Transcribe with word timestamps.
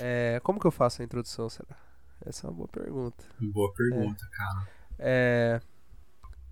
É, 0.00 0.40
como 0.42 0.58
que 0.58 0.66
eu 0.66 0.70
faço 0.70 1.02
a 1.02 1.04
introdução, 1.04 1.48
será? 1.48 1.76
Essa 2.24 2.46
é 2.46 2.50
uma 2.50 2.56
boa 2.56 2.68
pergunta. 2.68 3.24
Boa 3.40 3.72
pergunta, 3.72 4.24
é. 4.24 4.36
cara. 4.36 4.68
É. 4.98 5.60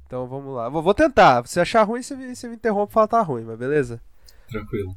Então 0.07 0.27
vamos 0.27 0.55
lá. 0.55 0.69
Vou, 0.69 0.83
vou 0.83 0.95
tentar. 0.95 1.47
Se 1.47 1.61
achar 1.61 1.83
ruim, 1.83 2.03
você 2.03 2.17
me, 2.17 2.35
você 2.35 2.49
me 2.49 2.55
interrompe 2.55 2.93
e 2.93 2.95
fala 2.95 3.09
tá 3.09 3.21
ruim, 3.21 3.45
mas 3.45 3.59
beleza? 3.59 4.01
Tranquilo. 4.49 4.97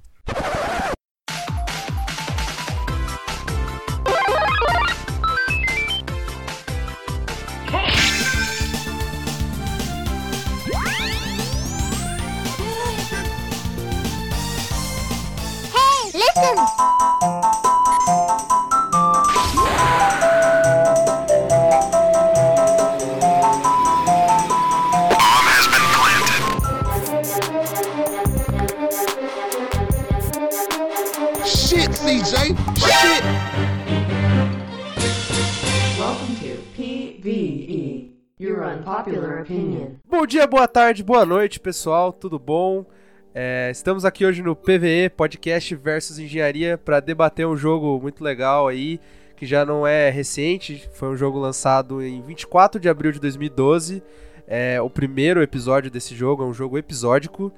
Bom 40.08 40.26
dia, 40.26 40.48
boa 40.48 40.68
tarde, 40.68 41.04
boa 41.04 41.26
noite, 41.26 41.60
pessoal, 41.60 42.14
tudo 42.14 42.40
bom? 42.40 42.86
É, 43.36 43.70
estamos 43.72 44.06
aqui 44.06 44.26
hoje 44.26 44.42
no 44.42 44.56
PVE 44.56 45.10
Podcast 45.16 45.76
versus 45.76 46.20
Engenharia 46.20 46.78
para 46.78 47.00
debater 47.00 47.46
um 47.46 47.58
jogo 47.58 48.00
muito 48.02 48.24
legal 48.24 48.68
aí, 48.68 49.00
que 49.36 49.46
já 49.46 49.66
não 49.66 49.86
é 49.86 50.10
recente, 50.10 50.90
foi 50.94 51.10
um 51.10 51.18
jogo 51.18 51.38
lançado 51.38 52.02
em 52.02 52.22
24 52.22 52.80
de 52.80 52.88
abril 52.88 53.12
de 53.12 53.20
2012. 53.20 54.02
É, 54.48 54.82
o 54.82 54.90
primeiro 54.90 55.42
episódio 55.42 55.92
desse 55.92 56.16
jogo 56.16 56.44
é 56.44 56.46
um 56.46 56.54
jogo 56.54 56.78
episódico 56.78 57.52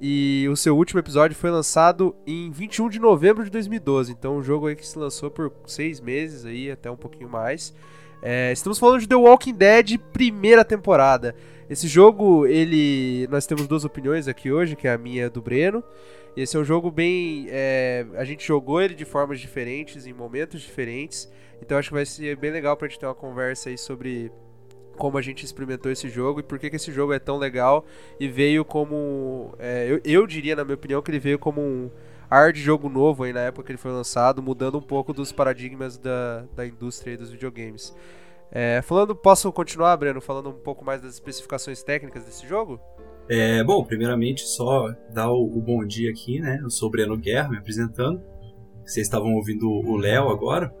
e 0.00 0.48
o 0.50 0.56
seu 0.56 0.76
último 0.76 0.98
episódio 0.98 1.36
foi 1.36 1.50
lançado 1.50 2.14
em 2.26 2.50
21 2.50 2.88
de 2.88 2.98
novembro 2.98 3.44
de 3.44 3.50
2012. 3.50 4.12
Então, 4.12 4.38
um 4.38 4.42
jogo 4.42 4.66
aí 4.66 4.74
que 4.74 4.86
se 4.86 4.98
lançou 4.98 5.30
por 5.30 5.52
seis 5.66 6.00
meses 6.00 6.44
aí, 6.46 6.70
até 6.70 6.90
um 6.90 6.96
pouquinho 6.96 7.28
mais. 7.28 7.74
É, 8.22 8.52
estamos 8.52 8.78
falando 8.78 9.00
de 9.00 9.08
The 9.08 9.14
Walking 9.14 9.54
Dead 9.54 9.98
primeira 10.12 10.64
temporada. 10.64 11.34
Esse 11.68 11.86
jogo, 11.86 12.46
ele, 12.46 13.26
nós 13.30 13.46
temos 13.46 13.66
duas 13.66 13.84
opiniões 13.84 14.28
aqui 14.28 14.50
hoje, 14.50 14.76
que 14.76 14.86
é 14.86 14.92
a 14.92 14.98
minha 14.98 15.30
do 15.30 15.40
Breno. 15.40 15.82
Esse 16.36 16.56
é 16.56 16.60
um 16.60 16.64
jogo 16.64 16.90
bem, 16.90 17.46
é, 17.48 18.06
a 18.14 18.24
gente 18.24 18.46
jogou 18.46 18.80
ele 18.80 18.94
de 18.94 19.04
formas 19.04 19.40
diferentes, 19.40 20.06
em 20.06 20.12
momentos 20.12 20.60
diferentes. 20.60 21.30
Então 21.62 21.78
acho 21.78 21.88
que 21.88 21.94
vai 21.94 22.06
ser 22.06 22.36
bem 22.36 22.50
legal 22.50 22.76
pra 22.76 22.88
gente 22.88 22.98
ter 22.98 23.06
uma 23.06 23.14
conversa 23.14 23.68
aí 23.68 23.78
sobre 23.78 24.30
como 24.96 25.16
a 25.16 25.22
gente 25.22 25.44
experimentou 25.44 25.90
esse 25.90 26.08
jogo 26.08 26.40
e 26.40 26.42
por 26.42 26.58
que, 26.58 26.68
que 26.68 26.76
esse 26.76 26.92
jogo 26.92 27.12
é 27.12 27.18
tão 27.18 27.38
legal 27.38 27.86
e 28.18 28.28
veio 28.28 28.64
como, 28.64 29.54
é, 29.58 29.86
eu, 29.88 30.00
eu 30.04 30.26
diria 30.26 30.54
na 30.54 30.62
minha 30.62 30.74
opinião 30.74 31.00
que 31.00 31.10
ele 31.10 31.18
veio 31.18 31.38
como 31.38 31.60
um 31.60 31.90
ar 32.30 32.52
de 32.52 32.60
jogo 32.60 32.88
novo 32.88 33.24
aí 33.24 33.32
na 33.32 33.40
época 33.40 33.64
que 33.64 33.72
ele 33.72 33.78
foi 33.78 33.90
lançado, 33.90 34.40
mudando 34.40 34.78
um 34.78 34.82
pouco 34.82 35.12
dos 35.12 35.32
paradigmas 35.32 35.98
da, 35.98 36.44
da 36.54 36.64
indústria 36.64 37.18
dos 37.18 37.30
videogames. 37.30 37.94
É, 38.52 38.80
falando, 38.82 39.14
posso 39.14 39.52
continuar, 39.52 39.96
Breno, 39.96 40.20
falando 40.20 40.50
um 40.50 40.54
pouco 40.54 40.84
mais 40.84 41.02
das 41.02 41.14
especificações 41.14 41.82
técnicas 41.82 42.24
desse 42.24 42.46
jogo? 42.46 42.80
É, 43.28 43.62
bom, 43.62 43.84
primeiramente 43.84 44.42
só 44.42 44.92
dar 45.12 45.30
o, 45.30 45.44
o, 45.44 45.60
bom 45.60 45.84
dia 45.84 46.10
aqui, 46.10 46.40
né? 46.40 46.58
Eu 46.62 46.70
sou 46.70 46.88
o 46.88 46.90
Breno 46.90 47.16
Guerra, 47.16 47.48
me 47.48 47.58
apresentando. 47.58 48.20
Vocês 48.84 49.06
estavam 49.06 49.34
ouvindo 49.34 49.68
o 49.68 49.96
Léo 49.96 50.28
agora. 50.28 50.74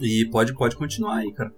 E 0.00 0.26
pode, 0.30 0.54
pode 0.54 0.76
continuar 0.76 1.16
aí, 1.16 1.32
cara. 1.32 1.52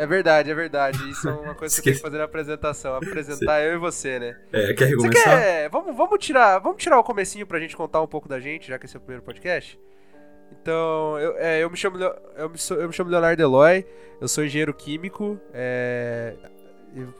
É 0.00 0.06
verdade, 0.06 0.50
é 0.50 0.54
verdade. 0.54 1.10
Isso 1.10 1.28
é 1.28 1.32
uma 1.32 1.54
coisa 1.54 1.74
que 1.74 1.80
eu 1.80 1.84
tenho 1.84 1.96
que 1.96 2.02
fazer 2.02 2.16
na 2.16 2.24
apresentação. 2.24 2.96
Apresentar 2.96 3.60
eu 3.60 3.74
e 3.74 3.76
você, 3.76 4.18
né? 4.18 4.36
É, 4.50 4.72
quer 4.72 4.86
recomeçar? 4.86 5.38
Quer... 5.38 5.68
Vamos, 5.68 5.94
vamos, 5.94 6.18
tirar, 6.18 6.58
vamos 6.58 6.82
tirar 6.82 6.98
o 6.98 7.04
comecinho 7.04 7.46
pra 7.46 7.60
gente 7.60 7.76
contar 7.76 8.00
um 8.00 8.06
pouco 8.06 8.26
da 8.26 8.40
gente, 8.40 8.66
já 8.66 8.78
que 8.78 8.86
esse 8.86 8.96
é 8.96 8.98
o 8.98 9.02
primeiro 9.02 9.22
podcast? 9.22 9.78
Então, 10.50 11.18
eu, 11.18 11.36
é, 11.36 11.62
eu, 11.62 11.68
me 11.68 11.76
chamo, 11.76 11.98
eu, 11.98 12.48
me, 12.48 12.56
eu 12.70 12.88
me 12.88 12.94
chamo 12.94 13.10
Leonardo 13.10 13.42
Eloy, 13.42 13.84
eu 14.18 14.26
sou 14.26 14.42
engenheiro 14.42 14.72
químico 14.72 15.38
é, 15.52 16.34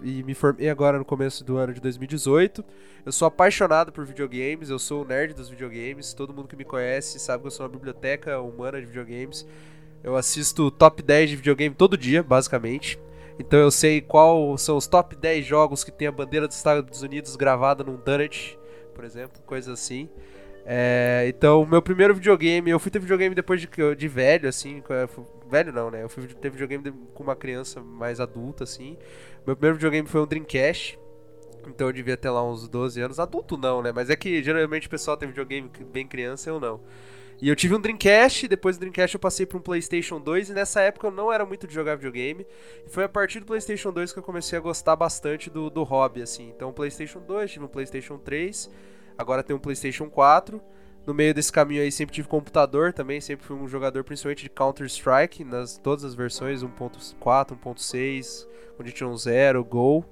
e, 0.02 0.20
e, 0.20 0.22
me 0.22 0.32
formei 0.32 0.70
agora 0.70 0.96
no 0.96 1.04
começo 1.04 1.44
do 1.44 1.58
ano 1.58 1.74
de 1.74 1.82
2018. 1.82 2.64
Eu 3.04 3.12
sou 3.12 3.28
apaixonado 3.28 3.92
por 3.92 4.06
videogames, 4.06 4.70
eu 4.70 4.78
sou 4.78 5.02
o 5.02 5.04
nerd 5.04 5.34
dos 5.34 5.50
videogames. 5.50 6.14
Todo 6.14 6.32
mundo 6.32 6.48
que 6.48 6.56
me 6.56 6.64
conhece 6.64 7.18
sabe 7.18 7.42
que 7.42 7.46
eu 7.48 7.50
sou 7.50 7.66
uma 7.66 7.72
biblioteca 7.72 8.40
humana 8.40 8.80
de 8.80 8.86
videogames. 8.86 9.46
Eu 10.02 10.16
assisto 10.16 10.70
top 10.70 11.02
10 11.02 11.30
de 11.30 11.36
videogame 11.36 11.74
todo 11.74 11.96
dia, 11.96 12.22
basicamente. 12.22 12.98
Então 13.38 13.58
eu 13.58 13.70
sei 13.70 14.00
qual 14.00 14.56
são 14.58 14.76
os 14.76 14.86
top 14.86 15.16
10 15.16 15.46
jogos 15.46 15.82
que 15.82 15.90
tem 15.90 16.08
a 16.08 16.12
bandeira 16.12 16.46
dos 16.46 16.56
Estados 16.56 17.02
Unidos 17.02 17.36
gravada 17.36 17.82
num 17.82 17.96
donut, 17.96 18.58
por 18.94 19.04
exemplo, 19.04 19.40
coisas 19.42 19.80
assim. 19.80 20.08
É, 20.64 21.24
então, 21.26 21.64
meu 21.64 21.80
primeiro 21.80 22.14
videogame, 22.14 22.70
eu 22.70 22.78
fui 22.78 22.90
ter 22.90 22.98
videogame 22.98 23.34
depois 23.34 23.60
de, 23.60 23.68
de 23.96 24.08
velho, 24.08 24.48
assim, 24.48 24.82
velho 25.50 25.72
não, 25.72 25.90
né? 25.90 26.02
Eu 26.02 26.08
fui 26.08 26.26
ter 26.28 26.50
videogame 26.50 26.92
com 27.14 27.22
uma 27.22 27.34
criança 27.34 27.80
mais 27.80 28.20
adulta, 28.20 28.64
assim. 28.64 28.96
Meu 29.46 29.56
primeiro 29.56 29.76
videogame 29.76 30.06
foi 30.06 30.20
um 30.20 30.26
Dreamcast, 30.26 30.98
então 31.66 31.86
eu 31.86 31.92
devia 31.92 32.16
ter 32.16 32.30
lá 32.30 32.44
uns 32.44 32.68
12 32.68 33.00
anos. 33.00 33.18
Adulto 33.18 33.56
não, 33.56 33.82
né? 33.82 33.90
Mas 33.90 34.10
é 34.10 34.16
que 34.16 34.42
geralmente 34.42 34.86
o 34.86 34.90
pessoal 34.90 35.16
tem 35.16 35.28
videogame 35.28 35.70
bem 35.92 36.06
criança, 36.06 36.50
eu 36.50 36.60
não. 36.60 36.80
E 37.42 37.48
eu 37.48 37.56
tive 37.56 37.74
um 37.74 37.80
Dreamcast, 37.80 38.46
depois 38.46 38.76
do 38.76 38.80
Dreamcast 38.80 39.14
eu 39.14 39.20
passei 39.20 39.46
para 39.46 39.56
um 39.56 39.62
PlayStation 39.62 40.20
2 40.20 40.50
e 40.50 40.52
nessa 40.52 40.82
época 40.82 41.06
eu 41.06 41.10
não 41.10 41.32
era 41.32 41.46
muito 41.46 41.66
de 41.66 41.72
jogar 41.72 41.94
videogame. 41.94 42.46
E 42.86 42.90
foi 42.90 43.04
a 43.04 43.08
partir 43.08 43.40
do 43.40 43.46
PlayStation 43.46 43.90
2 43.90 44.12
que 44.12 44.18
eu 44.18 44.22
comecei 44.22 44.58
a 44.58 44.60
gostar 44.60 44.94
bastante 44.94 45.48
do, 45.48 45.70
do 45.70 45.82
hobby, 45.82 46.20
assim. 46.20 46.50
Então, 46.54 46.70
PlayStation 46.70 47.18
2, 47.20 47.50
tive 47.50 47.64
um 47.64 47.68
PlayStation 47.68 48.18
3, 48.18 48.70
agora 49.16 49.42
tem 49.42 49.56
um 49.56 49.58
PlayStation 49.58 50.10
4. 50.10 50.60
No 51.06 51.14
meio 51.14 51.32
desse 51.32 51.50
caminho 51.50 51.80
aí 51.80 51.90
sempre 51.90 52.14
tive 52.14 52.28
computador 52.28 52.92
também, 52.92 53.22
sempre 53.22 53.46
fui 53.46 53.56
um 53.56 53.66
jogador 53.66 54.04
principalmente 54.04 54.42
de 54.42 54.50
Counter-Strike, 54.50 55.42
nas 55.42 55.78
todas 55.78 56.04
as 56.04 56.14
versões, 56.14 56.62
1.4, 56.62 57.58
1.6, 57.58 58.46
Condition 58.76 59.16
0, 59.16 59.64
Go. 59.64 60.04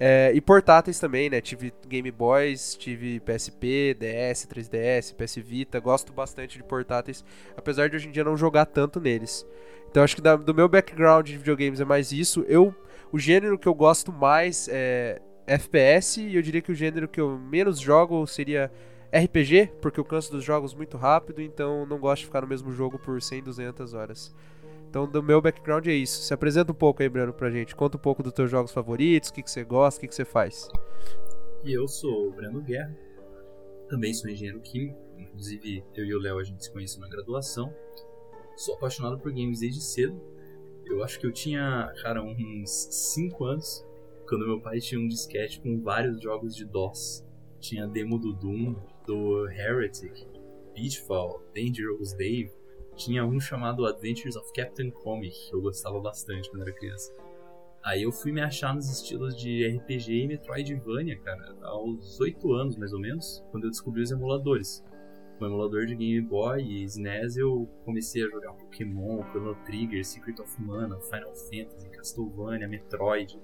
É, 0.00 0.30
e 0.32 0.40
portáteis 0.40 1.00
também, 1.00 1.28
né? 1.28 1.40
Tive 1.40 1.72
Game 1.88 2.10
Boys, 2.10 2.74
tive 2.76 3.18
PSP, 3.20 3.96
DS, 3.98 4.46
3DS, 4.46 5.14
PS 5.14 5.36
Vita. 5.36 5.80
Gosto 5.80 6.12
bastante 6.12 6.56
de 6.56 6.64
portáteis, 6.64 7.24
apesar 7.56 7.88
de 7.88 7.96
hoje 7.96 8.08
em 8.08 8.12
dia 8.12 8.22
não 8.22 8.36
jogar 8.36 8.66
tanto 8.66 9.00
neles. 9.00 9.44
Então 9.90 10.04
acho 10.04 10.14
que 10.14 10.22
da, 10.22 10.36
do 10.36 10.54
meu 10.54 10.68
background 10.68 11.26
de 11.26 11.36
videogames 11.36 11.80
é 11.80 11.84
mais 11.84 12.12
isso. 12.12 12.44
Eu, 12.46 12.74
o 13.10 13.18
gênero 13.18 13.58
que 13.58 13.66
eu 13.66 13.74
gosto 13.74 14.12
mais 14.12 14.68
é 14.70 15.20
FPS 15.46 16.20
e 16.20 16.36
eu 16.36 16.42
diria 16.42 16.60
que 16.60 16.70
o 16.70 16.74
gênero 16.74 17.08
que 17.08 17.20
eu 17.20 17.38
menos 17.38 17.80
jogo 17.80 18.24
seria 18.26 18.70
RPG, 19.10 19.72
porque 19.80 19.98
eu 19.98 20.04
canso 20.04 20.30
dos 20.30 20.44
jogos 20.44 20.74
muito 20.74 20.98
rápido, 20.98 21.40
então 21.40 21.86
não 21.86 21.98
gosto 21.98 22.20
de 22.20 22.26
ficar 22.26 22.42
no 22.42 22.46
mesmo 22.46 22.70
jogo 22.70 22.98
por 22.98 23.20
100, 23.20 23.42
200 23.42 23.94
horas. 23.94 24.34
Então, 24.88 25.06
do 25.06 25.22
meu 25.22 25.40
background 25.40 25.86
é 25.86 25.92
isso. 25.92 26.22
Se 26.22 26.32
apresenta 26.32 26.72
um 26.72 26.74
pouco 26.74 27.02
aí, 27.02 27.08
Breno, 27.08 27.32
pra 27.32 27.50
gente. 27.50 27.76
Conta 27.76 27.98
um 27.98 28.00
pouco 28.00 28.22
dos 28.22 28.32
teus 28.32 28.50
jogos 28.50 28.72
favoritos, 28.72 29.28
o 29.28 29.34
que, 29.34 29.42
que 29.42 29.50
você 29.50 29.62
gosta, 29.62 29.98
o 29.98 30.00
que, 30.00 30.08
que 30.08 30.14
você 30.14 30.24
faz. 30.24 30.68
E 31.62 31.72
eu 31.72 31.86
sou 31.86 32.28
o 32.28 32.32
Breno 32.32 32.62
Guerra, 32.62 32.96
também 33.88 34.14
sou 34.14 34.30
engenheiro 34.30 34.60
químico. 34.60 34.98
Inclusive, 35.18 35.84
eu 35.94 36.04
e 36.04 36.14
o 36.14 36.18
Léo 36.18 36.38
a 36.38 36.44
gente 36.44 36.64
se 36.64 36.72
conhece 36.72 36.98
na 36.98 37.08
graduação. 37.08 37.74
Sou 38.56 38.76
apaixonado 38.76 39.18
por 39.18 39.30
games 39.30 39.60
desde 39.60 39.80
cedo. 39.82 40.20
Eu 40.86 41.04
acho 41.04 41.20
que 41.20 41.26
eu 41.26 41.32
tinha, 41.32 41.92
cara, 42.02 42.22
uns 42.22 42.70
5 42.90 43.44
anos, 43.44 43.84
quando 44.26 44.46
meu 44.46 44.60
pai 44.60 44.78
tinha 44.78 44.98
um 44.98 45.06
disquete 45.06 45.60
com 45.60 45.80
vários 45.82 46.20
jogos 46.22 46.56
de 46.56 46.64
DOS. 46.64 47.26
Tinha 47.60 47.86
demo 47.86 48.18
do 48.18 48.32
Doom, 48.32 48.74
do 49.06 49.48
Heretic, 49.50 50.26
Pitfall, 50.74 51.42
Dangerous 51.54 52.14
Dave, 52.14 52.52
tinha 52.98 53.24
um 53.24 53.38
chamado 53.38 53.86
Adventures 53.86 54.36
of 54.36 54.52
Captain 54.52 54.90
Comic, 54.90 55.48
que 55.48 55.54
eu 55.54 55.62
gostava 55.62 56.00
bastante 56.00 56.50
quando 56.50 56.62
era 56.62 56.72
criança. 56.72 57.14
Aí 57.84 58.02
eu 58.02 58.10
fui 58.10 58.32
me 58.32 58.40
achar 58.40 58.74
nos 58.74 58.90
estilos 58.90 59.36
de 59.36 59.66
RPG 59.66 60.24
e 60.24 60.26
Metroidvania, 60.26 61.16
cara, 61.20 61.56
aos 61.62 62.20
8 62.20 62.52
anos 62.52 62.76
mais 62.76 62.92
ou 62.92 63.00
menos, 63.00 63.42
quando 63.50 63.64
eu 63.64 63.70
descobri 63.70 64.02
os 64.02 64.10
emuladores. 64.10 64.84
No 65.40 65.46
emulador 65.46 65.86
de 65.86 65.94
Game 65.94 66.20
Boy 66.20 66.60
e 66.60 66.82
SNES 66.82 67.36
eu 67.36 67.70
comecei 67.84 68.24
a 68.24 68.28
jogar 68.28 68.52
Pokémon, 68.54 69.22
Chrono 69.30 69.54
Trigger, 69.64 70.04
Secret 70.04 70.40
of 70.40 70.60
Mana, 70.60 70.98
Final 70.98 71.32
Fantasy, 71.34 71.88
Castlevania, 71.90 72.66
Metroid. 72.66 73.38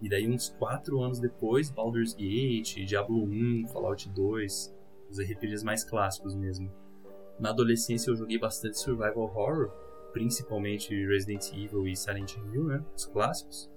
E 0.00 0.08
daí 0.08 0.28
uns 0.28 0.48
4 0.50 1.00
anos 1.02 1.18
depois, 1.18 1.68
Baldur's 1.68 2.14
Gate, 2.14 2.84
Diablo 2.86 3.24
1, 3.24 3.66
Fallout 3.72 4.08
2, 4.08 4.74
os 5.10 5.18
RPGs 5.18 5.64
mais 5.64 5.82
clássicos 5.82 6.36
mesmo. 6.36 6.70
Na 7.38 7.50
adolescência 7.50 8.10
eu 8.10 8.16
joguei 8.16 8.38
bastante 8.38 8.78
survival 8.78 9.24
horror, 9.24 9.70
principalmente 10.12 10.94
Resident 11.06 11.52
Evil 11.52 11.86
e 11.86 11.96
Silent 11.96 12.36
Hill, 12.36 12.64
né, 12.64 12.84
os 12.94 13.06
clássicos. 13.06 13.70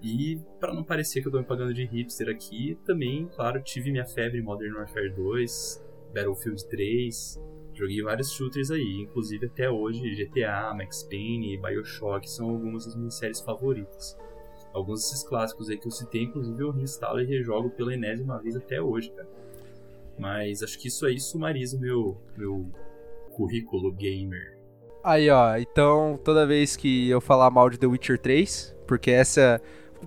E 0.00 0.40
para 0.58 0.74
não 0.74 0.82
parecer 0.82 1.20
que 1.20 1.28
eu 1.28 1.32
tô 1.32 1.38
me 1.38 1.44
pagando 1.44 1.72
de 1.72 1.84
hipster 1.84 2.28
aqui, 2.28 2.78
também, 2.84 3.28
claro, 3.34 3.62
tive 3.62 3.90
minha 3.90 4.06
febre 4.06 4.42
Modern 4.42 4.74
Warfare 4.74 5.14
2, 5.14 5.84
Battlefield 6.12 6.68
3, 6.68 7.40
Joguei 7.74 8.02
vários 8.02 8.30
shooters 8.32 8.70
aí, 8.70 9.00
inclusive 9.00 9.46
até 9.46 9.70
hoje 9.70 10.14
GTA, 10.14 10.74
Max 10.74 11.02
Payne 11.04 11.54
e 11.54 11.58
Bioshock 11.58 12.28
são 12.28 12.50
algumas 12.50 12.84
das 12.84 12.94
minhas 12.94 13.14
séries 13.14 13.40
favoritas. 13.40 14.16
Alguns 14.74 15.00
desses 15.00 15.26
clássicos 15.26 15.70
aí 15.70 15.78
que 15.78 15.86
eu 15.86 15.90
citei, 15.90 16.22
inclusive 16.24 16.62
eu 16.62 16.70
reinstalo 16.70 17.20
e 17.20 17.24
rejogo 17.24 17.70
pela 17.70 17.94
enésima 17.94 18.38
vez 18.40 18.56
até 18.56 18.80
hoje, 18.80 19.10
cara. 19.10 19.28
Mas 20.18 20.62
acho 20.62 20.78
que 20.78 20.88
isso 20.88 21.06
aí 21.06 21.18
sumariza 21.18 21.76
o 21.78 21.80
meu, 21.80 22.20
meu 22.36 22.70
currículo 23.42 23.90
gamer. 23.92 24.56
Aí, 25.02 25.28
ó, 25.28 25.56
então 25.56 26.18
toda 26.22 26.46
vez 26.46 26.76
que 26.76 27.08
eu 27.10 27.20
falar 27.20 27.50
mal 27.50 27.68
de 27.68 27.76
The 27.76 27.86
Witcher 27.86 28.18
3, 28.18 28.76
porque 28.86 29.10
essa. 29.10 29.60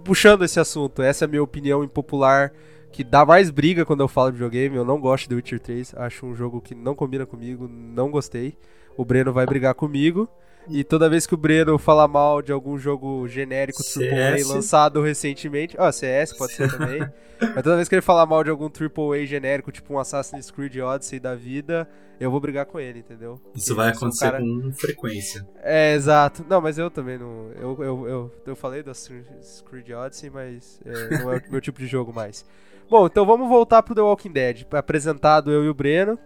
Puxando 0.04 0.44
esse 0.44 0.60
assunto, 0.60 1.02
essa 1.02 1.24
é 1.24 1.26
a 1.26 1.30
minha 1.30 1.44
opinião 1.44 1.84
impopular, 1.84 2.52
que 2.92 3.02
dá 3.04 3.26
mais 3.26 3.50
briga 3.50 3.86
quando 3.86 4.02
eu 4.02 4.08
falo 4.08 4.30
de 4.30 4.38
videogame. 4.38 4.76
Eu 4.76 4.86
não 4.86 5.00
gosto 5.00 5.24
de 5.24 5.30
The 5.30 5.36
Witcher 5.36 5.60
3, 5.60 5.96
acho 5.96 6.26
um 6.26 6.36
jogo 6.36 6.62
que 6.62 6.74
não 6.74 6.96
combina 6.96 7.26
comigo, 7.26 7.68
não 7.68 8.10
gostei. 8.10 8.58
O 8.98 9.04
Breno 9.04 9.34
vai 9.34 9.46
brigar 9.46 9.74
comigo. 9.74 10.30
E 10.70 10.84
toda 10.84 11.10
vez 11.10 11.28
que 11.28 11.34
o 11.34 11.38
Breno 11.38 11.78
fala 11.78 12.08
mal 12.08 12.42
de 12.42 12.52
algum 12.52 12.78
jogo 12.78 13.28
genérico 13.28 13.82
AAA 13.82 14.48
lançado 14.48 15.02
recentemente. 15.02 15.76
Ó, 15.80 15.88
oh, 15.88 15.92
CS 15.92 16.34
pode 16.38 16.54
ser 16.54 16.72
também. 16.76 17.02
Mas 17.40 17.64
toda 17.64 17.76
vez 17.76 17.90
que 17.90 17.96
ele 17.96 18.02
falar 18.02 18.26
mal 18.26 18.44
de 18.44 18.50
algum 18.50 18.66
AAA 18.66 19.26
genérico, 19.26 19.72
tipo 19.72 19.94
um 19.94 20.00
Assassin's 20.00 20.50
Creed 20.50 20.78
Odyssey 20.78 21.20
da 21.20 21.36
vida, 21.36 21.88
eu 22.20 22.32
vou 22.32 22.40
brigar 22.40 22.66
com 22.66 22.80
ele, 22.80 23.00
entendeu? 23.00 23.40
Isso 23.54 23.68
Porque 23.68 23.74
vai 23.74 23.90
acontecer 23.90 24.32
cara... 24.32 24.40
com 24.40 24.72
frequência. 24.74 25.46
É, 25.62 25.94
exato. 25.94 26.46
Não, 26.48 26.62
mas 26.62 26.78
eu 26.78 26.90
também 26.90 27.18
não. 27.18 27.52
Eu, 27.60 27.84
eu, 27.84 28.08
eu, 28.08 28.32
eu 28.48 28.56
falei 28.56 28.82
do 28.82 28.92
Assassin's 28.92 29.64
Creed 29.70 29.90
Odyssey, 29.92 30.30
mas 30.30 30.80
é, 30.86 31.20
não 31.20 31.34
é 31.34 31.38
o 31.38 31.52
meu 31.52 31.62
tipo 31.62 31.80
de 31.80 31.88
jogo 31.88 32.14
mais. 32.14 32.46
Bom, 32.90 33.08
então 33.08 33.26
vamos 33.26 33.50
voltar 33.50 33.84
pro 33.84 33.96
The 33.96 34.02
Walking 34.02 34.32
Dead. 34.32 34.66
Apresentado 34.72 35.52
eu 35.52 35.66
e 35.66 35.70
o 35.70 35.74
Breno. 35.74 36.18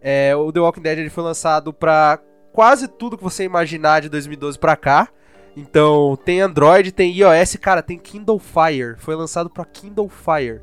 É, 0.00 0.36
o 0.36 0.52
The 0.52 0.60
Walking 0.60 0.82
Dead 0.82 0.98
ele 0.98 1.10
foi 1.10 1.24
lançado 1.24 1.72
para 1.72 2.20
quase 2.54 2.86
tudo 2.86 3.18
que 3.18 3.22
você 3.22 3.42
imaginar 3.42 4.00
de 4.00 4.08
2012 4.08 4.58
para 4.58 4.76
cá. 4.76 5.08
Então, 5.56 6.16
tem 6.24 6.40
Android, 6.40 6.92
tem 6.92 7.12
iOS, 7.12 7.56
cara, 7.56 7.82
tem 7.82 7.98
Kindle 7.98 8.38
Fire. 8.38 8.94
Foi 8.98 9.14
lançado 9.14 9.50
para 9.50 9.64
Kindle 9.64 10.08
Fire. 10.08 10.62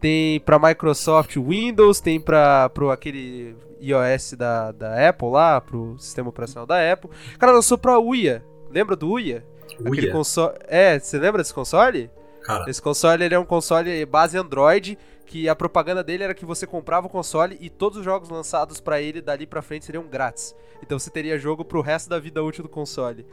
Tem 0.00 0.40
para 0.40 0.58
Microsoft 0.58 1.36
Windows, 1.36 2.00
tem 2.00 2.20
para 2.20 2.68
pro 2.68 2.90
aquele 2.90 3.56
iOS 3.80 4.34
da, 4.34 4.72
da 4.72 5.08
Apple 5.08 5.30
lá, 5.30 5.60
pro 5.60 5.96
sistema 5.98 6.28
operacional 6.28 6.66
da 6.66 6.92
Apple. 6.92 7.10
Cara, 7.38 7.52
lançou 7.52 7.78
pra 7.78 7.98
Uia. 7.98 8.44
Lembra 8.70 8.94
do 8.94 9.08
Uia? 9.08 9.44
Uia? 9.80 9.88
Aquele 9.92 10.12
console. 10.12 10.54
É, 10.66 10.98
você 10.98 11.18
lembra 11.18 11.42
desse 11.42 11.54
console? 11.54 12.10
Cara. 12.48 12.64
Esse 12.66 12.80
console 12.80 13.22
ele 13.22 13.34
é 13.34 13.38
um 13.38 13.44
console 13.44 14.06
base 14.06 14.38
Android 14.38 14.98
que 15.26 15.50
a 15.50 15.54
propaganda 15.54 16.02
dele 16.02 16.24
era 16.24 16.32
que 16.32 16.46
você 16.46 16.66
comprava 16.66 17.06
o 17.06 17.10
console 17.10 17.58
e 17.60 17.68
todos 17.68 17.98
os 17.98 18.04
jogos 18.06 18.30
lançados 18.30 18.80
para 18.80 19.02
ele 19.02 19.20
dali 19.20 19.46
para 19.46 19.60
frente 19.60 19.84
seriam 19.84 20.04
grátis. 20.04 20.56
Então 20.82 20.98
você 20.98 21.10
teria 21.10 21.38
jogo 21.38 21.62
pro 21.62 21.82
resto 21.82 22.08
da 22.08 22.18
vida 22.18 22.42
útil 22.42 22.62
do 22.62 22.68
console. 22.70 23.26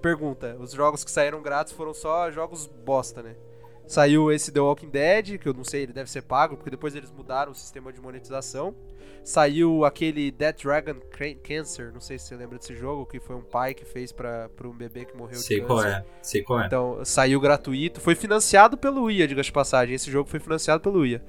Pergunta: 0.00 0.56
os 0.58 0.72
jogos 0.72 1.04
que 1.04 1.10
saíram 1.10 1.42
grátis 1.42 1.74
foram 1.74 1.92
só 1.92 2.30
jogos 2.30 2.66
bosta, 2.66 3.22
né? 3.22 3.36
Saiu 3.92 4.32
esse 4.32 4.50
The 4.50 4.58
Walking 4.58 4.88
Dead, 4.88 5.36
que 5.36 5.46
eu 5.46 5.52
não 5.52 5.64
sei, 5.64 5.82
ele 5.82 5.92
deve 5.92 6.10
ser 6.10 6.22
pago, 6.22 6.56
porque 6.56 6.70
depois 6.70 6.94
eles 6.94 7.10
mudaram 7.10 7.52
o 7.52 7.54
sistema 7.54 7.92
de 7.92 8.00
monetização. 8.00 8.74
Saiu 9.22 9.84
aquele 9.84 10.30
Dead 10.30 10.62
Dragon 10.62 10.94
Cancer, 11.46 11.92
não 11.92 12.00
sei 12.00 12.18
se 12.18 12.28
você 12.28 12.36
lembra 12.36 12.56
desse 12.56 12.74
jogo, 12.74 13.04
que 13.04 13.20
foi 13.20 13.36
um 13.36 13.42
pai 13.42 13.74
que 13.74 13.84
fez 13.84 14.10
para 14.10 14.48
um 14.64 14.72
bebê 14.72 15.04
que 15.04 15.14
morreu 15.14 15.38
sei 15.38 15.60
de 15.60 15.66
câncer. 15.66 15.82
Sei 15.82 15.90
qual 15.90 16.02
é, 16.02 16.04
sei 16.22 16.42
qual 16.42 16.60
é. 16.62 16.66
Então, 16.66 17.04
saiu 17.04 17.38
gratuito, 17.38 18.00
foi 18.00 18.14
financiado 18.14 18.78
pelo 18.78 19.10
IA, 19.10 19.28
diga 19.28 19.42
de 19.42 19.52
passagem. 19.52 19.94
Esse 19.94 20.10
jogo 20.10 20.26
foi 20.26 20.40
financiado 20.40 20.80
pelo 20.80 21.04
IA. 21.04 21.22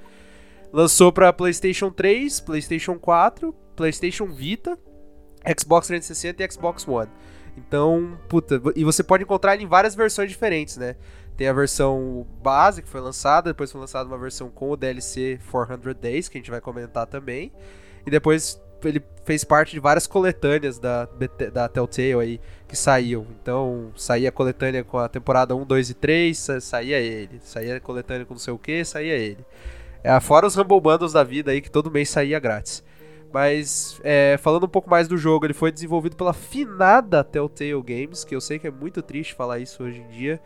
Lançou 0.72 1.12
para 1.12 1.30
PlayStation 1.34 1.90
3, 1.90 2.40
PlayStation 2.40 2.98
4, 2.98 3.54
PlayStation 3.76 4.24
Vita, 4.28 4.78
Xbox 5.60 5.88
360 5.88 6.42
e 6.42 6.50
Xbox 6.50 6.88
One. 6.88 7.10
Então, 7.56 8.18
puta, 8.28 8.60
e 8.74 8.84
você 8.84 9.02
pode 9.02 9.22
encontrar 9.22 9.54
ele 9.54 9.64
em 9.64 9.68
várias 9.68 9.94
versões 9.94 10.28
diferentes, 10.28 10.76
né? 10.76 10.96
Tem 11.36 11.48
a 11.48 11.52
versão 11.52 12.26
base 12.42 12.82
que 12.82 12.88
foi 12.88 13.00
lançada, 13.00 13.50
depois 13.50 13.70
foi 13.70 13.80
lançada 13.80 14.08
uma 14.08 14.18
versão 14.18 14.48
com 14.48 14.70
o 14.70 14.76
DLC 14.76 15.38
400 15.50 15.94
Days, 15.94 16.28
que 16.28 16.38
a 16.38 16.40
gente 16.40 16.50
vai 16.50 16.60
comentar 16.60 17.06
também. 17.06 17.52
E 18.06 18.10
depois 18.10 18.60
ele 18.84 19.02
fez 19.24 19.44
parte 19.44 19.72
de 19.72 19.80
várias 19.80 20.06
coletâneas 20.06 20.78
da, 20.78 21.08
da 21.52 21.68
Telltale 21.68 22.14
aí 22.14 22.40
que 22.68 22.76
saíam. 22.76 23.26
Então, 23.40 23.90
saía 23.96 24.28
a 24.28 24.32
coletânea 24.32 24.84
com 24.84 24.98
a 24.98 25.08
temporada 25.08 25.56
1, 25.56 25.64
2 25.64 25.90
e 25.90 25.94
3, 25.94 26.46
saía 26.60 26.98
ele. 26.98 27.40
Saía 27.42 27.76
a 27.76 27.80
coletânea 27.80 28.24
com 28.26 28.34
não 28.34 28.40
sei 28.40 28.52
o 28.52 28.58
que, 28.58 28.84
saía 28.84 29.14
ele. 29.14 29.44
É, 30.02 30.18
fora 30.20 30.46
os 30.46 30.54
Rumble 30.54 30.80
Bundles 30.80 31.12
da 31.12 31.24
vida 31.24 31.50
aí, 31.50 31.60
que 31.60 31.70
todo 31.70 31.90
mês 31.90 32.10
saía 32.10 32.38
grátis. 32.38 32.84
Mas, 33.32 34.00
é, 34.04 34.36
falando 34.38 34.64
um 34.64 34.68
pouco 34.68 34.88
mais 34.88 35.08
do 35.08 35.16
jogo, 35.16 35.46
ele 35.46 35.54
foi 35.54 35.72
desenvolvido 35.72 36.14
pela 36.14 36.32
finada 36.32 37.24
Telltale 37.24 37.82
Games, 37.82 38.22
que 38.22 38.36
eu 38.36 38.40
sei 38.40 38.58
que 38.58 38.66
é 38.66 38.70
muito 38.70 39.02
triste 39.02 39.34
falar 39.34 39.58
isso 39.58 39.82
hoje 39.82 40.00
em 40.00 40.06
dia. 40.08 40.40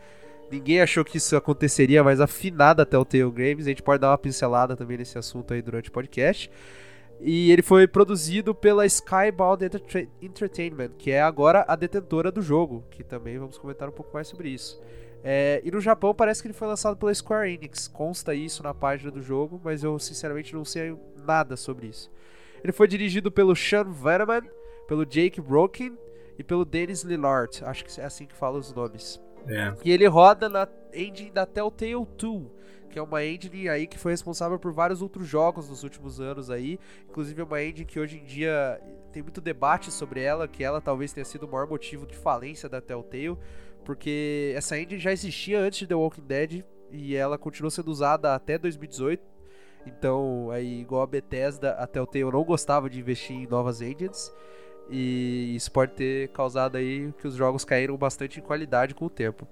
Ninguém 0.51 0.81
achou 0.81 1.05
que 1.05 1.17
isso 1.17 1.35
aconteceria, 1.35 2.03
mas 2.03 2.19
a 2.19 2.27
finada 2.27 2.85
Telltale 2.85 3.31
Games, 3.31 3.65
a 3.65 3.69
gente 3.69 3.83
pode 3.83 4.01
dar 4.01 4.09
uma 4.09 4.17
pincelada 4.17 4.75
também 4.75 4.97
nesse 4.97 5.17
assunto 5.17 5.53
aí 5.53 5.61
durante 5.61 5.89
o 5.89 5.91
podcast. 5.91 6.49
E 7.21 7.51
ele 7.51 7.61
foi 7.61 7.85
produzido 7.85 8.55
pela 8.55 8.85
Skybound 8.85 9.63
Entertainment, 10.21 10.91
que 10.97 11.11
é 11.11 11.21
agora 11.21 11.65
a 11.67 11.75
detentora 11.75 12.31
do 12.31 12.41
jogo, 12.41 12.83
que 12.89 13.03
também 13.03 13.37
vamos 13.37 13.57
comentar 13.57 13.89
um 13.89 13.91
pouco 13.91 14.13
mais 14.13 14.27
sobre 14.27 14.49
isso. 14.49 14.81
É, 15.21 15.61
e 15.65 15.69
no 15.69 15.81
Japão 15.81 16.15
parece 16.15 16.41
que 16.41 16.47
ele 16.47 16.53
foi 16.53 16.67
lançado 16.67 16.95
pela 16.95 17.13
Square 17.13 17.51
Enix. 17.51 17.87
Consta 17.87 18.33
isso 18.33 18.63
na 18.63 18.73
página 18.73 19.11
do 19.11 19.21
jogo, 19.21 19.59
mas 19.63 19.83
eu 19.83 19.99
sinceramente 19.99 20.53
não 20.53 20.63
sei 20.63 20.97
nada 21.17 21.57
sobre 21.57 21.87
isso. 21.87 22.09
Ele 22.63 22.71
foi 22.71 22.87
dirigido 22.87 23.29
pelo 23.29 23.55
Sean 23.55 23.91
Veneman, 23.91 24.49
pelo 24.87 25.05
Jake 25.05 25.41
Broken 25.41 25.97
e 26.37 26.43
pelo 26.43 26.63
Dennis 26.63 27.03
Lillard. 27.03 27.61
Acho 27.65 27.83
que 27.83 27.99
é 27.99 28.05
assim 28.05 28.25
que 28.25 28.35
fala 28.35 28.57
os 28.57 28.73
nomes. 28.73 29.19
É. 29.47 29.73
E 29.83 29.91
ele 29.91 30.07
roda 30.07 30.47
na 30.49 30.67
engine 30.93 31.31
da 31.31 31.45
Telltale 31.45 32.05
2, 32.17 32.43
que 32.89 32.99
é 32.99 33.01
uma 33.01 33.23
engine 33.23 33.69
aí 33.69 33.87
que 33.87 33.97
foi 33.97 34.11
responsável 34.11 34.59
por 34.59 34.71
vários 34.71 35.01
outros 35.01 35.27
jogos 35.27 35.69
nos 35.69 35.83
últimos 35.83 36.19
anos 36.19 36.49
aí. 36.49 36.79
Inclusive 37.09 37.41
é 37.41 37.43
uma 37.43 37.63
engine 37.63 37.85
que 37.85 37.99
hoje 37.99 38.17
em 38.17 38.23
dia 38.23 38.81
tem 39.11 39.23
muito 39.23 39.41
debate 39.41 39.91
sobre 39.91 40.21
ela, 40.21 40.47
que 40.47 40.63
ela 40.63 40.81
talvez 40.81 41.13
tenha 41.13 41.25
sido 41.25 41.43
o 41.43 41.51
maior 41.51 41.67
motivo 41.67 42.05
de 42.05 42.15
falência 42.15 42.69
da 42.69 42.81
Telltale 42.81 43.37
porque 43.89 44.53
essa 44.55 44.77
engine 44.77 44.99
já 44.99 45.11
existia 45.11 45.59
antes 45.59 45.79
de 45.79 45.87
The 45.87 45.95
Walking 45.95 46.21
Dead 46.21 46.63
e 46.91 47.15
ela 47.15 47.39
continuou 47.39 47.71
sendo 47.71 47.89
usada 47.89 48.35
até 48.35 48.55
2018. 48.55 49.23
Então, 49.85 50.51
aí, 50.51 50.81
igual 50.81 51.01
a 51.01 51.07
Bethesda, 51.07 51.71
a 51.71 51.87
Telltale 51.87 52.31
não 52.31 52.43
gostava 52.43 52.87
de 52.87 52.99
investir 52.99 53.35
em 53.35 53.47
novas 53.47 53.81
engines. 53.81 54.31
E 54.89 55.55
isso 55.55 55.71
pode 55.71 55.93
ter 55.93 56.29
causado 56.29 56.77
aí 56.77 57.13
que 57.19 57.27
os 57.27 57.35
jogos 57.35 57.63
caíram 57.63 57.95
bastante 57.95 58.39
em 58.39 58.43
qualidade 58.43 58.95
com 58.95 59.05
o 59.05 59.09
tempo. 59.09 59.47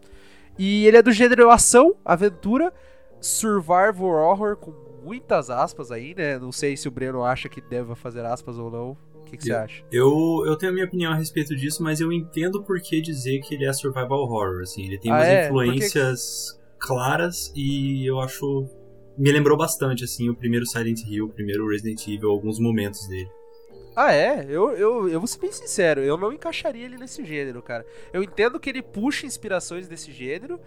E 0.58 0.88
ele 0.88 0.98
é 0.98 1.01
do 1.01 1.12
gênero 1.12 1.51
ação, 1.51 1.96
aventura, 2.03 2.74
survival 3.22 4.10
horror, 4.10 4.58
com 4.58 4.74
muitas 5.03 5.50
aspas 5.50 5.91
aí, 5.91 6.15
né? 6.15 6.39
Não 6.39 6.51
sei 6.51 6.75
se 6.75 6.88
o 6.88 6.91
Breno 6.91 7.24
acha 7.24 7.48
que 7.48 7.62
deve 7.62 7.96
fazer 7.96 8.25
aspas 8.25 8.58
ou 8.58 8.72
não. 8.72 8.98
O 9.13 9.24
que, 9.29 9.38
que 9.38 9.44
você 9.44 9.53
acha? 9.53 9.84
Eu, 9.91 10.44
eu 10.46 10.56
tenho 10.56 10.72
a 10.72 10.74
minha 10.74 10.86
opinião 10.86 11.12
a 11.12 11.15
respeito 11.15 11.56
disso, 11.56 11.84
mas 11.84 12.00
eu 12.00 12.12
entendo 12.12 12.63
por 12.63 12.79
que 12.79 13.01
dizer 13.01 13.39
que 13.41 13.56
ele 13.56 13.65
é 13.65 13.74
survival 13.74 14.20
horror. 14.20 14.62
Assim, 14.62 14.86
ele 14.86 14.98
tem 14.98 15.12
ah, 15.12 15.15
umas 15.15 15.27
é? 15.27 15.46
influências 15.46 16.58
Porque... 16.72 16.88
claras 16.88 17.51
e 17.56 18.10
eu 18.10 18.20
acho. 18.20 18.65
Me 19.17 19.32
lembrou 19.32 19.58
bastante, 19.58 20.03
assim, 20.03 20.29
o 20.29 20.36
primeiro 20.36 20.65
Silent 20.65 21.01
Hill, 21.08 21.25
o 21.25 21.29
primeiro 21.29 21.67
Resident 21.67 22.08
Evil, 22.08 22.29
alguns 22.29 22.60
momentos 22.60 23.08
dele. 23.08 23.29
Ah, 24.00 24.13
é? 24.13 24.46
Eu, 24.48 24.77
eu, 24.77 25.10
eu 25.10 25.20
vou 25.20 25.25
ser 25.25 25.39
bem 25.39 25.51
sincero, 25.51 26.01
eu 26.01 26.16
não 26.16 26.32
encaixaria 26.32 26.86
ele 26.86 27.00
nesse 27.00 27.25
gênero, 27.25 27.63
cara. 27.63 27.84
Eu 28.13 28.22
entendo 28.22 28.60
que 28.60 28.70
ele 28.70 28.84
puxa 28.84 29.25
inspirações 29.25 29.88
desse 29.88 30.12
gênero, 30.12 30.60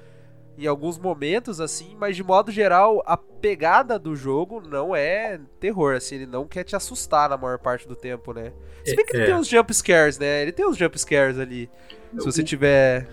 em 0.59 0.67
alguns 0.67 0.99
momentos, 0.99 1.61
assim, 1.61 1.97
mas 1.97 2.17
de 2.17 2.25
modo 2.25 2.51
geral, 2.51 3.01
a 3.07 3.17
pegada 3.17 4.01
do 4.01 4.17
jogo 4.17 4.61
não 4.61 4.97
é 4.97 5.39
terror, 5.61 5.95
assim, 5.95 6.17
ele 6.17 6.27
não 6.27 6.45
quer 6.45 6.65
te 6.65 6.75
assustar 6.75 7.31
na 7.31 7.37
maior 7.37 7.61
parte 7.61 7.87
do 7.87 7.95
tempo, 7.95 8.33
né? 8.33 8.53
Se 8.85 8.97
bem 8.97 9.07
que 9.07 9.17
é, 9.17 9.21
ele 9.21 9.27
tem 9.27 9.37
uns 9.37 9.47
jump 9.47 9.73
scares, 9.73 10.19
né? 10.19 10.43
Ele 10.43 10.51
tem 10.51 10.67
uns 10.67 10.77
jump 10.77 10.99
scares 10.99 11.39
ali, 11.39 11.71
se 12.19 12.25
você 12.25 12.43
tiver 12.43 13.07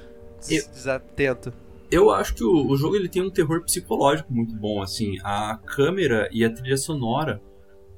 eu, 0.50 0.68
desatento. 0.68 1.54
Eu 1.92 2.10
acho 2.10 2.34
que 2.34 2.44
o, 2.44 2.68
o 2.68 2.76
jogo 2.76 2.96
ele 2.96 3.08
tem 3.08 3.22
um 3.22 3.30
terror 3.30 3.64
psicológico 3.64 4.34
muito 4.34 4.56
bom, 4.56 4.82
assim, 4.82 5.20
a 5.24 5.60
câmera 5.64 6.28
e 6.32 6.44
a 6.44 6.50
trilha 6.50 6.76
sonora 6.76 7.40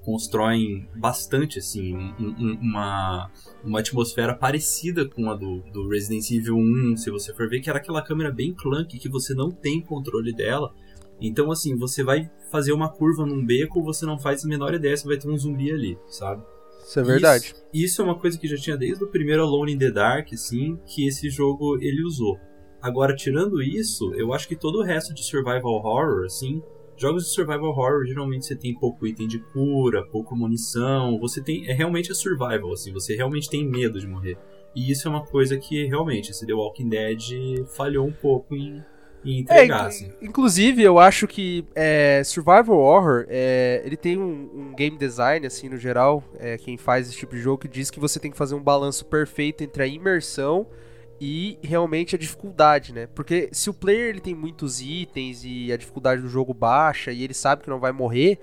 constroem 0.09 0.89
bastante 0.95 1.59
assim 1.59 1.95
um, 2.19 2.57
uma, 2.59 3.29
uma 3.63 3.79
atmosfera 3.79 4.33
parecida 4.33 5.07
com 5.07 5.29
a 5.29 5.35
do, 5.35 5.61
do 5.71 5.87
Resident 5.87 6.31
Evil 6.31 6.57
1, 6.57 6.97
se 6.97 7.11
você 7.11 7.31
for 7.31 7.47
ver 7.47 7.59
que 7.59 7.69
era 7.69 7.77
aquela 7.77 8.01
câmera 8.01 8.31
bem 8.31 8.51
clunky 8.51 8.97
que 8.97 9.07
você 9.07 9.35
não 9.35 9.51
tem 9.51 9.79
controle 9.79 10.33
dela. 10.33 10.73
Então 11.21 11.51
assim, 11.51 11.77
você 11.77 12.03
vai 12.03 12.27
fazer 12.51 12.73
uma 12.73 12.89
curva 12.89 13.23
num 13.23 13.45
beco, 13.45 13.83
você 13.83 14.03
não 14.03 14.17
faz 14.17 14.43
a 14.43 14.47
menor 14.47 14.73
ideia 14.73 14.97
se 14.97 15.05
vai 15.05 15.15
ter 15.15 15.29
um 15.29 15.37
zumbi 15.37 15.71
ali, 15.71 15.95
sabe? 16.07 16.43
Isso 16.83 16.99
é 16.99 17.03
verdade. 17.03 17.45
Isso, 17.45 17.65
isso 17.71 18.01
é 18.01 18.05
uma 18.05 18.17
coisa 18.19 18.39
que 18.39 18.47
já 18.47 18.57
tinha 18.57 18.75
desde 18.75 19.03
o 19.03 19.11
primeiro 19.11 19.43
Alone 19.43 19.73
in 19.73 19.77
the 19.77 19.91
Dark, 19.91 20.33
assim, 20.33 20.79
que 20.87 21.07
esse 21.07 21.29
jogo 21.29 21.77
ele 21.79 22.03
usou. 22.03 22.39
Agora, 22.81 23.15
tirando 23.15 23.61
isso, 23.61 24.11
eu 24.15 24.33
acho 24.33 24.47
que 24.47 24.55
todo 24.55 24.79
o 24.79 24.83
resto 24.83 25.13
de 25.13 25.23
survival 25.23 25.65
horror, 25.65 26.25
assim, 26.25 26.63
Jogos 26.99 27.23
de 27.23 27.29
survival 27.29 27.69
horror, 27.69 28.05
geralmente 28.05 28.45
você 28.45 28.55
tem 28.57 28.73
pouco 28.73 29.07
item 29.07 29.25
de 29.25 29.39
cura, 29.39 30.05
pouca 30.07 30.35
munição, 30.35 31.17
você 31.17 31.41
tem 31.41 31.65
é 31.69 31.73
realmente 31.73 32.11
a 32.11 32.15
survival 32.15 32.73
assim, 32.73 32.91
você 32.91 33.15
realmente 33.15 33.49
tem 33.49 33.65
medo 33.65 34.01
de 34.01 34.05
morrer. 34.05 34.37
E 34.75 34.91
isso 34.91 35.07
é 35.07 35.11
uma 35.11 35.25
coisa 35.25 35.57
que 35.57 35.85
realmente 35.85 36.31
esse 36.31 36.45
The 36.45 36.53
Walking 36.53 36.89
Dead 36.89 37.65
falhou 37.67 38.05
um 38.05 38.11
pouco 38.11 38.53
em, 38.53 38.83
em 39.23 39.39
entregar. 39.39 39.85
É, 39.85 39.87
assim. 39.87 40.11
Inclusive, 40.21 40.83
eu 40.83 40.99
acho 40.99 41.25
que 41.25 41.65
é, 41.73 42.21
survival 42.25 42.77
horror, 42.77 43.25
é, 43.29 43.81
ele 43.85 43.95
tem 43.95 44.17
um, 44.17 44.49
um, 44.53 44.75
game 44.75 44.97
design 44.97 45.47
assim 45.47 45.69
no 45.69 45.77
geral, 45.77 46.21
é, 46.37 46.57
quem 46.57 46.77
faz 46.77 47.07
esse 47.07 47.17
tipo 47.17 47.33
de 47.33 47.41
jogo 47.41 47.59
que 47.59 47.69
diz 47.69 47.89
que 47.89 47.99
você 47.99 48.19
tem 48.19 48.29
que 48.29 48.37
fazer 48.37 48.55
um 48.55 48.61
balanço 48.61 49.05
perfeito 49.05 49.63
entre 49.63 49.83
a 49.83 49.87
imersão 49.87 50.67
e 51.19 51.59
realmente 51.61 52.15
a 52.15 52.19
dificuldade, 52.19 52.93
né? 52.93 53.07
Porque 53.07 53.49
se 53.51 53.69
o 53.69 53.73
player 53.73 54.09
ele 54.09 54.21
tem 54.21 54.33
muitos 54.33 54.81
itens 54.81 55.43
e 55.43 55.71
a 55.71 55.77
dificuldade 55.77 56.21
do 56.21 56.29
jogo 56.29 56.53
baixa 56.53 57.11
e 57.11 57.23
ele 57.23 57.33
sabe 57.33 57.63
que 57.63 57.69
não 57.69 57.79
vai 57.79 57.91
morrer, 57.91 58.39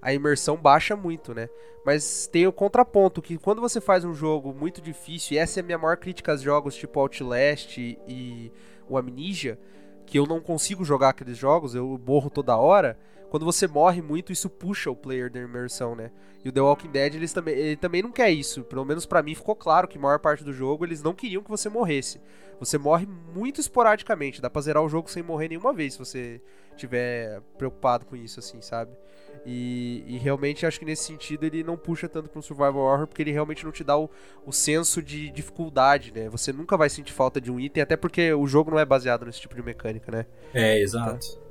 a 0.00 0.14
imersão 0.14 0.56
baixa 0.56 0.94
muito, 0.94 1.34
né? 1.34 1.48
Mas 1.84 2.26
tem 2.26 2.46
o 2.46 2.52
contraponto 2.52 3.20
que 3.20 3.38
quando 3.38 3.60
você 3.60 3.80
faz 3.80 4.04
um 4.04 4.14
jogo 4.14 4.54
muito 4.54 4.80
difícil, 4.80 5.34
e 5.34 5.38
essa 5.38 5.60
é 5.60 5.62
a 5.62 5.64
minha 5.64 5.78
maior 5.78 5.96
crítica 5.96 6.32
aos 6.32 6.42
jogos 6.42 6.76
tipo 6.76 7.00
Outlast 7.00 7.78
e 7.78 8.52
o 8.88 8.96
Amnesia, 8.96 9.58
que 10.06 10.18
eu 10.18 10.26
não 10.26 10.40
consigo 10.40 10.84
jogar 10.84 11.10
aqueles 11.10 11.38
jogos, 11.38 11.74
eu 11.74 12.00
morro 12.04 12.28
toda 12.28 12.56
hora. 12.56 12.98
Quando 13.30 13.44
você 13.44 13.68
morre 13.68 14.02
muito, 14.02 14.32
isso 14.32 14.50
puxa 14.50 14.90
o 14.90 14.96
player 14.96 15.30
da 15.30 15.38
imersão, 15.38 15.94
né? 15.94 16.10
E 16.44 16.48
o 16.48 16.52
The 16.52 16.60
Walking 16.60 16.90
Dead, 16.90 17.14
eles 17.14 17.32
também, 17.32 17.54
ele 17.54 17.76
também 17.76 18.02
não 18.02 18.10
quer 18.10 18.30
isso. 18.30 18.64
Pelo 18.64 18.84
menos 18.84 19.06
para 19.06 19.22
mim 19.22 19.36
ficou 19.36 19.54
claro 19.54 19.86
que 19.86 19.96
a 19.96 20.00
maior 20.00 20.18
parte 20.18 20.42
do 20.42 20.52
jogo 20.52 20.84
eles 20.84 21.00
não 21.00 21.14
queriam 21.14 21.40
que 21.40 21.48
você 21.48 21.68
morresse. 21.68 22.20
Você 22.58 22.76
morre 22.76 23.06
muito 23.32 23.60
esporadicamente. 23.60 24.42
Dá 24.42 24.50
pra 24.50 24.60
zerar 24.60 24.82
o 24.82 24.88
jogo 24.88 25.08
sem 25.08 25.22
morrer 25.22 25.48
nenhuma 25.48 25.72
vez 25.72 25.92
se 25.92 25.98
você 26.00 26.40
tiver 26.76 27.40
preocupado 27.56 28.04
com 28.04 28.16
isso, 28.16 28.40
assim, 28.40 28.60
sabe? 28.60 28.90
E, 29.46 30.04
e, 30.06 30.18
realmente 30.18 30.66
acho 30.66 30.78
que 30.78 30.84
nesse 30.84 31.04
sentido 31.04 31.44
ele 31.44 31.62
não 31.62 31.76
puxa 31.76 32.08
tanto 32.08 32.28
para 32.28 32.38
um 32.38 32.42
survival 32.42 32.78
horror 32.78 33.06
porque 33.06 33.22
ele 33.22 33.30
realmente 33.30 33.64
não 33.64 33.72
te 33.72 33.84
dá 33.84 33.96
o, 33.96 34.10
o 34.44 34.52
senso 34.52 35.00
de 35.00 35.30
dificuldade, 35.30 36.12
né? 36.12 36.28
Você 36.28 36.52
nunca 36.52 36.76
vai 36.76 36.90
sentir 36.90 37.12
falta 37.12 37.40
de 37.40 37.50
um 37.50 37.60
item, 37.60 37.82
até 37.82 37.96
porque 37.96 38.32
o 38.32 38.46
jogo 38.46 38.70
não 38.70 38.78
é 38.78 38.84
baseado 38.84 39.24
nesse 39.24 39.40
tipo 39.40 39.54
de 39.54 39.62
mecânica, 39.62 40.10
né? 40.10 40.26
É, 40.52 40.80
exato. 40.80 41.26
Então, 41.26 41.49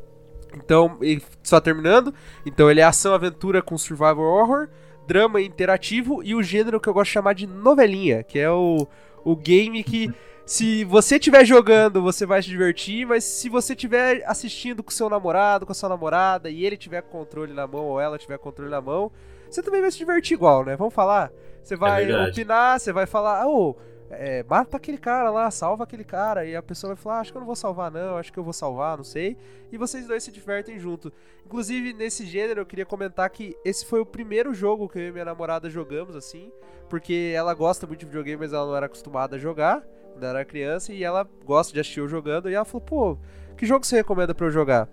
então, 0.53 0.99
só 1.43 1.59
terminando, 1.59 2.13
então 2.45 2.69
ele 2.69 2.79
é 2.79 2.83
ação 2.83 3.13
aventura 3.13 3.61
com 3.61 3.77
survival 3.77 4.19
horror, 4.19 4.69
drama 5.07 5.41
interativo 5.41 6.21
e 6.23 6.35
o 6.35 6.43
gênero 6.43 6.79
que 6.79 6.87
eu 6.87 6.93
gosto 6.93 7.09
de 7.09 7.13
chamar 7.13 7.33
de 7.33 7.47
novelinha, 7.47 8.23
que 8.23 8.37
é 8.37 8.49
o, 8.49 8.87
o 9.23 9.35
game 9.35 9.83
que 9.83 10.13
se 10.49 10.83
você 10.83 11.17
estiver 11.17 11.45
jogando, 11.45 12.01
você 12.01 12.25
vai 12.25 12.41
se 12.41 12.49
divertir, 12.49 13.05
mas 13.05 13.23
se 13.23 13.49
você 13.49 13.73
estiver 13.73 14.23
assistindo 14.25 14.81
com 14.81 14.89
seu 14.89 15.07
namorado, 15.07 15.63
com 15.63 15.71
a 15.71 15.75
sua 15.75 15.89
namorada 15.89 16.49
e 16.49 16.65
ele 16.65 16.75
tiver 16.75 17.03
controle 17.03 17.53
na 17.53 17.67
mão 17.67 17.85
ou 17.85 18.01
ela 18.01 18.17
tiver 18.17 18.39
controle 18.39 18.71
na 18.71 18.81
mão, 18.81 19.11
você 19.47 19.61
também 19.61 19.79
vai 19.79 19.91
se 19.91 19.99
divertir 19.99 20.33
igual, 20.33 20.65
né? 20.65 20.75
Vamos 20.75 20.93
falar? 20.93 21.31
Você 21.61 21.75
vai 21.75 22.09
é 22.09 22.27
opinar, 22.27 22.79
você 22.79 22.91
vai 22.91 23.05
falar, 23.05 23.47
oh, 23.47 23.75
é, 24.11 24.43
mata 24.43 24.77
aquele 24.77 24.97
cara 24.97 25.29
lá, 25.29 25.49
salva 25.51 25.83
aquele 25.83 26.03
cara. 26.03 26.45
E 26.45 26.55
a 26.55 26.63
pessoa 26.63 26.93
vai 26.93 27.01
falar: 27.01 27.17
ah, 27.17 27.19
Acho 27.19 27.31
que 27.31 27.37
eu 27.37 27.41
não 27.41 27.45
vou 27.45 27.55
salvar, 27.55 27.91
não, 27.91 28.17
acho 28.17 28.33
que 28.33 28.39
eu 28.39 28.43
vou 28.43 28.53
salvar, 28.53 28.97
não 28.97 29.03
sei. 29.03 29.37
E 29.71 29.77
vocês 29.77 30.07
dois 30.07 30.23
se 30.23 30.31
divertem 30.31 30.79
junto. 30.79 31.11
Inclusive, 31.45 31.93
nesse 31.93 32.25
gênero, 32.25 32.61
eu 32.61 32.65
queria 32.65 32.85
comentar 32.85 33.29
que 33.29 33.55
esse 33.63 33.85
foi 33.85 33.99
o 33.99 34.05
primeiro 34.05 34.53
jogo 34.53 34.89
que 34.89 34.99
eu 34.99 35.07
e 35.07 35.11
minha 35.11 35.25
namorada 35.25 35.69
jogamos, 35.69 36.15
assim. 36.15 36.51
Porque 36.89 37.33
ela 37.35 37.53
gosta 37.53 37.85
muito 37.85 37.99
de 37.99 38.05
videogame, 38.07 38.39
mas 38.39 38.53
ela 38.53 38.65
não 38.65 38.75
era 38.75 38.87
acostumada 38.87 39.35
a 39.35 39.39
jogar 39.39 39.81
quando 40.13 40.23
era 40.23 40.43
criança. 40.43 40.91
E 40.91 41.03
ela 41.03 41.27
gosta 41.45 41.71
de 41.71 41.79
assistir 41.79 41.99
eu 41.99 42.07
jogando. 42.07 42.49
E 42.49 42.55
ela 42.55 42.65
falou: 42.65 42.81
Pô, 42.81 43.17
que 43.55 43.65
jogo 43.65 43.85
você 43.85 43.97
recomenda 43.97 44.33
para 44.33 44.47
eu 44.47 44.51
jogar? 44.51 44.89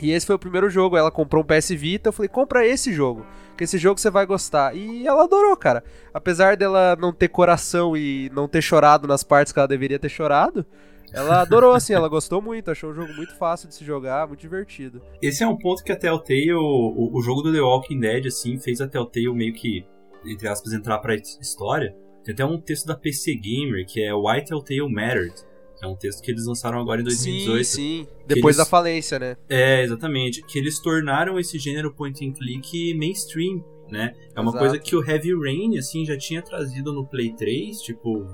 E 0.00 0.10
esse 0.10 0.26
foi 0.26 0.36
o 0.36 0.38
primeiro 0.38 0.70
jogo. 0.70 0.96
Ela 0.96 1.10
comprou 1.10 1.42
um 1.42 1.46
PS 1.46 1.70
Vita. 1.70 2.08
Eu 2.08 2.12
falei: 2.12 2.28
compra 2.28 2.66
esse 2.66 2.92
jogo. 2.92 3.26
Que 3.56 3.64
esse 3.64 3.78
jogo 3.78 4.00
você 4.00 4.10
vai 4.10 4.26
gostar. 4.26 4.74
E 4.74 5.06
ela 5.06 5.24
adorou, 5.24 5.56
cara. 5.56 5.84
Apesar 6.12 6.56
dela 6.56 6.96
não 6.98 7.12
ter 7.12 7.28
coração 7.28 7.96
e 7.96 8.30
não 8.34 8.48
ter 8.48 8.62
chorado 8.62 9.06
nas 9.06 9.22
partes 9.22 9.52
que 9.52 9.58
ela 9.58 9.68
deveria 9.68 9.98
ter 9.98 10.08
chorado. 10.08 10.64
Ela 11.12 11.42
adorou, 11.42 11.74
assim, 11.74 11.92
ela 11.92 12.08
gostou 12.08 12.40
muito, 12.40 12.70
achou 12.70 12.90
o 12.90 12.94
jogo 12.94 13.12
muito 13.14 13.36
fácil 13.36 13.68
de 13.68 13.74
se 13.74 13.84
jogar, 13.84 14.26
muito 14.26 14.40
divertido. 14.40 15.02
Esse 15.20 15.42
é 15.42 15.46
um 15.46 15.56
ponto 15.56 15.84
que 15.84 15.92
a 15.92 15.96
Telltale, 15.96 16.54
o, 16.54 17.10
o 17.12 17.22
jogo 17.22 17.42
do 17.42 17.52
The 17.52 17.60
Walking 17.60 18.00
Dead, 18.00 18.26
assim, 18.26 18.58
fez 18.58 18.80
a 18.80 18.88
Telltale 18.88 19.34
meio 19.34 19.52
que, 19.52 19.84
entre 20.24 20.48
aspas, 20.48 20.72
entrar 20.72 20.98
pra 20.98 21.14
história. 21.14 21.94
Tem 22.24 22.32
até 22.32 22.44
um 22.44 22.60
texto 22.60 22.86
da 22.86 22.96
PC 22.96 23.34
Gamer, 23.34 23.84
que 23.86 24.02
é 24.02 24.14
Why 24.14 24.44
Telltale 24.44 24.92
Mattered, 24.92 25.34
é 25.82 25.86
um 25.86 25.96
texto 25.96 26.22
que 26.22 26.30
eles 26.30 26.46
lançaram 26.46 26.78
agora 26.78 27.00
em 27.00 27.04
2018. 27.04 27.64
Sim, 27.64 27.74
sim. 27.74 28.06
Depois 28.24 28.56
eles... 28.56 28.64
da 28.64 28.64
falência, 28.64 29.18
né? 29.18 29.36
É, 29.48 29.82
exatamente. 29.82 30.40
Que 30.42 30.58
eles 30.58 30.78
tornaram 30.78 31.38
esse 31.40 31.58
gênero 31.58 31.92
point 31.92 32.24
and 32.24 32.32
click 32.32 32.94
mainstream, 32.94 33.64
né? 33.90 34.14
É 34.34 34.40
uma 34.40 34.50
Exato. 34.50 34.64
coisa 34.64 34.78
que 34.78 34.94
o 34.94 35.04
Heavy 35.04 35.34
Rain, 35.34 35.76
assim, 35.76 36.04
já 36.06 36.16
tinha 36.16 36.40
trazido 36.40 36.92
no 36.92 37.04
Play 37.04 37.34
3, 37.34 37.82
tipo, 37.82 38.24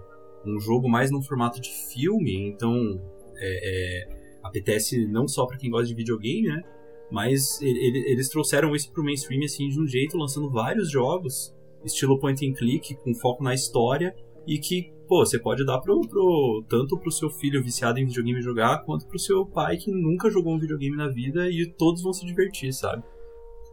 um 0.44 0.60
jogo 0.60 0.90
mais 0.90 1.10
no 1.10 1.22
formato 1.22 1.58
de 1.58 1.70
filme, 1.90 2.36
então 2.36 3.00
é, 3.38 4.04
é, 4.04 4.38
apetece 4.42 5.06
não 5.06 5.26
só 5.26 5.46
para 5.46 5.56
quem 5.56 5.70
gosta 5.70 5.86
de 5.86 5.94
videogame, 5.94 6.48
né? 6.48 6.62
Mas 7.10 7.62
ele, 7.62 8.04
eles 8.12 8.28
trouxeram 8.28 8.76
isso 8.76 8.92
pro 8.92 9.02
mainstream, 9.02 9.42
assim, 9.42 9.68
de 9.68 9.80
um 9.80 9.86
jeito, 9.86 10.18
lançando 10.18 10.50
vários 10.50 10.90
jogos, 10.90 11.54
estilo 11.82 12.18
point 12.18 12.46
and 12.46 12.52
click, 12.52 12.94
com 12.96 13.14
foco 13.14 13.42
na 13.42 13.54
história, 13.54 14.14
e 14.46 14.58
que 14.58 14.92
pô, 15.08 15.24
você 15.24 15.38
pode 15.38 15.64
dar 15.64 15.80
pro, 15.80 16.00
pro, 16.02 16.64
tanto 16.68 16.98
pro 16.98 17.10
seu 17.10 17.30
filho 17.30 17.62
viciado 17.62 17.98
em 17.98 18.04
videogame 18.04 18.42
jogar, 18.42 18.84
quanto 18.84 19.06
pro 19.06 19.18
seu 19.18 19.44
pai 19.46 19.76
que 19.76 19.90
nunca 19.90 20.30
jogou 20.30 20.54
um 20.54 20.58
videogame 20.58 20.96
na 20.96 21.08
vida 21.08 21.48
e 21.48 21.66
todos 21.66 22.02
vão 22.02 22.12
se 22.12 22.24
divertir, 22.26 22.72
sabe? 22.72 23.02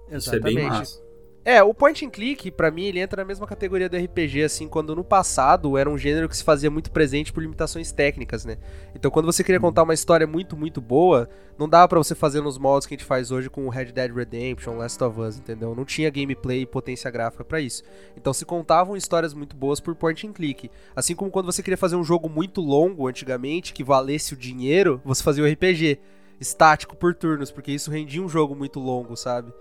Exatamente. 0.09 0.17
Isso 0.17 0.35
é 0.35 0.39
bem 0.39 0.63
massa. 0.67 1.04
É, 1.47 1.61
o 1.61 1.75
point 1.75 2.03
and 2.03 2.09
click, 2.09 2.49
para 2.49 2.71
mim, 2.71 2.85
ele 2.85 2.99
entra 2.99 3.21
na 3.21 3.27
mesma 3.27 3.45
categoria 3.45 3.87
do 3.87 3.95
RPG, 3.95 4.41
assim, 4.45 4.67
quando 4.67 4.95
no 4.95 5.03
passado 5.03 5.77
era 5.77 5.87
um 5.87 5.95
gênero 5.95 6.27
que 6.27 6.35
se 6.35 6.43
fazia 6.43 6.71
muito 6.71 6.89
presente 6.89 7.31
por 7.31 7.43
limitações 7.43 7.91
técnicas, 7.91 8.45
né? 8.45 8.57
Então, 8.95 9.11
quando 9.11 9.27
você 9.27 9.43
queria 9.43 9.61
contar 9.61 9.83
uma 9.83 9.93
história 9.93 10.25
muito, 10.25 10.57
muito 10.57 10.81
boa, 10.81 11.29
não 11.55 11.69
dava 11.69 11.87
para 11.87 11.99
você 11.99 12.15
fazer 12.15 12.41
nos 12.41 12.57
moldes 12.57 12.87
que 12.87 12.95
a 12.95 12.97
gente 12.97 13.05
faz 13.05 13.29
hoje 13.29 13.47
com 13.47 13.69
Red 13.69 13.91
Dead 13.91 14.11
Redemption, 14.11 14.75
Last 14.75 15.03
of 15.03 15.21
Us, 15.21 15.37
entendeu? 15.37 15.75
Não 15.75 15.85
tinha 15.85 16.09
gameplay 16.09 16.61
e 16.61 16.65
potência 16.65 17.11
gráfica 17.11 17.45
para 17.45 17.61
isso. 17.61 17.83
Então, 18.17 18.33
se 18.33 18.43
contavam 18.43 18.97
histórias 18.97 19.35
muito 19.35 19.55
boas 19.55 19.79
por 19.79 19.93
point 19.93 20.25
and 20.25 20.33
click. 20.33 20.71
Assim 20.95 21.13
como 21.13 21.29
quando 21.29 21.45
você 21.45 21.61
queria 21.61 21.77
fazer 21.77 21.95
um 21.95 22.03
jogo 22.03 22.27
muito 22.27 22.59
longo 22.59 23.07
antigamente, 23.07 23.71
que 23.71 23.83
valesse 23.83 24.33
o 24.33 24.37
dinheiro, 24.37 24.99
você 25.05 25.21
fazia 25.21 25.43
o 25.43 25.47
RPG 25.47 25.99
estático 26.39 26.95
por 26.95 27.13
turnos, 27.13 27.51
porque 27.51 27.71
isso 27.71 27.91
rendia 27.91 28.23
um 28.23 28.27
jogo 28.27 28.55
muito 28.55 28.79
longo, 28.79 29.15
sabe? 29.15 29.53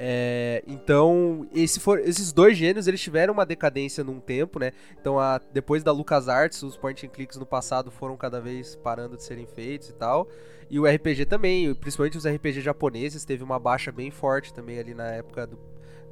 É, 0.00 0.62
então, 0.64 1.48
esse 1.52 1.80
for, 1.80 1.98
esses 1.98 2.32
dois 2.32 2.56
gêneros 2.56 2.86
eles 2.86 3.00
tiveram 3.00 3.34
uma 3.34 3.44
decadência 3.44 4.04
num 4.04 4.20
tempo, 4.20 4.60
né? 4.60 4.70
Então, 5.00 5.18
a, 5.18 5.40
depois 5.52 5.82
da 5.82 5.90
LucasArts, 5.90 6.62
os 6.62 6.76
point 6.76 7.04
and 7.04 7.08
clicks 7.08 7.36
no 7.36 7.44
passado 7.44 7.90
foram 7.90 8.16
cada 8.16 8.40
vez 8.40 8.76
parando 8.76 9.16
de 9.16 9.24
serem 9.24 9.44
feitos 9.44 9.88
e 9.88 9.92
tal. 9.92 10.28
E 10.70 10.78
o 10.78 10.86
RPG 10.86 11.26
também, 11.26 11.74
principalmente 11.74 12.16
os 12.16 12.24
RPG 12.24 12.60
japoneses, 12.60 13.24
teve 13.24 13.42
uma 13.42 13.58
baixa 13.58 13.90
bem 13.90 14.12
forte 14.12 14.54
também 14.54 14.78
ali 14.78 14.94
na 14.94 15.06
época 15.06 15.48
do, 15.48 15.58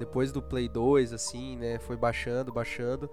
depois 0.01 0.33
do 0.33 0.43
Play 0.43 0.69
2, 0.69 1.13
assim, 1.13 1.57
né? 1.57 1.79
Foi 1.79 1.97
baixando, 1.97 2.53
baixando. 2.53 3.09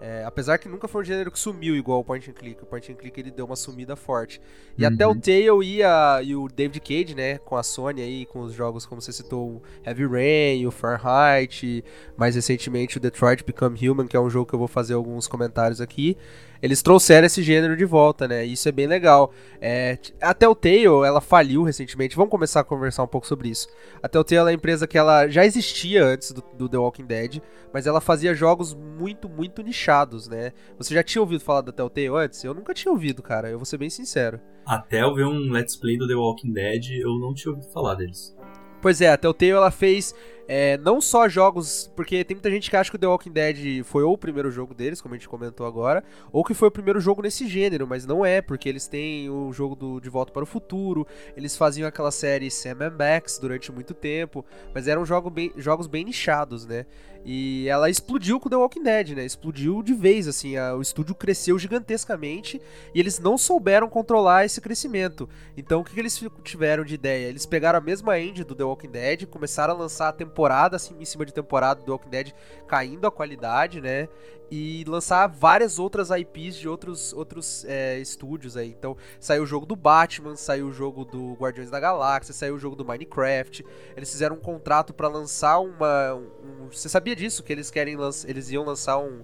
É, 0.00 0.24
apesar 0.24 0.58
que 0.58 0.68
nunca 0.68 0.86
foi 0.86 1.02
um 1.02 1.04
gênero 1.04 1.30
que 1.30 1.38
sumiu 1.38 1.74
igual 1.74 2.00
o 2.00 2.04
point 2.04 2.30
and 2.30 2.34
click. 2.34 2.62
O 2.62 2.66
point 2.66 2.92
and 2.92 2.96
click 2.96 3.18
ele 3.18 3.30
deu 3.30 3.46
uma 3.46 3.56
sumida 3.56 3.96
forte. 3.96 4.40
E 4.76 4.84
uhum. 4.84 4.92
até 4.92 5.06
o 5.06 5.14
Tale 5.14 5.64
e, 5.64 5.82
a, 5.82 6.20
e 6.22 6.36
o 6.36 6.48
David 6.48 6.80
Cage, 6.80 7.14
né, 7.14 7.38
com 7.38 7.56
a 7.56 7.62
Sony 7.62 8.02
aí, 8.02 8.26
com 8.26 8.40
os 8.40 8.52
jogos 8.52 8.84
como 8.84 9.00
você 9.00 9.12
citou, 9.12 9.56
o 9.56 9.62
Heavy 9.84 10.06
Rain, 10.06 10.66
o 10.66 10.70
Fahrenheit, 10.70 11.82
mais 12.16 12.34
recentemente 12.34 12.98
o 12.98 13.00
Detroit 13.00 13.42
Become 13.44 13.88
Human, 13.88 14.06
que 14.06 14.16
é 14.16 14.20
um 14.20 14.28
jogo 14.28 14.46
que 14.46 14.54
eu 14.54 14.58
vou 14.58 14.68
fazer 14.68 14.94
alguns 14.94 15.26
comentários 15.26 15.80
aqui 15.80 16.16
eles 16.62 16.82
trouxeram 16.82 17.26
esse 17.26 17.42
gênero 17.42 17.76
de 17.76 17.84
volta, 17.84 18.26
né? 18.26 18.44
Isso 18.44 18.68
é 18.68 18.72
bem 18.72 18.86
legal. 18.86 19.32
É, 19.60 19.98
a 20.20 20.32
Telltale, 20.32 21.04
ela 21.04 21.20
faliu 21.20 21.62
recentemente. 21.62 22.16
Vamos 22.16 22.30
começar 22.30 22.60
a 22.60 22.64
conversar 22.64 23.02
um 23.02 23.08
pouco 23.08 23.26
sobre 23.26 23.48
isso. 23.48 23.68
A 24.02 24.08
Telltale 24.08 24.38
é 24.38 24.42
uma 24.42 24.52
empresa 24.52 24.86
que 24.86 24.98
ela 24.98 25.28
já 25.28 25.44
existia 25.44 26.04
antes 26.04 26.32
do, 26.32 26.42
do, 26.56 26.68
The 26.68 26.78
Walking 26.78 27.06
Dead, 27.06 27.40
mas 27.72 27.86
ela 27.86 28.00
fazia 28.00 28.34
jogos 28.34 28.74
muito, 28.74 29.28
muito 29.28 29.62
nichados, 29.62 30.28
né? 30.28 30.52
Você 30.78 30.94
já 30.94 31.02
tinha 31.02 31.22
ouvido 31.22 31.40
falar 31.40 31.60
da 31.60 31.72
Telltale 31.72 32.08
antes? 32.08 32.42
Eu 32.42 32.54
nunca 32.54 32.74
tinha 32.74 32.92
ouvido, 32.92 33.22
cara. 33.22 33.48
Eu 33.48 33.58
vou 33.58 33.66
ser 33.66 33.78
bem 33.78 33.90
sincero. 33.90 34.40
Até 34.64 35.02
eu 35.02 35.14
ver 35.14 35.26
um 35.26 35.52
Let's 35.52 35.76
Play 35.76 35.96
do 35.96 36.08
The 36.08 36.14
Walking 36.14 36.52
Dead, 36.52 36.90
eu 37.00 37.18
não 37.18 37.34
tinha 37.34 37.52
ouvido 37.52 37.70
falar 37.72 37.94
deles. 37.94 38.36
Pois 38.82 39.00
é, 39.00 39.10
a 39.10 39.16
Telltale 39.16 39.52
ela 39.52 39.70
fez 39.70 40.14
é, 40.48 40.78
não 40.78 41.00
só 41.00 41.28
jogos, 41.28 41.90
porque 41.96 42.24
tem 42.24 42.36
muita 42.36 42.50
gente 42.50 42.70
que 42.70 42.76
acha 42.76 42.90
que 42.90 42.96
o 42.96 42.98
The 42.98 43.06
Walking 43.06 43.32
Dead 43.32 43.84
foi 43.84 44.02
ou 44.02 44.14
o 44.14 44.18
primeiro 44.18 44.50
jogo 44.50 44.74
deles, 44.74 45.00
como 45.00 45.14
a 45.14 45.18
gente 45.18 45.28
comentou 45.28 45.66
agora, 45.66 46.04
ou 46.32 46.44
que 46.44 46.54
foi 46.54 46.68
o 46.68 46.70
primeiro 46.70 47.00
jogo 47.00 47.22
nesse 47.22 47.46
gênero, 47.48 47.86
mas 47.86 48.06
não 48.06 48.24
é, 48.24 48.40
porque 48.40 48.68
eles 48.68 48.86
têm 48.86 49.28
o 49.28 49.52
jogo 49.52 49.74
do 49.74 50.00
De 50.00 50.08
Volta 50.08 50.32
para 50.32 50.42
o 50.42 50.46
Futuro, 50.46 51.06
eles 51.36 51.56
faziam 51.56 51.88
aquela 51.88 52.10
série 52.10 52.50
Sam 52.50 52.76
Max 52.96 53.38
durante 53.38 53.72
muito 53.72 53.94
tempo, 53.94 54.44
mas 54.74 54.86
eram 54.86 55.04
jogo 55.04 55.30
bem, 55.30 55.52
jogos 55.56 55.86
bem 55.86 56.04
nichados, 56.04 56.66
né? 56.66 56.86
E 57.28 57.68
ela 57.68 57.90
explodiu 57.90 58.38
com 58.38 58.48
The 58.48 58.54
Walking 58.54 58.84
Dead, 58.84 59.08
né? 59.16 59.24
Explodiu 59.24 59.82
de 59.82 59.92
vez, 59.92 60.28
assim. 60.28 60.56
A, 60.56 60.76
o 60.76 60.80
estúdio 60.80 61.12
cresceu 61.12 61.58
gigantescamente 61.58 62.62
e 62.94 63.00
eles 63.00 63.18
não 63.18 63.36
souberam 63.36 63.88
controlar 63.88 64.44
esse 64.44 64.60
crescimento. 64.60 65.28
Então, 65.56 65.80
o 65.80 65.84
que, 65.84 65.92
que, 65.92 65.98
eles 65.98 66.22
tiveram 66.44 66.84
de 66.84 66.94
ideia? 66.94 67.26
Eles 67.26 67.44
pegaram 67.44 67.80
a 67.80 67.82
mesma 67.82 68.16
end 68.16 68.44
do 68.44 68.54
The 68.54 68.62
Walking 68.62 68.92
Dead, 68.92 69.26
começaram 69.26 69.74
a 69.74 69.76
lançar 69.76 70.08
a 70.10 70.12
temporada, 70.12 70.76
assim, 70.76 70.94
em 71.00 71.04
cima 71.04 71.26
de 71.26 71.34
temporada 71.34 71.80
do 71.80 71.86
The 71.86 71.90
Walking 71.90 72.10
Dead, 72.10 72.32
caindo 72.68 73.08
a 73.08 73.10
qualidade, 73.10 73.80
né? 73.80 74.08
E 74.50 74.84
lançar 74.86 75.26
várias 75.26 75.78
outras 75.78 76.10
IPs 76.10 76.56
de 76.56 76.68
outros, 76.68 77.12
outros 77.12 77.64
é, 77.64 77.98
estúdios 77.98 78.56
aí. 78.56 78.68
Então, 78.68 78.96
saiu 79.18 79.42
o 79.42 79.46
jogo 79.46 79.66
do 79.66 79.74
Batman, 79.74 80.36
saiu 80.36 80.68
o 80.68 80.72
jogo 80.72 81.04
do 81.04 81.34
Guardiões 81.34 81.70
da 81.70 81.80
Galáxia, 81.80 82.32
saiu 82.32 82.54
o 82.54 82.58
jogo 82.58 82.76
do 82.76 82.84
Minecraft. 82.84 83.64
Eles 83.96 84.10
fizeram 84.10 84.36
um 84.36 84.40
contrato 84.40 84.94
para 84.94 85.08
lançar 85.08 85.58
uma. 85.58 86.14
Um, 86.14 86.68
você 86.70 86.88
sabia 86.88 87.16
disso? 87.16 87.42
Que 87.42 87.52
eles 87.52 87.70
querem 87.70 87.96
eles 88.26 88.50
iam 88.50 88.64
lançar 88.64 88.98
um. 88.98 89.22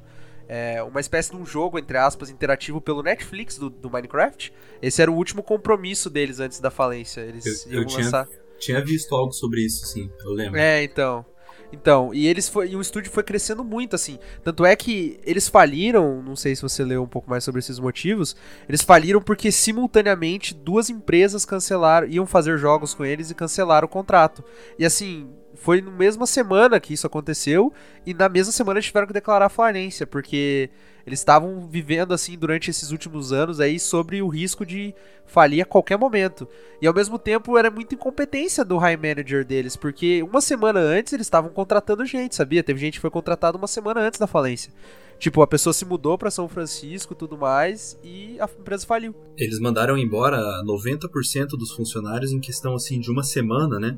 É, 0.49 0.83
uma 0.83 1.01
espécie 1.01 1.31
de 1.31 1.37
um 1.37 1.47
jogo, 1.47 1.79
entre 1.79 1.97
aspas, 1.97 2.29
interativo 2.29 2.81
pelo 2.81 3.03
Netflix 3.03 3.57
do, 3.57 3.71
do, 3.71 3.89
Minecraft. 3.89 4.53
Esse 4.83 5.01
era 5.01 5.11
o 5.11 5.15
último 5.15 5.43
compromisso 5.43 6.11
deles 6.11 6.41
antes 6.41 6.61
da 6.61 6.71
falência. 6.71 7.21
Eles 7.21 7.65
eu, 7.67 7.73
iam 7.73 7.83
eu 7.83 7.97
lançar. 7.97 8.27
Tinha, 8.27 8.43
tinha 8.59 8.85
visto 8.85 9.15
algo 9.15 9.33
sobre 9.33 9.65
isso, 9.65 9.87
sim, 9.87 10.11
eu 10.25 10.33
lembro. 10.33 10.59
É, 10.59 10.83
então. 10.83 11.25
Então, 11.73 12.13
e 12.13 12.27
eles 12.27 12.49
foi, 12.49 12.71
e 12.71 12.77
o 12.77 12.81
estúdio 12.81 13.11
foi 13.11 13.23
crescendo 13.23 13.65
muito, 13.65 13.97
assim. 13.97 14.19
Tanto 14.45 14.65
é 14.65 14.77
que 14.77 15.19
eles 15.25 15.49
faliram, 15.49 16.23
não 16.23 16.37
sei 16.37 16.55
se 16.55 16.63
você 16.63 16.85
leu 16.85 17.03
um 17.03 17.07
pouco 17.07 17.31
mais 17.31 17.43
sobre 17.43 17.61
esses 17.61 17.79
motivos, 17.79 18.37
eles 18.69 18.83
faliram 18.83 19.23
porque 19.23 19.51
simultaneamente 19.51 20.55
duas 20.55 20.91
empresas 20.91 21.45
cancelaram, 21.47 22.07
iam 22.07 22.27
fazer 22.27 22.59
jogos 22.59 22.93
com 22.93 23.05
eles 23.05 23.31
e 23.31 23.35
cancelaram 23.35 23.87
o 23.87 23.91
contrato. 23.91 24.45
E 24.79 24.85
assim, 24.85 25.31
foi 25.63 25.81
na 25.81 25.93
mesma 25.93 26.27
semana 26.27 26.81
que 26.81 26.93
isso 26.93 27.07
aconteceu, 27.07 27.73
e 28.05 28.13
na 28.13 28.29
mesma 28.29 28.53
semana 28.53 28.79
eles 28.79 28.87
tiveram 28.87 29.07
que 29.07 29.13
declarar 29.13 29.49
falência, 29.49 30.05
porque 30.05 30.69
eles 31.07 31.21
estavam 31.21 31.69
vivendo 31.69 32.13
assim 32.13 32.37
durante 32.37 32.69
esses 32.69 32.91
últimos 32.91 33.33
anos 33.33 33.61
aí 33.61 33.79
sobre 33.79 34.21
o 34.21 34.29
risco 34.29 34.67
de 34.67 34.93
falir 35.25 35.63
a 35.63 35.65
qualquer 35.65 35.97
momento. 35.97 36.49
E 36.81 36.87
ao 36.87 36.95
mesmo 36.95 37.17
tempo 37.17 37.57
era 37.57 37.71
muita 37.71 37.95
incompetência 37.95 38.65
do 38.65 38.77
high 38.77 38.97
manager 38.97 39.45
deles, 39.45 39.77
porque 39.77 40.23
uma 40.23 40.41
semana 40.41 40.81
antes 40.81 41.13
eles 41.13 41.27
estavam 41.27 41.51
contratando 41.51 42.05
gente, 42.05 42.35
sabia? 42.35 42.63
Teve 42.63 42.81
gente 42.81 42.95
que 42.95 43.01
foi 43.01 43.11
contratada 43.11 43.57
uma 43.57 43.69
semana 43.69 44.01
antes 44.01 44.19
da 44.19 44.27
falência. 44.27 44.73
Tipo, 45.19 45.43
a 45.43 45.47
pessoa 45.47 45.73
se 45.73 45.85
mudou 45.85 46.19
para 46.19 46.33
São 46.33 46.49
Francisco, 46.49 47.15
tudo 47.15 47.39
mais, 47.39 47.97
e 48.03 48.37
a 48.41 48.49
empresa 48.59 48.85
faliu. 48.85 49.15
Eles 49.37 49.61
mandaram 49.61 49.97
embora 49.97 50.37
90% 50.67 51.51
dos 51.51 51.71
funcionários 51.71 52.33
em 52.33 52.41
questão 52.41 52.75
assim 52.75 52.99
de 52.99 53.09
uma 53.09 53.23
semana, 53.23 53.79
né? 53.79 53.97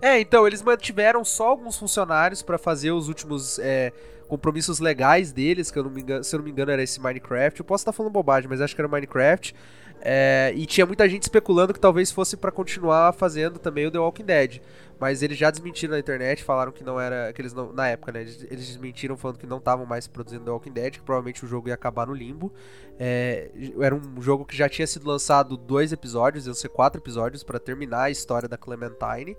É, 0.00 0.20
então 0.20 0.46
eles 0.46 0.62
mantiveram 0.62 1.24
só 1.24 1.48
alguns 1.48 1.78
funcionários 1.78 2.42
para 2.42 2.58
fazer 2.58 2.90
os 2.92 3.08
últimos 3.08 3.58
é, 3.58 3.92
compromissos 4.28 4.80
legais 4.80 5.32
deles, 5.32 5.70
que 5.70 5.78
eu 5.78 5.84
não 5.84 5.90
me 5.90 6.02
engano, 6.02 6.24
se 6.24 6.34
eu 6.34 6.38
não 6.38 6.44
me 6.44 6.50
engano 6.50 6.70
era 6.70 6.82
esse 6.82 7.00
Minecraft. 7.00 7.60
Eu 7.60 7.64
posso 7.64 7.82
estar 7.82 7.92
falando 7.92 8.12
bobagem, 8.12 8.48
mas 8.48 8.60
acho 8.60 8.74
que 8.74 8.80
era 8.80 8.88
Minecraft. 8.88 9.54
É, 10.06 10.52
e 10.54 10.66
tinha 10.66 10.84
muita 10.84 11.08
gente 11.08 11.22
especulando 11.22 11.72
que 11.72 11.80
talvez 11.80 12.12
fosse 12.12 12.36
para 12.36 12.52
continuar 12.52 13.14
fazendo 13.14 13.58
também 13.58 13.86
o 13.86 13.90
The 13.90 13.98
Walking 13.98 14.24
Dead. 14.24 14.60
Mas 15.00 15.22
eles 15.22 15.36
já 15.36 15.50
desmentiram 15.50 15.92
na 15.92 15.98
internet, 15.98 16.44
falaram 16.44 16.70
que 16.70 16.84
não 16.84 17.00
era. 17.00 17.32
que 17.32 17.40
eles 17.40 17.52
não, 17.52 17.72
Na 17.72 17.88
época, 17.88 18.12
né? 18.12 18.20
Eles, 18.20 18.46
eles 18.50 18.66
desmentiram 18.66 19.16
falando 19.16 19.38
que 19.38 19.46
não 19.46 19.58
estavam 19.58 19.86
mais 19.86 20.06
produzindo 20.06 20.44
The 20.44 20.50
Walking 20.50 20.72
Dead, 20.72 20.92
que 20.92 21.02
provavelmente 21.02 21.44
o 21.44 21.48
jogo 21.48 21.68
ia 21.68 21.74
acabar 21.74 22.06
no 22.06 22.14
limbo. 22.14 22.52
É, 22.98 23.50
era 23.80 23.94
um 23.94 24.20
jogo 24.20 24.44
que 24.44 24.56
já 24.56 24.68
tinha 24.68 24.86
sido 24.86 25.08
lançado 25.08 25.56
dois 25.56 25.90
episódios, 25.90 26.46
iam 26.46 26.54
ser 26.54 26.68
quatro 26.68 27.00
episódios 27.00 27.42
para 27.42 27.58
terminar 27.58 28.02
a 28.02 28.10
história 28.10 28.48
da 28.48 28.58
Clementine. 28.58 29.36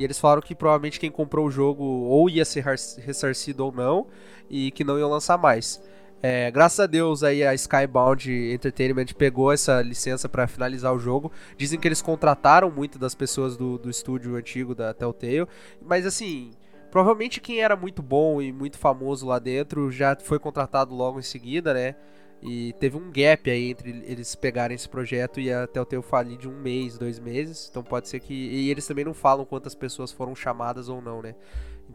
E 0.00 0.04
eles 0.04 0.18
falaram 0.18 0.40
que 0.40 0.54
provavelmente 0.54 0.98
quem 0.98 1.10
comprou 1.10 1.46
o 1.46 1.50
jogo 1.50 1.84
ou 1.84 2.30
ia 2.30 2.42
ser 2.42 2.64
ressarcido 2.64 3.66
ou 3.66 3.70
não, 3.70 4.06
e 4.48 4.70
que 4.70 4.82
não 4.82 4.98
iam 4.98 5.10
lançar 5.10 5.36
mais. 5.36 5.78
É, 6.22 6.50
graças 6.50 6.80
a 6.80 6.86
Deus 6.86 7.22
aí 7.22 7.44
a 7.44 7.52
Skybound 7.52 8.32
Entertainment 8.50 9.08
pegou 9.18 9.52
essa 9.52 9.82
licença 9.82 10.26
para 10.26 10.46
finalizar 10.46 10.94
o 10.94 10.98
jogo. 10.98 11.30
Dizem 11.54 11.78
que 11.78 11.86
eles 11.86 12.00
contrataram 12.00 12.70
muito 12.70 12.98
das 12.98 13.14
pessoas 13.14 13.58
do, 13.58 13.76
do 13.76 13.90
estúdio 13.90 14.36
antigo 14.36 14.74
da 14.74 14.94
Telltale, 14.94 15.46
mas 15.82 16.06
assim, 16.06 16.52
provavelmente 16.90 17.38
quem 17.38 17.60
era 17.60 17.76
muito 17.76 18.02
bom 18.02 18.40
e 18.40 18.50
muito 18.54 18.78
famoso 18.78 19.26
lá 19.26 19.38
dentro 19.38 19.90
já 19.90 20.16
foi 20.18 20.38
contratado 20.38 20.94
logo 20.94 21.18
em 21.18 21.22
seguida, 21.22 21.74
né? 21.74 21.94
E 22.42 22.72
teve 22.74 22.96
um 22.96 23.10
gap 23.10 23.50
aí 23.50 23.70
entre 23.70 24.02
eles 24.06 24.34
pegarem 24.34 24.74
esse 24.74 24.88
projeto 24.88 25.38
e 25.38 25.52
até 25.52 25.80
o 25.80 25.84
teu 25.84 26.00
falir 26.00 26.38
de 26.38 26.48
um 26.48 26.58
mês, 26.58 26.96
dois 26.96 27.18
meses. 27.18 27.68
Então 27.70 27.82
pode 27.82 28.08
ser 28.08 28.20
que. 28.20 28.32
E 28.32 28.70
eles 28.70 28.86
também 28.86 29.04
não 29.04 29.12
falam 29.12 29.44
quantas 29.44 29.74
pessoas 29.74 30.10
foram 30.10 30.34
chamadas 30.34 30.88
ou 30.88 31.02
não, 31.02 31.20
né? 31.20 31.34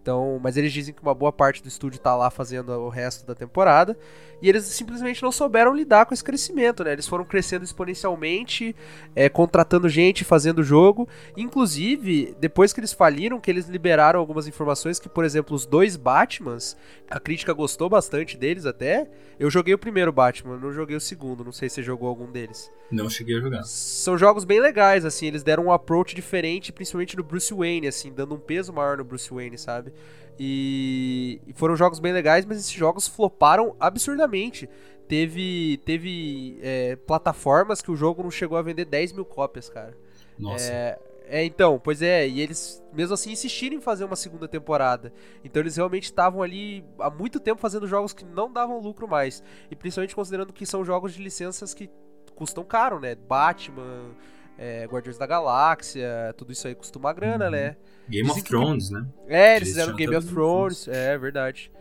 Então, 0.06 0.39
mas 0.39 0.56
eles 0.56 0.72
dizem 0.72 0.94
que 0.94 1.02
uma 1.02 1.15
boa 1.15 1.34
parte 1.34 1.63
do 1.63 1.68
estúdio 1.68 2.00
tá 2.00 2.15
lá 2.15 2.30
fazendo 2.30 2.70
o 2.70 2.89
resto 2.89 3.26
da 3.26 3.34
temporada. 3.34 3.98
E 4.39 4.48
eles 4.48 4.65
simplesmente 4.65 5.24
não 5.24 5.32
souberam 5.32 5.74
lidar 5.74 6.06
com 6.06 6.13
esse 6.13 6.24
crescimento, 6.24 6.84
né? 6.84 6.94
Eles 6.94 7.08
foram 7.08 7.26
crescendo 7.26 7.63
exponencialmente, 7.63 8.76
é, 9.15 9.28
contratando 9.30 9.89
gente, 9.89 10.24
fazendo 10.24 10.62
jogo. 10.62 11.10
Inclusive, 11.36 12.36
depois 12.39 12.72
que 12.72 12.80
eles 12.80 12.94
faliram, 12.94 13.39
que 13.39 13.50
eles 13.50 13.68
liberaram 13.68 14.20
algumas 14.20 14.48
informações 14.48 15.00
que, 15.00 15.10
por 15.10 15.26
exemplo, 15.26 15.56
os 15.56 15.65
dois 15.65 15.96
Batmans, 15.96 16.78
a 17.10 17.20
crítica 17.20 17.52
gostou 17.52 17.89
bastante 17.89 18.38
deles 18.38 18.68
até. 18.68 19.10
Eu 19.39 19.50
joguei 19.50 19.74
o 19.74 19.80
primeiro 19.80 20.12
Batman, 20.12 20.58
não 20.58 20.72
joguei 20.72 20.96
o 20.96 21.02
segundo, 21.02 21.44
não 21.44 21.52
sei 21.52 21.68
se 21.68 21.76
você 21.76 21.84
jogou 21.84 22.08
algum 22.08 22.32
deles. 22.32 22.72
Não 22.91 23.10
cheguei 23.10 23.38
a 23.38 23.41
jogar. 23.41 23.63
São 23.63 24.18
jogos 24.18 24.46
bem 24.46 24.62
legais, 24.62 25.04
assim, 25.04 25.26
eles 25.26 25.44
deram 25.44 25.65
um 25.65 25.72
approach 25.72 26.15
diferente, 26.15 26.72
principalmente 26.72 27.18
no 27.18 27.24
Bruce 27.24 27.54
Wayne, 27.54 27.88
assim, 27.88 28.13
dando 28.13 28.36
um 28.36 28.39
peso 28.39 28.72
maior 28.72 28.98
no 28.98 29.04
Bruce 29.04 29.34
Wayne, 29.34 29.58
sabe? 29.58 29.91
E, 30.40 31.40
foram 31.56 31.76
jogos 31.76 32.00
bem 32.00 32.12
legais, 32.12 32.46
mas 32.46 32.58
esses 32.58 32.72
jogos 32.72 33.08
floparam 33.08 33.76
absurdamente. 33.80 34.70
Teve, 35.08 35.78
teve 35.86 36.58
é, 36.62 36.96
plataformas 36.96 37.82
que 37.82 37.92
o 37.92 37.96
jogo 37.96 38.24
não 38.24 38.32
chegou 38.32 38.58
a 38.58 38.62
vender 38.62 38.86
10 38.86 39.14
mil 39.14 39.26
cópias, 39.26 39.70
cara. 39.70 39.96
Nossa. 40.38 40.72
É, 40.72 41.00
é, 41.28 41.44
então, 41.44 41.80
pois 41.80 42.02
é, 42.02 42.28
e 42.28 42.40
eles 42.40 42.84
mesmo 42.94 43.14
assim 43.14 43.32
insistiram 43.32 43.76
em 43.76 43.82
fazer 43.82 44.04
uma 44.04 44.16
segunda 44.16 44.48
temporada. 44.48 45.12
Então 45.44 45.62
eles 45.62 45.76
realmente 45.76 46.06
estavam 46.06 46.42
ali 46.42 46.84
há 47.00 47.10
muito 47.10 47.40
tempo 47.40 47.62
fazendo 47.62 47.88
jogos 47.88 48.14
que 48.14 48.26
não 48.26 48.52
davam 48.52 48.80
lucro 48.80 49.08
mais. 49.08 49.44
E 49.70 49.76
principalmente 49.76 50.16
considerando 50.16 50.54
que 50.54 50.66
são 50.66 50.84
jogos 50.84 51.14
de 51.14 51.24
licenças 51.24 51.74
que 51.74 51.90
custam 52.36 52.64
caro, 52.64 53.00
né? 53.00 53.16
Batman, 53.16 54.12
é, 54.58 54.86
Guardiões 54.86 55.18
da 55.18 55.26
Galáxia, 55.26 56.34
tudo 56.38 56.52
isso 56.52 56.68
aí 56.68 56.76
custa 56.76 56.98
uma 56.98 57.13
grana, 57.13 57.46
uhum. 57.46 57.52
né? 57.52 57.76
Game 58.08 58.28
Dizem 58.28 58.41
of 58.41 58.44
Thrones, 58.44 58.89
né? 58.89 59.06
É, 59.28 59.56
eles 59.58 59.70
fizeram 59.70 59.96
Game 59.96 60.15
of 60.15 60.28
Thrones, 60.28 60.88
é 60.88 61.18
verdade. 61.18 61.72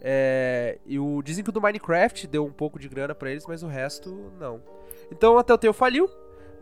É, 0.00 0.78
e 0.84 0.98
o, 0.98 1.22
dizem 1.22 1.42
que 1.42 1.48
o 1.48 1.52
do 1.52 1.62
Minecraft 1.62 2.26
deu 2.26 2.44
um 2.44 2.52
pouco 2.52 2.78
de 2.78 2.88
grana 2.88 3.14
para 3.14 3.30
eles, 3.30 3.46
mas 3.46 3.62
o 3.62 3.66
resto 3.66 4.32
não. 4.38 4.60
Então 5.10 5.38
até 5.38 5.54
o 5.54 5.58
teu 5.58 5.72
faliu, 5.72 6.08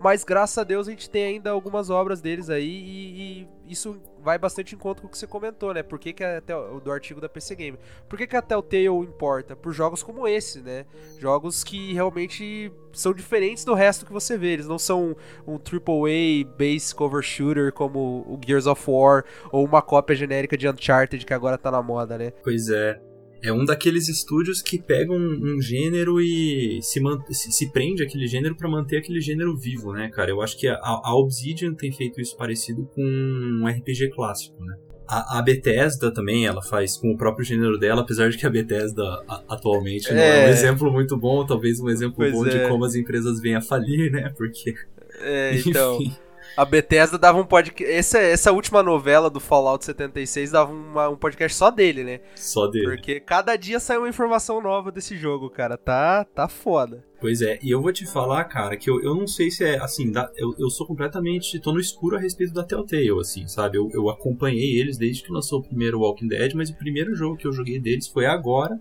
mas 0.03 0.25
graças 0.25 0.59
a 0.59 0.65
Deus 0.65 0.89
a 0.89 0.91
gente 0.91 1.09
tem 1.09 1.25
ainda 1.25 1.51
algumas 1.51 1.91
obras 1.91 2.21
deles 2.21 2.51
aí 2.51 2.69
e, 2.69 3.43
e 3.43 3.49
isso 3.73 4.01
vai 4.21 4.39
bastante 4.39 4.75
em 4.75 4.79
conta 4.79 5.01
com 5.01 5.07
o 5.07 5.11
que 5.11 5.19
você 5.19 5.27
comentou, 5.27 5.73
né? 5.73 5.83
Por 5.83 5.99
que, 5.99 6.13
que 6.13 6.23
até 6.23 6.55
do 6.55 6.91
artigo 6.91 7.21
da 7.21 7.29
PC 7.29 7.55
Game? 7.55 7.79
Por 8.09 8.19
que, 8.19 8.27
que 8.27 8.37
a 8.37 8.43
Telltale 8.43 8.87
importa? 8.89 9.57
Por 9.57 9.73
jogos 9.73 10.03
como 10.03 10.27
esse, 10.27 10.61
né? 10.61 10.85
Jogos 11.19 11.65
que 11.65 11.93
realmente 11.93 12.73
são 12.93 13.13
diferentes 13.13 13.65
do 13.65 13.75
resto 13.75 14.07
que 14.07 14.13
você 14.13 14.37
vê. 14.37 14.49
Eles 14.49 14.67
não 14.67 14.79
são 14.79 15.17
um 15.47 15.55
AAA 15.55 16.45
base 16.57 16.95
cover 16.95 17.23
shooter 17.23 17.73
como 17.73 18.25
o 18.27 18.39
Gears 18.45 18.67
of 18.67 18.83
War 18.89 19.25
ou 19.51 19.65
uma 19.65 19.83
cópia 19.83 20.15
genérica 20.15 20.57
de 20.57 20.69
Uncharted 20.69 21.25
que 21.25 21.35
agora 21.35 21.59
tá 21.59 21.71
na 21.71 21.83
moda, 21.83 22.19
né? 22.19 22.33
Pois 22.43 22.69
é 22.69 23.12
é 23.43 23.53
um 23.53 23.65
daqueles 23.65 24.09
estúdios 24.09 24.63
que 24.63 24.79
pegam 24.79 25.17
um, 25.17 25.57
um 25.57 25.61
gênero 25.61 26.21
e 26.21 26.81
se, 26.81 27.01
se, 27.31 27.53
se 27.53 27.73
prende 27.73 28.03
aquele 28.03 28.27
gênero 28.27 28.55
para 28.57 28.69
manter 28.69 28.99
aquele 28.99 29.21
gênero 29.21 29.57
vivo, 29.57 29.93
né, 29.93 30.09
cara? 30.11 30.31
Eu 30.31 30.41
acho 30.41 30.57
que 30.57 30.69
a, 30.69 30.77
a, 30.77 31.15
Obsidian 31.17 31.75
tem 31.75 31.91
feito 31.91 32.21
isso 32.21 32.37
parecido 32.37 32.89
com 32.95 33.03
um 33.03 33.67
RPG 33.67 34.11
clássico, 34.11 34.65
né? 34.65 34.77
A, 35.09 35.39
a, 35.39 35.43
Bethesda 35.43 36.15
também, 36.15 36.47
ela 36.47 36.63
faz 36.63 36.97
com 36.97 37.11
o 37.11 37.17
próprio 37.19 37.45
gênero 37.45 37.77
dela, 37.77 38.03
apesar 38.03 38.31
de 38.31 38.39
que 38.39 38.47
a 38.47 38.51
Bethesda 38.51 39.03
a, 39.29 39.43
atualmente 39.49 40.09
é. 40.11 40.15
não 40.15 40.23
é 40.23 40.47
um 40.47 40.49
exemplo 40.49 40.93
muito 40.93 41.17
bom, 41.17 41.45
talvez 41.45 41.81
um 41.81 41.89
exemplo 41.89 42.17
pois 42.19 42.33
bom 42.33 42.47
é. 42.47 42.51
de 42.51 42.69
como 42.69 42.85
as 42.85 42.95
empresas 42.95 43.41
vêm 43.41 43.57
a 43.57 43.61
falir, 43.61 44.11
né? 44.13 44.33
Porque. 44.37 44.73
É, 45.21 45.59
então. 45.67 46.01
Enfim. 46.01 46.17
A 46.57 46.65
Bethesda 46.65 47.19
dava 47.19 47.41
um 47.41 47.47
podcast. 47.47 47.93
Essa, 47.93 48.19
essa 48.19 48.53
última 48.53 48.83
novela 48.83 49.31
do 49.31 49.41
Fallout 49.41 49.85
76 49.85 50.51
dava 50.51 50.71
uma, 50.71 51.09
um 51.09 51.17
podcast 51.17 51.57
só 51.57 51.71
dele, 51.71 52.05
né? 52.05 52.21
Só 52.35 52.67
dele. 52.67 52.87
Porque 52.87 53.21
cada 53.21 53.57
dia 53.57 53.81
sai 53.81 53.97
uma 53.97 54.09
informação 54.09 54.61
nova 54.61 54.93
desse 54.93 55.17
jogo, 55.17 55.49
cara. 55.49 55.79
Tá, 55.79 56.25
tá 56.25 56.49
foda. 56.49 57.05
Pois 57.21 57.41
é, 57.41 57.59
e 57.63 57.71
eu 57.71 57.81
vou 57.81 57.93
te 57.93 58.05
falar, 58.05 58.45
cara, 58.45 58.77
que 58.77 58.91
eu, 58.91 59.01
eu 59.01 59.15
não 59.15 59.27
sei 59.27 59.51
se 59.51 59.65
é 59.65 59.79
assim, 59.79 60.11
da, 60.11 60.31
eu, 60.37 60.55
eu 60.59 60.69
sou 60.69 60.87
completamente. 60.87 61.59
tô 61.61 61.73
no 61.73 61.81
escuro 61.81 62.17
a 62.17 62.21
respeito 62.21 62.53
da 62.53 62.65
Telltale, 62.65 63.19
assim, 63.21 63.47
sabe? 63.47 63.79
Eu, 63.79 63.89
eu 63.95 64.11
acompanhei 64.11 64.79
eles 64.79 64.99
desde 64.99 65.23
que 65.23 65.33
lançou 65.33 65.61
o 65.61 65.63
primeiro 65.63 66.01
Walking 66.01 66.29
Dead, 66.29 66.53
mas 66.55 66.69
o 66.69 66.77
primeiro 66.77 67.15
jogo 67.15 67.37
que 67.37 67.47
eu 67.47 67.53
joguei 67.53 67.79
deles 67.79 68.09
foi 68.09 68.27
agora, 68.27 68.79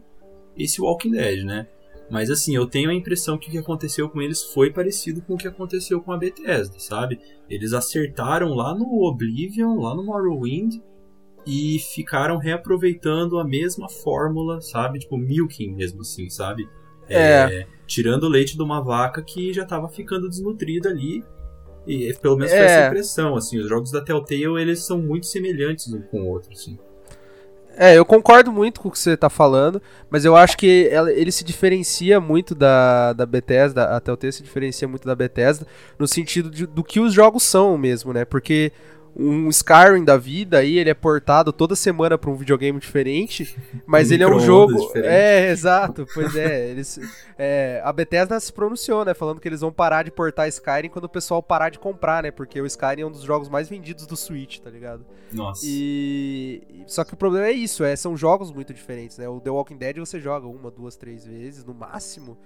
esse 0.57 0.81
Walking 0.81 1.11
Dead, 1.11 1.45
né? 1.45 1.67
Mas 2.11 2.29
assim, 2.29 2.55
eu 2.55 2.67
tenho 2.67 2.89
a 2.89 2.93
impressão 2.93 3.37
que 3.37 3.47
o 3.47 3.51
que 3.51 3.57
aconteceu 3.57 4.09
com 4.09 4.21
eles 4.21 4.43
foi 4.43 4.69
parecido 4.69 5.21
com 5.21 5.35
o 5.35 5.37
que 5.37 5.47
aconteceu 5.47 6.01
com 6.01 6.11
a 6.11 6.17
Bethesda, 6.17 6.77
sabe? 6.77 7.19
Eles 7.49 7.71
acertaram 7.71 8.53
lá 8.53 8.75
no 8.75 9.03
Oblivion, 9.05 9.79
lá 9.79 9.95
no 9.95 10.03
Morrowind, 10.03 10.75
e 11.47 11.79
ficaram 11.79 12.37
reaproveitando 12.37 13.39
a 13.39 13.43
mesma 13.43 13.87
fórmula, 13.89 14.59
sabe? 14.61 14.99
Tipo, 14.99 15.17
milking 15.17 15.73
mesmo 15.73 16.01
assim, 16.01 16.29
sabe? 16.29 16.67
É. 17.07 17.61
é 17.61 17.67
tirando 17.87 18.23
o 18.23 18.29
leite 18.29 18.55
de 18.55 18.63
uma 18.63 18.81
vaca 18.81 19.21
que 19.21 19.51
já 19.51 19.63
estava 19.63 19.89
ficando 19.89 20.29
desnutrida 20.29 20.89
ali. 20.89 21.23
E 21.87 22.13
pelo 22.21 22.37
menos 22.37 22.51
É. 22.51 22.57
foi 22.57 22.65
essa 22.65 22.87
impressão, 22.87 23.35
assim, 23.35 23.57
os 23.59 23.67
jogos 23.67 23.91
da 23.91 24.01
Telltale, 24.01 24.61
eles 24.61 24.85
são 24.85 25.01
muito 25.01 25.25
semelhantes 25.25 25.91
um 25.91 26.01
com 26.01 26.21
o 26.21 26.27
outro, 26.27 26.51
assim. 26.51 26.77
É, 27.77 27.97
eu 27.97 28.05
concordo 28.05 28.51
muito 28.51 28.81
com 28.81 28.89
o 28.89 28.91
que 28.91 28.99
você 28.99 29.15
tá 29.15 29.29
falando, 29.29 29.81
mas 30.09 30.25
eu 30.25 30.35
acho 30.35 30.57
que 30.57 30.87
ela- 30.91 31.11
ele 31.11 31.31
se 31.31 31.43
diferencia 31.43 32.19
muito 32.19 32.53
da, 32.53 33.13
da 33.13 33.25
Bethesda, 33.25 33.95
a 33.95 33.99
Telltale 33.99 34.33
se 34.33 34.43
diferencia 34.43 34.87
muito 34.87 35.07
da 35.07 35.15
Bethesda, 35.15 35.65
no 35.97 36.07
sentido 36.07 36.49
de- 36.49 36.67
do 36.67 36.83
que 36.83 36.99
os 36.99 37.13
jogos 37.13 37.43
são 37.43 37.77
mesmo, 37.77 38.11
né? 38.13 38.25
Porque 38.25 38.71
um 39.15 39.49
Skyrim 39.49 40.03
da 40.03 40.17
vida 40.17 40.59
aí, 40.59 40.77
ele 40.77 40.89
é 40.89 40.93
portado 40.93 41.51
toda 41.51 41.75
semana 41.75 42.17
pra 42.17 42.29
um 42.29 42.35
videogame 42.35 42.79
diferente, 42.79 43.57
mas 43.85 44.11
ele 44.11 44.23
é 44.23 44.27
um 44.27 44.39
jogo... 44.39 44.73
diferente. 44.73 45.07
É, 45.07 45.51
exato, 45.51 46.05
pois 46.13 46.35
é, 46.35 46.67
eles... 46.71 46.99
é, 47.37 47.81
a 47.83 47.91
Bethesda 47.91 48.39
se 48.39 48.51
pronunciou, 48.51 49.03
né? 49.03 49.13
Falando 49.13 49.39
que 49.39 49.47
eles 49.47 49.61
vão 49.61 49.71
parar 49.71 50.03
de 50.03 50.11
portar 50.11 50.47
Skyrim 50.47 50.89
quando 50.89 51.05
o 51.05 51.09
pessoal 51.09 51.43
parar 51.43 51.69
de 51.69 51.79
comprar, 51.79 52.23
né? 52.23 52.31
Porque 52.31 52.61
o 52.61 52.65
Skyrim 52.65 53.01
é 53.01 53.05
um 53.05 53.11
dos 53.11 53.23
jogos 53.23 53.49
mais 53.49 53.67
vendidos 53.67 54.05
do 54.05 54.15
Switch, 54.15 54.59
tá 54.59 54.69
ligado? 54.69 55.05
Nossa. 55.31 55.65
E- 55.65 56.83
só 56.87 57.03
que 57.03 57.13
o 57.13 57.17
problema 57.17 57.47
é 57.47 57.51
isso, 57.51 57.83
é, 57.83 57.95
são 57.95 58.15
jogos 58.15 58.51
muito 58.51 58.73
diferentes, 58.73 59.17
né? 59.17 59.27
O 59.27 59.39
The 59.39 59.49
Walking 59.49 59.77
Dead 59.77 59.97
você 59.97 60.19
joga 60.19 60.47
uma, 60.47 60.71
duas, 60.71 60.95
três 60.95 61.25
vezes 61.25 61.63
no 61.63 61.73
máximo 61.73 62.37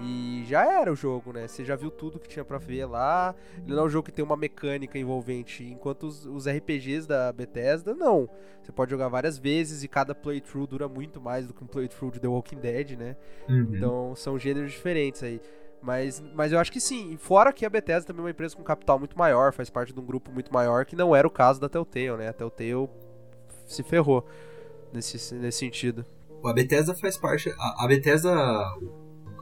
e 0.00 0.44
já 0.46 0.64
era 0.80 0.92
o 0.92 0.96
jogo, 0.96 1.32
né? 1.32 1.48
Você 1.48 1.64
já 1.64 1.74
viu 1.74 1.90
tudo 1.90 2.18
que 2.18 2.28
tinha 2.28 2.44
pra 2.44 2.58
ver 2.58 2.86
lá. 2.86 3.34
Ele 3.56 3.74
não 3.74 3.82
é 3.82 3.86
um 3.86 3.88
jogo 3.88 4.06
que 4.06 4.12
tem 4.12 4.24
uma 4.24 4.36
mecânica 4.36 4.98
envolvente, 4.98 5.64
enquanto 5.64 6.04
os, 6.04 6.24
os 6.24 6.46
RPGs 6.48 7.06
da 7.06 7.32
Bethesda 7.32 7.94
não. 7.94 8.28
Você 8.62 8.70
pode 8.70 8.90
jogar 8.90 9.08
várias 9.08 9.38
vezes 9.38 9.82
e 9.82 9.88
cada 9.88 10.14
playthrough 10.14 10.66
dura 10.66 10.88
muito 10.88 11.20
mais 11.20 11.46
do 11.46 11.54
que 11.54 11.64
um 11.64 11.66
playthrough 11.66 12.12
de 12.12 12.20
The 12.20 12.28
Walking 12.28 12.58
Dead, 12.58 12.98
né? 12.98 13.16
Uhum. 13.48 13.74
Então 13.74 14.14
são 14.14 14.38
gêneros 14.38 14.70
diferentes 14.70 15.22
aí. 15.22 15.40
Mas, 15.80 16.22
mas 16.34 16.52
eu 16.52 16.58
acho 16.58 16.72
que 16.72 16.80
sim. 16.80 17.16
Fora 17.16 17.52
que 17.52 17.64
a 17.64 17.70
Bethesda 17.70 18.08
também 18.08 18.20
é 18.20 18.24
uma 18.24 18.30
empresa 18.30 18.56
com 18.56 18.62
capital 18.62 18.98
muito 18.98 19.16
maior, 19.18 19.52
faz 19.52 19.70
parte 19.70 19.92
de 19.92 20.00
um 20.00 20.04
grupo 20.04 20.30
muito 20.30 20.52
maior, 20.52 20.84
que 20.84 20.96
não 20.96 21.14
era 21.14 21.26
o 21.26 21.30
caso 21.30 21.60
da 21.60 21.68
Telltale, 21.68 22.16
né? 22.16 22.28
A 22.28 22.32
Telltale 22.32 22.88
se 23.64 23.82
ferrou 23.82 24.26
nesse, 24.92 25.34
nesse 25.34 25.58
sentido. 25.58 26.04
A 26.44 26.52
Bethesda 26.52 26.94
faz 26.94 27.16
parte. 27.16 27.52
A, 27.58 27.84
a 27.84 27.88
Bethesda, 27.88 28.30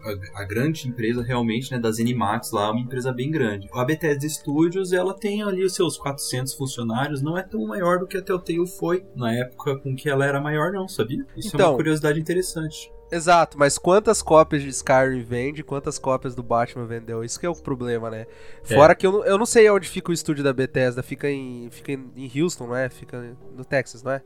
a, 0.07 0.42
a 0.42 0.45
grande 0.45 0.88
empresa 0.88 1.23
realmente, 1.23 1.71
né, 1.73 1.79
da 1.79 1.90
ZeniMax 1.90 2.51
lá, 2.53 2.69
é 2.69 2.71
uma 2.71 2.81
empresa 2.81 3.12
bem 3.12 3.31
grande. 3.31 3.69
A 3.73 3.85
Bethesda 3.85 4.29
Studios, 4.29 4.92
ela 4.92 5.14
tem 5.14 5.42
ali 5.42 5.64
os 5.64 5.75
seus 5.75 5.97
400 5.99 6.55
funcionários, 6.55 7.21
não 7.23 7.37
é 7.37 7.42
tão 7.42 7.66
maior 7.66 7.99
do 7.99 8.07
que 8.07 8.16
a 8.16 8.23
Telltale 8.23 8.66
foi 8.66 9.05
na 9.14 9.33
época 9.35 9.79
com 9.79 9.95
que 9.95 10.09
ela 10.09 10.25
era 10.25 10.40
maior, 10.40 10.73
não, 10.73 10.88
sabia? 10.88 11.25
Isso 11.37 11.49
é 11.49 11.51
Então. 11.57 11.71
uma 11.71 11.77
curiosidade 11.77 12.21
interessante. 12.21 12.92
Exato, 13.11 13.57
mas 13.57 13.79
quantas 13.79 14.21
cópias 14.21 14.62
de 14.62 14.69
Skyrim 14.69 15.23
vende, 15.23 15.62
quantas 15.62 15.97
cópias 15.97 16.35
do 16.35 16.42
Batman 16.42 16.87
vendeu? 16.87 17.23
Isso 17.23 17.38
que 17.38 17.47
é 17.47 17.49
o 17.49 17.55
problema, 17.55 18.11
né? 18.11 18.27
Fora 18.64 18.97
que 18.97 19.07
eu, 19.07 19.12
não- 19.12 19.25
eu 19.25 19.38
não 19.38 19.47
sei 19.47 19.71
onde 19.71 19.88
fica 19.88 20.11
o 20.11 20.12
estúdio 20.12 20.42
da 20.42 20.53
Bethesda, 20.53 21.05
fica 21.05 21.31
em, 21.31 21.69
fica 21.71 21.92
em 21.92 22.11
em 22.16 22.42
Houston, 22.42 22.66
não 22.66 22.75
é? 22.75 22.88
Fica 22.88 23.37
no 23.57 23.64
Texas, 23.64 24.03
não 24.03 24.11
é? 24.11 24.23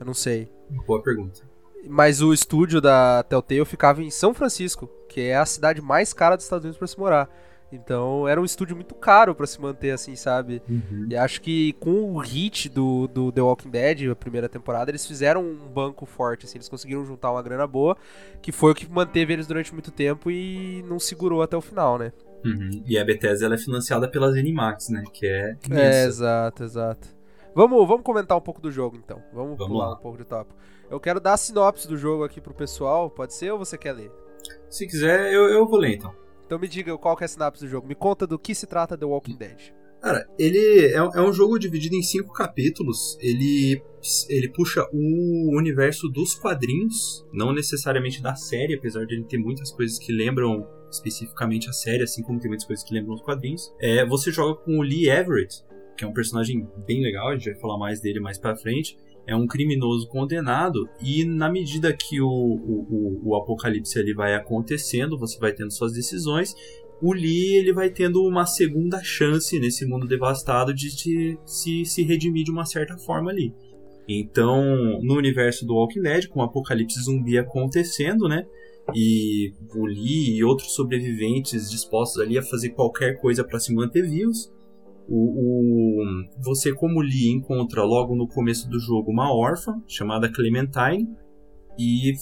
Eu 0.00 0.06
não 0.06 0.14
sei. 0.14 0.50
Boa 0.86 1.02
pergunta. 1.02 1.42
Mas 1.86 2.20
o 2.20 2.32
estúdio 2.32 2.80
da 2.80 3.22
Telltale 3.22 3.64
ficava 3.64 4.02
em 4.02 4.10
São 4.10 4.34
Francisco, 4.34 4.88
que 5.08 5.20
é 5.20 5.36
a 5.36 5.46
cidade 5.46 5.80
mais 5.80 6.12
cara 6.12 6.36
dos 6.36 6.44
Estados 6.44 6.64
Unidos 6.64 6.78
pra 6.78 6.86
se 6.86 6.98
morar. 6.98 7.30
Então 7.70 8.26
era 8.26 8.40
um 8.40 8.44
estúdio 8.44 8.74
muito 8.74 8.94
caro 8.94 9.34
pra 9.34 9.46
se 9.46 9.60
manter 9.60 9.90
assim, 9.90 10.16
sabe? 10.16 10.62
E 11.10 11.14
acho 11.14 11.40
que 11.40 11.74
com 11.74 12.12
o 12.14 12.18
hit 12.18 12.68
do, 12.68 13.06
do 13.08 13.30
The 13.30 13.42
Walking 13.42 13.70
Dead, 13.70 14.10
a 14.10 14.16
primeira 14.16 14.48
temporada, 14.48 14.90
eles 14.90 15.06
fizeram 15.06 15.42
um 15.42 15.68
banco 15.68 16.06
forte, 16.06 16.46
assim, 16.46 16.56
eles 16.56 16.68
conseguiram 16.68 17.04
juntar 17.04 17.30
uma 17.30 17.42
grana 17.42 17.66
boa, 17.66 17.96
que 18.40 18.52
foi 18.52 18.72
o 18.72 18.74
que 18.74 18.90
manteve 18.90 19.34
eles 19.34 19.46
durante 19.46 19.72
muito 19.72 19.90
tempo 19.90 20.30
e 20.30 20.82
não 20.88 20.98
segurou 20.98 21.42
até 21.42 21.56
o 21.56 21.60
final, 21.60 21.98
né? 21.98 22.10
Uhum. 22.44 22.82
E 22.86 22.96
a 22.96 23.04
Bethesda 23.04 23.54
é 23.54 23.58
financiada 23.58 24.08
pela 24.08 24.30
ZeniMax, 24.32 24.88
né? 24.88 25.02
Que 25.12 25.26
é 25.26 25.56
É, 25.70 26.04
exato, 26.04 26.64
exato. 26.64 27.17
Vamos, 27.58 27.88
vamos 27.88 28.04
comentar 28.04 28.38
um 28.38 28.40
pouco 28.40 28.60
do 28.60 28.70
jogo 28.70 28.96
então. 28.96 29.20
Vamos, 29.32 29.58
Vamos 29.58 29.66
pular 29.66 29.88
lá. 29.88 29.94
um 29.96 29.98
pouco 30.00 30.16
de 30.16 30.24
tópico. 30.24 30.56
Eu 30.88 31.00
quero 31.00 31.18
dar 31.18 31.32
a 31.32 31.36
sinopse 31.36 31.88
do 31.88 31.96
jogo 31.96 32.22
aqui 32.22 32.40
pro 32.40 32.54
pessoal, 32.54 33.10
pode 33.10 33.34
ser 33.34 33.50
ou 33.50 33.58
você 33.58 33.76
quer 33.76 33.94
ler? 33.94 34.12
Se 34.70 34.86
quiser, 34.86 35.34
eu, 35.34 35.48
eu 35.48 35.66
vou 35.66 35.80
ler 35.80 35.96
então. 35.96 36.14
Então 36.46 36.56
me 36.56 36.68
diga 36.68 36.96
qual 36.96 37.16
que 37.16 37.24
é 37.24 37.26
a 37.26 37.28
sinopse 37.28 37.64
do 37.64 37.68
jogo. 37.68 37.88
Me 37.88 37.96
conta 37.96 38.28
do 38.28 38.38
que 38.38 38.54
se 38.54 38.64
trata 38.64 38.96
The 38.96 39.04
Walking 39.04 39.36
Dead. 39.36 39.74
Cara, 40.00 40.24
ele 40.38 40.86
é, 40.86 40.98
é 40.98 41.20
um 41.20 41.32
jogo 41.32 41.58
dividido 41.58 41.96
em 41.96 42.02
cinco 42.02 42.32
capítulos. 42.32 43.18
Ele, 43.20 43.82
ele 44.28 44.48
puxa 44.50 44.86
o 44.92 45.58
universo 45.58 46.08
dos 46.08 46.36
quadrinhos, 46.36 47.26
não 47.32 47.52
necessariamente 47.52 48.22
da 48.22 48.36
série, 48.36 48.76
apesar 48.76 49.04
de 49.04 49.16
ele 49.16 49.24
ter 49.24 49.38
muitas 49.38 49.72
coisas 49.72 49.98
que 49.98 50.12
lembram 50.12 50.64
especificamente 50.88 51.68
a 51.68 51.72
série, 51.72 52.04
assim 52.04 52.22
como 52.22 52.38
tem 52.38 52.48
muitas 52.48 52.66
coisas 52.66 52.84
que 52.84 52.94
lembram 52.94 53.14
os 53.14 53.20
quadrinhos. 53.20 53.74
É, 53.80 54.06
você 54.06 54.30
joga 54.30 54.60
com 54.60 54.78
o 54.78 54.82
Lee 54.82 55.10
Everett, 55.10 55.64
que 55.98 56.04
é 56.04 56.08
um 56.08 56.12
personagem 56.12 56.66
bem 56.86 57.02
legal, 57.02 57.28
a 57.28 57.34
gente 57.34 57.50
vai 57.50 57.60
falar 57.60 57.76
mais 57.76 58.00
dele 58.00 58.20
mais 58.20 58.38
pra 58.38 58.56
frente. 58.56 58.96
É 59.26 59.36
um 59.36 59.46
criminoso 59.46 60.08
condenado 60.08 60.88
e 61.02 61.22
na 61.24 61.50
medida 61.50 61.92
que 61.92 62.18
o, 62.18 62.26
o, 62.26 63.20
o, 63.22 63.36
apocalipse 63.36 63.98
ali 63.98 64.14
vai 64.14 64.34
acontecendo, 64.34 65.18
você 65.18 65.38
vai 65.38 65.52
tendo 65.52 65.70
suas 65.70 65.92
decisões 65.92 66.54
o 67.00 67.12
Lee 67.12 67.56
ele 67.56 67.72
vai 67.72 67.90
tendo 67.90 68.24
uma 68.24 68.44
segunda 68.44 69.02
chance 69.02 69.58
nesse 69.58 69.86
mundo 69.86 70.06
devastado 70.06 70.74
de 70.74 70.94
te- 70.96 71.38
se, 71.44 71.84
se 71.84 72.02
redimir 72.02 72.44
de 72.44 72.50
uma 72.50 72.64
certa 72.64 72.96
forma 72.98 73.30
ali. 73.30 73.54
Então, 74.08 74.64
no 75.02 75.16
universo 75.16 75.66
do 75.66 75.74
Walking 75.74 76.02
Dead, 76.02 76.26
com 76.28 76.40
o 76.40 76.42
apocalipse 76.42 77.00
zumbi 77.00 77.38
acontecendo, 77.38 78.26
né? 78.26 78.46
E 78.94 79.52
o 79.74 79.84
Lee 79.84 80.36
e 80.36 80.44
outros 80.44 80.74
sobreviventes 80.74 81.70
dispostos 81.70 82.20
ali 82.20 82.38
a 82.38 82.42
fazer 82.42 82.70
qualquer 82.70 83.20
coisa 83.20 83.44
para 83.44 83.60
se 83.60 83.72
manter 83.72 84.02
vivos. 84.02 84.50
O, 85.08 86.02
o- 86.02 86.04
você, 86.42 86.72
como 86.74 87.00
Lee, 87.00 87.30
encontra 87.32 87.82
logo 87.82 88.14
no 88.14 88.28
começo 88.28 88.68
do 88.68 88.78
jogo 88.78 89.10
uma 89.10 89.34
órfã 89.34 89.82
chamada 89.86 90.30
Clementine. 90.30 91.08
E 91.78 92.12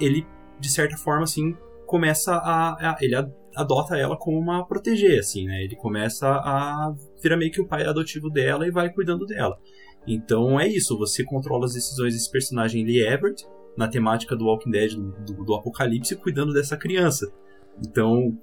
ele, 0.00 0.24
de 0.58 0.70
certa 0.70 0.96
forma, 0.96 1.24
assim, 1.24 1.54
começa 1.86 2.32
a. 2.34 2.92
a- 2.92 2.96
ele 3.00 3.14
adota 3.56 3.96
ela 3.96 4.16
como 4.16 4.38
uma 4.38 4.64
proteger, 4.66 5.18
assim, 5.18 5.44
né? 5.46 5.62
Ele 5.64 5.74
começa 5.76 6.26
a 6.28 6.94
virar 7.22 7.36
meio 7.36 7.50
que 7.50 7.60
o 7.60 7.66
pai 7.66 7.84
adotivo 7.84 8.30
dela 8.30 8.66
e 8.66 8.70
vai 8.70 8.90
cuidando 8.92 9.26
dela. 9.26 9.58
Então 10.06 10.58
é 10.58 10.66
isso, 10.68 10.96
você 10.96 11.22
controla 11.24 11.66
as 11.66 11.74
decisões 11.74 12.14
desse 12.14 12.30
personagem 12.30 12.84
Lee 12.84 13.02
Everett, 13.02 13.44
na 13.76 13.86
temática 13.88 14.34
do 14.36 14.46
Walking 14.46 14.70
Dead, 14.70 14.94
do, 14.94 15.12
do- 15.34 15.44
do 15.44 15.54
apocalipse, 15.54 16.16
cuidando 16.16 16.52
dessa 16.52 16.76
criança. 16.76 17.30
Então 17.78 18.36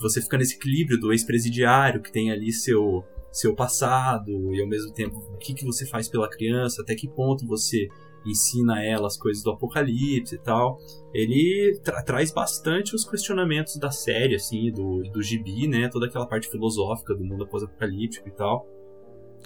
você 0.00 0.20
fica 0.20 0.38
nesse 0.38 0.56
equilíbrio 0.56 0.98
do 0.98 1.12
ex-presidiário, 1.12 2.00
que 2.02 2.12
tem 2.12 2.30
ali 2.30 2.52
seu, 2.52 3.04
seu 3.32 3.54
passado, 3.54 4.30
e 4.54 4.60
ao 4.60 4.68
mesmo 4.68 4.92
tempo 4.92 5.16
o 5.18 5.36
que, 5.38 5.54
que 5.54 5.64
você 5.64 5.86
faz 5.86 6.08
pela 6.08 6.28
criança, 6.28 6.82
até 6.82 6.94
que 6.94 7.08
ponto 7.08 7.46
você 7.46 7.88
ensina 8.26 8.82
ela 8.82 9.06
as 9.06 9.18
coisas 9.18 9.42
do 9.42 9.50
apocalipse 9.50 10.34
e 10.34 10.38
tal. 10.38 10.78
Ele 11.12 11.78
tra- 11.84 12.02
traz 12.02 12.32
bastante 12.32 12.94
os 12.94 13.04
questionamentos 13.04 13.76
da 13.76 13.90
série, 13.90 14.34
assim, 14.34 14.70
do, 14.72 15.02
do 15.12 15.22
gibi, 15.22 15.68
né? 15.68 15.88
Toda 15.88 16.06
aquela 16.06 16.26
parte 16.26 16.48
filosófica 16.48 17.14
do 17.14 17.22
mundo 17.24 17.46
pós-apocalíptico 17.46 18.26
e 18.28 18.32
tal. 18.32 18.66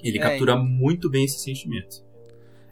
Ele 0.03 0.19
É, 0.19 0.21
captura 0.21 0.53
então- 0.53 0.65
muito 0.65 1.11
bem 1.11 1.25
esse 1.25 1.41
sentimento. 1.41 2.07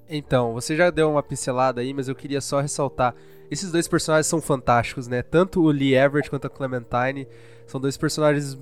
Então, 0.09 0.53
você 0.53 0.77
já 0.77 0.91
deu 0.91 1.11
uma 1.11 1.23
pincelada 1.23 1.81
aí, 1.81 1.93
mas 1.93 2.09
eu 2.09 2.15
queria 2.15 2.41
só 2.41 2.61
ressaltar. 2.61 3.15
Esses 3.51 3.71
dois 3.71 3.89
personagens 3.89 4.27
são 4.27 4.41
fantásticos, 4.41 5.07
né? 5.09 5.23
Tanto 5.23 5.63
o 5.63 5.71
Lee 5.71 5.95
Everett 5.95 6.31
quanto 6.31 6.47
a 6.47 6.51
Clementine 6.51 7.27
são 7.67 7.81
dois 7.81 7.97
personagens 7.97 8.57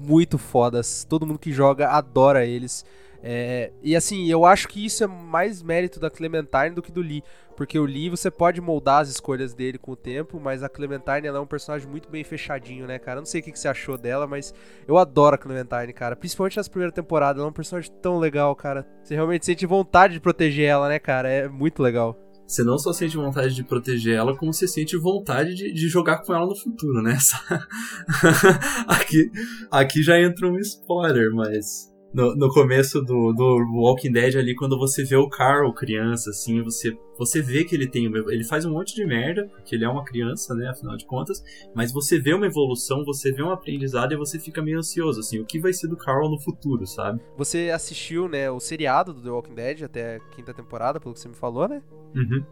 muito 0.00 0.38
fodas. 0.38 1.04
Todo 1.04 1.26
mundo 1.26 1.38
que 1.38 1.52
joga 1.52 1.88
adora 1.88 2.44
eles. 2.44 2.84
É, 3.22 3.72
e 3.82 3.96
assim, 3.96 4.30
eu 4.30 4.44
acho 4.44 4.68
que 4.68 4.84
isso 4.84 5.02
é 5.02 5.06
mais 5.06 5.62
mérito 5.62 5.98
da 5.98 6.10
Clementine 6.10 6.70
do 6.70 6.82
que 6.82 6.92
do 6.92 7.00
Lee. 7.00 7.22
Porque 7.58 7.76
o 7.76 7.84
Lee 7.84 8.08
você 8.08 8.30
pode 8.30 8.60
moldar 8.60 9.00
as 9.00 9.08
escolhas 9.08 9.52
dele 9.52 9.78
com 9.78 9.90
o 9.90 9.96
tempo, 9.96 10.38
mas 10.38 10.62
a 10.62 10.68
Clementine 10.68 11.26
ela 11.26 11.38
é 11.38 11.40
um 11.40 11.46
personagem 11.46 11.88
muito 11.88 12.08
bem 12.08 12.22
fechadinho, 12.22 12.86
né, 12.86 13.00
cara? 13.00 13.18
Eu 13.18 13.22
não 13.22 13.26
sei 13.26 13.40
o 13.40 13.44
que, 13.44 13.58
você 13.58 13.66
achou 13.66 13.98
dela, 13.98 14.28
mas 14.28 14.54
eu 14.86 14.96
adoro 14.96 15.34
a 15.34 15.38
Clementine, 15.38 15.92
cara. 15.92 16.14
Principalmente 16.14 16.56
nas 16.56 16.68
primeiras 16.68 16.94
temporadas, 16.94 17.40
ela 17.40 17.48
é 17.48 17.50
um 17.50 17.52
personagem 17.52 17.90
tão 18.00 18.16
legal, 18.16 18.54
cara. 18.54 18.86
Você 19.02 19.16
realmente 19.16 19.44
sente 19.44 19.66
vontade 19.66 20.14
de 20.14 20.20
proteger 20.20 20.68
ela, 20.68 20.88
né, 20.88 21.00
cara? 21.00 21.28
É 21.28 21.48
muito 21.48 21.82
legal. 21.82 22.16
Você 22.46 22.62
não 22.62 22.78
só 22.78 22.92
sente 22.92 23.16
vontade 23.16 23.52
de 23.52 23.64
proteger 23.64 24.14
ela, 24.14 24.36
como 24.36 24.54
você 24.54 24.68
sente 24.68 24.96
vontade 24.96 25.52
de, 25.56 25.72
de 25.72 25.88
jogar 25.88 26.22
com 26.22 26.32
ela 26.32 26.46
no 26.46 26.54
futuro, 26.54 27.02
né? 27.02 27.18
aqui, 28.86 29.32
aqui 29.68 30.00
já 30.00 30.16
entra 30.20 30.46
um 30.46 30.56
spoiler, 30.60 31.34
mas 31.34 31.92
no, 32.12 32.34
no 32.34 32.48
começo 32.52 33.00
do, 33.02 33.32
do 33.32 33.58
Walking 33.74 34.12
Dead 34.12 34.36
ali, 34.36 34.54
quando 34.54 34.78
você 34.78 35.04
vê 35.04 35.16
o 35.16 35.28
Carl 35.28 35.72
criança, 35.72 36.30
assim, 36.30 36.62
você, 36.62 36.96
você 37.18 37.42
vê 37.42 37.64
que 37.64 37.74
ele 37.74 37.88
tem. 37.88 38.06
Ele 38.06 38.44
faz 38.44 38.64
um 38.64 38.72
monte 38.72 38.94
de 38.94 39.04
merda, 39.04 39.46
porque 39.48 39.74
ele 39.74 39.84
é 39.84 39.88
uma 39.88 40.04
criança, 40.04 40.54
né? 40.54 40.68
Afinal 40.68 40.96
de 40.96 41.06
contas. 41.06 41.42
Mas 41.74 41.92
você 41.92 42.18
vê 42.18 42.32
uma 42.32 42.46
evolução, 42.46 43.04
você 43.04 43.30
vê 43.30 43.42
um 43.42 43.50
aprendizado 43.50 44.12
e 44.12 44.16
você 44.16 44.38
fica 44.38 44.62
meio 44.62 44.78
ansioso, 44.78 45.20
assim, 45.20 45.38
o 45.38 45.44
que 45.44 45.60
vai 45.60 45.72
ser 45.72 45.88
do 45.88 45.96
Carl 45.96 46.30
no 46.30 46.40
futuro, 46.40 46.86
sabe? 46.86 47.20
Você 47.36 47.70
assistiu, 47.70 48.28
né, 48.28 48.50
o 48.50 48.60
seriado 48.60 49.12
do 49.12 49.22
The 49.22 49.30
Walking 49.30 49.54
Dead 49.54 49.82
até 49.82 50.16
a 50.16 50.20
quinta 50.20 50.54
temporada, 50.54 50.98
pelo 50.98 51.14
que 51.14 51.20
você 51.20 51.28
me 51.28 51.34
falou, 51.34 51.68
né? 51.68 51.82
Uhum. 52.14 52.44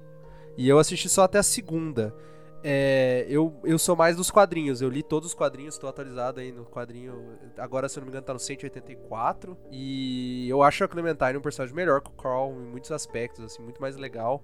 E 0.57 0.69
eu 0.69 0.79
assisti 0.79 1.09
só 1.09 1.23
até 1.23 1.39
a 1.39 1.43
segunda. 1.43 2.15
É, 2.63 3.27
eu, 3.29 3.55
eu 3.63 3.79
sou 3.79 3.95
mais 3.95 4.17
dos 4.17 4.31
quadrinhos. 4.31 4.81
Eu 4.81 4.89
li 4.89 5.03
todos 5.03 5.29
os 5.29 5.35
quadrinhos, 5.35 5.75
estou 5.75 5.89
atualizado 5.89 6.41
aí 6.41 6.51
no 6.51 6.65
quadrinho. 6.65 7.39
Agora, 7.59 7.89
se 7.89 7.99
eu 7.99 8.01
não 8.01 8.07
me 8.07 8.11
engano, 8.11 8.27
tá 8.27 8.33
no 8.33 8.39
184. 8.39 9.57
E 9.71 10.49
eu 10.49 10.63
acho 10.63 10.85
a 10.85 10.89
Clementine 10.89 11.37
um 11.37 11.41
personagem 11.41 11.75
melhor 11.75 12.01
que 12.01 12.11
o 12.11 12.15
Carl 12.15 12.53
em 12.53 12.67
muitos 12.67 12.91
aspectos, 12.91 13.45
assim, 13.45 13.63
muito 13.63 13.81
mais 13.81 13.97
legal. 13.97 14.43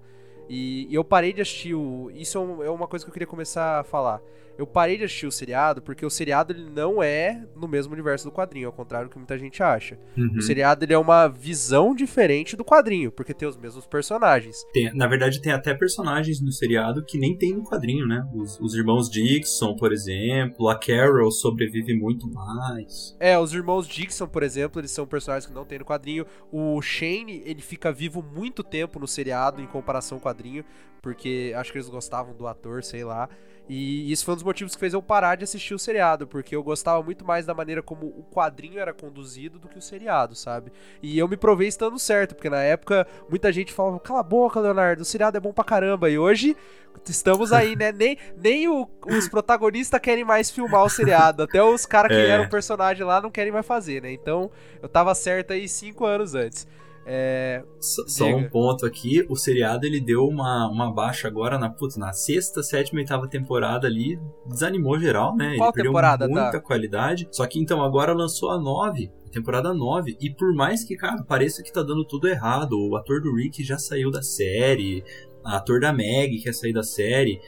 E, 0.49 0.87
e 0.89 0.95
eu 0.95 1.03
parei 1.03 1.33
de 1.33 1.41
assistir 1.41 1.73
o. 1.73 2.09
Isso 2.13 2.37
é, 2.37 2.67
é 2.67 2.69
uma 2.69 2.87
coisa 2.87 3.05
que 3.05 3.09
eu 3.09 3.13
queria 3.13 3.27
começar 3.27 3.79
a 3.79 3.83
falar. 3.83 4.21
Eu 4.57 4.67
parei 4.67 4.97
de 4.97 5.03
assistir 5.03 5.25
o 5.25 5.31
seriado 5.31 5.81
porque 5.81 6.05
o 6.05 6.09
seriado 6.09 6.53
ele 6.53 6.69
não 6.69 7.01
é 7.01 7.43
no 7.55 7.67
mesmo 7.67 7.93
universo 7.93 8.25
do 8.25 8.31
quadrinho, 8.31 8.67
ao 8.67 8.73
contrário 8.73 9.07
do 9.09 9.11
que 9.11 9.17
muita 9.17 9.37
gente 9.37 9.63
acha. 9.63 9.97
Uhum. 10.17 10.37
O 10.37 10.41
seriado 10.41 10.85
ele 10.85 10.93
é 10.93 10.97
uma 10.97 11.27
visão 11.27 11.95
diferente 11.95 12.55
do 12.55 12.63
quadrinho, 12.63 13.11
porque 13.11 13.33
tem 13.33 13.47
os 13.47 13.57
mesmos 13.57 13.85
personagens. 13.85 14.57
Tem- 14.71 14.93
na 14.93 15.07
verdade, 15.07 15.41
tem 15.41 15.51
até 15.51 15.73
personagens 15.73 16.39
no 16.41 16.51
seriado 16.51 17.03
que 17.03 17.17
nem 17.17 17.37
tem 17.37 17.53
no 17.53 17.63
quadrinho, 17.63 18.07
né? 18.07 18.27
Os, 18.33 18.59
os 18.59 18.75
irmãos 18.75 19.09
Dixon, 19.09 19.75
por 19.75 19.91
exemplo, 19.91 20.69
a 20.69 20.77
Carol 20.77 21.31
sobrevive 21.31 21.93
muito 21.93 22.27
mais. 22.31 23.15
É, 23.19 23.37
os 23.37 23.53
irmãos 23.53 23.87
Dixon, 23.87 24.27
por 24.27 24.43
exemplo, 24.43 24.79
eles 24.79 24.91
são 24.91 25.05
personagens 25.07 25.47
que 25.47 25.53
não 25.53 25.65
tem 25.65 25.79
no 25.79 25.85
quadrinho. 25.85 26.25
O 26.51 26.81
Shane, 26.81 27.41
ele 27.45 27.61
fica 27.61 27.91
vivo 27.91 28.21
muito 28.21 28.63
tempo 28.63 28.99
no 28.99 29.07
seriado 29.07 29.61
em 29.61 29.67
comparação 29.67 30.19
com 30.19 30.27
o 30.27 30.31
quadrinho, 30.31 30.63
porque 31.01 31.53
acho 31.55 31.71
que 31.71 31.77
eles 31.77 31.89
gostavam 31.89 32.35
do 32.35 32.47
ator, 32.47 32.83
sei 32.83 33.03
lá. 33.03 33.27
E 33.69 34.11
isso 34.11 34.25
foi 34.25 34.33
um 34.33 34.35
dos 34.35 34.43
motivos 34.43 34.73
que 34.75 34.79
fez 34.79 34.93
eu 34.93 35.01
parar 35.01 35.35
de 35.35 35.45
assistir 35.45 35.73
o 35.73 35.79
seriado, 35.79 36.27
porque 36.27 36.53
eu 36.55 36.61
gostava 36.61 37.01
muito 37.01 37.23
mais 37.25 37.45
da 37.45 37.53
maneira 37.53 37.81
como 37.81 38.07
o 38.07 38.25
quadrinho 38.29 38.77
era 38.77 38.93
conduzido 38.93 39.57
do 39.57 39.69
que 39.69 39.77
o 39.77 39.81
seriado, 39.81 40.35
sabe? 40.35 40.71
E 41.01 41.17
eu 41.17 41.27
me 41.29 41.37
provei 41.37 41.67
estando 41.69 41.97
certo, 41.97 42.35
porque 42.35 42.49
na 42.49 42.61
época 42.61 43.07
muita 43.29 43.53
gente 43.53 43.71
falava: 43.71 43.99
cala 44.01 44.19
a 44.19 44.23
boca, 44.23 44.59
Leonardo, 44.59 45.01
o 45.01 45.05
seriado 45.05 45.37
é 45.37 45.39
bom 45.39 45.53
pra 45.53 45.63
caramba. 45.63 46.09
E 46.09 46.17
hoje 46.19 46.57
estamos 47.07 47.51
aí, 47.53 47.75
né? 47.75 47.91
Nem, 47.91 48.17
nem 48.37 48.67
o- 48.67 48.87
os 49.07 49.27
protagonistas 49.29 49.99
querem 49.99 50.23
mais 50.25 50.51
filmar 50.51 50.83
o 50.83 50.89
seriado, 50.89 51.43
até 51.43 51.63
os 51.63 51.85
caras 51.85 52.11
que 52.15 52.21
É. 52.21 52.27
eram 52.29 52.49
personagem 52.49 53.05
lá 53.05 53.21
não 53.21 53.31
querem 53.31 53.51
mais 53.51 53.65
fazer, 53.65 54.01
né? 54.01 54.11
Então 54.11 54.51
eu 54.81 54.89
tava 54.89 55.15
certo 55.15 55.53
aí 55.53 55.67
cinco 55.69 56.05
anos 56.05 56.35
antes. 56.35 56.67
É, 57.05 57.63
Só, 57.79 58.25
Diga. 58.25 58.37
um 58.37 58.49
ponto 58.49 58.85
aqui, 58.85 59.25
o 59.29 59.35
seriado 59.35 59.85
ele 59.85 59.99
deu 59.99 60.25
uma, 60.25 60.69
uma 60.69 60.91
baixa 60.91 61.27
agora 61.27 61.57
na, 61.57 61.69
putz, 61.69 61.97
na 61.97 62.13
sexta, 62.13 62.63
sétima, 62.63 62.99
oitava 62.99 63.27
temporada 63.27 63.87
ali, 63.87 64.19
desanimou 64.45 64.97
geral, 64.99 65.35
né? 65.35 65.55
Qual 65.57 65.67
ele 65.67 65.73
perdeu 65.73 65.91
temporada, 65.91 66.27
muita 66.27 66.51
tá? 66.51 66.59
qualidade. 66.61 67.27
Só 67.31 67.45
que 67.45 67.59
então 67.59 67.83
agora 67.83 68.13
lançou 68.13 68.51
a 68.51 68.57
9, 68.57 69.11
temporada 69.31 69.73
9, 69.73 70.17
e 70.19 70.29
por 70.29 70.53
mais 70.53 70.83
que, 70.83 70.95
cara, 70.95 71.23
pareça 71.23 71.61
que 71.61 71.73
tá 71.73 71.81
dando 71.81 72.05
tudo 72.05 72.27
errado, 72.27 72.73
o 72.73 72.95
ator 72.95 73.21
do 73.21 73.35
Rick 73.35 73.63
já 73.63 73.77
saiu 73.77 74.09
da 74.09 74.21
série, 74.21 75.03
o 75.43 75.47
ator 75.49 75.79
da 75.81 75.91
Meg 75.91 76.41
quer 76.41 76.53
sair 76.53 76.71
da 76.71 76.83
série, 76.83 77.41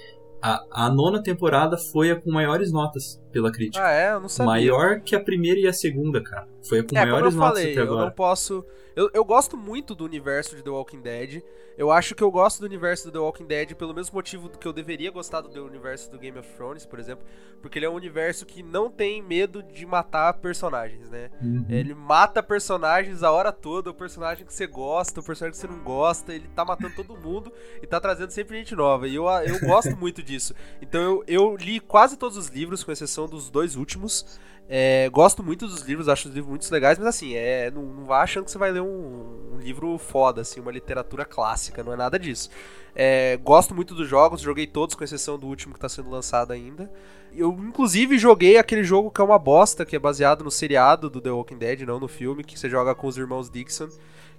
a, 0.54 0.86
a 0.86 0.90
nona 0.90 1.22
temporada 1.24 1.78
foi 1.78 2.12
a 2.12 2.16
com 2.16 2.32
maiores 2.32 2.72
notas 2.72 3.22
pela 3.32 3.52
crítica. 3.52 3.84
ah, 3.86 3.92
é, 3.92 4.12
eu 4.14 4.20
não 4.20 4.30
sabia. 4.30 4.52
Maior 4.52 5.00
que 5.02 5.16
a 5.16 5.20
primeira 5.20 5.60
e 5.60 5.68
a 5.68 5.74
segunda, 5.74 6.22
cara. 6.22 6.48
Foi 6.68 6.80
a 6.80 6.84
com 6.84 6.96
É, 6.96 7.00
como 7.00 7.08
eu 7.08 7.12
maiores 7.14 7.36
notas 7.36 7.60
falei, 7.60 7.72
até 7.74 7.82
eu 7.82 7.86
não 7.86 7.94
agora. 7.94 8.12
posso. 8.12 8.66
Eu, 8.96 9.10
eu 9.14 9.26
gosto 9.26 9.58
muito 9.58 9.94
do 9.96 10.06
universo 10.06 10.56
de 10.56 10.64
The 10.64 10.70
Walking 10.70 11.02
Dead. 11.02 11.42
Eu 11.78 11.92
acho 11.92 12.16
que 12.16 12.24
eu 12.24 12.32
gosto 12.32 12.60
do 12.60 12.66
universo 12.66 13.06
do 13.06 13.12
The 13.12 13.20
Walking 13.20 13.46
Dead 13.46 13.76
pelo 13.76 13.94
mesmo 13.94 14.16
motivo 14.16 14.48
do 14.48 14.58
que 14.58 14.68
eu 14.68 14.74
deveria 14.74 15.12
gostar 15.12 15.42
do 15.42 15.66
universo 15.66 16.10
do 16.10 16.18
Game 16.18 16.38
of 16.38 16.48
Thrones, 16.54 16.86
por 16.86 17.00
exemplo. 17.00 17.26
Porque 17.62 17.80
ele 17.80 17.86
é 17.86 17.90
um 17.90 17.96
universo 17.96 18.46
que 18.46 18.64
não 18.64 18.90
tem 18.90 19.22
medo 19.22 19.62
de 19.62 19.86
matar 19.86 20.34
personagens, 20.36 21.10
né? 21.10 21.30
Uhum. 21.42 21.66
Ele 21.70 21.94
mata 21.94 22.42
personagens 22.42 23.24
a 23.24 23.32
hora 23.32 23.52
toda, 23.52 23.90
o 23.90 23.94
personagem 23.94 24.46
que 24.46 24.54
você 24.54 24.68
gosta, 24.68 25.20
o 25.20 25.24
personagem 25.24 25.52
que 25.52 25.58
você 25.58 25.68
não 25.68 25.84
gosta, 25.84 26.34
ele 26.34 26.48
tá 26.56 26.64
matando 26.64 26.96
todo 26.96 27.18
mundo 27.18 27.52
e 27.82 27.88
tá 27.88 28.00
trazendo 28.00 28.32
sempre 28.32 28.58
gente 28.58 28.76
nova. 28.76 29.08
E 29.08 29.16
eu, 29.16 29.26
eu 29.26 29.60
gosto 29.62 29.96
muito 29.98 30.24
disso. 30.24 30.54
Então 30.82 31.02
eu, 31.02 31.24
eu 31.28 31.56
li 31.56 31.80
quase 31.80 32.18
todos 32.18 32.38
os 32.38 32.48
livros, 32.48 32.84
com 32.84 32.92
exceção 32.92 33.28
dos 33.28 33.50
dois 33.50 33.76
últimos. 33.76 34.40
É, 34.68 35.10
gosto 35.10 35.44
muito 35.44 35.68
dos 35.68 35.82
livros, 35.82 36.10
acho 36.10 36.28
os 36.28 36.34
livros 36.34 36.50
muito 36.50 36.72
legais, 36.72 36.98
mas 36.98 37.08
assim, 37.08 37.36
é, 37.36 37.70
não, 37.70 37.84
não 37.84 38.06
vá 38.06 38.24
achando 38.24 38.46
que 38.46 38.52
você 38.52 38.58
vai 38.58 38.72
ler 38.72 38.82
um, 38.82 39.54
um 39.54 39.60
livro 39.60 39.98
foda, 39.98 40.42
assim, 40.42 40.60
uma 40.60 40.72
literatura 40.72 41.24
clássica, 41.24 41.84
não 41.84 41.94
é 41.94 41.96
nada 41.96 42.18
disso. 42.18 42.50
É, 42.96 43.38
gosto 43.44 43.76
muito 43.76 43.94
dos 43.94 44.08
jogos, 44.08 44.42
joguei 44.42 44.66
todos, 44.66 44.96
com 44.96 45.04
exceção 45.04 45.38
do 45.38 45.46
último 45.46 45.74
que 45.74 45.80
tá 45.80 45.90
sendo 45.90 46.10
lançado 46.10 46.52
ainda. 46.52 46.92
Eu, 47.36 47.52
inclusive, 47.52 48.18
joguei 48.18 48.58
aquele 48.58 48.84
jogo 48.84 49.12
que 49.12 49.20
é 49.20 49.24
uma 49.24 49.38
bosta, 49.38 49.86
que 49.86 49.96
é 49.96 50.00
baseado 50.00 50.44
no 50.44 50.50
seriado 50.50 51.10
do 51.10 51.20
The 51.20 51.32
Walking 51.32 51.58
Dead, 51.58 51.82
não 51.82 52.00
no 52.00 52.08
filme, 52.08 52.44
que 52.44 52.58
você 52.58 52.70
joga 52.70 52.96
com 52.96 53.08
os 53.08 53.18
irmãos 53.18 53.50
Dixon. 53.50 53.90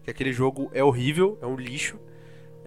Que 0.03 0.11
aquele 0.11 0.33
jogo 0.33 0.71
é 0.73 0.83
horrível, 0.83 1.39
é 1.43 1.47
um 1.47 1.57
lixo. 1.57 1.99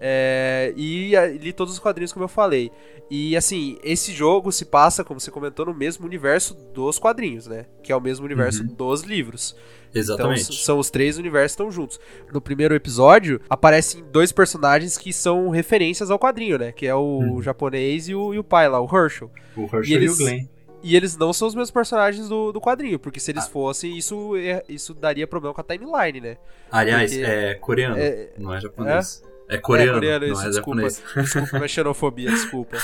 É, 0.02 0.72
e 0.76 1.12
li 1.38 1.52
todos 1.52 1.74
os 1.74 1.78
quadrinhos, 1.78 2.12
como 2.12 2.24
eu 2.24 2.28
falei. 2.28 2.72
E 3.10 3.36
assim, 3.36 3.76
esse 3.84 4.12
jogo 4.12 4.50
se 4.50 4.64
passa, 4.64 5.04
como 5.04 5.20
você 5.20 5.30
comentou, 5.30 5.66
no 5.66 5.74
mesmo 5.74 6.06
universo 6.06 6.54
dos 6.72 6.98
quadrinhos, 6.98 7.46
né? 7.46 7.66
Que 7.82 7.92
é 7.92 7.96
o 7.96 8.00
mesmo 8.00 8.24
universo 8.24 8.62
Uhum. 8.62 8.68
dos 8.74 9.02
livros. 9.02 9.54
Exatamente. 9.94 10.42
Então, 10.44 10.52
são 10.54 10.78
os 10.78 10.88
três 10.90 11.18
universos 11.18 11.56
que 11.56 11.62
estão 11.62 11.70
juntos. 11.70 11.98
No 12.32 12.40
primeiro 12.40 12.74
episódio, 12.74 13.40
aparecem 13.50 14.02
dois 14.10 14.30
personagens 14.32 14.96
que 14.96 15.12
são 15.12 15.50
referências 15.50 16.10
ao 16.10 16.18
quadrinho, 16.18 16.56
né? 16.56 16.72
Que 16.72 16.86
é 16.86 16.94
o 16.94 17.18
Uhum. 17.18 17.42
japonês 17.42 18.08
e 18.08 18.14
o, 18.14 18.32
e 18.32 18.38
o 18.38 18.44
pai 18.44 18.68
lá, 18.68 18.80
o 18.80 18.84
Herschel. 18.84 19.30
o 19.56 19.62
Herschel 19.64 19.84
e 19.84 19.92
eles- 19.94 20.18
e 20.18 20.22
o 20.22 20.26
Glenn. 20.26 20.44
E 20.82 20.96
eles 20.96 21.14
não 21.16 21.30
são 21.32 21.46
os 21.48 21.54
mesmos 21.54 21.70
personagens 21.72 22.26
do, 22.28 22.52
do 22.52 22.60
quadrinho, 22.60 22.98
porque 22.98 23.20
se 23.20 23.30
eles 23.32 23.44
Ah. 23.44 23.48
fossem, 23.50 23.98
isso, 23.98 24.34
é- 24.36 24.62
isso 24.66 24.94
daria 24.94 25.26
problema 25.26 25.52
com 25.52 25.60
a 25.60 25.64
timeline, 25.64 26.20
né? 26.22 26.36
Aliás, 26.70 27.10
Porque- 27.12 27.26
é 27.26 27.54
coreano, 27.56 27.96
É, 27.98 28.30
não 28.38 28.54
é 28.54 28.60
japonês. 28.60 29.22
É, 29.26 29.30
coreano, 29.58 29.92
É, 29.92 29.94
coreano, 29.94 30.26
isso, 30.26 30.42
é 30.42 30.50
desculpa. 30.50 30.82
Desculpa, 31.22 31.56
minha 31.56 31.68
xenofobia, 31.68 32.30
desculpa. 32.30 32.76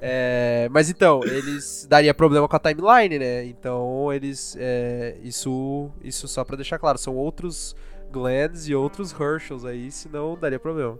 É, 0.00 0.68
mas 0.70 0.90
então, 0.90 1.20
eles 1.24 1.86
daria 1.88 2.12
problema 2.12 2.46
com 2.46 2.56
a 2.56 2.58
timeline, 2.58 3.18
né? 3.18 3.44
Então, 3.44 4.12
eles. 4.12 4.56
é, 4.58 5.16
isso, 5.22 5.90
isso 6.02 6.28
só 6.28 6.44
pra 6.44 6.56
deixar 6.56 6.78
claro, 6.78 6.98
são 6.98 7.16
outros 7.16 7.74
Glens 8.10 8.68
e 8.68 8.74
outros 8.74 9.12
Herschels 9.12 9.64
aí, 9.64 9.90
senão 9.90 10.36
daria 10.36 10.58
problema. 10.58 10.98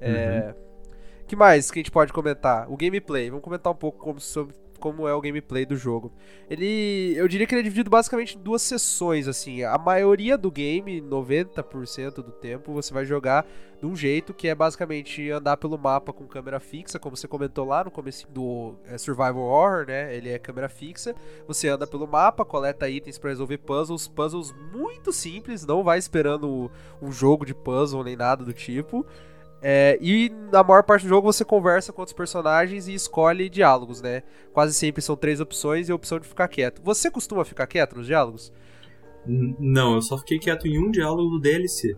É, 0.00 0.54
que 1.26 1.36
mais 1.36 1.70
que 1.70 1.78
a 1.78 1.80
gente 1.80 1.90
pode 1.90 2.12
comentar? 2.12 2.70
O 2.70 2.76
gameplay. 2.76 3.30
Vamos 3.30 3.44
comentar 3.44 3.72
um 3.72 3.76
pouco 3.76 3.98
como, 3.98 4.20
sobre 4.20 4.54
como 4.82 5.06
é 5.06 5.14
o 5.14 5.20
gameplay 5.20 5.64
do 5.64 5.76
jogo. 5.76 6.10
Ele, 6.50 7.14
eu 7.16 7.28
diria 7.28 7.46
que 7.46 7.54
ele 7.54 7.60
é 7.60 7.62
dividido 7.62 7.88
basicamente 7.88 8.36
em 8.36 8.40
duas 8.40 8.62
sessões, 8.62 9.28
assim. 9.28 9.62
A 9.62 9.78
maioria 9.78 10.36
do 10.36 10.50
game, 10.50 11.00
90% 11.00 12.16
do 12.16 12.32
tempo, 12.32 12.72
você 12.72 12.92
vai 12.92 13.06
jogar 13.06 13.46
de 13.78 13.86
um 13.86 13.94
jeito 13.94 14.34
que 14.34 14.48
é 14.48 14.54
basicamente 14.56 15.30
andar 15.30 15.56
pelo 15.56 15.78
mapa 15.78 16.12
com 16.12 16.26
câmera 16.26 16.58
fixa, 16.58 16.98
como 16.98 17.16
você 17.16 17.28
comentou 17.28 17.64
lá 17.64 17.84
no 17.84 17.92
começo 17.92 18.28
do 18.28 18.74
é, 18.84 18.98
Survival 18.98 19.38
Horror, 19.38 19.86
né? 19.86 20.16
Ele 20.16 20.30
é 20.30 20.38
câmera 20.38 20.68
fixa. 20.68 21.14
Você 21.46 21.68
anda 21.68 21.86
pelo 21.86 22.08
mapa, 22.08 22.44
coleta 22.44 22.88
itens 22.88 23.18
para 23.18 23.30
resolver 23.30 23.58
puzzles, 23.58 24.08
puzzles 24.08 24.52
muito 24.72 25.12
simples, 25.12 25.64
não 25.64 25.84
vai 25.84 25.96
esperando 25.96 26.68
um 27.00 27.12
jogo 27.12 27.46
de 27.46 27.54
puzzle 27.54 28.02
nem 28.02 28.16
nada 28.16 28.44
do 28.44 28.52
tipo. 28.52 29.06
É, 29.62 29.96
e 30.00 30.30
na 30.50 30.62
maior 30.64 30.82
parte 30.82 31.04
do 31.04 31.08
jogo 31.08 31.32
você 31.32 31.44
conversa 31.44 31.92
com 31.92 32.02
outros 32.02 32.16
personagens 32.16 32.88
e 32.88 32.94
escolhe 32.94 33.48
diálogos, 33.48 34.02
né? 34.02 34.22
Quase 34.52 34.74
sempre 34.74 35.00
são 35.00 35.14
três 35.16 35.40
opções 35.40 35.88
e 35.88 35.92
a 35.92 35.94
opção 35.94 36.18
de 36.18 36.26
ficar 36.26 36.48
quieto. 36.48 36.82
Você 36.82 37.10
costuma 37.10 37.44
ficar 37.44 37.66
quieto 37.68 37.96
nos 37.96 38.06
diálogos? 38.06 38.52
Não, 39.24 39.94
eu 39.94 40.02
só 40.02 40.18
fiquei 40.18 40.38
quieto 40.38 40.66
em 40.66 40.78
um 40.78 40.90
diálogo 40.90 41.30
do 41.30 41.40
DLC. 41.40 41.96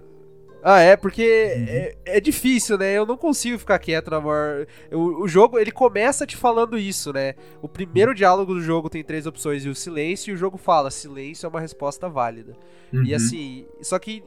Ah, 0.67 0.81
é, 0.81 0.97
porque 0.97 1.23
é, 1.23 1.95
é 2.07 2.21
difícil, 2.21 2.79
né? 2.79 2.93
Eu 2.97 3.05
não 3.05 3.19
consigo 3.19 3.59
ficar 3.59 3.79
quieto 3.79 4.11
na 4.11 4.19
maior. 4.21 4.67
O, 4.91 5.25
o 5.25 5.29
jogo, 5.29 5.59
ele 5.59 5.71
começa 5.71 6.27
te 6.27 6.37
falando 6.39 6.79
isso, 6.79 7.13
né? 7.13 7.35
O 7.61 7.69
primeiro 7.69 8.15
diálogo 8.15 8.55
do 8.55 8.63
jogo 8.63 8.89
tem 8.89 9.05
três 9.05 9.27
opções 9.27 9.65
e 9.65 9.69
o 9.69 9.75
silêncio, 9.75 10.31
e 10.31 10.35
o 10.35 10.39
jogo 10.39 10.57
fala: 10.57 10.91
silêncio 10.91 11.47
é 11.47 11.51
uma 11.51 11.61
resposta 11.61 12.09
válida. 12.09 12.57
E 12.93 12.97
Uhum. 13.11 13.17
assim, 13.17 13.67
só 13.83 13.99
que 13.99 14.23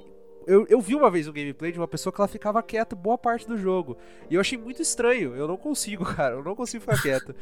eu, 0.47 0.65
eu 0.69 0.79
vi 0.79 0.95
uma 0.95 1.11
vez 1.11 1.27
um 1.27 1.33
gameplay 1.33 1.71
de 1.71 1.77
uma 1.77 1.87
pessoa 1.87 2.11
que 2.11 2.21
ela 2.21 2.27
ficava 2.27 2.63
quieta 2.63 2.95
boa 2.95 3.17
parte 3.17 3.45
do 3.45 3.57
jogo. 3.57 3.97
E 4.29 4.35
eu 4.35 4.41
achei 4.41 4.57
muito 4.57 4.81
estranho. 4.81 5.35
Eu 5.35 5.47
não 5.47 5.57
consigo, 5.57 6.05
cara. 6.15 6.35
Eu 6.35 6.43
não 6.43 6.55
consigo 6.55 6.81
ficar 6.81 7.01
quieto. 7.01 7.35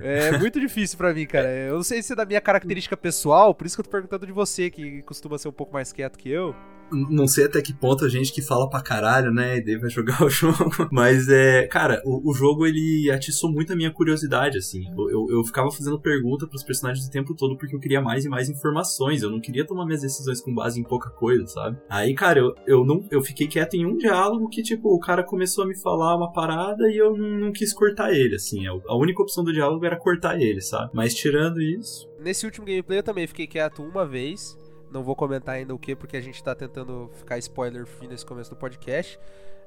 é 0.00 0.36
muito 0.38 0.58
difícil 0.58 0.96
para 0.96 1.12
mim, 1.12 1.26
cara. 1.26 1.48
Eu 1.48 1.76
não 1.76 1.82
sei 1.82 2.02
se 2.02 2.14
é 2.14 2.16
da 2.16 2.24
minha 2.24 2.40
característica 2.40 2.96
pessoal, 2.96 3.54
por 3.54 3.66
isso 3.66 3.76
que 3.76 3.80
eu 3.80 3.84
tô 3.84 3.90
perguntando 3.90 4.26
de 4.26 4.32
você, 4.32 4.70
que 4.70 5.02
costuma 5.02 5.36
ser 5.36 5.48
um 5.48 5.52
pouco 5.52 5.72
mais 5.72 5.92
quieto 5.92 6.18
que 6.18 6.30
eu 6.30 6.56
não 6.92 7.26
sei 7.26 7.46
até 7.46 7.60
que 7.62 7.72
ponto 7.72 8.04
a 8.04 8.08
gente 8.08 8.32
que 8.32 8.42
fala 8.42 8.68
pra 8.68 8.82
caralho, 8.82 9.32
né, 9.32 9.58
e 9.58 9.64
daí 9.64 9.76
vai 9.76 9.90
jogar 9.90 10.22
o 10.24 10.30
jogo. 10.30 10.88
Mas 10.90 11.28
é, 11.28 11.66
cara, 11.66 12.02
o, 12.04 12.30
o 12.30 12.34
jogo 12.34 12.66
ele 12.66 13.10
atiçou 13.10 13.50
muito 13.50 13.72
a 13.72 13.76
minha 13.76 13.90
curiosidade, 13.90 14.58
assim. 14.58 14.84
Eu, 14.96 15.10
eu, 15.10 15.26
eu 15.30 15.44
ficava 15.44 15.70
fazendo 15.70 16.00
pergunta 16.00 16.46
pros 16.46 16.62
personagens 16.62 17.06
o 17.06 17.10
tempo 17.10 17.34
todo 17.34 17.56
porque 17.56 17.74
eu 17.74 17.80
queria 17.80 18.00
mais 18.00 18.24
e 18.24 18.28
mais 18.28 18.48
informações. 18.48 19.22
Eu 19.22 19.30
não 19.30 19.40
queria 19.40 19.66
tomar 19.66 19.84
minhas 19.84 20.02
decisões 20.02 20.40
com 20.40 20.54
base 20.54 20.80
em 20.80 20.84
pouca 20.84 21.10
coisa, 21.10 21.46
sabe? 21.46 21.78
Aí, 21.88 22.14
cara, 22.14 22.40
eu, 22.40 22.54
eu, 22.66 22.84
não, 22.84 23.04
eu 23.10 23.22
fiquei 23.22 23.46
quieto 23.46 23.74
em 23.74 23.86
um 23.86 23.96
diálogo 23.96 24.48
que, 24.48 24.62
tipo, 24.62 24.94
o 24.94 25.00
cara 25.00 25.22
começou 25.22 25.64
a 25.64 25.66
me 25.66 25.76
falar 25.76 26.16
uma 26.16 26.32
parada 26.32 26.88
e 26.90 26.96
eu 26.96 27.16
não, 27.16 27.28
não 27.40 27.52
quis 27.52 27.72
cortar 27.72 28.12
ele, 28.12 28.36
assim. 28.36 28.66
A 28.66 28.96
única 28.96 29.22
opção 29.22 29.44
do 29.44 29.52
diálogo 29.52 29.84
era 29.84 29.96
cortar 29.96 30.40
ele, 30.40 30.60
sabe? 30.60 30.90
Mas 30.94 31.14
tirando 31.14 31.60
isso. 31.60 32.08
Nesse 32.18 32.44
último 32.44 32.66
gameplay 32.66 32.98
eu 32.98 33.02
também 33.02 33.26
fiquei 33.26 33.46
quieto 33.46 33.82
uma 33.82 34.06
vez. 34.06 34.56
Não 34.90 35.02
vou 35.02 35.14
comentar 35.14 35.54
ainda 35.54 35.74
o 35.74 35.78
que, 35.78 35.94
porque 35.94 36.16
a 36.16 36.20
gente 36.20 36.42
tá 36.42 36.54
tentando 36.54 37.10
ficar 37.14 37.38
spoiler 37.38 37.86
free 37.86 38.08
nesse 38.08 38.26
começo 38.26 38.50
do 38.50 38.56
podcast. 38.56 39.18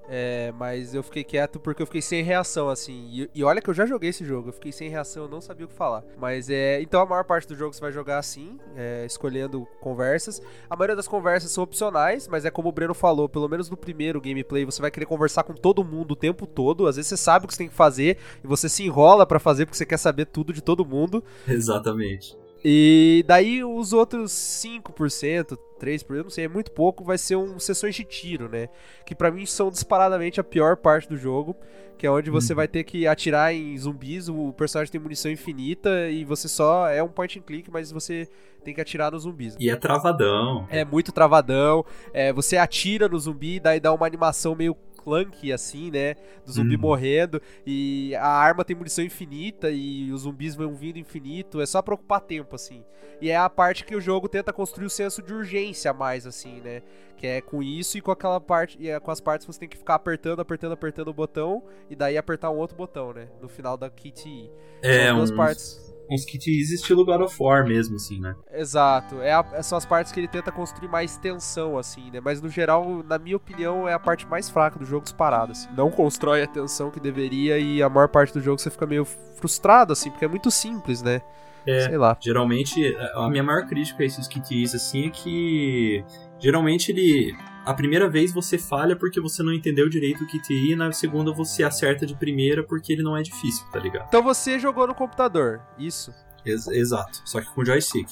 É, 0.09 0.53
mas 0.57 0.93
eu 0.93 1.01
fiquei 1.01 1.23
quieto 1.23 1.59
porque 1.59 1.81
eu 1.81 1.85
fiquei 1.85 2.01
sem 2.01 2.23
reação, 2.23 2.69
assim. 2.69 3.07
E, 3.11 3.29
e, 3.33 3.43
olha 3.43 3.61
que 3.61 3.69
eu 3.69 3.73
já 3.73 3.85
joguei 3.85 4.09
esse 4.09 4.25
jogo, 4.25 4.49
eu 4.49 4.53
fiquei 4.53 4.71
sem 4.71 4.89
reação, 4.89 5.23
eu 5.23 5.29
não 5.29 5.39
sabia 5.39 5.65
o 5.65 5.69
que 5.69 5.75
falar. 5.75 6.03
Mas 6.17 6.49
é. 6.49 6.81
Então 6.81 7.01
a 7.01 7.05
maior 7.05 7.23
parte 7.23 7.47
do 7.47 7.55
jogo 7.55 7.73
você 7.73 7.81
vai 7.81 7.91
jogar 7.91 8.17
assim, 8.17 8.59
é, 8.75 9.05
escolhendo 9.05 9.67
conversas. 9.79 10.41
A 10.69 10.75
maioria 10.75 10.95
das 10.95 11.07
conversas 11.07 11.51
são 11.51 11.63
opcionais, 11.63 12.27
mas 12.27 12.45
é 12.45 12.51
como 12.51 12.69
o 12.69 12.71
Breno 12.71 12.93
falou, 12.93 13.29
pelo 13.29 13.47
menos 13.47 13.69
no 13.69 13.77
primeiro 13.77 14.19
gameplay, 14.19 14.65
você 14.65 14.81
vai 14.81 14.91
querer 14.91 15.05
conversar 15.05 15.43
com 15.43 15.53
todo 15.53 15.83
mundo 15.83 16.11
o 16.11 16.15
tempo 16.15 16.45
todo. 16.45 16.87
Às 16.87 16.97
vezes 16.97 17.09
você 17.09 17.17
sabe 17.17 17.45
o 17.45 17.47
que 17.47 17.53
você 17.53 17.59
tem 17.59 17.69
que 17.69 17.75
fazer 17.75 18.17
e 18.43 18.47
você 18.47 18.67
se 18.67 18.83
enrola 18.83 19.25
para 19.25 19.39
fazer 19.39 19.65
porque 19.65 19.77
você 19.77 19.85
quer 19.85 19.97
saber 19.97 20.25
tudo 20.25 20.51
de 20.51 20.61
todo 20.61 20.85
mundo. 20.85 21.23
Exatamente. 21.47 22.42
E 22.63 23.25
daí 23.27 23.63
os 23.63 23.91
outros 23.91 24.31
5%, 24.31 25.57
3%, 25.79 26.15
eu 26.15 26.23
não 26.23 26.29
sei, 26.29 26.45
é 26.45 26.47
muito 26.47 26.71
pouco, 26.71 27.03
vai 27.03 27.17
ser 27.17 27.35
um 27.35 27.59
sessões 27.59 27.93
de 27.93 28.05
tiro, 28.05 28.47
né? 28.47 28.69
Que 29.05 29.13
para 29.13 29.29
mim 29.29 29.45
são 29.45 29.69
disparadamente 29.69 30.39
a 30.39 30.43
pior 30.43 30.77
parte 30.77 31.09
do 31.09 31.17
jogo, 31.17 31.55
que 31.97 32.07
é 32.07 32.11
onde 32.11 32.29
você 32.29 32.53
hum. 32.53 32.55
vai 32.55 32.67
ter 32.67 32.85
que 32.85 33.05
atirar 33.05 33.53
em 33.53 33.77
zumbis, 33.77 34.29
o 34.29 34.53
personagem 34.53 34.91
tem 34.91 35.01
munição 35.01 35.29
infinita 35.29 36.09
e 36.09 36.23
você 36.23 36.47
só 36.47 36.87
é 36.87 37.03
um 37.03 37.09
point 37.09 37.37
and 37.37 37.41
click, 37.41 37.69
mas 37.69 37.91
você 37.91 38.29
tem 38.63 38.73
que 38.73 38.79
atirar 38.79 39.11
nos 39.11 39.23
zumbis. 39.23 39.57
E 39.59 39.69
é 39.69 39.75
travadão. 39.75 40.65
É 40.69 40.85
muito 40.85 41.11
travadão. 41.11 41.85
É, 42.13 42.31
você 42.31 42.55
atira 42.55 43.09
no 43.09 43.19
zumbi, 43.19 43.59
daí 43.59 43.79
dá 43.79 43.93
uma 43.93 44.07
animação 44.07 44.55
meio 44.55 44.75
clunk, 45.03 45.51
assim, 45.51 45.91
né? 45.91 46.15
Do 46.45 46.51
zumbi 46.51 46.75
uhum. 46.75 46.81
morrendo. 46.81 47.41
E 47.65 48.15
a 48.15 48.27
arma 48.27 48.63
tem 48.63 48.75
munição 48.75 49.03
infinita 49.03 49.69
e 49.69 50.11
os 50.11 50.21
zumbis 50.21 50.55
vão 50.55 50.73
vindo 50.73 50.97
infinito. 50.97 51.61
É 51.61 51.65
só 51.65 51.81
pra 51.81 51.95
ocupar 51.95 52.21
tempo, 52.21 52.55
assim. 52.55 52.83
E 53.21 53.29
é 53.29 53.37
a 53.37 53.49
parte 53.49 53.85
que 53.85 53.95
o 53.95 54.01
jogo 54.01 54.27
tenta 54.27 54.51
construir 54.51 54.85
o 54.85 54.89
senso 54.89 55.21
de 55.21 55.33
urgência 55.33 55.91
a 55.91 55.93
mais, 55.93 56.25
assim, 56.25 56.59
né? 56.61 56.81
Que 57.17 57.27
é 57.27 57.41
com 57.41 57.61
isso 57.61 57.97
e 57.97 58.01
com 58.01 58.11
aquela 58.11 58.39
parte. 58.39 58.77
E 58.79 58.89
é 58.89 58.99
com 58.99 59.11
as 59.11 59.21
partes 59.21 59.45
que 59.45 59.53
você 59.53 59.59
tem 59.59 59.69
que 59.69 59.77
ficar 59.77 59.95
apertando, 59.95 60.39
apertando, 60.41 60.73
apertando 60.73 61.07
o 61.09 61.13
botão. 61.13 61.63
E 61.89 61.95
daí 61.95 62.17
apertar 62.17 62.49
um 62.49 62.57
outro 62.57 62.75
botão, 62.75 63.13
né? 63.13 63.27
No 63.41 63.47
final 63.47 63.77
da 63.77 63.89
kit. 63.89 64.51
É, 64.81 65.07
São 65.07 65.17
duas 65.17 65.31
uns... 65.31 65.37
partes 65.37 65.93
uns 66.13 66.25
kits 66.25 66.71
estilo 66.71 67.05
God 67.05 67.21
of 67.21 67.35
War 67.39 67.65
mesmo, 67.65 67.95
assim, 67.95 68.19
né? 68.19 68.35
Exato. 68.51 69.21
É 69.21 69.33
a, 69.33 69.63
são 69.63 69.77
as 69.77 69.85
partes 69.85 70.11
que 70.11 70.19
ele 70.19 70.27
tenta 70.27 70.51
construir 70.51 70.87
mais 70.87 71.17
tensão, 71.17 71.77
assim, 71.77 72.11
né? 72.11 72.19
Mas 72.23 72.41
no 72.41 72.49
geral, 72.49 73.03
na 73.03 73.17
minha 73.17 73.37
opinião, 73.37 73.87
é 73.87 73.93
a 73.93 73.99
parte 73.99 74.27
mais 74.27 74.49
fraca 74.49 74.77
do 74.77 74.85
jogo 74.85 75.03
disparado, 75.03 75.51
assim. 75.51 75.69
Não 75.75 75.89
constrói 75.89 76.43
a 76.43 76.47
tensão 76.47 76.91
que 76.91 76.99
deveria 76.99 77.57
e 77.57 77.81
a 77.81 77.89
maior 77.89 78.07
parte 78.07 78.33
do 78.33 78.41
jogo 78.41 78.59
você 78.59 78.69
fica 78.69 78.85
meio 78.85 79.05
frustrado, 79.05 79.93
assim, 79.93 80.09
porque 80.09 80.25
é 80.25 80.27
muito 80.27 80.51
simples, 80.51 81.01
né? 81.01 81.21
É, 81.65 81.87
Sei 81.87 81.97
lá. 81.97 82.17
Geralmente, 82.19 82.95
a 83.15 83.29
minha 83.29 83.43
maior 83.43 83.65
crítica 83.65 84.03
a 84.03 84.05
esses 84.05 84.27
kits, 84.27 84.75
assim, 84.75 85.07
é 85.07 85.09
que 85.09 86.03
geralmente 86.39 86.91
ele 86.91 87.33
a 87.65 87.73
primeira 87.73 88.09
vez 88.09 88.33
você 88.33 88.57
falha 88.57 88.95
porque 88.95 89.21
você 89.21 89.41
não 89.41 89.53
entendeu 89.53 89.87
direito 89.89 90.23
o 90.23 90.27
QTI, 90.27 90.71
e 90.71 90.75
na 90.75 90.91
segunda 90.91 91.31
você 91.31 91.63
acerta 91.63 92.05
de 92.05 92.15
primeira 92.15 92.63
porque 92.63 92.93
ele 92.93 93.03
não 93.03 93.15
é 93.15 93.21
difícil, 93.21 93.65
tá 93.71 93.79
ligado? 93.79 94.05
Então 94.07 94.21
você 94.21 94.59
jogou 94.59 94.87
no 94.87 94.93
computador, 94.93 95.61
isso? 95.77 96.13
Ex 96.45 96.67
exato, 96.67 97.21
só 97.25 97.39
que 97.39 97.47
com 97.53 97.63
joystick. 97.63 98.09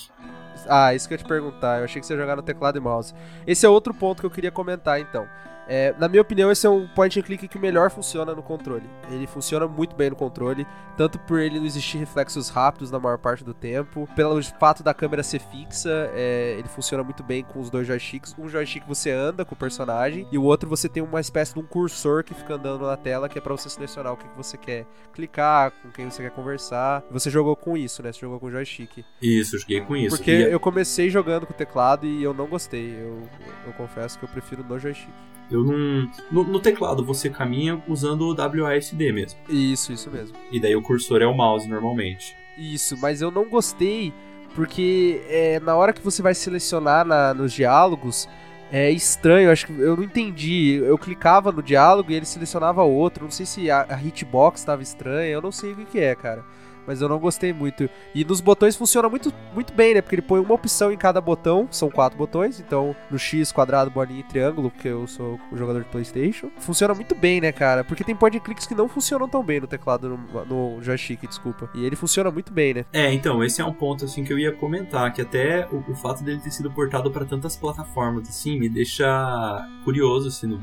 Ah, 0.67 0.93
isso 0.93 1.07
que 1.07 1.13
eu 1.13 1.17
ia 1.17 1.23
te 1.23 1.27
perguntar, 1.27 1.79
eu 1.79 1.85
achei 1.85 1.99
que 1.99 2.07
você 2.07 2.13
ia 2.13 2.19
jogar 2.19 2.35
no 2.35 2.41
teclado 2.41 2.77
e 2.77 2.81
mouse. 2.81 3.13
Esse 3.45 3.65
é 3.65 3.69
outro 3.69 3.93
ponto 3.93 4.21
que 4.21 4.25
eu 4.25 4.31
queria 4.31 4.51
comentar 4.51 4.99
então. 4.99 5.27
É, 5.67 5.93
na 5.97 6.08
minha 6.08 6.21
opinião, 6.21 6.52
esse 6.52 6.65
é 6.65 6.69
um 6.69 6.88
point 6.88 7.19
and 7.19 7.24
click 7.24 7.47
que 7.47 7.60
melhor 7.60 7.89
funciona 7.89 8.34
no 8.34 8.43
controle. 8.43 8.89
Ele 9.10 9.28
funciona 9.28 9.67
muito 9.67 9.95
bem 9.95 10.10
no 10.10 10.15
controle, 10.15 10.67
tanto 10.97 11.17
por 11.19 11.39
ele 11.39 11.60
não 11.60 11.65
existir 11.65 11.97
reflexos 11.97 12.50
rápidos 12.50 12.91
na 12.91 13.00
maior 13.00 13.17
parte 13.17 13.43
do 13.43 13.54
tempo, 13.54 14.08
pelo 14.15 14.41
fato 14.60 14.84
da 14.84 14.93
câmera 14.93 15.24
ser 15.24 15.39
fixa, 15.39 16.10
é, 16.13 16.56
ele 16.58 16.67
funciona 16.67 17.04
muito 17.04 17.24
bem 17.24 17.43
com 17.43 17.60
os 17.60 17.69
dois 17.69 17.88
joysticks. 17.88 18.36
Um 18.38 18.50
joystick 18.50 18.84
você 18.88 19.12
anda 19.12 19.45
com 19.45 19.56
o 19.56 19.58
personagem 19.58 20.28
e 20.32 20.38
o 20.38 20.43
outro 20.43 20.69
você 20.69 20.89
tem 20.89 21.02
uma 21.02 21.19
espécie 21.19 21.54
de 21.54 21.60
um 21.60 21.63
cursor 21.63 22.24
que 22.24 22.34
fica 22.34 22.56
andando 22.56 22.86
na 22.86 22.97
tela, 22.97 23.30
que 23.30 23.38
é 23.38 23.41
para 23.41 23.56
você 23.56 23.69
selecionar 23.69 24.13
o 24.13 24.17
que, 24.17 24.28
que 24.28 24.38
você 24.38 24.58
quer 24.58 24.86
clicar, 25.13 25.71
com 25.82 25.89
quem 25.89 26.10
você 26.10 26.24
quer 26.24 26.32
conversar. 26.32 27.04
Você 27.12 27.30
jogou 27.30 27.56
com 27.56 27.78
isso, 27.78 28.04
né? 28.04 28.12
Você 28.12 28.19
jogou 28.19 28.39
com 28.39 28.47
o 28.47 28.52
joystick. 28.52 29.06
Isso, 29.21 29.58
joguei 29.58 29.82
com 29.82 29.95
isso. 29.95 30.15
Porque 30.15 30.32
e... 30.32 30.52
eu 30.52 30.60
comecei 30.60 31.10
jogando 31.10 31.45
com 31.45 31.54
o 31.54 31.56
teclado 31.56 32.06
e 32.06 32.24
eu 32.24 32.34
não 32.34 32.47
gostei. 32.47 32.95
Eu, 33.00 33.21
eu 33.65 33.74
confesso 33.74 34.17
que 34.17 34.26
eu 34.26 34.30
prefiro 34.30 34.63
no 34.63 34.80
joystick. 34.80 35.12
Eu 35.51 35.63
não. 35.63 36.09
No, 36.31 36.43
no, 36.43 36.59
teclado 36.59 37.03
você 37.03 37.29
caminha 37.29 37.81
usando 37.87 38.21
o 38.21 38.35
WASD 38.35 39.11
mesmo. 39.11 39.39
Isso, 39.49 39.91
isso 39.91 40.09
mesmo. 40.09 40.35
E 40.51 40.59
daí 40.59 40.75
o 40.75 40.81
cursor 40.81 41.21
é 41.21 41.25
o 41.25 41.33
mouse 41.33 41.67
normalmente. 41.67 42.35
Isso, 42.57 42.97
mas 42.97 43.21
eu 43.21 43.29
não 43.29 43.49
gostei 43.49 44.13
porque 44.55 45.21
é, 45.27 45.59
na 45.59 45.75
hora 45.75 45.93
que 45.93 46.01
você 46.01 46.21
vai 46.21 46.33
selecionar 46.33 47.05
na, 47.05 47.33
nos 47.33 47.53
diálogos 47.53 48.27
é 48.71 48.89
estranho, 48.89 49.51
acho 49.51 49.67
que 49.67 49.73
eu 49.73 49.97
não 49.97 50.03
entendi. 50.03 50.75
Eu 50.75 50.97
clicava 50.97 51.51
no 51.51 51.61
diálogo 51.61 52.11
e 52.11 52.15
ele 52.15 52.25
selecionava 52.25 52.83
outro. 52.83 53.25
Não 53.25 53.31
sei 53.31 53.45
se 53.45 53.69
a, 53.69 53.85
a 53.89 54.01
hitbox 54.01 54.61
estava 54.61 54.81
estranha, 54.81 55.29
eu 55.29 55.41
não 55.41 55.51
sei 55.51 55.73
o 55.73 55.75
que, 55.75 55.85
que 55.85 55.99
é, 55.99 56.15
cara 56.15 56.45
mas 56.91 57.01
eu 57.01 57.08
não 57.08 57.19
gostei 57.19 57.54
muito. 57.54 57.89
E 58.13 58.25
nos 58.25 58.41
botões 58.41 58.75
funciona 58.75 59.08
muito, 59.08 59.34
muito 59.54 59.71
bem, 59.71 59.93
né? 59.93 60.01
Porque 60.01 60.15
ele 60.15 60.21
põe 60.21 60.41
uma 60.41 60.54
opção 60.54 60.91
em 60.91 60.97
cada 60.97 61.21
botão, 61.21 61.69
são 61.71 61.89
quatro 61.89 62.17
botões, 62.17 62.60
então 62.60 62.93
no 63.10 63.17
X, 63.17 63.49
quadrado, 63.49 63.89
bolinha 63.89 64.19
e 64.19 64.23
triângulo, 64.23 64.69
porque 64.69 64.89
eu 64.89 65.08
sou 65.08 65.39
o 65.49 65.56
jogador 65.56 65.84
de 65.84 65.89
Playstation. 65.89 66.49
Funciona 66.58 66.93
muito 66.93 67.15
bem, 67.15 67.39
né, 67.39 67.54
cara? 67.54 67.86
Porque 67.86 68.04
tem 68.04 68.13
point 68.13 68.38
cliques 68.41 68.67
que 68.67 68.75
não 68.75 68.89
funcionam 68.89 69.30
tão 69.30 69.41
bem 69.41 69.62
no 69.62 69.67
teclado, 69.67 70.10
no, 70.10 70.45
no 70.45 70.84
joystick, 70.84 71.25
desculpa. 71.25 71.69
E 71.73 71.86
ele 71.86 71.95
funciona 71.95 72.30
muito 72.30 72.51
bem, 72.51 72.73
né? 72.73 72.86
É, 72.91 73.13
então, 73.13 73.41
esse 73.41 73.62
é 73.62 73.65
um 73.65 73.71
ponto, 73.73 74.04
assim, 74.04 74.25
que 74.25 74.34
eu 74.34 74.38
ia 74.38 74.51
comentar, 74.51 75.13
que 75.13 75.21
até 75.21 75.65
o, 75.71 75.77
o 75.89 75.95
fato 75.95 76.25
dele 76.25 76.41
ter 76.41 76.51
sido 76.51 76.69
portado 76.69 77.10
para 77.10 77.23
tantas 77.23 77.56
plataformas, 77.56 78.27
assim, 78.27 78.60
me 78.60 78.67
deixa 78.67 79.65
curioso, 79.86 80.27
assim, 80.27 80.47
no 80.47 80.62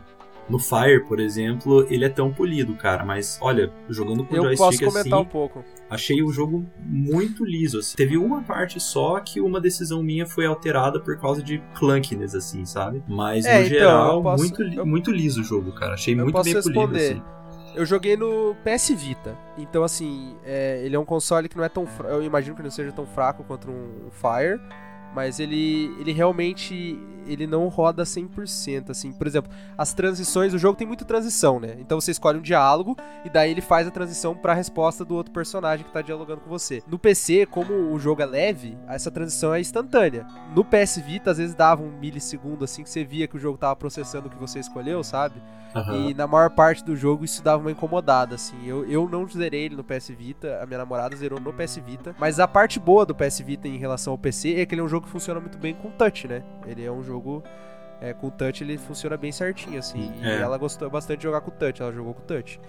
no 0.48 0.58
Fire, 0.58 1.04
por 1.04 1.20
exemplo, 1.20 1.86
ele 1.90 2.04
é 2.04 2.08
tão 2.08 2.32
polido, 2.32 2.74
cara. 2.74 3.04
Mas, 3.04 3.38
olha, 3.40 3.70
jogando 3.88 4.24
com 4.24 4.34
eu 4.34 4.44
joystick 4.44 4.58
posso 4.58 4.78
comentar 4.78 5.18
assim, 5.18 5.28
um 5.28 5.30
pouco. 5.30 5.64
Achei 5.90 6.22
o 6.22 6.30
jogo 6.30 6.66
muito 6.78 7.44
liso. 7.44 7.78
Assim. 7.78 7.96
Teve 7.96 8.16
uma 8.16 8.42
parte 8.42 8.80
só 8.80 9.18
que 9.20 9.40
uma 9.40 9.60
decisão 9.60 10.02
minha 10.02 10.26
foi 10.26 10.46
alterada 10.46 11.00
por 11.00 11.18
causa 11.18 11.42
de 11.42 11.58
clunkiness, 11.74 12.34
assim, 12.34 12.64
sabe? 12.64 13.02
Mas, 13.08 13.44
é, 13.44 13.60
no 13.60 13.66
então, 13.66 13.78
geral, 13.78 14.22
posso, 14.22 14.42
muito, 14.44 14.62
eu, 14.62 14.86
muito 14.86 15.10
liso 15.10 15.40
o 15.40 15.44
jogo, 15.44 15.72
cara. 15.72 15.94
Achei 15.94 16.14
muito 16.14 16.42
bem 16.42 16.54
responder. 16.54 16.74
polido, 16.74 16.96
assim. 16.96 17.38
Eu 17.74 17.86
joguei 17.86 18.16
no 18.16 18.56
PS 18.64 18.88
Vita, 18.90 19.36
então 19.56 19.84
assim, 19.84 20.34
é, 20.44 20.82
ele 20.84 20.96
é 20.96 20.98
um 20.98 21.04
console 21.04 21.48
que 21.48 21.56
não 21.56 21.62
é 21.62 21.68
tão. 21.68 21.86
Eu 22.08 22.24
imagino 22.24 22.56
que 22.56 22.62
não 22.62 22.70
seja 22.70 22.90
tão 22.90 23.06
fraco 23.06 23.44
quanto 23.44 23.70
um 23.70 24.10
Fire, 24.10 24.58
mas 25.14 25.40
ele, 25.40 25.94
ele 25.98 26.12
realmente 26.12 26.98
ele 27.28 27.46
não 27.46 27.68
roda 27.68 28.02
100%, 28.02 28.90
assim. 28.90 29.12
Por 29.12 29.26
exemplo, 29.26 29.50
as 29.76 29.92
transições, 29.92 30.54
o 30.54 30.58
jogo 30.58 30.76
tem 30.76 30.86
muita 30.86 31.04
transição, 31.04 31.60
né? 31.60 31.76
Então 31.78 32.00
você 32.00 32.10
escolhe 32.10 32.38
um 32.38 32.42
diálogo 32.42 32.96
e 33.24 33.30
daí 33.30 33.50
ele 33.50 33.60
faz 33.60 33.86
a 33.86 33.90
transição 33.90 34.34
para 34.34 34.52
a 34.52 34.56
resposta 34.56 35.04
do 35.04 35.14
outro 35.14 35.32
personagem 35.32 35.84
que 35.84 35.92
tá 35.92 36.00
dialogando 36.02 36.40
com 36.40 36.48
você. 36.48 36.82
No 36.86 36.98
PC, 36.98 37.46
como 37.46 37.92
o 37.92 37.98
jogo 37.98 38.22
é 38.22 38.26
leve, 38.26 38.76
essa 38.88 39.10
transição 39.10 39.54
é 39.54 39.60
instantânea. 39.60 40.26
No 40.54 40.64
PS 40.64 40.96
Vita, 40.98 41.30
às 41.30 41.38
vezes 41.38 41.54
dava 41.54 41.82
um 41.82 41.90
milissegundo 41.90 42.64
assim 42.64 42.82
que 42.82 42.90
você 42.90 43.04
via 43.04 43.28
que 43.28 43.36
o 43.36 43.40
jogo 43.40 43.58
tava 43.58 43.76
processando 43.76 44.28
o 44.28 44.30
que 44.30 44.38
você 44.38 44.58
escolheu, 44.58 45.04
sabe? 45.04 45.40
Uhum. 45.74 46.08
E 46.08 46.14
na 46.14 46.26
maior 46.26 46.50
parte 46.50 46.82
do 46.82 46.96
jogo 46.96 47.24
isso 47.24 47.42
dava 47.42 47.60
uma 47.60 47.70
incomodada, 47.70 48.34
assim. 48.34 48.56
Eu, 48.66 48.88
eu 48.90 49.08
não 49.08 49.28
zerei 49.28 49.66
ele 49.66 49.76
no 49.76 49.84
PS 49.84 50.08
Vita, 50.08 50.60
a 50.62 50.66
minha 50.66 50.78
namorada 50.78 51.14
zerou 51.14 51.38
no 51.38 51.52
PS 51.52 51.76
Vita. 51.76 52.16
Mas 52.18 52.40
a 52.40 52.48
parte 52.48 52.80
boa 52.80 53.04
do 53.04 53.14
PS 53.14 53.40
Vita 53.40 53.68
em 53.68 53.76
relação 53.76 54.12
ao 54.12 54.18
PC 54.18 54.54
é 54.54 54.66
que 54.66 54.74
ele 54.74 54.80
é 54.80 54.84
um 54.84 54.88
jogo 54.88 54.97
que 55.00 55.08
funciona 55.08 55.40
muito 55.40 55.58
bem 55.58 55.74
com 55.74 55.90
touch, 55.90 56.26
né? 56.28 56.42
Ele 56.66 56.84
é 56.84 56.90
um 56.90 57.02
jogo. 57.02 57.42
É, 58.00 58.12
com 58.12 58.30
touch 58.30 58.62
ele 58.62 58.78
funciona 58.78 59.16
bem 59.16 59.32
certinho, 59.32 59.78
assim. 59.78 60.12
É. 60.22 60.38
E 60.38 60.42
ela 60.42 60.56
gostou 60.56 60.88
bastante 60.88 61.18
de 61.18 61.24
jogar 61.24 61.40
com 61.40 61.50
touch, 61.50 61.82
ela 61.82 61.92
jogou 61.92 62.14
com 62.14 62.22
touch. 62.22 62.60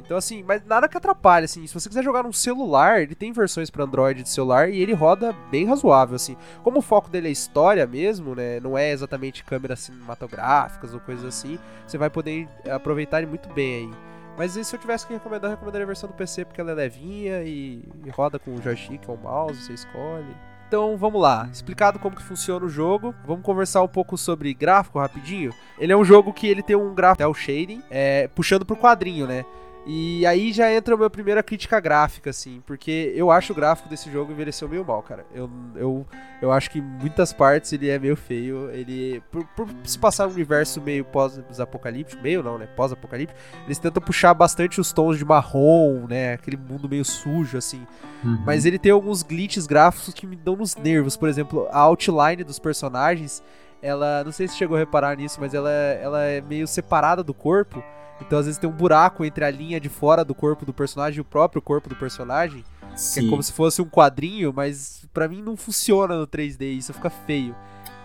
Então, 0.00 0.16
assim, 0.16 0.42
mas 0.42 0.62
nada 0.64 0.88
que 0.88 0.96
atrapalhe, 0.96 1.44
assim. 1.46 1.66
Se 1.66 1.72
você 1.72 1.88
quiser 1.88 2.04
jogar 2.04 2.22
num 2.22 2.32
celular, 2.32 3.00
ele 3.00 3.14
tem 3.14 3.32
versões 3.32 3.70
para 3.70 3.84
Android 3.84 4.22
de 4.22 4.28
celular 4.28 4.68
e 4.68 4.80
ele 4.80 4.92
roda 4.92 5.32
bem 5.50 5.64
razoável, 5.64 6.16
assim. 6.16 6.36
Como 6.62 6.78
o 6.78 6.82
foco 6.82 7.08
dele 7.08 7.28
é 7.28 7.30
história 7.30 7.86
mesmo, 7.86 8.34
né? 8.34 8.60
Não 8.60 8.76
é 8.76 8.90
exatamente 8.90 9.44
câmeras 9.44 9.80
cinematográficas 9.80 10.92
ou 10.92 11.00
coisas 11.00 11.24
assim, 11.24 11.58
você 11.86 11.96
vai 11.96 12.10
poder 12.10 12.48
aproveitar 12.70 13.18
ele 13.18 13.28
muito 13.28 13.48
bem 13.54 13.74
aí. 13.74 13.90
Mas 14.36 14.52
se 14.52 14.74
eu 14.74 14.80
tivesse 14.80 15.06
que 15.06 15.12
recomendar, 15.12 15.50
eu 15.50 15.54
recomendaria 15.54 15.84
a 15.84 15.86
versão 15.86 16.08
do 16.08 16.14
PC 16.14 16.44
porque 16.44 16.60
ela 16.60 16.72
é 16.72 16.74
levinha 16.74 17.42
e, 17.42 17.84
e 18.04 18.10
roda 18.10 18.38
com 18.38 18.52
o 18.54 18.60
joystick 18.60 19.08
ou 19.08 19.14
o 19.14 19.18
mouse, 19.18 19.62
você 19.62 19.72
escolhe. 19.72 20.34
Então 20.74 20.96
vamos 20.96 21.22
lá, 21.22 21.48
explicado 21.52 22.00
como 22.00 22.16
que 22.16 22.22
funciona 22.24 22.66
o 22.66 22.68
jogo, 22.68 23.14
vamos 23.24 23.44
conversar 23.44 23.80
um 23.84 23.86
pouco 23.86 24.18
sobre 24.18 24.52
gráfico 24.52 24.98
rapidinho. 24.98 25.52
Ele 25.78 25.92
é 25.92 25.96
um 25.96 26.04
jogo 26.04 26.32
que 26.32 26.48
ele 26.48 26.64
tem 26.64 26.74
um 26.74 26.92
gráfico, 26.92 27.22
é 27.22 27.26
o 27.28 27.32
shading, 27.32 27.80
é, 27.88 28.26
puxando 28.34 28.66
pro 28.66 28.76
quadrinho, 28.76 29.24
né? 29.24 29.44
E 29.86 30.24
aí 30.24 30.50
já 30.50 30.72
entra 30.72 30.94
a 30.94 30.96
minha 30.96 31.10
primeira 31.10 31.42
crítica 31.42 31.78
gráfica, 31.78 32.30
assim, 32.30 32.62
porque 32.66 33.12
eu 33.14 33.30
acho 33.30 33.52
o 33.52 33.56
gráfico 33.56 33.88
desse 33.88 34.10
jogo 34.10 34.32
envelheceu 34.32 34.66
meio 34.66 34.84
mal, 34.84 35.02
cara. 35.02 35.26
Eu, 35.34 35.50
eu, 35.76 36.06
eu 36.40 36.50
acho 36.50 36.70
que 36.70 36.78
em 36.78 36.82
muitas 36.82 37.34
partes 37.34 37.70
ele 37.72 37.90
é 37.90 37.98
meio 37.98 38.16
feio. 38.16 38.70
Ele, 38.70 39.22
por, 39.30 39.44
por 39.48 39.68
se 39.84 39.98
passar 39.98 40.26
um 40.26 40.30
universo 40.30 40.80
meio 40.80 41.04
pós-apocalíptico, 41.04 42.22
meio 42.22 42.42
não, 42.42 42.56
né? 42.56 42.66
Pós-apocalíptico, 42.66 43.38
eles 43.66 43.78
tentam 43.78 44.02
puxar 44.02 44.32
bastante 44.32 44.80
os 44.80 44.90
tons 44.90 45.18
de 45.18 45.24
marrom, 45.24 46.06
né? 46.08 46.32
Aquele 46.32 46.56
mundo 46.56 46.88
meio 46.88 47.04
sujo, 47.04 47.58
assim. 47.58 47.86
Uhum. 48.24 48.42
Mas 48.46 48.64
ele 48.64 48.78
tem 48.78 48.90
alguns 48.90 49.22
glitches 49.22 49.66
gráficos 49.66 50.14
que 50.14 50.26
me 50.26 50.36
dão 50.36 50.56
nos 50.56 50.74
nervos. 50.76 51.14
Por 51.14 51.28
exemplo, 51.28 51.68
a 51.70 51.80
outline 51.80 52.42
dos 52.42 52.58
personagens, 52.58 53.42
ela, 53.82 54.24
não 54.24 54.32
sei 54.32 54.48
se 54.48 54.56
chegou 54.56 54.78
a 54.78 54.80
reparar 54.80 55.14
nisso, 55.14 55.38
mas 55.38 55.52
ela, 55.52 55.70
ela 55.70 56.22
é 56.22 56.40
meio 56.40 56.66
separada 56.66 57.22
do 57.22 57.34
corpo. 57.34 57.84
Então, 58.20 58.38
às 58.38 58.46
vezes, 58.46 58.58
tem 58.58 58.68
um 58.68 58.72
buraco 58.72 59.24
entre 59.24 59.44
a 59.44 59.50
linha 59.50 59.80
de 59.80 59.88
fora 59.88 60.24
do 60.24 60.34
corpo 60.34 60.64
do 60.64 60.72
personagem 60.72 61.18
e 61.18 61.20
o 61.20 61.24
próprio 61.24 61.60
corpo 61.60 61.88
do 61.88 61.96
personagem. 61.96 62.64
Sim. 62.96 63.20
Que 63.20 63.26
é 63.26 63.30
como 63.30 63.42
se 63.42 63.52
fosse 63.52 63.82
um 63.82 63.86
quadrinho, 63.86 64.52
mas 64.54 65.04
para 65.12 65.28
mim 65.28 65.42
não 65.42 65.56
funciona 65.56 66.16
no 66.16 66.26
3D, 66.26 66.76
isso 66.76 66.92
fica 66.92 67.10
feio. 67.10 67.54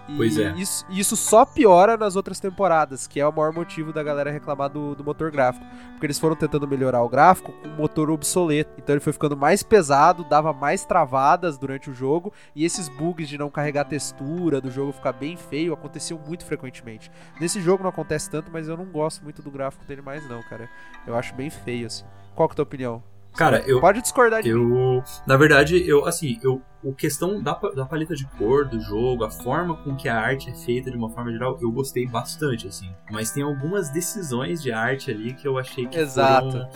E 0.09 0.17
pois 0.17 0.37
é. 0.37 0.53
Isso, 0.53 0.85
isso 0.89 1.15
só 1.15 1.45
piora 1.45 1.95
nas 1.95 2.15
outras 2.15 2.39
temporadas, 2.39 3.07
que 3.07 3.19
é 3.19 3.27
o 3.27 3.31
maior 3.31 3.53
motivo 3.53 3.93
da 3.93 4.01
galera 4.01 4.31
reclamar 4.31 4.69
do, 4.69 4.95
do 4.95 5.03
motor 5.03 5.31
gráfico. 5.31 5.65
Porque 5.91 6.05
eles 6.05 6.17
foram 6.17 6.35
tentando 6.35 6.67
melhorar 6.67 7.03
o 7.03 7.09
gráfico 7.09 7.51
com 7.51 7.67
um 7.67 7.75
motor 7.75 8.09
obsoleto. 8.09 8.73
Então 8.77 8.95
ele 8.95 9.03
foi 9.03 9.13
ficando 9.13 9.37
mais 9.37 9.61
pesado, 9.61 10.23
dava 10.23 10.51
mais 10.51 10.83
travadas 10.85 11.57
durante 11.57 11.89
o 11.89 11.93
jogo. 11.93 12.33
E 12.55 12.65
esses 12.65 12.89
bugs 12.89 13.29
de 13.29 13.37
não 13.37 13.49
carregar 13.49 13.85
textura, 13.85 14.59
do 14.59 14.71
jogo 14.71 14.91
ficar 14.91 15.13
bem 15.13 15.37
feio, 15.37 15.73
aconteciam 15.73 16.19
muito 16.19 16.45
frequentemente. 16.45 17.11
Nesse 17.39 17.61
jogo 17.61 17.83
não 17.83 17.89
acontece 17.89 18.29
tanto, 18.29 18.49
mas 18.51 18.67
eu 18.67 18.75
não 18.75 18.85
gosto 18.85 19.23
muito 19.23 19.41
do 19.41 19.51
gráfico 19.51 19.85
dele 19.85 20.01
mais, 20.01 20.27
não, 20.27 20.41
cara. 20.43 20.69
Eu 21.05 21.15
acho 21.15 21.35
bem 21.35 21.49
feio, 21.49 21.87
assim. 21.87 22.05
Qual 22.35 22.47
que 22.47 22.53
é 22.53 22.55
a 22.55 22.57
tua 22.57 22.63
opinião? 22.63 23.03
Cara, 23.35 23.63
eu. 23.65 23.79
Pode 23.79 24.01
discordar 24.01 24.43
de 24.43 24.49
eu, 24.49 24.59
mim. 24.59 25.03
Na 25.25 25.37
verdade, 25.37 25.87
eu, 25.87 26.05
assim, 26.05 26.39
eu, 26.43 26.61
o 26.83 26.93
questão 26.93 27.41
da, 27.41 27.53
da 27.53 27.85
paleta 27.85 28.15
de 28.15 28.25
cor 28.37 28.65
do 28.65 28.79
jogo, 28.79 29.23
a 29.23 29.29
forma 29.29 29.75
com 29.77 29.95
que 29.95 30.07
a 30.07 30.19
arte 30.19 30.49
é 30.49 30.53
feita 30.53 30.89
de 30.89 30.97
uma 30.97 31.09
forma 31.09 31.31
geral, 31.31 31.57
eu 31.61 31.71
gostei 31.71 32.07
bastante, 32.07 32.67
assim. 32.67 32.89
Mas 33.11 33.31
tem 33.31 33.43
algumas 33.43 33.89
decisões 33.89 34.61
de 34.61 34.71
arte 34.71 35.11
ali 35.11 35.33
que 35.33 35.47
eu 35.47 35.57
achei 35.57 35.85
que 35.85 35.97
Exato. 35.97 36.51
foram 36.51 36.69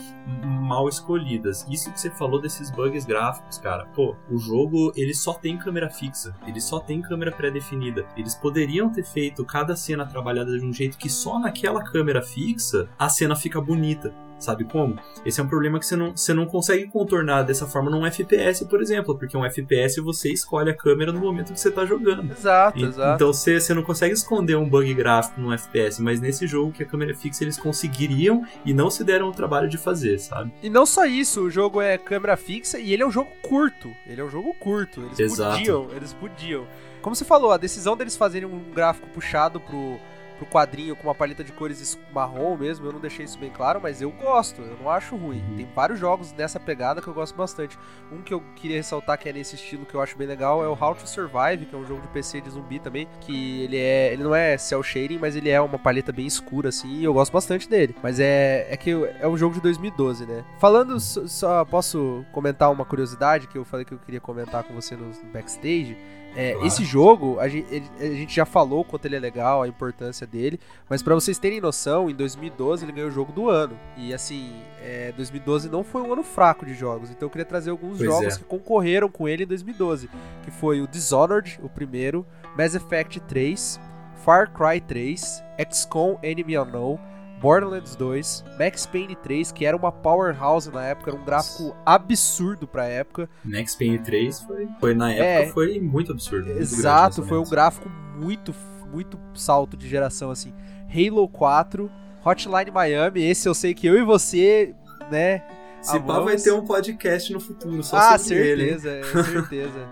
mal 0.62 0.88
escolhidas. 0.88 1.66
Isso 1.68 1.92
que 1.92 2.00
você 2.00 2.10
falou 2.10 2.40
desses 2.40 2.70
bugs 2.70 3.04
gráficos, 3.04 3.58
cara. 3.58 3.86
Pô, 3.94 4.14
o 4.30 4.38
jogo, 4.38 4.92
ele 4.96 5.14
só 5.14 5.32
tem 5.32 5.56
câmera 5.58 5.90
fixa. 5.90 6.34
Ele 6.46 6.60
só 6.60 6.80
tem 6.80 7.00
câmera 7.00 7.32
pré-definida. 7.32 8.06
Eles 8.16 8.34
poderiam 8.34 8.90
ter 8.90 9.04
feito 9.04 9.44
cada 9.44 9.76
cena 9.76 10.06
trabalhada 10.06 10.58
de 10.58 10.64
um 10.64 10.72
jeito 10.72 10.98
que 10.98 11.08
só 11.08 11.38
naquela 11.38 11.82
câmera 11.82 12.22
fixa 12.22 12.88
a 12.98 13.08
cena 13.08 13.36
fica 13.36 13.60
bonita. 13.60 14.12
Sabe 14.44 14.64
como? 14.64 14.98
Esse 15.24 15.40
é 15.40 15.42
um 15.42 15.48
problema 15.48 15.78
que 15.78 15.86
você 15.86 15.96
não, 15.96 16.14
você 16.14 16.34
não 16.34 16.44
consegue 16.44 16.86
contornar 16.86 17.44
dessa 17.44 17.66
forma 17.66 17.90
num 17.90 18.04
FPS, 18.04 18.66
por 18.66 18.82
exemplo, 18.82 19.16
porque 19.16 19.34
um 19.34 19.42
FPS 19.42 20.02
você 20.02 20.30
escolhe 20.30 20.70
a 20.70 20.76
câmera 20.76 21.10
no 21.10 21.18
momento 21.18 21.54
que 21.54 21.58
você 21.58 21.70
está 21.70 21.86
jogando. 21.86 22.30
Exato, 22.30 22.78
e, 22.78 22.84
exato. 22.84 23.14
Então 23.14 23.32
você, 23.32 23.58
você 23.58 23.72
não 23.72 23.82
consegue 23.82 24.12
esconder 24.12 24.54
um 24.56 24.68
bug 24.68 24.92
gráfico 24.92 25.40
num 25.40 25.50
FPS, 25.50 26.02
mas 26.02 26.20
nesse 26.20 26.46
jogo 26.46 26.72
que 26.72 26.82
a 26.82 26.86
câmera 26.86 27.12
é 27.12 27.14
fixa 27.14 27.42
eles 27.42 27.56
conseguiriam 27.56 28.44
e 28.66 28.74
não 28.74 28.90
se 28.90 29.02
deram 29.02 29.30
o 29.30 29.32
trabalho 29.32 29.66
de 29.66 29.78
fazer, 29.78 30.18
sabe? 30.18 30.52
E 30.62 30.68
não 30.68 30.84
só 30.84 31.06
isso, 31.06 31.40
o 31.40 31.50
jogo 31.50 31.80
é 31.80 31.96
câmera 31.96 32.36
fixa 32.36 32.78
e 32.78 32.92
ele 32.92 33.02
é 33.02 33.06
um 33.06 33.10
jogo 33.10 33.30
curto. 33.40 33.90
Ele 34.06 34.20
é 34.20 34.24
um 34.24 34.30
jogo 34.30 34.52
curto. 34.60 35.00
Eles 35.00 35.20
exato. 35.20 35.56
podiam, 35.56 35.88
eles 35.96 36.12
podiam. 36.12 36.66
Como 37.00 37.16
você 37.16 37.24
falou, 37.24 37.50
a 37.50 37.56
decisão 37.56 37.96
deles 37.96 38.14
fazerem 38.14 38.46
um 38.46 38.70
gráfico 38.74 39.08
puxado 39.08 39.58
pro 39.58 39.98
pro 40.36 40.46
quadrinho 40.46 40.96
com 40.96 41.04
uma 41.04 41.14
paleta 41.14 41.42
de 41.44 41.52
cores 41.52 41.98
marrom 42.12 42.56
mesmo, 42.56 42.86
eu 42.86 42.92
não 42.92 43.00
deixei 43.00 43.24
isso 43.24 43.38
bem 43.38 43.50
claro, 43.50 43.80
mas 43.82 44.00
eu 44.00 44.10
gosto, 44.10 44.60
eu 44.62 44.76
não 44.80 44.90
acho 44.90 45.16
ruim. 45.16 45.42
Uhum. 45.50 45.56
Tem 45.56 45.68
vários 45.74 45.98
jogos 45.98 46.32
nessa 46.32 46.58
pegada 46.58 47.00
que 47.00 47.08
eu 47.08 47.14
gosto 47.14 47.34
bastante. 47.34 47.78
Um 48.12 48.22
que 48.22 48.32
eu 48.32 48.42
queria 48.56 48.76
ressaltar 48.76 49.18
que 49.18 49.28
é 49.28 49.32
nesse 49.32 49.54
estilo 49.54 49.86
que 49.86 49.94
eu 49.94 50.00
acho 50.00 50.16
bem 50.16 50.26
legal 50.26 50.62
é 50.62 50.68
o 50.68 50.72
How 50.72 50.94
to 50.94 51.08
Survive, 51.08 51.66
que 51.66 51.74
é 51.74 51.78
um 51.78 51.86
jogo 51.86 52.00
de 52.00 52.08
PC 52.08 52.40
de 52.40 52.50
zumbi 52.50 52.78
também, 52.78 53.08
que 53.20 53.62
ele 53.62 53.76
é, 53.76 54.12
ele 54.12 54.22
não 54.22 54.34
é 54.34 54.56
cel 54.58 54.82
shading, 54.82 55.18
mas 55.18 55.36
ele 55.36 55.50
é 55.50 55.60
uma 55.60 55.78
paleta 55.78 56.12
bem 56.12 56.26
escura 56.26 56.68
assim, 56.68 56.98
e 56.98 57.04
eu 57.04 57.12
gosto 57.12 57.32
bastante 57.32 57.68
dele. 57.68 57.94
Mas 58.02 58.18
é 58.20 58.66
é 58.68 58.76
que 58.76 58.90
é 59.20 59.26
um 59.28 59.36
jogo 59.36 59.54
de 59.54 59.60
2012, 59.60 60.26
né? 60.26 60.44
Falando 60.58 60.98
só 61.00 61.64
posso 61.64 62.24
comentar 62.32 62.70
uma 62.70 62.84
curiosidade 62.84 63.46
que 63.46 63.56
eu 63.56 63.64
falei 63.64 63.84
que 63.84 63.92
eu 63.92 63.98
queria 63.98 64.20
comentar 64.20 64.64
com 64.64 64.74
você 64.74 64.96
no 64.96 65.12
backstage. 65.32 65.96
É, 66.36 66.52
claro. 66.52 66.66
Esse 66.66 66.84
jogo, 66.84 67.38
a 67.38 67.48
gente, 67.48 67.90
a 67.98 68.04
gente, 68.06 68.34
já 68.34 68.44
falou 68.44 68.84
quanto 68.84 69.04
ele 69.06 69.16
é 69.16 69.20
legal, 69.20 69.62
a 69.62 69.68
importância 69.68 70.26
dele, 70.26 70.58
mas 70.88 71.02
para 71.02 71.14
vocês 71.14 71.38
terem 71.38 71.60
noção, 71.60 72.10
em 72.10 72.14
2012 72.14 72.84
ele 72.84 72.92
ganhou 72.92 73.08
o 73.08 73.12
jogo 73.12 73.32
do 73.32 73.48
ano. 73.48 73.78
E 73.96 74.12
assim, 74.12 74.52
é, 74.82 75.12
2012 75.12 75.68
não 75.68 75.84
foi 75.84 76.02
um 76.02 76.12
ano 76.12 76.22
fraco 76.22 76.66
de 76.66 76.74
jogos, 76.74 77.10
então 77.10 77.26
eu 77.26 77.30
queria 77.30 77.44
trazer 77.44 77.70
alguns 77.70 77.98
pois 77.98 78.10
jogos 78.10 78.34
é. 78.34 78.38
que 78.38 78.44
concorreram 78.44 79.08
com 79.08 79.28
ele 79.28 79.44
em 79.44 79.46
2012, 79.46 80.10
que 80.42 80.50
foi 80.50 80.80
o 80.80 80.88
Dishonored, 80.88 81.60
o 81.62 81.68
primeiro, 81.68 82.26
Mass 82.56 82.74
Effect 82.74 83.20
3, 83.20 83.80
Far 84.24 84.50
Cry 84.52 84.80
3, 84.80 85.42
XCOM 85.70 86.18
Enemy 86.22 86.58
Unknown, 86.58 86.98
Borderlands 87.44 87.94
2, 87.94 88.42
Max 88.58 88.86
Payne 88.86 89.14
3, 89.14 89.52
que 89.52 89.66
era 89.66 89.76
uma 89.76 89.92
powerhouse 89.92 90.70
na 90.70 90.82
época, 90.82 91.10
era 91.10 91.20
um 91.20 91.24
gráfico 91.26 91.76
absurdo 91.84 92.66
pra 92.66 92.86
época. 92.86 93.28
Max 93.44 93.74
Payne 93.74 93.98
3 93.98 94.40
foi, 94.40 94.68
foi 94.80 94.94
na 94.94 95.12
época 95.12 95.26
é, 95.26 95.46
foi 95.48 95.78
muito 95.78 96.10
absurdo. 96.10 96.46
Muito 96.46 96.58
exato, 96.58 97.22
foi 97.22 97.36
um 97.36 97.44
gráfico 97.44 97.86
muito, 98.16 98.54
muito 98.90 99.20
salto 99.34 99.76
de 99.76 99.86
geração, 99.86 100.30
assim. 100.30 100.54
Halo 100.88 101.28
4, 101.28 101.90
Hotline 102.24 102.70
Miami, 102.70 103.22
esse 103.22 103.46
eu 103.46 103.54
sei 103.54 103.74
que 103.74 103.86
eu 103.86 103.98
e 103.98 104.02
você, 104.02 104.74
né... 105.10 105.44
Se 105.82 106.00
pá 106.00 106.20
vai 106.20 106.38
ter 106.38 106.50
um 106.50 106.64
podcast 106.64 107.30
no 107.30 107.40
futuro, 107.40 107.82
só 107.82 107.98
ah, 107.98 108.16
certeza, 108.16 108.88
ele. 108.88 109.00
É, 109.00 109.04
certeza. 109.22 109.86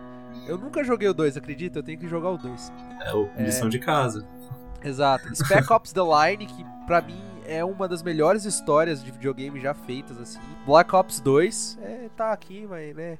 eu 0.49 0.57
nunca 0.57 0.83
joguei 0.83 1.07
o 1.07 1.13
2, 1.13 1.37
acredita? 1.37 1.81
Eu 1.81 1.83
tenho 1.83 1.99
que 1.99 2.09
jogar 2.09 2.31
o 2.31 2.39
2. 2.39 2.73
É 3.37 3.43
lição 3.43 3.67
é... 3.67 3.71
de 3.71 3.79
casa. 3.79 4.27
Exato. 4.83 5.37
Spec 5.37 5.71
Ops 5.71 5.93
The 5.93 6.01
Line, 6.01 6.47
que 6.47 6.65
pra 6.87 7.03
mim 7.03 7.32
é 7.53 7.65
uma 7.65 7.87
das 7.87 8.03
melhores 8.03 8.45
histórias 8.45 9.03
de 9.05 9.11
videogame 9.11 9.61
já 9.61 9.75
feitas, 9.75 10.19
assim. 10.19 10.41
Black 10.67 10.95
Ops 10.95 11.21
2, 11.21 11.79
é, 11.83 12.09
tá 12.17 12.33
aqui, 12.33 12.67
mas, 12.69 12.95
né? 12.95 13.19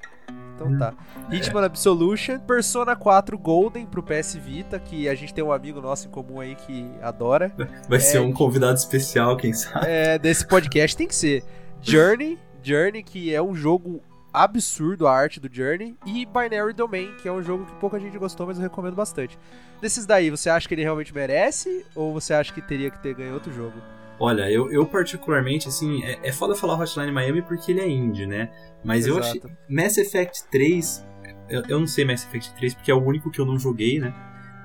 Então 0.55 0.77
tá. 0.77 0.93
Hitman 1.31 1.65
Absolution, 1.65 2.39
Persona 2.39 2.95
4 2.95 3.37
Golden 3.37 3.85
pro 3.85 4.01
PS 4.01 4.35
Vita, 4.35 4.79
que 4.79 5.07
a 5.07 5.15
gente 5.15 5.33
tem 5.33 5.43
um 5.43 5.51
amigo 5.51 5.81
nosso 5.81 6.07
em 6.07 6.11
comum 6.11 6.39
aí 6.39 6.55
que 6.55 6.89
adora. 7.01 7.51
Vai 7.87 7.97
é, 7.97 8.01
ser 8.01 8.19
um 8.19 8.31
convidado 8.31 8.77
especial, 8.77 9.37
quem 9.37 9.53
sabe. 9.53 9.85
É, 9.87 10.17
desse 10.17 10.47
podcast 10.47 10.95
tem 10.97 11.07
que 11.07 11.15
ser. 11.15 11.43
Journey, 11.81 12.39
Journey, 12.61 13.03
que 13.03 13.33
é 13.33 13.41
um 13.41 13.53
jogo 13.53 14.01
absurdo 14.33 15.07
a 15.07 15.15
arte 15.15 15.39
do 15.39 15.47
Journey, 15.53 15.95
e 16.05 16.25
Binary 16.25 16.73
Domain, 16.73 17.13
que 17.21 17.27
é 17.27 17.31
um 17.31 17.43
jogo 17.43 17.65
que 17.65 17.75
pouca 17.75 17.99
gente 17.99 18.17
gostou, 18.17 18.47
mas 18.47 18.57
eu 18.57 18.63
recomendo 18.63 18.95
bastante. 18.95 19.37
Desses 19.79 20.07
daí, 20.07 20.31
você 20.31 20.49
acha 20.49 20.67
que 20.67 20.73
ele 20.73 20.81
realmente 20.81 21.13
merece, 21.13 21.85
ou 21.93 22.11
você 22.11 22.33
acha 22.33 22.51
que 22.51 22.61
teria 22.61 22.89
que 22.89 22.99
ter 22.99 23.13
ganho 23.13 23.35
outro 23.35 23.53
jogo? 23.53 23.75
Olha, 24.23 24.49
eu, 24.49 24.71
eu 24.71 24.85
particularmente, 24.85 25.67
assim, 25.67 26.01
é, 26.01 26.17
é 26.23 26.31
foda 26.31 26.55
falar 26.55 26.79
Hotline 26.79 27.11
Miami 27.11 27.41
porque 27.41 27.73
ele 27.73 27.81
é 27.81 27.89
indie, 27.89 28.25
né? 28.25 28.49
Mas 28.81 29.05
Exato. 29.05 29.19
eu 29.19 29.23
achei. 29.23 29.41
Mass 29.69 29.97
Effect 29.97 30.49
3. 30.49 31.05
Eu, 31.49 31.63
eu 31.67 31.77
não 31.77 31.85
sei 31.85 32.05
Mass 32.05 32.25
Effect 32.25 32.55
3 32.55 32.73
porque 32.73 32.89
é 32.89 32.95
o 32.95 33.03
único 33.03 33.29
que 33.29 33.39
eu 33.39 33.45
não 33.45 33.59
joguei, 33.59 33.99
né? 33.99 34.13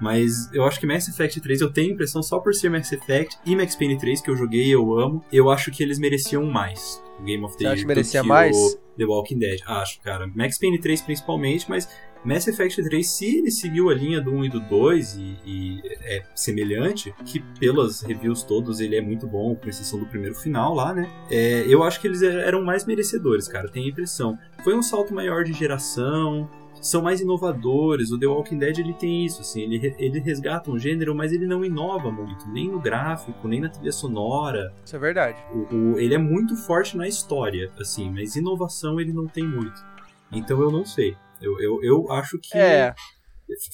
Mas 0.00 0.48
eu 0.54 0.64
acho 0.64 0.78
que 0.78 0.86
Mass 0.86 1.08
Effect 1.08 1.40
3 1.40 1.60
eu 1.60 1.72
tenho 1.72 1.90
a 1.90 1.94
impressão 1.94 2.22
só 2.22 2.38
por 2.38 2.54
ser 2.54 2.70
Mass 2.70 2.92
Effect 2.92 3.36
e 3.44 3.56
Max 3.56 3.74
Payne 3.74 3.98
3 3.98 4.20
que 4.20 4.30
eu 4.30 4.36
joguei 4.36 4.66
e 4.66 4.70
eu 4.70 4.96
amo, 4.96 5.24
eu 5.32 5.50
acho 5.50 5.72
que 5.72 5.82
eles 5.82 5.98
mereciam 5.98 6.44
mais. 6.44 7.02
Game 7.24 7.44
of 7.44 7.56
the 7.56 7.58
Você 7.58 7.64
Year. 7.64 7.72
Acha 7.72 7.82
que 7.82 7.88
merecia 7.88 8.22
mais? 8.22 8.56
The 8.96 9.04
Walking 9.04 9.38
Dead. 9.38 9.60
Acho, 9.66 10.00
cara. 10.00 10.30
Max 10.36 10.56
Payne 10.56 10.78
3 10.78 11.02
principalmente, 11.02 11.68
mas 11.68 11.88
Mass 12.24 12.46
Effect 12.48 12.82
3, 12.82 13.06
se 13.06 13.38
ele 13.38 13.50
seguiu 13.50 13.90
a 13.90 13.94
linha 13.94 14.20
do 14.20 14.32
1 14.32 14.44
e 14.44 14.48
do 14.48 14.60
2 14.60 15.14
e, 15.14 15.38
e, 15.46 15.80
é 16.02 16.22
semelhante, 16.34 17.14
que 17.24 17.40
pelas 17.58 18.02
reviews 18.02 18.42
todos 18.42 18.80
ele 18.80 18.96
é 18.96 19.00
muito 19.00 19.26
bom, 19.26 19.54
com 19.54 19.68
exceção 19.68 19.98
do 19.98 20.06
primeiro 20.06 20.34
final 20.34 20.74
lá, 20.74 20.92
né? 20.92 21.08
É, 21.30 21.64
eu 21.66 21.82
acho 21.82 22.00
que 22.00 22.06
eles 22.06 22.22
eram 22.22 22.64
mais 22.64 22.84
merecedores, 22.84 23.48
cara, 23.48 23.68
tenho 23.68 23.86
a 23.86 23.90
impressão. 23.90 24.38
Foi 24.64 24.74
um 24.74 24.82
salto 24.82 25.14
maior 25.14 25.44
de 25.44 25.52
geração, 25.52 26.48
são 26.80 27.02
mais 27.02 27.20
inovadores. 27.20 28.10
O 28.10 28.18
The 28.18 28.26
Walking 28.26 28.58
Dead 28.58 28.78
ele 28.78 28.94
tem 28.94 29.24
isso, 29.24 29.40
assim, 29.40 29.62
ele, 29.62 29.94
ele 29.98 30.20
resgata 30.20 30.70
um 30.70 30.78
gênero, 30.78 31.14
mas 31.14 31.32
ele 31.32 31.46
não 31.46 31.64
inova 31.64 32.10
muito, 32.10 32.48
nem 32.48 32.70
no 32.70 32.80
gráfico, 32.80 33.46
nem 33.46 33.60
na 33.60 33.68
trilha 33.68 33.92
sonora. 33.92 34.72
Isso 34.84 34.96
é 34.96 34.98
verdade. 34.98 35.42
O, 35.52 35.74
o, 35.74 35.98
ele 35.98 36.14
é 36.14 36.18
muito 36.18 36.56
forte 36.56 36.96
na 36.96 37.06
história, 37.06 37.70
assim, 37.78 38.10
mas 38.10 38.36
inovação 38.36 39.00
ele 39.00 39.12
não 39.12 39.26
tem 39.26 39.46
muito. 39.46 39.84
Então 40.30 40.60
eu 40.60 40.70
não 40.70 40.84
sei. 40.84 41.16
Eu, 41.40 41.60
eu, 41.60 41.80
eu 41.82 42.12
acho 42.12 42.38
que 42.38 42.56
É, 42.56 42.94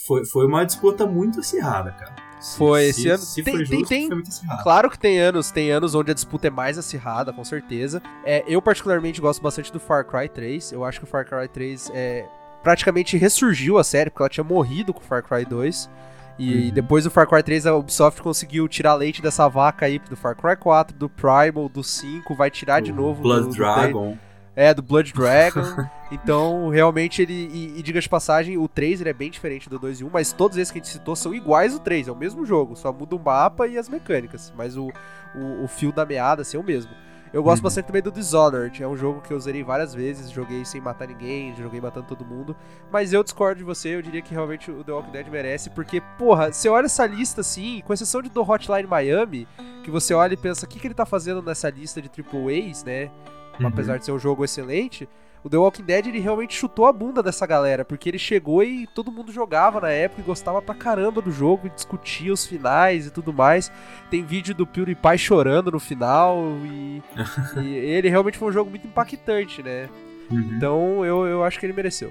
foi, 0.07 0.25
foi 0.27 0.47
uma 0.47 0.65
disputa 0.65 1.07
muito 1.07 1.41
acirrada, 1.41 1.91
cara. 1.93 2.15
Se- 2.41 2.59
Foi, 2.59 2.83
se, 2.85 2.89
esse 2.91 3.09
ano- 3.09 3.19
Se 3.23 3.43
tem- 3.43 3.55
foi 3.57 3.65
tem- 3.67 3.79
justo, 3.79 3.89
tem- 3.89 4.23
acirrado. 4.29 4.63
Claro 4.63 4.91
que 4.91 4.99
tem 4.99 5.19
anos, 5.19 5.51
tem 5.51 5.71
anos 5.71 5.95
onde 5.95 6.11
a 6.11 6.15
disputa 6.15 6.47
é 6.49 6.51
mais 6.51 6.77
acirrada, 6.77 7.33
com 7.33 7.43
certeza. 7.45 8.03
É, 8.25 8.45
eu 8.47 8.61
particularmente 8.61 9.21
gosto 9.21 9.41
bastante 9.43 9.73
do 9.73 9.81
Far 9.81 10.05
Cry 10.05 10.29
3. 10.29 10.71
Eu 10.73 10.85
acho 10.85 10.99
que 11.01 11.05
o 11.05 11.09
Far 11.09 11.25
Cry 11.27 11.49
3 11.49 11.91
é, 11.95 12.27
praticamente 12.63 13.17
ressurgiu 13.17 13.79
a 13.79 13.85
série, 13.85 14.11
porque 14.11 14.23
ela 14.23 14.29
tinha 14.29 14.45
morrido 14.45 14.93
com 14.93 15.01
o 15.01 15.05
Far 15.05 15.23
Cry 15.23 15.45
2. 15.47 15.89
E 16.39 16.67
Uhum. 16.67 16.71
depois 16.75 17.05
do 17.05 17.11
Far 17.11 17.27
Cry 17.29 17.43
3, 17.43 17.65
a 17.65 17.75
Ubisoft 17.77 18.21
conseguiu 18.21 18.67
tirar 18.69 18.95
leite 18.95 19.23
dessa 19.23 19.49
vaca 19.49 19.87
aí 19.87 19.99
do 20.01 20.17
Far 20.17 20.35
Cry 20.37 20.57
4, 20.57 20.95
do 20.99 21.09
Primal, 21.09 21.69
do 21.69 21.83
5, 21.85 22.35
vai 22.35 22.51
tirar 22.51 22.81
de 22.81 22.91
O 22.93 22.95
novo 22.95 23.23
Blood 23.23 23.49
do 23.49 23.55
Dragon. 23.55 24.19
É, 24.57 24.73
do 24.73 24.83
Blood 24.83 25.13
Dragon. 25.15 25.63
então, 26.13 26.69
realmente, 26.69 27.23
ele. 27.23 27.33
E, 27.53 27.79
e 27.79 27.83
diga 27.83 28.01
de 28.01 28.09
passagem, 28.09 28.57
o 28.57 28.69
3 28.69 29.01
ele 29.01 29.11
é 29.11 29.15
bem 29.15 29.31
diferente 29.31 29.69
do 29.69 29.79
2 29.79 30.01
e 30.01 30.05
1, 30.05 30.11
mas 30.13 30.33
todos 30.33 30.57
esses 30.57 30.71
que 30.71 30.79
a 30.79 30.83
gente 30.83 30.93
citou 30.93 31.17
são 31.17 31.35
iguais 31.35 31.73
ao 31.75 31.81
3, 31.81 32.09
é 32.09 32.13
o 32.13 32.17
mesmo 32.17 32.45
jogo, 32.47 32.77
só 32.77 32.93
muda 32.93 33.17
o 33.17 33.19
mapa 33.19 33.67
e 33.67 33.77
as 33.79 33.89
mecânicas. 33.89 34.53
Mas 34.57 34.77
o, 34.77 34.89
o, 35.35 35.65
o 35.65 35.69
fio 35.69 35.93
da 35.93 36.05
meada 36.07 36.43
assim, 36.43 36.57
é 36.57 36.61
o 36.61 36.65
mesmo. 36.65 36.91
Eu 37.33 37.43
gosto 37.43 37.57
Uhum. 37.59 37.65
bastante 37.65 37.87
também 37.87 38.01
do 38.01 38.13
Dishonored, 38.13 38.81
é 38.81 38.87
um 38.87 38.97
jogo 38.97 39.21
que 39.21 39.33
eu 39.33 39.41
zerei 39.41 39.65
várias 39.65 39.93
vezes, 39.93 40.31
joguei 40.31 40.65
sem 40.65 40.81
matar 40.81 41.09
ninguém, 41.09 41.53
joguei 41.57 41.81
matando 41.81 42.07
todo 42.07 42.25
mundo. 42.25 42.55
Mas 42.93 43.13
eu 43.13 43.25
discordo 43.25 43.59
de 43.59 43.65
você, 43.65 43.89
eu 43.97 44.01
diria 44.03 44.23
que 44.23 44.33
realmente 44.33 44.71
o 44.71 44.85
The 44.85 44.93
Walking 44.93 45.11
Dead 45.11 45.27
merece, 45.27 45.69
porque, 45.71 46.01
porra, 46.17 46.53
você 46.53 46.69
olha 46.69 46.87
essa 46.87 47.05
lista 47.05 47.41
assim, 47.41 47.83
com 47.85 47.93
exceção 47.93 48.23
de 48.23 48.29
do 48.31 48.41
Hotline 48.49 48.87
Miami, 48.87 49.49
que 49.83 49.91
você 49.91 50.15
olha 50.15 50.35
e 50.35 50.37
pensa, 50.37 50.65
o 50.65 50.69
que, 50.69 50.79
que 50.79 50.87
ele 50.87 50.95
tá 50.95 51.05
fazendo 51.05 51.43
nessa 51.43 51.69
lista 51.71 52.01
de 52.01 52.09
Triple 52.09 52.71
A's, 52.71 52.85
né? 52.85 53.11
Uhum. 53.61 53.67
apesar 53.67 53.99
de 53.99 54.05
ser 54.05 54.13
um 54.13 54.19
jogo 54.19 54.45
excelente, 54.45 55.09
o 55.45 55.51
The 55.51 55.59
Walking 55.59 55.83
Dead 55.83 56.07
ele 56.07 56.21
realmente 56.21 56.55
chutou 56.55 56.87
a 56.87 56.93
bunda 56.93 57.23
dessa 57.23 57.47
galera, 57.47 57.85
porque 57.85 58.09
ele 58.09 58.19
chegou 58.19 58.63
e 58.65 58.87
todo 58.87 59.13
mundo 59.13 59.31
jogava 59.31 59.79
na 59.79 59.91
época 59.91 60.23
e 60.23 60.25
gostava 60.25 60.63
pra 60.63 60.75
caramba 60.75 61.21
do 61.21 61.31
jogo, 61.31 61.67
e 61.67 61.71
discutia 61.71 62.33
os 62.33 62.47
finais 62.47 63.07
e 63.07 63.11
tudo 63.11 63.31
mais. 63.31 63.71
Tem 64.11 64.25
vídeo 64.25 64.55
do 64.55 64.67
PewDiePie 64.67 65.19
chorando 65.19 65.71
no 65.71 65.79
final 65.79 66.43
e, 66.65 67.03
e 67.63 67.77
ele 67.77 68.09
realmente 68.09 68.39
foi 68.39 68.49
um 68.49 68.53
jogo 68.53 68.71
muito 68.71 68.87
impactante, 68.87 69.63
né? 69.63 69.91
Uhum. 70.31 70.55
Então 70.57 71.05
eu, 71.05 71.27
eu 71.27 71.45
acho 71.45 71.61
que 71.61 71.67
ele 71.67 71.75
mereceu. 71.75 72.11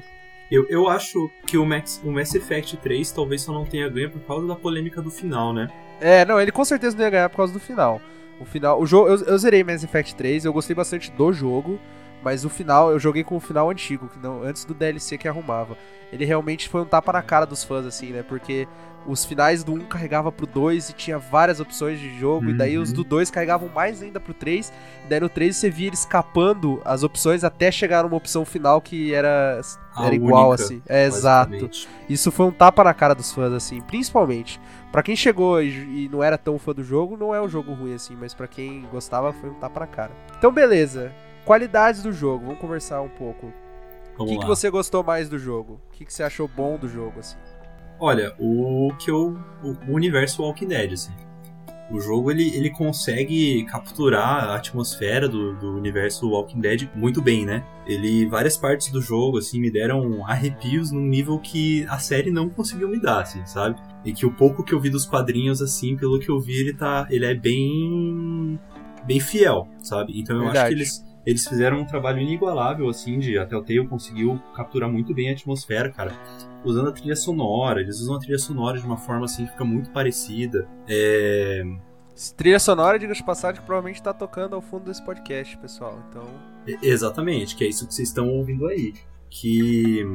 Eu, 0.51 0.67
eu 0.69 0.87
acho 0.87 1.31
que 1.47 1.57
o 1.57 1.65
Max, 1.65 1.99
o 2.03 2.11
Mass 2.11 2.35
Effect 2.35 2.77
3 2.77 3.11
talvez 3.11 3.41
só 3.41 3.51
não 3.51 3.65
tenha 3.65 3.89
ganho 3.89 4.11
por 4.11 4.19
causa 4.21 4.45
da 4.45 4.55
polêmica 4.55 5.01
do 5.01 5.09
final, 5.09 5.51
né? 5.51 5.67
É, 5.99 6.23
não, 6.23 6.39
ele 6.39 6.51
com 6.51 6.63
certeza 6.63 6.95
não 6.95 7.03
ia 7.03 7.09
ganhar 7.09 7.29
por 7.29 7.37
causa 7.37 7.51
do 7.51 7.59
final. 7.59 7.99
O 8.39 8.45
final, 8.45 8.81
o 8.81 8.85
jogo, 8.85 9.07
eu, 9.09 9.17
eu 9.25 9.37
zerei 9.37 9.63
Mass 9.63 9.83
Effect 9.83 10.15
3, 10.15 10.45
eu 10.45 10.53
gostei 10.53 10.75
bastante 10.75 11.11
do 11.11 11.31
jogo, 11.31 11.79
mas 12.23 12.43
o 12.45 12.49
final, 12.49 12.91
eu 12.91 12.99
joguei 12.99 13.23
com 13.23 13.35
o 13.35 13.39
final 13.39 13.69
antigo, 13.69 14.07
que 14.09 14.19
não, 14.19 14.43
antes 14.43 14.65
do 14.65 14.73
DLC 14.73 15.17
que 15.17 15.27
arrumava. 15.27 15.77
Ele 16.11 16.25
realmente 16.25 16.69
foi 16.69 16.81
um 16.81 16.85
tapa 16.85 17.11
na 17.13 17.21
cara 17.21 17.45
dos 17.45 17.63
fãs, 17.63 17.85
assim, 17.85 18.11
né? 18.11 18.23
Porque 18.23 18.67
os 19.05 19.25
finais 19.25 19.63
do 19.65 19.73
1 19.73 19.79
carregava 19.87 20.31
pro 20.31 20.45
2 20.47 20.89
e 20.89 20.93
tinha 20.93 21.17
várias 21.19 21.59
opções 21.59 21.99
de 21.99 22.17
jogo, 22.17 22.49
e 22.49 22.53
daí 22.57 22.77
os 22.77 22.89
Uhum. 22.89 22.95
do 22.95 23.03
2 23.03 23.29
carregavam 23.29 23.67
mais 23.67 24.01
ainda 24.01 24.19
pro 24.19 24.33
3, 24.33 24.71
e 25.03 25.09
daí 25.09 25.19
no 25.19 25.27
3 25.27 25.55
você 25.57 25.69
via 25.69 25.87
ele 25.87 25.95
escapando 25.95 26.81
as 26.85 27.03
opções 27.03 27.43
até 27.43 27.69
chegar 27.71 28.03
numa 28.03 28.15
opção 28.15 28.45
final 28.45 28.79
que 28.79 29.13
era, 29.13 29.59
A 29.93 30.05
era 30.05 30.15
igual, 30.15 30.49
única, 30.51 30.63
assim. 30.63 30.81
É, 30.87 31.05
exato. 31.05 31.69
Isso 32.07 32.31
foi 32.31 32.45
um 32.45 32.51
tapa 32.51 32.83
na 32.83 32.93
cara 32.93 33.13
dos 33.13 33.31
fãs, 33.33 33.51
assim, 33.51 33.81
principalmente. 33.81 34.59
Pra 34.93 35.01
quem 35.01 35.15
chegou 35.15 35.59
e, 35.59 36.05
e 36.05 36.07
não 36.07 36.23
era 36.23 36.37
tão 36.37 36.59
fã 36.59 36.71
do 36.71 36.83
jogo, 36.83 37.17
não 37.17 37.33
é 37.33 37.41
um 37.41 37.49
jogo 37.49 37.73
ruim, 37.73 37.95
assim, 37.95 38.15
mas 38.15 38.35
pra 38.35 38.47
quem 38.47 38.83
gostava, 38.91 39.33
foi 39.33 39.49
um 39.49 39.55
tapa 39.55 39.79
na 39.79 39.87
cara. 39.87 40.11
Então, 40.37 40.51
beleza. 40.51 41.11
Qualidades 41.43 42.03
do 42.03 42.11
jogo, 42.13 42.45
vamos 42.45 42.61
conversar 42.61 43.01
um 43.01 43.09
pouco. 43.09 43.51
O 44.19 44.25
que, 44.27 44.37
que 44.37 44.45
você 44.45 44.69
gostou 44.69 45.03
mais 45.03 45.27
do 45.27 45.39
jogo? 45.39 45.81
O 45.89 45.93
que, 45.93 46.05
que 46.05 46.13
você 46.13 46.21
achou 46.21 46.47
bom 46.47 46.77
do 46.77 46.87
jogo, 46.87 47.19
assim? 47.19 47.37
Olha, 47.99 48.35
o 48.37 48.93
que 48.99 49.09
eu. 49.09 49.35
O 49.63 49.93
universo 49.95 50.43
Walking 50.43 50.67
Dead, 50.67 50.93
assim. 50.93 51.11
O 51.93 51.99
jogo 51.99 52.31
ele, 52.31 52.49
ele 52.55 52.71
consegue 52.71 53.63
capturar 53.65 54.45
a 54.45 54.55
atmosfera 54.55 55.29
do, 55.29 55.53
do 55.53 55.77
universo 55.77 56.27
Walking 56.27 56.59
Dead 56.59 56.89
muito 56.95 57.21
bem, 57.21 57.45
né? 57.45 57.63
Ele 57.85 58.25
várias 58.25 58.57
partes 58.57 58.91
do 58.91 58.99
jogo 58.99 59.37
assim 59.37 59.61
me 59.61 59.71
deram 59.71 60.25
arrepios 60.25 60.91
num 60.91 61.05
nível 61.05 61.37
que 61.37 61.85
a 61.87 61.99
série 61.99 62.31
não 62.31 62.49
conseguiu 62.49 62.89
me 62.89 62.99
dar, 62.99 63.21
assim, 63.21 63.45
sabe? 63.45 63.79
E 64.03 64.11
que 64.11 64.25
o 64.25 64.31
pouco 64.31 64.63
que 64.63 64.73
eu 64.73 64.79
vi 64.79 64.89
dos 64.89 65.05
quadrinhos 65.05 65.61
assim, 65.61 65.95
pelo 65.95 66.19
que 66.19 66.31
eu 66.31 66.39
vi, 66.39 66.61
ele 66.61 66.73
tá 66.73 67.05
ele 67.11 67.25
é 67.25 67.35
bem 67.35 68.59
bem 69.05 69.19
fiel, 69.19 69.67
sabe? 69.79 70.19
Então 70.19 70.35
eu 70.37 70.43
acho 70.45 70.53
Verdade. 70.53 70.73
que 70.73 70.81
eles 70.81 71.05
eles 71.23 71.47
fizeram 71.47 71.81
um 71.81 71.85
trabalho 71.85 72.19
inigualável 72.19 72.89
assim 72.89 73.19
de 73.19 73.37
a 73.37 73.45
Telltale 73.45 73.87
conseguiu 73.87 74.41
capturar 74.55 74.91
muito 74.91 75.13
bem 75.13 75.29
a 75.29 75.33
atmosfera, 75.33 75.91
cara 75.91 76.11
usando 76.65 76.89
a 76.89 76.91
trilha 76.91 77.15
sonora. 77.15 77.81
Eles 77.81 77.99
usam 77.99 78.15
a 78.15 78.19
trilha 78.19 78.37
sonora 78.37 78.79
de 78.79 78.85
uma 78.85 78.97
forma 78.97 79.25
assim 79.25 79.45
que 79.45 79.51
fica 79.51 79.65
muito 79.65 79.89
parecida. 79.91 80.67
É... 80.87 81.63
Trilha 82.37 82.59
sonora, 82.59 82.99
diga 82.99 83.13
de 83.13 83.23
passagem, 83.23 83.59
que 83.59 83.65
provavelmente 83.65 84.01
tá 84.01 84.13
tocando 84.13 84.55
ao 84.55 84.61
fundo 84.61 84.85
desse 84.85 85.03
podcast, 85.03 85.57
pessoal. 85.57 85.97
Então, 86.09 86.23
Exatamente, 86.81 87.55
que 87.55 87.63
é 87.63 87.67
isso 87.67 87.87
que 87.87 87.93
vocês 87.93 88.07
estão 88.09 88.29
ouvindo 88.29 88.67
aí. 88.67 88.93
Que 89.29 90.05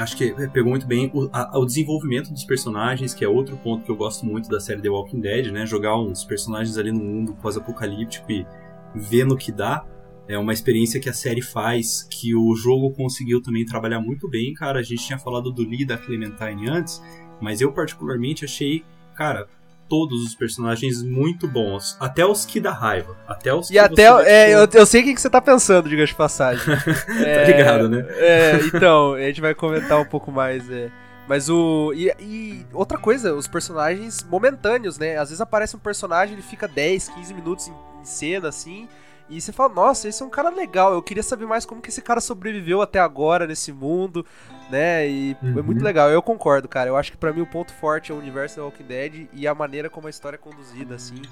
acho 0.00 0.16
que 0.16 0.32
pegou 0.48 0.70
muito 0.70 0.86
bem 0.86 1.10
o, 1.14 1.28
a- 1.32 1.58
o 1.58 1.66
desenvolvimento 1.66 2.32
dos 2.32 2.44
personagens, 2.44 3.12
que 3.12 3.22
é 3.24 3.28
outro 3.28 3.56
ponto 3.58 3.84
que 3.84 3.90
eu 3.90 3.96
gosto 3.96 4.24
muito 4.24 4.48
da 4.48 4.58
série 4.58 4.80
The 4.80 4.88
Walking 4.88 5.20
Dead, 5.20 5.52
né? 5.52 5.66
Jogar 5.66 5.96
uns 5.98 6.24
personagens 6.24 6.78
ali 6.78 6.90
no 6.90 7.04
mundo 7.04 7.34
pós-apocalíptico 7.42 8.32
e 8.32 8.46
ver 8.94 9.24
no 9.26 9.36
que 9.36 9.52
dá. 9.52 9.84
É 10.32 10.38
uma 10.38 10.54
experiência 10.54 10.98
que 10.98 11.10
a 11.10 11.12
série 11.12 11.42
faz, 11.42 12.08
que 12.10 12.34
o 12.34 12.56
jogo 12.56 12.90
conseguiu 12.92 13.42
também 13.42 13.66
trabalhar 13.66 14.00
muito 14.00 14.26
bem, 14.26 14.54
cara. 14.54 14.80
A 14.80 14.82
gente 14.82 15.04
tinha 15.04 15.18
falado 15.18 15.52
do 15.52 15.62
Lee 15.62 15.84
da 15.84 15.98
Clementine 15.98 16.70
antes, 16.70 17.02
mas 17.38 17.60
eu 17.60 17.70
particularmente 17.70 18.42
achei, 18.42 18.82
cara, 19.14 19.46
todos 19.90 20.24
os 20.24 20.34
personagens 20.34 21.02
muito 21.02 21.46
bons. 21.46 21.98
Até 22.00 22.24
os 22.24 22.46
que 22.46 22.58
dá 22.58 22.72
raiva. 22.72 23.14
Até 23.28 23.52
os 23.52 23.68
E 23.68 23.78
até. 23.78 24.04
É, 24.24 24.54
eu, 24.54 24.66
eu 24.72 24.86
sei 24.86 25.02
o 25.02 25.04
que, 25.04 25.20
você 25.20 25.28
tá 25.28 25.38
pensando, 25.38 25.86
diga 25.86 26.06
de 26.06 26.14
passagem. 26.14 26.64
Tá 26.72 27.44
ligado, 27.44 27.90
né? 27.90 28.06
É, 28.12 28.60
então, 28.74 29.12
a 29.12 29.20
gente 29.20 29.42
vai 29.42 29.54
comentar 29.54 30.00
um 30.00 30.06
pouco 30.06 30.32
mais. 30.32 30.70
É. 30.70 30.90
Mas 31.28 31.50
o. 31.50 31.92
E, 31.94 32.10
e 32.18 32.66
outra 32.72 32.96
coisa, 32.96 33.34
os 33.34 33.46
personagens 33.46 34.24
momentâneos, 34.24 34.96
né? 34.96 35.18
Às 35.18 35.28
vezes 35.28 35.42
aparece 35.42 35.76
um 35.76 35.78
personagem, 35.78 36.32
ele 36.32 36.42
fica 36.42 36.66
10, 36.66 37.10
15 37.10 37.34
minutos 37.34 37.68
em, 37.68 37.72
em 38.00 38.04
cena, 38.06 38.48
assim. 38.48 38.88
E 39.28 39.40
você 39.40 39.52
fala, 39.52 39.72
nossa, 39.72 40.08
esse 40.08 40.22
é 40.22 40.26
um 40.26 40.30
cara 40.30 40.50
legal. 40.50 40.92
Eu 40.92 41.02
queria 41.02 41.22
saber 41.22 41.46
mais 41.46 41.64
como 41.64 41.80
que 41.80 41.88
esse 41.88 42.02
cara 42.02 42.20
sobreviveu 42.20 42.82
até 42.82 42.98
agora 42.98 43.46
nesse 43.46 43.72
mundo, 43.72 44.26
né? 44.70 45.08
E 45.08 45.36
é 45.42 45.46
Uhum. 45.46 45.62
muito 45.62 45.82
legal. 45.82 46.10
Eu 46.10 46.20
concordo, 46.22 46.68
cara. 46.68 46.88
Eu 46.90 46.96
acho 46.96 47.10
que 47.10 47.16
pra 47.16 47.32
mim 47.32 47.40
o 47.40 47.46
ponto 47.46 47.72
forte 47.72 48.12
é 48.12 48.14
o 48.14 48.18
universo 48.18 48.56
da 48.56 48.64
Walking 48.64 48.84
Dead 48.84 49.28
e 49.32 49.46
a 49.46 49.54
maneira 49.54 49.88
como 49.88 50.06
a 50.06 50.10
história 50.10 50.36
é 50.36 50.38
conduzida, 50.38 50.94
assim. 50.94 51.22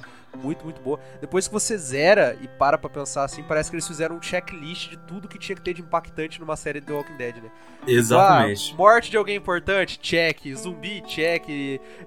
Muito, 0.42 0.64
muito 0.64 0.80
boa. 0.80 0.98
Depois 1.20 1.46
que 1.48 1.52
você 1.52 1.76
zera 1.76 2.36
e 2.40 2.46
para 2.46 2.78
pra 2.78 2.88
pensar 2.88 3.24
assim, 3.24 3.42
parece 3.42 3.68
que 3.68 3.74
eles 3.76 3.86
fizeram 3.88 4.16
um 4.16 4.22
checklist 4.22 4.90
de 4.90 4.96
tudo 4.96 5.26
que 5.28 5.38
tinha 5.38 5.56
que 5.56 5.62
ter 5.62 5.74
de 5.74 5.82
impactante 5.82 6.38
numa 6.40 6.54
série 6.56 6.80
The 6.80 6.92
Walking 6.92 7.16
Dead, 7.16 7.36
né? 7.42 7.50
Exatamente. 7.86 8.72
Ah, 8.72 8.76
morte 8.76 9.10
de 9.10 9.16
alguém 9.16 9.36
importante, 9.36 9.98
check. 9.98 10.46
Zumbi, 10.54 11.02
check. 11.02 11.44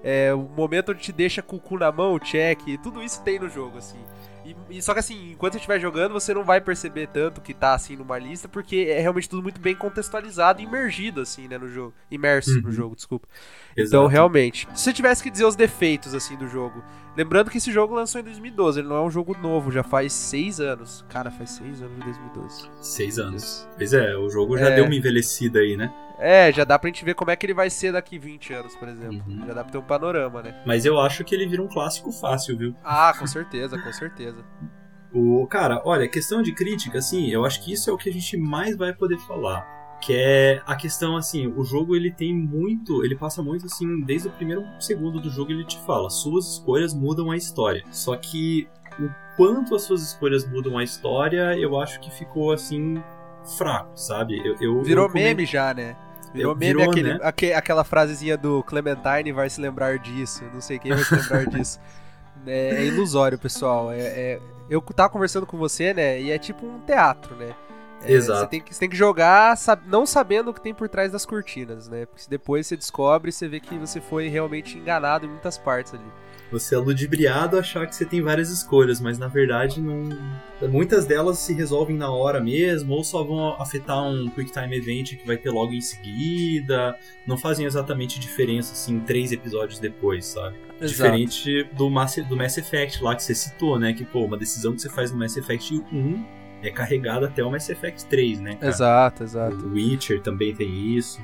É, 0.02 0.32
o 0.32 0.38
momento 0.40 0.92
onde 0.92 1.00
te 1.02 1.12
deixa 1.12 1.42
com 1.42 1.56
o 1.56 1.60
cu 1.60 1.78
na 1.78 1.92
mão, 1.92 2.18
check. 2.18 2.58
Tudo 2.82 3.02
isso 3.02 3.22
tem 3.22 3.38
no 3.38 3.48
jogo, 3.48 3.78
assim. 3.78 3.98
E, 4.44 4.56
e 4.78 4.82
só 4.82 4.92
que 4.92 5.00
assim, 5.00 5.32
enquanto 5.32 5.52
você 5.54 5.58
estiver 5.58 5.80
jogando, 5.80 6.12
você 6.12 6.34
não 6.34 6.44
vai 6.44 6.60
perceber 6.60 7.06
tanto 7.08 7.40
que 7.40 7.54
tá 7.54 7.72
assim 7.74 7.96
numa 7.96 8.18
lista, 8.18 8.46
porque 8.48 8.88
é 8.90 9.00
realmente 9.00 9.28
tudo 9.28 9.42
muito 9.42 9.60
bem 9.60 9.74
contextualizado 9.74 10.60
e 10.60 10.64
imergido, 10.64 11.20
assim, 11.22 11.48
né, 11.48 11.56
no 11.56 11.68
jogo. 11.68 11.94
Imerso 12.10 12.60
no 12.60 12.66
Uhum. 12.68 12.72
jogo, 12.72 12.96
desculpa. 12.96 13.26
Exato. 13.76 13.88
Então, 13.96 14.06
realmente. 14.06 14.68
Se 14.74 14.82
você 14.84 14.92
tivesse 14.92 15.22
que 15.22 15.30
dizer 15.30 15.44
os 15.46 15.56
defeitos, 15.56 16.14
assim, 16.14 16.36
do 16.36 16.46
jogo. 16.46 16.84
Lembrando 17.16 17.48
que 17.50 17.58
esse 17.58 17.70
jogo 17.72 17.94
lançou 17.94 18.20
em 18.20 18.24
2012, 18.24 18.80
ele 18.80 18.88
não 18.88 18.96
é 18.96 19.00
um 19.02 19.10
jogo 19.10 19.36
novo, 19.40 19.70
já 19.70 19.82
faz 19.84 20.12
seis 20.12 20.58
anos. 20.60 21.04
Cara, 21.08 21.30
faz 21.30 21.50
seis 21.50 21.80
anos 21.80 21.94
de 21.96 22.02
2012. 22.04 22.68
Seis 22.80 23.18
anos. 23.20 23.68
Pois 23.76 23.92
é, 23.92 24.16
o 24.16 24.28
jogo 24.28 24.58
já 24.58 24.68
É. 24.70 24.74
deu 24.74 24.84
uma 24.84 24.94
envelhecida 24.96 25.60
aí, 25.60 25.76
né? 25.76 25.92
É, 26.24 26.50
já 26.52 26.64
dá 26.64 26.78
pra 26.78 26.88
gente 26.88 27.04
ver 27.04 27.14
como 27.14 27.30
é 27.30 27.36
que 27.36 27.44
ele 27.44 27.52
vai 27.54 27.68
ser 27.68 27.92
daqui 27.92 28.18
20 28.18 28.52
anos, 28.54 28.74
por 28.76 28.88
exemplo. 28.88 29.22
Uhum. 29.28 29.46
Já 29.46 29.52
dá 29.52 29.62
pra 29.62 29.72
ter 29.72 29.78
um 29.78 29.82
panorama, 29.82 30.42
né? 30.42 30.54
Mas 30.66 30.84
eu 30.86 30.98
acho 30.98 31.22
que 31.22 31.34
ele 31.34 31.46
vira 31.46 31.62
um 31.62 31.68
clássico 31.68 32.10
fácil, 32.10 32.56
viu? 32.56 32.74
Ah, 32.82 33.12
com 33.18 33.26
certeza, 33.26 33.76
com 33.78 33.92
certeza. 33.92 34.38
O 35.12 35.46
cara, 35.46 35.82
olha, 35.84 36.08
questão 36.08 36.42
de 36.42 36.52
crítica, 36.52 36.98
assim, 36.98 37.28
eu 37.30 37.44
acho 37.44 37.62
que 37.62 37.72
isso 37.72 37.88
é 37.88 37.92
o 37.92 37.96
que 37.98 38.08
a 38.08 38.12
gente 38.12 38.36
mais 38.38 38.76
vai 38.76 38.92
poder 38.92 39.18
falar. 39.18 39.64
Que 40.00 40.14
é 40.16 40.62
a 40.66 40.74
questão, 40.74 41.16
assim, 41.16 41.46
o 41.46 41.62
jogo 41.62 41.94
ele 41.94 42.10
tem 42.10 42.34
muito, 42.34 43.04
ele 43.04 43.14
passa 43.16 43.42
muito 43.42 43.66
assim, 43.66 44.00
desde 44.02 44.28
o 44.28 44.30
primeiro 44.30 44.64
segundo 44.80 45.20
do 45.20 45.30
jogo 45.30 45.52
ele 45.52 45.64
te 45.64 45.78
fala, 45.86 46.10
suas 46.10 46.54
escolhas 46.54 46.92
mudam 46.94 47.30
a 47.30 47.36
história. 47.36 47.82
Só 47.90 48.16
que 48.16 48.66
o 48.98 49.08
quanto 49.36 49.74
as 49.74 49.82
suas 49.82 50.02
escolhas 50.02 50.46
mudam 50.50 50.76
a 50.78 50.82
história, 50.84 51.56
eu 51.58 51.78
acho 51.80 52.00
que 52.00 52.10
ficou 52.10 52.50
assim 52.52 53.02
fraco, 53.56 53.90
sabe? 53.96 54.38
Eu, 54.44 54.56
eu- 54.60 54.82
Virou 54.82 55.04
eu 55.04 55.10
come- 55.10 55.22
meme 55.24 55.46
já, 55.46 55.72
né? 55.72 55.94
Virou 56.34 56.54
meme 56.54 56.74
Virou, 56.74 56.90
aquele, 56.90 57.14
né? 57.14 57.20
aque- 57.22 57.52
aquela 57.52 57.84
frasezinha 57.84 58.36
do 58.36 58.62
Clementine 58.64 59.32
vai 59.32 59.48
se 59.48 59.60
lembrar 59.60 59.98
disso. 59.98 60.42
Não 60.52 60.60
sei 60.60 60.78
quem 60.78 60.92
vai 60.92 61.02
se 61.04 61.14
lembrar 61.14 61.46
disso. 61.48 61.80
É, 62.46 62.76
é 62.76 62.84
ilusório, 62.84 63.38
pessoal. 63.38 63.90
É, 63.92 64.00
é- 64.00 64.40
eu 64.68 64.80
tava 64.82 65.08
conversando 65.10 65.46
com 65.46 65.56
você, 65.56 65.94
né? 65.94 66.20
E 66.20 66.30
é 66.30 66.38
tipo 66.38 66.66
um 66.66 66.80
teatro, 66.80 67.34
né? 67.36 67.54
É, 68.02 68.12
Exato. 68.12 68.40
Você 68.40 68.46
tem, 68.48 68.60
que, 68.60 68.74
você 68.74 68.80
tem 68.80 68.88
que 68.90 68.96
jogar 68.96 69.56
sab- 69.56 69.86
não 69.86 70.04
sabendo 70.04 70.50
o 70.50 70.54
que 70.54 70.60
tem 70.60 70.74
por 70.74 70.88
trás 70.88 71.10
das 71.12 71.24
cortinas, 71.24 71.88
né? 71.88 72.04
Porque 72.06 72.24
depois 72.28 72.66
você 72.66 72.76
descobre, 72.76 73.32
você 73.32 73.48
vê 73.48 73.60
que 73.60 73.78
você 73.78 74.00
foi 74.00 74.28
realmente 74.28 74.76
enganado 74.76 75.24
em 75.24 75.28
muitas 75.28 75.56
partes 75.56 75.94
ali. 75.94 76.04
Você 76.54 76.76
é 76.76 76.78
ludibriado 76.78 77.56
a 77.56 77.60
achar 77.60 77.84
que 77.84 77.96
você 77.96 78.04
tem 78.04 78.22
várias 78.22 78.48
escolhas, 78.48 79.00
mas 79.00 79.18
na 79.18 79.26
verdade 79.26 79.80
não. 79.80 80.08
Muitas 80.70 81.04
delas 81.04 81.38
se 81.38 81.52
resolvem 81.52 81.96
na 81.96 82.08
hora 82.10 82.40
mesmo, 82.40 82.94
ou 82.94 83.02
só 83.02 83.24
vão 83.24 83.60
afetar 83.60 84.00
um 84.08 84.30
Quick 84.30 84.52
Time 84.52 84.76
Event 84.76 85.16
que 85.16 85.26
vai 85.26 85.36
ter 85.36 85.50
logo 85.50 85.72
em 85.72 85.80
seguida. 85.80 86.96
Não 87.26 87.36
fazem 87.36 87.66
exatamente 87.66 88.20
diferença 88.20 88.72
assim 88.72 89.00
três 89.00 89.32
episódios 89.32 89.80
depois, 89.80 90.26
sabe? 90.26 90.56
Diferente 90.80 91.64
do 91.72 91.90
Mass, 91.90 92.16
do 92.28 92.36
Mass 92.36 92.56
Effect 92.56 93.02
lá 93.02 93.16
que 93.16 93.24
você 93.24 93.34
citou, 93.34 93.76
né? 93.76 93.92
Que, 93.92 94.04
pô, 94.04 94.24
uma 94.24 94.36
decisão 94.36 94.72
que 94.72 94.80
você 94.80 94.88
faz 94.88 95.10
no 95.10 95.18
Mass 95.18 95.36
Effect 95.36 95.74
1 95.92 96.24
é 96.62 96.70
carregada 96.70 97.26
até 97.26 97.42
o 97.42 97.50
Mass 97.50 97.68
Effect 97.68 98.06
3, 98.06 98.40
né? 98.40 98.54
cara? 98.54 98.68
Exato, 98.68 99.24
exato. 99.24 99.56
O 99.56 99.72
Witcher 99.72 100.22
também 100.22 100.54
tem 100.54 100.96
isso. 100.96 101.20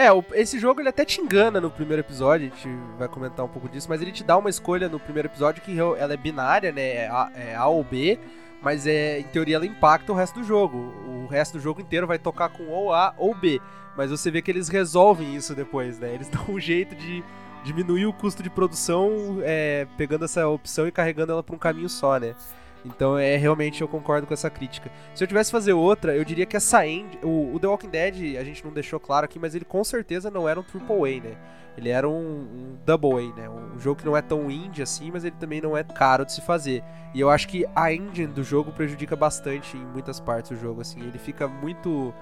É, 0.00 0.12
o- 0.12 0.24
esse 0.34 0.60
jogo 0.60 0.80
ele 0.80 0.88
até 0.88 1.04
te 1.04 1.20
engana 1.20 1.60
no 1.60 1.70
primeiro 1.72 2.00
episódio, 2.02 2.46
a 2.46 2.54
gente 2.54 2.68
vai 2.96 3.08
comentar 3.08 3.44
um 3.44 3.48
pouco 3.48 3.68
disso, 3.68 3.88
mas 3.88 4.00
ele 4.00 4.12
te 4.12 4.22
dá 4.22 4.36
uma 4.36 4.48
escolha 4.48 4.88
no 4.88 5.00
primeiro 5.00 5.26
episódio 5.26 5.60
que 5.60 5.76
ela 5.76 6.12
é 6.14 6.16
binária, 6.16 6.70
né? 6.70 6.82
É 7.04 7.08
A, 7.08 7.32
é 7.34 7.56
A 7.56 7.66
ou 7.66 7.82
B, 7.82 8.16
mas 8.62 8.86
é, 8.86 9.18
em 9.18 9.24
teoria 9.24 9.56
ela 9.56 9.66
impacta 9.66 10.12
o 10.12 10.14
resto 10.14 10.38
do 10.38 10.44
jogo. 10.46 10.76
O 11.24 11.26
resto 11.28 11.54
do 11.54 11.60
jogo 11.60 11.80
inteiro 11.80 12.06
vai 12.06 12.16
tocar 12.16 12.48
com 12.48 12.68
ou 12.68 12.92
A 12.94 13.12
ou 13.18 13.34
B. 13.34 13.60
Mas 13.96 14.12
você 14.12 14.30
vê 14.30 14.40
que 14.40 14.50
eles 14.52 14.68
resolvem 14.68 15.34
isso 15.34 15.52
depois, 15.52 15.98
né? 15.98 16.14
Eles 16.14 16.28
dão 16.30 16.44
um 16.48 16.60
jeito 16.60 16.94
de 16.94 17.24
diminuir 17.64 18.06
o 18.06 18.12
custo 18.12 18.40
de 18.40 18.48
produção 18.48 19.38
é, 19.42 19.84
pegando 19.96 20.24
essa 20.24 20.46
opção 20.46 20.86
e 20.86 20.92
carregando 20.92 21.32
ela 21.32 21.42
para 21.42 21.56
um 21.56 21.58
caminho 21.58 21.88
só, 21.88 22.18
né? 22.20 22.36
Então 22.84 23.18
é 23.18 23.36
realmente 23.36 23.82
eu 23.82 23.88
concordo 23.88 24.26
com 24.26 24.34
essa 24.34 24.48
crítica. 24.48 24.90
Se 25.14 25.22
eu 25.22 25.28
tivesse 25.28 25.50
que 25.50 25.56
fazer 25.56 25.72
outra, 25.72 26.16
eu 26.16 26.24
diria 26.24 26.46
que 26.46 26.56
essa 26.56 26.86
end, 26.86 27.18
o, 27.22 27.54
o 27.54 27.58
The 27.58 27.66
Walking 27.66 27.88
Dead 27.88 28.36
a 28.38 28.44
gente 28.44 28.64
não 28.64 28.72
deixou 28.72 28.98
claro 28.98 29.24
aqui, 29.24 29.38
mas 29.38 29.54
ele 29.54 29.64
com 29.64 29.82
certeza 29.84 30.30
não 30.30 30.48
era 30.48 30.58
um 30.58 30.62
triple 30.62 30.96
A, 30.96 31.22
né? 31.22 31.36
Ele 31.76 31.90
era 31.90 32.08
um, 32.08 32.12
um 32.12 32.76
double 32.84 33.12
A, 33.12 33.36
né? 33.36 33.48
Um 33.48 33.78
jogo 33.78 34.00
que 34.00 34.06
não 34.06 34.16
é 34.16 34.22
tão 34.22 34.50
indie 34.50 34.82
assim, 34.82 35.10
mas 35.12 35.24
ele 35.24 35.36
também 35.38 35.60
não 35.60 35.76
é 35.76 35.84
caro 35.84 36.24
de 36.24 36.32
se 36.32 36.40
fazer. 36.40 36.82
E 37.14 37.20
eu 37.20 37.30
acho 37.30 37.46
que 37.46 37.64
a 37.74 37.92
engine 37.92 38.26
do 38.26 38.42
jogo 38.42 38.72
prejudica 38.72 39.14
bastante 39.14 39.76
em 39.76 39.84
muitas 39.84 40.18
partes 40.18 40.50
do 40.50 40.56
jogo, 40.56 40.80
assim. 40.80 41.00
Ele 41.00 41.18
fica 41.18 41.46
muito 41.46 42.12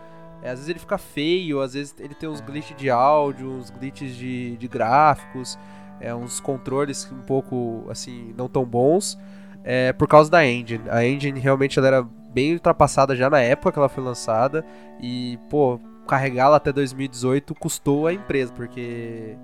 é, 0.42 0.50
às 0.50 0.58
vezes 0.58 0.68
ele 0.68 0.78
fica 0.78 0.98
feio, 0.98 1.60
às 1.60 1.74
vezes 1.74 1.94
ele 1.98 2.14
tem 2.14 2.28
uns 2.28 2.40
glitches 2.40 2.76
de 2.76 2.90
áudio, 2.90 3.50
uns 3.50 3.70
glitches 3.70 4.14
de, 4.14 4.56
de 4.56 4.68
gráficos, 4.68 5.58
é, 6.00 6.14
uns 6.14 6.40
controles 6.40 7.10
um 7.10 7.22
pouco, 7.22 7.86
assim, 7.90 8.34
não 8.36 8.48
tão 8.48 8.64
bons, 8.64 9.18
é, 9.66 9.92
por 9.92 10.06
causa 10.06 10.30
da 10.30 10.46
engine. 10.46 10.84
A 10.88 11.04
engine 11.04 11.40
realmente 11.40 11.76
ela 11.76 11.88
era 11.88 12.02
bem 12.32 12.54
ultrapassada 12.54 13.16
já 13.16 13.28
na 13.28 13.40
época 13.40 13.72
que 13.72 13.78
ela 13.78 13.88
foi 13.88 14.04
lançada, 14.04 14.64
e, 15.00 15.38
pô, 15.50 15.80
carregá-la 16.06 16.56
até 16.56 16.72
2018 16.72 17.54
custou 17.56 18.06
a 18.06 18.12
empresa, 18.12 18.52
porque 18.52 19.36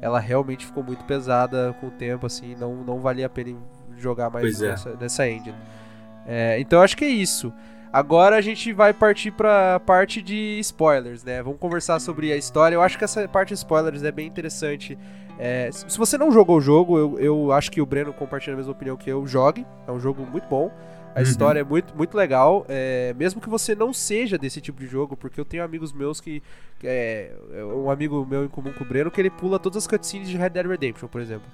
ela 0.00 0.18
realmente 0.18 0.66
ficou 0.66 0.82
muito 0.82 1.04
pesada 1.04 1.74
com 1.80 1.86
o 1.86 1.90
tempo, 1.90 2.26
assim, 2.26 2.56
não, 2.58 2.74
não 2.76 3.00
valia 3.00 3.26
a 3.26 3.28
pena 3.28 3.56
jogar 3.96 4.30
mais 4.30 4.60
é. 4.60 4.70
nessa, 4.70 4.96
nessa 4.96 5.28
engine. 5.28 5.54
É, 6.26 6.58
então 6.58 6.82
acho 6.82 6.96
que 6.96 7.04
é 7.04 7.08
isso. 7.08 7.52
Agora 7.92 8.36
a 8.36 8.40
gente 8.40 8.72
vai 8.72 8.92
partir 8.92 9.30
pra 9.30 9.80
parte 9.80 10.20
de 10.20 10.58
spoilers, 10.60 11.24
né? 11.24 11.42
Vamos 11.42 11.58
conversar 11.58 11.98
sobre 12.00 12.30
a 12.32 12.36
história. 12.36 12.74
Eu 12.74 12.82
acho 12.82 12.98
que 12.98 13.04
essa 13.04 13.26
parte 13.26 13.48
de 13.48 13.54
spoilers 13.54 14.02
é 14.02 14.12
bem 14.12 14.26
interessante. 14.26 14.98
É, 15.38 15.70
se 15.70 15.96
você 15.96 16.18
não 16.18 16.32
jogou 16.32 16.56
o 16.56 16.60
jogo, 16.60 16.98
eu, 16.98 17.18
eu 17.18 17.52
acho 17.52 17.70
que 17.70 17.80
o 17.80 17.86
Breno 17.86 18.12
compartilha 18.12 18.54
a 18.54 18.56
mesma 18.56 18.72
opinião 18.72 18.96
que 18.96 19.08
eu. 19.10 19.26
Jogue. 19.26 19.64
É 19.86 19.92
um 19.92 20.00
jogo 20.00 20.26
muito 20.26 20.48
bom. 20.48 20.70
A 21.14 21.20
Uhum. 21.20 21.22
história 21.22 21.60
é 21.60 21.64
muito, 21.64 21.96
muito 21.96 22.16
legal. 22.16 22.64
é, 22.68 23.14
mesmo 23.16 23.40
que 23.40 23.48
você 23.48 23.74
não 23.74 23.92
seja 23.92 24.36
desse 24.36 24.60
tipo 24.60 24.78
de 24.80 24.86
jogo, 24.86 25.16
porque 25.16 25.40
eu 25.40 25.44
tenho 25.44 25.62
amigos 25.64 25.92
meus 25.92 26.20
que. 26.20 26.42
que 26.78 26.86
É, 26.86 27.32
um 27.74 27.90
amigo 27.90 28.26
meu 28.28 28.44
em 28.44 28.48
comum 28.48 28.72
com 28.72 28.84
o 28.84 28.86
Breno 28.86 29.10
que 29.10 29.20
ele 29.20 29.30
pula 29.30 29.58
todas 29.58 29.76
as 29.78 29.86
cutscenes 29.86 30.28
de 30.28 30.36
Red 30.36 30.50
Dead 30.50 30.66
Redemption, 30.66 31.08
por 31.08 31.20
exemplo. 31.20 31.46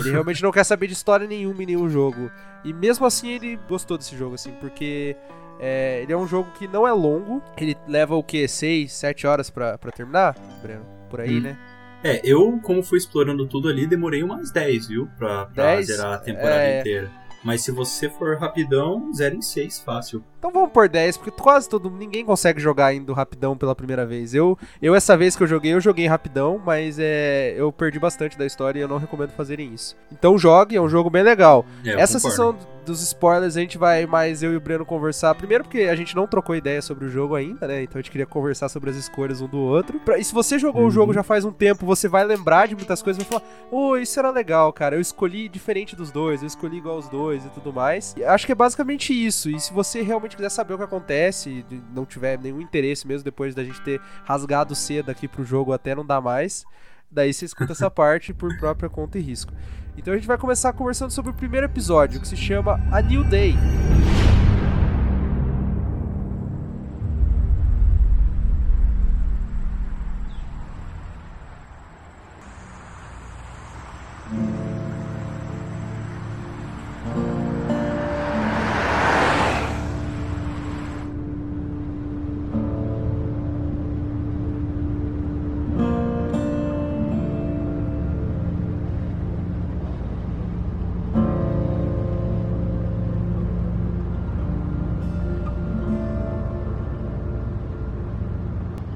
Ele 0.00 0.10
realmente 0.12 0.42
não 0.42 0.50
quer 0.50 0.64
saber 0.64 0.86
de 0.86 0.94
história 0.94 1.26
nenhuma 1.26 1.62
em 1.62 1.66
nenhum 1.66 1.90
jogo. 1.90 2.30
E 2.64 2.72
mesmo 2.72 3.04
assim 3.04 3.28
ele 3.32 3.58
gostou 3.68 3.98
desse 3.98 4.16
jogo, 4.16 4.34
assim, 4.34 4.52
porque 4.60 5.14
é, 5.60 6.00
ele 6.02 6.12
é 6.12 6.16
um 6.16 6.26
jogo 6.26 6.50
que 6.52 6.66
não 6.66 6.88
é 6.88 6.92
longo. 6.92 7.42
Ele 7.58 7.76
leva 7.86 8.14
o 8.16 8.22
quê? 8.22 8.48
6, 8.48 8.90
7 8.92 9.26
horas 9.26 9.50
pra, 9.50 9.76
pra 9.76 9.90
terminar, 9.92 10.34
Breno? 10.62 10.86
Por 11.10 11.20
aí, 11.20 11.36
Hum. 11.38 11.42
né? 11.42 11.58
É, 12.04 12.20
eu, 12.22 12.60
como 12.62 12.82
fui 12.82 12.98
explorando 12.98 13.46
tudo 13.46 13.68
ali, 13.68 13.86
demorei 13.86 14.22
umas 14.22 14.50
10, 14.50 14.88
viu? 14.88 15.08
Pra, 15.18 15.46
pra 15.46 15.64
10? 15.76 15.86
zerar 15.86 16.12
a 16.12 16.18
temporada 16.18 16.62
É. 16.62 16.80
inteira. 16.80 17.10
Mas 17.42 17.60
se 17.62 17.70
você 17.70 18.08
for 18.08 18.38
rapidão, 18.38 19.12
0 19.12 19.36
em 19.36 19.42
6, 19.42 19.80
fácil. 19.80 20.24
Então 20.38 20.50
vamos 20.50 20.70
por 20.70 20.88
10, 20.88 21.18
porque 21.18 21.30
quase 21.30 21.68
todo 21.68 21.90
ninguém 21.90 22.24
consegue 22.24 22.58
jogar 22.58 22.94
indo 22.94 23.12
rapidão 23.12 23.54
pela 23.54 23.74
primeira 23.74 24.06
vez. 24.06 24.34
Eu, 24.34 24.56
eu 24.80 24.94
essa 24.94 25.14
vez 25.14 25.36
que 25.36 25.42
eu 25.42 25.46
joguei, 25.46 25.74
eu 25.74 25.80
joguei 25.80 26.06
rapidão, 26.06 26.58
mas 26.64 26.98
é, 26.98 27.52
eu 27.56 27.70
perdi 27.70 27.98
bastante 27.98 28.38
da 28.38 28.46
história 28.46 28.78
e 28.78 28.82
eu 28.82 28.88
não 28.88 28.96
recomendo 28.96 29.32
fazerem 29.32 29.74
isso. 29.74 29.94
Então 30.10 30.38
jogue, 30.38 30.74
é 30.76 30.80
um 30.80 30.88
jogo 30.88 31.10
bem 31.10 31.22
legal. 31.22 31.66
É, 31.84 31.90
Essa 32.00 32.18
concordo. 32.18 32.30
sessão 32.30 32.73
dos 32.84 33.02
spoilers 33.02 33.56
a 33.56 33.60
gente 33.60 33.76
vai 33.78 34.06
mais 34.06 34.42
eu 34.42 34.52
e 34.52 34.56
o 34.56 34.60
Breno 34.60 34.84
conversar. 34.84 35.34
Primeiro 35.34 35.64
porque 35.64 35.80
a 35.82 35.96
gente 35.96 36.14
não 36.14 36.26
trocou 36.26 36.54
ideia 36.54 36.80
sobre 36.82 37.06
o 37.06 37.08
jogo 37.08 37.34
ainda, 37.34 37.66
né? 37.66 37.82
Então 37.82 37.98
a 37.98 38.02
gente 38.02 38.10
queria 38.10 38.26
conversar 38.26 38.68
sobre 38.68 38.90
as 38.90 38.96
escolhas 38.96 39.40
um 39.40 39.48
do 39.48 39.58
outro. 39.58 39.98
Pra- 40.00 40.18
E 40.18 40.24
se 40.24 40.32
você 40.34 40.58
jogou 40.58 40.82
o 40.82 40.84
Uhum. 40.84 40.90
jogo 40.90 41.12
já 41.12 41.22
faz 41.22 41.44
um 41.44 41.50
tempo, 41.52 41.84
você 41.86 42.06
vai 42.06 42.22
lembrar 42.24 42.68
de 42.68 42.76
muitas 42.76 43.02
coisas, 43.02 43.22
vai 43.22 43.40
falar: 43.40 43.50
"Oh, 43.70 43.96
isso 43.96 44.18
era 44.18 44.30
legal, 44.30 44.72
cara. 44.72 44.96
Eu 44.96 45.00
escolhi 45.00 45.48
diferente 45.48 45.96
dos 45.96 46.10
dois, 46.10 46.42
eu 46.42 46.46
escolhi 46.46 46.76
igual 46.76 46.98
os 46.98 47.08
dois 47.08 47.44
e 47.44 47.48
tudo 47.50 47.72
mais". 47.72 48.14
E 48.16 48.22
acho 48.24 48.46
que 48.46 48.52
é 48.52 48.54
basicamente 48.54 49.12
isso. 49.12 49.48
E 49.50 49.58
se 49.58 49.72
você 49.72 50.02
realmente 50.02 50.36
quiser 50.36 50.50
saber 50.50 50.74
o 50.74 50.78
que 50.78 50.84
acontece, 50.84 51.64
e 51.70 51.82
não 51.94 52.04
tiver 52.04 52.38
nenhum 52.38 52.60
interesse 52.60 53.06
mesmo 53.06 53.24
depois 53.24 53.54
da 53.54 53.64
gente 53.64 53.80
ter 53.80 54.00
rasgado 54.24 54.74
cedo 54.74 55.10
aqui 55.10 55.26
pro 55.26 55.44
jogo 55.44 55.72
até 55.72 55.94
não 55.94 56.04
dar 56.04 56.20
mais, 56.20 56.64
daí 57.10 57.32
você 57.32 57.44
escuta 57.44 57.72
essa 57.72 57.88
parte 57.90 58.34
por 58.34 58.56
própria 58.58 58.88
conta 58.90 59.18
e 59.18 59.22
risco. 59.22 59.52
Então 59.96 60.12
a 60.12 60.16
gente 60.16 60.26
vai 60.26 60.38
começar 60.38 60.72
conversando 60.72 61.10
sobre 61.10 61.30
o 61.30 61.34
primeiro 61.34 61.66
episódio, 61.66 62.20
que 62.20 62.28
se 62.28 62.36
chama 62.36 62.80
A 62.90 63.00
New 63.00 63.24
Day. 63.24 63.54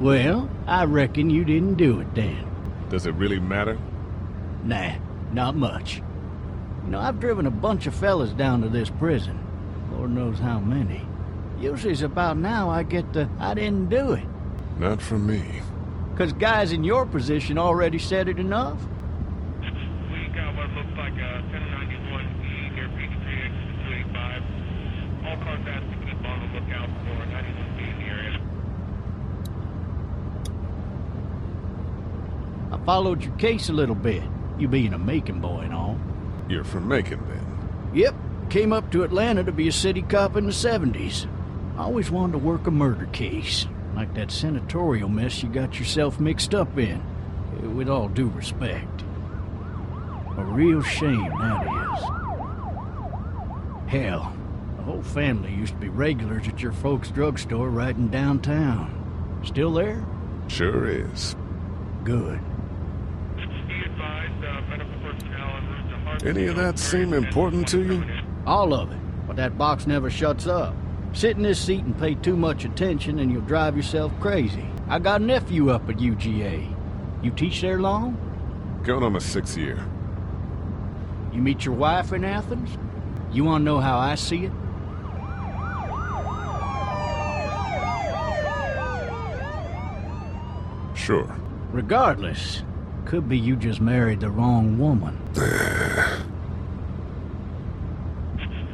Well, 0.08 0.48
I 0.66 0.84
reckon 0.84 1.28
you 1.28 1.44
didn't 1.44 1.74
do 1.74 2.00
it 2.00 2.14
then. 2.14 2.42
Does 2.88 3.04
it 3.04 3.12
really 3.16 3.38
matter? 3.38 3.76
Nah, 4.64 4.94
not 5.34 5.54
much. 5.54 6.00
You 6.86 6.92
know, 6.92 6.98
I've 6.98 7.20
driven 7.20 7.44
a 7.44 7.50
bunch 7.50 7.86
of 7.86 7.94
fellas 7.94 8.30
down 8.30 8.62
to 8.62 8.70
this 8.70 8.88
prison. 8.88 9.38
Lord 9.92 10.12
knows 10.12 10.38
how 10.38 10.60
many. 10.60 11.02
Usually 11.60 11.92
it's 11.92 12.00
about 12.00 12.38
now 12.38 12.70
I 12.70 12.84
get 12.84 13.12
the 13.12 13.28
I 13.38 13.52
didn't 13.52 13.90
do 13.90 14.12
it. 14.12 14.24
Not 14.78 15.02
for 15.02 15.18
me. 15.18 15.42
Cause 16.16 16.32
guys 16.32 16.72
in 16.72 16.84
your 16.84 17.04
position 17.04 17.58
already 17.58 17.98
said 17.98 18.30
it 18.30 18.38
enough. 18.38 18.80
We 19.60 20.28
got 20.34 20.56
what 20.56 20.70
looks 20.70 20.96
like 20.96 21.12
a 21.12 21.44
1091E 21.52 22.74
near 22.74 22.88
Peach 22.96 23.12
Tree, 23.24 23.42
exit 23.44 23.76
285. 23.84 24.42
All 25.26 25.36
cars 25.44 25.60
asked 25.68 25.90
to 25.92 25.98
keep 26.06 26.24
on 26.24 26.40
the 26.40 26.46
lookout 26.58 26.88
for 27.04 27.26
91B 27.28 27.92
in 27.92 27.98
the 27.98 28.04
area. 28.06 28.40
I 32.70 32.76
followed 32.88 33.22
your 33.22 33.34
case 33.34 33.68
a 33.68 33.72
little 33.74 33.94
bit, 33.94 34.22
you 34.58 34.66
being 34.66 34.94
a 34.94 34.98
Macon 34.98 35.42
boy 35.42 35.58
and 35.58 35.74
all. 35.74 36.00
You're 36.48 36.64
from 36.64 36.88
Macon, 36.88 37.22
then. 37.28 37.44
Yep, 37.92 38.14
came 38.48 38.72
up 38.72 38.90
to 38.92 39.02
Atlanta 39.02 39.44
to 39.44 39.52
be 39.52 39.68
a 39.68 39.72
city 39.72 40.00
cop 40.00 40.38
in 40.38 40.46
the 40.46 40.52
70s. 40.52 41.28
I 41.76 41.82
always 41.82 42.10
wanted 42.10 42.32
to 42.32 42.38
work 42.38 42.66
a 42.66 42.70
murder 42.70 43.04
case, 43.12 43.66
like 43.94 44.14
that 44.14 44.30
senatorial 44.30 45.10
mess 45.10 45.42
you 45.42 45.50
got 45.50 45.78
yourself 45.78 46.18
mixed 46.18 46.54
up 46.54 46.78
in, 46.78 47.02
with 47.76 47.90
all 47.90 48.08
due 48.08 48.30
respect. 48.30 49.02
A 50.38 50.44
real 50.44 50.80
shame, 50.80 51.28
that 51.40 51.66
is. 51.66 52.00
Hell, 53.90 54.32
the 54.78 54.82
whole 54.84 55.02
family 55.02 55.52
used 55.52 55.74
to 55.74 55.78
be 55.78 55.90
regulars 55.90 56.48
at 56.48 56.62
your 56.62 56.72
folks' 56.72 57.10
drugstore 57.10 57.68
right 57.68 57.94
in 57.94 58.08
downtown. 58.08 59.42
Still 59.44 59.74
there? 59.74 60.02
Sure 60.48 60.88
is. 60.88 61.36
Good. 62.02 62.40
Any 66.24 66.46
of 66.46 66.56
that 66.56 66.78
seem 66.78 67.14
important 67.14 67.68
to 67.68 67.82
you? 67.82 68.04
All 68.46 68.74
of 68.74 68.90
it. 68.90 68.98
But 69.26 69.36
that 69.36 69.56
box 69.56 69.86
never 69.86 70.10
shuts 70.10 70.46
up. 70.46 70.74
Sit 71.12 71.36
in 71.36 71.42
this 71.42 71.60
seat 71.60 71.84
and 71.84 71.98
pay 71.98 72.14
too 72.16 72.36
much 72.36 72.64
attention 72.64 73.18
and 73.20 73.30
you'll 73.30 73.40
drive 73.42 73.76
yourself 73.76 74.12
crazy. 74.20 74.66
I 74.88 74.98
got 74.98 75.20
a 75.20 75.24
nephew 75.24 75.70
up 75.70 75.88
at 75.88 75.96
UGA. 75.98 76.74
You 77.22 77.30
teach 77.30 77.60
there 77.60 77.80
long? 77.80 78.16
Going 78.82 79.02
on 79.02 79.12
my 79.12 79.18
sixth 79.18 79.56
year. 79.56 79.84
You 81.32 81.40
meet 81.40 81.64
your 81.64 81.74
wife 81.74 82.12
in 82.12 82.24
Athens? 82.24 82.70
You 83.32 83.44
want 83.44 83.60
to 83.60 83.64
know 83.64 83.78
how 83.78 83.98
I 83.98 84.14
see 84.14 84.46
it? 84.46 84.52
Sure. 90.94 91.34
Regardless, 91.70 92.62
could 93.04 93.28
be 93.28 93.38
you 93.38 93.56
just 93.56 93.80
married 93.80 94.20
the 94.20 94.30
wrong 94.30 94.78
woman. 94.78 95.18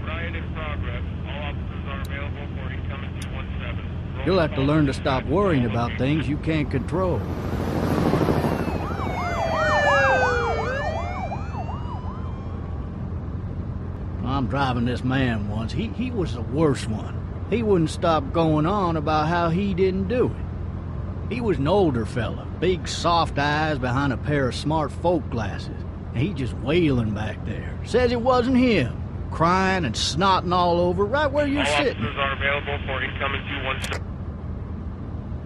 Riot 0.04 0.34
in 0.34 0.44
progress. 0.54 1.02
All 1.26 1.42
officers 1.42 1.84
are 1.86 2.00
available 2.00 2.46
for 2.56 2.72
incoming 2.72 3.20
217. 3.20 4.13
Roll 4.13 4.13
You'll 4.26 4.38
have 4.38 4.54
to 4.54 4.62
learn 4.62 4.86
to 4.86 4.94
stop 4.94 5.24
worrying 5.26 5.66
about 5.66 5.98
things 5.98 6.26
you 6.28 6.38
can't 6.38 6.70
control. 6.70 7.20
I'm 14.24 14.46
driving 14.46 14.86
this 14.86 15.04
man 15.04 15.48
once. 15.48 15.72
He, 15.72 15.88
he 15.88 16.10
was 16.10 16.34
the 16.34 16.40
worst 16.42 16.88
one. 16.88 17.20
He 17.50 17.62
wouldn't 17.62 17.90
stop 17.90 18.32
going 18.32 18.66
on 18.66 18.96
about 18.96 19.28
how 19.28 19.50
he 19.50 19.74
didn't 19.74 20.08
do 20.08 20.26
it. 20.26 21.32
He 21.34 21.40
was 21.40 21.58
an 21.58 21.68
older 21.68 22.06
fella, 22.06 22.46
big 22.58 22.88
soft 22.88 23.38
eyes 23.38 23.78
behind 23.78 24.12
a 24.12 24.16
pair 24.16 24.48
of 24.48 24.54
smart 24.54 24.90
folk 24.90 25.28
glasses. 25.30 25.76
And 26.14 26.22
he 26.22 26.32
just 26.32 26.54
wailing 26.58 27.12
back 27.12 27.44
there. 27.44 27.78
Says 27.84 28.12
it 28.12 28.20
wasn't 28.20 28.56
him. 28.56 29.00
Crying 29.30 29.84
and 29.84 29.94
snotting 29.94 30.52
all 30.54 30.80
over 30.80 31.04
right 31.04 31.30
where 31.30 31.46
you're 31.46 31.60
All 31.66 31.76
sitting. 31.76 32.02
officers 32.04 32.16
are 32.16 32.32
available 32.32 32.78
for 32.86 33.02
incoming 33.02 33.40
217. 33.42 34.13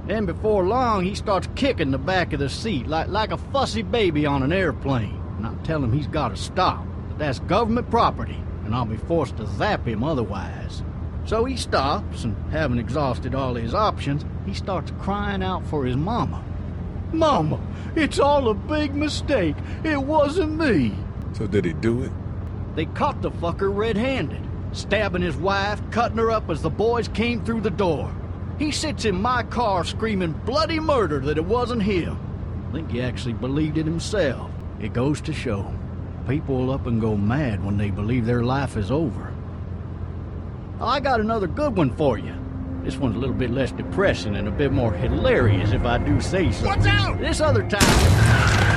Then 0.08 0.24
before 0.24 0.66
long, 0.66 1.04
he 1.04 1.14
starts 1.14 1.50
kicking 1.54 1.90
the 1.90 1.98
back 1.98 2.32
of 2.32 2.40
the 2.40 2.48
seat 2.48 2.86
like, 2.86 3.08
like 3.08 3.30
a 3.30 3.36
fussy 3.36 3.82
baby 3.82 4.24
on 4.24 4.42
an 4.42 4.54
airplane. 4.54 5.22
And 5.36 5.46
I 5.46 5.54
tell 5.64 5.84
him 5.84 5.92
he's 5.92 6.06
got 6.06 6.30
to 6.30 6.36
stop. 6.36 6.82
That 7.08 7.18
that's 7.18 7.40
government 7.40 7.90
property, 7.90 8.42
and 8.64 8.74
I'll 8.74 8.86
be 8.86 8.96
forced 8.96 9.36
to 9.36 9.46
zap 9.46 9.86
him 9.86 10.02
otherwise. 10.02 10.82
So 11.26 11.44
he 11.44 11.58
stops, 11.58 12.24
and 12.24 12.34
having 12.50 12.78
exhausted 12.78 13.34
all 13.34 13.54
his 13.54 13.74
options, 13.74 14.24
he 14.46 14.54
starts 14.54 14.92
crying 14.98 15.42
out 15.42 15.66
for 15.66 15.84
his 15.84 15.96
mama. 15.96 16.42
Mama, 17.12 17.60
it's 17.94 18.18
all 18.18 18.48
a 18.48 18.54
big 18.54 18.94
mistake. 18.94 19.56
It 19.84 20.02
wasn't 20.02 20.58
me. 20.58 20.94
So 21.34 21.46
did 21.46 21.66
he 21.66 21.74
do 21.74 22.02
it? 22.02 22.12
They 22.76 22.86
caught 22.86 23.20
the 23.20 23.30
fucker 23.30 23.74
red-handed, 23.74 24.40
stabbing 24.72 25.20
his 25.20 25.36
wife, 25.36 25.82
cutting 25.90 26.16
her 26.16 26.30
up 26.30 26.48
as 26.48 26.62
the 26.62 26.70
boys 26.70 27.08
came 27.08 27.44
through 27.44 27.60
the 27.60 27.70
door. 27.70 28.10
He 28.58 28.72
sits 28.72 29.04
in 29.04 29.20
my 29.20 29.44
car 29.44 29.84
screaming 29.84 30.32
bloody 30.44 30.80
murder 30.80 31.20
that 31.20 31.38
it 31.38 31.44
wasn't 31.44 31.82
him. 31.82 32.18
I 32.68 32.72
think 32.72 32.90
he 32.90 33.00
actually 33.00 33.34
believed 33.34 33.78
it 33.78 33.86
himself. 33.86 34.50
It 34.80 34.92
goes 34.92 35.20
to 35.22 35.32
show, 35.32 35.72
people 36.26 36.56
will 36.56 36.72
up 36.72 36.86
and 36.86 37.00
go 37.00 37.16
mad 37.16 37.64
when 37.64 37.78
they 37.78 37.90
believe 37.90 38.26
their 38.26 38.42
life 38.42 38.76
is 38.76 38.90
over. 38.90 39.32
I 40.80 41.00
got 41.00 41.20
another 41.20 41.46
good 41.46 41.76
one 41.76 41.94
for 41.96 42.18
you. 42.18 42.34
This 42.82 42.96
one's 42.96 43.16
a 43.16 43.18
little 43.18 43.34
bit 43.34 43.50
less 43.50 43.72
depressing 43.72 44.36
and 44.36 44.48
a 44.48 44.52
bit 44.52 44.72
more 44.72 44.92
hilarious, 44.92 45.72
if 45.72 45.84
I 45.84 45.98
do 45.98 46.20
say 46.20 46.50
so. 46.52 46.66
Watch 46.66 46.86
out! 46.86 47.18
This 47.18 47.40
other 47.40 47.68
time. 47.68 48.67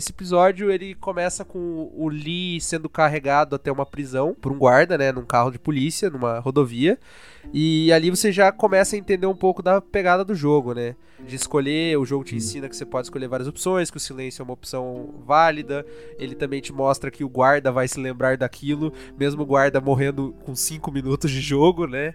Esse 0.00 0.12
episódio 0.12 0.70
ele 0.70 0.94
começa 0.94 1.44
com 1.44 1.92
o 1.94 2.08
Lee 2.08 2.58
sendo 2.58 2.88
carregado 2.88 3.54
até 3.54 3.70
uma 3.70 3.84
prisão 3.84 4.34
por 4.34 4.50
um 4.50 4.56
guarda, 4.56 4.96
né, 4.96 5.12
num 5.12 5.26
carro 5.26 5.50
de 5.50 5.58
polícia, 5.58 6.08
numa 6.08 6.38
rodovia. 6.38 6.98
E 7.52 7.92
ali 7.92 8.08
você 8.08 8.32
já 8.32 8.50
começa 8.50 8.96
a 8.96 8.98
entender 8.98 9.26
um 9.26 9.36
pouco 9.36 9.62
da 9.62 9.78
pegada 9.78 10.24
do 10.24 10.34
jogo, 10.34 10.72
né? 10.72 10.96
De 11.18 11.36
escolher, 11.36 11.98
o 11.98 12.04
jogo 12.06 12.24
te 12.24 12.34
ensina 12.34 12.66
que 12.66 12.74
você 12.74 12.86
pode 12.86 13.08
escolher 13.08 13.28
várias 13.28 13.46
opções, 13.46 13.90
que 13.90 13.98
o 13.98 14.00
silêncio 14.00 14.40
é 14.40 14.44
uma 14.44 14.54
opção 14.54 15.22
válida. 15.26 15.84
Ele 16.18 16.34
também 16.34 16.62
te 16.62 16.72
mostra 16.72 17.10
que 17.10 17.22
o 17.22 17.28
guarda 17.28 17.70
vai 17.70 17.86
se 17.86 18.00
lembrar 18.00 18.38
daquilo, 18.38 18.94
mesmo 19.18 19.42
o 19.42 19.46
guarda 19.46 19.82
morrendo 19.82 20.34
com 20.44 20.54
5 20.54 20.90
minutos 20.90 21.30
de 21.30 21.42
jogo, 21.42 21.86
né? 21.86 22.14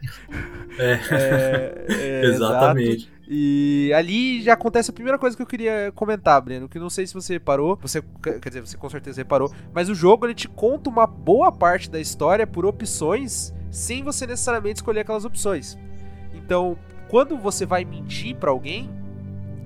É, 0.79 0.99
É, 1.11 1.85
é, 1.89 2.21
exatamente. 2.33 3.03
exato. 3.03 3.14
E 3.27 3.91
ali 3.95 4.41
já 4.41 4.53
acontece 4.53 4.91
a 4.91 4.93
primeira 4.93 5.17
coisa 5.17 5.35
que 5.35 5.41
eu 5.41 5.47
queria 5.47 5.91
comentar, 5.95 6.39
Breno, 6.41 6.69
que 6.69 6.77
não 6.77 6.89
sei 6.89 7.07
se 7.07 7.13
você 7.13 7.33
reparou, 7.33 7.77
você 7.81 8.03
quer 8.21 8.49
dizer, 8.49 8.61
você 8.61 8.77
com 8.77 8.89
certeza 8.89 9.19
reparou, 9.19 9.51
mas 9.73 9.89
o 9.89 9.95
jogo 9.95 10.25
ele 10.27 10.35
te 10.35 10.47
conta 10.47 10.89
uma 10.89 11.07
boa 11.07 11.51
parte 11.51 11.89
da 11.89 11.99
história 11.99 12.45
por 12.45 12.65
opções, 12.65 13.53
sem 13.71 14.03
você 14.03 14.27
necessariamente 14.27 14.77
escolher 14.77 14.99
aquelas 15.01 15.25
opções. 15.25 15.77
Então, 16.35 16.77
quando 17.09 17.35
você 17.37 17.65
vai 17.65 17.83
mentir 17.83 18.35
pra 18.35 18.51
alguém, 18.51 18.89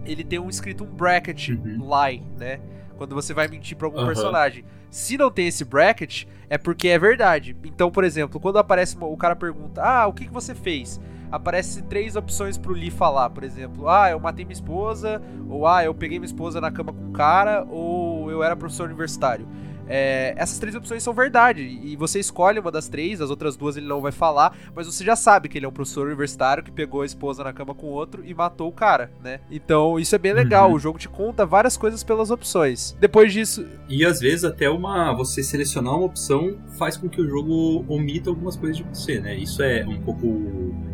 ele 0.05 0.23
tem 0.23 0.39
um 0.39 0.49
escrito 0.49 0.83
um 0.85 0.87
bracket 0.87 1.49
Uhum. 1.49 1.89
lie, 2.05 2.23
né? 2.37 2.59
Quando 2.97 3.13
você 3.13 3.33
vai 3.33 3.47
mentir 3.47 3.75
pra 3.77 3.87
algum 3.87 3.99
Aham. 3.99 4.07
personagem. 4.07 4.63
Se 4.89 5.17
não 5.17 5.29
tem 5.29 5.47
esse 5.47 5.63
bracket, 5.63 6.25
é 6.49 6.57
porque 6.57 6.87
é 6.87 6.97
verdade. 6.97 7.55
Então, 7.63 7.91
por 7.91 8.03
exemplo, 8.03 8.39
quando 8.39 8.57
aparece 8.57 8.95
uma- 8.97 9.07
o 9.07 9.15
cara 9.15 9.35
pergunta: 9.35 9.81
"Ah, 9.81 10.07
o 10.07 10.13
que 10.13 10.25
que 10.25 10.33
você 10.33 10.55
fez?" 10.55 10.99
Aparece 11.31 11.83
três 11.83 12.15
opções 12.15 12.57
pro 12.57 12.73
Lee 12.73 12.89
falar, 12.89 13.29
por 13.29 13.43
exemplo: 13.43 13.87
"Ah, 13.87 14.09
eu 14.09 14.19
matei 14.19 14.43
minha 14.43 14.53
esposa", 14.53 15.21
ou 15.49 15.67
"Ah, 15.67 15.83
eu 15.83 15.93
peguei 15.93 16.17
minha 16.17 16.25
esposa 16.25 16.59
na 16.59 16.71
cama 16.71 16.91
com 16.91 17.05
um 17.05 17.11
cara", 17.11 17.65
ou 17.69 18.31
"Eu 18.31 18.43
era 18.43 18.55
professor 18.55 18.87
universitário". 18.87 19.47
É, 19.89 20.33
essas 20.37 20.59
três 20.59 20.75
opções 20.75 21.01
são 21.01 21.13
verdade. 21.13 21.61
E 21.61 21.95
você 21.95 22.19
escolhe 22.19 22.59
uma 22.59 22.71
das 22.71 22.87
três, 22.87 23.19
as 23.19 23.29
outras 23.29 23.57
duas 23.57 23.75
ele 23.75 23.87
não 23.87 23.99
vai 23.99 24.11
falar, 24.11 24.55
mas 24.75 24.85
você 24.85 25.03
já 25.03 25.15
sabe 25.15 25.49
que 25.49 25.57
ele 25.57 25.65
é 25.65 25.69
um 25.69 25.73
professor 25.73 26.05
universitário 26.05 26.63
que 26.63 26.71
pegou 26.71 27.01
a 27.01 27.05
esposa 27.05 27.43
na 27.43 27.51
cama 27.51 27.73
com 27.73 27.87
outro 27.87 28.23
e 28.25 28.33
matou 28.33 28.69
o 28.69 28.71
cara, 28.71 29.11
né? 29.23 29.39
Então 29.49 29.99
isso 29.99 30.15
é 30.15 30.17
bem 30.17 30.33
legal. 30.33 30.69
Uhum. 30.69 30.75
O 30.75 30.79
jogo 30.79 30.99
te 30.99 31.09
conta 31.09 31.45
várias 31.45 31.75
coisas 31.75 32.03
pelas 32.03 32.29
opções. 32.29 32.95
Depois 32.99 33.33
disso. 33.33 33.65
E 33.89 34.05
às 34.05 34.19
vezes 34.19 34.43
até 34.43 34.69
uma 34.69 35.11
você 35.13 35.41
selecionar 35.41 35.95
uma 35.95 36.05
opção 36.05 36.57
faz 36.77 36.95
com 36.95 37.09
que 37.09 37.19
o 37.19 37.27
jogo 37.27 37.83
omita 37.87 38.29
algumas 38.29 38.55
coisas 38.55 38.77
de 38.77 38.83
você, 38.83 39.19
né? 39.19 39.35
Isso 39.35 39.63
é 39.63 39.85
um 39.85 39.99
pouco 40.01 40.27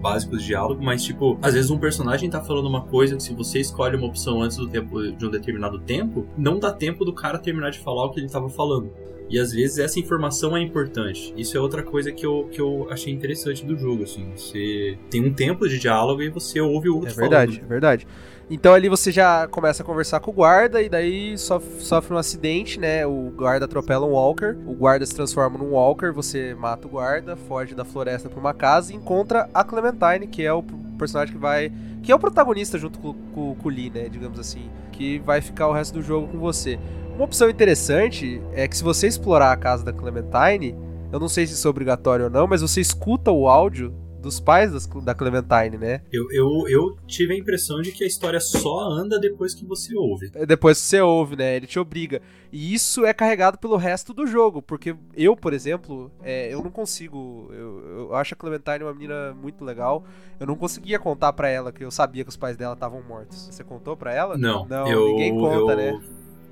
básico 0.02 0.38
de 0.38 0.46
diálogo, 0.46 0.84
mas 0.84 1.04
tipo, 1.04 1.38
às 1.42 1.54
vezes 1.54 1.70
um 1.70 1.78
personagem 1.78 2.30
tá 2.30 2.42
falando 2.42 2.68
uma 2.68 2.82
coisa 2.82 3.16
que 3.16 3.24
se 3.24 3.34
você 3.34 3.60
escolhe 3.60 3.98
uma 3.98 4.08
opção 4.08 4.42
antes 4.42 4.58
do 4.58 4.68
tempo 4.68 5.12
de 5.12 5.26
um 5.26 5.32
determinado 5.32 5.80
tempo, 5.80 6.28
não 6.38 6.60
dá 6.60 6.72
tempo 6.72 7.04
do 7.04 7.14
cara 7.14 7.38
terminar 7.38 7.72
de 7.72 7.80
falar 7.80 8.06
o 8.06 8.12
que 8.12 8.20
ele 8.20 8.30
tava 8.30 8.50
falando. 8.50 8.85
E 9.28 9.40
às 9.40 9.52
vezes 9.52 9.80
essa 9.80 10.00
informação 10.00 10.56
é 10.56 10.62
importante. 10.62 11.34
Isso 11.36 11.58
é 11.58 11.60
outra 11.60 11.82
coisa 11.82 12.12
que 12.12 12.24
eu, 12.24 12.48
que 12.52 12.62
eu 12.62 12.88
achei 12.92 13.12
interessante 13.12 13.66
do 13.66 13.76
jogo, 13.76 14.04
assim. 14.04 14.32
Você 14.36 14.98
tem 15.10 15.26
um 15.26 15.34
tempo 15.34 15.68
de 15.68 15.80
diálogo 15.80 16.22
e 16.22 16.30
você 16.30 16.62
ouve 16.62 16.90
o 16.90 16.98
outro 16.98 17.10
É 17.10 17.14
verdade, 17.14 17.54
falando. 17.54 17.66
é 17.66 17.68
verdade. 17.68 18.08
Então 18.52 18.76
ali 18.76 18.88
você 18.88 19.12
já 19.12 19.48
começa 19.48 19.82
a 19.82 19.86
conversar 19.86 20.20
com 20.20 20.30
o 20.30 20.34
guarda 20.34 20.80
e 20.80 20.88
daí 20.88 21.36
sofre, 21.40 21.82
sofre 21.82 22.14
um 22.14 22.18
acidente, 22.18 22.80
né? 22.80 23.04
O 23.08 23.32
guarda 23.36 23.66
atropela 23.66 24.06
um 24.06 24.12
walker, 24.12 24.56
o 24.68 24.76
guarda 24.76 25.04
se 25.04 25.16
transforma 25.16 25.58
num 25.58 25.72
walker, 25.72 26.12
você 26.12 26.54
mata 26.54 26.86
o 26.86 26.92
guarda, 26.92 27.36
foge 27.36 27.74
da 27.74 27.84
floresta 27.84 28.30
pra 28.30 28.40
uma 28.40 28.54
casa 28.54 28.94
e 28.94 28.96
encontra 28.96 29.50
a 29.52 29.64
Clementine, 29.64 30.28
que 30.28 30.44
é 30.44 30.54
o 30.54 30.62
personagem 31.00 31.34
que 31.34 31.42
vai. 31.42 31.72
que 32.04 32.12
é 32.12 32.16
o 32.16 32.20
protagonista 32.20 32.78
junto 32.78 33.00
com, 33.00 33.14
com, 33.34 33.56
com 33.56 33.68
o 33.68 33.72
Lee, 33.72 33.90
né? 33.90 34.08
Digamos 34.08 34.40
assim. 34.40 34.70
Que 34.92 35.18
vai 35.18 35.42
ficar 35.42 35.68
o 35.68 35.74
resto 35.74 35.96
do 35.96 36.04
jogo 36.04 36.28
com 36.28 36.38
você. 36.38 36.78
Uma 37.16 37.24
opção 37.26 37.50
interessante 37.50 38.42
é 38.54 38.68
que 38.68 38.76
se 38.76 38.84
você 38.84 39.08
explorar 39.08 39.52
a 39.52 39.58
casa 39.58 39.84
da 39.86 39.94
Clementine, 39.94 40.76
eu 41.12 41.20
não 41.20 41.30
sei 41.30 41.48
se 41.48 41.54
isso 41.54 41.68
é 41.68 41.70
obrigatório 41.70 42.26
ou 42.26 42.32
não, 42.32 42.46
mas 42.46 42.62
você 42.62 42.82
escuta 42.82 43.32
o 43.32 43.48
áudio 43.48 43.94
dos 44.22 44.40
pais 44.40 44.72
das- 44.74 44.88
da 44.88 45.14
Clementine, 45.14 45.78
né? 45.78 46.02
Eu, 46.12 46.26
eu, 46.32 46.68
eu 46.68 46.98
tive 47.08 47.36
a 47.36 47.38
impressão 47.38 47.80
de 47.82 47.92
que 47.92 48.04
a 48.04 48.08
história 48.08 48.40
só 48.40 48.90
anda 48.90 49.20
depois 49.20 49.54
que 49.54 49.64
você 49.64 49.96
ouve. 49.96 50.32
É 50.34 50.46
Depois 50.48 50.80
que 50.82 50.86
você 50.88 51.00
ouve, 51.00 51.36
né? 51.36 51.56
Ele 51.56 51.68
te 51.68 51.78
obriga. 51.80 52.22
E 52.52 52.74
isso 52.74 53.06
é 53.06 53.14
carregado 53.14 53.60
pelo 53.60 53.78
resto 53.78 54.14
do 54.16 54.26
jogo. 54.26 54.64
Porque 54.64 54.96
eu, 55.16 55.36
por 55.38 55.54
exemplo, 55.54 56.12
é, 56.24 56.52
eu 56.52 56.64
não 56.64 56.72
consigo. 56.72 57.50
Eu, 57.54 57.84
eu 58.10 58.16
acho 58.16 58.34
a 58.34 58.38
Clementine 58.38 58.84
uma 58.84 58.94
menina 58.94 59.32
muito 59.40 59.64
legal. 59.64 60.04
Eu 60.40 60.48
não 60.48 60.56
conseguia 60.56 60.98
contar 60.98 61.32
pra 61.32 61.48
ela 61.48 61.72
que 61.72 61.84
eu 61.86 61.92
sabia 61.92 62.24
que 62.24 62.30
os 62.30 62.38
pais 62.38 62.58
dela 62.58 62.74
estavam 62.74 63.04
mortos. 63.04 63.48
Você 63.52 63.64
contou 63.64 63.96
pra 63.96 64.12
ela? 64.12 64.36
Não, 64.40 64.66
Não, 64.68 64.88
eu, 64.88 65.06
ninguém 65.06 65.36
conta, 65.38 65.54
eu, 65.56 65.78
né? 65.78 66.02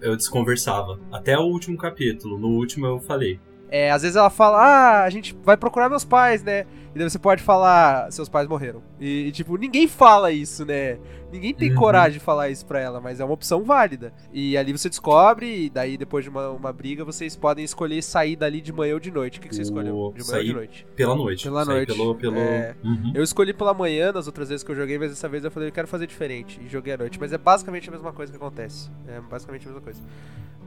Eu 0.04 0.16
desconversava. 0.16 1.00
Até 1.12 1.38
o 1.38 1.44
último 1.44 1.78
capítulo. 1.78 2.38
No 2.38 2.50
último 2.50 2.86
eu 2.86 3.00
falei. 3.00 3.40
É, 3.70 3.90
às 3.90 4.04
vezes 4.04 4.16
ela 4.16 4.30
fala, 4.30 4.60
ah, 4.60 5.04
a 5.04 5.10
gente 5.10 5.36
vai 5.44 5.58
procurar 5.58 5.90
meus 5.90 6.06
pais, 6.06 6.44
né? 6.44 6.66
E 6.94 7.00
daí 7.00 7.10
você 7.10 7.18
pode 7.18 7.42
falar, 7.42 8.12
seus 8.12 8.30
pais 8.30 8.48
morreram. 8.48 8.84
E, 9.00 9.28
e, 9.28 9.32
tipo, 9.32 9.58
ninguém 9.58 9.88
fala 9.88 10.32
isso, 10.32 10.64
né? 10.64 11.00
Ninguém 11.32 11.52
tem 11.52 11.72
Uhum. 11.72 11.76
coragem 11.78 12.20
de 12.20 12.24
falar 12.24 12.50
isso 12.50 12.64
pra 12.68 12.80
ela, 12.80 13.02
mas 13.02 13.20
é 13.20 13.26
uma 13.26 13.34
opção 13.34 13.64
válida. 13.64 14.14
E 14.32 14.56
ali 14.56 14.72
você 14.72 14.88
descobre, 14.90 15.66
e 15.66 15.70
daí 15.72 15.98
depois 15.98 16.24
de 16.24 16.30
uma, 16.30 16.50
uma 16.52 16.72
briga, 16.72 17.04
vocês 17.04 17.36
podem 17.36 17.66
escolher 17.66 18.04
sair 18.04 18.36
dali 18.36 18.62
de 18.62 18.72
manhã 18.72 18.94
ou 18.94 19.00
de 19.00 19.10
noite. 19.10 19.40
O 19.40 19.42
que, 19.42 19.50
que 19.50 19.56
você 19.56 19.64
escolheu? 19.64 19.86
De 19.86 19.92
manhã 19.94 20.04
ou 20.06 20.14
de 20.14 20.24
sair- 20.24 20.54
noite? 20.54 20.86
Pela 20.96 21.16
noite. 21.16 21.44
Pela 21.46 21.66
Saí 21.66 21.76
noite. 21.76 21.94
Pelo, 21.96 22.16
pelo... 22.16 22.38
É. 22.38 22.76
Uhum. 22.84 23.12
Eu 23.16 23.24
escolhi 23.24 23.54
pela 23.54 23.74
manhã 23.74 24.12
nas 24.12 24.28
outras 24.28 24.50
vezes 24.50 24.64
que 24.64 24.72
eu 24.72 24.76
joguei, 24.76 25.00
mas 25.00 25.10
dessa 25.10 25.28
vez 25.28 25.44
eu 25.44 25.50
falei, 25.50 25.70
eu 25.70 25.74
quero 25.74 25.88
fazer 25.88 26.06
diferente. 26.06 26.62
E 26.64 26.70
joguei 26.70 26.94
à 26.94 26.98
noite. 26.98 27.20
Mas 27.20 27.34
é 27.34 27.38
basicamente 27.40 27.90
a 27.90 27.92
mesma 27.92 28.14
coisa 28.14 28.32
que 28.32 28.38
acontece. 28.38 28.92
É 29.08 29.20
basicamente 29.20 29.64
a 29.64 29.70
mesma 29.72 29.82
coisa. 29.82 30.00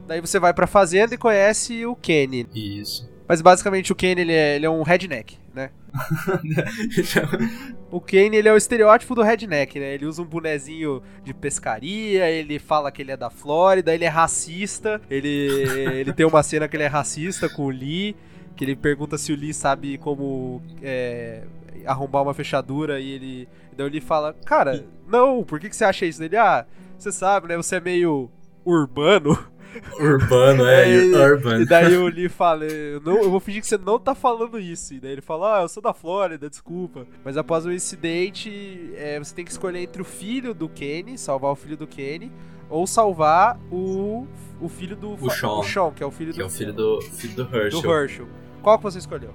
Daí 0.09 0.21
você 0.21 0.41
vai 0.41 0.53
pra 0.53 0.67
fazenda 0.67 1.15
e 1.15 1.19
conhece 1.19 1.87
o 1.87 1.95
Kenny. 1.95 2.47
Isso. 2.53 3.09
Mas 3.29 3.43
basicamente 3.43 3.93
o 3.93 3.95
Kenny, 3.97 4.21
ele 4.21 4.33
é, 4.33 4.57
ele 4.57 4.67
é 4.67 4.71
um 4.71 4.83
redneck, 4.83 5.37
né? 5.55 5.71
O 7.91 8.01
Kane, 8.01 8.37
ele 8.37 8.49
é 8.49 8.53
o 8.53 8.57
estereótipo 8.57 9.15
do 9.15 9.23
redneck, 9.23 9.79
né? 9.79 9.95
Ele 9.95 10.07
usa 10.07 10.21
um 10.21 10.25
bonezinho 10.25 11.03
de 11.23 11.33
pescaria, 11.33 12.29
ele 12.29 12.59
fala 12.59 12.91
que 12.91 13.01
ele 13.01 13.13
é 13.13 13.17
da 13.17 13.31
Flórida, 13.31 13.95
ele 13.95 14.05
é 14.05 14.09
racista, 14.09 15.01
ele, 15.09 15.29
ele 15.95 16.13
tem 16.13 16.27
uma 16.27 16.43
cena 16.43 16.67
que 16.69 16.77
ele 16.77 16.83
é 16.83 16.89
racista 16.89 17.49
com 17.49 17.67
o 17.67 17.71
Lee, 17.71 18.17
que 18.57 18.65
ele 18.65 18.75
pergunta 18.75 19.17
se 19.17 19.33
o 19.33 19.37
Lee 19.37 19.55
sabe 19.55 19.99
como 19.99 20.61
é, 20.83 21.45
arrombar 21.87 22.23
uma 22.23 22.35
fechadura 22.35 23.01
e 23.01 23.11
ele... 23.13 23.49
Daí 23.77 23.87
o 23.87 23.91
Lee 23.91 24.01
fala, 24.01 24.35
cara, 24.45 24.85
não, 25.07 25.45
por 25.45 25.61
que, 25.61 25.69
que 25.69 25.77
você 25.77 25.85
acha 25.85 26.05
isso? 26.05 26.23
Ele, 26.23 26.37
ah, 26.37 26.67
você 26.99 27.13
sabe, 27.13 27.49
né? 27.49 27.57
Você 27.57 27.77
é 27.77 27.81
meio 27.81 28.31
urbano. 28.65 29.39
Urbano, 29.99 30.65
é, 30.67 30.89
E- 30.91 31.15
urban. 31.15 31.61
E 31.63 31.67
daí 31.67 31.97
o 31.97 32.07
Lee 32.07 32.29
fala, 32.29 32.65
eu, 32.65 33.01
não, 33.01 33.23
eu 33.23 33.31
vou 33.31 33.41
fingir 33.41 33.61
que 33.61 33.67
você 33.67 33.79
não 33.79 33.99
tá 33.99 34.15
falando 34.15 34.59
isso. 34.59 34.95
E 34.95 35.01
daí 35.01 35.13
ele 35.13 35.21
fala, 35.21 35.59
ah, 35.59 35.63
eu 35.63 35.69
sou 35.69 35.83
da 35.83 35.93
Flórida, 35.93 36.49
desculpa. 36.49 37.07
Mas 37.25 37.37
após 37.37 37.65
o 37.67 37.73
incidente, 37.73 38.91
é, 38.97 39.19
você 39.19 39.35
tem 39.35 39.45
que 39.45 39.51
escolher 39.51 39.81
entre 39.81 40.01
o 40.03 40.05
filho 40.05 40.53
do 40.55 40.69
Kenny, 40.69 41.17
salvar 41.19 41.53
o 41.53 41.57
filho 41.57 41.77
do 41.77 41.87
Kenny, 41.87 42.31
ou 42.69 42.87
salvar 42.87 43.59
o, 43.71 44.27
o 44.61 44.69
filho 44.69 44.97
do 44.97 45.13
O 45.15 45.31
Sean. 45.31 45.51
o 45.51 45.63
Sean, 45.63 45.91
que 45.93 46.03
é 46.03 46.07
o 46.07 46.11
filho 46.11 46.33
Que 46.33 46.39
do, 46.39 46.43
é 46.45 46.47
o 46.47 46.51
filho 46.51 46.73
do, 46.73 47.01
filho 47.03 47.35
do 47.37 47.45
do 47.45 47.57
Herschel. 47.57 47.91
Herschel. 47.93 48.27
Qual 48.63 48.77
que 48.79 48.85
você 48.85 48.99
escolheu? 48.99 49.33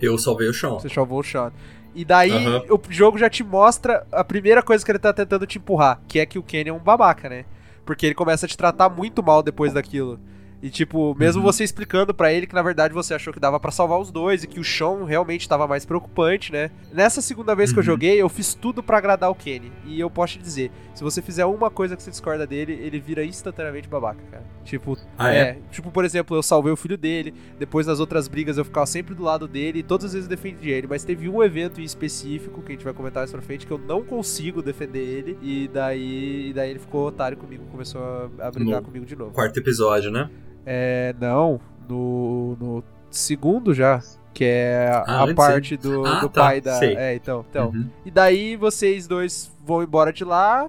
Eu 0.00 0.16
salvei 0.18 0.48
o 0.48 0.54
Sean. 0.54 0.74
Você 0.74 0.88
salvou 0.88 1.20
o 1.20 1.24
Sean. 1.24 1.52
E 1.94 2.04
daí 2.04 2.30
Aham. 2.30 2.62
o 2.70 2.80
jogo 2.88 3.18
já 3.18 3.28
te 3.28 3.42
mostra 3.42 4.06
a 4.12 4.22
primeira 4.22 4.62
coisa 4.62 4.84
que 4.84 4.90
ele 4.90 4.98
tá 4.98 5.12
tentando 5.12 5.46
te 5.46 5.58
empurrar, 5.58 6.00
que 6.06 6.18
é 6.20 6.26
que 6.26 6.38
o 6.38 6.42
Kenny 6.42 6.70
é 6.70 6.72
um 6.72 6.78
babaca, 6.78 7.28
né? 7.28 7.44
Porque 7.88 8.04
ele 8.04 8.14
começa 8.14 8.44
a 8.44 8.48
te 8.48 8.54
tratar 8.54 8.90
muito 8.90 9.22
mal 9.22 9.42
depois 9.42 9.72
daquilo. 9.72 10.20
E 10.60 10.70
tipo, 10.70 11.14
mesmo 11.16 11.40
Uhum. 11.40 11.46
você 11.46 11.62
explicando 11.62 12.12
pra 12.12 12.32
ele 12.32 12.46
que 12.46 12.54
na 12.54 12.62
verdade 12.62 12.92
você 12.92 13.14
achou 13.14 13.32
que 13.32 13.38
dava 13.38 13.60
pra 13.60 13.70
salvar 13.70 14.00
os 14.00 14.10
dois 14.10 14.42
e 14.42 14.46
que 14.48 14.58
o 14.58 14.64
Sean 14.64 15.04
realmente 15.04 15.48
tava 15.48 15.68
mais 15.68 15.84
preocupante, 15.86 16.50
né? 16.52 16.70
Nessa 16.92 17.20
segunda 17.22 17.54
vez 17.54 17.72
que 17.72 17.78
eu 17.78 17.82
Uhum. 17.82 17.86
joguei, 17.86 18.20
eu 18.20 18.28
fiz 18.28 18.54
tudo 18.54 18.82
pra 18.82 18.98
agradar 18.98 19.30
o 19.30 19.34
Kenny. 19.36 19.70
E 19.84 20.00
eu 20.00 20.10
posso 20.10 20.32
te 20.34 20.40
dizer, 20.40 20.72
se 20.94 21.04
você 21.04 21.22
fizer 21.22 21.44
uma 21.46 21.70
coisa 21.70 21.96
que 21.96 22.02
você 22.02 22.10
discorda 22.10 22.44
dele, 22.46 22.72
ele 22.72 22.98
vira 22.98 23.24
instantaneamente 23.24 23.88
babaca, 23.88 24.20
cara. 24.32 24.42
Tipo, 24.64 24.98
Ah, 25.16 25.32
é? 25.32 25.58
tipo, 25.70 25.90
por 25.92 26.04
exemplo, 26.04 26.36
eu 26.36 26.42
salvei 26.42 26.72
o 26.72 26.76
filho 26.76 26.98
dele, 26.98 27.32
depois 27.58 27.86
nas 27.86 28.00
outras 28.00 28.26
brigas 28.26 28.58
eu 28.58 28.64
ficava 28.64 28.84
sempre 28.86 29.14
do 29.14 29.22
lado 29.22 29.46
dele 29.46 29.78
e 29.78 29.82
todas 29.84 30.06
as 30.06 30.12
vezes 30.14 30.28
eu 30.28 30.36
defendi 30.36 30.70
ele, 30.70 30.86
mas 30.88 31.04
teve 31.04 31.28
um 31.28 31.40
evento 31.42 31.80
em 31.80 31.84
específico 31.84 32.60
que 32.62 32.72
a 32.72 32.74
gente 32.74 32.84
vai 32.84 32.92
comentar 32.92 33.20
mais 33.20 33.30
pra 33.30 33.40
frente 33.40 33.64
que 33.64 33.72
eu 33.72 33.78
não 33.78 34.02
consigo 34.02 34.60
defender 34.60 34.98
ele 35.06 35.38
e 35.40 35.68
daí, 35.72 36.48
e 36.48 36.52
daí 36.52 36.70
ele 36.70 36.78
ficou 36.80 37.06
otário 37.06 37.36
comigo, 37.38 37.64
começou 37.70 38.02
a, 38.38 38.48
a 38.48 38.50
brigar 38.50 38.80
No 38.80 38.86
comigo 38.86 39.06
de 39.06 39.14
novo. 39.14 39.30
Quarto 39.30 39.56
episódio, 39.58 40.10
né? 40.10 40.28
É, 40.70 41.14
não, 41.18 41.58
no, 41.88 42.56
no 42.60 42.84
segundo 43.10 43.72
já, 43.72 44.02
que 44.34 44.44
é 44.44 44.90
Ah, 45.06 45.22
a 45.24 45.34
parte 45.34 45.78
do, 45.78 46.04
Ah, 46.04 46.20
do 46.20 46.28
tá, 46.28 46.42
pai 46.42 46.60
da... 46.60 46.74
sei. 46.74 46.94
É, 46.94 47.14
então, 47.14 47.42
então. 47.48 47.68
Uhum. 47.70 47.88
E 48.04 48.10
daí 48.10 48.54
vocês 48.54 49.06
dois 49.06 49.50
vão 49.64 49.82
embora 49.82 50.12
de 50.12 50.24
lá, 50.24 50.68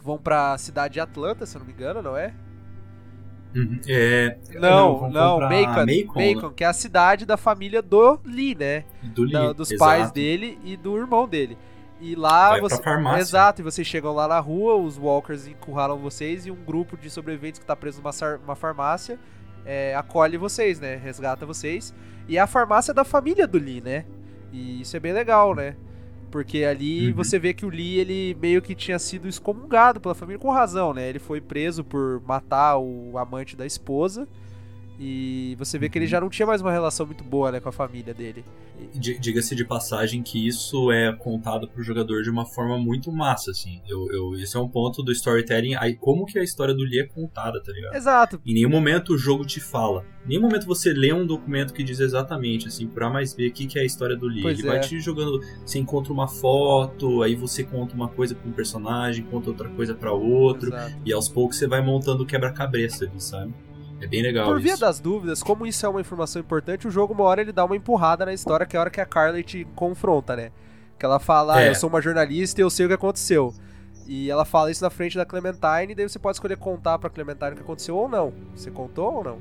vão 0.00 0.16
pra 0.18 0.56
cidade 0.56 0.94
de 0.94 1.00
Atlanta, 1.00 1.44
se 1.46 1.56
eu 1.56 1.58
não 1.60 1.66
me 1.66 1.72
engano, 1.72 2.00
não 2.00 2.16
é? 2.16 2.32
Uhum. 3.56 3.80
É, 3.88 4.36
Não, 4.54 4.98
vão 4.98 5.10
não, 5.10 5.32
comprar 5.40 5.48
Macon, 5.50 5.86
Macon, 5.86 6.34
Macon, 6.34 6.50
que 6.54 6.64
é 6.64 6.66
a 6.66 6.72
cidade 6.72 7.24
da 7.24 7.36
família 7.36 7.80
do 7.80 8.18
Lee, 8.24 8.54
né? 8.54 8.84
Do 9.02 9.22
Lee, 9.24 9.32
Da- 9.32 9.52
dos 9.52 9.70
exato. 9.70 9.88
pais 9.90 10.10
dele 10.10 10.58
e 10.64 10.76
do 10.76 10.96
irmão 10.96 11.28
dele. 11.28 11.56
E 12.00 12.14
lá 12.14 12.50
Vai 12.50 12.60
você. 12.60 12.80
Exato, 13.20 13.62
e 13.62 13.64
vocês 13.64 13.86
chegam 13.86 14.12
lá 14.12 14.26
na 14.28 14.40
rua, 14.40 14.74
os 14.76 14.98
walkers 14.98 15.46
encurralam 15.46 15.98
vocês 15.98 16.44
e 16.46 16.50
um 16.50 16.56
grupo 16.56 16.96
de 16.96 17.08
sobreviventes 17.08 17.60
que 17.60 17.66
tá 17.66 17.74
preso 17.76 18.02
numa 18.02 18.10
uma 18.44 18.56
farmácia 18.56 19.18
é, 19.64 19.94
acolhe 19.94 20.36
vocês, 20.36 20.78
né? 20.78 20.96
Resgata 20.96 21.46
vocês. 21.46 21.94
E 22.28 22.36
é 22.36 22.40
a 22.40 22.46
farmácia 22.46 22.92
da 22.92 23.04
família 23.04 23.46
do 23.46 23.58
Lee, 23.58 23.80
né? 23.80 24.04
E 24.52 24.80
isso 24.82 24.96
é 24.96 25.00
bem 25.00 25.12
legal, 25.12 25.54
né? 25.54 25.76
Porque 26.30 26.64
ali 26.64 27.08
Uhum. 27.08 27.14
você 27.14 27.38
vê 27.38 27.54
que 27.54 27.64
o 27.64 27.68
Lee, 27.68 27.98
ele 27.98 28.36
meio 28.40 28.60
que 28.60 28.74
tinha 28.74 28.98
sido 28.98 29.28
excomungado 29.28 30.00
pela 30.00 30.14
família 30.14 30.38
com 30.38 30.50
razão, 30.50 30.92
né? 30.92 31.08
Ele 31.08 31.18
foi 31.18 31.40
preso 31.40 31.84
por 31.84 32.20
matar 32.26 32.76
o 32.78 33.16
amante 33.18 33.56
da 33.56 33.64
esposa. 33.64 34.28
E 34.98 35.56
você 35.58 35.78
vê 35.78 35.88
que 35.88 35.98
ele 35.98 36.04
Uhum. 36.04 36.10
já 36.10 36.20
não 36.20 36.28
tinha 36.30 36.46
mais 36.46 36.60
uma 36.60 36.70
relação 36.70 37.04
muito 37.06 37.24
boa, 37.24 37.50
né, 37.50 37.58
com 37.60 37.68
a 37.68 37.72
família 37.72 38.14
dele. 38.14 38.44
Diga-se 38.94 39.54
de 39.54 39.64
passagem 39.64 40.22
que 40.22 40.46
isso 40.46 40.90
é 40.92 41.12
contado 41.12 41.68
pro 41.68 41.82
jogador 41.82 42.22
de 42.22 42.30
uma 42.30 42.44
forma 42.46 42.78
muito 42.78 43.10
massa, 43.10 43.50
assim. 43.50 43.80
Eu, 43.88 44.06
eu, 44.12 44.34
esse 44.34 44.56
é 44.56 44.60
um 44.60 44.68
ponto 44.68 45.02
do 45.02 45.10
storytelling. 45.12 45.74
Aí, 45.76 45.94
como 45.94 46.24
que 46.26 46.38
a 46.38 46.42
história 46.42 46.74
do 46.74 46.82
Lee 46.82 47.00
é 47.00 47.06
contada, 47.06 47.60
tá 47.62 47.72
ligado? 47.72 47.94
Exato. 47.94 48.40
Em 48.44 48.54
nenhum 48.54 48.68
momento 48.70 49.14
o 49.14 49.18
jogo 49.18 49.44
te 49.44 49.60
fala. 49.60 50.04
Em 50.24 50.28
nenhum 50.30 50.42
momento 50.42 50.66
você 50.66 50.92
lê 50.92 51.12
um 51.12 51.26
documento 51.26 51.72
que 51.74 51.82
diz 51.82 52.00
exatamente, 52.00 52.68
assim, 52.68 52.86
por 52.86 53.02
A 53.02 53.10
mais 53.10 53.34
B, 53.34 53.48
o 53.48 53.52
que, 53.52 53.66
que 53.66 53.78
é 53.78 53.82
a 53.82 53.84
história 53.84 54.16
do 54.16 54.26
Lee. 54.26 54.42
Pois 54.42 54.58
Ele 54.58 54.68
é. 54.68 54.70
vai 54.72 54.80
te 54.80 54.98
jogando. 55.00 55.40
Você 55.64 55.78
encontra 55.78 56.12
uma 56.12 56.28
foto, 56.28 57.22
aí 57.22 57.34
você 57.34 57.62
conta 57.64 57.94
uma 57.94 58.08
coisa 58.08 58.34
pra 58.34 58.48
um 58.48 58.52
personagem, 58.52 59.24
conta 59.24 59.50
outra 59.50 59.68
coisa 59.70 59.94
pra 59.94 60.12
outro. 60.12 60.68
exato. 60.68 60.96
E 61.04 61.12
aos 61.12 61.28
poucos 61.28 61.56
você 61.58 61.66
vai 61.66 61.82
montando 61.82 62.22
o 62.22 62.26
quebra-cabeça 62.26 63.04
ali, 63.04 63.20
sabe? 63.20 63.52
É 64.00 64.06
bem 64.06 64.22
legal 64.22 64.46
Por 64.46 64.60
via 64.60 64.72
isso. 64.72 64.80
das 64.80 65.00
dúvidas, 65.00 65.42
como 65.42 65.66
isso 65.66 65.84
é 65.86 65.88
uma 65.88 66.00
informação 66.00 66.40
importante, 66.40 66.86
o 66.86 66.90
jogo, 66.90 67.14
uma 67.14 67.24
hora, 67.24 67.40
ele 67.40 67.52
dá 67.52 67.64
uma 67.64 67.76
empurrada 67.76 68.26
na 68.26 68.32
história, 68.34 68.66
que 68.66 68.76
é 68.76 68.78
a 68.78 68.82
hora 68.82 68.90
que 68.90 69.00
a 69.00 69.06
Carly 69.06 69.42
te 69.42 69.66
confronta, 69.74 70.36
né? 70.36 70.50
Que 70.98 71.04
ela 71.06 71.18
fala, 71.18 71.56
ah, 71.56 71.62
É. 71.62 71.70
eu 71.70 71.74
sou 71.74 71.88
uma 71.88 72.00
jornalista 72.02 72.60
e 72.60 72.62
eu 72.64 72.70
sei 72.70 72.86
o 72.86 72.88
que 72.88 72.94
aconteceu. 72.94 73.54
E 74.06 74.30
ela 74.30 74.44
fala 74.44 74.70
isso 74.70 74.84
na 74.84 74.90
frente 74.90 75.16
da 75.16 75.24
Clementine, 75.24 75.92
e 75.92 75.94
daí 75.94 76.08
você 76.08 76.18
pode 76.18 76.36
escolher 76.36 76.56
contar 76.58 76.98
pra 76.98 77.08
Clementine 77.08 77.52
o 77.52 77.54
que 77.56 77.62
aconteceu 77.62 77.96
ou 77.96 78.08
não. 78.08 78.32
Você 78.54 78.70
contou 78.70 79.14
ou 79.14 79.24
não? 79.24 79.38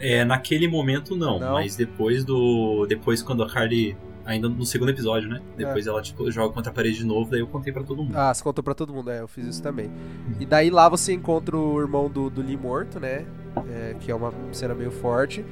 É, 0.00 0.24
naquele 0.24 0.66
momento 0.66 1.14
não, 1.14 1.38
Não. 1.38 1.52
mas 1.52 1.76
depois 1.76 2.24
do. 2.24 2.86
Depois 2.88 3.22
quando 3.22 3.42
a 3.42 3.48
Carly. 3.50 3.96
Ainda 4.24 4.48
no 4.48 4.64
segundo 4.64 4.88
episódio, 4.90 5.28
né? 5.28 5.40
É. 5.54 5.56
Depois 5.64 5.86
ela 5.86 6.00
tipo, 6.00 6.30
joga 6.30 6.54
contra 6.54 6.70
a 6.70 6.74
parede 6.74 6.96
de 6.98 7.04
novo, 7.04 7.30
daí 7.30 7.40
eu 7.40 7.46
contei 7.46 7.72
pra 7.72 7.82
todo 7.82 8.02
mundo. 8.02 8.16
Ah, 8.16 8.32
você 8.32 8.42
contou 8.42 8.64
pra 8.64 8.74
todo 8.74 8.92
mundo, 8.92 9.10
é, 9.10 9.20
eu 9.20 9.28
fiz 9.28 9.46
isso 9.46 9.62
também. 9.62 9.90
E 10.40 10.46
daí 10.46 10.70
lá 10.70 10.88
você 10.88 11.12
encontra 11.12 11.56
o 11.56 11.78
irmão 11.80 12.08
do, 12.08 12.30
do 12.30 12.40
Lee 12.40 12.56
morto, 12.56 12.98
né? 12.98 13.24
É, 13.70 13.94
que 14.00 14.10
é 14.10 14.14
uma 14.14 14.32
cena 14.52 14.74
meio 14.74 14.90
forte. 14.90 15.44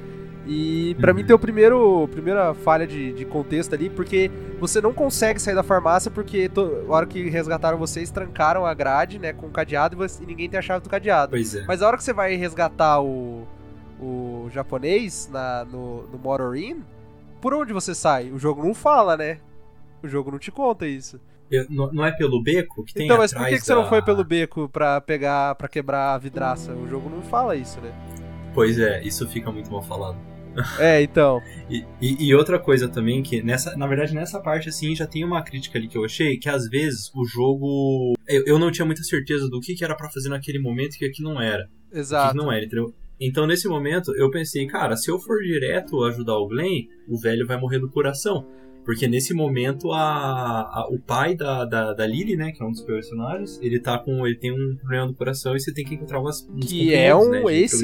E 0.45 0.93
pra 0.99 1.11
Uhum. 1.11 1.17
mim 1.19 1.23
tem 1.25 1.33
o 1.33 1.39
primeiro 1.39 2.05
primeira 2.11 2.53
falha 2.53 2.85
de, 2.85 3.13
de 3.13 3.23
contexto 3.23 3.73
ali, 3.75 3.89
porque 3.89 4.29
você 4.59 4.81
não 4.81 4.91
consegue 4.91 5.39
sair 5.39 5.55
da 5.55 5.63
farmácia 5.63 6.11
porque 6.11 6.49
to, 6.49 6.83
a 6.89 6.91
hora 6.91 7.05
que 7.05 7.29
resgataram 7.29 7.77
vocês, 7.77 8.11
trancaram 8.11 8.65
a 8.65 8.73
grade, 8.73 9.19
né, 9.19 9.31
com 9.31 9.45
o 9.45 9.49
cadeado 9.49 9.95
e, 9.95 9.97
você- 9.97 10.21
e 10.21 10.25
ninguém 10.25 10.49
tem 10.49 10.59
a 10.59 10.61
chave 10.61 10.83
do 10.83 10.89
cadeado. 10.89 11.29
Pois 11.29 11.55
é. 11.55 11.63
Mas 11.65 11.81
a 11.81 11.87
hora 11.87 11.95
que 11.95 12.03
você 12.03 12.11
vai 12.11 12.35
resgatar 12.35 12.99
o, 13.01 13.47
o 14.01 14.49
japonês 14.51 15.29
na, 15.31 15.63
no, 15.63 16.03
no 16.07 16.17
Motor 16.17 16.57
Inn, 16.57 16.79
por 17.43 17.53
onde 17.53 17.73
você 17.73 17.93
sai? 17.93 18.31
O 18.31 18.39
jogo 18.39 18.63
não 18.63 18.73
fala, 18.73 19.17
né? 19.17 19.37
O 20.01 20.07
jogo 20.07 20.31
não 20.31 20.39
te 20.39 20.49
conta 20.49 20.87
isso. 20.87 21.19
Eu- 21.51 21.65
não, 21.69 22.05
é 22.05 22.11
pelo 22.13 22.41
beco 22.41 22.85
que 22.85 22.93
tem 22.93 23.03
Então, 23.05 23.17
mas 23.17 23.33
por 23.33 23.45
que, 23.45 23.55
que 23.55 23.59
você 23.59 23.75
não 23.75 23.89
foi 23.89 24.01
pelo 24.01 24.23
beco 24.23 24.69
pra 24.69 25.01
pegar, 25.01 25.53
para 25.55 25.67
quebrar 25.67 26.13
a 26.13 26.17
vidraça? 26.17 26.71
O 26.73 26.87
jogo 26.87 27.09
não 27.09 27.21
fala 27.21 27.53
isso, 27.57 27.81
né? 27.81 27.91
Pois 28.53 28.79
é, 28.79 29.03
isso 29.03 29.27
fica 29.27 29.51
muito 29.51 29.69
mal 29.69 29.83
falado. 29.83 30.17
É, 30.79 31.01
então. 31.01 31.41
E, 31.69 31.85
e- 32.01 32.27
e 32.27 32.33
outra 32.35 32.57
coisa 32.57 32.87
também, 32.87 33.21
que 33.21 33.41
nessa, 33.41 33.75
na 33.75 33.87
verdade 33.87 34.13
nessa 34.13 34.39
parte 34.39 34.69
assim 34.69 34.95
já 34.95 35.05
tem 35.07 35.25
uma 35.25 35.41
crítica 35.41 35.77
ali 35.77 35.87
que 35.89 35.97
eu 35.97 36.05
achei, 36.05 36.37
que 36.37 36.47
às 36.47 36.69
vezes 36.69 37.11
o 37.13 37.25
jogo. 37.25 38.13
Eu, 38.27 38.43
eu 38.45 38.59
não 38.59 38.71
tinha 38.71 38.85
muita 38.85 39.03
certeza 39.03 39.49
do 39.49 39.59
que, 39.59 39.73
que 39.75 39.83
era 39.83 39.95
pra 39.97 40.09
fazer 40.09 40.29
naquele 40.29 40.59
momento 40.59 40.95
e 41.01 41.07
o 41.07 41.11
que, 41.11 41.21
não 41.21 41.41
era. 41.41 41.65
O 41.89 41.91
que, 41.93 41.99
Exato. 41.99 42.37
não 42.37 42.49
era, 42.51 42.63
entendeu? 42.63 42.93
Então 43.27 43.45
nesse 43.47 43.67
momento 43.67 44.15
eu 44.15 44.29
pensei, 44.31 44.65
cara, 44.67 44.95
se 44.95 45.09
eu 45.09 45.19
for 45.19 45.39
direto 45.41 46.03
ajudar 46.03 46.37
o 46.37 46.47
Glenn, 46.47 46.87
o 47.07 47.17
velho 47.17 47.45
vai 47.47 47.59
morrer 47.59 47.79
do 47.79 47.89
coração. 47.89 48.45
Porque 48.85 49.07
nesse 49.07 49.33
momento 49.33 49.93
a, 49.93 50.01
a- 50.01 50.87
o 50.91 50.99
pai 50.99 51.35
da, 51.35 51.63
da, 51.63 51.93
da 51.93 52.05
Lily, 52.05 52.35
né, 52.35 52.51
que 52.51 52.61
é 52.61 52.65
um 52.65 52.71
dos 52.71 52.81
personagens, 52.81 53.57
ele 53.61 53.79
tá 53.79 53.97
com. 53.97 54.27
ele 54.27 54.35
tem 54.35 54.51
um 54.51 54.75
problema 54.75 55.07
do 55.07 55.13
coração 55.13 55.55
e 55.55 55.59
você 55.61 55.73
tem 55.73 55.85
que 55.85 55.95
encontrar 55.95 56.19
umas, 56.19 56.41
Que 56.41 56.93
é 56.93 57.13
comprimidos, 57.13 57.27
um- 57.27 57.31
né, 57.31 57.41
esse-. 57.63 57.75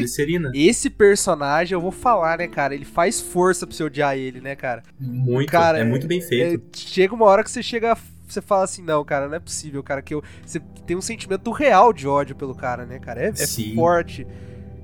Esse 0.53 0.89
personagem, 0.89 1.73
eu 1.73 1.79
vou 1.79 1.91
falar, 1.91 2.37
né, 2.39 2.47
cara? 2.49 2.75
Ele 2.75 2.83
faz 2.83 3.21
força 3.21 3.65
pra 3.65 3.73
você 3.73 3.81
odiar 3.81 4.17
ele, 4.17 4.41
né, 4.41 4.57
cara? 4.57 4.83
Muito, 4.99 5.49
Cara, 5.49 5.77
é 5.79 5.85
muito 5.85 6.05
bem 6.05 6.19
feito. 6.19 6.61
É, 6.61 6.77
chega 6.77 7.15
uma 7.15 7.25
hora 7.25 7.45
que 7.45 7.51
você 7.51 7.63
chega. 7.63 7.95
Você 8.27 8.41
fala 8.41 8.65
assim, 8.65 8.83
não, 8.83 9.03
cara, 9.05 9.27
não 9.29 9.35
é 9.35 9.39
possível, 9.39 9.81
cara, 9.81 10.01
que 10.01 10.13
eu. 10.13 10.21
Você 10.45 10.59
tem 10.85 10.97
um 10.97 11.01
sentimento 11.01 11.49
real 11.51 11.93
de 11.93 12.07
ódio 12.09 12.35
pelo 12.35 12.53
cara, 12.53 12.85
né, 12.85 12.99
cara? 12.99 13.21
É, 13.21 13.29
é 13.29 13.33
forte. 13.73 14.27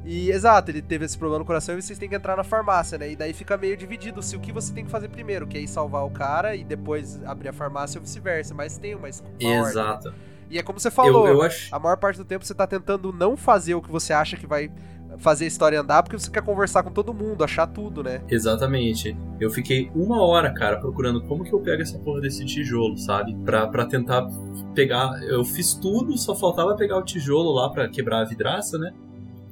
E, 0.06 0.30
exato, 0.30 0.70
ele 0.70 0.82
teve 0.82 1.04
esse 1.04 1.18
problema 1.18 1.40
no 1.40 1.46
coração 1.46 1.78
e 1.78 1.82
vocês 1.82 1.98
têm 1.98 2.08
que 2.08 2.16
entrar 2.16 2.38
na 2.38 2.44
farmácia, 2.44 2.98
né? 2.98 3.12
E 3.12 3.16
daí 3.16 3.34
fica 3.34 3.58
meio 3.58 3.76
dividido 3.76 4.22
se 4.22 4.36
o 4.36 4.40
que 4.40 4.52
você 4.52 4.72
tem 4.72 4.86
que 4.86 4.92
fazer 4.92 5.10
primeiro, 5.10 5.48
que 5.48 5.58
é 5.58 5.62
ir 5.62 5.68
salvar 5.68 6.06
o 6.06 6.12
cara 6.12 6.56
e 6.56 6.64
depois 6.64 7.24
abrir 7.26 7.50
a 7.50 7.54
farmácia 7.54 7.98
ou 7.98 8.04
vice-versa. 8.04 8.54
Mas 8.54 8.78
tem 8.78 8.94
uma, 8.94 9.08
uma 9.08 9.10
ordem. 9.10 9.52
Exato. 9.70 10.14
E 10.50 10.60
é 10.60 10.64
como 10.64 10.80
você 10.80 10.92
falou, 10.92 11.28
Eu, 11.28 11.34
eu 11.36 11.42
acho. 11.42 11.74
a 11.74 11.80
maior 11.80 11.98
parte 11.98 12.18
do 12.18 12.26
tempo 12.26 12.46
você 12.46 12.54
tá 12.54 12.68
tentando 12.68 13.12
não 13.12 13.36
fazer 13.36 13.74
o 13.74 13.82
que 13.82 13.90
você 13.90 14.14
acha 14.14 14.38
que 14.38 14.46
vai 14.46 14.72
fazer 15.18 15.46
a 15.46 15.48
história 15.48 15.80
andar, 15.80 16.04
porque 16.04 16.20
você 16.20 16.30
quer 16.30 16.44
conversar 16.44 16.84
com 16.84 16.92
todo 16.92 17.14
mundo, 17.14 17.44
achar 17.44 17.66
tudo, 17.66 18.04
né? 18.04 18.22
Exatamente. 18.30 19.18
Eu 19.40 19.50
fiquei 19.50 19.90
uma 19.96 20.22
hora, 20.22 20.54
cara, 20.54 20.78
procurando 20.78 21.22
como 21.24 21.44
que 21.44 21.54
eu 21.54 21.60
pego 21.62 21.82
essa 21.82 21.98
porra 21.98 22.22
desse 22.22 22.46
tijolo, 22.46 22.98
sabe? 22.98 23.36
Pra, 23.44 23.66
pra 23.68 23.86
tentar 23.86 24.28
pegar. 24.74 25.22
Eu 25.24 25.44
fiz 25.44 25.74
tudo, 25.74 26.18
só 26.18 26.36
faltava 26.36 26.76
pegar 26.76 26.98
o 26.98 27.04
tijolo 27.04 27.52
lá 27.52 27.70
pra 27.70 27.88
quebrar 27.90 28.22
a 28.22 28.26
vidraça, 28.26 28.78
né? 28.78 28.94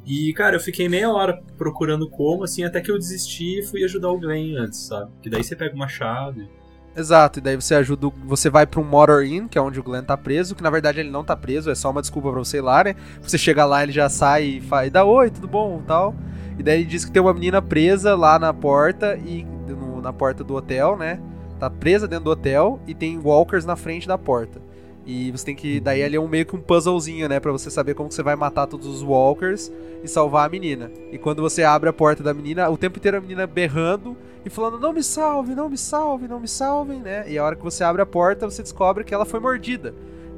E, 0.05 0.33
cara, 0.33 0.55
eu 0.55 0.59
fiquei 0.59 0.89
meia 0.89 1.09
hora 1.09 1.41
procurando 1.57 2.09
como, 2.09 2.43
assim, 2.43 2.63
até 2.63 2.81
que 2.81 2.91
eu 2.91 2.97
desisti 2.99 3.59
e 3.59 3.63
fui 3.63 3.83
ajudar 3.83 4.09
o 4.09 4.19
Glenn 4.19 4.57
antes, 4.57 4.79
sabe? 4.79 5.11
Que 5.21 5.29
daí 5.29 5.43
você 5.43 5.55
pega 5.55 5.73
uma 5.75 5.87
chave. 5.87 6.47
Exato, 6.95 7.39
e 7.39 7.41
daí 7.41 7.55
você 7.55 7.73
ajuda, 7.73 8.11
você 8.23 8.49
vai 8.51 8.67
um 8.77 8.83
Motor 8.83 9.25
Inn, 9.25 9.47
que 9.47 9.57
é 9.57 9.61
onde 9.61 9.79
o 9.79 9.83
Glenn 9.83 10.03
tá 10.03 10.15
preso, 10.15 10.53
que 10.53 10.61
na 10.61 10.69
verdade 10.69 10.99
ele 10.99 11.09
não 11.09 11.23
tá 11.23 11.35
preso, 11.35 11.71
é 11.71 11.75
só 11.75 11.89
uma 11.89 12.01
desculpa 12.01 12.29
pra 12.29 12.37
você 12.39 12.57
ir 12.57 12.61
lá, 12.61 12.83
né? 12.83 12.95
Você 13.21 13.35
chega 13.35 13.65
lá, 13.65 13.81
ele 13.81 13.91
já 13.91 14.07
sai 14.09 14.43
e 14.43 14.61
faz, 14.61 14.91
dá 14.91 15.03
oi, 15.03 15.31
tudo 15.31 15.47
bom, 15.47 15.81
tal. 15.87 16.13
E 16.59 16.61
daí 16.61 16.81
ele 16.81 16.85
diz 16.89 17.03
que 17.03 17.11
tem 17.11 17.21
uma 17.21 17.33
menina 17.33 17.61
presa 17.63 18.15
lá 18.15 18.37
na 18.37 18.53
porta 18.53 19.17
e 19.25 19.43
no- 19.67 20.01
na 20.01 20.13
porta 20.13 20.43
do 20.43 20.53
hotel, 20.53 20.95
né? 20.95 21.19
Tá 21.59 21.67
presa 21.67 22.07
dentro 22.07 22.25
do 22.25 22.31
hotel 22.31 22.79
e 22.85 22.93
tem 22.93 23.17
walkers 23.17 23.65
na 23.65 23.75
frente 23.75 24.07
da 24.07 24.17
porta. 24.17 24.61
E 25.05 25.31
você 25.31 25.45
tem 25.45 25.55
que. 25.55 25.79
Daí 25.79 26.03
ali 26.03 26.15
é 26.15 26.19
um 26.19 26.27
meio 26.27 26.45
que 26.45 26.55
um 26.55 26.61
puzzlezinho, 26.61 27.27
né? 27.27 27.39
Pra 27.39 27.51
você 27.51 27.69
saber 27.69 27.93
como 27.93 28.11
você 28.11 28.23
vai 28.23 28.35
matar 28.35 28.67
todos 28.67 28.87
os 28.87 29.01
walkers 29.01 29.71
e 30.03 30.07
salvar 30.07 30.47
a 30.47 30.49
menina. 30.49 30.91
E 31.11 31.17
quando 31.17 31.41
você 31.41 31.63
abre 31.63 31.89
a 31.89 31.93
porta 31.93 32.23
da 32.23 32.33
menina, 32.33 32.69
o 32.69 32.77
tempo 32.77 32.97
inteiro 32.99 33.17
a 33.17 33.21
menina 33.21 33.45
berrando 33.45 34.15
e 34.45 34.49
falando: 34.49 34.79
Não 34.79 34.93
me 34.93 35.03
salve, 35.03 35.55
não 35.55 35.69
me 35.69 35.77
salve, 35.77 36.27
não 36.27 36.39
me 36.39 36.47
salvem, 36.47 36.99
né? 36.99 37.29
E 37.29 37.37
a 37.37 37.43
hora 37.43 37.55
que 37.55 37.63
você 37.63 37.83
abre 37.83 38.01
a 38.01 38.05
porta, 38.05 38.49
você 38.49 38.61
descobre 38.61 39.03
que 39.03 39.13
ela 39.13 39.25
foi 39.25 39.39
mordida. 39.39 39.93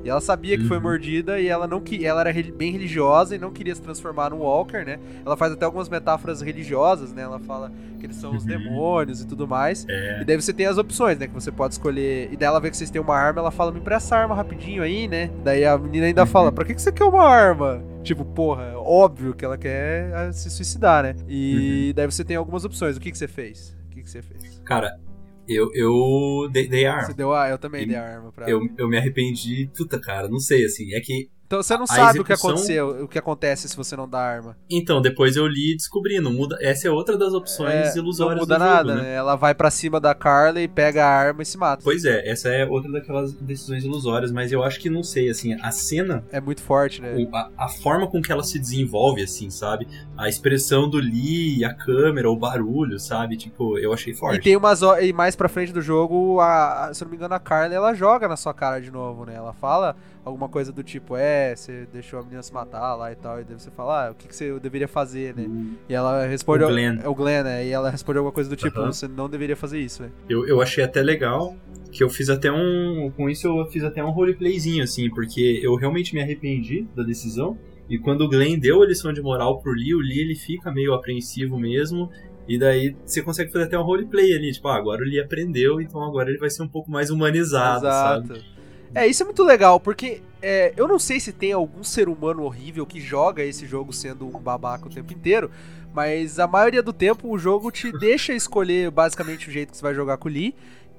E 0.06 0.10
ela 0.10 0.22
sabia 0.22 0.56
que 0.56 0.66
foi 0.66 0.78
Uhum. 0.78 0.84
mordida 0.84 1.40
e 1.40 1.48
ela 1.48 1.66
não 1.66 1.82
que 1.82 2.06
ela 2.06 2.22
era 2.22 2.32
bem 2.52 2.72
religiosa 2.72 3.36
e 3.36 3.40
não 3.40 3.52
queria 3.52 3.74
se 3.74 3.82
transformar 3.82 4.30
num 4.30 4.38
walker, 4.38 4.86
né? 4.86 5.00
Ela 5.26 5.36
faz 5.36 5.52
até 5.52 5.66
algumas 5.66 5.90
metáforas 5.90 6.42
religiosas, 6.42 7.12
né? 7.12 7.24
Ela 7.24 7.40
fala 7.40 7.72
que 8.00 8.06
eles 8.06 8.16
são 8.18 8.36
os 8.36 8.44
Uhum. 8.44 8.50
demônios 8.50 9.20
e 9.22 9.26
tudo 9.28 9.48
mais. 9.48 9.84
É. 9.90 10.22
E 10.22 10.26
daí 10.26 10.40
você 10.40 10.54
tem 10.54 10.68
as 10.68 10.78
opções, 10.78 11.18
né? 11.18 11.28
Que 11.28 11.34
você 11.34 11.52
pode 11.52 11.74
escolher. 11.74 12.30
E 12.32 12.38
daí 12.38 12.48
ela 12.48 12.60
vê 12.60 12.70
que 12.70 12.78
vocês 12.78 12.92
têm 12.92 13.02
uma 13.02 13.16
arma, 13.16 13.40
ela 13.42 13.50
fala, 13.50 13.72
me 13.72 13.80
empresta 13.80 14.16
a 14.16 14.20
arma 14.22 14.36
rapidinho 14.36 14.84
aí, 14.84 15.08
né? 15.08 15.32
Daí 15.44 15.66
a 15.66 15.76
menina 15.76 16.06
ainda 16.06 16.22
Uhum. 16.22 16.28
fala, 16.28 16.52
pra 16.52 16.64
que, 16.64 16.76
que 16.76 16.82
você 16.84 16.92
quer 16.92 17.06
uma 17.06 17.24
arma? 17.28 17.82
Tipo, 18.04 18.24
porra, 18.24 18.62
é 18.66 18.76
óbvio 18.76 19.34
que 19.34 19.44
ela 19.44 19.58
quer 19.58 20.14
ah, 20.14 20.32
se 20.32 20.52
suicidar, 20.52 21.02
né? 21.04 21.16
E 21.28 21.88
Uhum. 21.90 21.94
daí 21.96 22.06
você 22.06 22.24
tem 22.24 22.36
algumas 22.38 22.64
opções. 22.64 22.96
O 22.96 23.00
que, 23.00 23.10
que 23.12 23.18
você 23.18 23.28
fez? 23.28 23.76
O 23.88 23.90
que, 23.90 24.04
que 24.04 24.10
você 24.12 24.22
fez? 24.22 24.62
Cara, 24.64 25.00
eu, 25.48 25.72
eu 25.74 26.50
dei, 26.52 26.68
dei 26.68 26.86
a 26.86 26.94
Você 27.00 27.02
arma. 27.04 27.14
deu 27.14 27.34
a. 27.34 27.50
Eu 27.50 27.58
também 27.58 27.88
dei 27.88 27.96
a 27.96 28.04
arma 28.04 28.32
pra 28.32 28.50
Eu, 28.50 28.62
eu 28.78 28.88
me 28.88 28.98
arrependi. 28.98 29.70
Puta, 29.76 30.00
cara, 30.00 30.28
não 30.28 30.40
sei, 30.40 30.66
assim. 30.66 30.94
É 30.94 31.00
que. 31.00 31.30
Então 31.48 31.62
você 31.62 31.76
não 31.78 31.84
a 31.84 31.88
sabe 31.88 32.20
o 32.20 32.24
que 32.24 32.32
execução- 32.34 32.52
aconteceu, 32.56 33.04
o 33.04 33.08
que 33.08 33.20
acontece 33.20 33.70
se 33.70 33.78
você 33.78 33.96
não 33.96 34.10
dá 34.10 34.20
arma. 34.20 34.58
Então, 34.70 35.02
depois 35.02 35.36
eu 35.36 35.46
li 35.48 35.74
e 35.74 35.76
descobri. 35.78 36.20
Não 36.20 36.34
muda. 36.34 36.58
Essa 36.62 36.88
é 36.88 36.92
outra 36.92 37.18
das 37.18 37.34
opções 37.34 37.96
É, 37.96 37.98
ilusórias 37.98 38.48
não 38.48 38.48
muda 38.48 38.58
do 38.58 38.64
jogo, 38.64 38.74
nada, 38.74 38.96
né? 38.96 39.02
né? 39.04 39.14
Ela 39.16 39.36
vai 39.36 39.54
pra 39.54 39.70
cima 39.70 40.00
da 40.00 40.16
Carly, 40.16 40.68
pega 40.68 41.06
a 41.06 41.10
arma 41.10 41.44
e 41.44 41.46
se 41.46 41.58
mata. 41.58 41.82
Pois 41.84 42.04
é, 42.06 42.28
essa 42.28 42.50
é 42.50 42.66
outra 42.66 42.92
daquelas 42.92 43.32
decisões 43.34 43.84
ilusórias, 43.84 44.32
mas 44.32 44.52
eu 44.52 44.64
acho 44.64 44.80
que 44.80 44.90
não 44.90 45.04
sei, 45.04 45.30
assim, 45.30 45.54
a 45.62 45.72
cena, 45.72 46.24
É 46.32 46.42
muito 46.42 46.62
forte, 46.64 47.02
né? 47.02 47.16
a, 47.34 47.50
a 47.66 47.68
forma 47.70 48.08
com 48.08 48.22
que 48.22 48.32
ela 48.32 48.44
se 48.44 48.58
desenvolve, 48.58 49.22
assim, 49.22 49.50
sabe? 49.50 49.88
A 50.18 50.28
expressão 50.28 50.90
do 50.90 50.98
Lee, 50.98 51.64
a 51.64 51.74
câmera, 51.74 52.30
o 52.32 52.36
barulho, 52.36 53.00
sabe? 53.00 53.38
Tipo, 53.38 53.78
eu 53.78 53.94
achei 53.94 54.14
E 54.14 54.16
forte. 54.16 54.42
tem 54.42 54.56
umas 54.56 54.82
e 55.02 55.14
mais 55.14 55.36
pra 55.36 55.48
frente 55.50 55.72
do 55.72 55.82
jogo, 55.82 56.40
a, 56.40 56.90
se 56.94 57.04
eu 57.04 57.06
não 57.06 57.12
me 57.12 57.18
engano, 57.18 57.36
a 57.36 57.40
Carly 57.40 57.76
ela 57.76 57.94
joga 57.94 58.28
na 58.28 58.36
sua 58.38 58.54
cara 58.54 58.82
de 58.82 58.90
novo, 58.90 59.26
né? 59.26 59.36
Ela 59.36 59.54
fala 59.54 59.96
alguma 60.26 60.50
coisa 60.50 60.72
do 60.72 60.82
tipo, 60.82 61.16
é, 61.16 61.56
você 61.56 61.88
deixou 61.94 62.20
a 62.20 62.24
menina 62.24 62.42
se 62.42 62.52
matar 62.52 62.96
lá 62.96 63.12
e 63.12 63.16
tal, 63.16 63.40
e 63.40 63.44
daí 63.44 63.58
você 63.58 63.70
fala, 63.70 64.08
ah, 64.08 64.12
o 64.12 64.16
que, 64.16 64.28
que 64.28 64.36
você 64.36 64.60
deveria 64.60 64.88
fazer, 64.88 65.36
né? 65.36 65.48
E 65.88 65.94
ela 65.94 66.26
responde. 66.26 66.64
O 66.64 66.68
Glenn. 66.68 67.00
É 67.04 67.08
o 67.08 67.14
Glenn, 67.14 67.44
né? 67.44 67.66
E 67.66 67.70
ela 67.70 67.92
responde 67.92 68.18
alguma 68.18 68.34
coisa 68.34 68.50
do 68.50 68.56
tipo, 68.56 68.80
Aham. 68.80 68.92
você 68.92 69.08
não 69.08 69.30
deveria 69.30 69.56
fazer 69.56 69.80
isso, 69.80 70.02
né? 70.02 70.10
Eu, 70.28 70.48
eu 70.48 70.60
achei 70.62 70.84
até 70.84 71.04
legal 71.04 71.56
que 71.92 72.04
eu 72.04 72.10
fiz 72.10 72.30
até 72.30 72.52
um. 72.52 73.12
Com 73.16 73.30
isso 73.30 73.48
eu 73.48 73.66
fiz 73.68 73.84
até 73.84 74.04
um 74.04 74.10
roleplayzinho, 74.10 74.84
assim, 74.84 75.10
porque 75.12 75.62
eu 75.64 75.76
realmente 75.76 76.16
me 76.16 76.22
arrependi 76.22 76.88
da 76.96 77.04
decisão. 77.04 77.58
E 77.88 78.00
quando 78.00 78.22
o 78.22 78.30
Glenn 78.30 78.58
deu 78.58 78.82
a 78.82 78.86
lição 78.88 79.14
de 79.14 79.22
moral 79.22 79.62
pro 79.62 79.72
Lee, 79.72 79.94
o 79.94 80.00
Lee 80.00 80.22
ele 80.22 80.36
fica 80.36 80.72
meio 80.72 80.94
apreensivo 80.94 81.60
mesmo. 81.60 82.10
E 82.48 82.58
daí 82.58 82.96
você 83.06 83.22
consegue 83.22 83.52
fazer 83.52 83.66
até 83.66 83.78
um 83.78 83.84
roleplay 83.84 84.34
ali, 84.34 84.52
tipo, 84.52 84.68
ah, 84.68 84.76
agora 84.76 85.02
o 85.02 85.06
Lee 85.06 85.20
aprendeu, 85.20 85.82
então 85.82 86.04
agora 86.04 86.30
ele 86.30 86.38
vai 86.38 86.50
ser 86.50 86.64
um 86.64 86.68
pouco 86.68 86.92
mais 86.92 87.10
humanizado, 87.10 87.86
sabe? 87.86 88.55
É, 88.94 89.08
isso 89.08 89.24
é 89.24 89.26
muito 89.26 89.44
legal, 89.44 89.80
porque 89.80 90.22
é, 90.42 90.74
eu 90.78 90.88
não 90.88 91.00
sei 91.00 91.20
se 91.20 91.34
tem 91.34 91.52
algum 91.52 91.84
ser 91.84 92.08
humano 92.08 92.44
horrível 92.44 92.86
que 92.86 93.00
joga 93.00 93.44
esse 93.44 93.66
jogo 93.66 93.92
sendo 93.92 94.28
um 94.28 94.40
babaca 94.40 94.88
o 94.88 94.90
tempo 94.90 95.12
inteiro, 95.12 95.50
mas 95.94 96.40
a 96.40 96.48
maioria 96.48 96.84
do 96.84 96.94
tempo 96.94 97.30
o 97.30 97.38
jogo 97.38 97.72
te 97.72 97.92
deixa 97.92 98.34
escolher 98.34 98.92
basicamente 98.92 99.48
o 99.48 99.52
jeito 99.52 99.72
que 99.72 99.78
você 99.78 99.84
vai 99.84 99.94
jogar 99.94 100.18
com 100.18 100.28
o 100.28 100.32
Lee. 100.32 100.54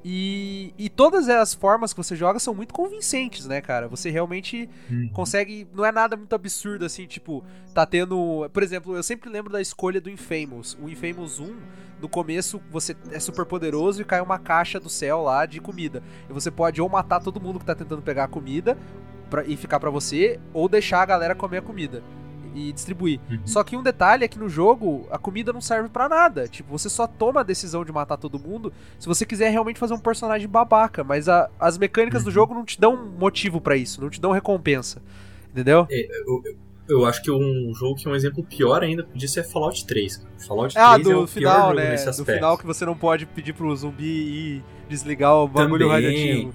E, 0.09 0.72
e 0.78 0.88
todas 0.88 1.28
as 1.28 1.52
formas 1.52 1.92
que 1.92 1.96
você 1.96 2.14
joga 2.14 2.38
são 2.38 2.54
muito 2.54 2.72
convincentes, 2.72 3.44
né, 3.44 3.61
cara? 3.61 3.88
Você 3.88 4.09
realmente 4.09 4.70
Uhum. 4.88 5.09
consegue. 5.12 5.66
Não 5.74 5.84
é 5.84 5.90
nada 5.90 6.16
muito 6.16 6.32
absurdo 6.32 6.84
assim, 6.84 7.07
tipo, 7.07 7.44
tá 7.74 7.84
tendo. 7.84 8.48
Por 8.52 8.62
exemplo, 8.62 8.94
eu 8.94 9.02
sempre 9.02 9.28
lembro 9.28 9.52
da 9.52 9.61
escolha 9.61 10.00
do 10.00 10.09
Infamous. 10.09 10.78
O 10.80 10.88
Infamous 10.88 11.40
1, 11.40 11.57
no 12.00 12.09
começo, 12.09 12.62
você 12.70 12.94
é 13.11 13.18
super 13.18 13.44
poderoso 13.44 14.00
e 14.00 14.04
cai 14.04 14.20
uma 14.20 14.38
caixa 14.38 14.78
do 14.78 14.88
céu 14.88 15.22
lá 15.22 15.44
de 15.44 15.61
comida. 15.61 16.00
E 16.30 16.32
você 16.32 16.52
pode 16.52 16.80
ou 16.80 16.88
matar 16.88 17.18
todo 17.18 17.40
mundo 17.40 17.59
que 17.59 17.64
tá 17.64 17.74
tentando 17.74 18.00
pegar 18.00 18.24
a 18.24 18.28
comida 18.28 18.78
pra, 19.28 19.44
e 19.44 19.57
ficar 19.57 19.80
pra 19.80 19.90
você, 19.90 20.38
ou 20.52 20.68
deixar 20.68 21.02
a 21.02 21.07
galera 21.07 21.34
comer 21.34 21.59
a 21.59 21.62
comida 21.62 22.00
e 22.57 22.72
distribuir. 22.72 23.20
Uhum. 23.30 23.38
Só 23.44 23.62
que 23.62 23.76
um 23.76 23.82
detalhe 23.82 24.24
é 24.24 24.28
que 24.28 24.38
no 24.38 24.48
jogo 24.48 25.07
a 25.11 25.18
comida 25.18 25.52
não 25.52 25.61
serve 25.61 25.88
pra 25.90 26.09
nada. 26.09 26.48
Tipo, 26.48 26.70
você 26.76 26.88
só 26.88 27.07
toma 27.07 27.40
a 27.40 27.42
decisão 27.42 27.84
de 27.84 27.92
matar 27.92 28.16
todo 28.16 28.38
mundo 28.38 28.72
se 28.98 29.07
você 29.07 29.26
quiser 29.26 29.50
realmente 29.50 29.78
fazer 29.78 29.92
um 29.94 29.98
personagem 29.98 30.48
babaca. 30.48 31.04
Mas 31.04 31.28
a- 31.28 31.50
as 31.61 31.76
mecânicas 31.76 32.22
do 32.24 32.28
Uhum. 32.28 32.32
jogo 32.32 32.54
não 32.54 32.64
te 32.64 32.80
dão 32.80 32.96
motivo 33.18 33.61
pra 33.61 33.76
isso, 33.76 34.00
não 34.00 34.09
te 34.09 34.20
dão 34.20 34.32
recompensa. 34.32 35.02
Entendeu? 35.50 35.86
Eu, 35.90 36.42
eu 36.88 37.04
acho 37.07 37.22
que 37.22 37.30
um 37.30 37.72
jogo 37.74 37.94
que 37.96 38.07
é 38.07 38.11
um 38.11 38.14
exemplo 38.14 38.42
pior 38.44 38.82
ainda 38.82 39.07
disso 39.14 39.40
é 39.40 39.42
Fallout 39.42 39.86
3. 39.86 40.16
cara. 40.18 40.28
Fallout 40.46 40.78
Ah, 40.78 40.94
3 40.94 41.07
é 41.09 41.11
do 41.12 41.16
o 41.16 41.20
pior 41.22 41.28
final, 41.28 41.61
jogo 41.68 41.74
né? 41.74 41.90
nesse 41.90 42.04
Do 42.04 42.11
aspecto. 42.11 42.32
final 42.34 42.59
que 42.59 42.66
você 42.66 42.84
não 42.86 42.96
pode 42.96 43.26
pedir 43.26 43.52
pro 43.52 43.74
zumbi 43.74 44.04
ir 44.04 44.64
desligar 44.88 45.34
o 45.34 45.48
bagulho 45.48 45.88
Também. 45.88 46.04
radioativo. 46.07 46.54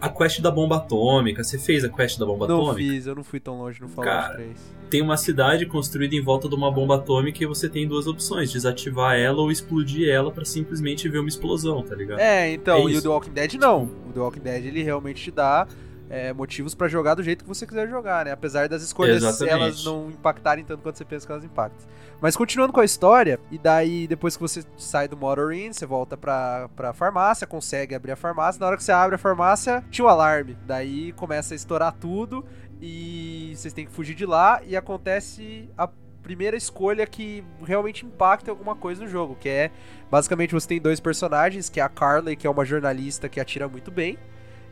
A 0.00 0.08
quest 0.10 0.40
da 0.40 0.50
bomba 0.50 0.76
atômica, 0.76 1.42
você 1.42 1.58
fez 1.58 1.82
a 1.84 1.88
quest 1.88 2.18
da 2.18 2.26
bomba 2.26 2.46
Não 2.46 2.60
atômica? 2.60 2.76
fiz, 2.92 3.06
eu 3.06 3.14
não 3.14 3.24
fui 3.24 3.40
tão 3.40 3.58
longe 3.58 3.80
no 3.80 3.88
Fallout 3.88 4.14
Cara, 4.16 4.34
3. 4.34 4.76
Tem 4.90 5.02
uma 5.02 5.16
cidade 5.16 5.64
construída 5.66 6.14
em 6.14 6.22
volta 6.22 6.48
de 6.48 6.54
uma 6.54 6.70
bomba 6.70 6.96
atômica 6.96 7.42
e 7.42 7.46
você 7.46 7.68
tem 7.68 7.88
duas 7.88 8.06
opções: 8.06 8.52
desativar 8.52 9.16
ela 9.16 9.40
ou 9.40 9.50
explodir 9.50 10.08
ela 10.08 10.30
pra 10.30 10.44
simplesmente 10.44 11.08
ver 11.08 11.18
uma 11.18 11.28
explosão, 11.28 11.82
tá 11.82 11.94
ligado? 11.94 12.18
É, 12.20 12.52
então, 12.52 12.88
É 12.88 12.92
e 12.92 12.96
o. 12.98 13.02
The 13.02 13.08
Walking 13.08 13.32
Dead 13.32 13.54
não. 13.54 13.84
O 14.08 14.12
The 14.12 14.20
Walking 14.20 14.40
Dead 14.40 14.66
ele 14.66 14.82
realmente 14.82 15.22
te 15.24 15.30
dá 15.30 15.66
é, 16.08 16.32
motivos 16.32 16.74
pra 16.74 16.88
jogar 16.88 17.14
do 17.14 17.22
jeito 17.22 17.42
que 17.42 17.48
você 17.48 17.66
quiser 17.66 17.88
jogar, 17.88 18.26
né? 18.26 18.32
Apesar 18.32 18.68
das 18.68 18.82
escolhas 18.82 19.16
Exatamente. 19.16 19.52
elas 19.52 19.84
não 19.84 20.10
impactarem 20.10 20.64
tanto 20.64 20.82
quanto 20.82 20.96
você 20.98 21.04
pensa 21.04 21.26
que 21.26 21.32
elas 21.32 21.44
impactam. 21.44 21.86
Mas 22.20 22.34
continuando 22.34 22.72
com 22.72 22.80
a 22.80 22.84
história, 22.84 23.38
e 23.50 23.58
daí 23.58 24.06
depois 24.06 24.36
que 24.36 24.42
você 24.42 24.64
sai 24.76 25.06
do 25.06 25.16
Motor 25.16 25.52
Inn, 25.52 25.72
você 25.72 25.84
volta 25.84 26.16
pra, 26.16 26.68
pra 26.74 26.92
farmácia, 26.92 27.46
consegue 27.46 27.94
abrir 27.94 28.12
a 28.12 28.16
farmácia. 28.16 28.58
Na 28.58 28.66
hora 28.66 28.76
que 28.76 28.84
você 28.84 28.92
abre 28.92 29.16
a 29.16 29.18
farmácia, 29.18 29.84
tinha 29.90 30.04
um 30.04 30.08
alarme. 30.08 30.56
Daí 30.66 31.12
começa 31.12 31.52
a 31.52 31.56
estourar 31.56 31.92
tudo 31.92 32.44
e 32.80 33.52
vocês 33.54 33.74
têm 33.74 33.86
que 33.86 33.92
fugir 33.92 34.14
de 34.14 34.24
lá 34.24 34.60
e 34.64 34.76
acontece 34.76 35.68
a 35.76 35.88
primeira 36.22 36.56
escolha 36.56 37.06
que 37.06 37.44
realmente 37.62 38.04
impacta 38.04 38.50
alguma 38.50 38.74
coisa 38.74 39.04
no 39.04 39.08
jogo, 39.08 39.36
que 39.36 39.48
é 39.48 39.70
basicamente 40.10 40.52
você 40.52 40.66
tem 40.66 40.80
dois 40.80 40.98
personagens, 40.98 41.68
que 41.68 41.78
é 41.78 41.82
a 41.82 41.88
Carly, 41.88 42.34
que 42.34 42.46
é 42.46 42.50
uma 42.50 42.64
jornalista 42.64 43.28
que 43.28 43.38
atira 43.38 43.68
muito 43.68 43.92
bem, 43.92 44.18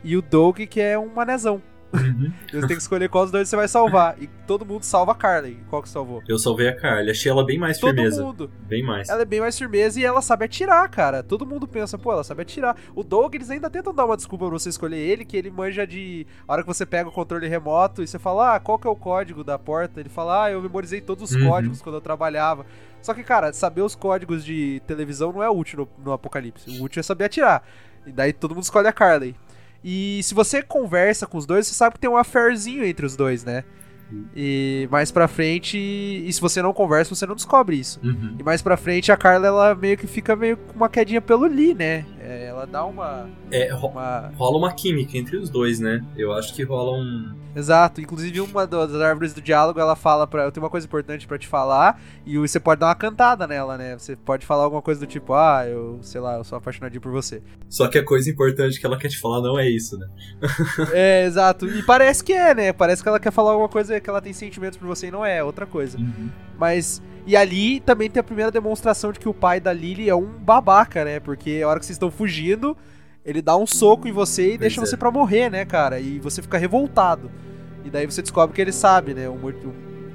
e 0.03 0.17
o 0.17 0.23
Doug, 0.23 0.59
que 0.63 0.81
é 0.81 0.99
um 0.99 1.07
manezão. 1.07 1.63
Uhum. 1.95 2.33
E 2.49 2.57
você 2.61 2.67
tem 2.67 2.77
que 2.77 2.83
escolher 2.83 3.09
qual 3.09 3.25
dos 3.25 3.33
dois 3.33 3.49
você 3.49 3.57
vai 3.57 3.69
salvar. 3.69 4.17
E 4.21 4.27
todo 4.47 4.65
mundo 4.67 4.83
salva 4.83 5.13
a 5.13 5.15
Carly. 5.15 5.59
Qual 5.71 5.83
que 5.83 5.89
salvou? 5.89 6.23
Eu 6.29 6.39
salvei 6.39 6.69
a 6.69 6.77
Carly, 6.77 7.11
achei 7.11 7.31
ela 7.31 7.45
bem 7.45 7.59
mais 7.59 7.79
Todo 7.79 7.95
firmeza. 7.95 8.23
mundo. 8.23 8.51
Bem 8.69 8.83
mais. 8.83 9.09
Ela 9.09 9.23
é 9.23 9.25
bem 9.25 9.41
mais 9.41 9.57
firmeza 9.59 10.01
e 10.01 10.05
ela 10.05 10.21
sabe 10.23 10.45
atirar, 10.45 10.89
cara. 10.89 11.23
Todo 11.23 11.47
mundo 11.47 11.67
pensa, 11.67 11.97
pô, 11.99 12.13
ela 12.13 12.25
sabe 12.25 12.43
atirar. 12.43 12.77
O 12.95 13.03
Doug, 13.03 13.35
eles 13.35 13.51
ainda 13.51 13.71
tentam 13.71 13.95
dar 13.95 14.05
uma 14.05 14.17
desculpa 14.17 14.47
pra 14.47 14.59
você 14.59 14.69
escolher 14.69 14.97
ele, 14.99 15.25
que 15.25 15.37
ele 15.37 15.51
manja 15.51 15.87
de. 15.87 16.27
A 16.47 16.53
hora 16.53 16.63
que 16.63 16.69
você 16.69 16.85
pega 16.85 17.09
o 17.09 17.13
controle 17.13 17.47
remoto 17.49 18.03
e 18.03 18.07
você 18.07 18.19
fala, 18.19 18.57
ah, 18.57 18.61
qual 18.61 18.79
que 18.79 18.87
é 18.87 18.91
o 18.91 18.97
código 18.97 19.43
da 19.45 19.59
porta? 19.59 20.01
Ele 20.01 20.09
fala, 20.09 20.45
ah, 20.45 20.51
eu 20.51 20.61
memorizei 20.61 21.01
todos 21.01 21.31
os 21.31 21.35
Uhum. 21.37 21.49
códigos 21.49 21.83
quando 21.83 21.97
eu 21.97 22.01
trabalhava. 22.01 22.65
Só 23.03 23.13
que, 23.13 23.23
cara, 23.23 23.53
saber 23.53 23.83
os 23.83 23.95
códigos 23.95 24.45
de 24.45 24.81
televisão 24.87 25.33
não 25.33 25.43
é 25.43 25.51
útil 25.51 25.81
no, 25.99 26.05
no 26.07 26.13
apocalipse. 26.13 26.71
O 26.81 26.85
útil 26.85 27.01
é 27.01 27.03
saber 27.03 27.25
atirar. 27.27 27.63
E 28.07 28.13
daí 28.13 28.33
todo 28.33 28.55
mundo 28.55 28.65
escolhe 28.65 28.87
a 28.89 28.93
Carly. 28.93 29.35
E 29.85 30.23
se 30.23 30.33
você 30.33 30.63
conversa 30.63 31.27
com 31.27 31.37
os 31.37 31.45
dois, 31.45 31.67
você 31.67 31.75
sabe 31.75 31.95
que 31.95 32.01
tem 32.01 32.09
um 32.09 32.17
affairzinho 32.17 32.83
entre 32.83 33.05
os 33.05 33.15
dois, 33.15 33.45
né? 33.45 33.65
E 34.37 34.89
mais 34.91 35.11
pra 35.11 35.29
frente, 35.29 35.77
e 35.79 36.33
se 36.33 36.41
você 36.41 36.61
não 36.63 36.73
conversa, 36.73 37.15
você 37.15 37.27
não 37.27 37.35
descobre 37.35 37.77
isso. 37.77 38.01
Uhum. 38.03 38.37
E 38.39 38.43
mais 38.43 38.63
pra 38.63 38.77
frente, 38.77 39.11
a 39.13 39.17
Carla, 39.17 39.47
ela 39.47 39.75
meio 39.75 39.97
que 39.97 40.07
fica 40.07 40.35
meio 40.35 40.57
com 40.57 40.75
uma 40.75 40.89
quedinha 40.89 41.21
pelo 41.21 41.47
Lee, 41.47 41.75
né? 41.75 42.05
É, 42.21 42.47
ela 42.47 42.67
dá 42.67 42.85
uma, 42.85 43.29
É, 43.51 43.73
ro- 43.73 43.89
uma... 43.89 44.33
rola 44.37 44.59
uma 44.59 44.73
química 44.73 45.17
entre 45.19 45.37
os 45.37 45.51
dois, 45.51 45.79
né? 45.79 46.03
Eu 46.17 46.33
acho 46.33 46.55
que 46.55 46.63
rola 46.65 46.97
um. 46.99 47.35
Exato. 47.57 48.01
Inclusive, 48.01 48.41
uma 48.41 48.67
das 48.67 48.93
árvores 48.97 49.33
do 49.33 49.41
diálogo, 49.41 49.79
ela 49.79 49.95
fala 49.95 50.27
pra... 50.27 50.43
Eu 50.43 50.51
tenho 50.51 50.65
uma 50.65 50.71
coisa 50.71 50.87
importante 50.89 51.25
pra 51.25 51.39
te 51.39 51.47
falar, 51.47 52.01
e 52.27 52.37
você 52.37 52.59
pode 52.59 52.81
dar 52.81 52.89
uma 52.89 52.95
cantada 52.97 53.47
nela, 53.47 53.79
né? 53.79 53.97
Você 53.97 54.17
pode 54.17 54.45
falar 54.45 54.65
alguma 54.65 54.83
coisa 54.83 54.99
do 55.01 55.07
tipo, 55.07 55.35
ah, 55.35 55.65
eu, 55.65 56.01
sei 56.03 56.21
lá, 56.21 56.37
eu 56.37 56.43
sou 56.43 56.59
apaixonadinho 56.59 57.01
por 57.01 57.13
você. 57.13 57.41
Só 57.69 57.87
que 57.87 57.97
a 57.97 58.05
coisa 58.05 58.29
importante 58.29 58.81
que 58.81 58.85
ela 58.85 58.99
quer 58.99 59.07
te 59.09 59.21
falar 59.21 59.41
não 59.41 59.57
é 59.57 59.69
isso, 59.71 59.97
né? 59.97 60.09
é, 60.93 61.27
exato. 61.27 61.67
E 61.69 61.83
parece 61.85 62.25
que 62.25 62.33
é, 62.33 62.55
né? 62.57 62.73
Parece 62.73 63.03
que 63.03 63.09
ela 63.09 63.21
quer 63.21 63.31
falar 63.31 63.53
alguma 63.53 63.69
coisa 63.69 64.01
que 64.05 64.11
ela 64.11 64.21
tem 64.21 64.33
sentimentos 64.33 64.79
por 64.79 64.87
você 64.87 65.09
e 65.09 65.11
não 65.11 65.25
é, 65.25 65.39
é 65.39 65.45
outra 65.45 65.67
coisa. 65.67 65.99
Mas. 66.59 67.03
E 67.27 67.35
ali 67.37 67.81
também 67.81 68.11
tem 68.11 68.21
a 68.21 68.25
primeira 68.25 68.51
demonstração 68.51 69.11
de 69.11 69.19
que 69.19 69.29
o 69.29 69.35
pai 69.35 69.59
da 69.59 69.73
Lily 69.73 70.09
é 70.11 70.15
um 70.15 70.27
babaca, 70.27 71.05
né? 71.05 71.19
Porque 71.21 71.63
a 71.65 71.69
hora 71.69 71.81
que 71.81 71.87
vocês 71.87 71.97
estão 71.97 72.11
fugindo, 72.11 72.77
ele 73.25 73.41
dá 73.41 73.57
um 73.57 73.67
soco 73.67 74.07
em 74.07 74.13
você 74.13 74.43
e 74.45 74.49
Pois 74.51 74.61
deixa 74.61 74.81
é. 74.83 74.87
você 74.87 74.97
pra 74.97 75.11
morrer, 75.11 75.51
né, 75.51 75.65
cara? 75.65 75.99
E 75.99 76.19
você 76.21 76.43
fica 76.43 76.59
revoltado. 76.59 77.31
E 77.83 77.91
daí 77.91 78.05
você 78.07 78.21
descobre 78.23 78.55
que 78.55 78.61
ele 78.61 78.73
sabe, 78.73 79.15
né? 79.15 79.27
O, 79.29 79.37
que 79.53 79.67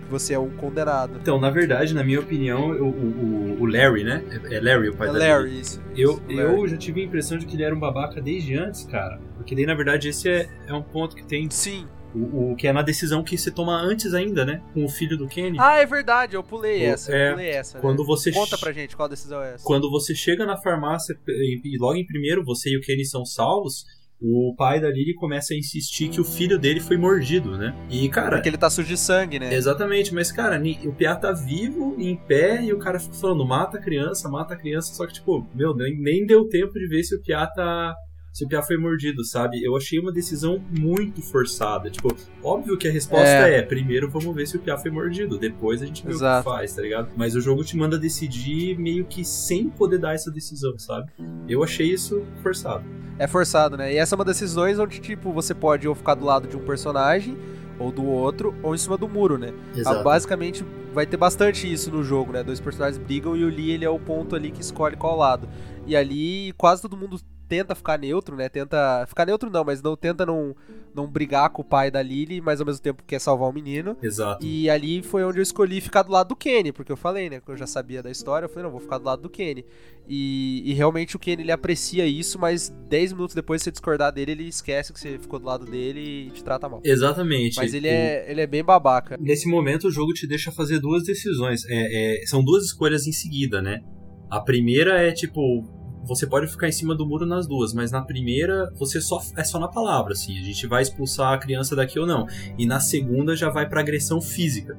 você 0.10 0.34
é 0.34 0.40
um 0.40 0.50
condenado. 0.50 1.18
Então, 1.22 1.40
na 1.40 1.50
verdade, 1.50 1.94
na 1.94 2.04
minha 2.04 2.20
opinião, 2.20 2.70
o, 2.72 2.90
o, 2.90 3.58
o 3.62 3.66
Larry, 3.66 4.04
né? 4.04 4.24
É 4.50 4.56
é 4.56 4.60
Larry 4.62 4.90
o 4.90 4.96
pai 4.96 5.08
É 5.08 5.14
da 5.14 5.20
Larry, 5.20 5.50
Lily. 5.50 5.62
isso. 5.62 5.82
Eu, 5.96 6.12
Isso, 6.14 6.22
Larry. 6.42 6.60
eu 6.62 6.68
já 6.68 6.78
tive 6.78 7.02
a 7.02 7.04
impressão 7.06 7.38
de 7.38 7.46
que 7.46 7.56
ele 7.56 7.64
era 7.64 7.76
um 7.76 7.80
babaca 7.80 8.20
desde 8.22 8.56
antes, 8.56 8.84
cara. 8.86 9.20
Porque 9.36 9.56
daí, 9.56 9.66
na 9.66 9.76
verdade, 9.76 10.10
esse 10.10 10.28
é, 10.30 10.50
é 10.68 10.74
um 10.74 10.82
ponto 10.82 11.16
que 11.16 11.24
tem. 11.24 11.50
Sim. 11.50 11.88
O, 12.16 12.52
o 12.52 12.56
que 12.56 12.68
é 12.68 12.74
na 12.74 12.82
decisão 12.82 13.24
que 13.24 13.38
você 13.38 13.52
toma 13.52 13.76
antes 13.80 14.14
ainda, 14.14 14.44
né? 14.46 14.62
Com 14.74 14.84
o 14.86 14.90
filho 14.90 15.18
do 15.18 15.28
Kenny. 15.28 15.58
Ah, 15.60 15.78
é 15.78 15.86
verdade, 15.86 16.36
eu 16.36 16.44
pulei 16.44 16.82
O- 16.82 16.94
essa. 16.94 17.12
é, 17.16 17.28
eu 17.30 17.32
pulei 17.34 17.50
essa. 17.50 17.78
né? 17.78 17.82
quando 17.82 18.06
você 18.06 18.32
Conta 18.32 18.58
pra 18.58 18.72
gente 18.72 18.96
qual 18.96 19.08
decisão 19.08 19.42
é 19.44 19.54
essa. 19.54 19.64
Quando 19.64 19.90
você 19.92 20.16
chega 20.16 20.46
na 20.46 20.58
farmácia 20.58 21.16
e 21.28 21.78
logo 21.80 21.96
em 21.96 22.06
primeiro 22.06 22.44
você 22.44 22.70
e 22.72 22.78
o 22.78 22.82
Kenny 22.82 23.06
são 23.06 23.24
salvos, 23.26 23.84
o 24.22 24.54
pai 24.58 24.82
da 24.82 24.90
Lily 24.90 25.14
começa 25.14 25.54
a 25.54 25.58
insistir 25.58 26.10
que 26.10 26.20
o 26.20 26.26
filho 26.26 26.60
dele 26.60 26.80
foi 26.82 26.98
mordido, 26.98 27.58
né? 27.58 27.74
E, 27.90 28.10
cara. 28.10 28.38
Porque 28.38 28.50
ele 28.50 28.58
tá 28.58 28.70
sujo 28.70 28.88
de 28.90 28.98
sangue, 28.98 29.40
né? 29.40 29.54
Exatamente, 29.54 30.14
mas, 30.14 30.30
cara, 30.32 30.62
o 30.84 30.92
Piá 30.94 31.16
tá 31.16 31.32
vivo, 31.32 31.96
em 31.98 32.18
pé, 32.18 32.62
e 32.62 32.74
o 32.74 32.80
cara 32.80 33.00
fica 33.00 33.14
falando, 33.14 33.46
mata 33.46 33.78
a 33.78 33.82
criança, 33.82 34.28
mata 34.28 34.56
a 34.56 34.58
criança, 34.58 34.94
só 34.94 35.08
que, 35.08 35.14
tipo, 35.14 35.48
meu, 35.56 35.74
nem, 35.74 35.98
nem 36.02 36.26
deu 36.26 36.50
tempo 36.50 36.74
de 36.74 36.88
ver 36.90 37.04
se 37.04 37.16
o 37.16 37.22
Piá 37.22 37.48
tá. 37.48 37.94
Se 38.32 38.46
o 38.46 38.48
Piá 38.48 38.62
foi 38.62 38.78
mordido, 38.78 39.26
sabe? 39.26 39.62
Eu 39.64 39.76
achei 39.76 40.00
uma 40.00 40.12
decisão 40.12 40.64
muito 40.70 41.22
forçada. 41.22 41.90
Tipo, 41.90 42.16
óbvio 42.44 42.78
que 42.78 42.88
a 42.88 42.92
resposta 42.92 43.26
É. 43.28 43.60
é, 43.60 43.62
primeiro 43.62 44.10
vamos 44.10 44.34
ver 44.36 44.48
se 44.48 44.56
o 44.56 44.60
Piá 44.60 44.78
foi 44.78 44.92
mordido, 44.92 45.38
depois 45.38 45.82
a 45.82 45.86
gente 45.86 46.06
vê 46.06 46.12
Exato. 46.12 46.48
o 46.48 46.52
que 46.52 46.58
faz, 46.58 46.74
tá 46.74 46.82
ligado? 46.82 47.10
Mas 47.18 47.36
o 47.36 47.42
jogo 47.42 47.64
te 47.64 47.76
manda 47.76 47.98
decidir 47.98 48.78
meio 48.78 49.06
que 49.06 49.26
sem 49.26 49.70
poder 49.70 49.98
dar 49.98 50.14
essa 50.14 50.32
decisão, 50.32 50.78
sabe? 50.78 51.12
Eu 51.48 51.64
achei 51.64 51.92
isso 51.92 52.24
forçado. 52.42 52.84
É 53.18 53.28
forçado, 53.28 53.76
né? 53.76 53.94
E 53.94 53.98
essa 53.98 54.14
é 54.14 54.18
uma 54.18 54.24
das 54.24 54.40
decisões 54.40 54.80
onde, 54.80 55.02
tipo, 55.02 55.34
você 55.34 55.54
pode 55.54 55.88
ou 55.88 55.96
ficar 55.96 56.16
do 56.16 56.24
lado 56.24 56.48
de 56.48 56.56
um 56.56 56.62
personagem, 56.62 57.38
ou 57.78 57.92
do 57.92 58.06
outro, 58.06 58.54
ou 58.62 58.76
em 58.76 58.78
cima 58.78 58.98
do 58.98 59.08
muro, 59.10 59.38
né? 59.38 59.54
Ah, 59.86 60.04
basicamente, 60.04 60.66
vai 60.94 61.06
ter 61.06 61.18
bastante 61.18 61.72
isso 61.72 61.90
no 61.92 62.04
jogo, 62.04 62.32
né? 62.32 62.44
Dois 62.44 62.60
personagens 62.60 62.98
brigam 62.98 63.36
e 63.36 63.44
o 63.44 63.50
Lee, 63.50 63.72
ele 63.72 63.86
é 63.86 63.90
o 63.90 64.00
ponto 64.00 64.36
ali 64.36 64.52
que 64.52 64.62
escolhe 64.62 64.96
qual 64.96 65.18
lado. 65.18 65.50
E 65.88 65.96
ali, 65.96 66.54
quase 66.58 66.82
todo 66.82 66.96
mundo 66.96 67.20
tenta 67.50 67.74
ficar 67.74 67.98
neutro, 67.98 68.36
né? 68.36 68.48
Tenta... 68.48 69.04
Ficar 69.08 69.26
neutro 69.26 69.50
não, 69.50 69.66
mas 69.66 69.82
não 69.82 69.98
tenta 69.98 70.26
não, 70.26 70.56
não 70.96 71.08
brigar 71.08 71.50
com 71.50 71.64
o 71.64 71.66
pai 71.66 71.90
da 71.90 72.02
Lily, 72.02 72.40
mas 72.40 72.60
ao 72.62 72.66
mesmo 72.68 72.82
tempo 72.82 73.04
quer 73.06 73.20
salvar 73.20 73.50
o 73.50 73.54
menino. 73.54 73.98
Exato. 74.02 74.46
E 74.46 74.70
ali 74.70 75.02
foi 75.02 75.24
onde 75.24 75.40
eu 75.40 75.44
escolhi 75.44 75.82
ficar 75.82 76.04
do 76.04 76.12
lado 76.12 76.30
do 76.30 76.36
Kenny, 76.36 76.72
porque 76.72 76.92
eu 76.92 76.96
falei, 76.98 77.30
né? 77.30 77.42
Que 77.44 77.52
eu 77.52 77.58
já 77.58 77.66
sabia 77.66 78.04
da 78.04 78.12
história, 78.12 78.46
eu 78.46 78.50
falei, 78.50 78.64
não, 78.64 78.72
vou 78.72 78.80
ficar 78.80 79.00
do 79.00 79.06
lado 79.06 79.24
do 79.24 79.30
Kenny. 79.30 79.66
E, 80.08 80.62
e 80.66 80.74
realmente 80.74 81.16
o 81.16 81.20
Kenny 81.20 81.44
ele 81.44 81.52
aprecia 81.52 82.06
isso, 82.06 82.38
mas 82.40 82.70
10 82.88 83.14
minutos 83.14 83.36
depois 83.36 83.62
de 83.62 83.66
você 83.66 83.72
discordar 83.72 84.12
dele, 84.12 84.32
ele 84.32 84.48
esquece 84.48 84.94
que 84.94 85.00
você 85.00 85.18
ficou 85.18 85.40
do 85.40 85.46
lado 85.46 85.66
dele 85.66 86.28
e 86.28 86.32
te 86.32 86.44
trata 86.44 86.70
mal. 86.70 86.82
Exatamente. 86.84 87.58
Mas 87.58 87.74
ele 87.74 87.88
O- 87.88 87.92
é, 87.92 88.32
ele 88.32 88.42
é 88.42 88.48
bem 88.48 88.64
babaca. 88.64 89.18
Nesse 89.20 89.48
momento, 89.50 89.88
o 89.88 89.92
jogo 89.92 90.14
te 90.14 90.28
deixa 90.28 90.52
fazer 90.52 90.80
duas 90.80 91.04
decisões. 91.04 91.64
É, 91.68 92.22
é, 92.24 92.26
são 92.28 92.44
duas 92.44 92.64
escolhas 92.66 93.08
em 93.08 93.12
seguida, 93.12 93.62
né? 93.62 93.82
A 94.30 94.40
primeira 94.40 95.02
é 95.02 95.12
tipo. 95.12 95.64
Você 96.10 96.26
pode 96.26 96.48
ficar 96.48 96.68
em 96.68 96.72
cima 96.72 96.96
do 96.96 97.06
muro 97.06 97.26
nas 97.26 97.46
duas, 97.46 97.72
mas 97.72 97.92
na 97.92 98.02
primeira 98.02 98.74
você 98.76 99.00
só 99.00 99.22
é 99.38 99.44
só 99.44 99.60
na 99.60 99.68
palavra, 99.68 100.14
assim. 100.14 100.38
A 100.40 100.44
gente 100.44 100.66
vai 100.66 100.82
expulsar 100.82 101.34
a 101.34 101.38
criança 101.38 101.76
daqui 101.76 102.00
ou 102.00 102.08
não. 102.08 102.26
E 102.58 102.66
na 102.66 102.80
segunda 102.80 103.36
já 103.36 103.50
vai 103.50 103.70
pra 103.70 103.82
agressão 103.82 104.20
física. 104.20 104.76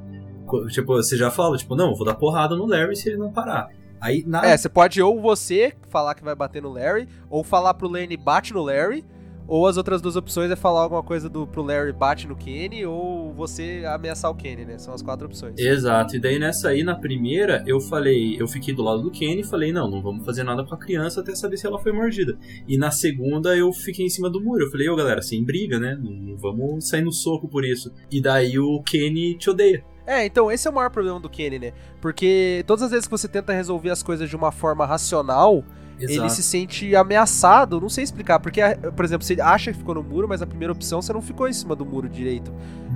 Tipo, 0.68 0.95
você 0.95 1.16
já 1.16 1.31
fala, 1.31 1.57
tipo, 1.57 1.76
não, 1.76 1.95
vou 1.95 2.05
dar 2.05 2.16
porrada 2.16 2.57
no 2.57 2.66
Larry 2.66 2.97
se 2.97 3.09
ele 3.09 3.18
não 3.18 3.31
parar. 3.31 3.68
Aí 4.01 4.24
na. 4.26 4.45
É, 4.45 4.57
você 4.57 4.68
pode 4.68 5.01
ou 5.01 5.20
você 5.20 5.72
falar 5.89 6.16
que 6.16 6.24
vai 6.24 6.35
bater 6.35 6.61
no 6.61 6.72
Larry, 6.72 7.09
ou 7.28 7.45
falar 7.45 7.74
pro 7.74 7.89
Lenny 7.89 8.16
bate 8.16 8.53
no 8.53 8.62
Larry, 8.62 9.05
ou 9.51 9.66
as 9.66 9.76
outras 9.76 10.01
duas 10.01 10.14
opções 10.14 10.48
é 10.48 10.55
falar 10.55 10.82
alguma 10.82 11.03
coisa 11.03 11.28
do 11.28 11.44
pro 11.44 11.61
Larry 11.61 11.92
bate 11.92 12.28
no 12.28 12.36
Kenny, 12.36 12.86
ou 12.86 13.34
você 13.34 13.82
ameaçar 13.84 14.30
o 14.30 14.34
Kenny, 14.34 14.64
né? 14.64 14.78
São 14.78 14.94
as 14.94 15.03
quatro 15.03 15.26
opções. 15.26 15.59
Exato, 15.59 16.14
e 16.14 16.20
daí 16.20 16.38
nessa 16.38 16.68
aí, 16.68 16.84
na 16.84 16.94
primeira, 16.94 17.64
eu 17.66 17.80
falei, 17.80 18.40
eu 18.40 18.46
fiquei 18.46 18.72
do 18.72 18.82
lado 18.82 19.03
do 19.03 19.11
Kenny 19.11 19.40
e 19.40 19.44
falei, 19.44 19.72
não, 19.72 19.90
não 19.90 20.01
vamos 20.01 20.24
fazer 20.24 20.44
nada 20.44 20.64
com 20.64 20.72
a 20.72 20.78
criança 20.78 21.20
até 21.20 21.34
saber 21.34 21.57
se 21.57 21.66
ela 21.66 21.80
foi 21.80 21.90
mordida. 21.90 22.38
E 22.68 22.78
na 22.78 22.92
segunda 22.92 23.57
eu 23.57 23.72
fiquei 23.72 24.07
em 24.07 24.09
cima 24.09 24.30
do 24.30 24.40
muro, 24.40 24.66
eu 24.66 24.70
falei, 24.70 24.88
ô 24.88 24.94
galera, 24.94 25.20
sem 25.20 25.44
briga, 25.44 25.80
né? 25.80 25.98
Não, 26.01 26.12
não 26.12 26.36
vamos 26.36 26.88
sair 26.88 27.03
no 27.03 27.12
soco 27.12 27.48
por 27.48 27.64
isso. 27.64 27.92
E 28.09 28.22
daí 28.22 28.57
o 28.57 28.80
Kenny 28.84 29.36
te 29.36 29.51
odeia. 29.51 29.84
É, 30.07 30.24
então 30.24 30.51
esse 30.51 30.68
é 30.68 30.70
o 30.70 30.74
maior 30.74 30.90
problema 30.90 31.18
do 31.18 31.28
Kenny, 31.28 31.59
né? 31.59 31.72
Porque 32.01 32.62
todas 32.68 32.84
as 32.84 32.90
vezes 32.92 33.07
que 33.07 33.11
você 33.11 33.26
tenta 33.26 33.53
resolver 33.53 33.90
as 33.90 34.03
coisas 34.03 34.30
de 34.30 34.36
uma 34.36 34.53
forma 34.53 34.86
racional, 34.86 35.64
ele 36.01 36.30
se 36.30 36.42
sente 36.42 36.94
ameaçado. 36.96 37.80
Não 37.80 37.88
sei 37.88 38.05
explicar, 38.05 38.40
porque, 38.40 38.61
por 38.94 39.05
exemplo, 39.05 39.26
você 39.26 39.40
acha 39.40 39.72
que 39.72 39.78
ficou 39.78 39.94
no 39.94 40.03
muro, 40.03 40.28
mas 40.28 40.42
a 40.42 40.46
primeira 40.46 40.72
opção 40.72 41.01
você 41.01 41.12
não 41.12 41.22
ficou 41.22 41.48
em 41.48 41.53
cima 41.53 41.76
do 41.76 41.84
muro 41.84 42.09
direito. 42.09 42.53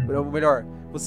Ou 0.08 0.30
melhor, 0.30 0.64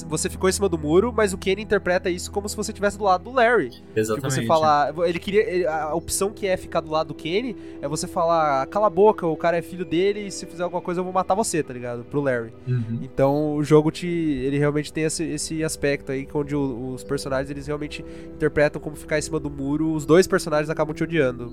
você, 0.08 0.28
ficou 0.28 0.48
em 0.48 0.52
cima 0.52 0.68
do 0.68 0.76
muro, 0.78 1.12
mas 1.16 1.32
o 1.32 1.38
Kenny 1.38 1.62
interpreta 1.62 2.10
isso 2.10 2.30
como 2.30 2.48
se 2.48 2.56
você 2.56 2.70
estivesse 2.70 2.98
do 2.98 3.04
lado 3.04 3.24
do 3.24 3.32
Larry. 3.32 3.70
Exatamente. 3.96 4.30
Tipo, 4.34 4.42
você 4.42 4.46
falar. 4.46 4.92
Ele 5.06 5.18
queria. 5.18 5.70
a 5.72 5.94
opção 5.94 6.30
que 6.30 6.46
é 6.46 6.56
ficar 6.56 6.80
do 6.80 6.90
lado 6.90 7.08
do 7.08 7.14
Kenny 7.14 7.56
é 7.80 7.88
você 7.88 8.06
falar, 8.06 8.66
cala 8.66 8.86
a 8.86 8.90
boca, 8.90 9.26
o 9.26 9.36
cara 9.36 9.56
é 9.56 9.62
filho 9.62 9.84
dele 9.84 10.26
e 10.26 10.30
se 10.30 10.46
fizer 10.46 10.62
alguma 10.62 10.82
coisa 10.82 11.00
eu 11.00 11.04
vou 11.04 11.12
matar 11.12 11.34
você, 11.34 11.62
tá 11.62 11.72
ligado? 11.72 12.04
Pro 12.04 12.20
Larry. 12.20 12.52
Uhum. 12.66 12.98
Então 13.02 13.54
o 13.54 13.62
jogo 13.64 13.90
te. 13.90 14.06
ele 14.06 14.58
realmente 14.58 14.92
tem 14.92 15.04
esse, 15.04 15.24
esse 15.24 15.64
aspecto 15.64 16.12
aí, 16.12 16.26
onde 16.34 16.54
o- 16.54 16.92
os 16.94 17.02
personagens 17.04 17.50
eles 17.50 17.66
realmente 17.66 18.04
interpretam 18.34 18.80
como 18.80 18.94
ficar 18.96 19.18
em 19.18 19.22
cima 19.22 19.40
do 19.40 19.50
muro. 19.50 19.92
Os 19.92 20.04
dois 20.04 20.26
personagens 20.26 20.68
acabam 20.70 20.94
te 20.94 21.02
odiando, 21.02 21.52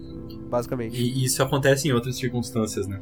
basicamente. 0.50 1.02
E 1.02 1.24
isso 1.26 1.42
acontece 1.42 1.88
em 1.88 1.92
outras 1.92 2.16
circunstâncias, 2.18 2.88
né? 2.88 3.00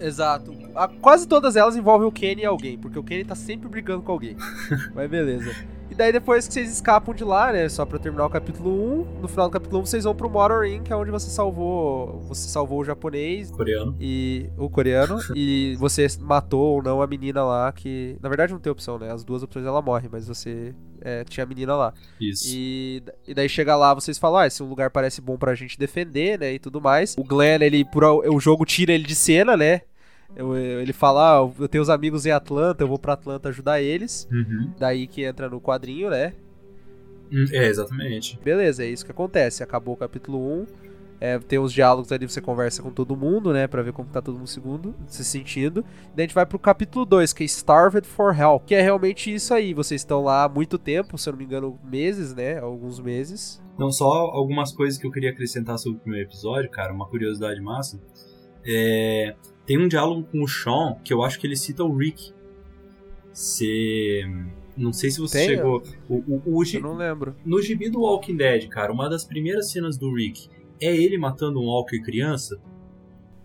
Exato. 0.00 0.52
A- 0.74 0.88
quase 0.88 1.26
todas 1.28 1.56
elas 1.56 1.76
envolvem 1.76 2.06
o 2.08 2.12
Kenny 2.12 2.42
e 2.42 2.46
alguém, 2.46 2.76
porque 2.78 2.98
o 2.98 3.02
Kenny 3.02 3.24
tá 3.24 3.34
sempre 3.34 3.68
brigando 3.68 4.02
com 4.02 4.12
alguém. 4.12 4.36
Mas 4.94 5.08
beleza. 5.10 5.54
E 5.90 5.94
daí 5.94 6.10
depois 6.10 6.48
que 6.48 6.54
vocês 6.54 6.72
escapam 6.72 7.14
de 7.14 7.22
lá, 7.22 7.52
né, 7.52 7.68
só 7.68 7.84
pra 7.84 7.98
terminar 7.98 8.26
o 8.26 8.30
capítulo 8.30 9.02
1, 9.18 9.20
no 9.20 9.28
final 9.28 9.48
do 9.48 9.52
capítulo 9.52 9.80
1 9.82 9.86
vocês 9.86 10.04
vão 10.04 10.14
pro 10.14 10.28
Motor 10.30 10.66
Inn, 10.66 10.82
que 10.82 10.92
é 10.92 10.96
onde 10.96 11.10
você 11.10 11.28
salvou, 11.30 12.20
você 12.26 12.48
salvou 12.48 12.80
o 12.80 12.84
japonês 12.84 13.50
Coreano. 13.50 13.94
e 14.00 14.48
o 14.56 14.68
coreano 14.68 15.18
e 15.36 15.76
você 15.78 16.06
matou 16.20 16.76
ou 16.76 16.82
não 16.82 17.00
a 17.02 17.06
menina 17.06 17.44
lá 17.44 17.70
que, 17.70 18.16
na 18.20 18.28
verdade 18.28 18.52
não 18.52 18.58
tem 18.60 18.72
opção, 18.72 18.98
né? 18.98 19.12
As 19.12 19.22
duas 19.24 19.42
opções 19.42 19.66
ela 19.66 19.82
morre, 19.82 20.08
mas 20.10 20.26
você 20.26 20.74
é, 21.04 21.22
tinha 21.24 21.44
a 21.44 21.46
menina 21.46 21.76
lá. 21.76 21.92
Isso. 22.20 22.44
E, 22.48 23.02
e 23.28 23.34
daí 23.34 23.48
chega 23.48 23.76
lá, 23.76 23.92
vocês 23.94 24.18
falam, 24.18 24.40
ah, 24.40 24.46
esse 24.46 24.62
lugar 24.62 24.90
parece 24.90 25.20
bom 25.20 25.36
pra 25.36 25.54
gente 25.54 25.78
defender, 25.78 26.38
né, 26.40 26.54
e 26.54 26.58
tudo 26.58 26.80
mais. 26.80 27.14
O 27.18 27.22
Glenn, 27.22 27.60
ele, 27.62 27.84
por, 27.84 28.02
o 28.04 28.40
jogo 28.40 28.64
tira 28.64 28.92
ele 28.92 29.04
de 29.04 29.14
cena, 29.14 29.56
né, 29.56 29.82
Eu- 30.36 30.56
eu- 30.56 30.80
ele 30.80 30.92
fala, 30.92 31.38
ah, 31.38 31.50
eu 31.60 31.68
tenho 31.68 31.82
os 31.82 31.88
amigos 31.90 32.26
em 32.26 32.30
Atlanta, 32.32 32.82
eu 32.82 32.88
vou 32.88 32.98
pra 32.98 33.12
Atlanta 33.12 33.50
ajudar 33.50 33.80
eles. 33.80 34.26
Uhum. 34.32 34.72
Daí 34.78 35.06
que 35.06 35.22
entra 35.22 35.48
no 35.48 35.60
quadrinho, 35.60 36.10
né, 36.10 36.32
Hum, 37.32 37.44
É, 37.52 37.66
exatamente. 37.66 38.38
Beleza, 38.44 38.84
é 38.84 38.88
isso 38.88 39.04
que 39.04 39.10
acontece. 39.10 39.62
Acabou 39.62 39.94
o 39.94 39.96
capítulo 39.96 40.38
1. 40.38 40.66
É, 41.26 41.38
tem 41.38 41.58
os 41.58 41.72
diálogos 41.72 42.12
ali, 42.12 42.28
você 42.28 42.38
conversa 42.38 42.82
com 42.82 42.90
todo 42.90 43.16
mundo, 43.16 43.50
né? 43.50 43.66
Pra 43.66 43.80
ver 43.80 43.94
como 43.94 44.10
tá 44.10 44.20
todo 44.20 44.36
mundo 44.36 44.46
segundo, 44.46 44.94
se 45.06 45.24
sentindo. 45.24 45.82
Daí 46.14 46.24
a 46.24 46.26
gente 46.26 46.34
vai 46.34 46.44
pro 46.44 46.58
capítulo 46.58 47.06
2, 47.06 47.32
que 47.32 47.42
é 47.42 47.46
Starved 47.46 48.06
for 48.06 48.38
Help. 48.38 48.66
Que 48.66 48.74
é 48.74 48.82
realmente 48.82 49.32
isso 49.32 49.54
aí. 49.54 49.72
Vocês 49.72 50.02
estão 50.02 50.22
lá 50.22 50.44
há 50.44 50.48
muito 50.50 50.76
tempo, 50.76 51.16
se 51.16 51.26
eu 51.26 51.32
não 51.32 51.38
me 51.38 51.46
engano, 51.46 51.78
meses, 51.82 52.34
né? 52.34 52.58
Alguns 52.58 53.00
meses. 53.00 53.58
Não, 53.78 53.90
só 53.90 54.04
algumas 54.04 54.70
coisas 54.72 54.98
que 54.98 55.06
eu 55.06 55.10
queria 55.10 55.30
acrescentar 55.30 55.78
sobre 55.78 55.96
o 55.96 56.00
primeiro 56.02 56.28
episódio, 56.28 56.70
cara, 56.70 56.92
uma 56.92 57.08
curiosidade 57.08 57.58
massa. 57.58 57.98
É, 58.66 59.34
tem 59.64 59.78
um 59.78 59.88
diálogo 59.88 60.24
com 60.30 60.42
o 60.42 60.46
Sean 60.46 60.96
que 61.02 61.14
eu 61.14 61.22
acho 61.22 61.40
que 61.40 61.46
ele 61.46 61.56
cita 61.56 61.82
o 61.84 61.96
Rick. 61.96 62.34
Você. 63.32 64.20
Não 64.76 64.92
sei 64.92 65.10
se 65.10 65.20
você 65.20 65.38
Tem? 65.38 65.48
chegou. 65.56 65.82
O, 66.06 66.16
o, 66.16 66.58
o 66.58 66.64
gi- 66.66 66.76
Eu 66.76 66.82
não 66.82 66.96
lembro. 66.96 67.34
No 67.46 67.62
gibi 67.62 67.88
do 67.88 68.00
Walking 68.00 68.36
Dead, 68.36 68.68
cara, 68.68 68.92
uma 68.92 69.08
das 69.08 69.24
primeiras 69.24 69.70
cenas 69.70 69.96
do 69.96 70.12
Rick 70.14 70.48
é 70.80 70.94
ele 70.94 71.18
matando 71.18 71.60
um 71.60 71.66
Walker 71.66 72.00
criança. 72.00 72.60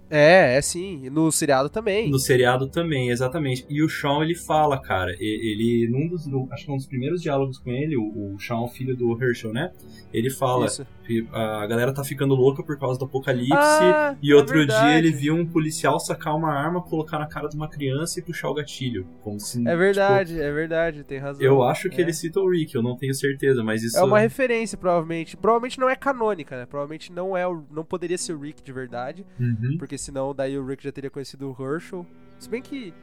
É, 0.10 0.56
é 0.58 0.62
sim. 0.62 1.02
E 1.04 1.10
no 1.10 1.32
seriado 1.32 1.70
também. 1.70 2.10
No 2.10 2.18
seriado 2.20 2.68
também, 2.68 3.10
exatamente. 3.10 3.66
E 3.70 3.82
o 3.84 3.90
Sean, 3.90 4.24
ele 4.24 4.36
fala, 4.36 4.82
cara, 4.82 5.12
ele, 5.20 5.88
num 5.92 6.08
dos, 6.08 6.26
no- 6.26 6.48
acho 6.52 6.66
que 6.66 6.72
um 6.72 6.78
dos 6.78 6.88
primeiros 6.88 7.22
diálogos 7.22 7.58
com 7.60 7.70
ele, 7.72 7.96
o, 7.98 8.34
o 8.36 8.40
Sean, 8.40 8.68
filho 8.68 8.96
do 8.96 9.18
Herschel, 9.22 9.54
né? 9.54 9.72
Ele 10.12 10.30
fala 10.32 10.66
Isso. 10.66 10.86
que 11.06 11.28
a 11.32 11.68
galera 11.68 11.94
tá 11.94 12.04
ficando 12.04 12.34
louca 12.34 12.64
por 12.64 12.80
causa 12.80 12.98
do 12.98 13.06
apocalipse. 13.06 13.54
Ah, 13.54 14.16
e 14.22 14.32
é 14.32 14.36
outro 14.36 14.56
dia 14.56 14.66
verdade. 14.66 14.98
ele 14.98 15.12
viu 15.12 15.36
um 15.36 15.46
policial 15.46 16.00
sacar 16.00 16.36
uma 16.36 16.52
arma, 16.52 16.82
colocar 16.82 17.20
na 17.20 17.28
cara 17.28 17.48
de 17.48 17.56
uma 17.56 17.68
criança 17.70 18.20
e 18.20 18.24
puxar 18.24 18.50
o 18.50 18.54
gatilho. 18.56 19.06
Como 19.22 19.40
se, 19.40 19.66
É 19.68 19.76
verdade, 19.76 20.40
é 20.42 20.52
verdade, 20.52 21.04
tem 21.04 21.20
razão. 21.20 21.34
tipo, 21.40 21.44
eu 21.46 21.62
acho 21.62 21.90
que 21.90 21.98
É. 21.98 22.02
ele 22.02 22.14
cita 22.14 22.40
o 22.40 22.50
Rick, 22.50 22.74
eu 22.74 22.82
não 22.82 22.96
tenho 22.98 23.14
certeza, 23.14 23.64
mas 23.64 23.84
isso. 23.84 23.98
É 23.98 24.04
uma 24.04 24.20
referência, 24.20 24.78
provavelmente. 24.78 25.38
Provavelmente 25.38 25.80
não 25.80 25.88
é 25.90 25.96
canônica, 25.96 26.58
né? 26.58 26.66
Provavelmente 26.66 27.12
não 27.12 27.38
é 27.38 27.48
o, 27.48 27.64
não 27.72 27.84
poderia 27.86 28.18
ser 28.18 28.34
o 28.34 28.40
Rick 28.40 28.64
de 28.64 28.72
verdade, 28.74 29.24
Uhum. 29.40 29.76
porque 29.78 29.98
senão 30.00 30.34
daí 30.34 30.58
o 30.58 30.66
Rick 30.66 30.84
já 30.84 30.92
teria 30.92 31.10
conhecido 31.10 31.56
o 31.58 31.64
Herschel. 31.64 32.06
Se 32.40 32.50
bem 32.50 32.62
que 32.62 32.94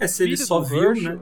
É, 0.00 0.06
se 0.06 0.22
ele 0.24 0.36
só 0.36 0.60
viu, 0.60 0.90
Herschel- 0.90 1.16
né? 1.16 1.20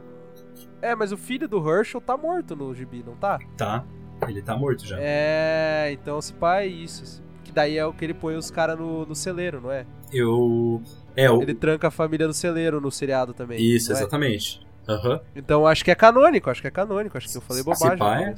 É, 0.82 0.94
mas 0.94 1.11
o 1.12 1.16
filho 1.16 1.48
do 1.48 1.59
Herschel 1.69 2.01
tá 2.01 2.16
morto 2.16 2.55
no 2.55 2.74
gibi, 2.74 3.03
não 3.05 3.16
tá? 3.16 3.39
Tá. 3.57 3.85
Ele 4.28 4.40
tá 4.43 4.57
morto 4.57 4.86
já. 4.86 4.97
É, 5.01 5.90
então 5.93 6.20
se 6.23 6.32
pá 6.35 6.61
é 6.61 6.66
isso. 6.66 7.23
Que 7.44 7.53
daí 7.53 7.77
é 7.77 7.85
o 7.86 7.93
que 7.93 8.05
ele 8.05 8.15
põe 8.15 8.35
os 8.36 8.51
caras 8.51 8.78
no, 8.78 9.05
no 9.07 9.15
celeiro, 9.15 9.61
não 9.61 9.70
é? 9.70 9.86
Eu. 10.12 10.82
É, 11.15 11.31
o. 11.31 11.40
Ele 11.43 11.55
tranca 11.55 11.89
a 11.89 11.90
família 11.90 12.27
no 12.27 12.32
celeiro 12.35 12.81
no 12.81 12.90
seriado 12.90 13.32
também. 13.35 13.61
Isso, 13.61 13.93
é? 13.93 13.94
exatamente. 13.97 14.65
Aham. 14.89 15.20
Então 15.35 15.66
acho 15.66 15.85
que 15.85 15.90
é 15.90 15.94
canônico, 15.94 16.48
acho 16.51 16.61
que 16.61 16.69
é 16.69 16.70
canônico. 16.70 17.16
Acho 17.16 17.28
que 17.28 17.36
eu 17.36 17.40
falei 17.43 17.62
Se 17.62 17.69
bobagem. 17.69 17.98
pá, 17.98 18.16
no 18.16 18.23
é. 18.23 18.35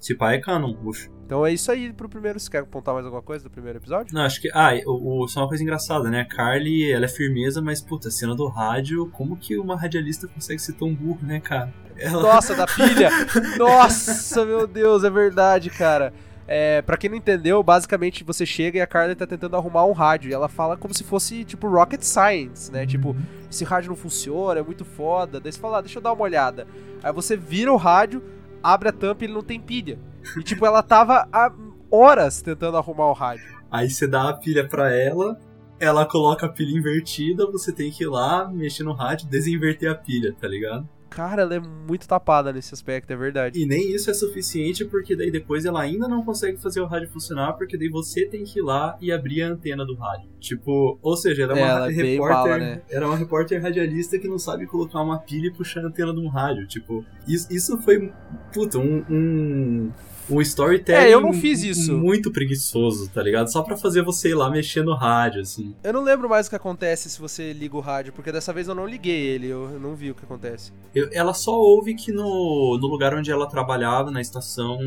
Se 0.00 0.14
pá 0.14 0.32
é 0.32 0.38
canon, 0.38 0.72
puxa. 0.74 1.10
Então 1.26 1.44
é 1.46 1.52
isso 1.52 1.70
aí 1.70 1.92
pro 1.92 2.08
primeiro. 2.08 2.40
Você 2.40 2.50
quer 2.50 2.62
apontar 2.62 2.92
mais 2.94 3.04
alguma 3.06 3.22
coisa 3.22 3.44
do 3.44 3.50
primeiro 3.50 3.78
episódio? 3.78 4.12
Não, 4.14 4.22
acho 4.22 4.40
que. 4.40 4.48
Ah, 4.52 4.70
o, 4.86 5.22
o- 5.24 5.28
só 5.28 5.40
uma 5.40 5.48
coisa 5.48 5.62
engraçada, 5.62 6.10
né? 6.10 6.20
A 6.22 6.24
Carly, 6.24 6.90
ela 6.90 7.04
é 7.04 7.08
firmeza, 7.08 7.60
mas, 7.62 7.80
puta, 7.80 8.08
a 8.08 8.10
cena 8.10 8.34
do 8.34 8.48
rádio, 8.48 9.08
como 9.12 9.36
que 9.36 9.56
uma 9.58 9.78
radialista 9.78 10.26
consegue 10.26 10.58
ser 10.60 10.72
tão 10.72 10.92
burro, 10.94 11.20
né, 11.22 11.38
cara? 11.38 11.72
Ela. 11.96 12.22
Nossa, 12.22 12.54
da 12.56 12.66
pilha! 12.66 13.10
Nossa, 13.58 14.44
meu 14.44 14.66
Deus, 14.66 15.04
é 15.04 15.10
verdade, 15.10 15.70
cara. 15.70 16.12
É, 16.48 16.82
pra 16.82 16.96
quem 16.96 17.08
não 17.08 17.16
entendeu, 17.16 17.62
basicamente 17.62 18.24
você 18.24 18.44
chega 18.44 18.78
e 18.78 18.80
a 18.80 18.86
Carly 18.86 19.14
tá 19.14 19.24
tentando 19.26 19.54
arrumar 19.54 19.84
um 19.84 19.92
rádio. 19.92 20.30
E 20.30 20.34
ela 20.34 20.48
fala 20.48 20.76
como 20.76 20.92
se 20.92 21.04
fosse, 21.04 21.44
tipo, 21.44 21.68
rocket 21.68 22.02
science, 22.02 22.72
né? 22.72 22.84
Tipo, 22.86 23.14
esse 23.48 23.62
rádio 23.62 23.90
não 23.90 23.96
funciona, 23.96 24.58
é 24.58 24.62
muito 24.62 24.84
foda. 24.84 25.38
Daí 25.38 25.52
você 25.52 25.60
fala, 25.60 25.78
ah, 25.78 25.80
deixa 25.80 25.98
eu 25.98 26.02
dar 26.02 26.12
uma 26.12 26.24
olhada. 26.24 26.66
Aí 27.04 27.12
você 27.12 27.36
vira 27.36 27.72
o 27.72 27.76
rádio, 27.76 28.20
abre 28.62 28.88
a 28.88 28.92
tampa 28.92 29.24
e 29.24 29.26
ele 29.26 29.34
não 29.34 29.42
tem 29.42 29.60
pilha. 29.60 29.98
E, 30.36 30.42
tipo, 30.42 30.64
ela 30.66 30.82
tava 30.82 31.28
há 31.32 31.52
horas 31.90 32.42
tentando 32.42 32.76
arrumar 32.76 33.08
o 33.08 33.12
rádio. 33.12 33.60
Aí 33.70 33.88
você 33.88 34.06
dá 34.06 34.28
a 34.28 34.32
pilha 34.32 34.66
pra 34.68 34.94
ela, 34.94 35.38
ela 35.78 36.04
coloca 36.04 36.46
a 36.46 36.48
pilha 36.48 36.76
invertida, 36.76 37.50
você 37.50 37.72
tem 37.72 37.90
que 37.90 38.04
ir 38.04 38.08
lá, 38.08 38.48
mexer 38.48 38.82
no 38.82 38.92
rádio, 38.92 39.28
desinverter 39.28 39.90
a 39.90 39.94
pilha, 39.94 40.34
tá 40.38 40.46
ligado? 40.46 40.88
Cara, 41.10 41.42
ela 41.42 41.56
é 41.56 41.60
muito 41.60 42.06
tapada 42.06 42.52
nesse 42.52 42.72
aspecto, 42.72 43.12
é 43.12 43.16
verdade. 43.16 43.60
E 43.60 43.66
nem 43.66 43.92
isso 43.92 44.10
é 44.10 44.14
suficiente, 44.14 44.84
porque 44.84 45.16
daí 45.16 45.30
depois 45.30 45.64
ela 45.64 45.80
ainda 45.82 46.06
não 46.06 46.24
consegue 46.24 46.56
fazer 46.56 46.80
o 46.80 46.86
rádio 46.86 47.10
funcionar, 47.10 47.54
porque 47.54 47.76
daí 47.76 47.88
você 47.88 48.26
tem 48.26 48.44
que 48.44 48.60
ir 48.60 48.62
lá 48.62 48.96
e 49.00 49.10
abrir 49.10 49.42
a 49.42 49.48
antena 49.48 49.84
do 49.84 49.94
rádio. 49.96 50.28
Tipo, 50.38 50.98
ou 51.02 51.16
seja, 51.16 51.42
ela 51.42 51.58
é 51.58 51.62
uma 51.62 51.66
É, 51.66 51.70
ela 51.70 51.90
é 51.90 51.94
repórter. 51.94 52.36
bala, 52.36 52.58
né? 52.58 52.82
Era 52.88 53.06
uma 53.06 53.16
repórter 53.16 53.60
radialista 53.60 54.18
que 54.18 54.28
não 54.28 54.38
sabe 54.38 54.66
colocar 54.66 55.02
uma 55.02 55.18
pilha 55.18 55.48
e 55.48 55.52
puxar 55.52 55.80
a 55.80 55.88
antena 55.88 56.14
de 56.14 56.20
um 56.20 56.28
rádio. 56.28 56.66
Tipo, 56.66 57.04
isso, 57.26 57.52
isso 57.52 57.76
foi, 57.78 58.12
puta, 58.52 58.78
um. 58.78 59.04
um 59.10 59.90
um 60.36 60.40
storytelling 60.40 61.04
É, 61.06 61.12
eu 61.14 61.20
não 61.20 61.32
fiz 61.32 61.62
isso. 61.62 61.92
muito 61.96 62.30
preguiçoso, 62.30 63.08
tá 63.10 63.22
ligado? 63.22 63.50
Só 63.50 63.62
pra 63.62 63.76
fazer 63.76 64.02
você 64.02 64.30
ir 64.30 64.34
lá 64.34 64.50
mexer 64.50 64.82
no 64.84 64.94
rádio, 64.94 65.40
assim. 65.42 65.74
Eu 65.82 65.92
não 65.92 66.02
lembro 66.02 66.28
mais 66.28 66.46
o 66.46 66.50
que 66.50 66.56
acontece 66.56 67.08
se 67.10 67.20
você 67.20 67.52
liga 67.52 67.76
o 67.76 67.80
rádio, 67.80 68.12
porque 68.12 68.30
dessa 68.32 68.52
vez 68.52 68.68
eu 68.68 68.74
não 68.74 68.86
liguei 68.86 69.20
ele, 69.26 69.48
eu 69.48 69.78
não 69.80 69.94
vi 69.94 70.10
o 70.10 70.14
que 70.14 70.24
acontece. 70.24 70.72
Eu- 70.94 71.08
ela 71.12 71.32
só 71.34 71.52
ouve 71.58 71.94
que 71.94 72.12
no, 72.12 72.78
no 72.80 72.86
lugar 72.86 73.14
onde 73.14 73.30
ela 73.30 73.46
trabalhava, 73.46 74.10
na 74.10 74.20
estação, 74.20 74.78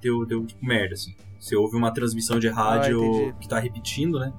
deu, 0.00 0.24
deu 0.26 0.44
tipo 0.46 0.64
merda, 0.64 0.94
assim. 0.94 1.14
Você 1.38 1.54
ouve 1.54 1.76
uma 1.76 1.92
transmissão 1.92 2.38
de 2.40 2.48
rádio 2.48 3.00
Ah, 3.30 3.32
que 3.40 3.48
tá 3.48 3.58
repetindo, 3.60 4.18
né? 4.18 4.32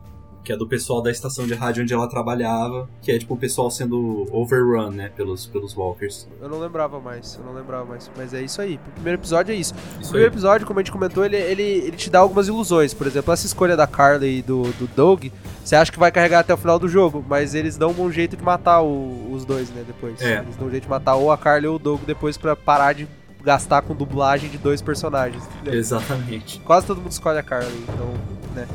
Que 0.44 0.54
é 0.54 0.58
do 0.58 0.66
pessoal 0.68 1.02
da 1.02 1.12
estação 1.12 1.46
de 1.46 1.54
rádio 1.54 1.84
onde 1.84 1.94
ela 1.94 2.08
trabalhava, 2.08 2.90
que 3.02 3.12
é 3.12 3.20
tipo 3.20 3.34
o 3.34 3.38
pessoal 3.38 3.70
sendo 3.70 4.26
overrun, 4.32 4.90
né, 4.90 5.12
pelos, 5.16 5.46
pelos 5.46 5.76
walkers. 5.76 6.28
Eu 6.42 6.50
não 6.50 6.60
lembrava 6.60 7.00
mais, 7.00 7.36
eu 7.36 7.46
não 7.46 7.54
lembrava 7.54 7.86
mais. 7.86 8.10
Mas 8.18 8.34
é 8.34 8.42
isso 8.42 8.60
aí. 8.62 8.76
O 8.88 8.92
primeiro 8.94 9.20
episódio 9.20 9.52
é 9.52 9.56
isso. 9.56 9.74
O 9.74 9.78
Isso 9.78 9.98
aí. 10.02 10.08
primeiro 10.10 10.34
episódio, 10.34 10.66
como 10.66 10.80
a 10.80 10.82
gente 10.82 10.92
comentou, 10.92 11.24
ele, 11.24 11.36
ele, 11.38 11.62
ele 11.62 11.98
te 11.98 12.10
dá 12.10 12.20
algumas 12.20 12.48
ilusões. 12.48 12.94
Por 12.94 13.06
exemplo, 13.06 13.32
essa 13.34 13.46
escolha 13.46 13.76
da 13.78 13.86
Carly 13.86 14.40
e 14.40 14.42
do, 14.42 14.64
do 14.74 14.88
Doug, 14.96 15.26
você 15.64 15.76
acha 15.76 15.92
que 15.92 16.00
vai 16.00 16.12
carregar 16.12 16.40
até 16.40 16.54
o 16.54 16.58
final 16.58 16.80
do 16.80 16.88
jogo, 16.88 17.24
mas 17.28 17.54
eles 17.54 17.78
dão 17.78 17.92
um 17.92 18.12
jeito 18.12 18.36
de 18.36 18.44
matar 18.44 18.82
o- 18.82 19.32
os 19.32 19.46
dois, 19.46 19.70
né, 19.70 19.84
depois. 19.86 20.20
É. 20.22 20.40
Eles 20.40 20.56
dão 20.56 20.68
um 20.68 20.72
jeito 20.72 20.84
de 20.84 20.90
matar 20.90 21.16
ou 21.16 21.32
a 21.32 21.38
Carly 21.38 21.68
ou 21.68 21.76
o 21.76 21.80
Doug 21.80 22.02
depois 22.08 22.38
pra 22.38 22.56
parar 22.56 22.94
de 22.94 23.08
gastar 23.44 23.82
com 23.84 23.94
dublagem 23.94 24.50
de 24.50 24.58
dois 24.58 24.82
personagens. 24.82 25.44
entendeu? 25.62 25.80
Exatamente. 25.80 26.60
Quase 26.62 26.88
todo 26.88 27.00
mundo 27.02 27.12
escolhe 27.12 27.38
a 27.38 27.44
Carly, 27.44 27.72
então, 27.84 28.08
né. 28.56 28.68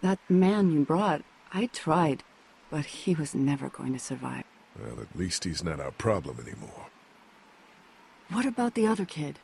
That 0.00 0.18
man 0.28 0.70
you 0.72 0.84
brought, 0.84 1.22
I 1.52 1.66
tried, 1.66 2.22
but 2.70 2.84
he 2.84 3.14
was 3.14 3.34
never 3.34 3.68
going 3.68 3.92
to 3.94 3.98
survive. 3.98 4.44
Well, 4.78 5.00
at 5.00 5.18
least 5.18 5.44
he's 5.44 5.64
not 5.64 5.80
our 5.80 5.92
problem 5.92 6.38
anymore. 6.40 6.88
What 8.30 8.44
about 8.44 8.74
the 8.74 8.86
other 8.86 9.06
kid? 9.06 9.38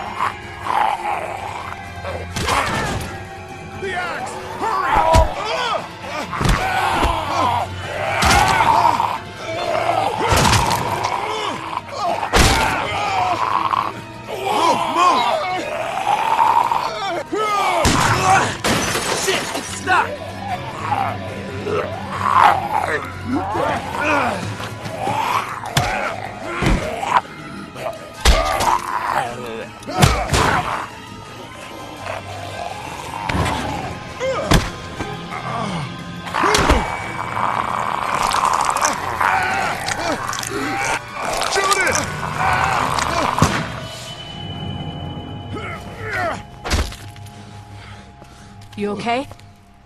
You 48.77 48.91
okay? 48.91 49.27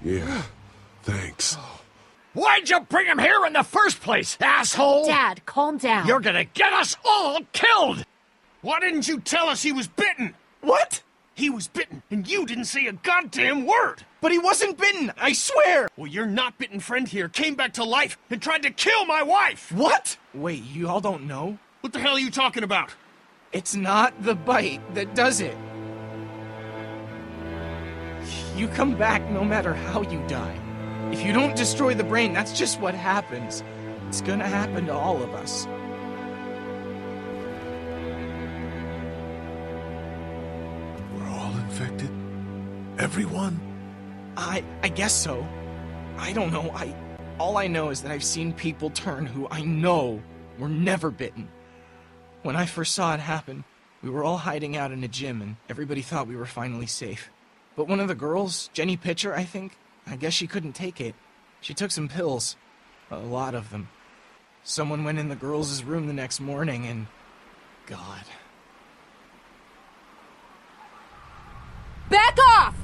Yeah, 0.04 0.44
thanks. 1.04 1.58
Why'd 2.34 2.70
you 2.70 2.80
bring 2.80 3.06
him 3.06 3.20
here 3.20 3.46
in 3.46 3.54
the 3.54 3.64
first 3.64 4.02
place, 4.02 4.38
asshole? 4.40 5.06
Dad, 5.08 5.46
calm 5.46 5.78
down. 5.78 6.08
You're 6.08 6.20
gonna 6.20 6.46
get 6.46 6.74
us 6.74 6.96
all 7.06 7.42
killed! 7.54 8.04
Why 8.62 8.80
didn't 8.80 9.08
you 9.08 9.20
tell 9.20 9.48
us 9.48 9.62
he 9.62 9.72
was 9.72 9.88
bitten? 9.88 10.36
What? 10.62 11.04
He 11.36 11.50
was 11.50 11.68
bitten, 11.68 12.04
and 12.12 12.28
you 12.28 12.46
didn't 12.46 12.66
say 12.66 12.88
a 12.88 12.94
goddamn 12.94 13.66
word! 13.66 14.04
But 14.22 14.32
he 14.32 14.40
wasn't 14.40 14.78
bitten, 14.78 15.14
I 15.18 15.34
swear! 15.34 15.88
Well, 15.96 16.08
your 16.08 16.26
not 16.26 16.58
bitten 16.58 16.80
friend 16.80 17.08
here 17.08 17.30
came 17.30 17.56
back 17.56 17.74
to 17.74 17.84
life 17.84 18.18
and 18.30 18.42
tried 18.42 18.64
to 18.64 18.72
kill 18.72 19.06
my 19.06 19.24
wife! 19.24 19.72
What? 19.72 20.18
Wait, 20.34 20.64
you 20.64 20.90
all 20.90 21.00
don't 21.00 21.28
know? 21.28 21.58
What 21.82 21.94
the 21.94 22.00
hell 22.00 22.16
are 22.16 22.20
you 22.20 22.32
talking 22.32 22.64
about? 22.64 22.94
It's 23.54 23.76
not 23.76 24.22
the 24.24 24.36
bite 24.36 24.82
that 24.96 25.16
does 25.16 25.42
it. 25.42 25.56
You 28.60 28.68
come 28.68 28.98
back 28.98 29.22
no 29.32 29.46
matter 29.46 29.74
how 29.74 30.02
you 30.02 30.22
die. 30.28 30.60
If 31.14 31.24
you 31.26 31.32
don't 31.32 31.56
destroy 31.56 31.94
the 31.94 32.04
brain, 32.04 32.34
that's 32.34 32.52
just 32.52 32.82
what 32.82 32.94
happens. 32.94 33.64
It's 34.10 34.20
gonna 34.20 34.50
happen 34.50 34.88
to 34.88 34.94
all 34.94 35.24
of 35.24 35.34
us. 35.34 35.66
We're 41.16 41.30
all 41.30 41.54
infected? 41.56 42.12
Everyone? 42.98 43.58
I 44.36 44.62
I 44.84 44.90
guess 44.90 45.14
so. 45.14 45.48
I 46.18 46.34
don't 46.34 46.52
know. 46.52 46.70
I 46.76 46.94
All 47.40 47.56
I 47.56 47.68
know 47.68 47.92
is 47.92 48.02
that 48.02 48.12
I've 48.12 48.26
seen 48.26 48.52
people 48.52 48.90
turn 48.90 49.26
who 49.26 49.48
I 49.50 49.62
know 49.62 50.22
were 50.58 50.68
never 50.68 51.12
bitten. 51.12 51.48
When 52.44 52.58
I 52.58 52.66
first 52.66 52.94
saw 52.94 53.14
it 53.14 53.22
happen, 53.22 53.64
we 54.04 54.10
were 54.10 54.26
all 54.26 54.38
hiding 54.38 54.76
out 54.76 54.92
in 54.92 55.02
a 55.06 55.08
gym 55.08 55.42
and 55.42 55.56
everybody 55.70 56.02
thought 56.02 56.28
we 56.28 56.36
were 56.36 56.46
finally 56.46 56.88
safe. 56.88 57.30
But 57.76 57.88
one 57.88 58.00
of 58.00 58.08
the 58.08 58.16
girls, 58.16 58.70
Jenny 58.74 58.98
Pitcher, 58.98 59.34
I 59.34 59.44
think, 59.44 59.78
I 60.06 60.16
guess 60.16 60.34
she 60.34 60.48
couldn't 60.48 60.74
take 60.74 61.00
it. 61.00 61.16
She 61.62 61.74
took 61.74 61.92
some 61.92 62.08
pills. 62.08 62.58
A 63.12 63.18
lot 63.18 63.56
of 63.56 63.70
them. 63.70 63.90
Someone 64.64 65.04
went 65.04 65.20
in 65.20 65.30
the 65.30 65.36
girls' 65.36 65.84
room 65.84 66.08
the 66.08 66.14
next 66.14 66.40
morning 66.40 66.86
and. 66.86 67.08
God. 67.90 68.24
Back 72.08 72.38
off! 72.40 72.78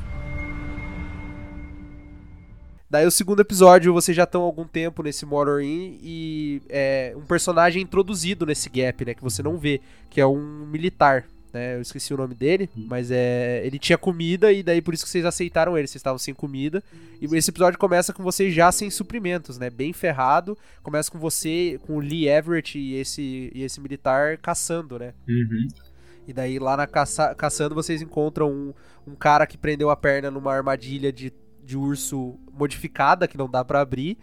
Daí 2.89 3.05
o 3.05 3.11
segundo 3.11 3.41
episódio, 3.41 3.93
vocês 3.93 4.17
já 4.17 4.23
estão 4.23 4.41
há 4.41 4.45
algum 4.45 4.65
tempo 4.65 5.03
nesse 5.03 5.25
Motorin 5.25 5.99
e 6.01 6.61
é 6.69 7.13
um 7.15 7.25
personagem 7.25 7.83
introduzido 7.83 8.47
nesse 8.47 8.67
gap, 8.69 9.05
né, 9.05 9.13
que 9.13 9.21
você 9.21 9.43
não 9.43 9.57
vê, 9.57 9.81
que 10.09 10.19
é 10.19 10.25
um 10.25 10.65
militar, 10.65 11.25
né, 11.55 11.77
eu 11.77 11.81
esqueci 11.81 12.13
o 12.13 12.17
nome 12.17 12.35
dele, 12.35 12.69
mas 12.75 13.09
é, 13.09 13.65
ele 13.65 13.79
tinha 13.79 13.97
comida 13.97 14.51
e 14.51 14.61
daí 14.61 14.81
por 14.81 14.93
isso 14.93 15.05
que 15.05 15.09
vocês 15.09 15.23
aceitaram 15.23 15.77
ele, 15.77 15.87
vocês 15.87 16.01
estavam 16.01 16.19
sem 16.19 16.33
comida, 16.33 16.83
e 17.21 17.25
esse 17.33 17.49
episódio 17.49 17.79
começa 17.79 18.11
com 18.11 18.21
vocês 18.21 18.53
já 18.53 18.69
sem 18.73 18.89
suprimentos, 18.89 19.57
né, 19.57 19.69
bem 19.69 19.93
ferrado, 19.93 20.57
começa 20.83 21.09
com 21.09 21.17
você, 21.17 21.79
com 21.87 21.95
o 21.95 21.99
Lee 21.99 22.27
Everett 22.27 22.77
e 22.77 22.95
esse, 22.95 23.49
e 23.55 23.63
esse 23.63 23.79
militar 23.79 24.37
caçando, 24.37 24.99
né. 24.99 25.13
Uhum. 25.27 25.67
E 26.27 26.33
daí 26.33 26.59
lá 26.59 26.75
na 26.75 26.87
caça, 26.87 27.33
caçando 27.35 27.73
vocês 27.73 28.01
encontram 28.01 28.51
um, 28.51 28.73
um 29.07 29.15
cara 29.15 29.47
que 29.47 29.57
prendeu 29.57 29.89
a 29.89 29.95
perna 29.95 30.29
numa 30.29 30.53
armadilha 30.53 31.13
de, 31.13 31.31
de 31.63 31.77
urso 31.77 32.37
modificada 32.51 33.27
que 33.27 33.37
não 33.37 33.49
dá 33.49 33.63
pra 33.63 33.79
abrir. 33.79 34.17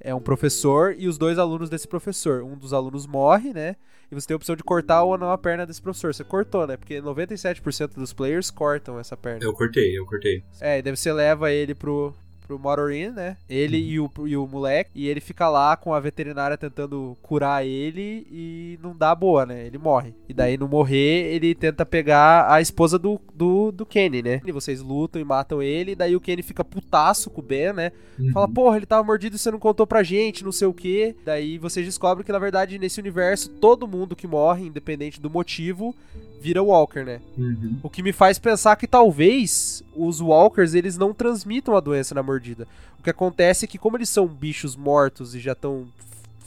É 0.00 0.14
um 0.14 0.20
professor 0.20 0.94
e 0.96 1.08
os 1.08 1.18
dois 1.18 1.38
alunos 1.38 1.68
desse 1.68 1.88
professor. 1.88 2.42
Um 2.42 2.56
dos 2.56 2.72
alunos 2.72 3.06
morre, 3.06 3.52
né? 3.52 3.76
E 4.10 4.14
você 4.14 4.26
tem 4.26 4.34
a 4.34 4.36
opção 4.36 4.56
de 4.56 4.62
cortar 4.62 5.02
ou 5.02 5.18
não 5.18 5.30
a 5.30 5.38
perna 5.38 5.66
desse 5.66 5.82
professor. 5.82 6.14
Você 6.14 6.24
cortou, 6.24 6.66
né? 6.66 6.76
Porque 6.76 7.00
97% 7.00 7.94
dos 7.94 8.12
players 8.12 8.50
cortam 8.50 8.98
essa 8.98 9.16
perna. 9.16 9.44
Eu 9.44 9.52
cortei, 9.52 9.98
eu 9.98 10.06
cortei. 10.06 10.42
É, 10.60 10.78
e 10.78 10.82
daí 10.82 10.96
você 10.96 11.12
leva 11.12 11.52
ele 11.52 11.74
pro, 11.74 12.14
pro 12.48 12.58
Motorin, 12.58 13.10
né? 13.10 13.36
Ele 13.48 13.76
e, 13.76 14.00
o, 14.00 14.10
e 14.26 14.34
o 14.36 14.46
moleque. 14.46 14.90
E 14.94 15.06
ele 15.06 15.20
fica 15.20 15.48
lá 15.50 15.76
com 15.76 15.92
a 15.92 16.00
veterinária 16.00 16.56
tentando 16.56 17.16
curar 17.22 17.64
ele 17.64 18.26
e 18.30 18.78
não 18.82 18.96
dá 18.96 19.14
boa, 19.14 19.44
né? 19.44 19.66
Ele 19.66 19.76
morre. 19.76 20.14
E 20.26 20.32
daí, 20.32 20.56
no 20.56 20.66
morrer, 20.66 21.34
ele 21.34 21.54
tenta 21.54 21.84
pegar 21.84 22.50
a 22.50 22.60
esposa 22.60 22.98
do, 22.98 23.20
do, 23.34 23.70
do 23.70 23.84
Kenny, 23.84 24.22
né? 24.22 24.40
E 24.44 24.50
vocês 24.50 24.80
lutam 24.80 25.20
e 25.20 25.24
matam 25.24 25.62
ele. 25.62 25.92
E 25.92 25.94
daí 25.94 26.16
o 26.16 26.20
Kenny 26.20 26.42
fica 26.42 26.64
putaço 26.64 27.28
com 27.28 27.42
o 27.42 27.44
Ben, 27.44 27.74
né? 27.74 27.92
Fala, 28.32 28.48
porra, 28.48 28.76
ele 28.78 28.86
tava 28.86 29.04
mordido 29.04 29.36
e 29.36 29.38
você 29.38 29.50
não 29.50 29.58
contou 29.58 29.86
pra 29.86 30.02
gente, 30.02 30.42
não 30.42 30.50
sei 30.50 30.66
o 30.66 30.74
que. 30.74 31.14
Daí 31.24 31.58
vocês 31.58 31.84
descobrem 31.84 32.24
que, 32.24 32.32
na 32.32 32.38
verdade, 32.38 32.78
nesse 32.78 32.98
universo, 32.98 33.50
todo 33.50 33.86
mundo 33.86 34.16
que 34.16 34.26
morre, 34.26 34.66
independente 34.66 35.20
do 35.20 35.30
motivo, 35.30 35.94
vira 36.40 36.62
Walker, 36.62 37.04
né? 37.04 37.20
Uhum. 37.36 37.76
O 37.82 37.90
que 37.90 38.02
me 38.02 38.12
faz 38.12 38.38
pensar 38.38 38.76
que 38.76 38.86
talvez 38.86 39.84
os 39.94 40.20
Walkers 40.20 40.74
eles 40.74 40.96
não 40.96 41.12
transmitam 41.12 41.76
a 41.76 41.80
doença 41.80 42.14
na 42.14 42.22
mordida. 42.22 42.37
O 42.98 43.02
que 43.02 43.10
acontece 43.10 43.64
é 43.64 43.68
que, 43.68 43.78
como 43.78 43.96
eles 43.96 44.08
são 44.08 44.26
bichos 44.26 44.76
mortos 44.76 45.34
e 45.34 45.40
já 45.40 45.52
estão 45.52 45.88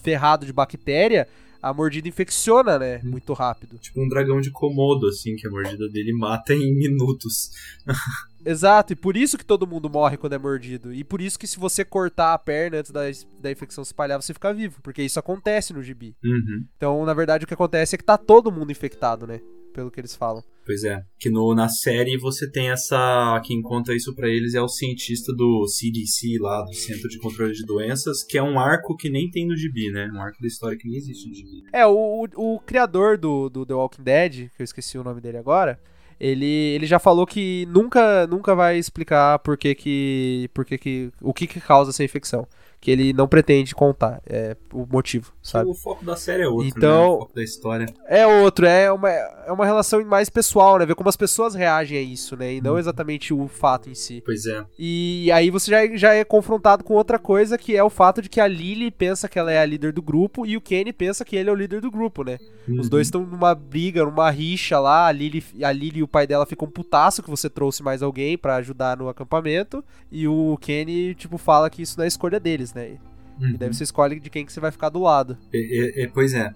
ferrados 0.02 0.48
de 0.48 0.54
bactéria, 0.54 1.28
a 1.62 1.74
mordida 1.74 2.08
infecciona, 2.08 2.80
né? 2.80 3.00
Muito 3.04 3.34
rápido. 3.34 3.78
Tipo 3.78 4.02
um 4.02 4.08
dragão 4.08 4.42
de 4.42 4.50
Komodo, 4.50 5.08
assim, 5.08 5.36
que 5.36 5.48
a 5.48 5.52
mordida 5.52 5.88
dele 5.90 6.12
mata 6.12 6.54
em 6.54 6.74
minutos. 6.74 7.52
Exato, 8.44 8.94
e 8.94 8.96
por 8.96 9.16
isso 9.16 9.38
que 9.38 9.46
todo 9.46 9.68
mundo 9.68 9.88
morre 9.88 10.18
quando 10.18 10.34
é 10.34 10.38
mordido. 10.38 10.92
E 10.92 11.04
por 11.04 11.22
isso 11.22 11.38
que 11.38 11.46
se 11.46 11.60
você 11.60 11.86
cortar 11.86 12.34
a 12.34 12.40
perna 12.40 12.78
antes 12.78 12.92
da, 12.92 13.02
da 13.40 13.52
infecção 13.52 13.84
se 13.84 13.90
espalhar, 13.90 14.20
você 14.20 14.34
fica 14.34 14.52
vivo. 14.52 14.82
Porque 14.82 15.04
isso 15.04 15.20
acontece 15.20 15.74
no 15.74 15.84
gibi. 15.84 16.16
Uhum. 16.24 16.66
Então, 16.76 17.06
na 17.06 17.14
verdade, 17.14 17.44
o 17.44 17.48
que 17.48 17.54
acontece 17.54 17.94
é 17.94 17.98
que 17.98 18.04
tá 18.04 18.18
todo 18.18 18.52
mundo 18.52 18.72
infectado, 18.72 19.28
né? 19.28 19.40
Pelo 19.74 19.92
que 19.92 20.00
eles 20.00 20.16
falam. 20.16 20.44
Pois 20.66 20.84
é. 20.84 21.02
Que 21.20 21.30
no, 21.30 21.54
na 21.56 21.68
série 21.68 22.18
você 22.18 22.50
tem 22.50 22.70
essa. 22.70 23.42
Quem 23.44 23.62
conta 23.62 23.94
isso 23.94 24.14
pra 24.14 24.28
eles 24.28 24.54
é 24.54 24.62
o 24.62 24.68
cientista 24.68 25.34
do 25.34 25.68
CDC 25.68 26.38
lá, 26.40 26.62
do 26.62 26.74
Centro 26.74 27.10
de 27.10 27.18
Controle 27.20 27.54
de 27.54 27.66
Doenças, 27.66 28.24
que 28.24 28.38
é 28.38 28.44
um 28.44 28.60
arco 28.60 28.96
que 28.96 29.10
nem 29.10 29.30
tem 29.30 29.48
no 29.48 29.56
gibi, 29.56 29.92
né? 29.92 30.10
Um 30.14 30.22
arco 30.22 30.40
da 30.42 30.48
história 30.48 30.78
que 30.78 30.88
nem 30.88 30.98
existe 30.98 31.28
no 31.28 31.34
gibi. 31.36 31.64
É, 31.74 31.86
o, 31.86 32.28
o, 32.36 32.56
o 32.56 32.60
criador 32.60 33.18
do, 33.18 33.50
do 33.50 33.66
The 33.66 33.74
Walking 33.74 34.04
Dead, 34.04 34.50
que 34.56 34.62
eu 34.62 34.64
esqueci 34.64 34.98
o 34.98 35.04
nome 35.04 35.20
dele 35.20 35.38
agora, 35.38 35.80
ele, 36.20 36.46
ele 36.46 36.86
já 36.86 37.00
falou 37.00 37.26
que 37.26 37.66
nunca, 37.68 38.28
nunca 38.28 38.54
vai 38.54 38.78
explicar 38.78 39.40
por 39.40 39.58
que 39.58 39.74
que, 39.74 40.50
por 40.54 40.64
que 40.64 40.78
que, 40.78 41.12
o 41.20 41.34
que 41.34 41.48
que 41.48 41.60
causa 41.60 41.90
essa 41.90 42.04
infecção. 42.04 42.48
Que 42.82 42.90
ele 42.90 43.14
não 43.14 43.28
pretende 43.28 43.76
contar, 43.76 44.22
é 44.26 44.58
o 44.74 44.88
motivo, 44.92 45.32
sabe? 45.40 45.70
O 45.70 45.74
foco 45.76 46.04
da 46.04 46.16
série 46.16 46.42
é 46.42 46.48
outro, 46.48 46.68
Então- 46.68 46.90
né? 46.90 47.16
O 47.16 47.20
foco 47.20 47.36
da 47.36 47.44
história. 47.44 47.86
É 48.08 48.26
outro, 48.26 48.66
é 48.66 48.92
uma, 48.92 49.08
é 49.10 49.52
uma 49.52 49.66
relação 49.68 50.04
mais 50.04 50.30
pessoal, 50.30 50.80
né? 50.80 50.86
Ver 50.88 50.96
como 50.96 51.08
as 51.08 51.16
pessoas 51.16 51.54
reagem 51.54 51.96
a 51.96 52.02
isso, 52.02 52.36
né? 52.36 52.56
E 52.56 52.60
não 52.62 52.80
exatamente 52.80 53.36
o 53.36 53.48
fato 53.48 53.88
em 53.88 53.94
si. 53.94 54.24
Pois 54.26 54.48
é. 54.48 54.66
E 54.80 55.32
aí 55.32 55.52
você 55.52 55.70
já, 55.70 55.96
já 55.96 56.14
é 56.16 56.24
confrontado 56.24 56.84
com 56.84 56.96
outra 56.96 57.20
coisa, 57.20 57.56
que 57.56 57.78
é 57.78 57.84
o 57.84 57.90
fato 57.90 58.20
de 58.20 58.28
que 58.28 58.42
a 58.42 58.48
Lily 58.48 58.90
pensa 58.90 59.30
que 59.30 59.38
ela 59.38 59.52
é 59.52 59.60
a 59.60 59.66
líder 59.66 59.94
do 59.94 60.02
grupo 60.02 60.44
e 60.44 60.58
o 60.58 60.62
Kenny 60.62 60.92
pensa 60.92 61.24
que 61.24 61.36
ele 61.36 61.52
é 61.52 61.54
o 61.54 61.56
líder 61.56 61.82
do 61.82 61.92
grupo, 61.92 62.24
né? 62.24 62.40
Os 62.80 62.90
dois 62.90 63.08
estão 63.08 63.24
numa 63.24 63.54
briga, 63.54 64.04
numa 64.04 64.30
rixa 64.32 64.80
lá, 64.80 65.08
a 65.08 65.12
Lily, 65.12 65.44
a 65.64 65.72
Lily 65.72 66.00
e 66.00 66.04
o 66.04 66.08
pai 66.08 66.26
dela 66.26 66.46
ficam 66.48 66.68
putaço 66.68 67.22
que 67.22 67.30
você 67.30 67.48
trouxe 67.50 67.84
mais 67.84 68.02
alguém 68.02 68.38
pra 68.38 68.56
ajudar 68.56 68.98
no 68.98 69.08
acampamento, 69.10 69.84
e 70.12 70.28
o 70.28 70.58
Kenny, 70.62 71.14
tipo, 71.16 71.38
fala 71.38 71.70
que 71.70 71.82
isso 71.82 71.98
não 71.98 72.06
é 72.06 72.08
escolha 72.08 72.40
deles, 72.40 72.71
né? 72.74 72.98
Uhum. 73.40 73.50
E 73.52 73.58
daí 73.58 73.74
você 73.74 73.84
escolhe 73.84 74.20
de 74.20 74.30
quem 74.30 74.46
que 74.46 74.52
você 74.54 74.60
vai 74.60 74.72
ficar 74.72 74.90
do 74.90 75.00
lado. 75.00 75.38
É, 75.54 75.58
é- 75.58 76.04
é- 76.04 76.08
pois 76.08 76.34
é. 76.34 76.52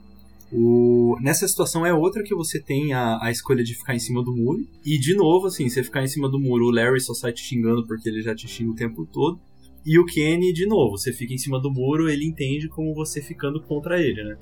O- 0.52 1.18
Nessa 1.22 1.48
situação 1.48 1.86
é 1.86 1.94
outra 1.94 2.22
que 2.24 2.36
você 2.36 2.60
tem 2.62 2.94
a, 2.94 3.18
a 3.22 3.32
escolha 3.32 3.64
de 3.64 3.74
ficar 3.74 3.96
em 3.96 4.00
cima 4.00 4.24
do 4.24 4.36
muro. 4.36 4.60
E 4.86 5.00
de 5.00 5.16
novo, 5.16 5.48
assim, 5.48 5.68
você 5.68 5.84
ficar 5.84 6.04
em 6.04 6.08
cima 6.08 6.30
do 6.30 6.40
muro, 6.40 6.66
o 6.66 6.72
Larry 6.72 7.00
só 7.02 7.14
sai 7.14 7.32
te 7.34 7.42
xingando 7.42 7.86
porque 7.88 8.08
ele 8.10 8.22
já 8.22 8.36
te 8.36 8.48
xinga 8.48 8.72
o 8.72 8.76
tempo 8.76 9.06
todo. 9.06 9.40
E 9.86 10.00
o 10.00 10.06
Kenny, 10.06 10.52
de 10.54 10.66
novo, 10.68 10.98
você 10.98 11.14
fica 11.14 11.34
em 11.34 11.38
cima 11.38 11.60
do 11.60 11.72
muro, 11.72 12.10
ele 12.10 12.26
entende 12.26 12.68
como 12.68 12.94
você 12.94 13.22
ficando 13.22 13.62
contra 13.62 14.00
ele, 14.02 14.24
né? 14.24 14.38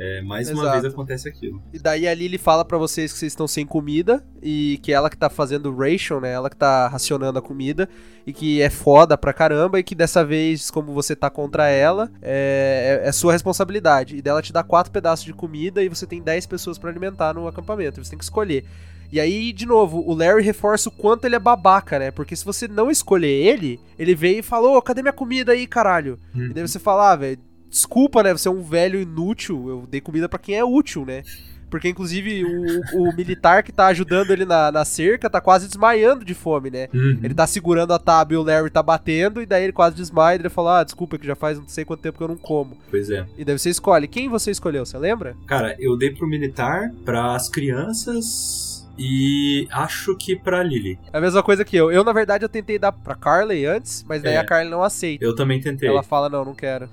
É, 0.00 0.22
mais 0.22 0.48
uma 0.48 0.62
Exato. 0.62 0.80
vez 0.80 0.94
acontece 0.94 1.28
aquilo. 1.28 1.60
E 1.72 1.78
daí 1.78 2.06
a 2.06 2.14
Lily 2.14 2.38
fala 2.38 2.64
pra 2.64 2.78
vocês 2.78 3.12
que 3.12 3.18
vocês 3.18 3.32
estão 3.32 3.48
sem 3.48 3.66
comida 3.66 4.24
e 4.40 4.78
que 4.80 4.92
ela 4.92 5.10
que 5.10 5.16
tá 5.16 5.28
fazendo 5.28 5.76
ration, 5.76 6.20
né? 6.20 6.30
Ela 6.30 6.48
que 6.48 6.56
tá 6.56 6.86
racionando 6.86 7.36
a 7.36 7.42
comida 7.42 7.88
e 8.24 8.32
que 8.32 8.62
é 8.62 8.70
foda 8.70 9.18
pra 9.18 9.32
caramba 9.32 9.80
e 9.80 9.82
que 9.82 9.96
dessa 9.96 10.24
vez, 10.24 10.70
como 10.70 10.92
você 10.92 11.16
tá 11.16 11.28
contra 11.28 11.68
ela, 11.68 12.12
é, 12.22 13.00
é, 13.02 13.08
é 13.08 13.10
sua 13.10 13.32
responsabilidade. 13.32 14.16
E 14.16 14.22
dela 14.22 14.40
te 14.40 14.52
dá 14.52 14.62
quatro 14.62 14.92
pedaços 14.92 15.24
de 15.24 15.32
comida 15.32 15.82
e 15.82 15.88
você 15.88 16.06
tem 16.06 16.22
10 16.22 16.46
pessoas 16.46 16.78
pra 16.78 16.90
alimentar 16.90 17.34
no 17.34 17.48
acampamento. 17.48 18.02
Você 18.02 18.10
tem 18.10 18.18
que 18.18 18.24
escolher. 18.24 18.64
E 19.10 19.18
aí, 19.18 19.52
de 19.52 19.66
novo, 19.66 20.04
o 20.06 20.14
Larry 20.14 20.42
reforça 20.44 20.90
o 20.90 20.92
quanto 20.92 21.24
ele 21.24 21.34
é 21.34 21.40
babaca, 21.40 21.98
né? 21.98 22.10
Porque 22.12 22.36
se 22.36 22.44
você 22.44 22.68
não 22.68 22.88
escolher 22.88 23.26
ele, 23.26 23.80
ele 23.98 24.14
veio 24.14 24.40
e 24.40 24.42
falou, 24.42 24.76
"Ô, 24.76 24.82
cadê 24.82 25.02
minha 25.02 25.14
comida 25.14 25.52
aí, 25.52 25.66
caralho? 25.66 26.18
E 26.50 26.52
daí 26.52 26.68
você 26.68 26.78
fala, 26.78 27.10
ah, 27.12 27.16
velho, 27.16 27.38
desculpa, 27.68 28.22
né? 28.22 28.32
Você 28.32 28.48
é 28.48 28.50
um 28.50 28.62
velho 28.62 29.00
inútil. 29.00 29.68
Eu 29.68 29.86
dei 29.88 30.00
comida 30.00 30.28
pra 30.28 30.38
quem 30.38 30.56
é 30.56 30.64
útil, 30.64 31.04
né? 31.04 31.22
Porque, 31.70 31.86
inclusive, 31.86 32.44
o, 32.46 32.80
o 33.10 33.14
militar 33.14 33.62
que 33.62 33.70
tá 33.70 33.88
ajudando 33.88 34.30
ele 34.30 34.46
na, 34.46 34.72
na 34.72 34.86
cerca 34.86 35.28
tá 35.28 35.38
quase 35.38 35.66
desmaiando 35.66 36.24
de 36.24 36.32
fome, 36.32 36.70
né? 36.70 36.88
Uhum. 36.94 37.20
Ele 37.22 37.34
tá 37.34 37.46
segurando 37.46 37.92
a 37.92 37.98
tab 37.98 38.32
e 38.32 38.36
o 38.36 38.42
Larry 38.42 38.70
tá 38.70 38.82
batendo, 38.82 39.42
e 39.42 39.44
daí 39.46 39.64
ele 39.64 39.72
quase 39.74 39.94
desmaia 39.94 40.36
e 40.36 40.40
ele 40.40 40.48
fala: 40.48 40.80
Ah, 40.80 40.84
desculpa, 40.84 41.18
que 41.18 41.26
já 41.26 41.34
faz 41.36 41.58
não 41.58 41.68
sei 41.68 41.84
quanto 41.84 42.00
tempo 42.00 42.16
que 42.16 42.24
eu 42.24 42.28
não 42.28 42.38
como. 42.38 42.74
Pois 42.90 43.10
é. 43.10 43.26
E 43.36 43.44
daí 43.44 43.58
você 43.58 43.68
escolhe. 43.68 44.08
Quem 44.08 44.30
você 44.30 44.50
escolheu, 44.50 44.86
você 44.86 44.96
lembra? 44.96 45.36
Cara, 45.46 45.76
eu 45.78 45.94
dei 45.98 46.10
pro 46.10 46.26
militar, 46.26 46.90
pras 47.04 47.50
crianças 47.50 48.88
e 48.98 49.68
acho 49.70 50.16
que 50.16 50.34
pra 50.36 50.62
Lily. 50.62 50.98
É 51.12 51.18
a 51.18 51.20
mesma 51.20 51.42
coisa 51.42 51.64
que 51.66 51.76
eu. 51.76 51.92
Eu, 51.92 52.02
na 52.02 52.12
verdade, 52.14 52.44
eu 52.44 52.48
tentei 52.48 52.78
dar 52.78 52.92
pra 52.92 53.14
Carly 53.14 53.66
antes, 53.66 54.04
mas 54.08 54.22
daí 54.22 54.34
É. 54.34 54.38
a 54.38 54.44
Carly 54.44 54.70
não 54.70 54.82
aceita. 54.82 55.22
Eu 55.22 55.34
também 55.36 55.60
tentei. 55.60 55.88
Ela 55.88 56.02
fala: 56.02 56.30
Não, 56.30 56.46
não 56.46 56.54
quero. 56.54 56.88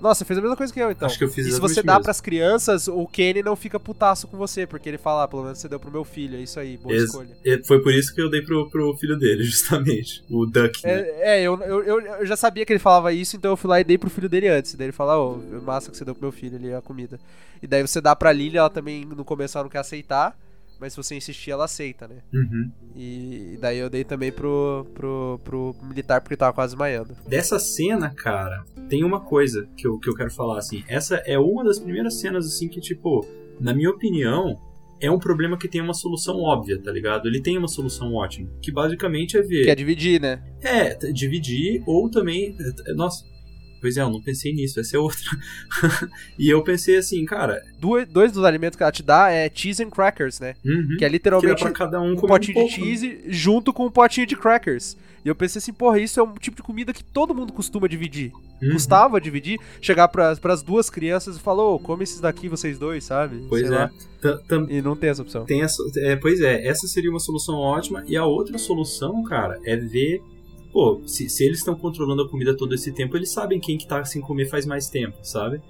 Nossa, 0.00 0.24
fez 0.24 0.38
a 0.38 0.42
mesma 0.42 0.56
coisa 0.56 0.72
que 0.72 0.78
eu, 0.78 0.90
então. 0.90 1.06
Acho 1.06 1.16
que 1.16 1.24
eu 1.24 1.28
fiz 1.28 1.46
E 1.46 1.52
se 1.52 1.60
você 1.60 1.82
dá 1.82 1.94
mesmo. 1.94 2.04
pras 2.04 2.20
crianças, 2.20 2.86
o 2.86 3.06
Kenny 3.06 3.42
não 3.42 3.56
fica 3.56 3.80
putaço 3.80 4.28
com 4.28 4.36
você, 4.36 4.66
porque 4.66 4.88
ele 4.88 4.98
fala, 4.98 5.24
ah, 5.24 5.28
pelo 5.28 5.42
menos 5.42 5.58
você 5.58 5.68
deu 5.68 5.80
pro 5.80 5.90
meu 5.90 6.04
filho, 6.04 6.36
é 6.36 6.40
isso 6.42 6.60
aí, 6.60 6.76
boa 6.76 6.94
escolha. 6.94 7.36
é, 7.44 7.62
Foi 7.64 7.82
por 7.82 7.92
isso 7.92 8.14
que 8.14 8.20
eu 8.20 8.28
dei 8.30 8.42
pro, 8.42 8.68
pro 8.70 8.94
filho 8.98 9.18
dele, 9.18 9.42
justamente. 9.44 10.22
O 10.30 10.44
Duck. 10.46 10.84
né? 10.84 10.92
É, 10.92 11.38
é, 11.38 11.42
eu, 11.42 11.58
eu, 11.62 11.82
eu, 11.84 12.00
eu 12.00 12.26
já 12.26 12.36
sabia 12.36 12.64
que 12.66 12.72
ele 12.72 12.78
falava 12.80 13.12
isso, 13.12 13.36
então 13.36 13.52
eu 13.52 13.56
fui 13.56 13.70
lá 13.70 13.80
e 13.80 13.84
dei 13.84 13.96
pro 13.96 14.10
filho 14.10 14.28
dele 14.28 14.48
antes. 14.48 14.74
Daí 14.74 14.86
ele 14.86 14.92
fala, 14.92 15.18
ô, 15.18 15.38
massa 15.62 15.90
que 15.90 15.96
você 15.96 16.04
deu 16.04 16.14
pro 16.14 16.24
meu 16.24 16.32
filho 16.32 16.56
ali 16.56 16.74
a 16.74 16.82
comida. 16.82 17.18
E 17.62 17.66
daí 17.66 17.80
você 17.80 18.00
dá 18.00 18.14
pra 18.14 18.32
Lily, 18.32 18.58
ela 18.58 18.68
também 18.68 19.04
no 19.04 19.24
começo 19.24 19.56
ela 19.56 19.64
não 19.64 19.70
quer 19.70 19.78
aceitar, 19.78 20.36
mas 20.80 20.92
se 20.92 20.96
você 20.96 21.14
insistir, 21.14 21.50
ela 21.50 21.64
aceita, 21.64 22.06
né? 22.06 22.16
Uhum. 22.32 22.70
E, 22.94 23.58
daí 23.60 23.78
eu 23.78 23.88
dei 23.88 24.04
também 24.04 24.30
pro, 24.30 24.86
pro, 24.94 25.40
pro 25.44 25.76
militar 25.82 26.20
porque 26.20 26.36
tava 26.36 26.52
quase 26.52 26.74
desmaiando. 26.74 27.16
Dessa 27.26 27.58
cena, 27.58 28.10
cara, 28.10 28.64
tem 28.88 29.04
uma 29.04 29.20
coisa 29.20 29.68
que 29.76 29.86
eu, 29.86 29.98
que 29.98 30.08
eu 30.08 30.14
quero 30.14 30.30
falar, 30.30 30.58
assim. 30.58 30.84
Essa 30.88 31.16
é 31.26 31.38
uma 31.38 31.64
das 31.64 31.78
primeiras 31.78 32.20
cenas, 32.20 32.46
assim, 32.46 32.68
que, 32.68 32.80
tipo, 32.80 33.26
na 33.60 33.74
minha 33.74 33.90
opinião, 33.90 34.60
é 35.00 35.10
um 35.10 35.18
problema 35.18 35.58
que 35.58 35.68
tem 35.68 35.80
uma 35.80 35.94
solução 35.94 36.36
óbvia, 36.40 36.80
tá 36.80 36.90
ligado? 36.90 37.26
Ele 37.26 37.40
tem 37.40 37.58
uma 37.58 37.68
solução 37.68 38.14
ótima. 38.14 38.48
Que 38.62 38.72
basicamente 38.72 39.36
é 39.36 39.42
ver. 39.42 39.64
Quer 39.64 39.76
dividir, 39.76 40.20
né? 40.20 40.42
É, 40.62 40.94
dividir 41.12 41.82
ou 41.86 42.10
também. 42.10 42.56
é, 42.86 42.92
Nossa. 42.94 43.24
Pois 43.86 43.96
é, 43.96 44.02
eu 44.02 44.10
não 44.10 44.20
pensei 44.20 44.52
nisso, 44.52 44.80
essa 44.80 44.96
é 44.96 44.98
outra. 44.98 45.20
e 46.36 46.50
eu 46.50 46.60
pensei 46.64 46.96
assim, 46.96 47.24
cara. 47.24 47.62
Dois, 47.78 48.04
dois 48.08 48.32
dos 48.32 48.42
alimentos 48.44 48.76
que 48.76 48.82
ela 48.82 48.90
te 48.90 49.00
dá 49.02 49.30
é 49.30 49.48
cheese 49.52 49.80
and 49.80 49.90
crackers, 49.90 50.40
né? 50.40 50.56
Uhum, 50.64 50.96
que 50.98 51.04
é 51.04 51.08
literalmente 51.08 51.62
pra 51.62 51.70
cada 51.70 52.00
um, 52.00 52.14
um 52.14 52.16
potinho 52.16 52.58
um 52.58 52.66
de 52.66 52.70
né? 52.80 52.84
cheese 52.84 53.20
junto 53.28 53.72
com 53.72 53.86
um 53.86 53.90
potinho 53.90 54.26
de 54.26 54.34
crackers. 54.34 54.96
E 55.24 55.28
eu 55.28 55.34
pensei 55.36 55.58
assim, 55.58 55.72
porra, 55.72 56.00
isso 56.00 56.18
é 56.18 56.22
um 56.22 56.34
tipo 56.34 56.56
de 56.56 56.62
comida 56.62 56.92
que 56.92 57.02
todo 57.04 57.34
mundo 57.34 57.52
costuma 57.52 57.88
dividir. 57.88 58.32
Uhum. 58.62 58.72
Custava 58.72 59.20
dividir, 59.20 59.58
chegar 59.80 60.08
pras, 60.08 60.38
pras 60.40 60.62
duas 60.62 60.90
crianças 60.90 61.36
e 61.36 61.40
falar, 61.40 61.64
ô, 61.64 61.78
come 61.78 62.02
esses 62.04 62.20
daqui 62.20 62.48
vocês 62.48 62.78
dois, 62.78 63.04
sabe? 63.04 63.44
Pois 63.48 63.66
Sei 63.66 63.76
é. 63.76 63.78
lá. 63.78 63.90
Tam- 64.20 64.38
tam- 64.48 64.66
E 64.68 64.82
não 64.82 64.96
tem 64.96 65.10
essa 65.10 65.22
opção. 65.22 65.44
Tem 65.44 65.62
essa, 65.62 65.80
é, 65.98 66.16
pois 66.16 66.40
é, 66.40 66.66
essa 66.66 66.86
seria 66.88 67.10
uma 67.10 67.20
solução 67.20 67.56
ótima. 67.56 68.02
E 68.06 68.16
a 68.16 68.24
outra 68.24 68.56
solução, 68.58 69.22
cara, 69.24 69.58
é 69.64 69.76
ver. 69.76 70.20
Pô, 70.76 71.00
se, 71.06 71.26
se 71.30 71.42
eles 71.42 71.60
estão 71.60 71.74
controlando 71.74 72.20
a 72.20 72.28
comida 72.28 72.54
todo 72.54 72.74
esse 72.74 72.92
tempo, 72.92 73.16
eles 73.16 73.32
sabem 73.32 73.58
quem 73.58 73.78
que 73.78 73.86
tá 73.86 74.04
sem 74.04 74.20
comer 74.20 74.44
faz 74.44 74.66
mais 74.66 74.90
tempo, 74.90 75.16
sabe? 75.22 75.62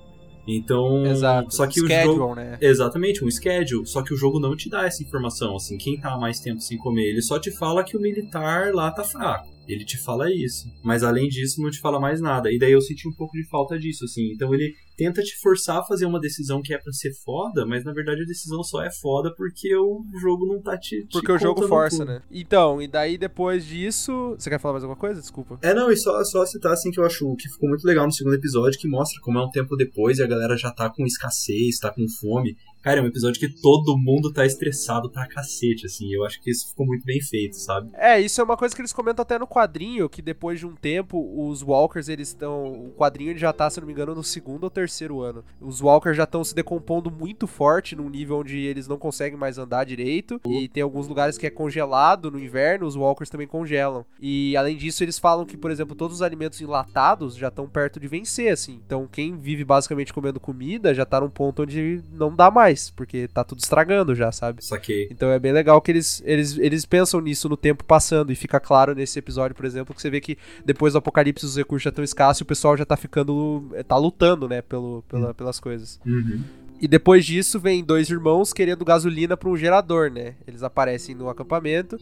Então. 0.48 1.06
Exato. 1.06 1.54
Só 1.54 1.64
que 1.64 1.80
o 1.80 1.86
Schedule, 1.86 2.16
jogo. 2.16 2.34
né? 2.34 2.58
Exatamente, 2.60 3.24
um 3.24 3.30
schedule. 3.30 3.86
Só 3.86 4.02
que 4.02 4.12
o 4.12 4.16
jogo 4.16 4.40
não 4.40 4.56
te 4.56 4.68
dá 4.68 4.84
essa 4.84 5.04
informação, 5.04 5.54
assim, 5.54 5.78
quem 5.78 6.00
tá 6.00 6.18
mais 6.18 6.40
tempo 6.40 6.60
sem 6.60 6.76
comer. 6.76 7.04
Ele 7.04 7.22
só 7.22 7.38
te 7.38 7.52
fala 7.52 7.84
que 7.84 7.96
o 7.96 8.00
militar 8.00 8.74
lá 8.74 8.90
tá 8.90 9.04
fraco. 9.04 9.46
Ele 9.66 9.84
te 9.84 9.98
fala 9.98 10.30
isso. 10.32 10.68
Mas 10.82 11.02
além 11.02 11.28
disso, 11.28 11.60
não 11.60 11.70
te 11.70 11.80
fala 11.80 12.00
mais 12.00 12.20
nada. 12.20 12.50
E 12.52 12.58
daí 12.58 12.72
eu 12.72 12.80
senti 12.80 13.08
um 13.08 13.12
pouco 13.14 13.32
de 13.32 13.46
falta 13.48 13.78
disso, 13.78 14.04
assim. 14.04 14.32
Então 14.32 14.54
ele 14.54 14.74
tenta 14.96 15.22
te 15.22 15.36
forçar 15.40 15.78
a 15.78 15.84
fazer 15.84 16.06
uma 16.06 16.18
decisão 16.18 16.62
que 16.62 16.72
é 16.72 16.78
pra 16.78 16.92
ser 16.92 17.12
foda, 17.24 17.66
mas 17.66 17.84
na 17.84 17.92
verdade 17.92 18.22
a 18.22 18.26
decisão 18.26 18.62
só 18.62 18.82
é 18.82 18.90
foda 18.90 19.32
porque 19.36 19.74
o 19.76 20.02
jogo 20.20 20.46
não 20.46 20.60
tá 20.62 20.78
te. 20.78 21.04
te 21.06 21.12
Porque 21.12 21.30
o 21.30 21.38
jogo 21.38 21.66
força, 21.68 21.98
tudo. 21.98 22.08
né? 22.08 22.22
Então, 22.30 22.80
e 22.80 22.88
daí 22.88 23.18
depois 23.18 23.64
disso. 23.66 24.34
Você 24.38 24.48
quer 24.48 24.58
falar 24.58 24.74
mais 24.74 24.84
alguma 24.84 24.98
coisa? 24.98 25.20
Desculpa. 25.20 25.58
É, 25.62 25.74
não, 25.74 25.90
e 25.90 25.96
só, 25.96 26.22
só 26.24 26.44
citar 26.46 26.72
assim 26.72 26.90
que 26.90 26.98
eu 26.98 27.04
acho 27.04 27.34
que 27.36 27.48
ficou 27.48 27.68
muito 27.68 27.84
legal 27.86 28.06
no 28.06 28.12
segundo 28.12 28.34
episódio, 28.34 28.78
que 28.80 28.88
mostra 28.88 29.20
como 29.22 29.38
é 29.38 29.44
um 29.44 29.50
tempo 29.50 29.76
depois 29.76 30.18
e 30.18 30.22
a 30.22 30.26
galera 30.26 30.56
já 30.56 30.70
tá 30.70 30.88
com 30.88 31.04
escassez, 31.04 31.78
tá 31.78 31.90
com 31.90 32.06
fome. 32.20 32.56
Cara, 32.86 33.00
é 33.00 33.02
um 33.02 33.06
episódio 33.08 33.40
que 33.40 33.48
todo 33.48 33.98
mundo 33.98 34.32
tá 34.32 34.46
estressado 34.46 35.10
pra 35.10 35.26
cacete, 35.26 35.86
assim. 35.86 36.08
Eu 36.12 36.24
acho 36.24 36.40
que 36.40 36.52
isso 36.52 36.68
ficou 36.68 36.86
muito 36.86 37.04
bem 37.04 37.20
feito, 37.20 37.56
sabe? 37.56 37.90
É, 37.94 38.20
isso 38.20 38.40
é 38.40 38.44
uma 38.44 38.56
coisa 38.56 38.72
que 38.72 38.80
eles 38.80 38.92
comentam 38.92 39.24
até 39.24 39.36
no 39.36 39.44
quadrinho, 39.48 40.08
que 40.08 40.22
depois 40.22 40.60
de 40.60 40.66
um 40.66 40.76
tempo, 40.76 41.18
os 41.36 41.64
Walkers, 41.64 42.08
eles 42.08 42.28
estão. 42.28 42.86
O 42.86 42.92
quadrinho 42.92 43.36
já 43.36 43.52
tá, 43.52 43.68
se 43.68 43.80
não 43.80 43.88
me 43.88 43.92
engano, 43.92 44.14
no 44.14 44.22
segundo 44.22 44.62
ou 44.62 44.70
terceiro 44.70 45.20
ano. 45.20 45.42
Os 45.60 45.80
Walkers 45.80 46.16
já 46.16 46.22
estão 46.22 46.44
se 46.44 46.54
decompondo 46.54 47.10
muito 47.10 47.48
forte, 47.48 47.96
num 47.96 48.08
nível 48.08 48.38
onde 48.38 48.56
eles 48.56 48.86
não 48.86 48.98
conseguem 48.98 49.36
mais 49.36 49.58
andar 49.58 49.82
direito. 49.82 50.40
E 50.46 50.68
tem 50.68 50.80
alguns 50.80 51.08
lugares 51.08 51.36
que 51.36 51.44
é 51.48 51.50
congelado 51.50 52.30
no 52.30 52.38
inverno, 52.38 52.86
os 52.86 52.94
Walkers 52.94 53.30
também 53.30 53.48
congelam. 53.48 54.06
E 54.20 54.56
além 54.56 54.76
disso, 54.76 55.02
eles 55.02 55.18
falam 55.18 55.44
que, 55.44 55.56
por 55.56 55.72
exemplo, 55.72 55.96
todos 55.96 56.18
os 56.18 56.22
alimentos 56.22 56.60
enlatados 56.60 57.34
já 57.34 57.48
estão 57.48 57.68
perto 57.68 57.98
de 57.98 58.06
vencer, 58.06 58.52
assim. 58.52 58.80
Então, 58.86 59.08
quem 59.10 59.36
vive 59.36 59.64
basicamente 59.64 60.12
comendo 60.12 60.38
comida 60.38 60.94
já 60.94 61.04
tá 61.04 61.20
num 61.20 61.28
ponto 61.28 61.64
onde 61.64 62.00
não 62.12 62.32
dá 62.32 62.48
mais, 62.48 62.75
porque 62.94 63.28
tá 63.28 63.42
tudo 63.44 63.60
estragando 63.60 64.14
já, 64.14 64.30
sabe? 64.32 64.64
Saquei. 64.64 65.08
Então 65.10 65.30
é 65.30 65.38
bem 65.38 65.52
legal 65.52 65.80
que 65.80 65.90
eles, 65.90 66.22
eles, 66.24 66.58
eles 66.58 66.84
pensam 66.84 67.20
nisso 67.20 67.48
no 67.48 67.56
tempo 67.56 67.84
passando. 67.84 68.32
E 68.32 68.36
fica 68.36 68.60
claro 68.60 68.94
nesse 68.94 69.18
episódio, 69.18 69.54
por 69.54 69.64
exemplo, 69.64 69.94
que 69.94 70.00
você 70.00 70.10
vê 70.10 70.20
que 70.20 70.36
depois 70.64 70.92
do 70.92 70.98
apocalipse 70.98 71.44
os 71.44 71.56
recursos 71.56 71.84
já 71.84 71.90
estão 71.90 72.04
escassos 72.04 72.40
e 72.40 72.42
o 72.42 72.46
pessoal 72.46 72.76
já 72.76 72.84
tá 72.84 72.96
ficando. 72.96 73.70
tá 73.86 73.96
lutando, 73.96 74.48
né, 74.48 74.62
pelo, 74.62 75.02
pela, 75.08 75.34
pelas 75.34 75.60
coisas. 75.60 76.00
Uhum. 76.06 76.42
E 76.80 76.86
depois 76.86 77.24
disso 77.24 77.58
vem 77.58 77.82
dois 77.82 78.10
irmãos 78.10 78.52
querendo 78.52 78.84
gasolina 78.84 79.36
para 79.36 79.48
um 79.48 79.56
gerador, 79.56 80.10
né? 80.10 80.34
Eles 80.46 80.62
aparecem 80.62 81.14
no 81.14 81.28
acampamento 81.28 81.98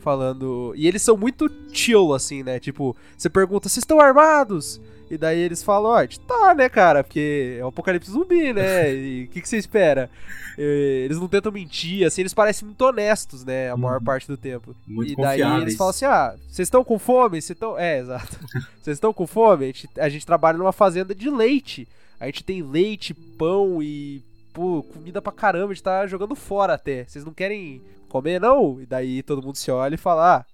falando. 0.00 0.72
E 0.76 0.86
eles 0.86 1.02
são 1.02 1.16
muito 1.16 1.50
chill, 1.72 2.12
assim, 2.14 2.42
né? 2.42 2.58
Tipo, 2.58 2.96
você 3.16 3.28
pergunta, 3.28 3.68
vocês 3.68 3.82
estão 3.82 4.00
armados? 4.00 4.80
E 5.10 5.16
daí 5.16 5.38
eles 5.38 5.62
falam, 5.62 5.90
ó, 5.92 6.06
tá, 6.26 6.54
né, 6.54 6.68
cara? 6.68 7.02
Porque 7.02 7.56
é 7.58 7.64
um 7.64 7.68
apocalipse 7.68 8.10
zumbi, 8.10 8.52
né? 8.52 8.92
E 8.94 9.24
o 9.24 9.28
que, 9.28 9.40
que 9.40 9.48
você 9.48 9.56
espera? 9.56 10.10
E 10.58 11.02
Eles 11.06 11.18
não 11.18 11.26
tentam 11.28 11.50
mentir, 11.50 12.06
assim, 12.06 12.20
eles 12.20 12.34
parecem 12.34 12.66
muito 12.66 12.82
honestos, 12.82 13.42
né? 13.42 13.70
A 13.70 13.76
maior 13.76 13.98
Uhum. 14.00 14.04
parte 14.04 14.26
do 14.26 14.36
tempo. 14.36 14.76
Muito 14.86 15.12
e 15.12 15.16
daí 15.16 15.38
confiáveis. 15.38 15.62
eles 15.62 15.76
falam 15.76 15.90
assim: 15.90 16.04
ah, 16.04 16.34
vocês 16.50 16.66
estão 16.66 16.84
com 16.84 16.98
fome? 16.98 17.40
Vocês 17.40 17.56
estão. 17.56 17.78
É, 17.78 17.98
exato. 18.00 18.36
Vocês 18.82 18.96
estão 18.96 19.12
com 19.14 19.26
fome? 19.26 19.64
A 19.64 19.66
gente, 19.68 19.88
a 19.98 20.08
gente 20.10 20.26
trabalha 20.26 20.58
numa 20.58 20.72
fazenda 20.72 21.14
de 21.14 21.30
leite. 21.30 21.88
A 22.20 22.26
gente 22.26 22.44
tem 22.44 22.62
leite, 22.62 23.14
pão 23.14 23.82
e. 23.82 24.22
Pô, 24.52 24.82
comida 24.82 25.22
pra 25.22 25.32
caramba, 25.32 25.72
a 25.72 25.74
gente 25.74 25.82
tá 25.82 26.06
jogando 26.06 26.34
fora 26.34 26.74
até. 26.74 27.04
Vocês 27.04 27.24
não 27.24 27.32
querem 27.32 27.82
comer, 28.08 28.40
não? 28.40 28.80
E 28.80 28.86
daí 28.86 29.22
todo 29.22 29.42
mundo 29.42 29.56
se 29.56 29.70
olha 29.70 29.94
e 29.94 29.98
fala: 29.98 30.38
ah, 30.38 30.46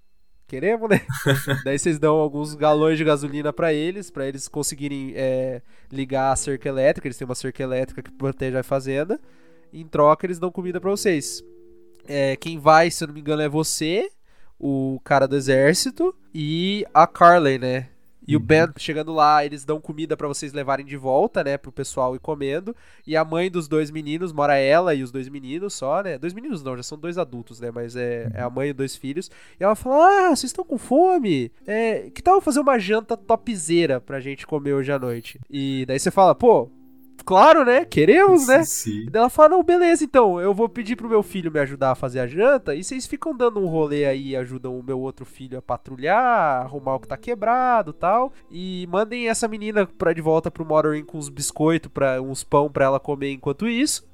queremos, 0.47 0.89
né? 0.89 1.01
daí 1.63 1.79
vocês 1.79 1.97
dão 1.97 2.15
alguns 2.15 2.53
galões 2.53 2.97
de 2.97 3.03
gasolina 3.03 3.51
pra 3.51 3.73
eles, 3.73 4.11
pra 4.11 4.27
eles 4.27 4.47
conseguirem 4.47 5.13
é, 5.15 5.61
ligar 5.91 6.31
a 6.31 6.35
cerca 6.35 6.69
elétrica. 6.69 7.07
Eles 7.07 7.17
têm 7.17 7.25
uma 7.25 7.35
cerca 7.35 7.63
elétrica 7.63 8.01
que 8.01 8.11
protege 8.11 8.57
a 8.57 8.63
fazenda. 8.63 9.19
E 9.71 9.81
em 9.81 9.87
troca, 9.87 10.25
eles 10.25 10.39
dão 10.39 10.51
comida 10.51 10.79
pra 10.79 10.91
vocês. 10.91 11.43
É, 12.07 12.35
quem 12.35 12.59
vai, 12.59 12.91
se 12.91 13.03
eu 13.03 13.07
não 13.07 13.15
me 13.15 13.21
engano, 13.21 13.41
é 13.41 13.49
você, 13.49 14.09
o 14.59 14.99
cara 15.03 15.27
do 15.27 15.35
exército 15.35 16.15
e 16.33 16.85
a 16.93 17.07
Carly, 17.07 17.57
né? 17.57 17.89
E 18.27 18.35
o 18.35 18.39
Ben, 18.39 18.67
chegando 18.77 19.13
lá, 19.13 19.45
eles 19.45 19.63
dão 19.63 19.79
comida 19.79 20.17
pra 20.17 20.27
vocês 20.27 20.53
levarem 20.53 20.85
de 20.85 20.97
volta, 20.97 21.43
né? 21.43 21.57
Pro 21.57 21.71
pessoal 21.71 22.15
ir 22.15 22.19
comendo. 22.19 22.75
E 23.05 23.15
a 23.15 23.23
mãe 23.23 23.51
dos 23.51 23.67
dois 23.67 23.91
meninos, 23.91 24.33
mora 24.33 24.55
ela 24.57 24.93
e 24.95 25.03
os 25.03 25.11
dois 25.11 25.29
meninos 25.29 25.73
só, 25.73 26.01
né? 26.01 26.17
Dois 26.17 26.33
meninos 26.33 26.63
não, 26.63 26.75
já 26.75 26.83
são 26.83 26.97
dois 26.97 27.17
adultos, 27.17 27.59
né? 27.59 27.71
Mas 27.71 27.95
é, 27.95 28.31
é 28.33 28.41
a 28.41 28.49
mãe 28.49 28.69
e 28.69 28.73
dois 28.73 28.95
filhos. 28.95 29.29
E 29.59 29.63
ela 29.63 29.75
fala: 29.75 30.29
Ah, 30.29 30.35
vocês 30.35 30.49
estão 30.49 30.65
com 30.65 30.77
fome? 30.77 31.51
É, 31.67 32.09
que 32.09 32.21
tal 32.21 32.41
fazer 32.41 32.59
uma 32.59 32.79
janta 32.79 33.15
topzera 33.15 34.01
pra 34.01 34.19
gente 34.19 34.47
comer 34.47 34.73
hoje 34.73 34.91
à 34.91 34.99
noite? 34.99 35.39
E 35.49 35.85
daí 35.87 35.99
você 35.99 36.11
fala, 36.11 36.33
pô. 36.33 36.69
Claro, 37.25 37.65
né? 37.65 37.83
Queremos, 37.83 38.47
né? 38.47 38.63
Sim. 38.65 39.05
E 39.07 39.09
daí 39.09 39.21
ela 39.21 39.29
fala, 39.29 39.49
não, 39.49 39.63
beleza, 39.63 40.03
então, 40.03 40.39
eu 40.39 40.53
vou 40.53 40.69
pedir 40.69 40.95
pro 40.95 41.09
meu 41.09 41.23
filho 41.23 41.51
me 41.51 41.59
ajudar 41.59 41.91
a 41.91 41.95
fazer 41.95 42.19
a 42.19 42.27
janta, 42.27 42.75
e 42.75 42.83
vocês 42.83 43.07
ficam 43.07 43.35
dando 43.35 43.59
um 43.59 43.65
rolê 43.65 44.05
aí 44.05 44.35
ajudam 44.35 44.77
o 44.77 44.83
meu 44.83 44.99
outro 44.99 45.25
filho 45.25 45.57
a 45.57 45.61
patrulhar, 45.61 46.61
arrumar 46.61 46.95
o 46.95 46.99
que 46.99 47.07
tá 47.07 47.17
quebrado 47.17 47.89
e 47.89 47.93
tal, 47.93 48.31
e 48.51 48.87
mandem 48.91 49.27
essa 49.27 49.47
menina 49.47 49.87
pra 49.87 50.13
de 50.13 50.21
volta 50.21 50.51
pro 50.51 50.63
Motoring 50.65 51.03
com 51.03 51.17
uns 51.17 51.27
biscoitos, 51.27 51.91
pra, 51.91 52.21
uns 52.21 52.43
pão 52.43 52.69
pra 52.69 52.85
ela 52.85 52.99
comer 52.99 53.31
enquanto 53.31 53.67
isso, 53.67 54.07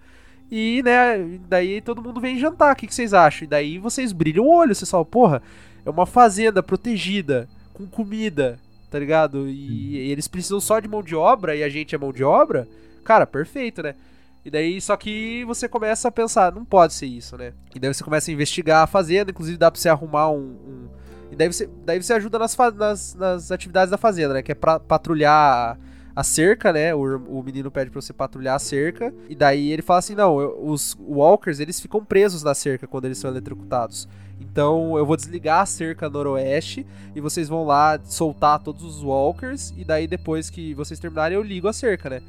e, 0.49 0.81
né, 0.83 1.39
daí 1.49 1.81
todo 1.81 2.01
mundo 2.01 2.21
vem 2.21 2.39
jantar, 2.39 2.73
o 2.73 2.75
que, 2.77 2.87
que 2.87 2.95
vocês 2.95 3.13
acham? 3.13 3.45
E 3.45 3.49
daí 3.49 3.77
vocês 3.77 4.11
brilham 4.11 4.45
o 4.45 4.53
olho, 4.53 4.73
vocês 4.73 4.89
falam, 4.89 5.05
porra, 5.05 5.41
é 5.85 5.89
uma 5.89 6.05
fazenda 6.05 6.63
protegida, 6.63 7.47
com 7.73 7.85
comida, 7.87 8.59
tá 8.89 8.99
ligado? 8.99 9.47
E, 9.47 9.97
e 9.97 10.11
eles 10.11 10.27
precisam 10.27 10.59
só 10.59 10.79
de 10.79 10.87
mão 10.87 11.03
de 11.03 11.15
obra, 11.15 11.55
e 11.55 11.63
a 11.63 11.69
gente 11.69 11.93
é 11.95 11.97
mão 11.97 12.11
de 12.11 12.23
obra, 12.23 12.67
cara, 13.03 13.25
perfeito, 13.27 13.81
né? 13.83 13.95
E 14.43 14.49
daí, 14.49 14.81
só 14.81 14.97
que 14.97 15.43
você 15.45 15.67
começa 15.67 16.07
a 16.07 16.11
pensar, 16.11 16.51
não 16.51 16.65
pode 16.65 16.93
ser 16.93 17.05
isso, 17.05 17.37
né? 17.37 17.53
E 17.75 17.79
daí 17.79 17.93
você 17.93 18.03
começa 18.03 18.31
a 18.31 18.33
investigar 18.33 18.83
a 18.83 18.87
fazenda, 18.87 19.29
inclusive 19.31 19.57
dá 19.57 19.69
pra 19.69 19.79
você 19.79 19.87
arrumar 19.89 20.29
um. 20.31 20.39
um- 20.39 20.87
E 21.31 21.35
daí 21.35 21.47
você, 21.51 21.69
daí 21.85 22.01
você 22.01 22.13
ajuda 22.13 22.39
nas, 22.39 22.57
nas, 22.75 23.13
nas 23.15 23.51
atividades 23.51 23.91
da 23.91 23.97
fazenda, 23.97 24.33
né? 24.33 24.41
Que 24.41 24.51
é 24.51 24.55
pra 24.55 24.79
patrulhar 24.79 25.77
a 26.15 26.23
cerca, 26.23 26.73
né? 26.73 26.93
O, 26.93 26.99
o 27.39 27.43
menino 27.43 27.69
pede 27.71 27.89
pra 27.91 28.01
você 28.01 28.11
patrulhar 28.13 28.55
a 28.55 28.59
cerca. 28.59 29.13
E 29.29 29.35
daí 29.35 29.71
ele 29.71 29.81
fala 29.83 29.99
assim: 29.99 30.15
não, 30.15 30.41
eu- 30.41 30.59
os 30.65 30.97
walkers 30.99 31.59
eles 31.59 31.79
ficam 31.79 32.03
presos 32.03 32.41
na 32.43 32.53
cerca 32.55 32.87
quando 32.87 33.05
eles 33.05 33.17
são 33.19 33.29
eletrocutados. 33.29 34.07
Então 34.39 34.97
eu 34.97 35.05
vou 35.05 35.15
desligar 35.15 35.61
a 35.61 35.65
cerca 35.67 36.09
noroeste 36.09 36.85
e 37.15 37.21
vocês 37.21 37.47
vão 37.47 37.63
lá 37.63 37.99
soltar 38.03 38.57
todos 38.59 38.83
os 38.83 39.03
walkers. 39.03 39.71
E 39.77 39.85
daí 39.85 40.07
depois 40.07 40.49
que 40.49 40.73
vocês 40.73 40.99
terminarem, 40.99 41.35
eu 41.37 41.43
ligo 41.43 41.67
a 41.67 41.73
cerca, 41.73 42.09
né? 42.09 42.21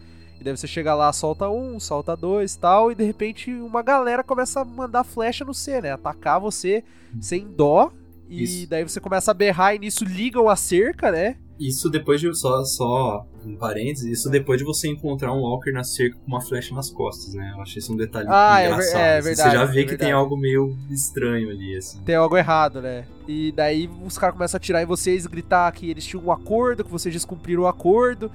E 0.42 0.44
daí 0.44 0.56
você 0.56 0.66
chega 0.66 0.92
lá, 0.92 1.12
solta 1.12 1.48
um, 1.48 1.78
solta 1.78 2.16
dois 2.16 2.56
tal, 2.56 2.90
e 2.90 2.96
de 2.96 3.04
repente 3.04 3.52
uma 3.52 3.80
galera 3.80 4.24
começa 4.24 4.60
a 4.60 4.64
mandar 4.64 5.04
flecha 5.04 5.44
no 5.44 5.54
C, 5.54 5.80
né? 5.80 5.92
Atacar 5.92 6.40
você 6.40 6.82
sem 7.20 7.46
dó. 7.46 7.92
E 8.28 8.42
Isso. 8.42 8.68
daí 8.68 8.82
você 8.82 8.98
começa 8.98 9.30
a 9.30 9.34
berrar 9.34 9.74
e 9.74 9.78
nisso 9.78 10.04
ligam 10.04 10.48
a 10.48 10.56
cerca, 10.56 11.12
né? 11.12 11.36
Isso 11.60 11.88
depois 11.88 12.20
de. 12.20 12.34
Só, 12.36 12.64
só 12.64 13.24
um 13.46 13.54
parênteses, 13.56 14.04
isso 14.18 14.30
depois 14.30 14.58
de 14.58 14.64
você 14.64 14.88
encontrar 14.88 15.32
um 15.32 15.42
Walker 15.42 15.70
na 15.70 15.84
cerca 15.84 16.16
com 16.16 16.26
uma 16.26 16.40
flecha 16.40 16.74
nas 16.74 16.90
costas, 16.90 17.34
né? 17.34 17.52
Eu 17.54 17.60
achei 17.60 17.78
isso 17.78 17.92
um 17.92 17.96
detalhe 17.96 18.26
Ah, 18.28 18.60
é 18.62 18.66
engraçado. 18.66 18.96
é 19.00 19.18
assim. 19.18 19.24
verdade, 19.28 19.50
Você 19.50 19.56
já 19.56 19.62
é 19.62 19.66
vê 19.66 19.72
que 19.72 19.76
verdade. 19.90 19.98
tem 19.98 20.12
algo 20.12 20.36
meio 20.36 20.76
estranho 20.90 21.50
ali, 21.50 21.76
assim. 21.76 22.00
Tem 22.02 22.16
algo 22.16 22.36
errado, 22.36 22.80
né? 22.82 23.04
E 23.28 23.52
daí 23.52 23.88
os 24.04 24.18
caras 24.18 24.34
começam 24.34 24.56
a 24.56 24.60
atirar 24.60 24.82
em 24.82 24.86
vocês, 24.86 25.24
gritar 25.26 25.70
que 25.70 25.88
eles 25.88 26.04
tinham 26.04 26.24
um 26.24 26.32
acordo, 26.32 26.82
que 26.82 26.90
vocês 26.90 27.14
descumpriram 27.14 27.62
o 27.62 27.66
acordo. 27.68 28.28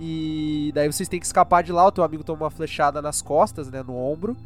E 0.00 0.70
daí 0.74 0.90
vocês 0.90 1.08
têm 1.08 1.18
que 1.20 1.26
escapar 1.26 1.62
de 1.62 1.72
lá. 1.72 1.86
O 1.86 1.92
teu 1.92 2.04
amigo 2.04 2.22
toma 2.24 2.44
uma 2.44 2.50
flechada 2.50 3.00
nas 3.00 3.22
costas, 3.22 3.70
né? 3.70 3.82
No 3.82 3.96
ombro. 3.96 4.36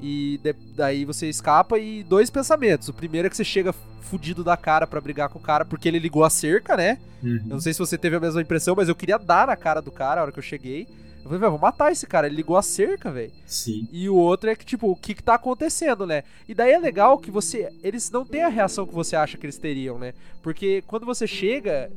E 0.00 0.38
de- 0.42 0.52
daí 0.74 1.04
você 1.04 1.28
escapa 1.28 1.78
e 1.78 2.02
dois 2.02 2.30
pensamentos. 2.30 2.88
O 2.88 2.92
primeiro 2.92 3.26
é 3.26 3.30
que 3.30 3.36
você 3.36 3.44
chega 3.44 3.72
fudido 4.00 4.42
da 4.44 4.56
cara 4.56 4.86
pra 4.86 5.00
brigar 5.00 5.28
com 5.28 5.38
o 5.38 5.42
cara 5.42 5.64
porque 5.64 5.88
ele 5.88 5.98
ligou 5.98 6.24
a 6.24 6.30
cerca, 6.30 6.76
né? 6.76 6.98
Eu 7.22 7.54
não 7.54 7.60
sei 7.60 7.72
se 7.72 7.78
você 7.78 7.96
teve 7.96 8.16
a 8.16 8.20
mesma 8.20 8.42
impressão, 8.42 8.74
mas 8.76 8.88
eu 8.88 8.94
queria 8.96 9.16
dar 9.18 9.46
na 9.46 9.56
cara 9.56 9.80
do 9.80 9.90
cara 9.92 10.20
a 10.20 10.24
hora 10.24 10.32
que 10.32 10.38
eu 10.38 10.42
cheguei. 10.42 10.88
Eu 11.18 11.24
falei, 11.26 11.38
velho, 11.38 11.52
vou 11.52 11.60
matar 11.60 11.92
esse 11.92 12.04
cara. 12.04 12.26
Ele 12.26 12.34
ligou 12.34 12.56
a 12.56 12.62
cerca, 12.62 13.12
velho. 13.12 13.30
Sim. 13.46 13.88
E 13.92 14.08
o 14.08 14.16
outro 14.16 14.50
é 14.50 14.56
que, 14.56 14.64
tipo, 14.66 14.90
o 14.90 14.96
que 14.96 15.14
que 15.14 15.22
tá 15.22 15.34
acontecendo, 15.34 16.04
né? 16.04 16.24
E 16.48 16.54
daí 16.54 16.72
é 16.72 16.78
legal 16.80 17.16
que 17.16 17.30
você. 17.30 17.72
Eles 17.80 18.10
não 18.10 18.24
têm 18.24 18.42
a 18.42 18.48
reação 18.48 18.84
que 18.84 18.92
você 18.94 19.14
acha 19.14 19.38
que 19.38 19.46
eles 19.46 19.56
teriam, 19.56 20.00
né? 20.00 20.14
Porque 20.42 20.82
quando 20.84 21.06
você 21.06 21.24
chega, 21.28 21.88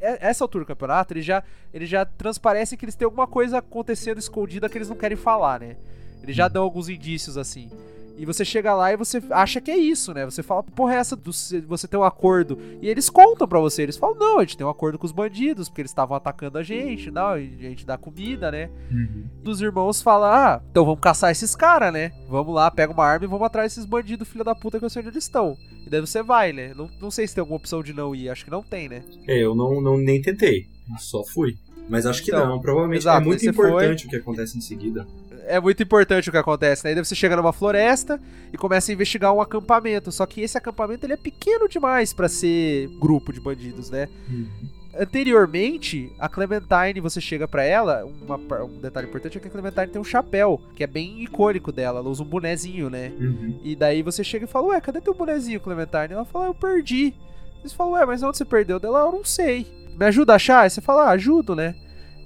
essa 0.00 0.44
altura 0.44 0.64
do 0.64 0.68
campeonato, 0.68 1.12
eles 1.14 1.24
já, 1.24 1.42
eles 1.72 1.88
já 1.88 2.04
transparecem 2.04 2.78
que 2.78 2.84
eles 2.84 2.94
têm 2.94 3.04
alguma 3.04 3.26
coisa 3.26 3.58
acontecendo 3.58 4.18
escondida 4.18 4.68
que 4.68 4.78
eles 4.78 4.88
não 4.88 4.96
querem 4.96 5.16
falar, 5.16 5.60
né? 5.60 5.76
Eles 6.22 6.36
já 6.36 6.48
dão 6.48 6.62
alguns 6.62 6.88
indícios 6.88 7.36
assim. 7.36 7.70
E 8.22 8.24
você 8.24 8.44
chega 8.44 8.72
lá 8.72 8.92
e 8.92 8.96
você 8.96 9.20
acha 9.30 9.60
que 9.60 9.68
é 9.68 9.76
isso, 9.76 10.14
né? 10.14 10.24
Você 10.24 10.44
fala, 10.44 10.62
porra, 10.62 10.94
é 10.94 10.98
essa 10.98 11.16
do, 11.16 11.32
você 11.32 11.88
tem 11.88 11.98
um 11.98 12.04
acordo. 12.04 12.56
E 12.80 12.88
eles 12.88 13.10
contam 13.10 13.48
pra 13.48 13.58
você, 13.58 13.82
eles 13.82 13.96
falam, 13.96 14.16
não, 14.16 14.38
a 14.38 14.42
gente 14.42 14.56
tem 14.56 14.64
um 14.64 14.70
acordo 14.70 14.96
com 14.96 15.04
os 15.04 15.10
bandidos, 15.10 15.68
porque 15.68 15.80
eles 15.80 15.90
estavam 15.90 16.16
atacando 16.16 16.56
a 16.56 16.62
gente, 16.62 17.10
não, 17.10 17.36
e 17.36 17.66
a 17.66 17.68
gente 17.68 17.84
dá 17.84 17.98
comida, 17.98 18.52
né? 18.52 18.70
Uhum. 18.92 19.24
Dos 19.42 19.60
irmãos 19.60 20.00
falam, 20.00 20.30
ah, 20.30 20.62
então 20.70 20.84
vamos 20.84 21.00
caçar 21.00 21.32
esses 21.32 21.56
caras, 21.56 21.92
né? 21.92 22.12
Vamos 22.28 22.54
lá, 22.54 22.70
pega 22.70 22.92
uma 22.92 23.04
arma 23.04 23.24
e 23.24 23.28
vamos 23.28 23.44
atrás 23.44 23.72
desses 23.72 23.84
bandidos, 23.84 24.28
filha 24.28 24.44
da 24.44 24.54
puta, 24.54 24.78
que 24.78 24.84
eu 24.84 24.90
sei 24.90 25.00
onde 25.00 25.08
eles 25.08 25.24
estão. 25.24 25.56
E 25.84 25.90
daí 25.90 26.00
você 26.00 26.22
vai, 26.22 26.52
né? 26.52 26.72
Não, 26.76 26.88
não 27.00 27.10
sei 27.10 27.26
se 27.26 27.34
tem 27.34 27.42
alguma 27.42 27.58
opção 27.58 27.82
de 27.82 27.92
não 27.92 28.14
ir, 28.14 28.28
acho 28.28 28.44
que 28.44 28.52
não 28.52 28.62
tem, 28.62 28.88
né? 28.88 29.02
É, 29.26 29.36
eu 29.36 29.52
não, 29.52 29.80
não 29.80 29.98
nem 29.98 30.22
tentei, 30.22 30.68
só 30.96 31.24
fui. 31.24 31.56
Mas 31.88 32.06
acho 32.06 32.22
que 32.22 32.30
Então, 32.30 32.46
não, 32.46 32.60
provavelmente 32.60 33.00
exato, 33.00 33.20
é 33.20 33.24
muito 33.24 33.44
importante 33.44 34.06
o 34.06 34.08
que 34.08 34.14
acontece 34.14 34.56
em 34.56 34.60
seguida. 34.60 35.04
É 35.46 35.60
muito 35.60 35.82
importante 35.82 36.28
o 36.28 36.32
que 36.32 36.38
acontece, 36.38 36.84
né? 36.84 36.92
E 36.92 36.94
daí 36.94 37.04
você 37.04 37.14
chega 37.14 37.36
numa 37.36 37.52
floresta 37.52 38.20
e 38.52 38.56
começa 38.56 38.90
a 38.90 38.94
investigar 38.94 39.32
um 39.32 39.40
acampamento. 39.40 40.12
Só 40.12 40.26
que 40.26 40.40
esse 40.40 40.56
acampamento 40.56 41.04
ele 41.04 41.14
é 41.14 41.16
pequeno 41.16 41.68
demais 41.68 42.12
pra 42.12 42.28
ser 42.28 42.88
grupo 42.98 43.32
de 43.32 43.40
bandidos, 43.40 43.90
né? 43.90 44.08
Anteriormente, 44.98 46.12
a 46.18 46.28
Clementine, 46.28 47.00
você 47.00 47.18
chega 47.18 47.48
pra 47.48 47.64
ela, 47.64 48.04
uma 48.04 48.36
um 48.62 48.78
detalhe 48.78 49.08
importante 49.08 49.38
é 49.38 49.40
que 49.40 49.48
a 49.48 49.50
Clementine 49.50 49.86
tem 49.86 50.00
um 50.00 50.04
chapéu, 50.04 50.60
que 50.76 50.84
é 50.84 50.86
bem 50.86 51.22
icônico 51.22 51.72
dela, 51.72 52.00
ela 52.00 52.10
usa 52.10 52.22
um 52.22 52.26
bonezinho, 52.26 52.90
né? 52.90 53.10
Uhum. 53.18 53.58
E 53.64 53.74
daí 53.74 54.02
você 54.02 54.22
chega 54.22 54.44
e 54.44 54.48
fala, 54.48 54.68
ué, 54.68 54.80
cadê 54.82 55.00
teu 55.00 55.14
bonezinho, 55.14 55.60
Clementine? 55.60 56.12
Ela 56.12 56.26
fala, 56.26 56.46
eu 56.46 56.54
perdi. 56.54 57.14
Você 57.62 57.74
fala, 57.74 57.92
ué, 57.92 58.04
mas 58.06 58.22
onde 58.22 58.36
você 58.36 58.44
perdeu? 58.44 58.78
Dela, 58.78 59.00
eu 59.00 59.12
não 59.12 59.24
sei. 59.24 59.66
Me 59.96 60.04
ajuda 60.04 60.34
a 60.34 60.36
achar? 60.36 60.60
Aí 60.60 60.70
você 60.70 60.82
fala, 60.82 61.04
ah, 61.04 61.10
ajudo, 61.10 61.56
né? 61.56 61.74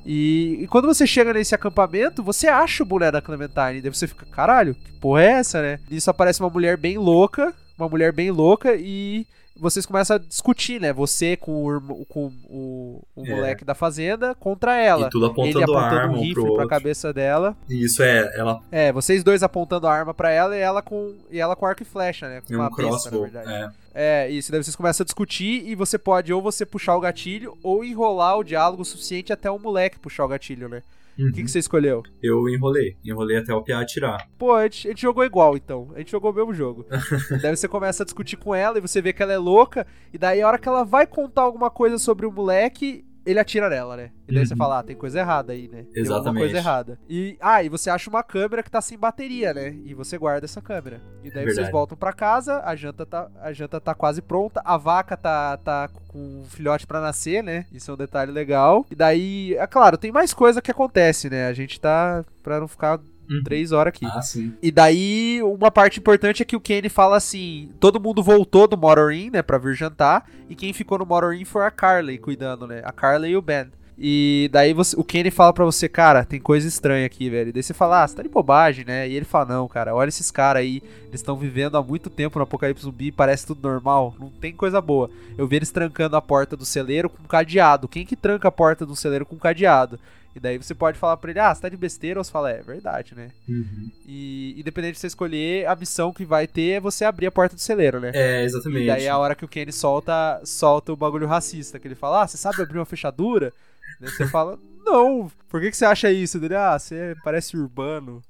E, 0.06 0.58
e 0.62 0.66
quando 0.68 0.86
você 0.86 1.06
chega 1.06 1.32
nesse 1.32 1.54
acampamento, 1.54 2.22
você 2.22 2.46
acha 2.46 2.82
o 2.82 2.86
boné 2.86 3.10
da 3.10 3.20
Clementine. 3.20 3.80
Daí 3.82 3.92
você 3.92 4.06
fica, 4.06 4.24
caralho, 4.26 4.74
que 4.74 4.92
porra 4.92 5.22
é 5.22 5.26
essa, 5.26 5.60
né? 5.60 5.80
Nisso 5.90 6.08
aparece 6.08 6.40
uma 6.40 6.48
mulher 6.48 6.76
bem 6.76 6.96
louca, 6.96 7.52
uma 7.76 7.88
mulher 7.88 8.12
bem 8.12 8.30
louca 8.30 8.74
e 8.76 9.26
vocês 9.58 9.84
começam 9.86 10.16
a 10.16 10.18
discutir, 10.18 10.80
né? 10.80 10.92
Você 10.92 11.36
com 11.36 11.64
o, 11.66 12.04
com 12.06 12.32
o, 12.48 13.02
o 13.16 13.26
É. 13.26 13.30
moleque 13.34 13.64
da 13.64 13.74
fazenda 13.74 14.34
contra 14.34 14.76
ela. 14.76 15.06
E 15.06 15.10
tudo 15.10 15.26
apontando 15.26 15.58
Ele 15.58 15.64
apontando 15.64 15.96
arma 16.00 16.16
um 16.16 16.20
rifle 16.20 16.42
pro 16.44 16.54
pra 16.56 16.66
cabeça 16.68 17.12
dela. 17.12 17.56
E 17.68 17.84
isso 17.84 18.02
é, 18.02 18.32
ela 18.38 18.60
É, 18.70 18.92
vocês 18.92 19.22
dois 19.24 19.42
apontando 19.42 19.86
a 19.86 19.92
arma 19.92 20.12
pra 20.14 20.30
ela 20.30 20.56
e 20.56 20.60
ela 20.60 20.82
com, 20.82 21.14
e 21.30 21.38
ela 21.40 21.56
com 21.56 21.66
arco 21.66 21.82
e 21.82 21.86
flecha, 21.86 22.28
né? 22.28 22.42
Com 22.46 22.54
é 22.54 22.56
uma 22.56 22.66
um 22.66 22.70
besta, 22.70 22.82
na 22.82 22.88
crossbow. 22.90 23.22
verdade. 23.22 23.52
É. 23.52 23.70
É, 23.98 24.28
isso. 24.30 24.52
Daí 24.52 24.62
vocês 24.62 24.76
começam 24.76 25.02
a 25.02 25.06
discutir 25.06 25.66
e 25.66 25.74
você 25.74 25.96
pode 25.98 26.30
ou 26.32 26.42
você 26.42 26.66
puxar 26.66 26.94
o 26.96 27.00
gatilho 27.00 27.56
ou 27.62 27.82
enrolar 27.82 28.36
o 28.38 28.44
diálogo 28.44 28.82
o 28.82 28.84
suficiente 28.84 29.32
até 29.32 29.50
o 29.50 29.58
moleque 29.58 29.98
puxar 29.98 30.26
o 30.26 30.28
gatilho, 30.28 30.68
né? 30.68 30.82
O 31.18 31.22
Uhum. 31.22 31.32
que, 31.32 31.42
que 31.44 31.50
você 31.50 31.58
escolheu? 31.60 32.02
Eu 32.22 32.48
enrolei, 32.48 32.96
enrolei 33.04 33.38
até 33.38 33.54
o 33.54 33.62
Piá 33.62 33.80
atirar. 33.80 34.28
Pô, 34.36 34.52
a 34.52 34.64
gente, 34.64 34.88
a 34.88 34.90
gente 34.90 35.00
jogou 35.02 35.24
igual, 35.24 35.56
então. 35.56 35.90
A 35.94 35.98
gente 35.98 36.10
jogou 36.10 36.30
o 36.30 36.34
mesmo 36.34 36.52
jogo. 36.52 36.84
daí 37.42 37.56
você 37.56 37.66
começa 37.66 38.02
a 38.02 38.04
discutir 38.06 38.36
com 38.36 38.54
ela 38.54 38.76
e 38.78 38.80
você 38.82 39.00
vê 39.00 39.12
que 39.12 39.22
ela 39.22 39.32
é 39.32 39.38
louca. 39.38 39.86
E 40.12 40.18
daí 40.18 40.42
a 40.42 40.46
hora 40.46 40.58
que 40.58 40.68
ela 40.68 40.84
vai 40.84 41.06
contar 41.06 41.42
alguma 41.42 41.70
coisa 41.70 41.98
sobre 41.98 42.26
o 42.26 42.32
moleque, 42.32 43.02
ele 43.26 43.38
atira 43.40 43.68
nela, 43.68 43.96
né? 43.96 44.10
E 44.28 44.32
daí 44.34 44.46
você 44.46 44.54
Uhum. 44.54 44.58
fala, 44.58 44.78
ah, 44.78 44.82
tem 44.82 44.96
coisa 44.96 45.18
errada 45.18 45.52
aí, 45.52 45.68
né? 45.68 45.82
Tem 45.92 46.02
alguma 46.02 46.16
Exatamente. 46.18 46.38
coisa 46.42 46.56
errada. 46.56 46.98
E, 47.08 47.36
ah, 47.40 47.62
e 47.62 47.68
você 47.68 47.90
acha 47.90 48.08
uma 48.08 48.22
câmera 48.22 48.62
que 48.62 48.70
tá 48.70 48.80
sem 48.80 48.96
bateria, 48.96 49.52
né? 49.52 49.74
E 49.84 49.92
você 49.94 50.16
guarda 50.16 50.44
essa 50.46 50.62
câmera. 50.62 51.00
E 51.22 51.30
daí 51.30 51.42
vocês 51.44 51.56
Verdade. 51.56 51.72
voltam 51.72 51.96
pra 51.98 52.12
casa, 52.12 52.62
a 52.64 52.74
janta 52.76 53.04
tá, 53.04 53.28
a 53.42 53.52
janta 53.52 53.80
tá 53.80 53.94
quase 53.94 54.22
pronta, 54.22 54.62
a 54.64 54.76
vaca 54.76 55.16
tá, 55.16 55.56
tá 55.58 55.88
com 56.08 56.18
um 56.18 56.44
filhote 56.48 56.86
pra 56.86 57.00
nascer, 57.00 57.42
né? 57.42 57.66
Isso 57.72 57.90
é 57.90 57.94
um 57.94 57.96
detalhe 57.96 58.30
legal. 58.32 58.86
E 58.90 58.94
daí, 58.94 59.54
é 59.56 59.66
claro, 59.66 59.98
tem 59.98 60.12
mais 60.12 60.32
coisa 60.32 60.62
que 60.62 60.70
acontece, 60.70 61.28
né? 61.28 61.46
A 61.48 61.52
gente 61.52 61.80
tá, 61.80 62.24
pra 62.42 62.60
não 62.60 62.68
ficar 62.68 62.98
Uhum. 63.28 63.42
três 63.44 63.72
horas 63.72 63.88
aqui. 63.94 64.06
Ah, 64.06 64.22
sim. 64.22 64.54
E 64.62 64.70
daí, 64.70 65.40
uma 65.42 65.70
parte 65.70 65.98
importante 65.98 66.42
é 66.42 66.44
que 66.44 66.56
o 66.56 66.60
Kenny 66.60 66.88
fala 66.88 67.16
assim: 67.16 67.70
todo 67.80 68.00
mundo 68.00 68.22
voltou 68.22 68.66
do 68.68 68.76
Motorin, 68.76 69.30
né, 69.30 69.42
pra 69.42 69.58
vir 69.58 69.74
jantar, 69.74 70.28
e 70.48 70.54
quem 70.54 70.72
ficou 70.72 70.98
no 70.98 71.06
Motorin 71.06 71.44
foi 71.44 71.64
a 71.64 71.70
Carly 71.70 72.18
cuidando, 72.18 72.66
né? 72.66 72.82
A 72.84 72.92
Carly 72.92 73.30
e 73.30 73.36
o 73.36 73.42
Ben. 73.42 73.66
E 73.98 74.50
daí 74.52 74.74
você- 74.74 74.94
o 74.94 75.02
Kenny 75.02 75.30
fala 75.30 75.54
pra 75.54 75.64
você, 75.64 75.88
cara, 75.88 76.22
tem 76.22 76.38
coisa 76.38 76.68
estranha 76.68 77.06
aqui, 77.06 77.30
velho. 77.30 77.48
E 77.48 77.52
daí 77.52 77.62
você 77.62 77.72
fala, 77.72 78.02
ah, 78.04 78.06
você 78.06 78.14
tá 78.16 78.22
de 78.22 78.28
bobagem, 78.28 78.84
né? 78.84 79.08
E 79.08 79.14
ele 79.14 79.24
fala, 79.24 79.46
não, 79.46 79.66
cara, 79.66 79.94
olha 79.94 80.10
esses 80.10 80.30
caras 80.30 80.60
aí, 80.60 80.82
eles 81.08 81.14
estão 81.20 81.34
vivendo 81.34 81.78
há 81.78 81.82
muito 81.82 82.10
tempo 82.10 82.38
no 82.38 82.42
apocalipse 82.42 82.84
zumbi, 82.84 83.10
parece 83.10 83.46
tudo 83.46 83.66
normal, 83.66 84.14
não 84.20 84.28
tem 84.28 84.52
coisa 84.52 84.82
boa. 84.82 85.08
Eu 85.38 85.46
vi 85.48 85.56
eles 85.56 85.70
trancando 85.70 86.14
a 86.14 86.20
porta 86.20 86.54
do 86.54 86.66
celeiro 86.66 87.08
com 87.08 87.22
cadeado. 87.24 87.88
Quem 87.88 88.04
que 88.04 88.14
tranca 88.14 88.48
a 88.48 88.52
porta 88.52 88.84
do 88.84 88.94
celeiro 88.94 89.24
com 89.24 89.36
cadeado? 89.36 89.98
E 90.36 90.40
daí 90.40 90.58
você 90.58 90.74
pode 90.74 90.98
falar 90.98 91.16
pra 91.16 91.30
ele, 91.30 91.40
ah, 91.40 91.54
você 91.54 91.62
tá 91.62 91.68
de 91.70 91.78
besteira, 91.78 92.20
ou 92.20 92.24
você 92.24 92.30
fala, 92.30 92.50
é, 92.50 92.60
verdade, 92.60 93.14
né? 93.14 93.30
Uhum. 93.48 93.90
E 94.06 94.54
independente 94.60 94.92
de 94.92 95.00
você 95.00 95.06
escolher, 95.06 95.66
a 95.66 95.74
missão 95.74 96.12
que 96.12 96.26
vai 96.26 96.46
ter 96.46 96.72
é 96.72 96.80
você 96.80 97.06
abrir 97.06 97.26
a 97.26 97.32
porta 97.32 97.54
do 97.56 97.60
celeiro, 97.60 97.98
né? 97.98 98.10
É, 98.14 98.42
E 98.42 98.44
exatamente. 98.44 98.86
daí 98.86 99.04
é 99.04 99.08
a 99.08 99.16
hora 99.16 99.34
que 99.34 99.46
o 99.46 99.48
Kenny 99.48 99.72
solta, 99.72 100.38
solta 100.44 100.92
o 100.92 100.96
bagulho 100.96 101.26
racista, 101.26 101.78
que 101.78 101.88
ele 101.88 101.94
fala, 101.94 102.22
ah, 102.22 102.28
você 102.28 102.36
sabe 102.36 102.60
abrir 102.60 102.78
uma 102.78 102.84
fechadura? 102.84 103.50
daí 103.98 104.10
você 104.10 104.26
fala, 104.26 104.58
não, 104.84 105.32
por 105.48 105.58
que, 105.60 105.70
que 105.70 105.76
você 105.76 105.86
acha 105.86 106.12
isso? 106.12 106.38
Dele, 106.38 106.54
ah, 106.54 106.78
você 106.78 107.14
parece 107.24 107.56
urbano. 107.56 108.22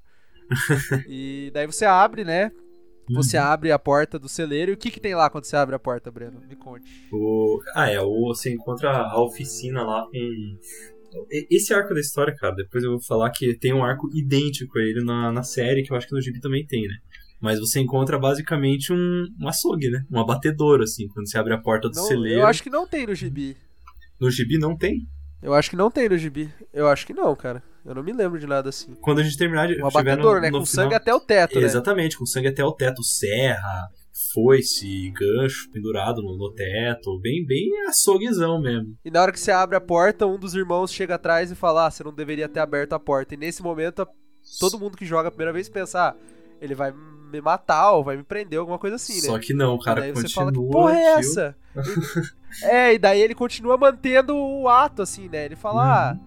e 1.09 1.51
daí 1.53 1.65
você 1.67 1.83
abre, 1.83 2.23
né? 2.23 2.51
Você 3.09 3.37
Uhum. 3.37 3.43
abre 3.43 3.71
a 3.71 3.79
porta 3.79 4.17
do 4.19 4.27
celeiro. 4.27 4.71
E 4.71 4.73
o 4.73 4.77
que, 4.77 4.91
que 4.91 4.99
tem 4.99 5.15
lá 5.15 5.29
quando 5.29 5.45
você 5.45 5.55
abre 5.55 5.75
a 5.75 5.79
porta, 5.79 6.11
Breno? 6.11 6.41
Me 6.47 6.55
conte. 6.55 6.85
O... 7.11 7.61
Ah, 7.73 7.89
é, 7.89 8.01
o... 8.01 8.27
você 8.27 8.53
encontra 8.53 8.91
a 8.91 9.21
oficina 9.21 9.81
lá 9.83 10.05
com. 10.05 10.57
Esse 11.49 11.73
arco 11.73 11.93
da 11.93 11.99
história, 11.99 12.35
cara, 12.35 12.55
depois 12.55 12.83
eu 12.83 12.91
vou 12.91 13.01
falar 13.01 13.29
que 13.31 13.57
tem 13.57 13.73
um 13.73 13.83
arco 13.83 14.07
idêntico 14.13 14.77
a 14.79 14.81
ele 14.81 15.03
na, 15.03 15.31
na 15.31 15.43
série, 15.43 15.83
que 15.83 15.91
eu 15.91 15.97
acho 15.97 16.07
que 16.07 16.13
no 16.13 16.21
Gibi 16.21 16.39
também 16.39 16.65
tem, 16.65 16.81
né? 16.83 16.95
Mas 17.39 17.59
você 17.59 17.79
encontra 17.79 18.17
basicamente 18.17 18.91
um, 18.91 19.25
um 19.39 19.47
açougue, 19.47 19.89
né? 19.89 20.03
Um 20.11 20.19
abatedouro, 20.19 20.83
assim, 20.83 21.07
quando 21.09 21.29
você 21.29 21.37
abre 21.37 21.53
a 21.53 21.57
porta 21.59 21.87
do 21.89 21.95
Não, 21.95 22.03
celeiro. 22.03 22.39
eu 22.41 22.47
acho 22.47 22.63
que 22.63 22.69
não 22.69 22.87
tem 22.87 23.05
no 23.05 23.13
gibi. 23.13 23.55
No 24.19 24.31
Gibi 24.31 24.57
não 24.57 24.75
tem. 24.75 25.07
Eu 25.43 25.53
acho 25.53 25.69
que 25.69 25.75
não 25.75 25.91
tem 25.91 26.09
no 26.09 26.17
gibi. 26.17 26.49
Eu 26.73 26.87
acho 26.87 27.05
que 27.05 27.13
não, 27.13 27.35
cara. 27.35 27.61
Eu 27.85 27.93
não 27.93 28.01
me 28.03 28.11
lembro 28.11 28.39
de 28.39 28.47
nada 28.47 28.69
assim. 28.69 28.95
Quando 29.01 29.19
a 29.19 29.23
gente 29.23 29.37
terminar 29.37 29.67
de. 29.67 29.79
Um 29.79 29.85
abatedouro, 29.87 30.37
no, 30.37 30.41
né? 30.41 30.49
no 30.49 30.59
Com 30.59 30.65
final- 30.65 30.83
sangue 30.85 30.95
até 30.95 31.13
o 31.13 31.19
teto, 31.19 31.59
né? 31.59 31.65
Exatamente, 31.67 32.17
com 32.17 32.25
sangue 32.25 32.47
até 32.47 32.63
o 32.65 32.71
teto, 32.71 33.03
serra, 33.03 33.87
foice, 34.33 35.11
gancho 35.11 35.69
pendurado 35.71 36.21
no, 36.21 36.37
no 36.37 36.53
teto, 36.53 37.19
bem, 37.19 37.45
bem 37.45 37.69
açouguezão 37.87 38.59
mesmo. 38.61 38.95
E 39.03 39.11
na 39.11 39.21
hora 39.21 39.31
que 39.31 39.39
você 39.39 39.51
abre 39.51 39.75
a 39.75 39.81
porta, 39.81 40.25
um 40.25 40.37
dos 40.39 40.55
irmãos 40.55 40.91
chega 40.91 41.15
atrás 41.15 41.51
e 41.51 41.55
fala: 41.55 41.85
Ah, 41.87 41.91
você 41.91 42.03
não 42.03 42.13
deveria 42.13 42.49
ter 42.49 42.59
aberto 42.59 42.93
a 42.93 42.99
porta. 42.99 43.33
E 43.33 43.37
nesse 43.37 43.61
momento, 43.61 44.07
todo 44.59 44.79
mundo 44.79 44.97
que 44.97 45.05
joga 45.05 45.27
a 45.27 45.31
primeira 45.31 45.53
vez 45.53 45.69
pensa: 45.69 46.09
Ah, 46.09 46.15
ele 46.61 46.73
vai 46.75 46.91
me 47.31 47.41
matar 47.41 47.91
ou 47.91 48.03
vai 48.03 48.15
me 48.17 48.23
prender, 48.23 48.57
alguma 48.59 48.79
coisa 48.79 48.95
assim, 48.95 49.15
né? 49.15 49.27
Só 49.27 49.37
que 49.39 49.53
não, 49.53 49.75
o 49.75 49.79
cara 49.79 49.99
e 49.99 50.03
daí 50.03 50.11
você 50.13 50.23
continua. 50.23 50.45
fala: 50.45 50.51
Que 50.51 50.71
porra 50.71 50.95
é 50.97 51.19
essa? 51.19 51.55
E- 51.75 52.65
é, 52.65 52.93
e 52.93 52.97
daí 52.97 53.21
ele 53.21 53.35
continua 53.35 53.77
mantendo 53.77 54.35
o 54.35 54.67
ato, 54.67 55.01
assim, 55.01 55.27
né? 55.29 55.45
Ele 55.45 55.55
fala: 55.55 55.81
Uhum. 55.83 55.89
Ah, 55.89 56.17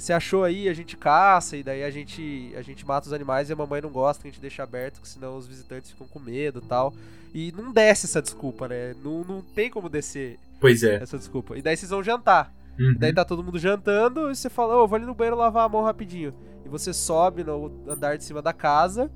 você 0.00 0.12
achou 0.12 0.44
aí, 0.44 0.68
a 0.68 0.74
gente 0.74 0.96
caça, 0.96 1.56
e 1.56 1.62
daí 1.62 1.84
a 1.84 1.90
gente, 1.90 2.52
a 2.56 2.62
gente 2.62 2.86
mata 2.86 3.06
os 3.06 3.12
animais 3.12 3.50
e 3.50 3.52
a 3.52 3.56
mamãe 3.56 3.80
não 3.80 3.90
gosta 3.90 4.22
que 4.22 4.28
a 4.28 4.30
gente 4.30 4.40
deixa 4.40 4.62
aberto, 4.62 4.94
porque 4.94 5.08
senão 5.08 5.36
os 5.36 5.46
visitantes 5.46 5.90
ficam 5.90 6.06
com 6.06 6.18
medo 6.18 6.60
e 6.64 6.66
tal. 6.66 6.94
E 7.34 7.52
não 7.52 7.72
desce 7.72 8.06
essa 8.06 8.20
desculpa, 8.22 8.68
né? 8.68 8.94
Não, 9.02 9.24
não 9.24 9.42
tem 9.42 9.70
como 9.70 9.88
descer 9.88 10.38
Pois 10.60 10.82
é. 10.82 10.96
essa 10.96 11.18
desculpa. 11.18 11.56
E 11.56 11.62
daí 11.62 11.76
vocês 11.76 11.90
vão 11.90 12.02
jantar. 12.02 12.52
Uhum. 12.78 12.94
Daí 12.98 13.12
tá 13.12 13.24
todo 13.24 13.42
mundo 13.42 13.58
jantando 13.58 14.30
e 14.30 14.34
você 14.34 14.48
fala, 14.48 14.76
ô, 14.76 14.86
vou 14.86 14.96
ali 14.96 15.04
no 15.04 15.14
banheiro 15.14 15.36
lavar 15.36 15.66
a 15.66 15.68
mão 15.68 15.82
rapidinho. 15.82 16.34
E 16.64 16.68
você 16.68 16.92
sobe 16.92 17.44
no 17.44 17.70
andar 17.88 18.16
de 18.16 18.24
cima 18.24 18.40
da 18.40 18.52
casa 18.52 19.10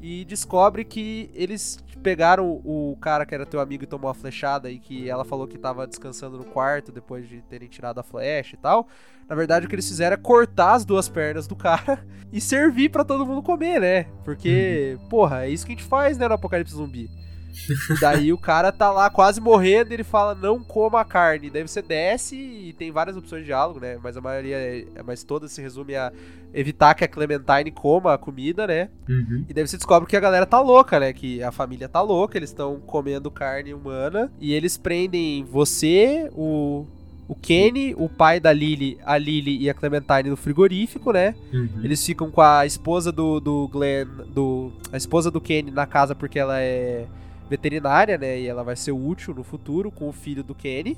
e 0.00 0.24
descobre 0.24 0.84
que 0.84 1.30
eles 1.34 1.78
pegaram 2.02 2.60
o 2.64 2.96
cara 3.00 3.26
que 3.26 3.34
era 3.34 3.44
teu 3.44 3.58
amigo 3.58 3.84
e 3.84 3.86
tomou 3.86 4.10
a 4.10 4.14
flechada 4.14 4.70
e 4.70 4.78
que 4.78 5.08
ela 5.10 5.24
falou 5.24 5.46
que 5.46 5.58
tava 5.58 5.86
descansando 5.86 6.38
no 6.38 6.44
quarto 6.44 6.92
depois 6.92 7.28
de 7.28 7.42
terem 7.42 7.68
tirado 7.68 7.98
a 7.98 8.02
flecha 8.02 8.54
e 8.54 8.58
tal. 8.58 8.86
Na 9.28 9.34
verdade, 9.34 9.66
o 9.66 9.68
que 9.68 9.74
eles 9.74 9.88
fizeram 9.88 10.14
é 10.14 10.16
cortar 10.16 10.74
as 10.74 10.84
duas 10.84 11.08
pernas 11.08 11.46
do 11.46 11.56
cara 11.56 12.06
e 12.32 12.40
servir 12.40 12.90
pra 12.90 13.04
todo 13.04 13.26
mundo 13.26 13.42
comer, 13.42 13.80
né? 13.80 14.04
Porque, 14.24 14.96
porra, 15.10 15.46
é 15.46 15.50
isso 15.50 15.66
que 15.66 15.72
a 15.72 15.76
gente 15.76 15.88
faz, 15.88 16.16
né, 16.16 16.28
no 16.28 16.34
Apocalipse 16.34 16.74
Zumbi. 16.74 17.10
Daí 18.00 18.32
o 18.32 18.38
cara 18.38 18.70
tá 18.70 18.90
lá 18.90 19.08
quase 19.10 19.40
morrendo 19.40 19.90
e 19.90 19.94
ele 19.94 20.04
fala, 20.04 20.34
não 20.34 20.62
coma 20.62 21.00
a 21.00 21.04
carne. 21.04 21.50
Daí 21.50 21.66
você 21.66 21.82
desce 21.82 22.36
e 22.36 22.72
tem 22.72 22.90
várias 22.90 23.16
opções 23.16 23.42
de 23.42 23.46
diálogo, 23.46 23.80
né? 23.80 23.98
Mas 24.02 24.16
a 24.16 24.20
maioria, 24.20 24.56
é, 24.56 24.84
mas 25.04 25.24
todas 25.24 25.52
se 25.52 25.60
resume 25.62 25.94
a 25.94 26.12
evitar 26.52 26.94
que 26.94 27.04
a 27.04 27.08
Clementine 27.08 27.70
coma 27.70 28.14
a 28.14 28.18
comida, 28.18 28.66
né? 28.66 28.88
Uhum. 29.08 29.44
E 29.48 29.54
daí 29.54 29.66
você 29.66 29.76
descobre 29.76 30.08
que 30.08 30.16
a 30.16 30.20
galera 30.20 30.46
tá 30.46 30.60
louca, 30.60 31.00
né? 31.00 31.12
Que 31.12 31.42
a 31.42 31.52
família 31.52 31.88
tá 31.88 32.00
louca, 32.00 32.38
eles 32.38 32.50
estão 32.50 32.80
comendo 32.80 33.30
carne 33.30 33.74
humana. 33.74 34.30
E 34.40 34.52
eles 34.52 34.76
prendem 34.76 35.44
você, 35.44 36.30
o, 36.34 36.86
o 37.28 37.34
Kenny, 37.34 37.94
o 37.96 38.08
pai 38.08 38.38
da 38.38 38.52
Lily, 38.52 38.98
a 39.04 39.18
Lily 39.18 39.58
e 39.58 39.70
a 39.70 39.74
Clementine 39.74 40.30
no 40.30 40.36
frigorífico, 40.36 41.12
né? 41.12 41.34
Uhum. 41.52 41.80
Eles 41.82 42.04
ficam 42.04 42.30
com 42.30 42.40
a 42.40 42.64
esposa 42.64 43.10
do, 43.10 43.40
do 43.40 43.68
Glenn, 43.68 44.06
do, 44.32 44.72
a 44.92 44.96
esposa 44.96 45.30
do 45.30 45.40
Kenny 45.40 45.70
na 45.70 45.86
casa 45.86 46.14
porque 46.14 46.38
ela 46.38 46.60
é 46.60 47.06
veterinária, 47.48 48.16
né? 48.18 48.40
E 48.40 48.46
ela 48.46 48.62
vai 48.62 48.76
ser 48.76 48.92
útil 48.92 49.34
no 49.34 49.44
futuro 49.44 49.90
com 49.90 50.08
o 50.08 50.12
filho 50.12 50.42
do 50.42 50.54
Kenny. 50.54 50.96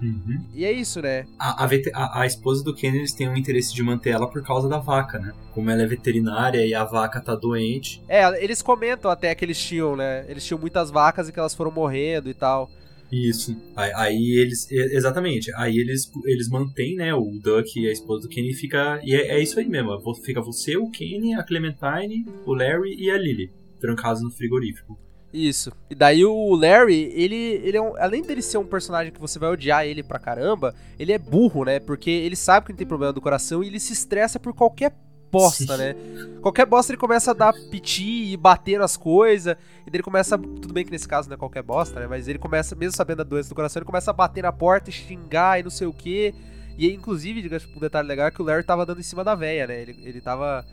Uhum. 0.00 0.44
E 0.54 0.64
é 0.64 0.70
isso, 0.70 1.02
né? 1.02 1.26
A, 1.38 1.64
a, 1.64 1.68
a- 1.94 2.20
a 2.22 2.26
esposa 2.26 2.62
do 2.62 2.72
Kenny, 2.74 2.98
eles 2.98 3.12
têm 3.12 3.28
o 3.28 3.36
interesse 3.36 3.74
de 3.74 3.82
manter 3.82 4.10
ela 4.10 4.30
por 4.30 4.42
causa 4.44 4.68
da 4.68 4.78
vaca, 4.78 5.18
né? 5.18 5.32
Como 5.52 5.68
ela 5.70 5.82
é 5.82 5.86
veterinária 5.86 6.64
e 6.64 6.72
a 6.72 6.84
vaca 6.84 7.20
tá 7.20 7.34
doente. 7.34 8.00
É, 8.08 8.42
eles 8.42 8.62
comentam 8.62 9.10
até 9.10 9.34
que 9.34 9.44
eles 9.44 9.58
tinham, 9.60 9.96
né? 9.96 10.24
Eles 10.28 10.44
tinham 10.44 10.58
muitas 10.60 10.90
vacas 10.90 11.28
e 11.28 11.32
que 11.32 11.38
elas 11.40 11.54
foram 11.54 11.72
morrendo 11.72 12.30
e 12.30 12.34
tal. 12.34 12.70
Isso. 13.10 13.56
Aí, 13.74 13.90
aí 13.94 14.38
eles. 14.38 14.70
Exatamente. 14.70 15.50
Aí 15.56 15.76
eles, 15.78 16.10
eles 16.26 16.48
mantêm, 16.48 16.94
né? 16.94 17.12
O 17.14 17.24
Duck 17.42 17.80
e 17.80 17.88
a 17.88 17.92
esposa 17.92 18.22
do 18.22 18.28
Kenny 18.28 18.54
fica. 18.54 19.00
E 19.02 19.14
é, 19.16 19.36
é 19.38 19.42
isso 19.42 19.58
aí 19.58 19.66
mesmo. 19.68 19.98
Fica 20.24 20.40
você, 20.40 20.76
o 20.76 20.90
Kenny, 20.90 21.34
a 21.34 21.42
Clementine, 21.42 22.24
o 22.46 22.54
Larry 22.54 22.94
e 22.98 23.10
a 23.10 23.18
Lily. 23.18 23.50
Trancados 23.80 24.22
no 24.22 24.30
frigorífico. 24.30 24.96
Isso. 25.32 25.70
E 25.90 25.94
daí 25.94 26.24
o 26.24 26.54
Larry, 26.54 27.12
ele, 27.14 27.36
ele 27.62 27.76
é 27.76 27.82
um, 27.82 27.94
além 27.96 28.22
dele 28.22 28.40
ser 28.40 28.58
um 28.58 28.64
personagem 28.64 29.12
que 29.12 29.20
você 29.20 29.38
vai 29.38 29.50
odiar 29.50 29.86
ele 29.86 30.02
pra 30.02 30.18
caramba, 30.18 30.74
ele 30.98 31.12
é 31.12 31.18
burro, 31.18 31.64
né? 31.64 31.78
Porque 31.78 32.10
ele 32.10 32.36
sabe 32.36 32.66
que 32.66 32.72
ele 32.72 32.78
tem 32.78 32.86
problema 32.86 33.12
do 33.12 33.20
coração 33.20 33.62
e 33.62 33.66
ele 33.66 33.78
se 33.78 33.92
estressa 33.92 34.40
por 34.40 34.54
qualquer 34.54 34.94
bosta, 35.30 35.76
Sim. 35.76 35.82
né? 35.82 35.94
Qualquer 36.40 36.66
bosta 36.66 36.92
ele 36.92 36.98
começa 36.98 37.30
a 37.30 37.34
dar 37.34 37.52
piti 37.70 38.32
e 38.32 38.36
bater 38.36 38.78
nas 38.78 38.96
coisas. 38.96 39.54
E 39.86 39.90
daí 39.90 39.96
ele 39.96 40.02
começa. 40.02 40.38
Tudo 40.38 40.72
bem 40.72 40.84
que 40.84 40.90
nesse 40.90 41.06
caso 41.06 41.28
não 41.28 41.34
é 41.34 41.38
qualquer 41.38 41.62
bosta, 41.62 42.00
né? 42.00 42.06
Mas 42.06 42.26
ele 42.28 42.38
começa, 42.38 42.74
mesmo 42.74 42.96
sabendo 42.96 43.18
da 43.18 43.24
doença 43.24 43.48
do 43.48 43.54
coração, 43.54 43.80
ele 43.80 43.86
começa 43.86 44.10
a 44.10 44.14
bater 44.14 44.42
na 44.42 44.52
porta 44.52 44.90
e 44.90 44.92
xingar 44.92 45.60
e 45.60 45.62
não 45.62 45.70
sei 45.70 45.86
o 45.86 45.92
quê. 45.92 46.34
E 46.76 46.90
inclusive, 46.92 47.42
diga 47.42 47.60
um 47.76 47.80
detalhe 47.80 48.06
legal, 48.06 48.28
é 48.28 48.30
que 48.30 48.40
o 48.40 48.44
Larry 48.44 48.62
tava 48.62 48.86
dando 48.86 49.00
em 49.00 49.04
cima 49.04 49.24
da 49.24 49.34
véia, 49.34 49.66
né? 49.66 49.82
Ele, 49.82 49.98
ele 50.02 50.20
tava. 50.20 50.64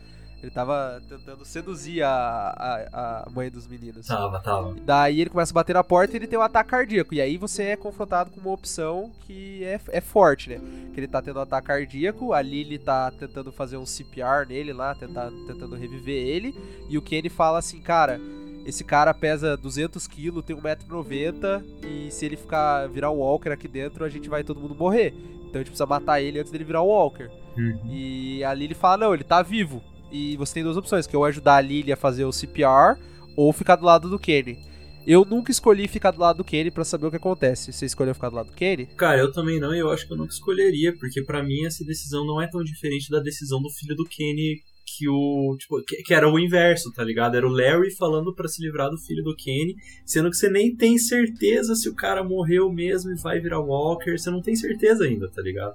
Ele 0.46 0.54
tava 0.54 1.02
tentando 1.08 1.44
seduzir 1.44 2.04
a, 2.04 2.08
a, 2.12 3.24
a 3.26 3.30
mãe 3.30 3.50
dos 3.50 3.66
meninos. 3.66 4.06
Tava, 4.06 4.38
tava. 4.38 4.76
Daí 4.84 5.20
ele 5.20 5.30
começa 5.30 5.52
a 5.52 5.54
bater 5.54 5.74
na 5.74 5.82
porta 5.82 6.14
e 6.14 6.18
ele 6.18 6.28
tem 6.28 6.38
um 6.38 6.42
ataque 6.42 6.70
cardíaco. 6.70 7.12
E 7.12 7.20
aí 7.20 7.36
você 7.36 7.64
é 7.64 7.76
confrontado 7.76 8.30
com 8.30 8.38
uma 8.38 8.52
opção 8.52 9.10
que 9.22 9.64
é, 9.64 9.80
é 9.88 10.00
forte, 10.00 10.50
né? 10.50 10.60
Que 10.94 11.00
ele 11.00 11.08
tá 11.08 11.20
tendo 11.20 11.40
um 11.40 11.42
ataque 11.42 11.66
cardíaco, 11.66 12.32
a 12.32 12.40
Lily 12.40 12.78
tá 12.78 13.10
tentando 13.10 13.50
fazer 13.50 13.76
um 13.76 13.84
CPR 13.84 14.46
nele 14.48 14.72
lá, 14.72 14.94
tentar, 14.94 15.32
tentando 15.48 15.74
reviver 15.74 16.24
ele. 16.24 16.56
E 16.88 16.96
o 16.96 17.02
Kenny 17.02 17.28
fala 17.28 17.58
assim, 17.58 17.80
cara, 17.80 18.20
esse 18.64 18.84
cara 18.84 19.12
pesa 19.12 19.56
200 19.56 20.06
quilos, 20.06 20.44
tem 20.44 20.54
1,90m 20.54 21.64
e 21.82 22.08
se 22.12 22.24
ele 22.24 22.36
ficar 22.36 22.86
virar 22.86 23.10
um 23.10 23.16
Walker 23.16 23.50
aqui 23.50 23.66
dentro, 23.66 24.04
a 24.04 24.08
gente 24.08 24.28
vai 24.28 24.44
todo 24.44 24.60
mundo 24.60 24.76
morrer. 24.76 25.12
Então 25.40 25.54
a 25.54 25.58
gente 25.58 25.70
precisa 25.70 25.86
matar 25.86 26.20
ele 26.20 26.38
antes 26.38 26.52
dele 26.52 26.62
virar 26.62 26.84
um 26.84 26.86
Walker. 26.86 27.28
Uhum. 27.58 27.80
E 27.90 28.44
a 28.44 28.54
Lily 28.54 28.74
fala, 28.74 28.96
não, 28.96 29.12
ele 29.12 29.24
tá 29.24 29.42
vivo. 29.42 29.82
E 30.16 30.36
você 30.38 30.54
tem 30.54 30.62
duas 30.62 30.78
opções, 30.78 31.06
que 31.06 31.14
é 31.14 31.18
ou 31.18 31.26
ajudar 31.26 31.56
a 31.56 31.60
Lily 31.60 31.92
a 31.92 31.96
fazer 31.96 32.24
o 32.24 32.32
CPR, 32.32 32.98
ou 33.36 33.52
ficar 33.52 33.76
do 33.76 33.84
lado 33.84 34.08
do 34.08 34.18
Kenny. 34.18 34.58
Eu 35.06 35.24
nunca 35.24 35.52
escolhi 35.52 35.86
ficar 35.86 36.10
do 36.10 36.20
lado 36.20 36.38
do 36.38 36.44
Kenny 36.44 36.70
pra 36.70 36.84
saber 36.84 37.06
o 37.06 37.10
que 37.10 37.16
acontece. 37.16 37.72
Você 37.72 37.86
escolheu 37.86 38.14
ficar 38.14 38.30
do 38.30 38.36
lado 38.36 38.46
do 38.46 38.54
Kenny? 38.54 38.86
Cara, 38.96 39.20
eu 39.20 39.30
também 39.30 39.60
não, 39.60 39.74
e 39.74 39.78
eu 39.78 39.90
acho 39.90 40.06
que 40.06 40.12
eu 40.12 40.16
nunca 40.16 40.32
escolheria, 40.32 40.96
porque 40.98 41.22
pra 41.22 41.42
mim 41.42 41.64
essa 41.64 41.84
decisão 41.84 42.26
não 42.26 42.40
é 42.40 42.48
tão 42.48 42.64
diferente 42.64 43.10
da 43.10 43.20
decisão 43.20 43.60
do 43.60 43.70
filho 43.70 43.94
do 43.94 44.04
Kenny, 44.04 44.62
que 44.86 45.08
o. 45.08 45.54
Tipo, 45.58 45.82
que, 45.82 46.02
que 46.02 46.14
era 46.14 46.28
o 46.28 46.38
inverso, 46.38 46.90
tá 46.92 47.04
ligado? 47.04 47.36
Era 47.36 47.46
o 47.46 47.52
Larry 47.52 47.94
falando 47.94 48.34
pra 48.34 48.48
se 48.48 48.62
livrar 48.62 48.88
do 48.88 48.98
filho 48.98 49.22
do 49.22 49.36
Kenny, 49.36 49.76
sendo 50.04 50.30
que 50.30 50.36
você 50.36 50.48
nem 50.48 50.74
tem 50.74 50.96
certeza 50.98 51.74
se 51.74 51.88
o 51.88 51.94
cara 51.94 52.24
morreu 52.24 52.72
mesmo 52.72 53.12
e 53.12 53.20
vai 53.20 53.38
virar 53.38 53.60
Walker, 53.60 54.16
você 54.16 54.30
não 54.30 54.40
tem 54.40 54.56
certeza 54.56 55.04
ainda, 55.04 55.28
tá 55.28 55.42
ligado? 55.42 55.74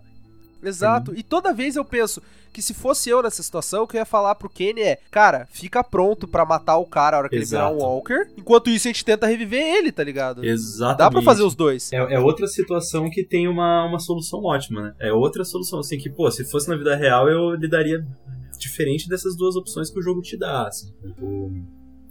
Exato. 0.64 1.14
E 1.16 1.24
toda 1.24 1.54
vez 1.54 1.76
eu 1.76 1.86
penso 1.86 2.22
que 2.52 2.62
se 2.62 2.74
fosse 2.74 3.10
eu 3.10 3.22
nessa 3.22 3.42
situação, 3.42 3.84
o 3.84 3.88
que 3.88 3.98
eu 3.98 4.00
ia 4.00 4.06
falar 4.06 4.36
pro 4.36 4.50
Kenny 4.50 4.82
é: 4.82 5.00
Cara, 5.10 5.48
fica 5.52 5.84
pronto 5.84 6.28
pra 6.28 6.46
matar 6.46 6.78
o 6.78 6.86
cara 6.86 7.18
a 7.18 7.20
hora 7.20 7.30
que 7.30 7.36
ele 7.36 7.46
virar 7.46 7.70
um 7.70 7.76
Exato. 7.76 7.86
Walker. 7.86 8.28
Enquanto 8.38 8.70
isso, 8.70 8.88
a 8.88 8.92
gente 8.92 9.06
tenta 9.06 9.28
reviver 9.28 9.62
ele, 9.62 9.92
tá 9.92 10.04
ligado? 10.04 10.44
Exatamente. 10.44 10.98
Dá 10.98 11.12
pra 11.12 11.22
fazer 11.22 11.44
os 11.44 11.56
dois. 11.56 11.92
É, 11.94 11.98
é 11.98 12.20
outra 12.20 12.48
situação 12.48 13.10
que 13.10 13.24
tem 13.24 13.48
uma, 13.48 13.86
uma 13.86 14.00
solução 14.00 14.44
ótima, 14.44 14.82
né? 14.82 14.96
É 15.00 15.14
outra 15.14 15.44
solução, 15.44 15.80
assim, 15.80 15.98
que, 15.98 16.10
pô, 16.10 16.30
se 16.30 16.44
fosse 16.46 16.70
na 16.70 16.76
vida 16.76 16.96
real, 16.96 17.30
eu 17.30 17.56
lidaria 17.56 18.06
diferente 18.58 19.10
dessas 19.10 19.36
duas 19.36 19.56
opções 19.56 19.90
que 19.90 20.00
o 20.00 20.02
jogo 20.02 20.22
te 20.22 20.38
dá, 20.38 20.68
assim. 20.68 20.92
Tipo, 21.02 21.52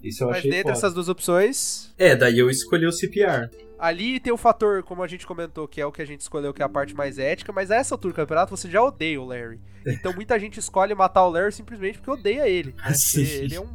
Isso 0.03 0.23
eu 0.25 0.29
Mas 0.29 0.39
achei 0.39 0.51
dentre 0.51 0.65
foda. 0.65 0.79
essas 0.79 0.95
duas 0.95 1.09
opções, 1.09 1.93
É, 1.99 2.17
daí 2.17 2.39
eu 2.39 2.49
escolhi 2.51 2.87
o 2.87 2.93
CPR. 2.93 3.49
ali 3.79 4.19
tem 4.21 4.33
o 4.33 4.37
fator, 4.37 4.83
como 4.83 5.03
a 5.03 5.07
gente 5.09 5.27
comentou, 5.27 5.67
que 5.69 5.81
é 5.81 5.87
o 5.87 5.93
que 5.93 6.03
a 6.03 6.07
gente 6.07 6.21
escolheu, 6.21 6.53
que 6.55 6.63
é 6.63 6.65
a 6.65 6.69
parte 6.69 6.95
mais 6.95 7.19
ética, 7.19 7.53
mas 7.53 7.71
a 7.71 7.77
essa 7.77 7.95
altura 7.95 8.13
do 8.13 8.17
campeonato 8.17 8.57
você 8.57 8.71
já 8.71 8.83
odeia 8.83 9.21
o 9.21 9.25
Larry. 9.27 9.59
Então 9.87 10.13
muita 10.13 10.39
gente 10.39 10.59
escolhe 10.61 10.95
matar 10.95 11.25
o 11.25 11.31
Larry 11.31 11.53
simplesmente 11.53 11.99
porque 11.99 12.11
odeia 12.11 12.49
ele. 12.49 12.75
né? 12.77 12.93
Sim. 12.95 13.25
Porque 13.25 13.37
ele 13.45 13.55
é 13.55 13.61
um. 13.61 13.69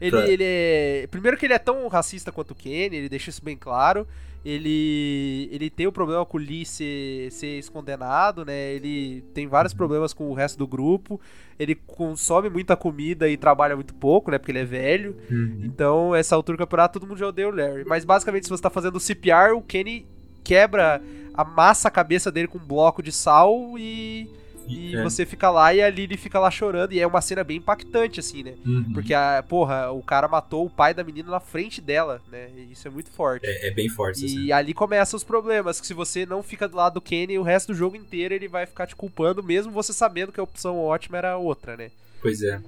Ele, 0.00 0.10
Tá. 0.16 0.26
ele 0.28 0.44
é. 0.46 1.06
Primeiro 1.10 1.36
que 1.36 1.44
ele 1.46 1.52
é 1.54 1.58
tão 1.58 1.86
racista 1.88 2.32
quanto 2.32 2.52
o 2.52 2.54
Kenny, 2.54 2.96
ele 2.96 3.08
deixa 3.08 3.28
isso 3.30 3.44
bem 3.44 3.56
claro. 3.56 4.06
Ele. 4.44 5.48
Ele 5.52 5.68
tem 5.68 5.86
o 5.86 5.92
problema 5.92 6.24
com 6.24 6.38
o 6.38 6.40
Lee 6.40 6.64
ser, 6.64 7.30
ser 7.30 7.46
ex-condenado, 7.46 8.44
né? 8.44 8.72
Ele 8.72 9.22
tem 9.34 9.46
vários 9.46 9.74
problemas 9.74 10.12
com 10.12 10.30
o 10.30 10.34
resto 10.34 10.58
do 10.58 10.66
grupo. 10.66 11.20
Ele 11.58 11.74
consome 11.74 12.48
muita 12.48 12.74
comida 12.76 13.28
e 13.28 13.36
trabalha 13.36 13.74
muito 13.74 13.92
pouco, 13.94 14.30
né? 14.30 14.38
Porque 14.38 14.52
ele 14.52 14.60
é 14.60 14.64
velho. 14.64 15.16
Então, 15.64 16.14
essa 16.14 16.34
altura 16.34 16.56
do 16.56 16.60
campeonato, 16.60 16.98
todo 16.98 17.08
mundo 17.08 17.18
já 17.18 17.26
odeia 17.26 17.48
o 17.48 17.54
Larry. 17.54 17.84
Mas 17.86 18.04
basicamente, 18.04 18.44
se 18.44 18.50
você 18.50 18.62
tá 18.62 18.70
fazendo 18.70 18.98
CPR, 18.98 19.52
o 19.54 19.60
Kenny 19.60 20.06
quebra, 20.42 21.02
amassa 21.34 21.88
a 21.88 21.90
cabeça 21.90 22.32
dele 22.32 22.48
com 22.48 22.56
um 22.58 22.66
bloco 22.66 23.02
de 23.02 23.12
sal 23.12 23.78
e. 23.78 24.30
E 24.68 24.94
É. 24.96 25.02
você 25.02 25.26
fica 25.26 25.50
lá 25.50 25.72
e 25.74 25.82
a 25.82 25.88
Lily 25.90 26.16
fica 26.16 26.38
lá 26.38 26.50
chorando. 26.50 26.92
E 26.92 27.00
é 27.00 27.06
uma 27.06 27.20
cena 27.20 27.42
bem 27.44 27.58
impactante, 27.58 28.20
assim, 28.20 28.42
né? 28.42 28.54
Uhum. 28.64 28.92
Porque, 28.92 29.12
a, 29.14 29.42
porra, 29.48 29.90
o 29.90 30.02
cara 30.02 30.28
matou 30.28 30.66
o 30.66 30.70
pai 30.70 30.94
da 30.94 31.02
menina 31.04 31.30
na 31.30 31.40
frente 31.40 31.80
dela, 31.80 32.20
né? 32.30 32.48
E 32.56 32.72
isso 32.72 32.86
é 32.86 32.90
muito 32.90 33.10
forte. 33.10 33.46
É, 33.46 33.68
é 33.68 33.70
bem 33.70 33.88
forte, 33.88 34.24
assim. 34.24 34.44
E 34.44 34.52
ali 34.52 34.72
começam 34.74 35.16
os 35.16 35.24
problemas, 35.24 35.80
que 35.80 35.86
se 35.86 35.94
você 35.94 36.24
não 36.24 36.42
fica 36.42 36.68
do 36.68 36.76
lado 36.76 36.94
do 36.94 37.00
Kenny, 37.00 37.38
o 37.38 37.42
resto 37.42 37.68
do 37.72 37.74
jogo 37.78 37.96
inteiro 37.96 38.34
ele 38.34 38.48
vai 38.48 38.66
ficar 38.66 38.86
te 38.86 38.94
culpando, 38.96 39.42
mesmo 39.42 39.72
você 39.72 39.92
sabendo 39.92 40.32
que 40.32 40.40
a 40.40 40.44
opção 40.44 40.78
ótima 40.78 41.18
era 41.18 41.36
outra, 41.36 41.76
né? 41.76 41.90
Pois 42.22 42.42
é. 42.42 42.60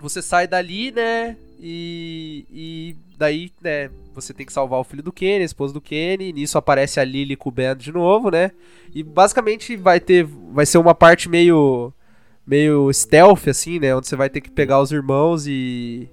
Você 0.00 0.22
sai 0.22 0.46
dali, 0.46 0.92
né? 0.92 1.36
E, 1.60 2.46
e 2.50 2.96
daí, 3.16 3.50
né? 3.60 3.90
Você 4.14 4.32
tem 4.32 4.46
que 4.46 4.52
salvar 4.52 4.80
o 4.80 4.84
filho 4.84 5.02
do 5.02 5.12
Kenny, 5.12 5.42
a 5.42 5.46
esposa 5.46 5.74
do 5.74 5.80
Kenny. 5.80 6.32
Nisso 6.32 6.56
aparece 6.56 7.00
a 7.00 7.04
Lily 7.04 7.36
com 7.36 7.48
o 7.48 7.52
Ben 7.52 7.76
de 7.76 7.92
novo, 7.92 8.30
né? 8.30 8.52
E 8.94 9.02
basicamente 9.02 9.76
vai 9.76 9.98
ter. 10.00 10.24
Vai 10.24 10.66
ser 10.66 10.78
uma 10.78 10.94
parte 10.94 11.28
meio. 11.28 11.92
meio 12.46 12.92
stealth, 12.92 13.48
assim, 13.48 13.78
né? 13.78 13.94
Onde 13.94 14.06
você 14.06 14.16
vai 14.16 14.30
ter 14.30 14.40
que 14.40 14.50
pegar 14.50 14.80
os 14.80 14.92
irmãos 14.92 15.46
e. 15.46 16.08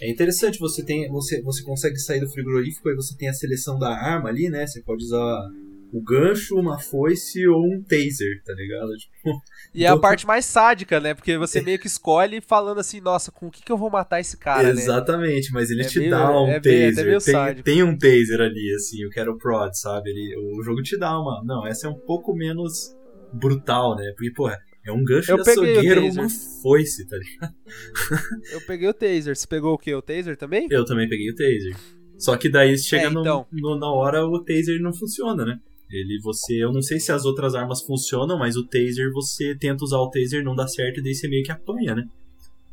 É 0.00 0.10
interessante, 0.10 0.58
você 0.58 0.82
tem. 0.82 1.08
Você, 1.08 1.42
você 1.42 1.62
consegue 1.62 1.98
sair 1.98 2.20
do 2.20 2.28
frigorífico, 2.28 2.88
aí 2.88 2.94
você 2.94 3.16
tem 3.16 3.28
a 3.28 3.34
seleção 3.34 3.78
da 3.78 3.90
arma 3.90 4.28
ali, 4.28 4.48
né? 4.48 4.66
Você 4.66 4.80
pode 4.82 5.04
usar 5.04 5.50
o 5.92 6.02
gancho, 6.02 6.56
uma 6.56 6.78
foice 6.78 7.46
ou 7.46 7.62
um 7.64 7.82
taser, 7.82 8.42
tá 8.44 8.52
ligado? 8.54 8.88
Tipo, 8.98 9.40
E 9.74 9.84
é 9.84 9.88
a 9.88 9.90
Então- 9.90 10.00
parte 10.00 10.26
mais 10.26 10.44
sádica, 10.44 11.00
né? 11.00 11.14
Porque 11.14 11.36
você 11.38 11.60
meio 11.60 11.78
que 11.78 11.86
escolhe 11.86 12.40
falando 12.40 12.78
assim, 12.78 13.00
nossa, 13.00 13.30
com 13.32 13.46
o 13.46 13.50
que, 13.50 13.62
que 13.62 13.70
eu 13.72 13.76
vou 13.78 13.90
matar 13.90 14.20
esse 14.20 14.36
cara, 14.36 14.62
né? 14.74 14.80
Exatamente, 14.80 15.52
mas 15.52 15.70
ele 15.70 15.82
É 15.82 15.86
te 15.86 15.98
meio- 15.98 16.10
dá 16.10 16.30
um 16.40 16.46
é 16.48 16.60
meio- 16.60 16.82
é 16.82 16.90
taser. 16.90 17.06
meio 17.06 17.20
tem, 17.20 17.32
sádico. 17.34 17.64
tem 17.64 17.82
um 17.82 17.96
taser 17.96 18.40
ali, 18.40 18.74
assim, 18.74 19.02
eu 19.02 19.10
quero 19.10 19.36
prod, 19.38 19.72
sabe? 19.74 20.10
Ele, 20.10 20.36
o 20.58 20.62
jogo 20.62 20.82
te 20.82 20.98
dá 20.98 21.18
uma. 21.18 21.42
Não, 21.44 21.66
essa 21.66 21.86
é 21.86 21.90
um 21.90 21.98
pouco 21.98 22.34
menos 22.34 22.94
brutal, 23.32 23.96
né? 23.96 24.12
Porque, 24.16 24.32
porra, 24.32 24.58
é 24.86 24.92
um 24.92 25.02
gancho 25.04 25.30
Eu 25.32 25.36
de 25.42 25.50
açougueiro, 25.50 26.06
uma 26.12 26.28
foice, 26.62 27.06
tá 27.08 27.16
ligado? 27.16 27.54
Eu 28.52 28.60
peguei 28.66 28.88
o 28.88 28.94
taser. 28.94 29.36
Você 29.36 29.46
pegou 29.46 29.74
o 29.74 29.78
quê? 29.78 29.94
O 29.94 30.02
taser 30.02 30.36
também? 30.36 30.66
Eu 30.70 30.84
também 30.84 31.08
peguei 31.08 31.30
o 31.30 31.34
taser. 31.34 31.76
Só 32.18 32.36
que 32.36 32.48
daí 32.48 32.78
chega 32.78 33.06
É, 33.06 33.10
no- 33.10 33.20
então. 33.20 33.46
no- 33.52 33.78
na 33.78 33.90
hora 33.92 34.24
o 34.24 34.42
taser 34.44 34.80
não 34.80 34.92
funciona, 34.92 35.44
né? 35.44 35.58
Ele, 35.90 36.18
você, 36.22 36.54
eu 36.62 36.72
não 36.72 36.82
sei 36.82 36.98
se 36.98 37.12
as 37.12 37.24
outras 37.24 37.54
armas 37.54 37.82
funcionam, 37.82 38.38
mas 38.38 38.56
o 38.56 38.64
taser, 38.66 39.12
você 39.12 39.54
tenta 39.54 39.84
usar 39.84 39.98
o 39.98 40.10
taser, 40.10 40.42
não 40.42 40.54
dá 40.54 40.66
certo, 40.66 40.98
e 40.98 41.02
daí 41.02 41.14
você 41.14 41.28
meio 41.28 41.44
que 41.44 41.52
apanha, 41.52 41.94
né? 41.94 42.08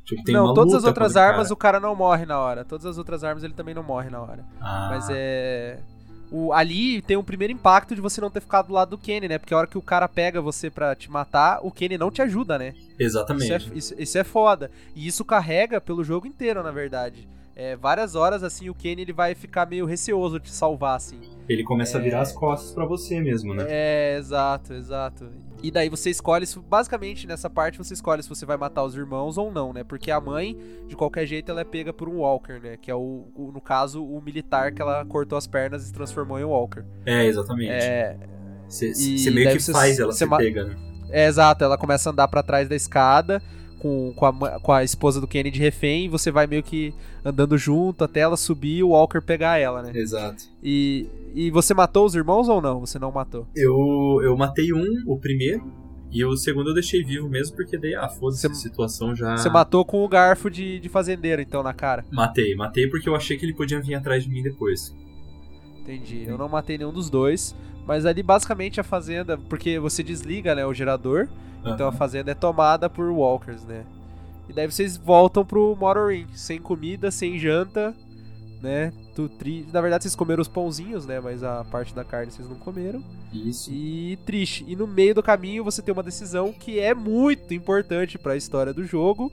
Tipo, 0.04 0.24
tem 0.24 0.36
não, 0.36 0.54
todas 0.54 0.74
as 0.74 0.84
outras 0.84 1.16
armas 1.16 1.44
cara. 1.44 1.54
o 1.54 1.58
cara 1.58 1.80
não 1.80 1.96
morre 1.96 2.26
na 2.26 2.40
hora. 2.40 2.66
Todas 2.66 2.86
as 2.86 2.98
outras 2.98 3.24
armas 3.24 3.44
ele 3.44 3.54
também 3.54 3.74
não 3.74 3.84
morre 3.84 4.10
na 4.10 4.22
hora. 4.22 4.44
Ah, 4.60 4.88
Mas 4.92 5.08
é. 5.10 5.80
O, 6.30 6.52
ali 6.52 7.02
tem 7.04 7.16
um 7.16 7.24
primeiro 7.24 7.54
impacto 7.54 7.94
de 7.94 8.02
você 8.02 8.20
não 8.20 8.30
ter 8.30 8.42
ficado 8.42 8.68
do 8.68 8.74
lado 8.74 8.90
do 8.90 8.98
Kenny, 8.98 9.28
né? 9.28 9.38
Porque 9.38 9.54
a 9.54 9.58
hora 9.58 9.68
que 9.68 9.78
o 9.78 9.82
cara 9.82 10.08
pega 10.10 10.42
você 10.42 10.70
pra 10.70 10.96
te 10.96 11.10
matar, 11.10 11.60
o 11.62 11.72
Kenny 11.72 11.98
não 11.98 12.10
te 12.10 12.22
ajuda, 12.24 12.58
né? 12.58 12.74
Exatamente. 12.98 13.56
Isso 13.56 13.72
é, 13.72 13.78
isso, 13.78 13.96
isso 14.00 14.18
é 14.18 14.24
foda. 14.24 14.72
E 14.96 15.06
isso 15.08 15.24
carrega 15.24 15.80
pelo 15.80 16.04
jogo 16.04 16.26
inteiro, 16.26 16.64
na 16.64 16.72
verdade. 16.72 17.28
É, 17.56 17.76
várias 17.76 18.16
horas, 18.16 18.44
assim, 18.44 18.70
o 18.70 18.74
Kenny 18.74 19.04
ele 19.04 19.14
vai 19.14 19.36
ficar 19.36 19.68
meio 19.68 19.86
receoso 19.86 20.40
de 20.40 20.50
salvar, 20.50 20.96
assim. 20.96 21.20
Ele 21.48 21.64
começa 21.64 21.98
a 21.98 22.02
virar 22.02 22.22
as 22.22 22.32
costas 22.32 22.72
pra 22.74 22.84
você 22.86 23.20
mesmo, 23.20 23.54
né? 23.54 23.66
É, 23.70 24.18
exato, 24.18 24.74
exato. 24.74 25.30
E 25.62 25.70
daí 25.70 25.88
você 25.88 26.10
escolhe, 26.10 26.46
basicamente 26.68 27.28
nessa 27.28 27.50
parte 27.50 27.78
você 27.78 27.94
escolhe 27.94 28.24
se 28.24 28.28
você 28.30 28.46
vai 28.46 28.58
matar 28.58 28.84
os 28.84 28.96
irmãos 28.96 29.38
ou 29.38 29.52
não, 29.52 29.72
né? 29.72 29.84
Porque 29.84 30.10
a 30.10 30.20
mãe, 30.20 30.58
de 30.88 30.96
qualquer 30.96 31.26
jeito, 31.26 31.52
ela 31.52 31.62
é 31.62 31.64
pega 31.64 31.94
por 31.94 32.10
um 32.10 32.18
Walker, 32.20 32.60
né? 32.62 32.76
Que 32.82 32.90
é 32.90 32.96
o, 32.96 33.28
o- 33.36 33.52
no 33.54 33.62
caso, 33.62 34.04
o 34.04 34.20
militar 34.22 34.72
que 34.74 34.82
ela 34.82 35.06
cortou 35.06 35.38
as 35.38 35.46
pernas 35.48 35.88
e 35.88 35.94
transformou 35.94 36.40
em 36.40 36.44
Walker. 36.44 36.84
É, 37.06 37.26
exatamente. 37.26 37.72
É, 37.72 38.18
Você 38.68 39.30
meio 39.32 39.52
que 39.52 39.72
faz 39.72 40.00
ela 40.00 40.12
ser 40.12 40.28
pega, 40.30 40.66
né? 40.66 40.76
é 41.10 41.28
exato, 41.28 41.64
ela 41.64 41.78
começa 41.78 42.10
a 42.10 42.12
andar 42.12 42.28
pra 42.28 42.42
trás 42.42 42.68
da 42.68 42.76
escada 42.76 43.42
com, 43.84 44.14
com, 44.16 44.26
a, 44.26 44.60
com 44.62 44.72
a 44.72 44.82
esposa 44.82 45.20
do 45.20 45.28
Kenny 45.28 45.52
de 45.52 45.60
refém 45.60 46.06
e 46.06 46.10
você 46.10 46.32
vai 46.32 46.48
meio 46.48 46.64
que 46.64 46.94
andando 47.24 47.58
junto 47.58 48.06
até 48.06 48.22
ela 48.22 48.38
subir 48.38 48.78
e 48.78 48.84
o 48.84 48.90
Walker 48.90 49.20
pegar 49.20 49.58
ela, 49.58 49.84
né? 49.84 49.92
Exato. 49.94 50.46
E, 50.64 51.06
e 51.36 51.52
você 51.52 51.74
matou 51.74 52.06
os 52.06 52.16
irmãos 52.16 52.48
ou 52.48 52.62
não? 52.62 52.80
Você 52.80 52.98
não 52.98 53.12
matou? 53.12 53.46
Eu, 53.54 54.22
eu 54.24 54.38
matei 54.38 54.72
um, 54.72 55.04
o 55.06 55.20
primeiro, 55.20 55.70
e 56.10 56.24
o 56.24 56.38
segundo 56.38 56.70
eu 56.70 56.74
deixei 56.74 57.04
vivo 57.04 57.28
mesmo, 57.28 57.58
porque 57.58 57.78
daí, 57.78 57.94
ah, 57.94 58.08
foda-se, 58.08 58.48
a 58.48 58.54
situação 58.54 59.14
já. 59.14 59.36
Você 59.36 59.50
matou 59.50 59.84
com 59.84 60.06
o 60.06 60.08
garfo 60.08 60.50
de, 60.50 60.80
de 60.80 60.88
fazendeiro, 60.88 61.42
então, 61.42 61.62
na 61.62 61.74
cara. 61.74 62.06
Matei, 62.10 62.56
matei 62.56 62.88
porque 62.88 63.10
eu 63.10 63.16
achei 63.16 63.36
que 63.36 63.46
ele 63.46 63.54
podia 63.54 63.82
vir 63.82 63.96
atrás 63.96 64.24
de 64.24 64.30
mim 64.30 64.42
depois. 64.42 64.96
Entendi. 65.82 66.24
Eu 66.26 66.38
não 66.38 66.48
matei 66.48 66.78
nenhum 66.78 66.94
dos 66.94 67.10
dois. 67.10 67.54
Mas 67.86 68.06
ali 68.06 68.24
basicamente 68.24 68.80
a 68.80 68.84
fazenda, 68.84 69.38
porque 69.38 69.80
você 69.80 70.02
desliga, 70.02 70.56
né, 70.56 70.66
o 70.66 70.74
gerador, 70.74 71.28
então 71.66 71.88
a 71.88 71.92
fazenda 71.92 72.32
é 72.32 72.36
tomada 72.36 72.90
por 72.90 73.10
walkers, 73.10 73.64
né? 73.64 73.86
E 74.48 74.54
daí 74.54 74.70
vocês 74.70 74.98
voltam 74.98 75.46
pro 75.46 75.76
Motoring, 75.76 76.28
sem 76.34 76.60
comida, 76.60 77.10
sem 77.12 77.40
janta, 77.40 77.96
né? 78.62 78.92
Tu 79.16 79.30
tri... 79.30 79.66
Na 79.72 79.82
verdade 79.82 80.04
vocês 80.04 80.16
comeram 80.16 80.42
os 80.42 80.48
pãozinhos, 80.48 81.06
né? 81.06 81.20
Mas 81.20 81.44
a 81.44 81.64
parte 81.66 81.94
da 81.94 82.04
carne 82.04 82.32
vocês 82.32 82.50
não 82.50 82.56
comeram. 82.56 83.04
Isso. 83.32 83.70
E 83.72 84.18
triste. 84.26 84.66
E 84.68 84.76
no 84.76 84.88
meio 84.88 85.16
do 85.16 85.24
caminho 85.24 85.64
você 85.64 85.82
tem 85.82 85.94
uma 85.94 86.04
decisão 86.04 86.52
que 86.52 86.80
é 86.80 86.94
muito 86.94 87.54
importante 87.54 88.18
pra 88.18 88.36
história 88.36 88.74
do 88.74 88.86
jogo. 88.86 89.32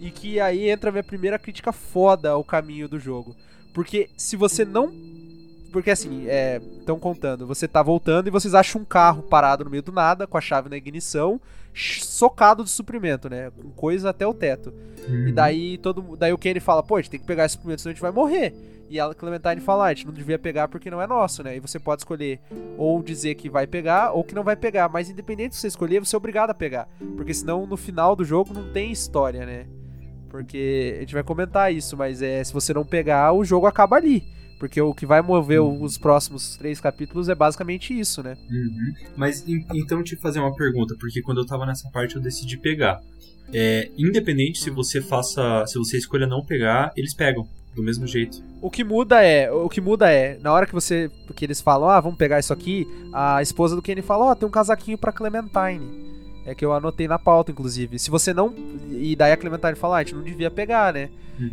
E 0.00 0.10
que 0.10 0.40
aí 0.40 0.68
entra 0.68 0.90
a 0.90 0.92
minha 0.92 1.04
primeira 1.04 1.38
crítica 1.38 1.72
foda 1.72 2.30
ao 2.30 2.42
caminho 2.42 2.88
do 2.88 2.98
jogo. 2.98 3.36
Porque 3.72 4.10
se 4.16 4.36
você 4.36 4.64
não. 4.64 4.92
Porque 5.72 5.90
assim, 5.90 6.26
é. 6.28 6.60
Estão 6.78 6.98
contando, 6.98 7.46
você 7.46 7.66
tá 7.66 7.82
voltando 7.82 8.26
e 8.26 8.30
vocês 8.30 8.54
acham 8.54 8.82
um 8.82 8.84
carro 8.84 9.22
parado 9.22 9.64
no 9.64 9.70
meio 9.70 9.82
do 9.82 9.92
nada, 9.92 10.26
com 10.26 10.36
a 10.36 10.40
chave 10.40 10.68
na 10.68 10.76
ignição, 10.76 11.40
socado 11.74 12.62
de 12.62 12.70
suprimento, 12.70 13.30
né? 13.30 13.50
Com 13.50 13.70
coisa 13.70 14.10
até 14.10 14.26
o 14.26 14.34
teto. 14.34 14.72
Uhum. 15.08 15.28
E 15.28 15.32
daí 15.32 15.78
todo 15.78 16.16
daí 16.16 16.32
o 16.32 16.38
Kenny 16.38 16.60
fala, 16.60 16.82
pô, 16.82 16.96
a 16.96 17.00
gente 17.00 17.10
tem 17.10 17.20
que 17.20 17.26
pegar 17.26 17.46
esse 17.46 17.52
suprimento, 17.52 17.82
senão 17.82 17.92
a 17.92 17.94
gente 17.94 18.02
vai 18.02 18.10
morrer. 18.10 18.54
E 18.90 19.00
a 19.00 19.14
Clementine 19.14 19.60
fala, 19.60 19.84
ah, 19.84 19.86
a 19.86 19.94
gente 19.94 20.06
não 20.06 20.12
devia 20.12 20.38
pegar 20.38 20.68
porque 20.68 20.90
não 20.90 21.00
é 21.00 21.06
nosso, 21.06 21.42
né? 21.42 21.56
E 21.56 21.60
você 21.60 21.78
pode 21.78 22.02
escolher 22.02 22.38
ou 22.76 23.02
dizer 23.02 23.36
que 23.36 23.48
vai 23.48 23.66
pegar 23.66 24.12
ou 24.12 24.22
que 24.22 24.34
não 24.34 24.42
vai 24.42 24.54
pegar. 24.54 24.86
Mas 24.90 25.08
independente 25.08 25.50
que 25.50 25.56
você 25.56 25.68
escolher, 25.68 25.98
você 25.98 26.14
é 26.14 26.18
obrigado 26.18 26.50
a 26.50 26.54
pegar. 26.54 26.86
Porque 27.16 27.32
senão 27.32 27.64
no 27.64 27.78
final 27.78 28.14
do 28.14 28.22
jogo 28.22 28.52
não 28.52 28.70
tem 28.70 28.92
história, 28.92 29.46
né? 29.46 29.66
Porque 30.28 30.94
a 30.96 31.00
gente 31.00 31.14
vai 31.14 31.22
comentar 31.22 31.72
isso, 31.72 31.96
mas 31.96 32.20
é 32.20 32.44
se 32.44 32.52
você 32.52 32.74
não 32.74 32.84
pegar, 32.84 33.32
o 33.32 33.44
jogo 33.44 33.66
acaba 33.66 33.96
ali. 33.96 34.24
Porque 34.62 34.80
o 34.80 34.94
que 34.94 35.04
vai 35.04 35.20
mover 35.20 35.60
os 35.60 35.98
próximos 35.98 36.56
três 36.56 36.80
capítulos 36.80 37.28
é 37.28 37.34
basicamente 37.34 37.98
isso, 37.98 38.22
né? 38.22 38.36
Uhum. 38.48 38.94
Mas 39.16 39.44
então 39.74 40.04
te 40.04 40.14
fazer 40.14 40.38
uma 40.38 40.54
pergunta, 40.54 40.94
porque 41.00 41.20
quando 41.20 41.38
eu 41.38 41.44
tava 41.44 41.66
nessa 41.66 41.90
parte 41.90 42.14
eu 42.14 42.22
decidi 42.22 42.56
pegar. 42.56 43.00
É, 43.52 43.90
independente 43.98 44.60
se 44.60 44.70
você 44.70 45.00
faça. 45.00 45.66
Se 45.66 45.76
você 45.76 45.98
escolha 45.98 46.28
não 46.28 46.44
pegar, 46.44 46.92
eles 46.96 47.12
pegam. 47.12 47.44
Do 47.74 47.82
mesmo 47.82 48.06
jeito. 48.06 48.40
O 48.60 48.70
que 48.70 48.84
muda 48.84 49.24
é, 49.24 49.50
o 49.50 49.68
que 49.68 49.80
muda 49.80 50.12
é, 50.12 50.38
na 50.40 50.52
hora 50.52 50.66
que 50.66 50.74
você, 50.74 51.10
que 51.34 51.44
eles 51.44 51.60
falam, 51.60 51.88
ah, 51.88 51.98
vamos 51.98 52.18
pegar 52.18 52.38
isso 52.38 52.52
aqui, 52.52 52.86
a 53.14 53.40
esposa 53.40 53.74
do 53.74 53.80
Kenny 53.80 54.02
fala, 54.02 54.26
ó, 54.26 54.34
tem 54.34 54.46
um 54.46 54.52
casaquinho 54.52 54.98
pra 54.98 55.10
Clementine. 55.10 56.11
É 56.44 56.54
que 56.54 56.64
eu 56.64 56.72
anotei 56.72 57.06
na 57.06 57.18
pauta, 57.18 57.52
inclusive. 57.52 57.98
Se 57.98 58.10
você 58.10 58.34
não, 58.34 58.52
e 58.90 59.14
daí 59.14 59.30
a 59.32 59.36
Clementine 59.36 59.76
fala, 59.76 59.96
ah, 59.96 59.98
a 60.00 60.02
gente 60.02 60.14
não 60.16 60.22
devia 60.24 60.50
pegar, 60.50 60.92
né? 60.92 61.08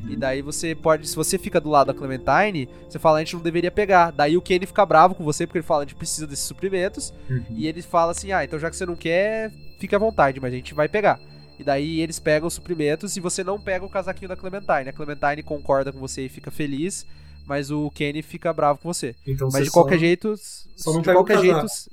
E 0.07 0.15
daí 0.15 0.41
você 0.41 0.75
pode, 0.75 1.07
se 1.07 1.15
você 1.15 1.37
fica 1.37 1.59
do 1.59 1.69
lado 1.69 1.87
da 1.87 1.93
Clementine, 1.93 2.67
você 2.87 2.99
fala, 2.99 3.17
a 3.17 3.23
gente 3.23 3.35
não 3.35 3.41
deveria 3.41 3.71
pegar. 3.71 4.11
Daí 4.11 4.35
o 4.37 4.41
Kenny 4.41 4.65
fica 4.65 4.85
bravo 4.85 5.15
com 5.15 5.23
você 5.23 5.47
porque 5.47 5.59
ele 5.59 5.65
fala, 5.65 5.83
a 5.83 5.85
gente 5.85 5.95
precisa 5.95 6.27
desses 6.27 6.45
suprimentos. 6.45 7.13
Uhum. 7.29 7.43
E 7.51 7.65
ele 7.67 7.81
fala 7.81 8.11
assim, 8.11 8.31
ah, 8.31 8.43
então 8.43 8.59
já 8.59 8.69
que 8.69 8.75
você 8.75 8.85
não 8.85 8.95
quer, 8.95 9.51
fique 9.79 9.95
à 9.95 9.99
vontade, 9.99 10.39
mas 10.39 10.51
a 10.53 10.55
gente 10.55 10.73
vai 10.73 10.87
pegar. 10.89 11.19
E 11.57 11.63
daí 11.63 12.01
eles 12.01 12.19
pegam 12.19 12.47
os 12.47 12.53
suprimentos 12.53 13.15
e 13.17 13.19
você 13.19 13.43
não 13.43 13.59
pega 13.59 13.85
o 13.85 13.89
casaquinho 13.89 14.29
da 14.29 14.35
Clementine. 14.35 14.89
A 14.89 14.93
Clementine 14.93 15.43
concorda 15.43 15.91
com 15.91 15.99
você 15.99 16.23
e 16.25 16.29
fica 16.29 16.49
feliz, 16.51 17.05
mas 17.45 17.69
o 17.71 17.89
Kenny 17.91 18.21
fica 18.21 18.51
bravo 18.53 18.79
com 18.79 18.91
você. 18.93 19.15
Então 19.27 19.47
mas 19.47 19.55
você 19.55 19.63
de 19.65 19.71
qualquer 19.71 19.95
só- 19.95 19.99
jeito, 19.99 20.35
só 20.75 20.91
não 20.93 20.99
de 21.01 21.05
pega 21.05 21.19
o 21.19 21.23
qualquer 21.23 21.41
jeito, 21.41 21.61
casaco. 21.61 21.89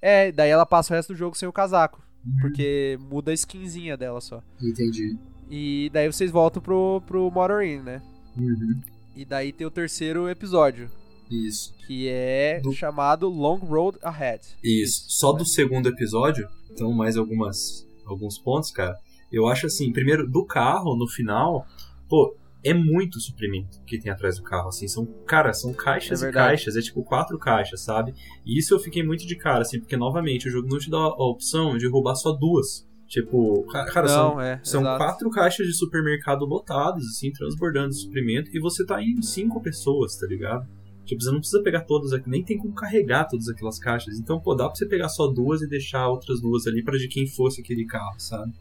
é, 0.00 0.30
daí 0.32 0.50
ela 0.50 0.66
passa 0.66 0.92
o 0.92 0.96
resto 0.96 1.12
do 1.12 1.16
jogo 1.18 1.36
sem 1.36 1.48
o 1.48 1.52
casaco, 1.52 1.98
Uhum. 1.98 2.05
Porque 2.40 2.98
muda 3.10 3.30
a 3.30 3.34
skinzinha 3.34 3.96
dela 3.96 4.20
só. 4.20 4.42
Entendi. 4.62 5.16
E 5.50 5.90
daí 5.92 6.10
vocês 6.10 6.30
voltam 6.30 6.60
pro 6.62 7.00
pro 7.06 7.30
Motoring, 7.30 7.80
né? 7.80 8.02
Uhum. 8.36 8.80
E 9.14 9.24
daí 9.24 9.52
tem 9.52 9.66
o 9.66 9.70
terceiro 9.70 10.28
episódio, 10.28 10.90
Isso. 11.30 11.74
que 11.86 12.08
é 12.08 12.60
Do- 12.60 12.72
chamado 12.72 13.28
Long 13.28 13.58
Road 13.58 13.98
Ahead. 14.02 14.42
Isso. 14.62 15.04
Só 15.08 15.32
do 15.32 15.44
segundo 15.44 15.88
episódio, 15.88 16.46
então 16.70 16.92
mais 16.92 17.16
algumas 17.16 17.86
alguns 18.04 18.38
pontos, 18.38 18.70
cara. 18.70 18.94
Eu 19.32 19.46
acho 19.48 19.66
assim, 19.66 19.92
primeiro 19.92 20.28
do 20.30 20.44
carro 20.44 20.94
no 20.96 21.08
final, 21.08 21.66
pô, 22.08 22.36
é 22.68 22.74
muito 22.74 23.20
suprimento 23.20 23.80
que 23.86 23.98
tem 23.98 24.10
atrás 24.10 24.36
do 24.36 24.42
carro, 24.42 24.68
assim, 24.68 24.88
são, 24.88 25.06
cara, 25.26 25.52
são 25.52 25.72
caixas 25.72 26.22
É 26.22 26.28
e 26.28 26.32
caixas, 26.32 26.76
é 26.76 26.80
tipo 26.80 27.02
quatro 27.04 27.38
caixas, 27.38 27.82
sabe? 27.82 28.14
E 28.44 28.58
isso 28.58 28.74
eu 28.74 28.78
fiquei 28.78 29.02
muito 29.02 29.26
de 29.26 29.36
cara, 29.36 29.62
assim, 29.62 29.78
porque 29.80 29.96
novamente 29.96 30.48
o 30.48 30.50
jogo 30.50 30.68
não 30.68 30.78
te 30.78 30.90
dá 30.90 30.98
a 30.98 31.30
opção 31.30 31.76
de 31.78 31.88
roubar 31.88 32.14
só 32.16 32.32
duas. 32.32 32.86
Tipo, 33.08 33.62
ca- 33.70 33.84
cara, 33.86 34.08
são, 34.08 34.34
Não, 34.34 34.40
é, 34.40 34.60
são 34.64 34.82
quatro 34.82 35.30
caixas 35.30 35.64
de 35.66 35.72
supermercado 35.74 36.44
lotadas, 36.44 37.04
assim, 37.04 37.30
transbordando 37.30 37.94
suprimento, 37.94 38.50
e 38.52 38.58
você 38.60 38.84
tá 38.84 39.00
em 39.00 39.22
cinco 39.22 39.62
pessoas, 39.62 40.16
tá 40.16 40.26
ligado? 40.26 40.66
Tipo, 41.04 41.22
você 41.22 41.30
não 41.30 41.38
precisa 41.38 41.62
pegar 41.62 41.82
todas 41.82 42.12
aqui, 42.12 42.28
nem 42.28 42.42
tem 42.42 42.58
como 42.58 42.74
carregar 42.74 43.26
todas 43.28 43.46
aquelas 43.48 43.78
caixas. 43.78 44.18
Então, 44.18 44.40
pô, 44.40 44.56
dá 44.56 44.66
pra 44.66 44.74
você 44.74 44.86
pegar 44.88 45.08
só 45.08 45.28
duas 45.28 45.62
e 45.62 45.68
deixar 45.68 46.08
outras 46.08 46.40
duas 46.40 46.66
ali 46.66 46.82
pra 46.82 46.98
de 46.98 47.06
quem 47.06 47.28
fosse 47.28 47.60
aquele 47.60 47.86
carro, 47.86 48.18
sabe? 48.18 48.52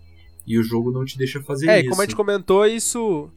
E 0.46 0.60
o 0.60 0.64
jogo 0.64 0.92
não 0.92 1.04
te 1.04 1.18
deixa 1.18 1.42
fazer 1.42 1.68
É, 1.68 1.80
isso. 1.80 1.90
como 1.90 2.02
a 2.04 2.06
gente 2.06 2.16
comentou 2.16 2.64
isso, 2.68 3.32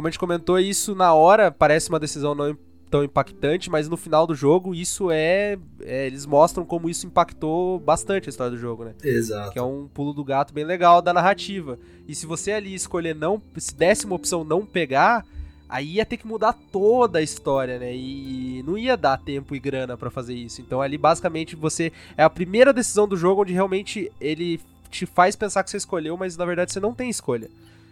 como 0.00 0.08
a 0.08 0.10
gente 0.10 0.18
comentou 0.18 0.58
isso 0.58 0.94
na 0.94 1.12
hora, 1.12 1.50
parece 1.50 1.90
uma 1.90 2.00
decisão 2.00 2.34
não 2.34 2.56
tão 2.90 3.04
impactante, 3.04 3.68
mas 3.68 3.86
no 3.86 3.98
final 3.98 4.26
do 4.26 4.34
jogo 4.34 4.74
isso 4.74 5.10
é, 5.10 5.58
é, 5.82 6.06
eles 6.06 6.24
mostram 6.24 6.64
como 6.64 6.88
isso 6.88 7.06
impactou 7.06 7.78
bastante 7.78 8.26
a 8.26 8.30
história 8.30 8.50
do 8.50 8.56
jogo, 8.56 8.82
né? 8.82 8.94
Exato. 9.04 9.52
Que 9.52 9.58
é 9.58 9.62
um 9.62 9.86
pulo 9.92 10.14
do 10.14 10.24
gato 10.24 10.54
bem 10.54 10.64
legal 10.64 11.02
da 11.02 11.12
narrativa. 11.12 11.78
E 12.08 12.14
se 12.14 12.24
você 12.24 12.52
ali 12.52 12.74
escolher 12.74 13.14
não, 13.14 13.42
se 13.58 13.74
desse 13.74 14.06
uma 14.06 14.16
opção 14.16 14.42
não 14.42 14.64
pegar, 14.64 15.22
aí 15.68 15.96
ia 15.96 16.06
ter 16.06 16.16
que 16.16 16.26
mudar 16.26 16.54
toda 16.72 17.18
a 17.18 17.22
história, 17.22 17.78
né? 17.78 17.94
E 17.94 18.64
não 18.66 18.78
ia 18.78 18.96
dar 18.96 19.18
tempo 19.18 19.54
e 19.54 19.60
grana 19.60 19.98
pra 19.98 20.10
fazer 20.10 20.32
isso. 20.32 20.62
Então 20.62 20.80
ali 20.80 20.96
basicamente 20.96 21.54
você 21.54 21.92
é 22.16 22.22
a 22.22 22.30
primeira 22.30 22.72
decisão 22.72 23.06
do 23.06 23.18
jogo 23.18 23.42
onde 23.42 23.52
realmente 23.52 24.10
ele 24.18 24.62
te 24.90 25.04
faz 25.04 25.36
pensar 25.36 25.62
que 25.62 25.70
você 25.70 25.76
escolheu, 25.76 26.16
mas 26.16 26.38
na 26.38 26.46
verdade 26.46 26.72
você 26.72 26.80
não 26.80 26.94
tem 26.94 27.10
escolha. 27.10 27.50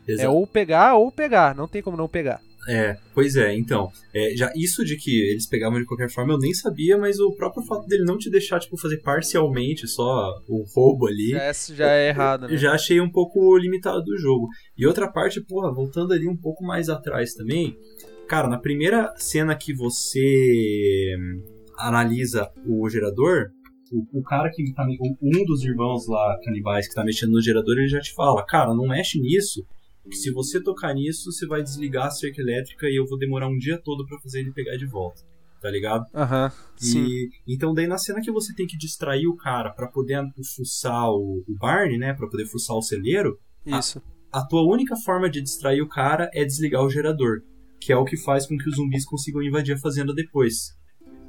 É 0.08 0.12
Exato. 0.12 0.32
ou 0.32 0.46
pegar 0.46 0.94
ou 0.96 1.12
pegar, 1.12 1.54
não 1.54 1.68
tem 1.68 1.82
como 1.82 1.96
não 1.96 2.08
pegar. 2.08 2.40
É, 2.68 2.98
pois 3.14 3.34
é, 3.34 3.56
então. 3.56 3.90
é, 4.12 4.36
já 4.36 4.52
isso 4.54 4.84
de 4.84 4.96
que 4.96 5.22
eles 5.30 5.46
pegavam 5.46 5.78
de 5.78 5.86
qualquer 5.86 6.10
forma 6.10 6.34
eu 6.34 6.38
nem 6.38 6.52
sabia, 6.52 6.98
mas 6.98 7.18
o 7.18 7.34
próprio 7.34 7.64
fato 7.64 7.86
dele 7.86 8.04
não 8.04 8.18
te 8.18 8.28
deixar, 8.28 8.60
tipo, 8.60 8.76
fazer 8.76 8.98
parcialmente 8.98 9.88
só 9.88 10.34
o 10.46 10.64
roubo 10.74 11.06
ali. 11.06 11.30
Já 11.30 11.42
é, 11.42 11.52
já 11.54 11.90
é 11.92 12.08
errado, 12.08 12.46
né? 12.46 12.52
Eu 12.52 12.58
já 12.58 12.72
achei 12.72 13.00
um 13.00 13.10
pouco 13.10 13.56
limitado 13.56 14.02
do 14.02 14.18
jogo. 14.18 14.48
E 14.76 14.86
outra 14.86 15.10
parte, 15.10 15.40
porra, 15.40 15.72
voltando 15.72 16.12
ali 16.12 16.28
um 16.28 16.36
pouco 16.36 16.62
mais 16.62 16.90
atrás 16.90 17.32
também. 17.32 17.74
Cara, 18.28 18.48
na 18.48 18.58
primeira 18.58 19.14
cena 19.16 19.56
que 19.56 19.72
você 19.72 21.16
analisa 21.78 22.50
o 22.66 22.86
gerador, 22.90 23.46
o, 23.90 24.18
o 24.18 24.22
cara 24.22 24.50
que 24.50 24.74
tá. 24.74 24.84
Um 25.22 25.44
dos 25.46 25.64
irmãos 25.64 26.06
lá, 26.06 26.38
canibais, 26.44 26.86
que 26.86 26.94
tá 26.94 27.02
mexendo 27.02 27.32
no 27.32 27.40
gerador, 27.40 27.78
ele 27.78 27.88
já 27.88 28.00
te 28.00 28.12
fala: 28.12 28.44
Cara, 28.44 28.74
não 28.74 28.86
mexe 28.86 29.18
nisso. 29.18 29.64
Se 30.10 30.30
você 30.32 30.62
tocar 30.62 30.94
nisso, 30.94 31.30
você 31.30 31.46
vai 31.46 31.62
desligar 31.62 32.06
a 32.06 32.10
cerca 32.10 32.40
elétrica 32.40 32.86
e 32.86 32.98
eu 32.98 33.06
vou 33.06 33.18
demorar 33.18 33.48
um 33.48 33.58
dia 33.58 33.78
todo 33.78 34.06
pra 34.06 34.18
fazer 34.20 34.40
ele 34.40 34.52
pegar 34.52 34.76
de 34.76 34.86
volta. 34.86 35.22
Tá 35.60 35.68
ligado? 35.70 36.04
Aham, 36.14 36.52
sim. 36.76 37.04
E 37.04 37.30
então 37.48 37.74
daí 37.74 37.88
na 37.88 37.98
cena 37.98 38.20
que 38.20 38.30
você 38.30 38.54
tem 38.54 38.66
que 38.66 38.76
distrair 38.78 39.26
o 39.26 39.36
cara 39.36 39.70
pra 39.70 39.88
poder 39.88 40.22
fuçar 40.54 41.10
o, 41.10 41.42
o 41.48 41.54
Barney, 41.58 41.98
né, 41.98 42.14
Pra 42.14 42.28
poder 42.28 42.46
fuçar 42.46 42.76
o 42.76 42.82
celeiro, 42.82 43.38
Isso. 43.66 44.00
a 44.32 44.46
tua 44.46 44.62
única 44.62 44.94
forma 44.96 45.28
de 45.28 45.42
distrair 45.42 45.82
o 45.82 45.88
cara 45.88 46.30
é 46.32 46.44
desligar 46.44 46.84
o 46.84 46.90
gerador, 46.90 47.42
que 47.80 47.92
é 47.92 47.96
o 47.96 48.04
que 48.04 48.16
faz 48.16 48.46
com 48.46 48.56
que 48.56 48.68
os 48.68 48.76
zumbis 48.76 49.04
consigam 49.04 49.42
invadir 49.42 49.74
a 49.74 49.78
fazenda 49.78 50.14
depois. 50.14 50.76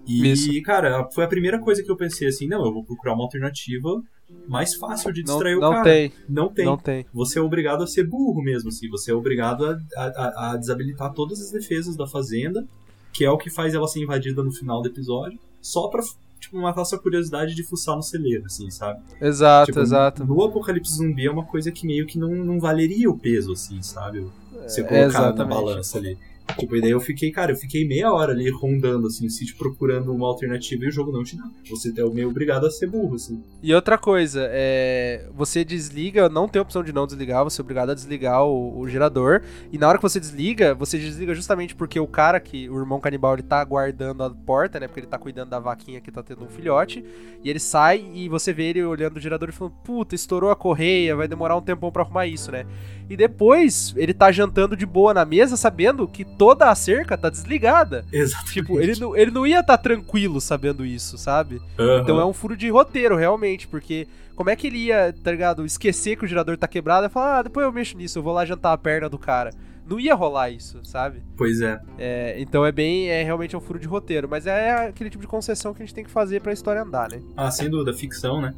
E, 0.05 0.31
Isso. 0.31 0.49
cara, 0.61 1.09
foi 1.11 1.23
a 1.23 1.27
primeira 1.27 1.59
coisa 1.59 1.83
que 1.83 1.91
eu 1.91 1.97
pensei 1.97 2.27
assim, 2.27 2.47
não, 2.47 2.63
eu 2.65 2.71
vou 2.71 2.85
procurar 2.85 3.15
uma 3.15 3.23
alternativa 3.23 3.99
mais 4.47 4.75
fácil 4.75 5.11
de 5.13 5.21
Não, 5.23 5.33
distrair 5.35 5.55
o 5.55 5.59
não 5.59 5.71
cara. 5.71 5.83
tem. 5.83 6.11
Não 6.27 6.49
tem. 6.49 6.65
Não 6.65 6.77
tem. 6.77 7.05
Você 7.13 7.39
é 7.39 7.41
obrigado 7.41 7.83
a 7.83 7.87
ser 7.87 8.07
burro 8.07 8.41
mesmo, 8.41 8.69
assim. 8.69 8.89
Você 8.89 9.11
é 9.11 9.13
obrigado 9.13 9.65
a, 9.65 9.79
a- 9.97 10.51
a 10.51 10.57
desabilitar 10.57 11.13
todas 11.13 11.39
as 11.41 11.51
defesas 11.51 11.95
da 11.95 12.07
fazenda, 12.07 12.65
que 13.13 13.23
é 13.25 13.29
o 13.31 13.37
que 13.37 13.49
faz 13.49 13.73
ela 13.73 13.87
ser 13.87 14.01
invadida 14.01 14.43
no 14.43 14.51
final 14.51 14.81
do 14.81 14.87
episódio, 14.87 15.37
só 15.61 15.87
pra, 15.87 16.01
tipo, 16.39 16.57
matar 16.57 16.85
sua 16.85 16.99
curiosidade 16.99 17.53
de 17.55 17.63
fuçar 17.63 17.95
no 17.95 18.03
celeiro, 18.03 18.45
assim, 18.45 18.69
sabe? 18.71 19.01
Exato, 19.21 19.67
Tipo, 19.67 19.79
exato. 19.81 20.25
No 20.25 20.43
apocalipse 20.43 20.93
zumbi 20.95 21.25
é 21.27 21.31
uma 21.31 21.45
coisa 21.45 21.71
que 21.71 21.85
meio 21.85 22.05
que 22.05 22.17
não, 22.17 22.29
não 22.33 22.59
valeria 22.59 23.09
o 23.09 23.17
peso, 23.17 23.51
assim, 23.53 23.81
sabe? 23.81 24.25
Você 24.67 24.81
É, 24.81 24.83
colocar 24.83 25.03
na 25.03 25.07
exatamente. 25.27 25.49
balança 25.55 25.97
ali. 25.97 26.17
Tipo, 26.57 26.75
e 26.75 26.81
daí 26.81 26.91
eu 26.91 26.99
fiquei, 26.99 27.31
cara, 27.31 27.51
eu 27.51 27.55
fiquei 27.55 27.87
meia 27.87 28.11
hora 28.11 28.31
ali 28.31 28.49
rondando, 28.49 29.07
assim, 29.07 29.25
o 29.25 29.29
sítio 29.29 29.55
procurando 29.57 30.11
uma 30.13 30.27
alternativa 30.27 30.85
e 30.85 30.87
o 30.87 30.91
jogo 30.91 31.11
não 31.11 31.23
te 31.23 31.37
dá. 31.37 31.43
Você 31.69 31.89
é 31.89 32.09
meio 32.09 32.29
obrigado 32.29 32.65
a 32.65 32.71
ser 32.71 32.87
burro, 32.87 33.15
assim. 33.15 33.41
E 33.61 33.73
outra 33.73 33.97
coisa, 33.97 34.47
é, 34.51 35.27
você 35.33 35.63
desliga, 35.63 36.29
não 36.29 36.47
tem 36.47 36.61
opção 36.61 36.83
de 36.83 36.91
não 36.91 37.05
desligar, 37.05 37.43
você 37.43 37.61
é 37.61 37.63
obrigado 37.63 37.91
a 37.91 37.93
desligar 37.93 38.43
o, 38.45 38.79
o 38.79 38.87
gerador. 38.87 39.41
E 39.71 39.77
na 39.77 39.87
hora 39.87 39.97
que 39.97 40.01
você 40.01 40.19
desliga, 40.19 40.73
você 40.73 40.97
desliga 40.97 41.33
justamente 41.33 41.75
porque 41.75 41.99
o 41.99 42.07
cara 42.07 42.39
que, 42.39 42.69
o 42.69 42.77
irmão 42.77 42.99
canibal, 42.99 43.33
ele 43.33 43.43
tá 43.43 43.63
guardando 43.63 44.23
a 44.23 44.29
porta, 44.29 44.79
né? 44.79 44.87
Porque 44.87 45.01
ele 45.01 45.07
tá 45.07 45.17
cuidando 45.17 45.49
da 45.49 45.59
vaquinha 45.59 46.01
que 46.01 46.11
tá 46.11 46.23
tendo 46.23 46.43
um 46.43 46.49
filhote. 46.49 47.03
E 47.43 47.49
ele 47.49 47.59
sai 47.59 48.05
e 48.13 48.27
você 48.27 48.51
vê 48.51 48.69
ele 48.69 48.83
olhando 48.83 49.17
o 49.17 49.19
gerador 49.19 49.49
e 49.49 49.51
falando: 49.51 49.73
Puta, 49.83 50.15
estourou 50.15 50.49
a 50.51 50.55
correia, 50.55 51.15
vai 51.15 51.27
demorar 51.27 51.55
um 51.55 51.61
tempão 51.61 51.91
pra 51.91 52.03
arrumar 52.03 52.27
isso, 52.27 52.51
né? 52.51 52.65
E 53.09 53.17
depois 53.17 53.93
ele 53.97 54.13
tá 54.13 54.31
jantando 54.31 54.75
de 54.75 54.85
boa 54.85 55.13
na 55.13 55.25
mesa, 55.25 55.57
sabendo 55.57 56.07
que 56.07 56.23
toda 56.39 56.71
a 56.71 56.75
cerca 56.75 57.17
tá 57.17 57.29
desligada. 57.29 58.05
Exatamente. 58.13 58.53
Tipo, 58.53 58.79
ele 58.79 58.97
não, 58.97 59.15
ele 59.15 59.29
não 59.29 59.45
ia 59.45 59.59
estar 59.59 59.77
tá 59.77 59.83
tranquilo 59.83 60.39
sabendo 60.39 60.85
isso, 60.85 61.17
sabe? 61.17 61.61
Uhum. 61.77 61.99
Então 61.99 62.17
é 62.17 62.25
um 62.25 62.31
furo 62.31 62.55
de 62.55 62.69
roteiro, 62.69 63.17
realmente, 63.17 63.67
porque 63.67 64.07
como 64.37 64.49
é 64.49 64.55
que 64.55 64.67
ele 64.67 64.77
ia, 64.77 65.13
tá 65.21 65.31
ligado, 65.31 65.65
esquecer 65.65 66.15
que 66.15 66.23
o 66.23 66.27
gerador 66.27 66.57
tá 66.57 66.65
quebrado 66.65 67.05
e 67.05 67.09
falar, 67.09 67.39
ah, 67.39 67.41
depois 67.43 67.65
eu 67.65 67.73
mexo 67.73 67.97
nisso, 67.97 68.17
eu 68.17 68.23
vou 68.23 68.33
lá 68.33 68.45
jantar 68.45 68.71
a 68.71 68.77
perna 68.77 69.09
do 69.09 69.19
cara. 69.19 69.51
Não 69.85 69.99
ia 69.99 70.15
rolar 70.15 70.49
isso, 70.49 70.79
sabe? 70.85 71.21
Pois 71.35 71.59
é. 71.59 71.81
é 71.97 72.35
então 72.39 72.65
é 72.65 72.71
bem, 72.71 73.09
é 73.09 73.21
realmente 73.21 73.57
um 73.57 73.59
furo 73.59 73.77
de 73.77 73.87
roteiro, 73.87 74.29
mas 74.29 74.47
é 74.47 74.87
aquele 74.87 75.09
tipo 75.09 75.21
de 75.21 75.27
concessão 75.27 75.73
que 75.73 75.83
a 75.83 75.85
gente 75.85 75.93
tem 75.93 76.05
que 76.05 76.11
fazer 76.11 76.39
pra 76.39 76.53
história 76.53 76.81
andar, 76.81 77.09
né? 77.09 77.21
Ah, 77.35 77.51
sem 77.51 77.69
dúvida, 77.69 77.91
ficção, 77.93 78.39
né? 78.39 78.53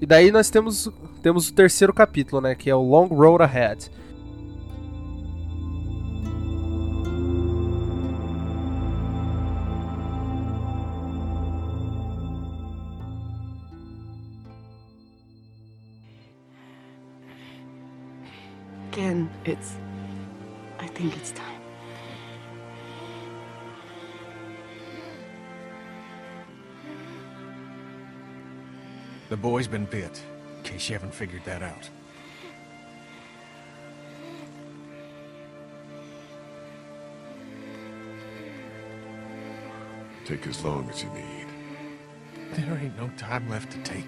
E 0.00 0.06
daí 0.06 0.32
nós 0.32 0.50
temos, 0.50 0.90
temos 1.22 1.50
o 1.50 1.54
terceiro 1.54 1.94
capítulo, 1.94 2.42
né, 2.42 2.56
que 2.56 2.68
é 2.68 2.74
o 2.74 2.82
Long 2.82 3.06
Road 3.06 3.44
Ahead. 3.44 3.88
Again, 18.92 19.30
it's. 19.46 19.76
I 20.78 20.86
think 20.86 21.16
it's 21.16 21.32
time. 21.32 21.62
The 29.30 29.36
boy's 29.38 29.66
been 29.66 29.86
bit, 29.86 30.20
in 30.58 30.62
case 30.62 30.90
you 30.90 30.94
haven't 30.94 31.14
figured 31.14 31.42
that 31.46 31.62
out. 31.62 31.88
Take 40.26 40.46
as 40.46 40.62
long 40.62 40.90
as 40.90 41.02
you 41.02 41.08
need. 41.14 41.46
There 42.52 42.76
ain't 42.76 42.98
no 42.98 43.08
time 43.16 43.48
left 43.48 43.72
to 43.72 43.78
take. 43.78 44.04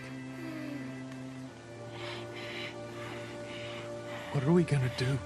What 4.35 4.43
are 4.43 4.52
we 4.52 4.65
gonna 4.65 4.90
do? 4.97 5.16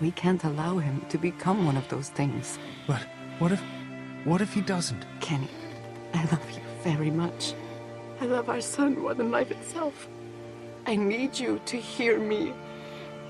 We 0.00 0.10
can't 0.10 0.42
allow 0.44 0.78
him 0.78 1.04
to 1.10 1.18
become 1.18 1.66
one 1.66 1.76
of 1.76 1.86
those 1.90 2.08
things. 2.08 2.58
But 2.86 3.02
what 3.38 3.52
if... 3.52 3.62
what 4.24 4.40
if 4.40 4.54
he 4.54 4.62
doesn't? 4.62 5.04
Kenny, 5.20 5.50
I 6.14 6.22
love 6.24 6.50
you 6.50 6.62
very 6.82 7.10
much. 7.10 7.52
I 8.22 8.24
love 8.24 8.48
our 8.48 8.62
son 8.62 8.98
more 8.98 9.12
than 9.12 9.30
life 9.30 9.50
itself. 9.50 10.08
I 10.86 10.96
need 10.96 11.38
you 11.38 11.60
to 11.66 11.76
hear 11.76 12.18
me. 12.18 12.54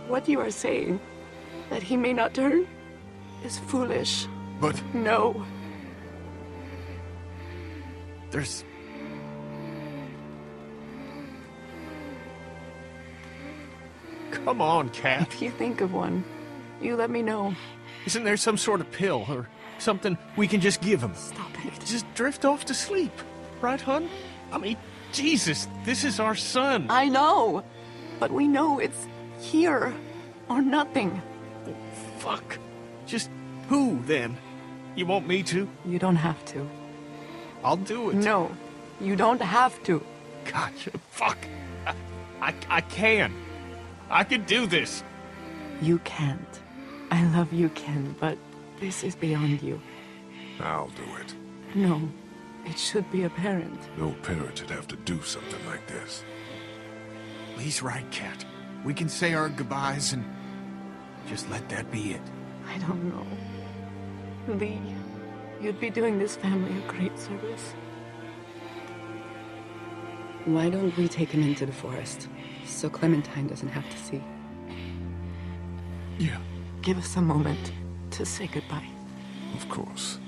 What 0.07 0.29
you 0.29 0.39
are 0.39 0.53
saying, 0.53 1.01
that 1.69 1.83
he 1.83 1.97
may 1.97 2.13
not 2.13 2.33
turn, 2.33 2.69
is 3.45 3.59
foolish. 3.59 4.29
But 4.61 4.81
No. 4.95 5.45
there's... 8.31 8.63
Come 14.31 14.61
on, 14.61 14.91
Cat. 14.91 15.29
If 15.33 15.43
you 15.43 15.51
think 15.51 15.81
of 15.81 15.93
one, 15.93 16.25
you 16.81 16.97
let 16.97 17.11
me 17.11 17.23
know. 17.23 17.55
Isn't 18.07 18.25
there 18.25 18.37
some 18.37 18.57
sort 18.57 18.81
of 18.81 18.91
pill 18.93 19.27
or 19.29 19.49
something 19.79 20.17
we 20.37 20.47
can 20.47 20.61
just 20.61 20.81
give 20.81 21.03
him? 21.03 21.15
Stop 21.15 21.51
it. 21.65 21.73
Just 21.85 22.13
drift 22.15 22.45
off 22.45 22.65
to 22.67 22.75
sleep. 22.75 23.13
Right, 23.61 23.81
hun? 23.81 24.09
I 24.53 24.59
mean, 24.59 24.77
Jesus, 25.13 25.69
this 25.85 26.05
is 26.05 26.21
our 26.21 26.35
son. 26.35 26.87
I 26.91 27.09
know, 27.09 27.65
but 28.21 28.31
we 28.31 28.47
know 28.47 28.79
it's 28.79 29.07
here 29.41 29.95
or 30.49 30.63
nothing. 30.63 31.21
Fuck. 32.19 32.59
Just 33.07 33.31
who, 33.69 34.01
then? 34.05 34.37
You 34.95 35.07
want 35.07 35.27
me 35.27 35.43
to? 35.45 35.69
You 35.85 35.99
don't 35.99 36.17
have 36.17 36.43
to. 36.47 36.69
I'll 37.65 37.77
do 37.77 38.11
it. 38.11 38.17
No, 38.17 38.51
you 39.01 39.17
don't 39.17 39.41
have 39.43 39.83
to. 39.85 40.03
Gotcha. 40.45 40.91
Fuck. 41.11 41.39
I, 41.87 41.95
I, 42.41 42.55
I 42.69 42.81
can. 42.83 43.35
I 44.11 44.25
can 44.25 44.45
do 44.45 44.67
this. 44.67 45.03
You 45.83 45.99
can't. 46.01 46.61
I 47.11 47.25
love 47.37 47.53
you, 47.53 47.69
Ken, 47.71 48.15
but 48.21 48.39
this 48.81 49.05
is 49.05 49.15
beyond 49.15 49.63
you. 49.63 49.81
I'll 50.61 50.89
do 50.89 51.05
it. 51.21 51.35
No, 51.75 52.09
it 52.65 52.79
should 52.79 53.11
be 53.11 53.25
a 53.25 53.31
parent. 53.31 53.79
No 53.99 54.13
parent 54.23 54.59
should 54.59 54.71
have 54.71 54.89
to 54.89 54.97
do 54.97 55.21
something 55.23 55.65
like 55.67 55.87
this. 55.87 56.25
He's 57.59 57.83
right, 57.83 58.09
Cat. 58.11 58.45
We 58.85 58.95
can 58.95 59.09
say 59.09 59.35
our 59.35 59.49
goodbyes 59.49 60.13
and 60.13 60.25
just 61.29 61.51
let 61.51 61.69
that 61.69 61.91
be 61.91 62.13
it. 62.13 62.21
I 62.69 62.79
don't 62.79 63.05
know. 63.05 63.27
Lee, 64.55 64.81
you'd 65.61 65.81
be 65.81 65.91
doing 65.91 66.19
this 66.19 66.37
family 66.37 66.77
a 66.79 66.93
great 66.93 67.19
service. 67.19 67.75
Why 70.45 70.71
don't 70.71 70.97
we 70.97 71.09
take 71.09 71.31
him 71.31 71.43
into 71.43 71.67
the 71.67 71.73
forest 71.73 72.29
so 72.67 72.89
Clementine 72.89 73.47
doesn't 73.47 73.69
have 73.69 73.89
to 73.91 73.99
see? 73.99 74.23
Yeah. 76.19 76.39
Give 76.83 76.99
us 76.99 77.17
a 77.17 77.21
moment 77.21 77.73
to 78.13 78.25
say 78.25 78.47
goodbye. 78.47 78.89
Of 79.55 79.69
course. 79.69 80.19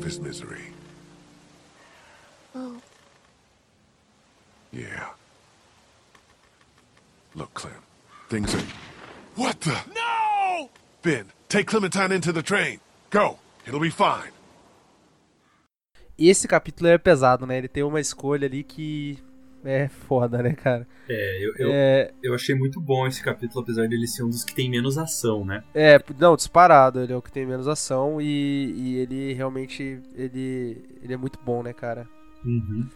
Of 0.00 0.04
his 0.06 0.18
misery. 0.18 0.62
Oh, 2.54 2.80
Yeah. 4.72 5.10
Look, 7.34 7.52
Clem. 7.54 7.82
Things 8.28 8.54
are. 8.54 8.62
What 9.36 9.60
the? 9.60 9.76
No! 9.94 10.70
Ben, 11.02 11.26
take 11.48 11.66
Clementine 11.66 12.12
into 12.12 12.32
the 12.32 12.42
train. 12.42 12.80
Go. 13.10 13.38
It'll 13.66 13.80
be 13.80 13.90
fine. 13.90 14.30
Esse 16.18 16.46
capítulo 16.46 16.88
é 16.88 16.98
pesado, 16.98 17.46
né? 17.46 17.58
Ele 17.58 17.68
tem 17.68 17.82
uma 17.82 18.00
escolha 18.00 18.46
ali 18.46 18.62
que 18.62 19.18
é 19.64 19.88
foda, 19.88 20.42
né, 20.42 20.52
cara? 20.52 20.86
É, 21.08 21.44
eu, 21.44 21.52
eu, 21.58 21.70
É, 21.72 22.10
eu 22.22 22.34
achei 22.34 22.54
muito 22.54 22.80
bom 22.80 23.06
esse 23.06 23.22
capítulo, 23.22 23.62
apesar 23.62 23.88
dele 23.88 24.06
ser 24.06 24.22
um 24.22 24.30
dos 24.30 24.44
que 24.44 24.54
tem 24.54 24.70
menos 24.70 24.96
ação, 24.96 25.44
né? 25.44 25.62
é, 25.74 25.98
não, 26.18 26.36
disparado, 26.36 27.00
ele 27.00 27.12
é 27.12 27.16
o 27.16 27.22
que 27.22 27.32
tem 27.32 27.46
menos 27.46 27.68
ação 27.68 28.20
e, 28.20 28.72
e 28.76 28.96
ele 28.98 29.32
realmente, 29.32 30.00
ele, 30.14 30.84
ele 31.02 31.14
é 31.14 31.16
muito 31.16 31.38
bom, 31.44 31.62
né, 31.62 31.72
cara? 31.72 32.08
Uhum. 32.44 32.88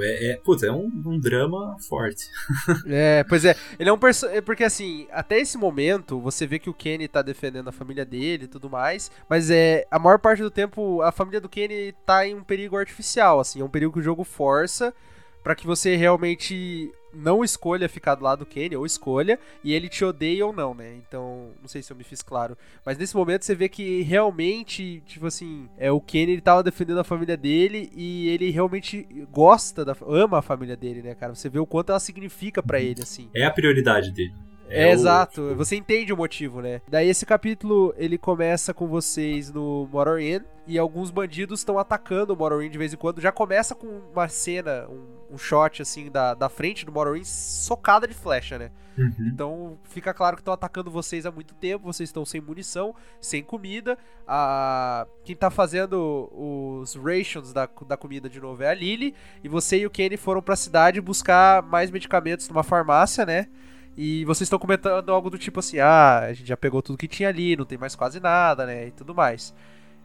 É, 0.00 0.30
é, 0.30 0.36
putz, 0.36 0.62
é 0.62 0.70
um, 0.70 0.90
um 1.04 1.18
drama 1.18 1.76
forte. 1.88 2.26
É, 2.86 3.24
pois 3.24 3.44
é, 3.44 3.56
ele 3.78 3.88
é 3.88 3.92
um 3.92 3.98
perso 3.98 4.26
é 4.26 4.40
porque 4.40 4.64
assim, 4.64 5.06
até 5.10 5.38
esse 5.40 5.56
momento 5.56 6.20
você 6.20 6.46
vê 6.46 6.58
que 6.58 6.70
o 6.70 6.74
Kenny 6.74 7.08
tá 7.08 7.22
defendendo 7.22 7.68
a 7.68 7.72
família 7.72 8.04
dele 8.04 8.44
e 8.44 8.48
tudo 8.48 8.68
mais, 8.68 9.10
mas 9.28 9.50
é 9.50 9.86
a 9.90 9.98
maior 9.98 10.18
parte 10.18 10.42
do 10.42 10.50
tempo 10.50 11.00
a 11.02 11.10
família 11.10 11.40
do 11.40 11.48
Kenny 11.48 11.92
tá 12.06 12.26
em 12.26 12.34
um 12.34 12.44
perigo 12.44 12.76
artificial, 12.76 13.40
assim, 13.40 13.60
é 13.60 13.64
um 13.64 13.68
perigo 13.68 13.92
que 13.92 13.98
o 13.98 14.02
jogo 14.02 14.24
força 14.24 14.94
pra 15.42 15.54
que 15.54 15.66
você 15.66 15.96
realmente 15.96 16.90
não 17.14 17.44
escolha 17.44 17.88
ficar 17.88 18.14
do 18.14 18.24
lado 18.24 18.40
do 18.40 18.46
Kenny, 18.46 18.76
ou 18.76 18.86
escolha, 18.86 19.38
e 19.62 19.74
ele 19.74 19.88
te 19.88 20.04
odeia 20.04 20.46
ou 20.46 20.52
não, 20.52 20.74
né? 20.74 20.94
Então, 20.96 21.50
não 21.60 21.68
sei 21.68 21.82
se 21.82 21.92
eu 21.92 21.96
me 21.96 22.04
fiz 22.04 22.22
claro. 22.22 22.56
Mas 22.84 22.96
nesse 22.96 23.14
momento 23.14 23.44
você 23.44 23.54
vê 23.54 23.68
que 23.68 24.02
realmente, 24.02 25.02
tipo 25.06 25.26
assim, 25.26 25.68
é 25.76 25.90
o 25.90 26.00
Kenny 26.00 26.32
ele 26.32 26.40
tava 26.40 26.62
defendendo 26.62 27.00
a 27.00 27.04
família 27.04 27.36
dele 27.36 27.90
e 27.94 28.28
ele 28.30 28.50
realmente 28.50 29.06
gosta, 29.30 29.84
da, 29.84 29.94
ama 30.06 30.38
a 30.38 30.42
família 30.42 30.76
dele, 30.76 31.02
né, 31.02 31.14
cara? 31.14 31.34
Você 31.34 31.48
vê 31.48 31.58
o 31.58 31.66
quanto 31.66 31.90
ela 31.90 32.00
significa 32.00 32.62
para 32.62 32.80
ele, 32.80 33.02
assim. 33.02 33.28
É 33.34 33.44
a 33.44 33.50
prioridade 33.50 34.10
dele. 34.10 34.34
É, 34.72 34.88
é 34.88 34.92
exato, 34.92 35.42
o... 35.42 35.54
você 35.54 35.76
entende 35.76 36.12
o 36.12 36.16
motivo, 36.16 36.62
né? 36.62 36.80
Daí 36.88 37.08
esse 37.08 37.26
capítulo 37.26 37.94
ele 37.98 38.16
começa 38.16 38.72
com 38.72 38.86
vocês 38.86 39.52
no 39.52 39.86
Motor 39.92 40.18
Inn 40.18 40.40
e 40.66 40.78
alguns 40.78 41.10
bandidos 41.10 41.60
estão 41.60 41.78
atacando 41.78 42.32
o 42.32 42.36
Motor 42.36 42.64
Inn 42.64 42.70
de 42.70 42.78
vez 42.78 42.94
em 42.94 42.96
quando. 42.96 43.20
Já 43.20 43.30
começa 43.30 43.74
com 43.74 44.00
uma 44.12 44.28
cena, 44.28 44.88
um, 44.88 45.04
um 45.32 45.38
shot 45.38 45.80
assim 45.80 46.10
da, 46.10 46.34
da 46.34 46.48
frente 46.48 46.84
do 46.84 46.92
Motor 46.92 47.16
Inn 47.16 47.24
socada 47.24 48.06
de 48.06 48.14
flecha, 48.14 48.58
né? 48.58 48.70
Uhum. 48.96 49.14
Então 49.32 49.78
fica 49.84 50.12
claro 50.12 50.36
que 50.36 50.42
estão 50.42 50.52
atacando 50.52 50.90
vocês 50.90 51.24
há 51.24 51.30
muito 51.30 51.54
tempo, 51.54 51.90
vocês 51.90 52.10
estão 52.10 52.24
sem 52.24 52.40
munição, 52.40 52.94
sem 53.20 53.42
comida. 53.42 53.96
A... 54.28 55.06
Quem 55.24 55.34
tá 55.34 55.50
fazendo 55.50 56.30
os 56.32 56.94
rations 56.94 57.52
da, 57.52 57.68
da 57.86 57.96
comida 57.96 58.28
de 58.28 58.40
novo 58.40 58.62
é 58.62 58.68
a 58.68 58.74
Lily. 58.74 59.14
E 59.42 59.48
você 59.48 59.78
e 59.78 59.86
o 59.86 59.90
Kenny 59.90 60.16
foram 60.16 60.42
pra 60.42 60.54
cidade 60.54 61.00
buscar 61.00 61.62
mais 61.62 61.90
medicamentos 61.90 62.48
numa 62.48 62.62
farmácia, 62.62 63.24
né? 63.24 63.48
E 63.96 64.24
vocês 64.24 64.46
estão 64.46 64.58
comentando 64.58 65.10
algo 65.10 65.30
do 65.30 65.38
tipo 65.38 65.60
assim: 65.60 65.78
ah, 65.78 66.20
a 66.20 66.32
gente 66.32 66.46
já 66.46 66.56
pegou 66.56 66.82
tudo 66.82 66.98
que 66.98 67.08
tinha 67.08 67.28
ali, 67.28 67.56
não 67.56 67.64
tem 67.64 67.78
mais 67.78 67.94
quase 67.94 68.20
nada, 68.20 68.66
né? 68.66 68.88
E 68.88 68.90
tudo 68.90 69.14
mais. 69.14 69.54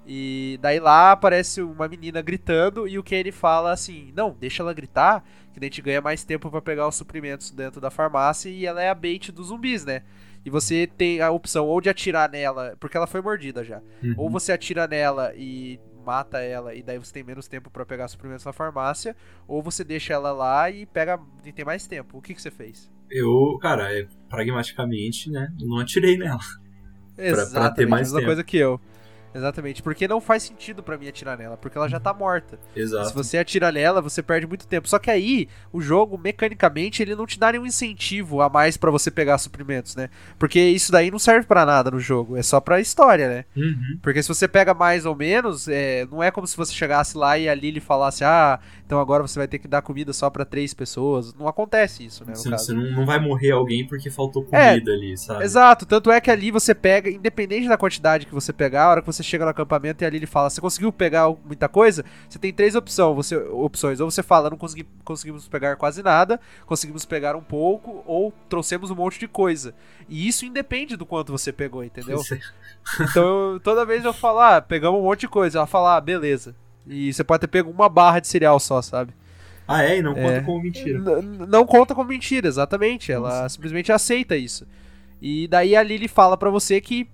E 0.07 0.57
daí 0.61 0.79
lá 0.79 1.11
aparece 1.11 1.61
uma 1.61 1.85
menina 1.87 2.21
gritando 2.21 2.87
e 2.87 2.97
o 2.97 3.03
Kenny 3.03 3.31
fala 3.31 3.73
assim: 3.73 4.13
não, 4.15 4.35
deixa 4.39 4.63
ela 4.63 4.73
gritar, 4.73 5.23
que 5.53 5.59
a 5.59 5.63
gente 5.63 5.81
ganha 5.81 5.99
mais 5.99 6.23
tempo 6.23 6.49
para 6.49 6.61
pegar 6.61 6.87
os 6.87 6.95
suprimentos 6.95 7.51
dentro 7.51 7.81
da 7.81 7.91
farmácia 7.91 8.49
e 8.49 8.65
ela 8.65 8.81
é 8.81 8.89
a 8.89 8.95
bait 8.95 9.31
dos 9.31 9.47
zumbis, 9.47 9.83
né? 9.83 10.03
E 10.45 10.49
você 10.49 10.87
tem 10.87 11.19
a 11.19 11.29
opção 11.29 11.67
ou 11.67 11.81
de 11.81 11.89
atirar 11.89 12.29
nela, 12.29 12.73
porque 12.79 12.95
ela 12.95 13.05
foi 13.05 13.21
mordida 13.21 13.65
já. 13.65 13.81
Uhum. 14.01 14.13
Ou 14.15 14.29
você 14.29 14.53
atira 14.53 14.87
nela 14.87 15.33
e 15.35 15.77
mata 16.05 16.39
ela 16.39 16.73
e 16.73 16.81
daí 16.81 16.97
você 16.97 17.11
tem 17.11 17.21
menos 17.21 17.49
tempo 17.49 17.69
para 17.69 17.85
pegar 17.85 18.07
suprimentos 18.07 18.45
na 18.45 18.53
farmácia, 18.53 19.13
ou 19.45 19.61
você 19.61 19.83
deixa 19.83 20.13
ela 20.13 20.31
lá 20.31 20.71
e 20.71 20.85
pega 20.85 21.19
e 21.43 21.51
tem 21.51 21.65
mais 21.65 21.85
tempo. 21.85 22.17
O 22.17 22.21
que, 22.21 22.33
que 22.33 22.41
você 22.41 22.49
fez? 22.49 22.89
Eu, 23.11 23.57
cara, 23.61 23.93
é, 23.93 24.07
pragmaticamente, 24.29 25.29
né, 25.29 25.51
não 25.59 25.79
atirei 25.79 26.17
nela. 26.17 26.39
Exatamente, 27.17 27.51
pra, 27.51 27.61
pra 27.61 27.71
ter 27.71 27.85
mais 27.85 28.03
mesma 28.03 28.19
tempo. 28.19 28.27
coisa 28.27 28.43
que 28.43 28.55
eu. 28.55 28.79
Exatamente, 29.37 29.83
porque 29.83 30.07
não 30.07 30.19
faz 30.19 30.43
sentido 30.43 30.81
para 30.81 30.97
mim 30.97 31.07
atirar 31.07 31.37
nela, 31.37 31.55
porque 31.55 31.77
ela 31.77 31.87
já 31.87 31.99
tá 31.99 32.11
morta. 32.13 32.59
Exato. 32.75 33.09
Se 33.09 33.13
você 33.13 33.37
atira 33.37 33.71
nela, 33.71 34.01
você 34.01 34.23
perde 34.23 34.47
muito 34.47 34.67
tempo. 34.67 34.89
Só 34.89 34.97
que 34.97 35.11
aí, 35.11 35.47
o 35.71 35.79
jogo, 35.79 36.17
mecanicamente, 36.17 37.03
ele 37.03 37.15
não 37.15 37.27
te 37.27 37.39
dá 37.39 37.51
nenhum 37.51 37.65
incentivo 37.65 38.41
a 38.41 38.49
mais 38.49 38.77
para 38.77 38.89
você 38.89 39.11
pegar 39.11 39.37
suprimentos, 39.37 39.95
né? 39.95 40.09
Porque 40.39 40.59
isso 40.59 40.91
daí 40.91 41.11
não 41.11 41.19
serve 41.19 41.45
para 41.45 41.65
nada 41.65 41.91
no 41.91 41.99
jogo, 41.99 42.35
é 42.35 42.41
só 42.41 42.59
pra 42.59 42.81
história, 42.81 43.29
né? 43.29 43.45
Uhum. 43.55 43.99
Porque 44.01 44.23
se 44.23 44.27
você 44.27 44.47
pega 44.47 44.73
mais 44.73 45.05
ou 45.05 45.15
menos, 45.15 45.67
é, 45.67 46.07
não 46.11 46.23
é 46.23 46.31
como 46.31 46.47
se 46.47 46.57
você 46.57 46.73
chegasse 46.73 47.15
lá 47.15 47.37
e 47.37 47.47
a 47.47 47.53
Lily 47.53 47.79
falasse, 47.79 48.23
ah, 48.23 48.59
então 48.85 48.99
agora 48.99 49.21
você 49.21 49.37
vai 49.37 49.47
ter 49.47 49.59
que 49.59 49.67
dar 49.67 49.81
comida 49.81 50.13
só 50.13 50.29
para 50.29 50.45
três 50.45 50.73
pessoas. 50.73 51.33
Não 51.35 51.47
acontece 51.47 52.05
isso, 52.05 52.25
né? 52.25 52.33
Você, 52.33 52.49
você 52.49 52.73
não, 52.73 52.91
não, 52.91 53.05
vai 53.05 53.19
morrer 53.19 53.51
alguém 53.51 53.85
porque 53.85 54.09
faltou 54.09 54.47
é, 54.51 54.71
comida 54.73 54.91
é, 54.91 54.95
ali, 54.95 55.17
sabe? 55.17 55.43
Exato, 55.43 55.85
tanto 55.85 56.09
é 56.09 56.19
que 56.19 56.31
ali 56.31 56.49
você 56.49 56.73
pega, 56.73 57.09
independente 57.09 57.67
da 57.67 57.77
quantidade 57.77 58.25
que 58.25 58.33
você 58.33 58.51
pegar, 58.51 58.85
a 58.85 58.89
hora 58.89 59.01
que 59.01 59.07
você 59.07 59.21
chega 59.27 59.45
no 59.45 59.51
acampamento 59.51 60.03
e 60.03 60.05
ali 60.05 60.17
ele 60.17 60.25
fala: 60.25 60.49
Você 60.49 60.61
conseguiu 60.61 60.91
pegar 60.91 61.29
muita 61.45 61.67
coisa? 61.67 62.03
Você 62.27 62.39
tem 62.39 62.51
três 62.53 62.75
opções. 62.75 63.15
Você, 63.15 63.35
opções. 63.35 63.99
Ou 63.99 64.09
você 64.09 64.23
fala: 64.23 64.49
Não 64.49 64.57
consegui, 64.57 64.87
conseguimos 65.03 65.47
pegar 65.47 65.75
quase 65.75 66.01
nada, 66.01 66.39
conseguimos 66.65 67.05
pegar 67.05 67.35
um 67.35 67.41
pouco, 67.41 68.03
ou 68.05 68.33
trouxemos 68.49 68.89
um 68.89 68.95
monte 68.95 69.19
de 69.19 69.27
coisa. 69.27 69.73
E 70.07 70.27
isso 70.27 70.45
independe 70.45 70.95
do 70.95 71.05
quanto 71.05 71.31
você 71.31 71.51
pegou, 71.51 71.83
entendeu? 71.83 72.21
então 73.01 73.53
eu, 73.53 73.59
toda 73.59 73.85
vez 73.85 74.03
eu 74.03 74.13
falo: 74.13 74.39
Ah, 74.39 74.61
pegamos 74.61 74.99
um 74.99 75.03
monte 75.03 75.21
de 75.21 75.27
coisa. 75.27 75.59
Ela 75.59 75.67
fala: 75.67 75.97
Ah, 75.97 76.01
beleza. 76.01 76.55
E 76.85 77.11
você 77.11 77.23
pode 77.23 77.41
ter 77.41 77.47
pego 77.47 77.69
uma 77.69 77.89
barra 77.89 78.19
de 78.19 78.27
cereal 78.27 78.59
só, 78.59 78.81
sabe? 78.81 79.13
Ah, 79.67 79.83
é? 79.83 79.97
E 79.97 80.01
não 80.01 80.13
conta 80.13 80.31
é, 80.31 80.41
como 80.41 80.61
mentira. 80.61 80.99
Não 80.99 81.65
conta 81.65 81.93
como 81.93 82.07
mentira, 82.07 82.47
exatamente. 82.47 83.11
Ela 83.11 83.41
Nossa. 83.41 83.49
simplesmente 83.49 83.91
aceita 83.91 84.37
isso. 84.37 84.65
E 85.21 85.47
daí 85.47 85.75
a 85.75 85.83
Lily 85.83 86.07
fala 86.07 86.37
para 86.37 86.49
você 86.49 86.79
que 86.79 87.09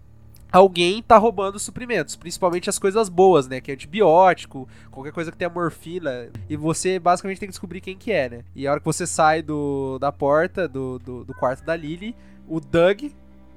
alguém 0.53 1.01
tá 1.01 1.17
roubando 1.17 1.57
suprimentos, 1.57 2.15
principalmente 2.15 2.69
as 2.69 2.77
coisas 2.77 3.09
boas, 3.09 3.47
né? 3.47 3.59
Que 3.59 3.71
é 3.71 3.73
antibiótico, 3.73 4.69
qualquer 4.91 5.11
coisa 5.11 5.31
que 5.31 5.37
tenha 5.37 5.49
morfina. 5.49 6.29
E 6.47 6.55
você 6.55 6.99
basicamente 6.99 7.39
tem 7.39 7.47
que 7.47 7.53
descobrir 7.53 7.81
quem 7.81 7.97
que 7.97 8.11
é, 8.11 8.29
né? 8.29 8.43
E 8.55 8.67
a 8.67 8.71
hora 8.71 8.79
que 8.79 8.85
você 8.85 9.07
sai 9.07 9.41
do, 9.41 9.97
da 9.97 10.11
porta, 10.11 10.67
do, 10.67 10.99
do, 10.99 11.25
do 11.25 11.33
quarto 11.33 11.65
da 11.65 11.75
Lily, 11.75 12.15
o 12.47 12.59
Doug, 12.59 13.05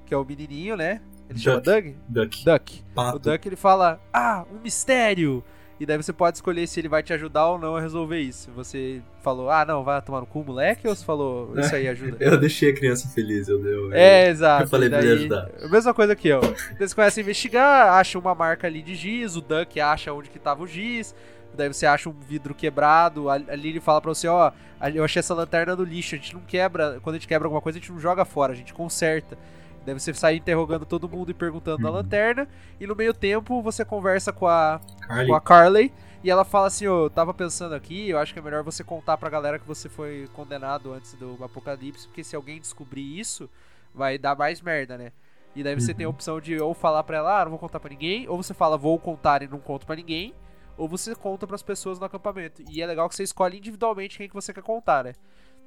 que 0.06 0.14
é 0.14 0.16
o 0.16 0.24
menininho, 0.24 0.74
né? 0.74 1.02
Ele 1.28 1.34
Duck. 1.34 1.40
chama 1.40 1.60
Doug? 1.60 1.86
Duck. 2.08 2.44
Duck. 2.44 2.84
Pato. 2.94 3.16
O 3.16 3.18
Duck 3.18 3.46
ele 3.46 3.56
fala: 3.56 4.00
Ah, 4.12 4.46
um 4.50 4.58
mistério! 4.60 5.44
E 5.78 5.84
daí 5.84 5.96
você 5.96 6.12
pode 6.12 6.38
escolher 6.38 6.66
se 6.66 6.80
ele 6.80 6.88
vai 6.88 7.02
te 7.02 7.12
ajudar 7.12 7.48
ou 7.48 7.58
não 7.58 7.76
a 7.76 7.80
resolver 7.80 8.18
isso. 8.18 8.50
Você 8.52 9.02
falou, 9.22 9.50
ah, 9.50 9.64
não, 9.64 9.84
vai 9.84 10.00
tomar 10.00 10.20
no 10.20 10.26
cu, 10.26 10.42
moleque, 10.42 10.88
ou 10.88 10.96
você 10.96 11.04
falou, 11.04 11.52
isso 11.58 11.74
aí 11.74 11.86
ajuda? 11.86 12.16
eu 12.24 12.38
deixei 12.38 12.70
a 12.70 12.74
criança 12.74 13.08
feliz, 13.08 13.46
eu 13.46 13.62
deu. 13.62 13.92
É, 13.92 14.28
exato. 14.28 14.64
Eu 14.64 14.68
falei 14.68 14.88
daí, 14.88 15.00
pra 15.00 15.10
ele 15.10 15.18
ajudar. 15.20 15.50
Mesma 15.70 15.92
coisa 15.92 16.16
que 16.16 16.28
eu. 16.28 16.40
Eles 16.80 16.94
começam 16.94 17.20
a 17.20 17.22
investigar, 17.22 17.92
acham 17.92 18.20
uma 18.20 18.34
marca 18.34 18.66
ali 18.66 18.82
de 18.82 18.94
giz, 18.94 19.36
o 19.36 19.42
Duck 19.42 19.78
acha 19.78 20.12
onde 20.12 20.30
que 20.30 20.38
tava 20.38 20.62
o 20.62 20.66
giz. 20.66 21.14
Daí 21.54 21.68
você 21.68 21.86
acha 21.86 22.08
um 22.08 22.12
vidro 22.12 22.54
quebrado, 22.54 23.28
ali 23.30 23.70
ele 23.70 23.80
fala 23.80 24.00
pra 24.00 24.10
você, 24.10 24.28
ó, 24.28 24.52
eu 24.94 25.04
achei 25.04 25.20
essa 25.20 25.34
lanterna 25.34 25.74
no 25.74 25.84
lixo, 25.84 26.14
a 26.14 26.18
gente 26.18 26.34
não 26.34 26.42
quebra, 26.42 27.00
quando 27.02 27.16
a 27.16 27.18
gente 27.18 27.28
quebra 27.28 27.46
alguma 27.46 27.62
coisa, 27.62 27.78
a 27.78 27.80
gente 27.80 27.90
não 27.90 27.98
joga 27.98 28.24
fora, 28.24 28.52
a 28.52 28.56
gente 28.56 28.74
conserta. 28.74 29.38
Daí 29.86 29.94
você 29.94 30.12
sai 30.12 30.34
interrogando 30.34 30.84
todo 30.84 31.08
mundo 31.08 31.30
e 31.30 31.34
perguntando 31.34 31.78
uhum. 31.78 31.84
na 31.84 31.90
lanterna. 31.90 32.48
E 32.80 32.86
no 32.88 32.96
meio 32.96 33.14
tempo 33.14 33.62
você 33.62 33.84
conversa 33.84 34.32
com 34.32 34.48
a 34.48 34.80
Carly, 35.06 35.28
com 35.28 35.34
a 35.34 35.40
Carly 35.40 35.92
e 36.24 36.30
ela 36.30 36.44
fala 36.44 36.66
assim: 36.66 36.86
Eu 36.86 37.08
tava 37.08 37.32
pensando 37.32 37.72
aqui, 37.72 38.10
eu 38.10 38.18
acho 38.18 38.32
que 38.32 38.40
é 38.40 38.42
melhor 38.42 38.64
você 38.64 38.82
contar 38.82 39.16
pra 39.16 39.30
galera 39.30 39.60
que 39.60 39.66
você 39.66 39.88
foi 39.88 40.28
condenado 40.32 40.92
antes 40.92 41.14
do 41.14 41.38
apocalipse, 41.42 42.08
porque 42.08 42.24
se 42.24 42.34
alguém 42.34 42.60
descobrir 42.60 43.18
isso, 43.18 43.48
vai 43.94 44.18
dar 44.18 44.36
mais 44.36 44.60
merda, 44.60 44.98
né? 44.98 45.12
E 45.54 45.62
daí 45.62 45.74
você 45.74 45.92
uhum. 45.92 45.96
tem 45.96 46.04
a 46.04 46.08
uhum. 46.08 46.14
opção 46.14 46.40
de 46.40 46.58
ou 46.58 46.74
falar 46.74 47.04
pra 47.04 47.18
ela, 47.18 47.40
ah, 47.40 47.44
não 47.44 47.50
vou 47.50 47.60
contar 47.60 47.78
pra 47.78 47.88
ninguém, 47.88 48.28
ou 48.28 48.36
você 48.42 48.52
fala, 48.52 48.76
vou 48.76 48.98
contar 48.98 49.42
e 49.42 49.46
não 49.48 49.60
conto 49.60 49.86
pra 49.86 49.94
ninguém, 49.94 50.34
ou 50.76 50.88
você 50.88 51.14
conta 51.14 51.46
pras 51.46 51.62
pessoas 51.62 51.98
no 52.00 52.04
acampamento. 52.04 52.60
E 52.68 52.82
é 52.82 52.86
legal 52.86 53.08
que 53.08 53.14
você 53.14 53.22
escolhe 53.22 53.56
individualmente 53.56 54.18
quem 54.18 54.28
que 54.28 54.34
você 54.34 54.52
quer 54.52 54.64
contar, 54.64 55.04
né? 55.04 55.14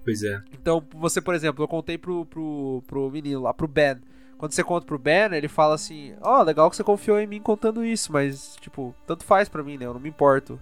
Pois 0.03 0.23
é. 0.23 0.41
Então, 0.53 0.83
você, 0.95 1.21
por 1.21 1.35
exemplo, 1.35 1.63
eu 1.63 1.67
contei 1.67 1.97
pro, 1.97 2.25
pro, 2.25 2.83
pro 2.87 3.11
menino 3.11 3.41
lá, 3.41 3.53
pro 3.53 3.67
Ben. 3.67 3.97
Quando 4.37 4.53
você 4.53 4.63
conta 4.63 4.85
pro 4.85 4.97
Ben, 4.97 5.33
ele 5.33 5.47
fala 5.47 5.75
assim: 5.75 6.13
Ó, 6.21 6.39
oh, 6.39 6.43
legal 6.43 6.69
que 6.69 6.75
você 6.75 6.83
confiou 6.83 7.19
em 7.19 7.27
mim 7.27 7.41
contando 7.41 7.83
isso, 7.83 8.11
mas, 8.11 8.55
tipo, 8.61 8.95
tanto 9.05 9.25
faz 9.25 9.49
pra 9.49 9.63
mim, 9.63 9.77
né? 9.77 9.85
Eu 9.85 9.93
não 9.93 9.99
me 9.99 10.09
importo. 10.09 10.59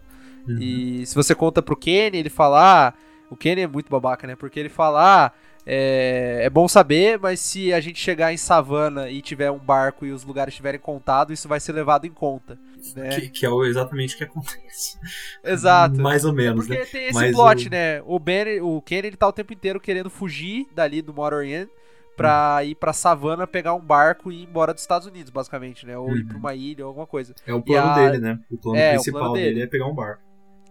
Uhum. 0.48 0.58
E 0.60 1.06
se 1.06 1.14
você 1.14 1.36
conta 1.36 1.62
pro 1.62 1.76
Kenny, 1.76 2.18
ele 2.18 2.30
fala: 2.30 2.88
Ah, 2.88 2.94
o 3.30 3.36
Kenny 3.36 3.62
é 3.62 3.68
muito 3.68 3.90
babaca, 3.90 4.26
né? 4.26 4.36
Porque 4.36 4.60
ele 4.60 4.70
fala: 4.70 5.26
Ah, 5.26 5.32
é, 5.70 6.40
é, 6.44 6.50
bom 6.50 6.68
saber, 6.68 7.20
mas 7.20 7.42
se 7.42 7.74
a 7.74 7.82
gente 7.82 8.00
chegar 8.00 8.34
em 8.34 8.38
savana 8.38 9.10
e 9.10 9.22
tiver 9.22 9.52
um 9.52 9.60
barco 9.60 10.06
e 10.06 10.12
os 10.12 10.24
lugares 10.24 10.54
estiverem 10.54 10.80
contados, 10.80 11.38
isso 11.38 11.48
vai 11.48 11.60
ser 11.60 11.74
levado 11.74 12.08
em 12.08 12.12
conta. 12.12 12.58
Né? 12.96 13.10
Que, 13.10 13.30
que, 13.30 13.46
é 13.46 13.50
exatamente 13.50 14.16
o 14.16 14.18
que 14.18 14.24
acontece. 14.24 14.98
Exato. 15.44 16.00
Mais 16.00 16.26
ou 16.26 16.34
menos, 16.34 16.66
Porque 16.66 16.80
né? 16.80 16.86
tem 16.86 17.06
esse 17.06 17.14
mas 17.14 17.36
plot, 17.36 17.68
o... 17.68 17.72
né? 17.72 18.02
O, 18.06 18.20
ben, 18.20 18.62
o 18.62 18.82
Kenny 18.82 19.08
ele 19.08 19.18
tá 19.18 19.28
o 19.28 19.34
tempo 19.34 19.54
inteiro 19.54 19.80
querendo 19.80 20.10
fugir 20.10 20.68
dali 20.74 21.02
do 21.02 21.14
Motor 21.14 21.46
Inn 21.46 21.68
pra 22.16 22.60
hum. 22.60 22.66
ir 22.66 22.76
pra 22.76 22.94
savana, 22.94 23.46
pegar 23.46 23.74
um 23.74 23.82
barco 23.82 24.32
e 24.32 24.42
ir 24.42 24.44
embora 24.44 24.74
dos 24.74 24.82
Estados 24.82 25.08
Unidos, 25.08 25.30
basicamente, 25.32 25.86
né? 25.86 25.98
Ou 25.98 26.16
ir 26.16 26.26
pra 26.26 26.34
uhum. 26.34 26.40
uma 26.40 26.56
ilha 26.56 26.84
ou 26.84 26.90
alguma 26.90 27.08
coisa. 27.08 27.34
É 27.46 27.54
o 27.54 27.62
plano 27.62 27.88
a... 27.90 27.96
dele, 27.96 28.18
né? 28.18 28.40
O 28.50 28.58
plano 28.58 28.78
é, 28.78 28.92
principal 28.94 29.22
o 29.22 29.24
plano 29.24 29.36
dele. 29.36 29.54
dele 29.56 29.64
é 29.64 29.68
pegar 29.68 29.86
um 29.86 29.94
barco. 29.94 30.24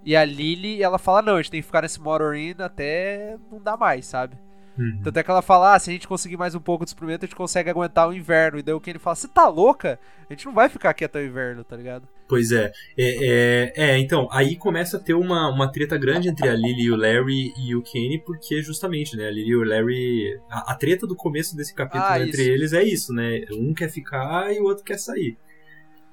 E 0.04 0.14
a 0.14 0.24
Lily, 0.24 0.82
ela 0.82 0.98
fala, 0.98 1.20
não, 1.20 1.34
a 1.34 1.42
gente 1.42 1.50
tem 1.50 1.60
que 1.60 1.66
ficar 1.66 1.82
nesse 1.82 2.00
Motor 2.00 2.36
Inn 2.36 2.54
até 2.60 3.36
não 3.50 3.60
dá 3.60 3.76
mais, 3.76 4.06
sabe? 4.06 4.38
Uhum. 4.78 5.00
Tanto 5.02 5.18
é 5.18 5.22
que 5.22 5.30
ela 5.30 5.42
fala: 5.42 5.74
ah, 5.74 5.78
se 5.78 5.90
a 5.90 5.92
gente 5.92 6.06
conseguir 6.06 6.36
mais 6.36 6.54
um 6.54 6.60
pouco 6.60 6.84
de 6.84 6.90
suprimento, 6.90 7.24
a 7.24 7.28
gente 7.28 7.36
consegue 7.36 7.70
aguentar 7.70 8.08
o 8.08 8.12
inverno. 8.12 8.58
E 8.58 8.62
daí 8.62 8.74
o 8.74 8.80
Kenny 8.80 8.98
fala: 8.98 9.16
você 9.16 9.28
tá 9.28 9.48
louca? 9.48 9.98
A 10.28 10.32
gente 10.32 10.44
não 10.44 10.52
vai 10.52 10.68
ficar 10.68 10.90
aqui 10.90 11.04
até 11.04 11.20
o 11.20 11.24
inverno, 11.24 11.64
tá 11.64 11.76
ligado? 11.76 12.06
Pois 12.28 12.50
é. 12.50 12.72
É, 12.98 13.26
é, 13.26 13.72
é 13.76 13.98
então, 13.98 14.28
aí 14.32 14.56
começa 14.56 14.96
a 14.96 15.00
ter 15.00 15.14
uma, 15.14 15.48
uma 15.48 15.70
treta 15.70 15.96
grande 15.96 16.28
entre 16.28 16.48
a 16.48 16.54
Lily 16.54 16.82
e 16.82 16.90
o 16.90 16.96
Larry 16.96 17.52
e 17.56 17.74
o 17.76 17.82
Kenny, 17.82 18.18
porque 18.18 18.60
justamente, 18.62 19.16
né, 19.16 19.28
a 19.28 19.30
Lily 19.30 19.50
e 19.50 19.56
o 19.56 19.64
Larry. 19.64 20.40
A, 20.50 20.72
a 20.72 20.74
treta 20.74 21.06
do 21.06 21.14
começo 21.14 21.56
desse 21.56 21.74
capítulo 21.74 22.04
ah, 22.08 22.20
entre 22.20 22.42
isso. 22.42 22.50
eles 22.50 22.72
é 22.72 22.82
isso, 22.82 23.12
né? 23.12 23.42
Um 23.52 23.72
quer 23.72 23.88
ficar 23.88 24.52
e 24.52 24.60
o 24.60 24.64
outro 24.64 24.84
quer 24.84 24.98
sair. 24.98 25.38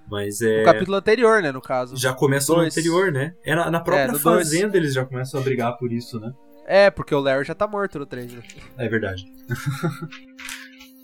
Mas 0.10 0.42
é. 0.42 0.60
No 0.60 0.66
capítulo 0.66 0.98
anterior, 0.98 1.42
né, 1.42 1.52
no 1.52 1.62
caso. 1.62 1.98
Já 1.98 2.14
começa 2.14 2.54
no 2.54 2.60
anterior, 2.60 3.12
né? 3.12 3.34
É 3.44 3.56
na, 3.56 3.72
na 3.72 3.80
própria 3.80 4.16
é, 4.16 4.20
fazenda 4.20 4.70
dois. 4.70 4.76
eles 4.76 4.94
já 4.94 5.06
começam 5.06 5.40
a 5.40 5.44
brigar 5.44 5.78
por 5.78 5.92
isso, 5.92 6.20
né? 6.20 6.32
É, 6.66 6.90
porque 6.90 7.14
o 7.14 7.20
Larry 7.20 7.46
já 7.46 7.56
tá 7.56 7.68
morto 7.68 8.00
no 8.00 8.06
3, 8.06 8.34
né? 8.34 8.44
É 8.78 8.88
verdade. 8.88 9.32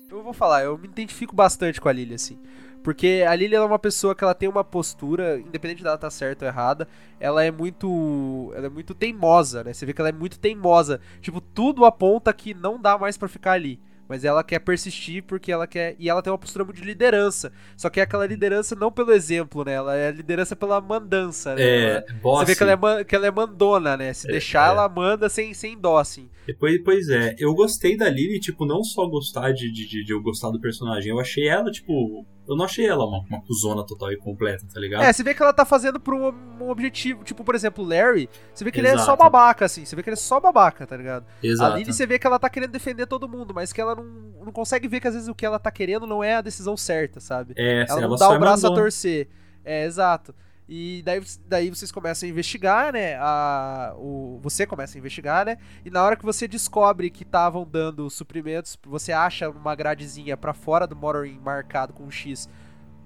Eu 0.09 0.23
vou 0.23 0.33
falar, 0.33 0.63
eu 0.63 0.75
me 0.75 0.87
identifico 0.87 1.35
bastante 1.35 1.79
com 1.79 1.87
a 1.87 1.91
Lily, 1.91 2.15
assim. 2.15 2.39
Porque 2.83 3.23
a 3.27 3.35
Lily 3.35 3.53
é 3.53 3.61
uma 3.61 3.77
pessoa 3.77 4.15
que 4.15 4.23
ela 4.23 4.33
tem 4.33 4.49
uma 4.49 4.63
postura, 4.63 5.37
independente 5.39 5.83
dela 5.83 5.95
estar 5.95 6.07
tá 6.07 6.11
certa 6.11 6.45
ou 6.45 6.49
errada, 6.49 6.87
ela 7.19 7.43
é 7.43 7.51
muito. 7.51 8.51
Ela 8.55 8.65
é 8.65 8.69
muito 8.69 8.95
teimosa, 8.95 9.63
né? 9.63 9.71
Você 9.71 9.85
vê 9.85 9.93
que 9.93 10.01
ela 10.01 10.09
é 10.09 10.13
muito 10.13 10.39
teimosa. 10.39 10.99
Tipo, 11.21 11.39
tudo 11.39 11.85
aponta 11.85 12.33
que 12.33 12.55
não 12.55 12.81
dá 12.81 12.97
mais 12.97 13.17
para 13.17 13.27
ficar 13.27 13.51
ali. 13.51 13.79
Mas 14.09 14.25
ela 14.25 14.43
quer 14.43 14.57
persistir 14.59 15.23
porque 15.23 15.51
ela 15.51 15.67
quer. 15.67 15.95
E 15.99 16.09
ela 16.09 16.21
tem 16.23 16.31
uma 16.33 16.37
postura 16.39 16.65
de 16.73 16.81
liderança. 16.81 17.51
Só 17.77 17.89
que 17.91 17.99
é 17.99 18.03
aquela 18.03 18.25
liderança 18.25 18.75
não 18.75 18.91
pelo 18.91 19.11
exemplo, 19.13 19.63
né? 19.63 19.73
Ela 19.73 19.95
é 19.95 20.09
liderança 20.11 20.55
pela 20.55 20.81
mandança, 20.81 21.53
né? 21.53 21.61
É, 21.61 21.91
Ela-. 21.91 22.05
Você 22.23 22.45
vê 22.45 22.55
que 22.55 22.63
ela, 22.63 22.71
é, 22.71 22.75
man- 22.75 23.03
que 23.03 23.15
ela 23.15 23.27
é 23.27 23.31
mandona, 23.31 23.95
né? 23.95 24.11
Se 24.11 24.27
É, 24.27 24.31
deixar, 24.31 24.67
é. 24.67 24.71
ela 24.71 24.89
manda 24.89 25.29
sem, 25.29 25.53
sem 25.53 25.77
dó, 25.79 25.97
assim. 25.99 26.27
Pois, 26.59 26.81
pois 26.83 27.09
é, 27.09 27.35
eu 27.37 27.53
gostei 27.53 27.95
da 27.95 28.09
Lily, 28.09 28.39
tipo, 28.39 28.65
não 28.65 28.83
só 28.83 29.05
gostar 29.07 29.51
de, 29.51 29.71
de, 29.71 29.87
de- 29.87 30.03
de 30.03 30.11
eu 30.11 30.19
gostar 30.21 30.49
do 30.49 30.59
personagem, 30.59 31.11
eu 31.11 31.19
achei 31.19 31.47
ela, 31.47 31.69
tipo. 31.71 32.25
Eu 32.49 32.55
não 32.55 32.65
achei 32.65 32.87
ela 32.87 33.05
uma, 33.05 33.19
uma 33.19 33.41
cuzona 33.43 33.85
total 33.85 34.11
e 34.11 34.17
completa, 34.17 34.65
tá 34.73 34.79
ligado? 34.79 35.03
É, 35.03 35.13
você 35.13 35.21
vê 35.21 35.35
que 35.35 35.43
ela 35.43 35.53
tá 35.53 35.63
fazendo 35.63 35.99
por 35.99 36.15
um, 36.15 36.33
um 36.59 36.69
objetivo. 36.71 37.23
Tipo, 37.23 37.43
por 37.43 37.53
exemplo, 37.53 37.83
o 37.83 37.87
Larry, 37.87 38.27
você 38.51 38.63
vê 38.63 38.71
que 38.71 38.79
ele 38.79 38.87
é 38.87 38.97
só 38.97 39.03
Exato. 39.03 39.17
babaca, 39.19 39.65
assim. 39.65 39.85
Você 39.85 39.95
vê 39.95 40.01
que 40.01 40.09
ele 40.09 40.15
é 40.15 40.17
só 40.17 40.39
babaca, 40.39 40.87
tá 40.87 40.97
ligado? 40.97 41.27
Exato. 41.43 41.73
A 41.73 41.77
Lily, 41.77 41.93
você 41.93 42.07
vê 42.07 42.17
que 42.17 42.25
ela 42.25 42.39
tá 42.39 42.49
querendo 42.49 42.71
defender 42.71 43.05
todo 43.05 43.29
mundo, 43.29 43.53
mas 43.53 43.71
que 43.71 43.79
ela 43.79 43.93
não, 43.93 44.03
não 44.45 44.51
consegue 44.51 44.87
ver 44.87 44.99
que 44.99 45.07
às 45.07 45.13
vezes 45.13 45.29
o 45.29 45.35
que 45.35 45.45
ela 45.45 45.59
tá 45.59 45.69
querendo 45.69 46.07
não 46.07 46.23
é 46.23 46.37
a 46.37 46.41
decisão 46.41 46.75
certa, 46.75 47.19
sabe? 47.19 47.53
É, 47.55 47.85
ela 47.87 48.01
não 48.01 48.07
ela 48.07 48.17
dá 48.17 48.25
só 48.25 48.35
o 48.35 48.39
braço 48.39 48.65
a 48.65 48.69
mandona. 48.69 48.81
torcer. 48.81 49.29
É, 49.63 49.85
exato. 49.85 50.33
E 50.71 51.01
daí, 51.03 51.19
daí 51.47 51.69
vocês 51.71 51.91
começam 51.91 52.27
a 52.27 52.29
investigar, 52.29 52.93
né? 52.93 53.15
A, 53.15 53.95
o, 53.97 54.39
você 54.39 54.67
começa 54.67 54.95
a 54.95 54.99
investigar, 54.99 55.43
né? 55.43 55.57
E 55.83 55.89
na 55.89 56.03
hora 56.03 56.15
que 56.15 56.23
você 56.23 56.47
descobre 56.47 57.09
que 57.09 57.23
estavam 57.23 57.67
dando 57.69 58.07
suprimentos, 58.07 58.77
você 58.85 59.11
acha 59.11 59.49
uma 59.49 59.73
gradezinha 59.73 60.37
pra 60.37 60.53
fora 60.53 60.85
do 60.85 60.95
motoring 60.95 61.39
marcado 61.43 61.91
com 61.91 62.03
um 62.03 62.11
X 62.11 62.47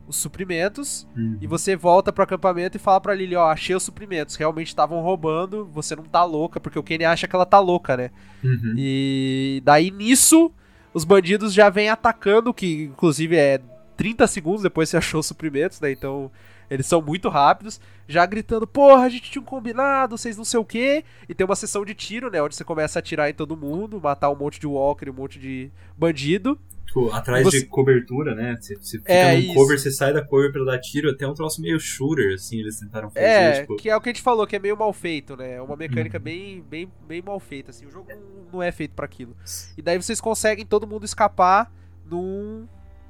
os 0.05 0.17
suprimentos. 0.17 1.07
Uhum. 1.15 1.37
E 1.39 1.47
você 1.47 1.73
volta 1.75 2.11
pro 2.11 2.25
acampamento 2.25 2.75
e 2.75 2.79
fala 2.79 2.99
pra 2.99 3.15
Lily, 3.15 3.37
ó, 3.37 3.49
achei 3.49 3.73
os 3.73 3.83
suprimentos. 3.83 4.35
Realmente 4.35 4.67
estavam 4.67 5.01
roubando, 5.01 5.65
você 5.65 5.95
não 5.95 6.03
tá 6.03 6.23
louca, 6.25 6.59
porque 6.59 6.77
o 6.77 6.83
Kenny 6.83 7.05
acha 7.05 7.29
que 7.29 7.35
ela 7.35 7.45
tá 7.45 7.59
louca, 7.59 7.95
né? 7.95 8.11
Uhum. 8.43 8.73
E 8.77 9.61
daí 9.63 9.89
nisso, 9.89 10.51
os 10.93 11.05
bandidos 11.05 11.53
já 11.53 11.69
vêm 11.69 11.87
atacando, 11.89 12.53
que 12.53 12.83
inclusive 12.83 13.37
é 13.37 13.61
30 13.95 14.27
segundos 14.27 14.63
depois 14.63 14.89
você 14.89 14.97
achou 14.97 15.21
os 15.21 15.25
suprimentos, 15.25 15.79
né? 15.79 15.91
Então 15.91 16.29
eles 16.73 16.85
são 16.85 17.01
muito 17.01 17.29
rápidos, 17.29 17.79
já 18.07 18.25
gritando, 18.25 18.65
porra, 18.67 19.03
a 19.03 19.09
gente 19.09 19.29
tinha 19.31 19.41
um 19.41 19.45
combinado, 19.45 20.17
vocês 20.17 20.35
não 20.37 20.43
sei 20.45 20.59
o 20.59 20.65
quê. 20.65 21.03
E 21.29 21.33
tem 21.33 21.45
uma 21.45 21.55
sessão 21.55 21.85
de 21.85 21.93
tiro, 21.93 22.29
né? 22.29 22.41
Onde 22.41 22.55
você 22.55 22.63
começa 22.63 22.97
a 22.97 23.01
atirar 23.01 23.29
em 23.29 23.33
todo 23.33 23.55
mundo, 23.55 24.01
matar 24.01 24.29
um 24.29 24.35
monte 24.35 24.59
de 24.59 24.67
walker 24.67 25.05
e 25.07 25.09
um 25.09 25.13
monte 25.13 25.39
de 25.39 25.71
bandido. 25.97 26.59
Tipo, 26.85 27.09
atrás 27.11 27.43
Você- 27.43 27.61
de 27.61 27.65
cobertura, 27.65 28.35
né? 28.35 28.55
Você, 28.59 28.75
você 28.75 28.97
fica 28.99 29.11
É, 29.11 29.33
num 29.33 29.39
isso. 29.39 29.53
cover, 29.55 29.79
você 29.79 29.89
sai 29.91 30.13
da 30.13 30.23
cover 30.23 30.51
pra 30.51 30.63
dar 30.63 30.79
tiro, 30.79 31.09
até 31.09 31.27
um 31.27 31.33
troço 31.33 31.59
meio 31.61 31.79
shooter, 31.79 32.35
assim, 32.35 32.59
eles 32.59 32.77
tentaram 32.79 33.09
fazer, 33.09 33.25
É, 33.25 33.61
tipo. 33.61 33.77
que 33.77 33.89
é 33.89 33.95
o 33.95 34.01
que 34.01 34.09
a 34.09 34.13
gente 34.13 34.21
falou, 34.21 34.45
que 34.45 34.55
é 34.55 34.59
meio 34.59 34.77
mal 34.77 34.93
feito, 34.93 35.35
né? 35.35 35.53
É 35.55 35.61
uma 35.61 35.75
mecânica 35.75 36.17
Uhum. 36.19 36.23
bem, 36.23 36.61
bem, 36.69 36.91
bem 37.07 37.21
mal 37.21 37.39
feita, 37.39 37.71
assim. 37.71 37.85
O 37.87 37.89
jogo 37.91 38.07
não- 38.51 38.61
é 38.61 38.71
feito 38.71 38.93
pra 38.93 39.05
aquilo. 39.05 39.35
E 39.77 39.81
daí 39.81 39.99
vocês 39.99 40.21
conseguem 40.21 40.65
todo 40.65 40.85
mundo 40.85 41.03
escapar 41.05 41.71
num, 42.05 42.67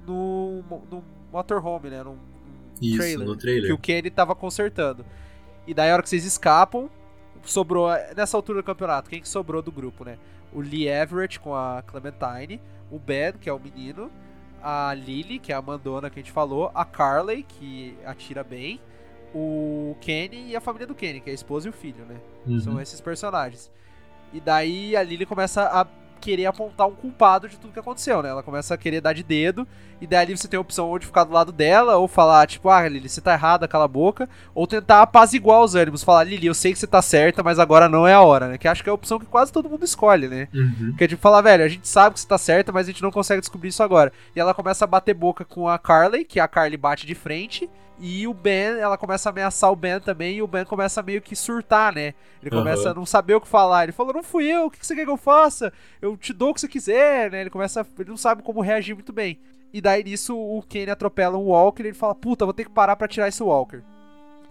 num, 0.07 0.63
num 0.89 1.03
motorhome, 1.31 1.89
né? 1.89 2.01
Num 2.03 2.17
Isso, 2.81 2.97
trailer, 2.97 3.27
no 3.27 3.35
trailer. 3.35 3.65
Que 3.67 3.73
o 3.73 3.77
Kenny 3.77 4.09
tava 4.09 4.35
consertando. 4.35 5.05
E 5.65 5.73
daí 5.73 5.89
a 5.89 5.93
hora 5.93 6.03
que 6.03 6.09
vocês 6.09 6.25
escapam, 6.25 6.89
sobrou, 7.43 7.89
nessa 8.15 8.37
altura 8.37 8.61
do 8.61 8.65
campeonato, 8.65 9.09
quem 9.09 9.21
que 9.21 9.29
sobrou 9.29 9.61
do 9.61 9.71
grupo, 9.71 10.03
né? 10.03 10.17
O 10.51 10.61
Lee 10.61 10.87
Everett 10.87 11.39
com 11.39 11.55
a 11.55 11.81
Clementine, 11.85 12.61
o 12.91 12.99
Ben, 12.99 13.33
que 13.33 13.49
é 13.49 13.53
o 13.53 13.59
menino, 13.59 14.11
a 14.61 14.93
Lily, 14.93 15.39
que 15.39 15.51
é 15.51 15.55
a 15.55 15.61
mandona 15.61 16.09
que 16.09 16.19
a 16.19 16.21
gente 16.23 16.31
falou, 16.31 16.71
a 16.73 16.85
Carly, 16.85 17.43
que 17.43 17.97
atira 18.05 18.43
bem, 18.43 18.79
o 19.35 19.95
Kenny 19.99 20.51
e 20.51 20.55
a 20.55 20.61
família 20.61 20.87
do 20.87 20.95
Kenny, 20.95 21.19
que 21.19 21.29
é 21.29 21.31
a 21.31 21.35
esposa 21.35 21.67
e 21.67 21.69
o 21.69 21.73
filho, 21.73 22.05
né? 22.05 22.15
Uhum. 22.45 22.59
São 22.59 22.81
esses 22.81 23.01
personagens. 23.01 23.71
E 24.31 24.39
daí 24.39 24.95
a 24.95 25.03
Lily 25.03 25.25
começa 25.25 25.63
a 25.63 25.85
querer 26.23 26.45
apontar 26.45 26.87
um 26.87 26.95
culpado 26.95 27.49
de 27.49 27.57
tudo 27.57 27.73
que 27.73 27.79
aconteceu, 27.79 28.23
né? 28.23 28.29
Ela 28.29 28.41
começa 28.41 28.73
a 28.73 28.77
querer 28.77 29.01
dar 29.01 29.11
de 29.11 29.23
dedo, 29.23 29.67
e 29.99 30.07
daí 30.07 30.35
você 30.35 30.47
tem 30.47 30.57
a 30.57 30.61
opção 30.61 30.87
ou 30.87 30.97
de 30.97 31.05
ficar 31.05 31.25
do 31.25 31.33
lado 31.33 31.51
dela, 31.51 31.97
ou 31.97 32.07
falar, 32.07 32.47
tipo, 32.47 32.69
ah, 32.69 32.87
Lily, 32.87 33.09
você 33.09 33.19
tá 33.19 33.33
errada, 33.33 33.67
cala 33.67 33.83
a 33.83 33.89
boca, 33.89 34.29
ou 34.55 34.65
tentar 34.65 35.01
apaziguar 35.01 35.61
os 35.61 35.75
ânimos, 35.75 36.01
falar, 36.01 36.23
Lily, 36.23 36.47
eu 36.47 36.53
sei 36.53 36.71
que 36.71 36.79
você 36.79 36.87
tá 36.87 37.01
certa, 37.01 37.43
mas 37.43 37.59
agora 37.59 37.89
não 37.89 38.07
é 38.07 38.13
a 38.13 38.21
hora, 38.21 38.47
né? 38.47 38.57
Que 38.57 38.69
acho 38.69 38.81
que 38.81 38.89
é 38.89 38.91
a 38.91 38.95
opção 38.95 39.19
que 39.19 39.25
quase 39.25 39.51
todo 39.51 39.69
mundo 39.69 39.83
escolhe, 39.83 40.29
né? 40.29 40.47
Uhum. 40.53 40.95
Que 40.97 41.03
é 41.03 41.07
tipo 41.09 41.21
falar, 41.21 41.41
velho, 41.41 41.65
a 41.65 41.67
gente 41.67 41.89
sabe 41.89 42.13
que 42.13 42.21
você 42.21 42.27
tá 42.27 42.37
certa, 42.37 42.71
mas 42.71 42.87
a 42.87 42.91
gente 42.91 43.03
não 43.03 43.11
consegue 43.11 43.41
descobrir 43.41 43.67
isso 43.67 43.83
agora. 43.83 44.13
E 44.33 44.39
ela 44.39 44.53
começa 44.53 44.85
a 44.85 44.87
bater 44.87 45.13
boca 45.13 45.43
com 45.43 45.67
a 45.67 45.77
Carly, 45.77 46.23
que 46.23 46.39
a 46.39 46.47
Carly 46.47 46.77
bate 46.77 47.05
de 47.05 47.15
frente. 47.15 47.69
E 47.99 48.27
o 48.27 48.33
Ben, 48.33 48.79
ela 48.79 48.97
começa 48.97 49.29
a 49.29 49.31
ameaçar 49.31 49.71
o 49.71 49.75
Ben 49.75 49.99
também, 49.99 50.37
e 50.37 50.41
o 50.41 50.47
Ben 50.47 50.65
começa 50.65 50.99
a 50.99 51.03
meio 51.03 51.21
que 51.21 51.35
surtar, 51.35 51.93
né? 51.93 52.13
Ele 52.41 52.49
começa 52.49 52.83
Aham. 52.83 52.91
a 52.91 52.93
não 52.95 53.05
saber 53.05 53.35
o 53.35 53.41
que 53.41 53.47
falar. 53.47 53.83
Ele 53.83 53.91
falou, 53.91 54.13
não 54.13 54.23
fui 54.23 54.45
eu, 54.45 54.65
o 54.65 54.71
que 54.71 54.85
você 54.85 54.95
quer 54.95 55.05
que 55.05 55.11
eu 55.11 55.15
faça? 55.17 55.71
Eu 56.01 56.17
te 56.17 56.33
dou 56.33 56.49
o 56.49 56.53
que 56.53 56.59
você 56.61 56.67
quiser, 56.67 57.31
né? 57.31 57.41
Ele 57.41 57.49
começa, 57.49 57.81
a- 57.81 57.85
ele 57.99 58.09
não 58.09 58.17
sabe 58.17 58.41
como 58.43 58.61
reagir 58.61 58.93
muito 58.95 59.13
bem. 59.13 59.39
E 59.71 59.79
daí 59.79 60.03
nisso 60.03 60.37
o 60.37 60.61
Kenny 60.63 60.91
atropela 60.91 61.37
um 61.37 61.45
Walker 61.45 61.83
e 61.83 61.87
ele 61.87 61.93
fala, 61.95 62.13
puta, 62.13 62.45
vou 62.45 62.53
ter 62.53 62.65
que 62.65 62.71
parar 62.71 62.95
pra 62.95 63.07
tirar 63.07 63.27
esse 63.27 63.41
Walker. 63.41 63.81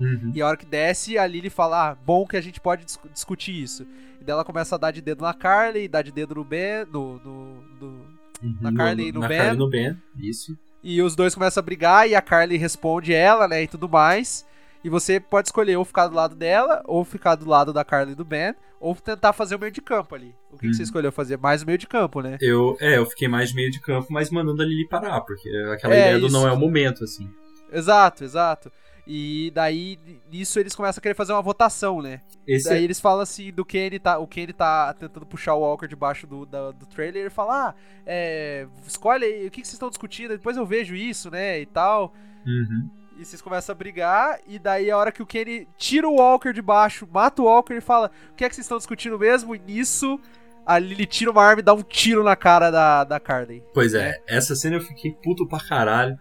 Uhum. 0.01 0.33
E 0.35 0.41
a 0.41 0.47
hora 0.47 0.57
que 0.57 0.67
desce, 0.67 1.19
a 1.19 1.27
Lily 1.27 1.51
fala, 1.51 1.91
ah, 1.91 1.95
bom 1.95 2.27
que 2.27 2.37
a 2.37 2.41
gente 2.41 2.61
pode 2.61 2.85
dis- 2.85 2.99
discutir 3.13 3.53
isso. 3.63 3.83
E 4.21 4.25
daí 4.25 4.33
ela 4.33 4.45
começa 4.45 4.75
a 4.75 4.79
dar 4.79 4.91
de 4.93 5.01
dedo 5.01 5.23
na 5.23 5.35
Carly, 5.35 5.87
dar 5.89 6.03
de 6.03 6.11
dedo 6.11 6.35
no 6.35 6.45
Ben, 6.45 6.87
no... 6.93 7.19
no, 7.19 7.63
no- 7.81 8.23
Na 8.61 8.71
Uhum. 8.71 8.75
Carly 8.77 9.09
e 9.09 9.13
no 9.13 9.21
na 9.21 9.29
Ben. 9.29 9.39
Carly 9.39 9.55
e 9.55 9.59
no 9.59 9.69
Ben, 9.71 10.03
isso. 10.19 10.59
E 10.83 11.01
os 11.01 11.15
dois 11.15 11.35
começam 11.35 11.61
a 11.61 11.65
brigar 11.65 12.09
e 12.09 12.15
a 12.15 12.21
Carly 12.23 12.57
responde 12.57 13.13
ela, 13.15 13.47
né, 13.47 13.63
e 13.63 13.69
tudo 13.69 13.89
mais. 13.89 14.45
E 14.85 14.89
você 14.89 15.21
pode 15.21 15.49
escolher 15.49 15.77
ou 15.77 15.85
ficar 15.85 16.09
do 16.09 16.15
lado 16.17 16.35
dela, 16.35 16.83
ou 16.87 17.05
ficar 17.05 17.37
do 17.37 17.49
lado 17.49 17.73
da 17.73 17.85
Carly 17.85 18.13
e 18.13 18.17
do 18.17 18.25
Ben, 18.25 18.53
ou 18.81 18.97
tentar 18.97 19.33
fazer 19.33 19.55
o 19.55 19.59
meio 19.61 19.71
de 19.71 19.81
campo 19.81 20.13
ali. 20.15 20.35
O 20.51 20.59
que, 20.59 20.67
que 20.67 20.75
você 20.75 20.81
Uhum. 20.83 20.85
escolheu 20.87 21.13
fazer? 21.13 21.39
Mais 21.39 21.63
o 21.63 21.67
meio 21.67 21.79
de 21.79 21.87
campo, 21.87 22.21
né? 22.21 22.37
Eu, 22.41 22.77
é, 22.81 22.99
eu 22.99 23.07
fiquei 23.07 23.29
mais 23.29 23.53
meio 23.55 23.71
de 23.71 23.81
campo, 23.81 24.09
mas 24.11 24.29
mandando 24.29 24.61
a 24.61 24.65
Lily 24.67 24.89
parar, 24.89 25.21
porque 25.21 25.49
aquela 25.73 25.95
É, 25.95 26.01
ideia 26.01 26.19
do 26.19 26.27
isso. 26.27 26.35
não 26.37 26.49
é 26.49 26.53
o 26.53 26.57
momento, 26.59 27.05
assim. 27.05 27.31
Exato, 27.73 28.25
exato. 28.25 28.73
E 29.07 29.51
daí, 29.53 29.99
nisso, 30.31 30.61
eles 30.61 30.75
começam 30.77 31.01
a 31.01 31.03
querer 31.03 31.15
fazer 31.15 31.33
uma 31.33 31.43
votação, 31.43 32.01
né? 32.01 32.21
Esse 32.47 32.69
Daí 32.69 32.85
eles 32.85 33.01
falam 33.01 33.21
assim, 33.21 33.53
do 33.53 33.65
Kenny 33.65 33.99
tá. 33.99 34.19
O 34.19 34.27
Kenny 34.29 34.53
tá 34.53 34.95
tentando 34.95 35.27
puxar 35.27 35.55
o 35.55 35.61
Walker 35.61 35.89
debaixo 35.89 36.27
do, 36.27 36.47
da- 36.47 36.71
do 36.71 36.87
trailer. 36.87 37.23
Ele 37.23 37.31
fala, 37.31 37.71
ah, 37.71 37.75
é, 38.07 38.67
escolhe 38.87 39.25
aí, 39.25 39.47
o 39.47 39.51
que, 39.51 39.61
que 39.61 39.67
vocês 39.67 39.75
estão 39.75 39.89
discutindo, 39.89 40.31
depois 40.31 40.57
eu 40.57 40.65
vejo 40.65 40.95
isso, 40.95 41.31
né? 41.31 41.59
E 41.61 41.67
tal. 41.67 42.15
Uhum. 42.47 42.89
E 43.19 43.25
vocês 43.25 43.43
começam 43.43 43.73
a 43.73 43.77
brigar, 43.77 44.39
e 44.47 44.59
daí 44.59 44.91
a 44.91 44.97
hora 44.97 45.13
que 45.13 45.23
o 45.23 45.27
Kenny 45.27 45.69
tira 45.77 46.09
o 46.09 46.17
Walker 46.17 46.53
de 46.53 46.63
baixo, 46.63 47.07
mata 47.13 47.43
o 47.43 47.45
Walker 47.45 47.75
e 47.75 47.81
fala: 47.81 48.11
O 48.31 48.35
que 48.35 48.45
é 48.45 48.49
que 48.49 48.55
vocês 48.55 48.65
estão 48.65 48.79
discutindo 48.79 49.19
mesmo? 49.19 49.55
E 49.55 49.59
nisso, 49.59 50.19
a 50.65 50.79
Lily 50.79 51.07
tira 51.07 51.31
uma 51.31 51.43
arma 51.43 51.61
e 51.61 51.65
dá 51.65 51.75
um 51.75 51.83
tiro 51.83 52.23
na 52.25 52.35
cara 52.37 52.71
da, 52.71 53.05
da 53.05 53.19
Carly. 53.21 53.63
Pois 53.75 53.95
é, 53.95 54.17
essa 54.29 54.55
cena 54.57 54.77
eu 54.77 54.81
fiquei 54.81 55.13
puto 55.23 55.47
pra 55.47 55.59
caralho. 55.61 56.19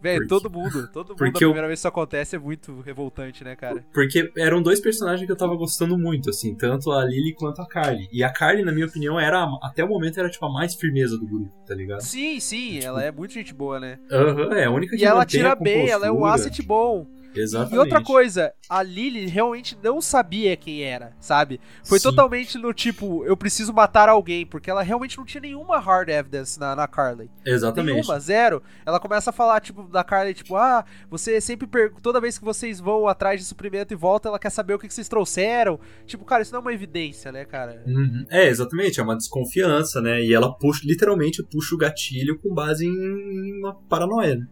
Velho, 0.00 0.26
Porque- 0.26 0.28
todo 0.28 0.50
mundo, 0.50 0.88
todo 0.92 1.08
mundo, 1.08 1.12
a 1.12 1.16
porque 1.16 1.44
eu- 1.44 1.48
primeira 1.50 1.66
vez 1.66 1.78
que 1.78 1.80
isso 1.80 1.88
acontece 1.88 2.36
é 2.36 2.38
muito 2.38 2.80
revoltante, 2.80 3.42
né, 3.42 3.56
cara? 3.56 3.84
Porque 3.92 4.30
eram 4.36 4.62
dois 4.62 4.80
personagens 4.80 5.26
que 5.26 5.32
eu 5.32 5.36
tava 5.36 5.56
gostando 5.56 5.98
muito, 5.98 6.30
assim, 6.30 6.54
tanto 6.54 6.92
a 6.92 7.04
Lily 7.04 7.34
quanto 7.34 7.60
a 7.60 7.66
Carly. 7.68 8.08
E 8.12 8.22
a 8.22 8.30
Carly, 8.32 8.62
na 8.64 8.70
minha 8.72 8.86
opinião, 8.86 9.18
era, 9.18 9.44
até 9.62 9.82
o 9.84 9.88
momento, 9.88 10.18
era 10.20 10.30
tipo 10.30 10.46
a 10.46 10.52
mais 10.52 10.74
firmeza 10.74 11.18
do 11.18 11.26
grupo, 11.26 11.50
tá 11.66 11.74
ligado? 11.74 12.00
Sim, 12.00 12.38
sim, 12.38 12.78
ela 12.80 13.02
é 13.02 13.10
muito 13.10 13.34
gente 13.34 13.52
boa, 13.52 13.80
né? 13.80 13.98
Aham, 14.10 14.54
é 14.54 14.64
a 14.66 14.70
única 14.70 14.96
que 14.96 15.02
E 15.02 15.04
ela 15.04 15.22
a 15.22 15.26
tira 15.26 15.54
bem, 15.56 15.88
ela 15.88 16.06
é 16.06 16.12
um 16.12 16.24
asset 16.24 16.62
bom. 16.62 17.06
Exatamente. 17.38 17.74
E 17.74 17.78
outra 17.78 18.02
coisa, 18.02 18.52
a 18.68 18.82
Lily 18.82 19.26
realmente 19.26 19.76
não 19.82 20.00
sabia 20.00 20.56
quem 20.56 20.82
era, 20.82 21.12
sabe? 21.20 21.60
Foi 21.84 21.98
Sim. 21.98 22.08
totalmente 22.08 22.58
no 22.58 22.72
tipo, 22.72 23.24
eu 23.24 23.36
preciso 23.36 23.72
matar 23.72 24.08
alguém, 24.08 24.44
porque 24.46 24.70
ela 24.70 24.82
realmente 24.82 25.16
não 25.16 25.24
tinha 25.24 25.40
nenhuma 25.40 25.78
hard 25.78 26.08
evidence 26.08 26.58
na, 26.58 26.74
na 26.74 26.86
Carly. 26.86 27.30
Exatamente. 27.44 27.94
Nenhuma, 27.94 28.18
zero. 28.20 28.62
Ela 28.84 29.00
começa 29.00 29.30
a 29.30 29.32
falar, 29.32 29.60
tipo, 29.60 29.84
da 29.84 30.02
Carly, 30.02 30.34
tipo, 30.34 30.56
ah, 30.56 30.84
você 31.10 31.40
sempre 31.40 31.66
pergunta, 31.66 32.00
toda 32.02 32.20
vez 32.20 32.38
que 32.38 32.44
vocês 32.44 32.80
vão 32.80 33.06
atrás 33.06 33.40
de 33.40 33.46
suprimento 33.46 33.92
e 33.92 33.96
voltam, 33.96 34.30
ela 34.30 34.38
quer 34.38 34.50
saber 34.50 34.74
o 34.74 34.78
que, 34.78 34.88
que 34.88 34.94
vocês 34.94 35.08
trouxeram. 35.08 35.78
Tipo, 36.06 36.24
cara, 36.24 36.42
isso 36.42 36.52
não 36.52 36.58
é 36.58 36.62
uma 36.62 36.72
evidência, 36.72 37.30
né, 37.30 37.44
cara? 37.44 37.82
Uhum. 37.86 38.26
É, 38.30 38.48
exatamente, 38.48 39.00
é 39.00 39.02
uma 39.02 39.16
desconfiança, 39.16 40.00
né? 40.00 40.22
E 40.22 40.34
ela 40.34 40.52
puxa, 40.52 40.82
literalmente 40.84 41.42
puxa 41.42 41.74
o 41.74 41.78
gatilho 41.78 42.38
com 42.38 42.54
base 42.54 42.86
em 42.86 43.58
uma 43.58 43.74
paranoia, 43.88 44.36
né? 44.36 44.46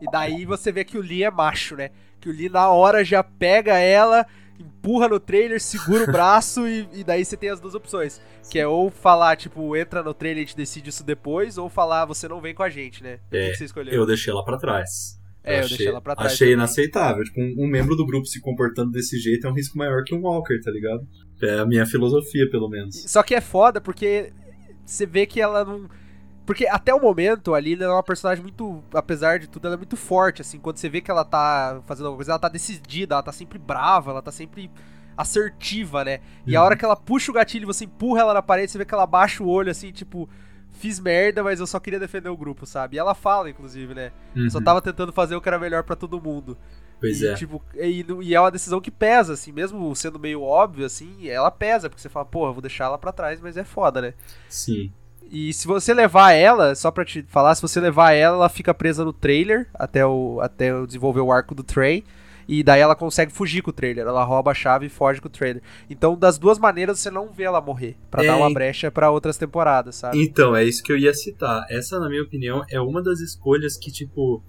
E 0.00 0.10
daí 0.10 0.44
você 0.44 0.70
vê 0.72 0.84
que 0.84 0.98
o 0.98 1.00
Lee 1.00 1.22
é 1.24 1.30
macho, 1.30 1.76
né? 1.76 1.90
Que 2.20 2.28
o 2.28 2.32
Lee 2.32 2.48
na 2.48 2.68
hora 2.70 3.04
já 3.04 3.22
pega 3.22 3.78
ela, 3.78 4.26
empurra 4.58 5.08
no 5.08 5.20
trailer, 5.20 5.60
segura 5.60 6.04
o 6.04 6.12
braço 6.12 6.66
e, 6.66 6.88
e 6.92 7.04
daí 7.04 7.24
você 7.24 7.36
tem 7.36 7.50
as 7.50 7.60
duas 7.60 7.74
opções. 7.74 8.20
Que 8.50 8.58
é 8.58 8.66
ou 8.66 8.90
falar, 8.90 9.36
tipo, 9.36 9.76
entra 9.76 10.02
no 10.02 10.12
trailer 10.14 10.38
e 10.38 10.44
a 10.44 10.46
gente 10.46 10.56
decide 10.56 10.90
isso 10.90 11.04
depois, 11.04 11.58
ou 11.58 11.68
falar, 11.68 12.04
você 12.04 12.26
não 12.28 12.40
vem 12.40 12.54
com 12.54 12.62
a 12.62 12.70
gente, 12.70 13.02
né? 13.02 13.18
O 13.26 13.30
que, 13.30 13.36
É, 13.36 13.50
que 13.50 13.56
você 13.58 13.64
escolheu? 13.64 13.92
Eu 13.94 14.06
deixei 14.06 14.32
ela 14.32 14.44
pra 14.44 14.58
trás. 14.58 15.18
É, 15.46 15.56
eu 15.58 15.68
deixei 15.68 15.86
ela 15.88 16.00
pra 16.00 16.14
trás 16.16 16.32
Achei 16.32 16.46
também. 16.48 16.54
inaceitável. 16.54 17.22
Tipo, 17.22 17.40
um, 17.40 17.64
um 17.64 17.66
membro 17.68 17.94
do 17.94 18.06
grupo 18.06 18.26
se 18.26 18.40
comportando 18.40 18.90
desse 18.90 19.18
jeito 19.18 19.46
é 19.46 19.50
um 19.50 19.54
risco 19.54 19.76
maior 19.76 20.02
que 20.02 20.14
um 20.14 20.22
Walker, 20.22 20.58
tá 20.62 20.70
ligado? 20.70 21.06
É 21.42 21.58
a 21.58 21.66
minha 21.66 21.84
filosofia, 21.84 22.48
pelo 22.50 22.68
menos. 22.68 23.02
Só 23.06 23.22
que 23.22 23.34
é 23.34 23.40
foda 23.42 23.78
porque 23.80 24.32
você 24.86 25.04
vê 25.04 25.26
que 25.26 25.40
ela 25.42 25.62
não. 25.64 25.86
Porque 26.46 26.66
até 26.66 26.94
o 26.94 27.00
momento, 27.00 27.54
a 27.54 27.60
Lily 27.60 27.82
é 27.82 27.88
uma 27.88 28.02
personagem 28.02 28.42
muito. 28.42 28.82
Apesar 28.92 29.38
de 29.38 29.48
tudo, 29.48 29.66
ela 29.66 29.74
é 29.74 29.78
muito 29.78 29.96
forte, 29.96 30.42
assim. 30.42 30.58
Quando 30.58 30.76
você 30.76 30.88
vê 30.88 31.00
que 31.00 31.10
ela 31.10 31.24
tá 31.24 31.80
fazendo 31.86 32.06
alguma 32.06 32.18
coisa, 32.18 32.32
ela 32.32 32.38
tá 32.38 32.48
decidida, 32.48 33.14
ela 33.14 33.22
tá 33.22 33.32
sempre 33.32 33.58
brava, 33.58 34.10
ela 34.10 34.20
tá 34.22 34.30
sempre 34.30 34.70
assertiva, 35.16 36.04
né? 36.04 36.20
E 36.46 36.54
a 36.56 36.60
Uhum. 36.60 36.66
hora 36.66 36.76
que 36.76 36.84
ela 36.84 36.96
puxa 36.96 37.30
o 37.30 37.34
gatilho 37.34 37.62
e 37.64 37.66
você 37.66 37.84
empurra 37.84 38.20
ela 38.20 38.34
na 38.34 38.42
parede, 38.42 38.70
você 38.72 38.78
vê 38.78 38.84
que 38.84 38.92
ela 38.94 39.06
baixa 39.06 39.42
o 39.42 39.48
olho, 39.48 39.70
assim, 39.70 39.90
tipo. 39.92 40.28
Fiz 40.76 40.98
merda, 40.98 41.40
mas 41.44 41.60
eu 41.60 41.68
só 41.68 41.78
queria 41.78 42.00
defender 42.00 42.28
o 42.28 42.36
grupo, 42.36 42.66
sabe? 42.66 42.96
E 42.96 42.98
ela 42.98 43.14
fala, 43.14 43.48
inclusive, 43.48 43.94
né? 43.94 44.10
Eu 44.34 44.50
só 44.50 44.58
Uhum. 44.58 44.64
tava 44.64 44.82
tentando 44.82 45.12
fazer 45.12 45.36
o 45.36 45.40
que 45.40 45.48
era 45.48 45.56
melhor 45.56 45.84
pra 45.84 45.94
todo 45.94 46.20
mundo. 46.20 46.58
Pois 46.98 47.20
e, 47.22 47.28
é. 47.28 47.34
Tipo, 47.34 47.62
e, 47.76 48.04
e 48.22 48.34
é 48.34 48.40
uma 48.40 48.50
decisão 48.50 48.80
que 48.80 48.90
pesa, 48.90 49.34
assim, 49.34 49.52
mesmo 49.52 49.94
sendo 49.94 50.18
meio 50.18 50.42
óbvio, 50.42 50.84
assim, 50.84 51.28
ela 51.28 51.48
pesa, 51.48 51.88
porque 51.88 52.02
você 52.02 52.08
fala, 52.08 52.24
porra, 52.26 52.50
vou 52.52 52.60
deixar 52.60 52.86
ela 52.86 52.98
pra 52.98 53.12
trás, 53.12 53.40
mas 53.40 53.56
é 53.56 53.62
foda, 53.62 54.02
né? 54.02 54.14
Sim. 54.48 54.92
E 55.30 55.52
se 55.52 55.66
você 55.66 55.92
levar 55.92 56.32
ela, 56.32 56.74
só 56.74 56.90
pra 56.90 57.04
te 57.04 57.22
falar, 57.28 57.54
se 57.54 57.62
você 57.62 57.80
levar 57.80 58.12
ela, 58.12 58.36
ela 58.36 58.48
fica 58.48 58.72
presa 58.72 59.04
no 59.04 59.12
trailer 59.12 59.68
até 59.74 60.04
o, 60.06 60.38
até 60.40 60.74
o 60.74 60.86
desenvolver 60.86 61.20
o 61.20 61.32
arco 61.32 61.54
do 61.54 61.62
trem. 61.64 62.04
E 62.46 62.62
daí 62.62 62.80
ela 62.82 62.94
consegue 62.94 63.32
fugir 63.32 63.62
com 63.62 63.70
o 63.70 63.72
trailer. 63.72 64.06
Ela 64.06 64.22
rouba 64.22 64.50
a 64.50 64.54
chave 64.54 64.84
e 64.86 64.90
foge 64.90 65.18
com 65.20 65.28
o 65.28 65.30
trailer. 65.30 65.62
Então, 65.88 66.14
das 66.14 66.36
duas 66.36 66.58
maneiras, 66.58 66.98
você 66.98 67.10
não 67.10 67.32
vê 67.32 67.44
ela 67.44 67.58
morrer. 67.60 67.96
Pra 68.10 68.22
É, 68.22 68.26
dar 68.26 68.36
uma 68.36 68.52
brecha 68.52 68.90
pra 68.90 69.10
outras 69.10 69.38
temporadas, 69.38 69.94
sabe? 69.96 70.22
Então, 70.22 70.54
é 70.54 70.62
isso 70.62 70.82
que 70.82 70.92
eu 70.92 70.98
ia 70.98 71.14
citar. 71.14 71.64
Essa, 71.70 71.98
na 71.98 72.06
minha 72.08 72.22
opinião, 72.22 72.62
é 72.70 72.78
uma 72.78 73.02
das 73.02 73.20
escolhas 73.20 73.78
que, 73.78 73.90
tipo. 73.90 74.42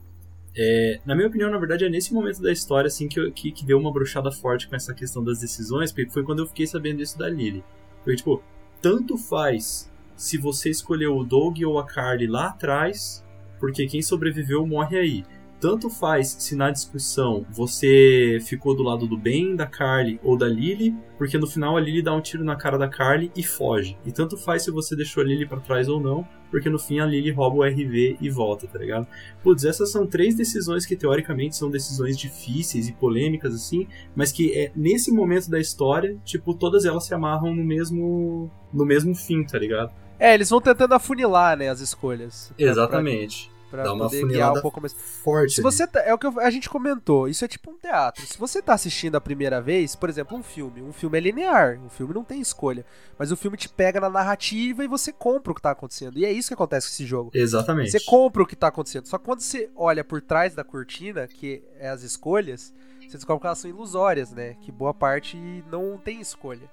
é, 0.57 0.99
na 1.06 1.15
minha 1.15 1.27
opinião, 1.30 1.49
na 1.49 1.57
verdade, 1.57 1.85
é 1.85 1.89
nesse 1.89 2.14
momento 2.14 2.41
da 2.41 2.52
história 2.52 2.88
assim 2.88 3.07
que, 3.07 3.19
eu- 3.19 3.31
que, 3.31 3.52
que 3.52 3.65
deu 3.65 3.77
uma 3.80 3.91
bruxada 3.93 4.31
forte 4.31 4.68
com 4.69 4.76
essa 4.76 4.93
questão 4.93 5.23
das 5.23 5.39
decisões, 5.39 5.91
porque 5.93 6.10
foi 6.11 6.23
quando 6.23 6.39
eu 6.39 6.47
fiquei 6.47 6.68
sabendo 6.68 6.97
disso 6.97 7.18
da 7.18 7.30
Lily. 7.30 7.64
Foi 8.03 8.15
tipo, 8.15 8.41
tanto 8.81 9.18
faz 9.18 9.89
se 10.15 10.37
você 10.37 10.69
escolheu 10.69 11.15
o 11.15 11.23
Doug 11.23 11.57
ou 11.65 11.79
a 11.79 11.85
Carly 11.85 12.27
lá 12.27 12.47
atrás, 12.47 13.25
porque 13.59 13.87
quem 13.87 14.01
sobreviveu 14.01 14.65
morre 14.65 14.97
aí. 14.97 15.23
Tanto 15.59 15.89
faz 15.89 16.27
se 16.27 16.55
na 16.55 16.69
discussão 16.69 17.45
você 17.49 18.39
ficou 18.45 18.75
do 18.75 18.83
lado 18.83 19.07
do 19.07 19.17
Ben, 19.17 19.55
da 19.55 19.65
Carly 19.65 20.19
ou 20.21 20.37
da 20.37 20.47
Lily, 20.47 20.93
porque 21.17 21.37
no 21.37 21.47
final 21.47 21.77
a 21.77 21.79
Lily 21.79 22.01
dá 22.01 22.13
um 22.13 22.21
tiro 22.21 22.43
na 22.43 22.55
cara 22.55 22.77
da 22.77 22.89
Carly 22.89 23.31
e 23.35 23.41
foge. 23.41 23.97
E 24.05 24.11
tanto 24.11 24.37
faz 24.37 24.63
se 24.63 24.71
você 24.71 24.95
deixou 24.95 25.23
a 25.23 25.25
Lily 25.25 25.47
pra 25.47 25.59
trás 25.59 25.87
ou 25.87 25.99
não, 25.99 26.27
porque 26.51 26.69
no 26.69 26.77
fim 26.77 26.99
a 26.99 27.05
Lily 27.05 27.31
rouba 27.31 27.57
o 27.57 27.63
RV 27.63 28.17
e 28.19 28.29
volta, 28.29 28.67
tá 28.67 28.77
ligado? 28.77 29.07
Putz, 29.41 29.63
essas 29.63 29.91
são 29.91 30.05
três 30.05 30.35
decisões 30.35 30.85
que 30.85 30.95
teoricamente 30.95 31.55
são 31.55 31.71
decisões 31.71 32.17
difíceis 32.17 32.87
e 32.87 32.93
polêmicas 32.93 33.55
assim, 33.55 33.87
mas 34.15 34.31
que 34.31 34.53
é 34.55 34.71
nesse 34.75 35.11
momento 35.11 35.49
da 35.49 35.59
história, 35.59 36.17
tipo, 36.25 36.53
todas 36.53 36.85
elas 36.85 37.05
se 37.05 37.13
amarram 37.13 37.55
no 37.55 37.63
mesmo 37.63 38.51
no 38.73 38.85
mesmo 38.85 39.15
fim, 39.15 39.43
tá 39.43 39.57
ligado? 39.57 39.93
É, 40.19 40.33
eles 40.33 40.49
vão 40.49 40.61
tentando 40.61 40.93
afunilar, 40.93 41.57
né, 41.57 41.69
as 41.69 41.79
escolhas. 41.79 42.51
Exatamente. 42.57 43.51
Pra, 43.69 43.83
Dá 43.83 43.89
pra 43.89 43.93
uma 43.93 44.05
poder 44.05 44.17
guiar 44.19 44.27
funilada 44.29 44.59
um 44.59 44.61
pouco 44.61 44.79
mais. 44.79 44.93
forte. 44.93 45.55
Se 45.55 45.61
você 45.61 45.85
tá, 45.85 45.99
é 46.01 46.13
o 46.13 46.17
que 46.17 46.25
eu- 46.27 46.39
a 46.39 46.49
gente 46.49 46.69
comentou, 46.69 47.27
isso 47.27 47.43
é 47.43 47.47
tipo 47.47 47.71
um 47.71 47.77
teatro. 47.77 48.25
Se 48.25 48.37
você 48.37 48.61
tá 48.61 48.73
assistindo 48.73 49.15
a 49.15 49.21
primeira 49.21 49.59
vez, 49.59 49.95
por 49.95 50.07
exemplo, 50.07 50.37
um 50.37 50.43
filme, 50.43 50.81
um 50.81 50.93
filme 50.93 51.17
é 51.17 51.21
linear, 51.21 51.79
um 51.83 51.89
filme 51.89 52.13
não 52.13 52.23
tem 52.23 52.39
escolha, 52.39 52.85
mas 53.17 53.31
o 53.31 53.35
filme 53.35 53.57
te 53.57 53.67
pega 53.67 53.99
na 53.99 54.09
narrativa 54.09 54.85
e 54.85 54.87
você 54.87 55.11
compra 55.11 55.51
o 55.51 55.55
que 55.55 55.61
tá 55.61 55.71
acontecendo. 55.71 56.17
E 56.17 56.23
é 56.23 56.31
isso 56.31 56.47
que 56.49 56.53
acontece 56.53 56.87
com 56.87 56.93
esse 56.93 57.05
jogo. 57.05 57.31
Exatamente. 57.33 57.91
Você 57.91 57.99
compra 58.05 58.43
o 58.43 58.45
que 58.45 58.55
tá 58.55 58.67
acontecendo. 58.67 59.07
Só 59.07 59.17
que 59.17 59.25
quando 59.25 59.41
você 59.41 59.69
olha 59.75 60.03
por 60.05 60.21
trás 60.21 60.53
da 60.55 60.63
cortina, 60.63 61.27
que 61.27 61.61
é 61.77 61.89
as 61.89 62.01
escolhas, 62.03 62.73
você 63.01 63.17
descobre 63.17 63.41
que 63.41 63.47
elas 63.47 63.57
são 63.59 63.69
ilusórias, 63.69 64.31
né? 64.31 64.55
Que 64.61 64.71
boa 64.71 64.93
parte 64.93 65.35
não 65.69 65.97
tem 65.97 66.21
escolha. 66.21 66.69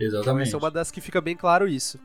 Exatamente. 0.00 0.48
Essa 0.48 0.56
é 0.56 0.58
uma 0.58 0.70
das 0.70 0.90
que 0.90 1.00
fica 1.00 1.20
bem 1.20 1.36
claro 1.36 1.68
isso. 1.68 1.98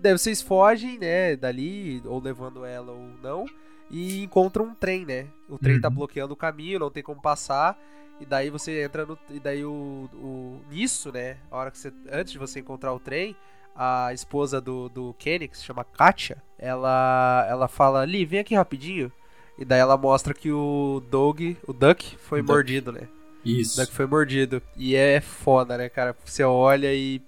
Daí 0.00 0.12
vocês 0.12 0.40
fogem, 0.42 0.98
né, 0.98 1.36
dali, 1.36 2.02
ou 2.04 2.20
levando 2.20 2.64
ela 2.64 2.92
ou 2.92 3.10
não, 3.22 3.44
e 3.90 4.22
encontram 4.22 4.66
um 4.66 4.74
trem, 4.74 5.04
né? 5.04 5.26
O 5.48 5.58
trem 5.58 5.80
tá 5.80 5.88
Uhum. 5.88 5.94
bloqueando 5.94 6.32
o 6.32 6.36
caminho, 6.36 6.78
não 6.78 6.90
tem 6.90 7.02
como 7.02 7.20
passar. 7.20 7.78
E 8.20 8.26
daí 8.26 8.50
você 8.50 8.82
entra 8.84 9.04
no. 9.06 9.18
E 9.30 9.40
daí 9.40 9.64
o. 9.64 10.08
o 10.14 10.60
nisso, 10.70 11.10
né? 11.10 11.38
A 11.50 11.56
hora 11.56 11.70
que 11.70 11.78
você. 11.78 11.92
Antes 12.12 12.32
de 12.32 12.38
você 12.38 12.60
encontrar 12.60 12.92
o 12.92 13.00
trem, 13.00 13.34
a 13.74 14.12
esposa 14.12 14.60
do, 14.60 14.88
do 14.90 15.14
Kenny, 15.18 15.48
que 15.48 15.56
se 15.56 15.64
chama 15.64 15.84
Katia, 15.84 16.36
ela. 16.58 17.46
Ela 17.48 17.66
fala, 17.68 18.04
Lee, 18.04 18.24
vem 18.26 18.40
aqui 18.40 18.54
rapidinho. 18.54 19.10
E 19.58 19.64
daí 19.64 19.80
ela 19.80 19.96
mostra 19.96 20.32
que 20.34 20.50
o 20.52 21.02
Doug, 21.10 21.40
o 21.66 21.72
Duck, 21.72 22.16
foi 22.18 22.42
mordido, 22.42 22.92
né? 22.92 23.08
Isso. 23.44 23.80
Duck 23.80 23.92
foi 23.92 24.06
mordido. 24.06 24.62
E 24.76 24.94
é 24.94 25.20
foda, 25.20 25.76
né, 25.78 25.88
cara? 25.88 26.14
Você 26.24 26.44
olha 26.44 26.92
e. 26.94 27.20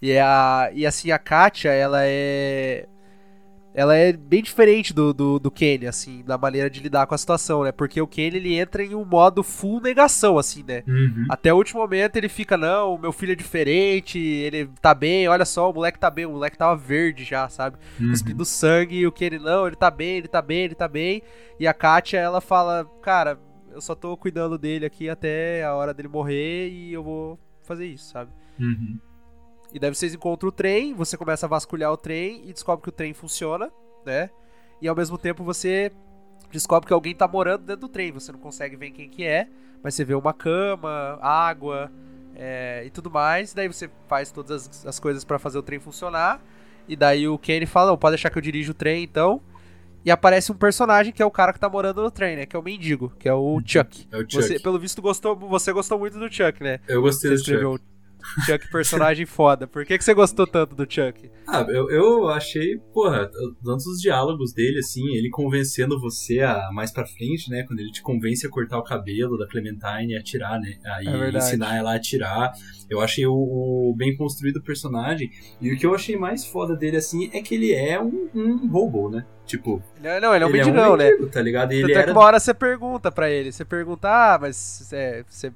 E, 0.00 0.12
é 0.12 0.22
a, 0.22 0.70
e 0.72 0.86
assim, 0.86 1.10
a 1.10 1.18
Katia, 1.18 1.72
ela 1.72 2.00
é. 2.02 2.86
Ela 3.74 3.94
é 3.94 4.12
bem 4.12 4.42
diferente 4.42 4.92
do, 4.92 5.12
do, 5.12 5.38
do 5.38 5.52
Kenny, 5.52 5.86
assim, 5.86 6.24
na 6.26 6.36
maneira 6.36 6.68
de 6.68 6.80
lidar 6.80 7.06
com 7.06 7.14
a 7.14 7.18
situação, 7.18 7.62
né? 7.62 7.70
Porque 7.70 8.00
o 8.00 8.08
Kenny, 8.08 8.36
ele 8.36 8.54
entra 8.54 8.82
em 8.82 8.92
um 8.92 9.04
modo 9.04 9.44
full 9.44 9.80
negação, 9.80 10.36
assim, 10.36 10.64
né? 10.66 10.82
Uhum. 10.88 11.26
Até 11.30 11.52
o 11.52 11.56
último 11.56 11.80
momento 11.80 12.16
ele 12.16 12.28
fica, 12.28 12.56
não, 12.56 12.98
meu 12.98 13.12
filho 13.12 13.32
é 13.32 13.36
diferente, 13.36 14.18
ele 14.18 14.68
tá 14.80 14.92
bem, 14.94 15.28
olha 15.28 15.44
só, 15.44 15.70
o 15.70 15.74
moleque 15.74 15.98
tá 15.98 16.10
bem, 16.10 16.26
o 16.26 16.32
moleque 16.32 16.58
tava 16.58 16.74
verde 16.74 17.22
já, 17.22 17.48
sabe? 17.48 17.76
Uhum. 18.00 18.10
Cuspindo 18.10 18.44
sangue, 18.44 18.96
e 18.96 19.06
o 19.06 19.12
Kenny, 19.12 19.38
não, 19.38 19.66
ele 19.68 19.76
tá 19.76 19.92
bem, 19.92 20.16
ele 20.16 20.28
tá 20.28 20.42
bem, 20.42 20.64
ele 20.64 20.74
tá 20.74 20.88
bem. 20.88 21.22
E 21.60 21.68
a 21.68 21.74
Katia, 21.74 22.18
ela 22.18 22.40
fala, 22.40 22.84
cara, 23.00 23.38
eu 23.70 23.80
só 23.80 23.94
tô 23.94 24.16
cuidando 24.16 24.58
dele 24.58 24.86
aqui 24.86 25.08
até 25.08 25.62
a 25.62 25.72
hora 25.74 25.94
dele 25.94 26.08
morrer 26.08 26.68
e 26.68 26.92
eu 26.92 27.04
vou 27.04 27.38
fazer 27.62 27.86
isso, 27.86 28.10
sabe? 28.10 28.32
Uhum. 28.58 28.98
E 29.72 29.78
daí 29.78 29.94
vocês 29.94 30.14
encontram 30.14 30.48
o 30.48 30.52
trem, 30.52 30.94
você 30.94 31.16
começa 31.16 31.46
a 31.46 31.48
vasculhar 31.48 31.92
o 31.92 31.96
trem 31.96 32.42
e 32.46 32.52
descobre 32.52 32.82
que 32.82 32.88
o 32.88 32.92
trem 32.92 33.12
funciona, 33.12 33.70
né? 34.04 34.30
E 34.80 34.88
ao 34.88 34.96
mesmo 34.96 35.18
tempo 35.18 35.44
você 35.44 35.92
descobre 36.50 36.86
que 36.86 36.92
alguém 36.92 37.14
tá 37.14 37.28
morando 37.28 37.64
dentro 37.64 37.82
do 37.82 37.88
trem. 37.88 38.12
Você 38.12 38.32
não 38.32 38.38
consegue 38.38 38.76
ver 38.76 38.90
quem 38.90 39.08
que 39.08 39.24
é, 39.24 39.48
mas 39.82 39.94
você 39.94 40.04
vê 40.04 40.14
uma 40.14 40.32
cama, 40.32 41.18
água 41.20 41.90
é, 42.34 42.82
e 42.86 42.90
tudo 42.90 43.10
mais. 43.10 43.52
Daí 43.52 43.68
você 43.68 43.90
faz 44.06 44.30
todas 44.30 44.68
as, 44.68 44.86
as 44.86 44.98
coisas 44.98 45.24
pra 45.24 45.38
fazer 45.38 45.58
o 45.58 45.62
trem 45.62 45.78
funcionar. 45.78 46.40
E 46.86 46.96
daí 46.96 47.28
o 47.28 47.38
Kenny 47.38 47.66
fala, 47.66 47.90
não, 47.90 47.98
pode 47.98 48.12
deixar 48.12 48.30
que 48.30 48.38
eu 48.38 48.42
dirijo 48.42 48.72
o 48.72 48.74
trem 48.74 49.04
então. 49.04 49.42
E 50.04 50.10
aparece 50.10 50.50
um 50.50 50.54
personagem 50.54 51.12
que 51.12 51.22
é 51.22 51.26
o 51.26 51.30
cara 51.30 51.52
que 51.52 51.60
tá 51.60 51.68
morando 51.68 52.02
no 52.02 52.10
trem, 52.10 52.36
né? 52.36 52.46
Que 52.46 52.56
é 52.56 52.58
o 52.58 52.62
mendigo, 52.62 53.12
que 53.18 53.28
é 53.28 53.34
o 53.34 53.60
Chuck. 53.64 54.08
É 54.10 54.16
o 54.16 54.20
Chuck. 54.20 54.34
Você, 54.36 54.58
pelo 54.58 54.78
visto, 54.78 55.02
gostou, 55.02 55.36
você 55.36 55.72
gostou 55.72 55.98
muito 55.98 56.18
do 56.18 56.32
Chuck, 56.32 56.62
né? 56.62 56.80
Eu 56.88 57.02
gostei 57.02 57.36
Você 57.36 57.58
do 57.58 57.60
Chuck. 57.60 57.84
Chuck 58.44 58.70
personagem 58.70 59.26
foda. 59.26 59.66
Por 59.66 59.84
que, 59.84 59.96
que 59.96 60.04
você 60.04 60.14
gostou 60.14 60.46
tanto 60.46 60.74
do 60.74 60.82
Chuck? 60.82 61.30
Ah, 61.46 61.64
eu, 61.68 61.90
eu 61.90 62.28
achei, 62.28 62.78
porra, 62.92 63.30
tantos 63.64 63.86
os 63.86 64.00
diálogos 64.00 64.52
dele, 64.52 64.78
assim, 64.78 65.04
ele 65.16 65.30
convencendo 65.30 66.00
você 66.00 66.40
a 66.40 66.70
mais 66.72 66.90
pra 66.92 67.06
frente, 67.06 67.50
né? 67.50 67.64
Quando 67.66 67.80
ele 67.80 67.90
te 67.90 68.02
convence 68.02 68.46
a 68.46 68.50
cortar 68.50 68.78
o 68.78 68.84
cabelo 68.84 69.38
da 69.38 69.46
Clementine 69.46 70.12
e 70.12 70.16
atirar, 70.16 70.60
né? 70.60 70.78
Aí 70.84 71.06
É 71.06 71.36
ensinar 71.36 71.76
ela 71.76 71.92
a 71.92 71.96
atirar. 71.96 72.52
Eu 72.88 73.00
achei 73.00 73.26
o, 73.26 73.32
o 73.32 73.94
bem 73.96 74.16
construído 74.16 74.56
o 74.56 74.62
personagem. 74.62 75.30
E 75.60 75.72
o 75.72 75.78
que 75.78 75.86
eu 75.86 75.94
achei 75.94 76.16
mais 76.16 76.44
foda 76.44 76.76
dele, 76.76 76.96
assim, 76.96 77.30
é 77.32 77.40
que 77.40 77.54
ele 77.54 77.72
é 77.72 78.00
um, 78.00 78.28
um 78.34 78.68
robô, 78.68 79.08
né? 79.10 79.24
Tipo, 79.48 79.82
Ele 79.96 80.08
é, 80.08 80.20
não, 80.20 80.34
ele 80.34 80.44
é 80.44 80.46
um 80.46 80.50
ele 80.50 80.58
mendigão, 80.58 80.84
é 80.84 80.90
um 80.92 80.96
né? 80.96 81.28
tá 81.32 81.40
ligado? 81.40 81.72
E 81.72 81.76
ele 81.76 81.82
Tanto 81.84 81.92
é 81.92 81.94
que 81.94 82.10
era... 82.10 82.12
uma 82.12 82.20
hora 82.20 82.38
você 82.38 82.52
pergunta 82.52 83.10
pra 83.10 83.30
ele, 83.30 83.50
você 83.50 83.64
pergunta, 83.64 84.06
ah, 84.06 84.38
mas 84.38 84.92
é, 84.92 85.24
você, 85.26 85.50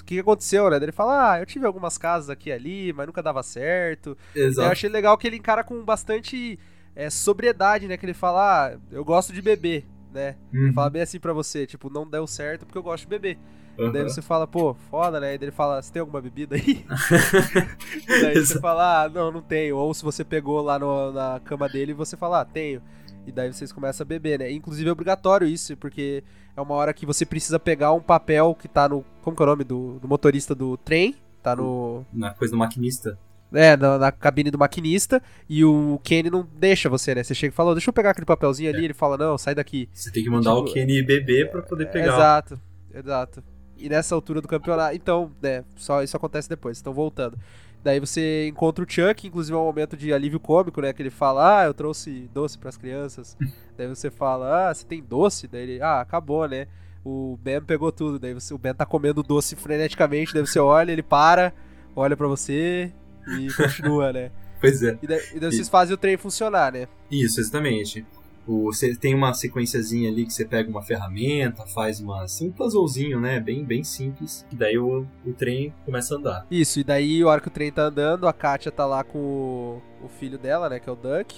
o 0.00 0.04
que 0.04 0.18
aconteceu, 0.20 0.68
né? 0.70 0.76
Ele 0.76 0.92
fala, 0.92 1.32
ah, 1.32 1.40
eu 1.40 1.46
tive 1.46 1.66
algumas 1.66 1.96
casas 1.98 2.30
aqui 2.30 2.50
e 2.50 2.52
ali, 2.52 2.92
mas 2.92 3.06
nunca 3.06 3.22
dava 3.22 3.42
certo. 3.42 4.16
Eu 4.34 4.46
Exato. 4.48 4.70
achei 4.72 4.88
legal 4.90 5.16
que 5.18 5.26
ele 5.26 5.36
encara 5.36 5.62
com 5.64 5.84
bastante 5.84 6.58
é, 6.94 7.10
sobriedade, 7.10 7.86
né? 7.88 7.96
Que 7.96 8.06
ele 8.06 8.14
fala, 8.14 8.68
ah, 8.74 8.78
eu 8.90 9.04
gosto 9.04 9.32
de 9.32 9.42
beber, 9.42 9.84
né? 10.12 10.36
Ele 10.52 10.66
Uhum. 10.68 10.72
fala 10.72 10.90
bem 10.90 11.02
assim 11.02 11.20
pra 11.20 11.32
você, 11.32 11.66
tipo, 11.66 11.90
não 11.90 12.08
deu 12.08 12.26
certo 12.26 12.64
porque 12.66 12.78
eu 12.78 12.82
gosto 12.82 13.02
de 13.04 13.08
beber. 13.10 13.38
Uhum. 13.78 13.92
Daí 13.92 14.02
você 14.04 14.22
fala, 14.22 14.46
pô, 14.46 14.72
foda, 14.90 15.20
né? 15.20 15.34
E 15.34 15.38
daí 15.38 15.48
ele 15.48 15.52
fala, 15.54 15.82
você 15.82 15.92
tem 15.92 16.00
alguma 16.00 16.20
bebida 16.22 16.56
aí? 16.56 16.82
daí 18.22 18.34
você 18.44 18.58
fala, 18.60 19.04
ah, 19.04 19.08
não, 19.08 19.30
não 19.30 19.42
tenho. 19.42 19.76
Ou 19.76 19.92
se 19.92 20.02
você 20.02 20.24
pegou 20.24 20.60
lá 20.62 20.78
no- 20.78 21.12
na 21.12 21.40
cama 21.44 21.68
dele, 21.68 21.92
você 21.92 22.16
fala, 22.16 22.40
ah, 22.40 22.44
tenho. 22.44 22.80
E 23.26 23.32
daí 23.32 23.52
vocês 23.52 23.72
começam 23.72 24.04
a 24.04 24.06
beber, 24.06 24.38
né? 24.38 24.52
Inclusive 24.52 24.88
é 24.88 24.92
obrigatório 24.92 25.46
isso, 25.46 25.76
porque 25.76 26.22
é 26.56 26.60
uma 26.60 26.74
hora 26.74 26.94
que 26.94 27.04
você 27.04 27.26
precisa 27.26 27.58
pegar 27.58 27.92
um 27.92 28.00
papel 28.00 28.54
que 28.54 28.68
tá 28.68 28.88
no. 28.88 29.04
Como 29.22 29.36
que 29.36 29.42
é 29.42 29.44
o 29.44 29.48
nome? 29.48 29.64
Do, 29.64 29.98
do 29.98 30.06
motorista 30.06 30.54
do 30.54 30.76
trem. 30.76 31.16
Tá 31.42 31.56
no. 31.56 32.06
Na 32.12 32.32
coisa 32.32 32.52
do 32.52 32.58
maquinista. 32.58 33.18
É, 33.52 33.76
na, 33.76 33.98
na 33.98 34.12
cabine 34.12 34.50
do 34.50 34.58
maquinista. 34.58 35.22
E 35.48 35.64
o 35.64 36.00
Kenny 36.02 36.30
não 36.30 36.46
deixa 36.56 36.88
você, 36.88 37.14
né? 37.14 37.22
Você 37.22 37.34
chega 37.34 37.52
e 37.52 37.56
fala, 37.56 37.74
deixa 37.74 37.90
eu 37.90 37.94
pegar 37.94 38.10
aquele 38.10 38.26
papelzinho 38.26 38.70
ali. 38.70 38.84
Ele 38.84 38.94
fala, 38.94 39.16
não, 39.16 39.36
sai 39.36 39.54
daqui. 39.54 39.88
Você 39.92 40.10
tem 40.10 40.22
que 40.22 40.30
mandar 40.30 40.54
o 40.54 40.64
Tipo, 40.64 40.74
Kenny 40.74 41.02
beber 41.02 41.50
pra 41.50 41.62
poder 41.62 41.90
pegar. 41.90 42.14
Exato, 42.14 42.60
exato. 42.94 43.44
E 43.76 43.88
nessa 43.88 44.14
altura 44.14 44.40
do 44.40 44.48
campeonato. 44.48 44.94
Então, 44.96 45.30
né, 45.42 45.64
só 45.76 46.02
isso 46.02 46.16
acontece 46.16 46.48
depois, 46.48 46.78
estão 46.78 46.92
voltando. 46.92 47.38
Daí 47.82 48.00
você 48.00 48.48
encontra 48.48 48.84
o 48.84 48.90
Chuck, 48.90 49.26
inclusive 49.26 49.56
é 49.56 49.60
um 49.60 49.64
momento 49.64 49.96
de 49.96 50.12
alívio 50.12 50.40
cômico, 50.40 50.80
né? 50.80 50.92
Que 50.92 51.02
ele 51.02 51.10
fala, 51.10 51.60
ah, 51.60 51.66
eu 51.66 51.74
trouxe 51.74 52.28
doce 52.34 52.58
pras 52.58 52.76
crianças. 52.76 53.36
Daí 53.76 53.86
você 53.86 54.10
fala, 54.10 54.70
ah, 54.70 54.74
você 54.74 54.84
tem 54.84 55.02
doce? 55.02 55.46
Daí 55.46 55.62
ele, 55.62 55.82
ah, 55.82 56.00
acabou, 56.00 56.48
né? 56.48 56.66
O 57.04 57.38
Ben 57.40 57.62
pegou 57.62 57.92
tudo. 57.92 58.18
Daí 58.18 58.34
você, 58.34 58.52
o 58.52 58.58
Ben 58.58 58.74
tá 58.74 58.84
comendo 58.84 59.22
doce 59.22 59.54
freneticamente. 59.54 60.34
Daí 60.34 60.44
você 60.44 60.58
olha, 60.58 60.90
ele 60.90 61.02
para, 61.02 61.52
olha 61.94 62.16
pra 62.16 62.26
você 62.26 62.92
e 63.38 63.52
continua, 63.52 64.12
né? 64.12 64.30
Pois 64.58 64.82
é. 64.82 64.98
E 65.02 65.06
daí, 65.06 65.20
e 65.34 65.38
daí 65.38 65.52
vocês 65.52 65.68
fazem 65.68 65.94
o 65.94 65.98
trem 65.98 66.16
funcionar, 66.16 66.72
né? 66.72 66.88
Isso, 67.10 67.38
exatamente. 67.38 68.06
O, 68.46 68.72
você 68.72 68.94
tem 68.94 69.14
uma 69.14 69.34
sequenciazinha 69.34 70.10
ali 70.10 70.24
que 70.24 70.32
você 70.32 70.44
pega 70.44 70.70
uma 70.70 70.82
ferramenta, 70.82 71.66
faz 71.66 72.00
uma, 72.00 72.22
assim, 72.22 72.48
um 72.48 72.52
puzzlezinho, 72.52 73.20
né? 73.20 73.40
Bem, 73.40 73.64
bem 73.64 73.82
simples. 73.82 74.46
E 74.52 74.56
daí 74.56 74.78
o, 74.78 75.06
o 75.24 75.32
trem 75.32 75.74
começa 75.84 76.14
a 76.14 76.18
andar. 76.18 76.46
Isso, 76.50 76.80
e 76.80 76.84
daí 76.84 77.22
a 77.22 77.26
hora 77.26 77.40
que 77.40 77.48
o 77.48 77.50
trem 77.50 77.72
tá 77.72 77.82
andando, 77.82 78.28
a 78.28 78.32
Katia 78.32 78.70
tá 78.70 78.86
lá 78.86 79.02
com 79.02 79.18
o, 79.18 79.82
o 80.04 80.08
filho 80.08 80.38
dela, 80.38 80.68
né? 80.68 80.78
Que 80.78 80.88
é 80.88 80.92
o 80.92 80.96
Duck. 80.96 81.34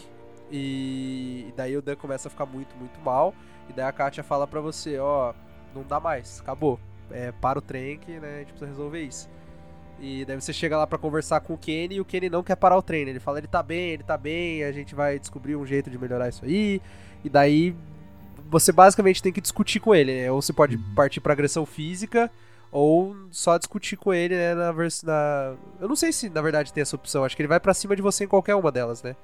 E, 0.51 1.47
e 1.49 1.55
daí 1.57 1.77
o 1.77 1.83
Duck 1.83 1.97
começa 1.97 2.29
a 2.29 2.31
ficar 2.31 2.47
muito, 2.47 2.77
muito 2.77 3.01
mal. 3.01 3.35
E 3.69 3.73
daí 3.73 3.87
a 3.87 3.93
Katia 3.93 4.23
fala 4.23 4.47
pra 4.47 4.61
você, 4.61 4.99
ó, 4.99 5.33
não 5.75 5.83
dá 5.83 6.01
mais, 6.01 6.41
acabou. 6.41 6.79
É, 7.11 7.33
para 7.33 7.59
o 7.59 7.63
trem 7.63 7.99
que 7.99 8.21
né, 8.21 8.37
a 8.37 8.39
gente 8.41 8.49
precisa 8.49 8.71
resolver 8.71 9.03
isso. 9.03 9.31
E 10.01 10.25
daí 10.25 10.41
você 10.41 10.53
chega 10.53 10.77
lá 10.79 10.87
pra 10.87 10.97
conversar 10.99 11.41
com 11.41 11.55
o 11.55 11.59
Kenny 11.59 11.97
e 11.97 12.01
o 12.01 12.05
Kenny 12.05 12.29
não 12.31 12.43
quer 12.43 12.57
parar 12.57 12.77
o 12.77 12.83
trem. 12.83 13.05
né? 13.05 13.11
Ele 13.11 13.21
fala, 13.21 13.39
ele 13.39 13.49
tá 13.49 13.63
bem, 13.63 13.91
ele 13.91 14.03
tá 14.05 14.17
bem, 14.17 14.63
a 14.65 14.71
gente 14.73 14.95
vai 14.95 15.19
descobrir 15.19 15.57
um 15.57 15.67
jeito 15.67 15.91
de 15.91 15.99
melhorar 15.99 16.29
isso 16.29 16.45
aí. 16.45 16.81
E 17.25 17.29
daí 17.29 17.75
você 18.51 18.71
basicamente 18.73 19.23
tem 19.23 19.33
que 19.33 19.41
discutir 19.41 19.81
com 19.81 19.95
ele, 19.95 20.15
né? 20.23 20.31
Ou 20.31 20.41
você 20.41 20.53
pode 20.53 20.79
partir 20.95 21.21
pra 21.21 21.33
agressão 21.33 21.67
física, 21.67 22.31
ou 22.71 23.17
só 23.31 23.59
discutir 23.59 23.97
com 23.97 24.15
ele, 24.15 24.37
né, 24.37 24.55
na, 24.55 24.73
na... 25.05 25.55
Eu 25.81 25.89
não 25.89 25.97
sei 25.97 26.13
se, 26.13 26.29
na 26.31 26.41
verdade, 26.41 26.73
tem 26.73 26.83
essa 26.83 26.97
opção. 26.97 27.25
Acho 27.25 27.35
que 27.37 27.43
ele 27.43 27.49
vai 27.49 27.59
pra 27.61 27.75
cima 27.75 27.97
de 27.97 28.03
você 28.03 28.25
em 28.25 28.29
qualquer 28.29 28.55
uma 28.55 28.71
delas, 28.71 29.03
né? 29.03 29.17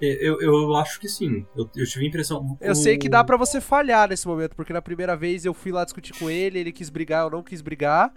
Eu, 0.00 0.40
eu 0.40 0.74
acho 0.76 0.98
que 0.98 1.08
sim. 1.08 1.46
Eu, 1.56 1.68
eu 1.76 1.86
tive 1.86 2.04
a 2.04 2.08
impressão. 2.08 2.56
Eu 2.60 2.72
o- 2.72 2.74
sei 2.74 2.98
que 2.98 3.08
dá 3.08 3.22
pra 3.22 3.36
você 3.36 3.60
falhar 3.60 4.08
nesse 4.08 4.26
momento, 4.26 4.56
porque 4.56 4.72
na 4.72 4.82
primeira 4.82 5.14
vez 5.16 5.44
eu 5.44 5.54
fui 5.54 5.70
lá 5.70 5.84
discutir 5.84 6.12
com 6.18 6.28
ele, 6.28 6.58
ele 6.58 6.72
quis 6.72 6.90
brigar, 6.90 7.22
eu 7.24 7.30
não 7.30 7.42
quis 7.42 7.60
brigar. 7.60 8.12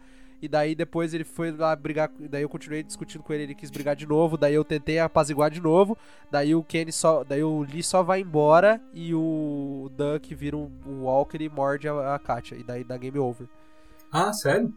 E 0.45 0.47
daí 0.47 0.75
depois 0.75 1.11
ele 1.13 1.23
foi 1.23 1.51
lá 1.51 1.75
brigar, 1.75 2.11
daí 2.29 2.43
eu 2.43 2.49
continuei 2.49 2.83
discutindo 2.83 3.23
com 3.23 3.33
ele, 3.33 3.43
ele 3.43 3.55
quis 3.55 3.71
brigar 3.71 3.95
de 3.95 4.05
novo, 4.05 4.37
daí 4.37 4.53
eu 4.53 4.63
tentei 4.63 4.99
apaziguar 4.99 5.49
de 5.49 5.59
novo, 5.59 5.97
daí 6.31 6.53
o 6.53 6.63
Kenny 6.63 6.91
só, 6.91 7.23
daí 7.23 7.43
o 7.43 7.61
Lee 7.61 7.81
só 7.81 8.03
vai 8.03 8.21
embora 8.21 8.79
e 8.93 9.11
o 9.15 9.89
Duck 9.97 10.35
vira 10.35 10.55
um, 10.55 10.71
um 10.85 11.03
Walker 11.05 11.41
e 11.41 11.49
morde 11.49 11.87
a, 11.87 12.13
a 12.13 12.19
Katia, 12.19 12.57
e 12.57 12.63
daí 12.63 12.83
dá 12.83 12.95
game 12.95 13.17
over. 13.17 13.47
Ah, 14.11 14.31
sério? 14.31 14.71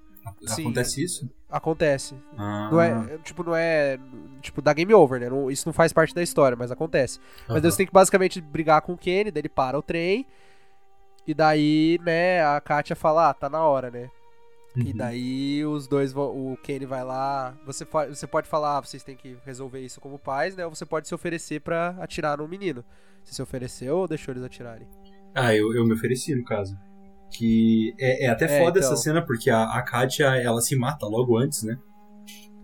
Sim. 0.46 0.62
Acontece 0.62 1.04
isso? 1.04 1.30
Acontece. 1.50 2.14
Ah. 2.36 2.68
Não 2.72 2.80
é, 2.80 3.18
tipo, 3.18 3.44
não 3.44 3.54
é, 3.54 3.98
tipo, 4.40 4.62
dá 4.62 4.72
game 4.72 4.92
over, 4.94 5.20
né? 5.20 5.28
Não- 5.28 5.50
isso 5.50 5.68
não 5.68 5.72
faz 5.74 5.92
parte 5.92 6.14
da 6.14 6.22
história, 6.22 6.56
mas 6.58 6.70
acontece. 6.70 7.18
Mas 7.40 7.50
Aham. 7.50 7.60
daí 7.60 7.70
você 7.70 7.76
tem 7.76 7.86
que 7.86 7.92
basicamente 7.92 8.40
brigar 8.40 8.80
com 8.82 8.94
o 8.94 8.98
Kenny, 8.98 9.30
daí 9.30 9.42
ele 9.42 9.48
para 9.50 9.78
o 9.78 9.82
trem. 9.82 10.26
E 11.26 11.34
daí, 11.34 12.00
né, 12.02 12.42
a 12.42 12.58
Katia 12.58 12.96
fala, 12.96 13.28
ah, 13.28 13.34
tá 13.34 13.50
na 13.50 13.62
hora, 13.62 13.90
né? 13.90 14.10
E 14.76 14.90
Uhum. 14.90 14.96
daí 14.96 15.64
os 15.64 15.88
dois 15.88 16.12
vão. 16.12 16.52
O 16.52 16.56
Kenny 16.58 16.86
vai 16.86 17.02
lá. 17.02 17.56
Você, 17.66 17.84
fa- 17.84 18.06
você 18.06 18.26
pode 18.26 18.48
falar, 18.48 18.78
ah, 18.78 18.80
vocês 18.80 19.02
têm 19.02 19.16
que 19.16 19.36
resolver 19.44 19.80
isso 19.80 20.00
como 20.00 20.18
pais, 20.18 20.54
né? 20.54 20.64
Ou 20.66 20.74
você 20.74 20.84
pode 20.86 21.08
se 21.08 21.14
oferecer 21.14 21.60
pra 21.60 21.96
atirar 22.00 22.38
no 22.38 22.46
menino. 22.46 22.84
Você 23.24 23.34
se 23.34 23.42
ofereceu 23.42 23.96
ou 23.98 24.06
deixou 24.08 24.32
eles 24.32 24.42
atirarem? 24.44 24.86
Ah, 25.34 25.54
eu, 25.54 25.74
eu 25.74 25.84
me 25.86 25.94
ofereci, 25.94 26.34
no 26.34 26.44
caso. 26.44 26.76
Que 27.32 27.94
é, 27.98 28.26
é 28.26 28.28
até 28.28 28.44
É, 28.44 28.58
foda 28.64 28.78
então. 28.78 28.92
essa 28.92 28.96
cena, 29.02 29.20
porque 29.24 29.50
a, 29.50 29.64
a 29.64 29.82
Katia, 29.82 30.26
ela 30.36 30.60
se 30.60 30.76
mata 30.76 31.06
logo 31.06 31.36
antes, 31.36 31.62
né? 31.62 31.76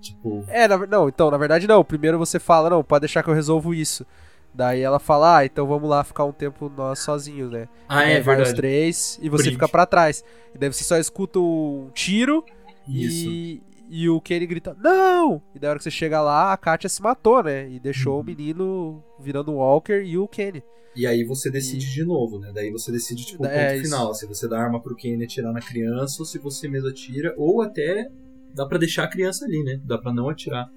Tipo, 0.01 0.45
É, 0.49 0.69
na 0.69 0.77
não, 0.87 1.09
então, 1.09 1.31
na 1.31 1.37
verdade 1.39 1.67
não. 1.67 1.83
Primeiro 1.85 2.19
você 2.19 2.39
fala, 2.39 2.69
não, 2.71 2.85
pode 2.85 3.01
deixar 3.01 3.23
que 3.23 3.31
eu 3.31 3.35
resolvo 3.35 3.75
isso. 3.75 4.07
Daí 4.55 4.81
ela 4.81 5.01
fala, 5.01 5.39
ah, 5.39 5.45
então 5.45 5.67
vamos 5.67 5.89
lá 5.91 6.05
ficar 6.05 6.25
um 6.25 6.33
tempo 6.33 6.71
nós 6.77 7.01
sozinhos, 7.01 7.51
né? 7.51 7.69
Ah, 7.89 8.05
E 8.07 8.13
é 8.13 8.15
daí 8.15 8.23
vai 8.23 8.35
os 8.37 8.39
verdade. 8.39 8.57
três 8.57 9.19
e 9.21 9.29
você 9.29 9.51
fica 9.51 9.69
pra 9.69 9.85
trás. 9.85 10.23
E 10.55 10.59
daí 10.59 10.73
você 10.73 10.85
só 10.85 10.97
escuta 10.97 11.41
um 11.41 11.91
tiro 11.93 12.45
isso. 12.87 13.29
e, 13.29 13.63
e 13.91 14.09
o 14.09 14.21
Kenny 14.21 14.47
grita, 14.47 14.77
não! 14.81 15.43
E 15.55 15.59
daí 15.59 15.69
a 15.69 15.71
hora 15.71 15.79
que 15.79 15.83
você 15.85 15.91
chega 15.91 16.21
lá, 16.21 16.53
a 16.53 16.57
Katia 16.57 16.89
se 16.89 17.03
matou, 17.03 17.43
né? 17.43 17.69
E 17.69 17.81
deixou 17.81 18.21
o 18.21 18.25
menino 18.25 19.03
virando 19.19 19.51
um 19.51 19.57
Walker 19.57 20.03
e 20.05 20.17
o 20.17 20.29
Kenny. 20.29 20.63
E 20.97 21.05
aí 21.09 21.25
você 21.25 21.51
decide 21.51 21.93
de 21.93 22.05
novo, 22.05 22.39
né? 22.39 22.53
Daí 22.55 22.71
você 22.71 22.93
decide, 22.93 23.27
tipo, 23.27 23.43
o 23.43 23.49
ponto 23.49 23.59
É, 23.59 23.77
final. 23.81 24.15
Se 24.15 24.25
você 24.27 24.47
dá 24.49 24.61
arma 24.61 24.81
pro 24.81 24.95
Kenny 24.95 25.25
atirar 25.25 25.53
na 25.53 25.61
criança, 25.61 26.17
ou 26.21 26.25
se 26.25 26.39
você 26.39 26.69
mesmo 26.69 26.89
atira, 26.89 27.35
ou 27.37 27.61
até 27.61 28.09
dá 28.55 28.65
pra 28.65 28.79
deixar 28.79 29.03
a 29.03 29.09
criança 29.09 29.45
ali, 29.45 29.65
né? 29.65 29.81
Dá 29.85 29.99
pra 29.99 30.13
não 30.13 30.29
atirar. 30.29 30.71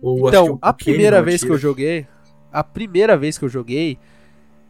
Ou 0.00 0.26
Então, 0.28 0.54
o 0.54 0.58
a 0.62 0.72
primeira 0.72 1.22
vez 1.22 1.44
que 1.44 1.50
eu 1.50 1.58
joguei, 1.58 2.06
a 2.52 2.62
primeira 2.64 3.16
vez 3.16 3.38
que 3.38 3.44
eu 3.44 3.48
joguei, 3.48 3.98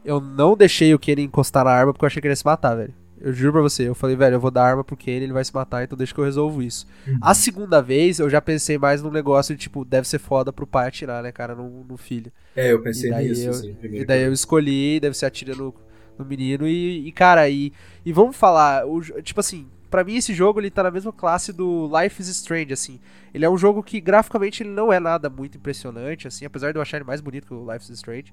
eu 0.05 0.20
não 0.20 0.57
deixei 0.57 0.94
o 0.94 0.98
Kenny 0.98 1.23
encostar 1.23 1.65
na 1.65 1.70
arma 1.70 1.93
porque 1.93 2.05
eu 2.05 2.07
achei 2.07 2.20
que 2.20 2.27
ele 2.27 2.32
ia 2.32 2.36
se 2.36 2.44
matar, 2.44 2.74
velho. 2.74 2.94
Eu 3.20 3.35
juro 3.35 3.52
pra 3.52 3.61
você, 3.61 3.86
eu 3.86 3.94
falei, 3.94 4.16
velho, 4.16 4.36
eu 4.36 4.40
vou 4.40 4.51
dar 4.51 4.65
arma 4.65 4.82
pro 4.82 4.97
Kenny, 4.97 5.24
ele 5.24 5.32
vai 5.32 5.44
se 5.44 5.55
matar, 5.55 5.85
então 5.85 5.97
deixa 5.97 6.15
que 6.15 6.19
eu 6.19 6.24
resolvo 6.24 6.62
isso. 6.62 6.86
Uhum. 7.07 7.19
A 7.20 7.35
segunda 7.35 7.82
vez, 7.82 8.19
eu 8.19 8.31
já 8.31 8.40
pensei 8.40 8.78
mais 8.78 9.02
num 9.02 9.11
negócio 9.11 9.55
de, 9.55 9.61
tipo, 9.61 9.85
deve 9.85 10.09
ser 10.09 10.19
foda 10.19 10.51
pro 10.51 10.66
pai 10.66 10.89
atirar, 10.89 11.23
né, 11.23 11.31
cara, 11.31 11.55
no, 11.55 11.85
no 11.85 11.97
filho. 11.98 12.32
É, 12.57 12.73
eu 12.73 12.81
pensei 12.82 13.11
nisso, 13.11 13.44
eu- 13.44 13.51
assim, 13.51 13.77
E 13.82 14.05
daí 14.07 14.23
eu 14.23 14.32
escolhi, 14.32 14.98
deve 15.01 15.15
ser 15.15 15.27
atira 15.27 15.55
no, 15.55 15.74
no 16.19 16.24
menino 16.24 16.66
e, 16.66 17.07
e, 17.09 17.12
cara, 17.12 17.47
e, 17.51 17.70
e 18.07 18.11
vamos 18.11 18.35
falar, 18.36 18.86
o 18.86 19.02
tipo 19.23 19.40
assim, 19.40 19.66
pra 19.90 20.04
mim 20.04 20.16
esse 20.16 20.32
jogo 20.32 20.60
ele 20.60 20.70
tá 20.70 20.82
na 20.82 20.90
mesma 20.90 21.12
classe 21.12 21.52
do 21.52 21.90
Life 21.98 22.20
is 22.22 22.28
Strange, 22.28 22.72
assim. 22.72 23.00
Ele 23.34 23.44
é 23.44 23.50
um 23.50 23.58
jogo 23.58 23.82
que 23.82 24.00
graficamente 24.00 24.62
ele 24.62 24.70
não 24.70 24.92
é 24.92 25.00
nada 25.00 25.28
muito 25.28 25.58
impressionante, 25.58 26.28
assim, 26.28 26.44
apesar 26.44 26.72
de 26.72 26.78
eu 26.78 26.82
achar 26.82 26.98
ele 26.98 27.06
mais 27.06 27.20
bonito 27.20 27.46
que 27.46 27.54
o 27.54 27.70
Life 27.70 27.84
is 27.84 27.90
Strange. 27.98 28.32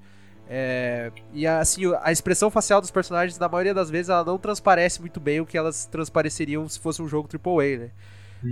É, 0.49 1.11
e 1.33 1.45
assim, 1.45 1.81
a 2.01 2.11
expressão 2.11 2.49
facial 2.49 2.79
dos 2.79 2.91
personagens, 2.91 3.37
na 3.37 3.49
maioria 3.49 3.73
das 3.73 3.89
vezes, 3.89 4.09
ela 4.09 4.23
não 4.23 4.37
transparece 4.37 5.01
muito 5.01 5.19
bem 5.19 5.41
o 5.41 5.45
que 5.45 5.57
elas 5.57 5.85
transpareceriam 5.85 6.67
se 6.69 6.79
fosse 6.79 7.01
um 7.01 7.07
jogo 7.07 7.27
AAA, 7.27 7.77
né? 7.77 7.91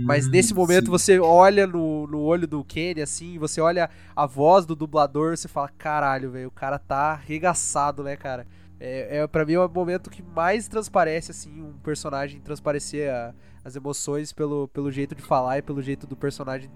Mas 0.04 0.26
Hum, 0.26 0.30
nesse 0.30 0.54
momento 0.54 0.86
sim. 0.86 0.90
você 0.90 1.18
olha 1.18 1.66
no, 1.66 2.06
no 2.06 2.20
olho 2.20 2.46
do 2.46 2.62
Kenny, 2.64 3.02
assim, 3.02 3.38
você 3.38 3.60
olha 3.60 3.90
a 4.14 4.26
voz 4.26 4.66
do 4.66 4.76
dublador, 4.76 5.36
você 5.36 5.48
fala, 5.48 5.68
caralho, 5.78 6.30
velho, 6.30 6.48
o 6.48 6.52
cara 6.52 6.78
tá 6.78 7.12
arregaçado, 7.12 8.02
né, 8.04 8.16
cara? 8.16 8.46
É, 8.78 9.18
é, 9.18 9.26
pra 9.26 9.44
mim 9.44 9.54
é 9.54 9.60
o 9.60 9.68
momento 9.68 10.10
que 10.10 10.22
mais 10.22 10.68
transparece, 10.68 11.30
assim, 11.30 11.62
um 11.62 11.72
personagem 11.78 12.40
transparecer 12.40 13.10
a- 13.12 13.34
as 13.64 13.74
emoções 13.74 14.32
pelo, 14.32 14.68
pelo 14.68 14.90
jeito 14.92 15.14
de 15.14 15.22
falar 15.22 15.58
e 15.58 15.62
pelo 15.62 15.80
jeito 15.82 16.06
do 16.06 16.16
personagem 16.16 16.70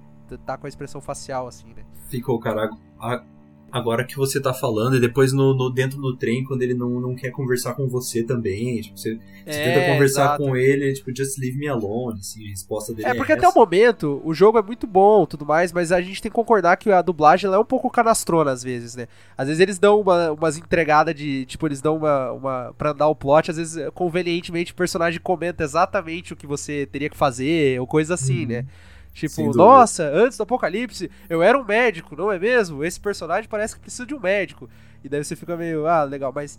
tá 0.46 0.56
com 0.56 0.66
a 0.66 0.68
expressão 0.68 1.00
facial, 1.00 1.46
assim, 1.46 1.74
né? 1.74 1.84
Ficou, 2.08 2.38
cara. 2.38 2.70
a- 2.98 3.24
Agora 3.72 4.04
que 4.04 4.16
você 4.16 4.40
tá 4.40 4.52
falando, 4.52 4.96
e 4.96 5.00
depois 5.00 5.32
no, 5.32 5.54
no- 5.54 5.70
dentro 5.70 6.00
do 6.00 6.16
trem, 6.16 6.42
quando 6.44 6.62
ele 6.62 6.74
não, 6.74 7.00
não 7.00 7.14
quer 7.14 7.30
conversar 7.30 7.74
com 7.74 7.86
você 7.88 8.22
também, 8.22 8.80
tipo, 8.80 8.98
você, 8.98 9.18
você 9.46 9.62
tenta 9.62 9.80
conversar 9.86 10.22
É, 10.22 10.24
exato. 10.26 10.42
com 10.44 10.56
ele, 10.56 10.92
tipo, 10.92 11.14
just 11.16 11.38
leave 11.38 11.56
me 11.58 11.68
alone, 11.68 12.18
assim, 12.20 12.44
a 12.46 12.50
resposta 12.50 12.92
dele 12.92 13.08
É, 13.08 13.10
é, 13.12 13.14
porque 13.14 13.32
até 13.32 13.48
o 13.48 13.54
momento 13.54 14.20
o 14.24 14.34
jogo 14.34 14.58
é 14.58 14.62
muito 14.62 14.86
bom 14.86 15.24
tudo 15.26 15.46
mais, 15.46 15.72
mas 15.72 15.92
a 15.92 16.00
gente 16.00 16.20
tem 16.20 16.30
que 16.30 16.34
concordar 16.34 16.76
que 16.76 16.90
a 16.90 17.00
dublagem 17.02 17.46
ela 17.46 17.56
é 17.56 17.60
um 17.60 17.64
pouco 17.64 17.88
canastrona 17.90 18.50
às 18.50 18.62
vezes, 18.62 18.96
né? 18.96 19.06
Às 19.38 19.46
vezes 19.48 19.60
eles 19.60 19.78
dão 19.78 20.00
uma, 20.00 20.32
umas 20.32 20.56
entregadas 20.58 21.14
de. 21.14 21.44
Tipo, 21.46 21.66
eles 21.68 21.80
dão 21.80 21.96
uma. 21.96 22.32
uma 22.32 22.74
pra 22.76 22.90
andar 22.90 23.08
o 23.08 23.14
plot, 23.14 23.50
às 23.50 23.56
vezes 23.56 23.82
convenientemente 23.94 24.72
o 24.72 24.74
personagem 24.74 25.20
comenta 25.20 25.62
exatamente 25.64 26.32
o 26.32 26.36
que 26.36 26.46
você 26.46 26.86
teria 26.90 27.08
que 27.08 27.16
fazer, 27.16 27.80
ou 27.80 27.86
coisa 27.86 28.14
assim, 28.14 28.42
Uhum. 28.42 28.48
né? 28.48 28.66
Tipo, 29.12 29.52
nossa, 29.54 30.04
antes 30.04 30.38
do 30.38 30.42
apocalipse 30.44 31.10
eu 31.28 31.42
era 31.42 31.58
um 31.58 31.64
médico, 31.64 32.14
não 32.16 32.30
é 32.30 32.38
mesmo? 32.38 32.84
Esse 32.84 33.00
personagem 33.00 33.48
parece 33.48 33.74
que 33.74 33.80
precisa 33.80 34.06
de 34.06 34.14
um 34.14 34.20
médico. 34.20 34.68
E 35.02 35.08
daí 35.08 35.22
você 35.22 35.34
fica 35.34 35.56
meio, 35.56 35.86
ah, 35.86 36.04
legal, 36.04 36.32
mas 36.34 36.58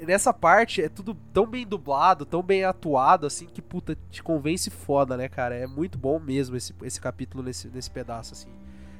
nessa 0.00 0.32
parte 0.32 0.82
é 0.82 0.88
tudo 0.88 1.16
tão 1.32 1.46
bem 1.46 1.66
dublado, 1.66 2.26
tão 2.26 2.42
bem 2.42 2.64
atuado, 2.64 3.26
assim, 3.26 3.46
que 3.46 3.62
puta, 3.62 3.96
te 4.10 4.22
convence 4.22 4.68
foda, 4.68 5.16
né, 5.16 5.28
cara? 5.28 5.54
É 5.54 5.66
muito 5.66 5.96
bom 5.96 6.18
mesmo 6.18 6.56
esse, 6.56 6.74
esse 6.82 7.00
capítulo 7.00 7.42
nesse, 7.42 7.68
nesse 7.68 7.90
pedaço, 7.90 8.32
assim. 8.34 8.48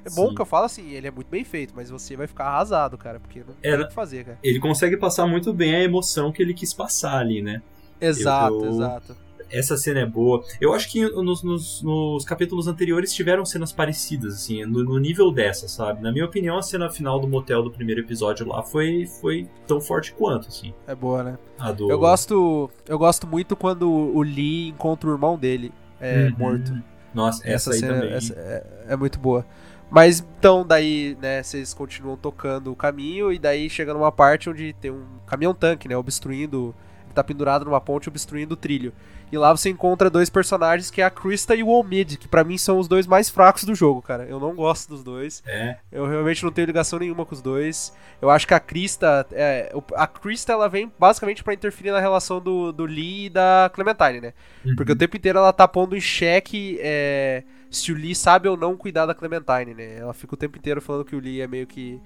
É 0.05 0.11
bom 0.11 0.29
Sim. 0.29 0.35
que 0.35 0.41
eu 0.41 0.47
falo 0.47 0.67
assim, 0.67 0.91
ele 0.91 1.07
é 1.07 1.11
muito 1.11 1.29
bem 1.29 1.45
feito, 1.45 1.73
mas 1.77 1.91
você 1.91 2.17
vai 2.17 2.27
ficar 2.27 2.47
arrasado, 2.47 2.99
cara, 2.99 3.21
porque 3.21 3.41
não 3.41 3.55
tem 3.55 3.71
Era- 3.71 3.83
o 3.85 3.89
que 3.89 3.95
fazer, 3.95 4.25
cara. 4.25 4.39
Ele 4.43 4.59
consegue 4.59 4.97
passar 4.97 5.27
muito 5.27 5.53
bem 5.53 5.75
a 5.75 5.83
emoção 5.83 6.33
que 6.33 6.43
ele 6.43 6.55
quis 6.55 6.73
passar 6.75 7.19
ali, 7.19 7.41
né? 7.43 7.63
Exato, 8.01 8.65
eu- 8.65 8.71
exato. 8.71 9.17
Essa 9.53 9.77
cena 9.77 10.01
é 10.01 10.07
boa. 10.07 10.43
Eu 10.61 10.73
acho 10.73 10.91
que 10.91 11.03
nos, 11.09 11.43
nos- 11.43 11.83
nos 11.83 12.25
capítulos 12.25 12.67
anteriores 12.67 13.13
tiveram 13.13 13.45
cenas 13.45 13.71
parecidas, 13.73 14.35
assim, 14.35 14.65
no, 14.65 14.83
no 14.83 14.99
nível 14.99 15.31
dessa, 15.31 15.69
sabe? 15.69 16.03
Na 16.03 16.11
minha 16.11 16.25
opinião, 16.25 16.57
a 16.59 16.63
cena 16.63 16.89
final 16.91 17.21
do 17.21 17.29
motel 17.29 17.63
do 17.63 17.71
primeiro 17.71 18.01
episódio 18.01 18.47
lá 18.49 18.63
foi, 18.63 19.07
foi 19.21 19.49
tão 19.67 19.81
forte 19.81 20.13
quanto, 20.15 20.49
assim. 20.49 20.73
É 20.87 20.95
boa, 20.95 21.23
né? 21.23 21.39
Do... 21.77 21.91
Eu 21.91 21.99
gosto, 21.99 22.71
eu 22.89 22.99
gosto 22.99 23.27
muito 23.27 23.55
quando 23.55 23.89
o 23.91 24.23
Lee 24.23 24.69
encontra 24.69 25.09
o 25.09 25.13
irmão 25.13 25.37
dele 25.39 25.73
é, 26.01 26.27
Uhum. 26.29 26.35
morto. 26.39 26.73
Nossa, 27.15 27.47
essa, 27.47 27.73
aí 27.73 27.79
cena 27.79 27.95
também. 27.95 28.13
essa 28.15 28.33
é, 28.35 28.67
é 28.89 28.97
muito 28.97 29.19
boa. 29.19 29.45
Mas 29.91 30.21
então, 30.39 30.65
daí, 30.67 31.17
né, 31.21 31.43
vocês 31.43 31.75
continuam 31.75 32.17
tocando 32.17 32.73
o 32.73 32.75
caminho 32.75 33.31
e 33.31 33.39
daí 33.39 33.69
chega 33.69 33.93
numa 33.93 34.11
parte 34.11 34.49
onde 34.49 34.73
tem 34.81 34.91
um 34.91 35.05
caminhão-tanque, 35.27 35.87
né, 35.87 35.95
obstruindo. 35.97 36.75
Ele 37.05 37.13
tá 37.15 37.23
pendurado 37.23 37.67
numa 37.67 37.79
ponte 37.81 38.09
obstruindo 38.09 38.55
o 38.55 38.57
trilho. 38.57 38.93
E 39.33 39.39
lá 39.39 39.51
você 39.51 39.71
encontra 39.71 40.11
dois 40.11 40.29
personagens 40.29 40.91
que 40.91 41.01
é 41.01 41.05
a 41.07 41.11
Krista 41.11 41.55
e 41.57 41.63
o 41.63 41.69
Omid, 41.69 42.19
que 42.19 42.29
pra 42.29 42.45
mim 42.45 42.59
são 42.59 42.79
os 42.79 42.87
dois 42.87 43.07
mais 43.07 43.31
fracos 43.31 43.65
do 43.65 43.75
jogo, 43.75 44.03
cara. 44.03 44.25
Eu 44.25 44.39
não 44.39 44.55
gosto 44.55 44.91
dos 44.91 45.03
dois. 45.03 45.43
É. 45.47 45.79
Eu 45.91 46.07
realmente 46.07 46.45
não 46.45 46.53
tenho 46.53 46.67
ligação 46.67 46.99
nenhuma 46.99 47.25
com 47.25 47.35
os 47.35 47.41
dois. 47.41 47.95
Eu 48.21 48.29
acho 48.29 48.47
que 48.47 48.53
a 48.53 48.61
Krista. 48.61 49.27
É, 49.33 49.75
a 49.95 50.07
Krista 50.07 50.53
ela 50.53 50.69
vem 50.69 50.93
basicamente 50.99 51.43
pra 51.43 51.55
interferir 51.55 51.93
na 51.93 51.99
relação 51.99 52.43
do, 52.43 52.73
do 52.73 52.85
Lee 52.85 53.27
e 53.27 53.31
da 53.31 53.71
Clementine, 53.73 54.21
né? 54.21 54.35
Uhum. 54.67 54.77
Porque 54.77 54.93
o 54.93 54.97
tempo 54.97 55.17
inteiro 55.17 55.39
ela 55.39 55.53
tá 55.53 55.67
pondo 55.67 55.97
em 55.97 56.01
xeque 56.01 56.79
é, 56.83 57.43
se 57.71 57.91
o 57.91 57.97
Lee 57.97 58.15
sabe 58.15 58.51
ou 58.51 58.57
não 58.57 58.77
cuidar 58.77 59.07
da 59.07 59.15
Clementine, 59.15 59.73
né? 59.73 59.97
Ela 59.97 60.13
fica 60.13 60.35
o 60.35 60.37
tempo 60.37 60.59
inteiro 60.59 60.83
falando 60.83 61.07
que 61.07 61.17
o 61.17 61.21
Lee 61.21 61.41
é 61.41 61.47
meio 61.47 61.67
que 61.67 61.99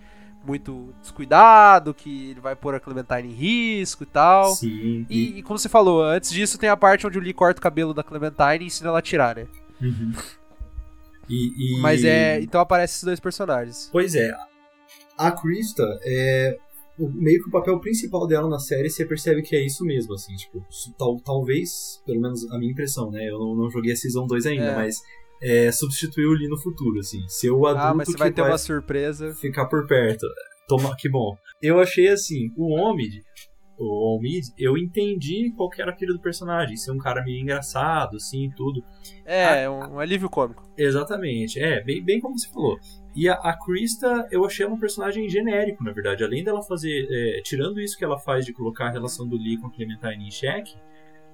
muito 0.46 0.94
descuidado, 1.00 1.92
que 1.92 2.30
ele 2.30 2.40
vai 2.40 2.54
pôr 2.54 2.74
a 2.74 2.80
Clementine 2.80 3.28
em 3.28 3.34
risco 3.34 4.02
e 4.04 4.06
tal. 4.06 4.54
Sim. 4.54 5.04
E, 5.10 5.38
e 5.38 5.42
como 5.42 5.58
você 5.58 5.68
falou, 5.68 6.02
antes 6.04 6.30
disso 6.30 6.56
tem 6.58 6.68
a 6.68 6.76
parte 6.76 7.06
onde 7.06 7.18
o 7.18 7.20
Lee 7.20 7.32
corta 7.32 7.58
o 7.58 7.62
cabelo 7.62 7.92
da 7.92 8.02
Clementine 8.02 8.64
e 8.64 8.66
ensina 8.66 8.88
ela 8.90 8.98
a 9.00 9.02
tirar, 9.02 9.36
né? 9.36 9.46
Uhum. 9.82 10.12
E, 11.28 11.78
e- 11.78 11.80
Mas 11.80 12.04
é. 12.04 12.40
Então 12.40 12.60
aparecem 12.60 12.94
esses 12.94 13.04
dois 13.04 13.20
personagens. 13.20 13.88
Pois 13.92 14.14
é. 14.14 14.32
A 15.18 15.30
Krista 15.32 15.82
é 16.04 16.56
meio 16.98 17.42
que 17.42 17.48
o 17.48 17.52
papel 17.52 17.78
principal 17.78 18.26
dela 18.26 18.48
na 18.48 18.58
série, 18.58 18.88
você 18.88 19.04
percebe 19.04 19.42
que 19.42 19.54
é 19.54 19.62
isso 19.64 19.84
mesmo, 19.84 20.14
assim, 20.14 20.34
tipo, 20.36 20.64
tal, 20.96 21.20
talvez, 21.20 22.00
pelo 22.06 22.20
menos 22.22 22.50
a 22.50 22.58
minha 22.58 22.72
impressão, 22.72 23.10
né? 23.10 23.28
Eu 23.28 23.38
não, 23.38 23.54
não 23.54 23.70
joguei 23.70 23.92
a 23.92 23.96
Season 23.96 24.26
2 24.26 24.46
ainda, 24.46 24.64
É. 24.64 24.74
mas 24.76 24.96
é, 25.42 25.70
substituir 25.72 26.26
o 26.26 26.32
Lee 26.32 26.48
no 26.48 26.58
futuro, 26.58 26.98
assim. 26.98 27.26
Ser 27.28 27.50
o 27.50 27.66
adulto 27.66 27.86
Ah, 27.86 27.94
mas 27.94 28.08
você 28.08 28.14
que 28.14 28.18
vai 28.18 28.32
ter 28.32 28.42
uma 28.42 28.58
surpresa. 28.58 29.34
ficar 29.34 29.66
por 29.66 29.86
perto. 29.86 30.26
Toma, 30.68 30.94
que 30.98 31.08
bom. 31.08 31.36
Eu 31.62 31.78
achei 31.80 32.08
assim, 32.08 32.50
o 32.56 32.74
Omid, 32.74 33.22
o 33.78 34.16
Omid, 34.16 34.48
eu 34.58 34.76
entendi 34.76 35.52
qual 35.56 35.68
que 35.70 35.80
era 35.80 35.90
aquele 35.90 36.12
do 36.12 36.20
personagem, 36.20 36.76
ser 36.76 36.90
um 36.90 36.98
cara 36.98 37.22
meio 37.22 37.40
engraçado, 37.40 38.16
assim, 38.16 38.50
tudo. 38.56 38.82
É, 39.24 39.68
um, 39.68 39.94
um 39.94 39.98
alívio 40.00 40.28
cômico. 40.28 40.62
Exatamente, 40.76 41.60
é, 41.60 41.82
bem, 41.82 42.02
bem 42.04 42.20
como 42.20 42.38
você 42.38 42.48
falou. 42.52 42.78
E 43.14 43.28
a, 43.28 43.34
a 43.34 43.56
Krista, 43.58 44.26
eu 44.30 44.44
achei 44.44 44.66
ela 44.66 44.74
um 44.74 44.78
personagem 44.78 45.28
genérico, 45.28 45.82
na 45.82 45.92
verdade. 45.92 46.22
Além 46.22 46.44
dela 46.44 46.62
fazer. 46.62 47.06
é, 47.10 47.40
tirando 47.42 47.80
isso 47.80 47.96
que 47.96 48.04
ela 48.04 48.18
faz 48.18 48.44
de 48.44 48.52
colocar 48.52 48.88
a 48.88 48.90
relação 48.90 49.26
do 49.26 49.36
Lee 49.36 49.58
com 49.58 49.68
a 49.68 49.72
Clementine 49.72 50.26
em 50.26 50.30
xeque, 50.30 50.74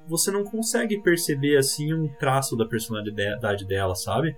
você 0.08 0.30
não 0.30 0.44
consegue 0.44 1.00
perceber 1.02 1.56
assim 1.56 1.92
um 1.92 2.08
traço 2.18 2.56
da 2.56 2.66
personalidade 2.66 3.66
dela, 3.66 3.94
sabe? 3.94 4.36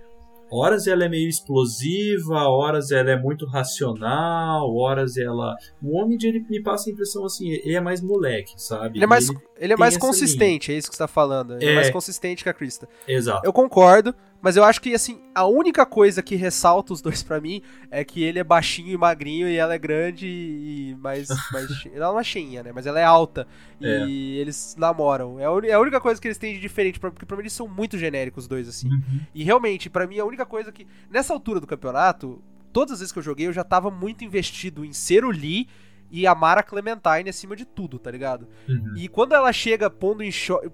Horas 0.51 0.85
ela 0.85 1.05
é 1.05 1.09
meio 1.09 1.27
explosiva, 1.27 2.47
horas 2.47 2.91
ela 2.91 3.09
é 3.11 3.19
muito 3.19 3.47
racional, 3.47 4.73
horas 4.75 5.17
ela. 5.17 5.55
O 5.81 5.97
homem 5.97 6.17
ele 6.21 6.45
me 6.47 6.61
passa 6.61 6.89
a 6.89 6.93
impressão 6.93 7.25
assim, 7.25 7.49
ele 7.49 7.73
é 7.73 7.81
mais 7.81 8.01
moleque, 8.01 8.53
sabe? 8.55 8.99
Ele 8.99 9.03
é 9.05 9.07
mais, 9.07 9.27
Ele 9.29 9.39
ele 9.57 9.73
é 9.73 9.75
mais 9.77 9.97
consistente, 9.97 10.71
é 10.71 10.77
isso 10.77 10.89
que 10.89 10.95
você 10.95 11.03
tá 11.03 11.07
falando. 11.07 11.55
Ele 11.55 11.65
é, 11.65 11.71
É. 11.71 11.75
mais 11.75 11.89
consistente 11.89 12.43
que 12.43 12.49
a 12.49 12.53
Krista. 12.53 12.87
Exato. 13.07 13.41
Eu 13.43 13.51
concordo, 13.51 14.13
mas 14.45 14.55
eu 14.55 14.63
acho 14.63 14.79
que, 14.79 14.93
assim, 14.93 15.19
a 15.33 15.43
única 15.47 15.87
coisa 15.87 16.21
que 16.21 16.35
ressalta 16.35 16.93
os 16.93 17.01
dois 17.01 17.23
pra 17.23 17.41
mim 17.41 17.63
é 17.89 18.03
que 18.03 18.21
ele 18.21 18.37
é 18.37 18.43
baixinho 18.43 18.91
e 18.91 18.97
magrinho 18.97 19.49
e 19.49 19.55
ela 19.55 19.73
é 19.73 19.79
grande 19.79 20.27
e 20.27 20.95
mais. 20.99 21.29
mais 21.51 21.67
ela 21.91 22.11
não 22.11 22.19
é 22.19 22.23
cheinha, 22.23 22.61
né? 22.61 22.71
Mas 22.71 22.85
ela 22.85 22.99
é 22.99 23.03
alta. 23.03 23.47
É. 23.81 24.05
E 24.05 24.37
eles 24.37 24.75
namoram. 24.77 25.39
É 25.39 25.45
a, 25.45 25.71
é 25.71 25.73
a 25.73 25.79
única 25.79 25.99
coisa 25.99 26.21
que 26.21 26.27
eles 26.27 26.37
têm 26.37 26.53
de 26.53 26.59
diferente, 26.59 26.99
porque 26.99 27.25
pra 27.25 27.35
mim 27.35 27.41
eles 27.41 27.53
são 27.53 27.67
muito 27.67 27.97
genéricos 27.97 28.43
os 28.43 28.47
dois, 28.47 28.69
assim. 28.69 28.87
Uhum. 28.87 29.21
E 29.33 29.43
realmente, 29.43 29.89
pra 29.89 30.05
mim, 30.05 30.19
a 30.19 30.25
única 30.25 30.45
coisa 30.45 30.71
que. 30.71 30.85
Nessa 31.09 31.33
altura 31.33 31.59
do 31.59 31.65
campeonato, 31.65 32.39
todas 32.71 32.91
as 32.91 32.99
vezes 32.99 33.11
que 33.11 33.17
eu 33.17 33.23
joguei, 33.23 33.47
eu 33.47 33.53
já 33.53 33.63
tava 33.63 33.89
muito 33.89 34.23
investido 34.23 34.85
em 34.85 34.93
ser 34.93 35.25
o 35.25 35.31
Lee 35.31 35.67
e 36.15 36.25
amar 36.25 36.57
a 36.57 36.63
Clementine 36.63 37.29
acima 37.29 37.57
de 37.57 37.65
tudo, 37.65 37.99
tá 37.99 38.09
ligado? 38.09 38.47
Uhum. 38.69 38.93
E 38.95 39.09
quando 39.09 39.35
ela 39.35 39.51
chega 39.51 39.89
pondo 39.89 40.23
em, 40.23 40.29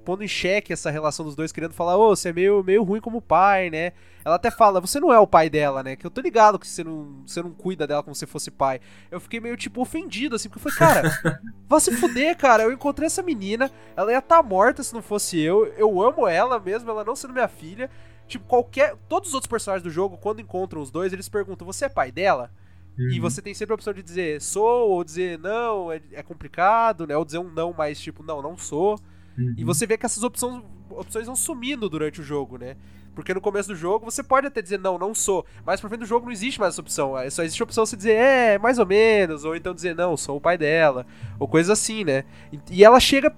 pondo 0.06 0.24
em 0.24 0.28
xeque 0.28 0.72
essa 0.72 0.92
relação 0.92 1.26
dos 1.26 1.36
dois, 1.36 1.52
querendo 1.52 1.74
falar, 1.74 1.98
ô, 1.98 2.16
você 2.16 2.30
é 2.30 2.34
meio, 2.34 2.64
meio 2.64 2.84
ruim 2.84 3.02
como 3.02 3.20
pai, 3.20 3.72
né? 3.72 3.92
Ela 4.24 4.36
até 4.36 4.52
fala, 4.52 4.80
você 4.80 5.00
não 5.00 5.12
é 5.12 5.18
o 5.18 5.26
pai 5.26 5.50
dela, 5.50 5.82
né? 5.82 5.96
Que 5.96 6.06
eu 6.06 6.12
tô 6.12 6.22
ligado 6.22 6.60
que 6.60 6.68
você 6.68 6.84
não, 6.84 7.24
você 7.26 7.42
não 7.42 7.50
cuida 7.50 7.88
dela 7.88 8.04
como 8.04 8.14
se 8.14 8.28
fosse 8.28 8.52
pai. 8.52 8.80
Eu 9.10 9.20
fiquei 9.20 9.40
meio, 9.40 9.58
tipo, 9.58 9.82
ofendido, 9.82 10.36
assim, 10.36 10.48
porque 10.48 10.68
eu 10.68 10.72
falei, 10.72 10.94
cara, 10.94 11.42
vai 11.68 11.80
se 11.80 11.92
fuder, 11.98 12.38
cara. 12.38 12.62
Eu 12.62 12.72
encontrei 12.72 13.08
essa 13.08 13.24
menina, 13.24 13.72
ela 13.98 14.12
ia 14.12 14.20
estar 14.20 14.44
morta 14.44 14.84
se 14.84 14.94
não 14.94 15.02
fosse 15.02 15.40
eu. 15.40 15.66
Eu 15.76 16.00
amo 16.04 16.28
ela 16.28 16.60
mesmo, 16.60 16.92
ela 16.92 17.04
não 17.04 17.16
sendo 17.16 17.34
minha 17.34 17.48
filha. 17.48 17.90
Tipo, 18.28 18.46
qualquer. 18.46 18.96
Todos 19.10 19.30
os 19.30 19.34
outros 19.34 19.50
personagens 19.50 19.84
do 19.84 19.90
jogo, 19.90 20.20
quando 20.20 20.40
encontram 20.40 20.84
os 20.84 20.92
dois, 20.92 21.12
eles 21.12 21.28
perguntam, 21.28 21.66
você 21.66 21.86
é 21.86 21.90
pai 21.90 22.12
dela? 22.12 22.52
E 22.98 23.16
Uhum. 23.16 23.22
você 23.22 23.42
tem 23.42 23.54
sempre 23.54 23.74
a 23.74 23.76
opção 23.76 23.94
de 23.94 24.04
dizer 24.04 24.42
sou, 24.42 24.90
ou 24.90 25.04
dizer 25.04 25.40
não, 25.40 25.92
é, 25.92 26.02
é 26.12 26.22
complicado, 26.22 27.08
né? 27.08 27.16
Ou 27.18 27.26
dizer 27.26 27.38
um 27.40 27.50
não, 27.52 27.74
mas 27.76 28.00
tipo, 28.00 28.22
não, 28.24 28.42
não 28.42 28.58
sou. 28.58 29.00
Uhum. 29.38 29.56
E 29.58 29.64
você 29.64 29.88
vê 29.88 29.98
que 29.98 30.06
essas 30.06 30.24
opções, 30.24 30.62
opções 30.90 31.26
vão 31.26 31.36
sumindo 31.36 31.90
durante 31.90 32.20
o 32.20 32.24
jogo, 32.24 32.58
né? 32.58 32.76
Porque 33.16 33.34
no 33.34 33.42
começo 33.42 33.68
do 33.70 33.76
jogo 33.76 34.06
você 34.10 34.24
pode 34.24 34.48
até 34.48 34.62
dizer 34.62 34.80
não, 34.80 34.98
não 34.98 35.14
sou. 35.14 35.46
Mas 35.66 35.82
pro 35.82 35.90
fim 35.90 35.98
do 35.98 36.06
jogo 36.06 36.26
não 36.26 36.32
existe 36.32 36.60
mais 36.60 36.74
essa 36.74 36.82
opção. 36.82 37.14
Aí 37.16 37.30
Só 37.32 37.44
existe 37.44 37.62
a 37.62 37.66
opção 37.66 37.84
de 37.84 37.90
você 37.90 37.98
dizer 37.98 38.14
é, 38.14 38.58
mais 38.58 38.78
ou 38.80 38.86
menos. 38.86 39.44
Ou 39.44 39.54
então 39.56 39.74
dizer 39.74 39.94
não, 39.96 40.16
sou 40.16 40.38
o 40.38 40.42
pai 40.42 40.58
dela. 40.58 41.06
Ou 41.40 41.46
coisa 41.48 41.74
assim, 41.74 42.04
né? 42.06 42.24
E, 42.54 42.60
e 42.72 42.84
ela 42.86 43.00
chega. 43.02 43.34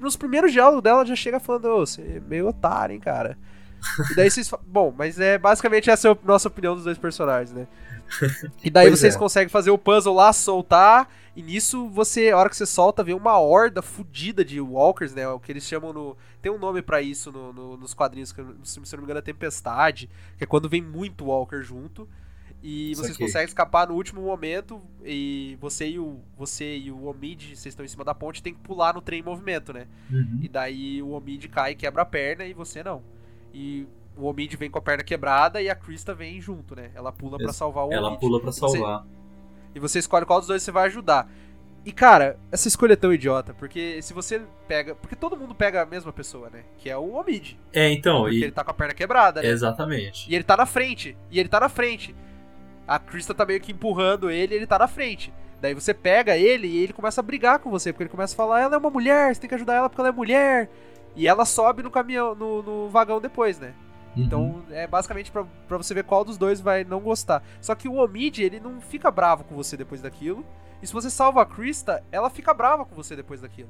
nos 0.00 0.16
primeiros 0.16 0.52
diálogos 0.52 0.82
dela 0.82 1.04
já 1.04 1.14
chega 1.16 1.38
falando, 1.40 1.66
ô, 1.66 1.80
você 1.86 2.00
é 2.16 2.20
meio 2.20 2.48
otário, 2.48 2.94
hein, 2.94 3.00
cara. 3.00 3.36
E 4.10 4.16
daí 4.16 4.30
vocês. 4.30 4.48
fa- 4.48 4.58
Bom, 4.66 4.92
mas 4.96 5.20
é 5.20 5.36
basicamente 5.38 5.90
essa 5.90 6.08
é 6.08 6.10
a 6.12 6.16
nossa 6.24 6.48
opinião 6.48 6.74
dos 6.74 6.84
dois 6.84 6.98
personagens, 6.98 7.52
né? 7.52 7.66
E 8.64 8.70
daí 8.70 8.88
Pois 8.88 9.00
vocês 9.00 9.14
é. 9.14 9.18
conseguem 9.18 9.48
fazer 9.48 9.70
o 9.70 9.78
puzzle 9.78 10.14
lá, 10.14 10.32
soltar, 10.32 11.08
e 11.36 11.42
nisso 11.42 11.88
você, 11.88 12.30
a 12.30 12.36
hora 12.38 12.48
que 12.48 12.56
você 12.56 12.66
solta, 12.66 13.04
vem 13.04 13.14
uma 13.14 13.38
horda 13.38 13.80
fudida 13.82 14.44
de 14.44 14.60
walkers, 14.60 15.14
né? 15.14 15.28
O 15.28 15.38
que 15.38 15.52
eles 15.52 15.64
chamam 15.64 15.92
no. 15.92 16.16
Tem 16.42 16.50
um 16.50 16.58
nome 16.58 16.82
pra 16.82 17.00
isso 17.02 17.30
no- 17.30 17.52
no- 17.52 17.76
nos 17.76 17.94
quadrinhos, 17.94 18.32
que 18.32 18.42
se 18.64 18.78
não 18.80 18.98
me 18.98 19.04
engano 19.04 19.18
é 19.18 19.22
Tempestade, 19.22 20.08
que 20.36 20.44
é 20.44 20.46
quando 20.46 20.68
vem 20.68 20.82
muito 20.82 21.26
walker 21.26 21.62
junto. 21.62 22.08
E 22.60 22.92
vocês 22.96 23.16
conseguem 23.16 23.46
escapar 23.46 23.86
no 23.86 23.94
último 23.94 24.20
momento, 24.20 24.82
e 25.04 25.56
você 25.60 25.86
e 25.90 25.98
o. 26.00 26.18
Você 26.36 26.76
e 26.76 26.90
o 26.90 27.04
Omid, 27.04 27.54
vocês 27.54 27.66
estão 27.66 27.84
em 27.84 27.88
cima 27.88 28.02
da 28.04 28.12
ponte, 28.14 28.42
tem 28.42 28.52
que 28.52 28.58
pular 28.60 28.92
no 28.94 29.00
trem 29.00 29.20
em 29.20 29.22
movimento, 29.22 29.72
né? 29.72 29.86
Uhum. 30.10 30.40
E 30.42 30.48
daí 30.48 31.00
o 31.00 31.10
Omid 31.10 31.48
cai 31.48 31.70
e 31.72 31.74
quebra 31.76 32.02
a 32.02 32.06
perna 32.06 32.44
e 32.44 32.52
você 32.52 32.82
não. 32.82 33.00
E 33.54 33.86
o 34.18 34.26
Omid 34.26 34.56
vem 34.56 34.70
com 34.70 34.78
a 34.78 34.82
perna 34.82 35.04
quebrada 35.04 35.60
e 35.62 35.70
a 35.70 35.74
Krista 35.74 36.14
vem 36.14 36.40
junto, 36.40 36.74
né? 36.74 36.90
Ela 36.94 37.12
pula 37.12 37.36
pra 37.38 37.46
Ex- 37.46 37.56
salvar 37.56 37.86
o 37.86 37.92
Ela 37.92 38.08
Omid. 38.08 38.20
pula 38.20 38.40
pra 38.40 38.50
E 38.50 38.52
você- 38.52 38.60
salvar. 38.60 39.04
E 39.74 39.78
você 39.80 39.98
escolhe 39.98 40.26
qual 40.26 40.40
dos 40.40 40.48
dois 40.48 40.62
você 40.62 40.70
vai 40.72 40.86
ajudar. 40.86 41.28
E 41.84 41.92
cara, 41.92 42.36
essa 42.50 42.68
escolha 42.68 42.94
é 42.94 42.96
tão 42.96 43.12
idiota, 43.14 43.54
porque 43.54 44.02
se 44.02 44.12
você 44.12 44.42
pega. 44.66 44.94
Porque 44.94 45.14
todo 45.16 45.36
mundo 45.36 45.54
pega 45.54 45.82
a 45.82 45.86
mesma 45.86 46.12
pessoa, 46.12 46.50
né? 46.50 46.64
Que 46.78 46.90
é 46.90 46.96
o 46.96 47.14
Omid. 47.14 47.58
É, 47.72 47.88
então, 47.90 48.22
Porque 48.22 48.36
e... 48.36 48.42
ele 48.42 48.52
tá 48.52 48.64
com 48.64 48.70
a 48.72 48.74
perna 48.74 48.92
quebrada, 48.94 49.40
né? 49.40 49.48
exatamente. 49.48 50.30
E 50.30 50.34
ele 50.34 50.44
tá 50.44 50.56
na 50.56 50.66
frente. 50.66 51.16
E 51.30 51.38
ele 51.38 51.48
tá 51.48 51.60
na 51.60 51.68
frente. 51.68 52.14
A 52.86 52.98
Krista 52.98 53.32
tá 53.34 53.46
meio 53.46 53.60
que 53.60 53.72
empurrando 53.72 54.30
ele 54.30 54.54
e 54.54 54.56
ele 54.58 54.66
tá 54.66 54.78
na 54.78 54.88
frente. 54.88 55.32
Daí 55.60 55.74
você 55.74 55.92
pega 55.94 56.36
ele 56.36 56.66
e 56.66 56.78
ele 56.82 56.92
começa 56.92 57.20
a 57.20 57.24
brigar 57.24 57.58
com 57.58 57.70
você, 57.70 57.92
porque 57.92 58.02
ele 58.04 58.10
começa 58.10 58.34
a 58.34 58.36
falar, 58.36 58.60
ela 58.60 58.74
é 58.74 58.78
uma 58.78 58.90
mulher, 58.90 59.34
você 59.34 59.40
tem 59.40 59.48
que 59.48 59.54
ajudar 59.54 59.74
ela 59.74 59.88
porque 59.88 60.00
ela 60.00 60.08
é 60.10 60.12
mulher. 60.12 60.70
E 61.16 61.26
ela 61.26 61.44
sobe 61.44 61.82
no 61.82 61.90
caminhão, 61.90 62.34
no, 62.34 62.62
no 62.62 62.88
vagão 62.88 63.20
depois, 63.20 63.58
né? 63.58 63.74
Uhum. 64.18 64.24
Então 64.24 64.62
é 64.70 64.86
basicamente 64.86 65.30
pra, 65.30 65.44
pra 65.66 65.76
você 65.76 65.94
ver 65.94 66.04
qual 66.04 66.24
dos 66.24 66.36
dois 66.36 66.60
vai 66.60 66.84
não 66.84 67.00
gostar. 67.00 67.42
Só 67.60 67.74
que 67.74 67.88
o 67.88 67.94
Omid, 68.02 68.42
ele 68.42 68.60
não 68.60 68.80
fica 68.80 69.10
bravo 69.10 69.44
com 69.44 69.54
você 69.54 69.76
depois 69.76 70.00
daquilo. 70.02 70.44
E 70.80 70.86
se 70.86 70.92
você 70.92 71.10
salva 71.10 71.42
a 71.42 71.44
Krista, 71.46 72.04
ela 72.12 72.30
fica 72.30 72.54
brava 72.54 72.84
com 72.84 72.94
você 72.94 73.16
depois 73.16 73.40
daquilo. 73.40 73.68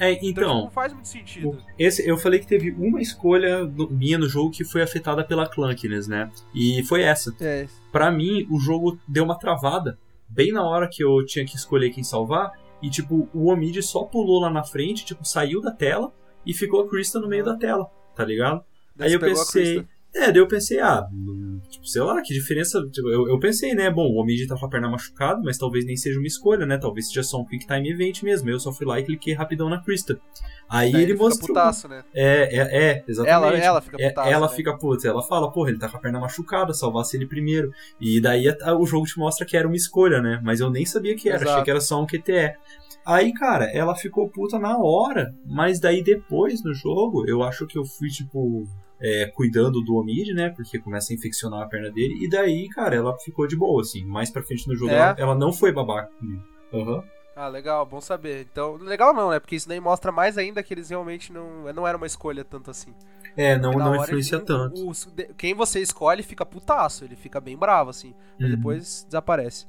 É, 0.00 0.12
Então, 0.12 0.28
então, 0.30 0.54
não 0.62 0.70
faz 0.70 0.90
muito 0.90 1.06
sentido. 1.06 1.58
esse, 1.78 2.08
eu 2.08 2.16
falei 2.16 2.40
que 2.40 2.46
teve 2.46 2.70
uma 2.70 2.98
escolha 2.98 3.66
do- 3.66 3.90
minha 3.90 4.16
no 4.16 4.26
jogo 4.26 4.50
que 4.50 4.64
foi 4.64 4.80
afetada 4.80 5.22
pela 5.22 5.46
Clunkiness, 5.46 6.08
né? 6.08 6.30
E 6.54 6.82
foi 6.84 7.02
essa. 7.02 7.30
É, 7.42 7.66
Pra 7.92 8.10
mim, 8.10 8.46
o 8.50 8.58
jogo 8.58 8.98
deu 9.06 9.22
uma 9.24 9.38
travada 9.38 9.98
bem 10.28 10.50
na 10.50 10.62
hora 10.66 10.88
que 10.90 11.04
eu 11.04 11.24
tinha 11.26 11.44
que 11.44 11.56
escolher 11.56 11.90
quem 11.90 12.02
salvar. 12.02 12.50
E, 12.82 12.88
tipo, 12.88 13.28
o 13.34 13.50
Omid 13.52 13.82
só 13.82 14.04
pulou 14.04 14.40
lá 14.40 14.48
na 14.50 14.62
frente, 14.64 15.04
tipo, 15.04 15.26
saiu 15.26 15.60
da 15.60 15.70
tela 15.70 16.10
e 16.44 16.54
ficou 16.54 16.80
a 16.82 16.88
Krista 16.88 17.18
no 17.20 17.28
meio 17.28 17.44
da 17.44 17.54
tela, 17.56 17.86
tá 18.14 18.24
ligado? 18.24 18.64
Daí 18.96 19.08
Aí 19.08 19.14
eu 19.14 19.20
pensei. 19.20 19.86
É, 20.14 20.32
daí 20.32 20.38
eu 20.38 20.48
pensei, 20.48 20.80
ah, 20.80 21.06
tipo, 21.68 21.86
sei 21.86 22.00
lá, 22.00 22.22
que 22.22 22.32
diferença. 22.32 22.80
tipo, 22.90 23.06
eu, 23.10 23.28
eu 23.28 23.38
pensei, 23.38 23.74
né? 23.74 23.90
Bom, 23.90 24.06
o 24.10 24.18
Omid 24.22 24.46
tá 24.46 24.56
com 24.58 24.64
a 24.64 24.68
perna 24.70 24.88
machucada, 24.88 25.42
mas 25.44 25.58
talvez 25.58 25.84
nem 25.84 25.94
seja 25.94 26.18
uma 26.18 26.26
escolha, 26.26 26.64
né? 26.64 26.78
Talvez 26.78 27.08
seja 27.08 27.22
só 27.22 27.38
um 27.38 27.44
quick 27.44 27.66
time 27.66 27.90
event 27.90 28.22
mesmo. 28.22 28.48
Eu 28.48 28.58
só 28.58 28.72
fui 28.72 28.86
lá 28.86 28.98
e 28.98 29.04
cliquei 29.04 29.34
rapidão 29.34 29.68
na 29.68 29.82
Krista. 29.82 30.18
Aí 30.70 30.90
Daí 30.90 31.02
ele 31.02 31.12
fica 31.12 31.24
mostrou. 31.24 31.48
putaço, 31.48 31.86
né? 31.86 32.02
É, 32.14 32.56
é, 32.56 32.84
é, 32.92 33.04
exatamente. 33.06 33.56
Ela- 33.56 33.64
ela 33.66 33.80
fica 33.82 33.96
É, 34.00 34.08
putaça, 34.08 34.30
Ela 34.30 34.48
né? 34.48 34.52
fica, 34.54 34.78
putz, 34.78 35.04
ela 35.04 35.22
fala, 35.22 35.52
porra, 35.52 35.68
ele 35.68 35.78
tá 35.78 35.88
com 35.88 35.98
a 35.98 36.00
perna 36.00 36.18
machucada, 36.18 36.72
salvasse 36.72 37.14
ele 37.16 37.26
primeiro. 37.26 37.70
E 38.00 38.18
daí 38.18 38.48
a- 38.48 38.74
o 38.74 38.86
jogo 38.86 39.04
te 39.04 39.18
mostra 39.18 39.44
que 39.46 39.54
era 39.56 39.68
uma 39.68 39.76
escolha, 39.76 40.22
né? 40.22 40.40
Mas 40.42 40.60
eu 40.60 40.70
nem 40.70 40.86
sabia 40.86 41.14
que 41.14 41.28
era, 41.28 41.36
achei 41.38 41.48
Exato. 41.48 41.64
que 41.64 41.70
era 41.70 41.80
só 41.80 42.00
um 42.02 42.06
QTE. 42.06 42.54
Aí, 43.04 43.34
cara, 43.34 43.66
ela 43.70 43.94
ficou 43.94 44.28
puta 44.30 44.58
na 44.58 44.78
hora, 44.78 45.32
mas 45.44 45.78
daí 45.78 46.02
depois 46.02 46.64
no 46.64 46.72
jogo, 46.74 47.28
eu 47.28 47.42
acho 47.42 47.66
que 47.66 47.78
eu 47.78 47.84
fui, 47.84 48.08
tipo, 48.08 48.66
é, 49.00 49.26
cuidando 49.34 49.80
do 49.82 49.94
Omid, 49.96 50.32
né? 50.34 50.50
Porque 50.50 50.78
começa 50.78 51.12
a 51.12 51.16
infeccionar 51.16 51.62
a 51.62 51.66
perna 51.66 51.90
dele. 51.90 52.24
E 52.24 52.28
daí, 52.28 52.68
cara, 52.68 52.94
ela 52.96 53.16
ficou 53.18 53.46
de 53.46 53.56
boa, 53.56 53.82
assim. 53.82 54.04
Mais 54.04 54.30
pra 54.30 54.42
frente 54.42 54.66
no 54.68 54.74
jogo, 54.76 54.90
É? 54.92 54.96
ela, 54.96 55.14
ela 55.18 55.34
não 55.34 55.52
foi 55.52 55.72
babaca. 55.72 56.10
Aham. 56.72 57.02
Ah, 57.38 57.48
legal, 57.48 57.84
bom 57.84 58.00
saber. 58.00 58.46
Então, 58.50 58.76
legal 58.76 59.12
não, 59.12 59.28
né? 59.30 59.38
Porque 59.38 59.56
isso 59.56 59.68
daí 59.68 59.78
mostra 59.78 60.10
mais 60.10 60.38
ainda 60.38 60.62
que 60.62 60.72
eles 60.72 60.88
realmente 60.88 61.30
não, 61.30 61.70
não 61.74 61.86
era 61.86 61.96
uma 61.98 62.06
escolha 62.06 62.42
tanto 62.42 62.70
assim. 62.70 62.94
É, 63.36 63.58
não, 63.58 63.72
não 63.72 63.94
influencia 63.94 64.38
o- 64.38 64.40
tanto. 64.40 64.88
o- 64.90 65.34
quem 65.36 65.52
você 65.52 65.80
escolhe 65.80 66.22
fica 66.22 66.46
putaço, 66.46 67.04
ele 67.04 67.14
fica 67.14 67.38
bem 67.38 67.54
bravo, 67.54 67.90
assim. 67.90 68.14
Mas 68.40 68.48
Uhum. 68.50 68.56
depois 68.56 69.04
desaparece. 69.04 69.66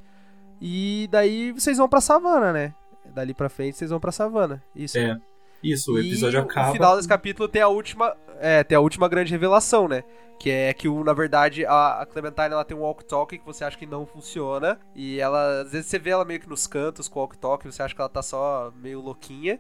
E 0.62 1.10
daí 1.12 1.52
vocês 1.52 1.78
vão 1.78 1.90
pra 1.90 2.00
savana, 2.00 2.54
né? 2.54 2.74
Dali 3.14 3.34
pra 3.34 3.50
frente 3.50 3.76
vocês 3.78 3.90
vão 3.92 4.00
pra 4.00 4.14
savana. 4.14 4.64
Isso. 4.74 4.98
É. 4.98 5.18
Isso, 5.62 5.92
o 5.94 6.00
episódio 6.00 6.40
e 6.40 6.42
acaba. 6.42 6.68
No 6.68 6.74
final 6.74 6.96
desse 6.96 7.08
capítulo 7.08 7.50
tem 7.50 7.62
a 7.62 7.68
última. 7.68 8.16
É, 8.40 8.64
tem 8.64 8.76
a 8.76 8.82
última 8.82 9.08
grande 9.08 9.32
revelação, 9.32 9.88
né? 9.88 10.04
Que 10.40 10.52
é 10.52 10.74
que, 10.74 10.88
na 10.88 11.14
verdade, 11.14 11.66
a, 11.66 12.08
Clementine 12.12 12.52
ela 12.52 12.64
tem 12.64 12.78
um 12.78 12.82
walk-talk 12.82 13.38
que 13.38 13.46
você 13.46 13.64
acha 13.64 13.78
que 13.78 13.86
não 13.86 14.06
funciona. 14.06 14.80
E 14.96 15.20
ela. 15.20 15.62
Às 15.62 15.72
vezes 15.72 15.88
você 15.88 15.98
vê 15.98 16.12
ela 16.12 16.26
meio 16.26 16.40
que 16.40 16.50
nos 16.50 16.68
cantos 16.68 17.08
com 17.08 17.20
o 17.20 17.24
walk-talk, 17.24 17.66
você 17.66 17.82
acha 17.82 17.96
que 17.96 18.02
ela 18.02 18.10
tá 18.10 18.22
só 18.22 18.72
meio 18.82 19.02
louquinha. 19.02 19.60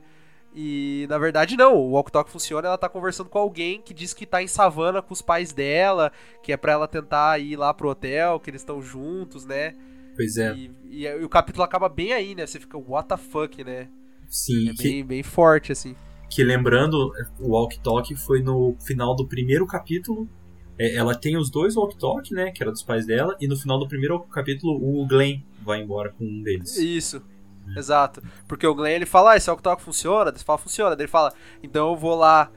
E 0.60 1.06
na 1.10 1.18
verdade 1.18 1.56
não, 1.56 1.76
o 1.76 1.92
walk 1.92 2.12
talk 2.12 2.32
funciona, 2.32 2.68
ela 2.68 2.78
tá 2.78 2.90
conversando 2.90 3.30
com 3.30 3.38
alguém 3.38 3.82
que 3.82 3.94
diz 3.94 4.14
que 4.14 4.26
tá 4.26 4.42
em 4.42 4.48
savana 4.48 5.02
com 5.02 5.14
os 5.14 5.22
pais 5.22 5.52
dela, 5.52 6.12
que 6.42 6.52
é 6.52 6.58
para 6.58 6.72
ela 6.72 6.88
tentar 6.88 7.40
ir 7.40 7.56
lá 7.56 7.72
pro 7.74 7.90
hotel, 7.90 8.40
que 8.40 8.50
eles 8.50 8.62
estão 8.62 8.82
juntos, 8.82 9.46
né? 9.46 9.76
Pois 10.16 10.36
é. 10.38 10.56
E, 10.56 10.72
e, 10.86 11.06
e, 11.06 11.24
o 11.24 11.30
capítulo 11.30 11.64
acaba 11.64 11.88
bem 11.88 12.12
aí, 12.12 12.34
né? 12.34 12.48
Você 12.48 12.60
fica, 12.60 12.76
what 12.76 13.08
the 13.08 13.18
fuck, 13.18 13.64
né? 13.64 13.88
Sim, 14.28 14.70
é 14.70 14.74
que, 14.74 14.84
bem, 14.84 15.06
bem 15.06 15.24
forte, 15.24 15.72
assim. 15.72 15.96
Que 16.30 16.44
lembrando, 16.44 17.12
o 17.40 17.52
walk 17.52 17.80
talk 17.80 18.16
foi 18.16 18.42
no 18.42 18.76
final 18.82 19.16
do 19.16 19.28
primeiro 19.28 19.66
capítulo. 19.66 20.28
É, 20.78 20.96
ela 20.96 21.16
tem 21.16 21.38
os 21.38 21.50
dois 21.50 21.76
walk 21.76 21.98
talk, 21.98 22.34
né? 22.34 22.52
Que 22.52 22.62
era 22.62 22.72
dos 22.72 22.84
pais 22.84 23.06
dela, 23.06 23.36
e 23.40 23.48
no 23.48 23.56
final 23.56 23.80
do 23.80 23.88
primeiro 23.88 24.20
capítulo 24.20 24.74
o 24.74 25.06
Glenn 25.08 25.42
vai 25.64 25.82
embora 25.82 26.12
com 26.12 26.24
um 26.24 26.44
deles. 26.44 26.78
Isso. 26.78 27.22
Exato. 27.76 28.22
Porque 28.48 28.66
o 28.66 28.74
Glenn 28.74 28.96
ele 28.96 29.06
fala, 29.06 29.32
ah, 29.32 29.38
esse 29.38 29.50
walk-talk 29.50 29.82
funciona? 29.82 30.30
Ele 30.30 30.40
fala, 30.40 30.58
funciona. 30.58 30.96
Daí 30.96 31.04
ele 31.04 31.12
fala, 31.12 31.34
então 31.62 31.90
eu 31.90 31.96
vou 31.96 32.16
lá 32.16 32.52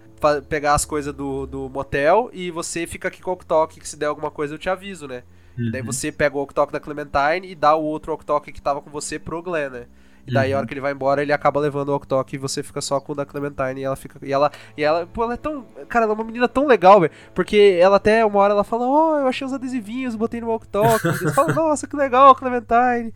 pegar 0.49 0.75
as 0.75 0.85
coisas 0.85 1.15
do, 1.15 1.47
do 1.47 1.69
motel 1.69 2.31
e 2.33 2.51
você 2.51 2.87
fica 2.87 3.09
aqui 3.09 3.23
com 3.23 3.31
o 3.31 3.33
walk-talk, 3.33 3.81
que 3.81 3.89
se 3.89 3.97
der 3.97 4.07
alguma 4.07 4.31
coisa 4.31 4.55
eu 4.55 4.59
te 4.59 4.69
aviso, 4.69 5.09
né? 5.09 5.23
Uhum. 5.59 5.71
Daí 5.73 5.83
você 5.83 6.13
pega 6.13 6.37
o 6.37 6.39
walk-talk 6.39 6.73
da 6.73 6.79
Clementine 6.79 7.51
e 7.51 7.55
dá 7.55 7.75
o 7.75 7.83
outro 7.83 8.13
walk-talk 8.13 8.53
que 8.53 8.63
tava 8.63 8.81
com 8.81 8.91
você 8.91 9.19
pro 9.19 9.43
Glenn, 9.43 9.71
né? 9.71 9.87
E 10.27 10.33
daí, 10.33 10.51
uhum. 10.51 10.57
a 10.57 10.59
hora 10.59 10.67
que 10.67 10.75
ele 10.75 10.81
vai 10.81 10.93
embora, 10.93 11.23
ele 11.23 11.33
acaba 11.33 11.61
levando 11.61 11.89
o 11.89 11.93
walk-talk 11.93 12.35
e 12.35 12.39
você 12.39 12.63
fica 12.63 12.81
só 12.81 13.01
com 13.01 13.13
o 13.13 13.15
da 13.15 13.25
Clementine 13.25 13.81
e 13.81 13.85
ela 13.85 13.97
fica. 13.97 14.19
E 14.23 14.33
ela. 14.33 14.51
E 14.77 14.83
ela. 14.83 15.07
Pô, 15.07 15.25
ela 15.25 15.35
é 15.35 15.37
tão. 15.37 15.65
Cara, 15.89 16.05
ela 16.05 16.13
é 16.13 16.15
uma 16.15 16.25
menina 16.25 16.49
tão 16.49 16.67
legal, 16.67 17.01
velho. 17.01 17.13
Porque 17.35 17.79
ela 17.81 17.97
até 17.97 18.25
uma 18.25 18.39
hora 18.39 18.53
ela 18.53 18.65
fala, 18.65 18.87
ó, 18.87 19.15
oh, 19.15 19.19
eu 19.21 19.27
achei 19.27 19.47
os 19.47 19.53
adesivinhos, 19.53 20.15
botei 20.15 20.41
no 20.41 20.49
walk-talk. 20.49 21.07
Eles 21.07 21.35
falam, 21.35 21.55
nossa, 21.57 21.87
que 21.87 21.97
legal, 21.97 22.35
Clementine. 22.35 23.13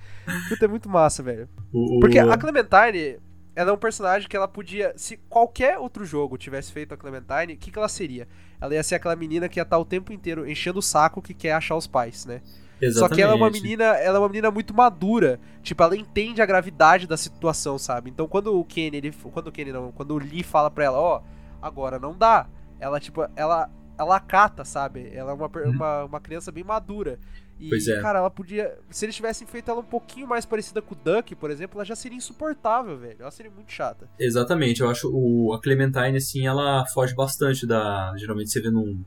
Puta, 0.48 0.64
é 0.64 0.68
muito 0.68 0.88
massa, 0.88 1.22
velho. 1.22 1.48
Porque 2.00 2.18
a 2.18 2.36
Clementine, 2.36 3.18
ela 3.54 3.70
é 3.70 3.72
um 3.72 3.78
personagem 3.78 4.28
que 4.28 4.36
ela 4.36 4.48
podia. 4.48 4.92
Se 4.96 5.16
qualquer 5.28 5.78
outro 5.78 6.04
jogo 6.04 6.36
tivesse 6.36 6.72
feito 6.72 6.94
a 6.94 6.96
Clementine, 6.96 7.54
o 7.54 7.56
que, 7.56 7.70
que 7.70 7.78
ela 7.78 7.88
seria? 7.88 8.26
Ela 8.60 8.74
ia 8.74 8.82
ser 8.82 8.94
aquela 8.94 9.14
menina 9.14 9.48
que 9.48 9.58
ia 9.58 9.62
estar 9.62 9.78
o 9.78 9.84
tempo 9.84 10.12
inteiro 10.12 10.48
enchendo 10.48 10.78
o 10.78 10.82
saco 10.82 11.20
que 11.20 11.34
quer 11.34 11.52
achar 11.52 11.76
os 11.76 11.86
pais, 11.86 12.24
né? 12.24 12.40
Exatamente. 12.84 13.08
Só 13.10 13.14
que 13.14 13.22
ela 13.22 13.32
é 13.32 13.36
uma 13.36 13.50
menina, 13.50 13.84
ela 13.84 14.16
é 14.16 14.20
uma 14.20 14.28
menina 14.28 14.50
muito 14.50 14.74
madura. 14.74 15.40
Tipo, 15.62 15.82
ela 15.82 15.96
entende 15.96 16.40
a 16.42 16.46
gravidade 16.46 17.06
da 17.06 17.16
situação, 17.16 17.78
sabe? 17.78 18.10
Então 18.10 18.26
quando 18.28 18.58
o 18.58 18.64
Kenny, 18.64 18.96
ele, 18.96 19.12
quando 19.32 19.48
o 19.48 19.52
Kenny 19.52 19.72
não, 19.72 19.92
quando 19.92 20.12
o 20.12 20.18
Lee 20.18 20.42
fala 20.42 20.70
pra 20.70 20.84
ela, 20.84 20.98
ó, 20.98 21.18
oh, 21.18 21.22
agora 21.64 21.98
não 21.98 22.16
dá. 22.16 22.46
Ela 22.78 23.00
tipo, 23.00 23.26
ela 23.36 23.70
ela 23.98 24.16
acata, 24.16 24.64
sabe? 24.64 25.10
Ela 25.14 25.30
é 25.30 25.34
uma, 25.34 25.46
Uhum. 25.46 25.70
uma, 25.70 26.04
uma 26.04 26.20
criança 26.20 26.50
bem 26.50 26.64
madura. 26.64 27.18
E, 27.58 27.68
Pois 27.68 27.86
é. 27.86 28.00
cara, 28.00 28.18
ela 28.18 28.30
podia. 28.30 28.76
Se 28.90 29.04
eles 29.04 29.14
tivessem 29.14 29.46
feito 29.46 29.70
ela 29.70 29.80
um 29.80 29.84
pouquinho 29.84 30.26
mais 30.26 30.44
parecida 30.44 30.82
com 30.82 30.94
o 30.94 30.98
Duck, 30.98 31.34
por 31.36 31.50
exemplo, 31.50 31.78
ela 31.78 31.84
já 31.84 31.94
seria 31.94 32.18
insuportável, 32.18 32.98
velho. 32.98 33.16
Ela 33.20 33.30
seria 33.30 33.52
muito 33.52 33.70
chata. 33.70 34.08
Exatamente, 34.18 34.80
eu 34.80 34.90
acho 34.90 35.08
o, 35.12 35.52
a 35.54 35.60
Clementine, 35.60 36.16
assim, 36.16 36.46
ela 36.46 36.84
foge 36.86 37.14
bastante 37.14 37.66
da. 37.66 38.12
Geralmente 38.16 38.50
você 38.50 38.60
vê 38.60 38.70
num, 38.70 39.04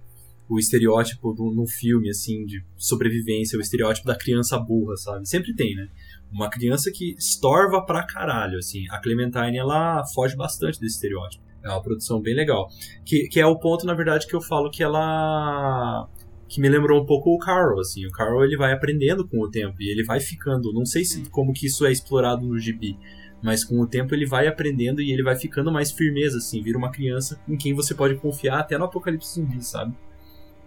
o 0.49 0.57
estereótipo 0.57 1.33
do, 1.33 1.51
num 1.51 1.67
filme, 1.67 2.09
assim, 2.09 2.45
de 2.45 2.63
sobrevivência, 2.75 3.57
o 3.57 3.61
estereótipo 3.61 4.07
da 4.07 4.15
criança 4.15 4.57
burra, 4.57 4.95
sabe? 4.95 5.27
Sempre 5.27 5.53
tem, 5.53 5.75
né? 5.75 5.87
Uma 6.31 6.49
criança 6.49 6.91
que 6.91 7.15
estorva 7.17 7.85
pra 7.85 8.03
caralho, 8.03 8.57
assim. 8.57 8.85
A 8.89 8.99
Clementine, 8.99 9.57
ela 9.57 10.03
foge 10.13 10.35
bastante 10.35 10.79
desse 10.79 10.95
estereótipo. 10.95 11.43
É 11.63 11.69
uma 11.69 11.81
produção 11.81 12.21
bem 12.21 12.35
legal. 12.35 12.67
Que, 13.05 13.27
que 13.27 13.39
é 13.39 13.45
o 13.45 13.59
ponto, 13.59 13.85
na 13.85 13.93
verdade, 13.93 14.27
que 14.27 14.35
eu 14.35 14.41
falo 14.41 14.69
que 14.69 14.83
ela 14.83 16.07
que 16.47 16.61
me 16.61 16.69
lembrou 16.69 17.01
um 17.01 17.05
pouco 17.05 17.29
o 17.31 17.37
Carl, 17.37 17.79
assim. 17.79 18.05
O 18.05 18.11
Carl 18.11 18.43
ele 18.43 18.55
vai 18.55 18.71
aprendendo 18.71 19.27
com 19.27 19.41
o 19.41 19.49
tempo 19.49 19.75
e 19.81 19.89
ele 19.89 20.03
vai 20.03 20.19
ficando, 20.19 20.71
não 20.73 20.85
sei 20.85 21.03
se 21.03 21.29
como 21.29 21.51
que 21.51 21.67
isso 21.67 21.85
é 21.85 21.91
explorado 21.91 22.45
no 22.45 22.57
gibi, 22.57 22.97
mas 23.43 23.63
com 23.65 23.79
o 23.81 23.87
tempo 23.87 24.15
ele 24.15 24.25
vai 24.25 24.47
aprendendo 24.47 25.01
e 25.01 25.11
ele 25.11 25.23
vai 25.23 25.35
ficando 25.35 25.71
mais 25.71 25.91
firmeza, 25.91 26.37
assim, 26.37 26.61
vira 26.61 26.77
uma 26.77 26.91
criança 26.91 27.37
em 27.47 27.57
quem 27.57 27.73
você 27.73 27.93
pode 27.93 28.15
confiar 28.15 28.59
até 28.59 28.77
no 28.77 28.85
apocalipse 28.85 29.35
zumbi, 29.35 29.61
sabe? 29.61 29.93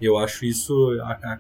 Eu 0.01 0.17
acho 0.19 0.45
isso 0.45 0.73
a, 1.03 1.13
a, 1.13 1.39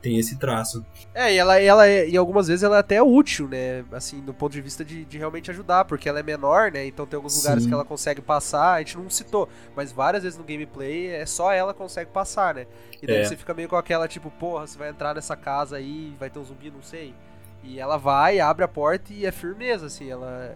tem 0.00 0.18
esse 0.18 0.36
traço. 0.38 0.84
É, 1.14 1.32
e 1.34 1.38
ela, 1.38 1.58
ela 1.60 1.86
é, 1.86 2.06
e 2.08 2.16
algumas 2.16 2.46
vezes 2.48 2.62
ela 2.62 2.76
é 2.76 2.80
até 2.80 3.02
útil, 3.02 3.48
né? 3.48 3.84
Assim, 3.92 4.20
do 4.20 4.34
ponto 4.34 4.52
de 4.52 4.60
vista 4.60 4.84
de, 4.84 5.04
de 5.04 5.16
realmente 5.18 5.50
ajudar, 5.50 5.84
porque 5.86 6.08
ela 6.08 6.20
é 6.20 6.22
menor, 6.22 6.70
né? 6.70 6.86
Então 6.86 7.06
tem 7.06 7.16
alguns 7.16 7.36
lugares 7.38 7.62
Sim. 7.62 7.68
que 7.70 7.74
ela 7.74 7.84
consegue 7.84 8.20
passar, 8.20 8.74
a 8.74 8.78
gente 8.80 8.98
não 8.98 9.08
citou, 9.08 9.48
mas 9.74 9.92
várias 9.92 10.22
vezes 10.22 10.38
no 10.38 10.44
gameplay 10.44 11.06
é 11.08 11.24
só 11.24 11.52
ela 11.52 11.72
consegue 11.72 12.10
passar, 12.10 12.54
né? 12.54 12.66
E 13.02 13.06
daí 13.06 13.16
É. 13.18 13.24
você 13.24 13.36
fica 13.36 13.54
meio 13.54 13.68
com 13.68 13.76
aquela, 13.76 14.06
tipo, 14.06 14.30
porra, 14.30 14.66
você 14.66 14.76
vai 14.78 14.90
entrar 14.90 15.14
nessa 15.14 15.36
casa 15.36 15.76
aí, 15.76 16.14
vai 16.20 16.28
ter 16.28 16.38
um 16.38 16.44
zumbi, 16.44 16.70
não 16.70 16.82
sei. 16.82 17.14
E 17.62 17.80
ela 17.80 17.96
vai, 17.96 18.40
abre 18.40 18.62
a 18.62 18.68
porta 18.68 19.10
e 19.10 19.24
é 19.24 19.32
firmeza, 19.32 19.86
assim, 19.86 20.10
ela, 20.10 20.54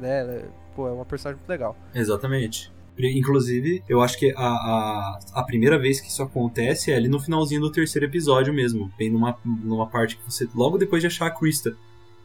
né? 0.00 0.20
Ela, 0.22 0.32
é- 0.32 0.44
pô, 0.74 0.88
é 0.88 0.90
uma 0.92 1.04
personagem 1.04 1.38
muito 1.38 1.48
legal. 1.48 1.76
Exatamente. 1.94 2.72
Inclusive, 2.98 3.82
eu 3.88 4.00
acho 4.00 4.18
que 4.18 4.32
a, 4.36 4.46
a, 4.46 5.18
a 5.34 5.42
primeira 5.44 5.78
vez 5.78 6.00
que 6.00 6.08
isso 6.08 6.22
acontece 6.22 6.90
é 6.90 6.96
ali 6.96 7.08
no 7.08 7.20
finalzinho 7.20 7.60
do 7.60 7.70
terceiro 7.70 8.06
episódio 8.06 8.52
mesmo. 8.52 8.92
Bem 8.98 9.10
numa, 9.10 9.36
numa 9.44 9.86
parte 9.86 10.16
que 10.16 10.24
você. 10.24 10.48
Logo 10.54 10.78
depois 10.78 11.00
de 11.00 11.06
achar 11.06 11.26
a 11.26 11.30
Krista. 11.30 11.76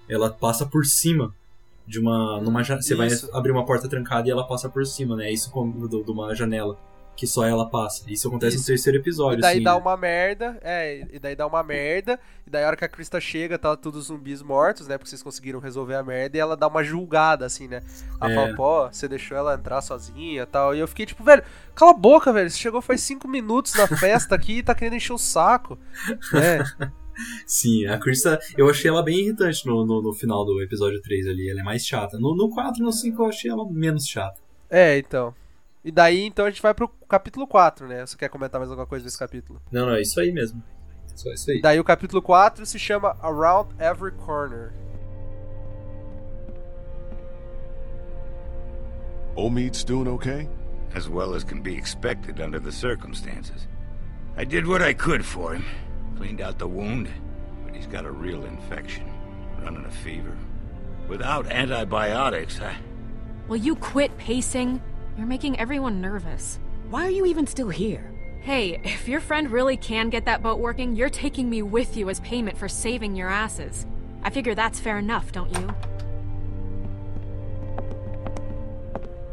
Ela 0.10 0.30
passa 0.30 0.66
por 0.66 0.86
cima 0.86 1.34
de 1.86 2.00
uma. 2.00 2.42
Numa, 2.42 2.64
você 2.64 2.96
vai 2.96 3.08
Isso. 3.08 3.30
abrir 3.36 3.52
uma 3.52 3.66
porta 3.66 3.88
trancada 3.88 4.28
e 4.28 4.32
ela 4.32 4.46
passa 4.46 4.68
por 4.68 4.86
cima, 4.86 5.16
né? 5.16 5.32
Isso 5.32 5.52
de 5.88 6.12
uma 6.12 6.34
janela. 6.34 6.78
Que 7.16 7.28
só 7.28 7.46
ela 7.46 7.70
passa. 7.70 8.04
Isso 8.08 8.28
acontece 8.28 8.56
Isso. 8.56 8.64
no 8.64 8.68
terceiro 8.68 8.98
episódio. 8.98 9.38
E 9.38 9.42
daí 9.42 9.56
assim, 9.58 9.64
dá 9.64 9.76
né? 9.76 9.80
uma 9.82 9.96
merda, 9.96 10.58
é, 10.62 11.06
e 11.12 11.20
daí 11.20 11.36
dá 11.36 11.46
uma 11.46 11.62
merda, 11.62 12.20
e 12.46 12.50
daí 12.50 12.64
a 12.64 12.68
hora 12.68 12.76
que 12.76 12.84
a 12.84 12.90
Krista 12.90 13.22
chega, 13.22 13.58
tá 13.60 13.78
todos 13.78 14.00
os 14.02 14.06
zumbis 14.08 14.42
mortos, 14.42 14.88
né? 14.88 14.98
Porque 14.98 15.10
vocês 15.10 15.22
conseguiram 15.22 15.60
resolver 15.60 15.94
a 15.94 16.02
merda, 16.04 16.38
e 16.38 16.40
ela 16.40 16.58
dá 16.58 16.68
uma 16.68 16.84
julgada, 16.84 17.46
assim, 17.46 17.68
né? 17.68 17.84
Ela 18.20 18.32
É. 18.32 18.36
fala, 18.36 18.56
pô, 18.56 18.88
você 18.92 19.08
deixou 19.08 19.38
ela 19.38 19.54
entrar 19.54 19.82
sozinha 19.82 20.42
e 20.42 20.46
tal. 20.48 20.76
E 20.76 20.80
eu 20.80 20.88
fiquei 20.88 21.06
tipo, 21.06 21.24
velho, 21.24 21.44
cala 21.76 21.92
a 21.92 21.96
boca, 21.96 22.34
velho. 22.34 22.50
Você 22.50 22.58
chegou 22.58 22.82
faz 22.82 23.02
cinco 23.02 23.28
minutos 23.28 23.76
na 23.76 23.86
festa 23.88 24.34
aqui 24.34 24.58
e 24.58 24.64
tá 24.64 24.74
querendo 24.74 24.96
encher 24.96 25.14
o 25.14 25.18
saco. 25.20 25.78
né? 26.34 26.64
Sim, 27.46 27.86
a 27.86 28.00
Krista, 28.00 28.40
eu 28.58 28.68
achei 28.68 28.90
ela 28.90 29.04
bem 29.04 29.20
irritante 29.20 29.68
no, 29.68 29.86
no, 29.86 30.02
no 30.02 30.14
final 30.14 30.44
do 30.44 30.60
episódio 30.64 31.00
3 31.00 31.28
ali. 31.28 31.48
Ela 31.48 31.60
é 31.62 31.64
mais 31.64 31.86
chata. 31.86 32.18
No, 32.18 32.36
no 32.36 32.50
4 32.50 32.82
e 32.82 32.84
no 32.84 32.92
5 32.92 33.22
eu 33.22 33.28
achei 33.28 33.52
ela 33.52 33.70
menos 33.72 34.08
chata. 34.08 34.42
É, 34.68 34.98
então. 34.98 35.32
E 35.84 35.92
daí, 35.92 36.24
então, 36.24 36.46
a 36.46 36.50
gente 36.50 36.62
vai 36.62 36.74
pro 36.74 36.88
capítulo 36.88 37.46
4, 37.46 37.88
né? 37.88 38.06
Você 38.06 38.16
quer 38.18 38.30
comentar 38.30 38.60
mais 38.60 38.72
alguma 38.72 38.88
coisa 38.88 39.04
desse 39.04 39.20
capítulo? 39.20 39.62
Não, 39.70 39.86
não, 39.86 39.96
é 39.96 40.02
isso 40.02 40.20
aí 40.20 40.32
mesmo. 40.32 40.64
Só 41.14 41.30
isso 41.32 41.52
aí. 41.52 41.62
Daí 41.62 41.80
o 41.80 41.84
capítulo 41.84 42.22
4 42.22 42.66
se 42.66 42.80
chama 42.80 43.18
Around 43.22 43.76
Every 43.80 44.14
Corner. 44.14 44.72
Omid's 49.36 49.84
doing 49.84 50.08
okay? 50.08 50.48
As 50.96 51.10
well 51.10 51.34
as 51.34 51.44
can 51.44 51.62
be 51.62 51.76
expected 51.76 52.40
under 52.40 52.60
the 52.60 52.72
circumstances. 52.72 53.68
I 54.38 54.46
did 54.46 54.66
what 54.66 54.82
I 54.82 54.94
could 54.94 55.26
for 55.26 55.54
him. 55.54 55.66
Cleaned 56.18 56.40
out 56.40 56.60
the 56.60 56.68
wound, 56.68 57.10
but 57.66 57.76
he's 57.76 57.88
got 57.88 58.06
a 58.06 58.12
real 58.12 58.46
infection. 58.46 59.06
Running 59.62 59.86
a 59.86 59.92
fever. 59.92 60.38
Without 61.10 61.52
antibiotics, 61.52 62.60
I... 62.62 62.78
Will 63.48 63.58
you 63.58 63.76
quit 63.76 64.16
pacing? 64.18 64.82
You're 65.18 65.28
making 65.28 65.60
everyone 65.60 66.02
nervous. 66.02 66.60
Why 66.90 67.06
are 67.06 67.12
you 67.12 67.26
even 67.26 67.46
still 67.46 67.70
here? 67.70 68.12
Hey, 68.42 68.82
if 68.84 69.08
your 69.08 69.20
friend 69.20 69.52
really 69.52 69.78
can 69.78 70.10
get 70.10 70.26
that 70.26 70.42
boat 70.42 70.60
working, 70.60 70.96
you're 70.96 71.10
taking 71.10 71.50
me 71.50 71.62
with 71.62 71.96
you 71.96 72.10
as 72.10 72.20
payment 72.22 72.58
for 72.58 72.68
saving 72.68 73.16
your 73.16 73.30
asses. 73.30 73.86
I 74.24 74.30
figure 74.32 74.56
that's 74.56 74.80
fair 74.80 74.98
enough, 74.98 75.32
don't 75.32 75.52
you? 75.58 75.76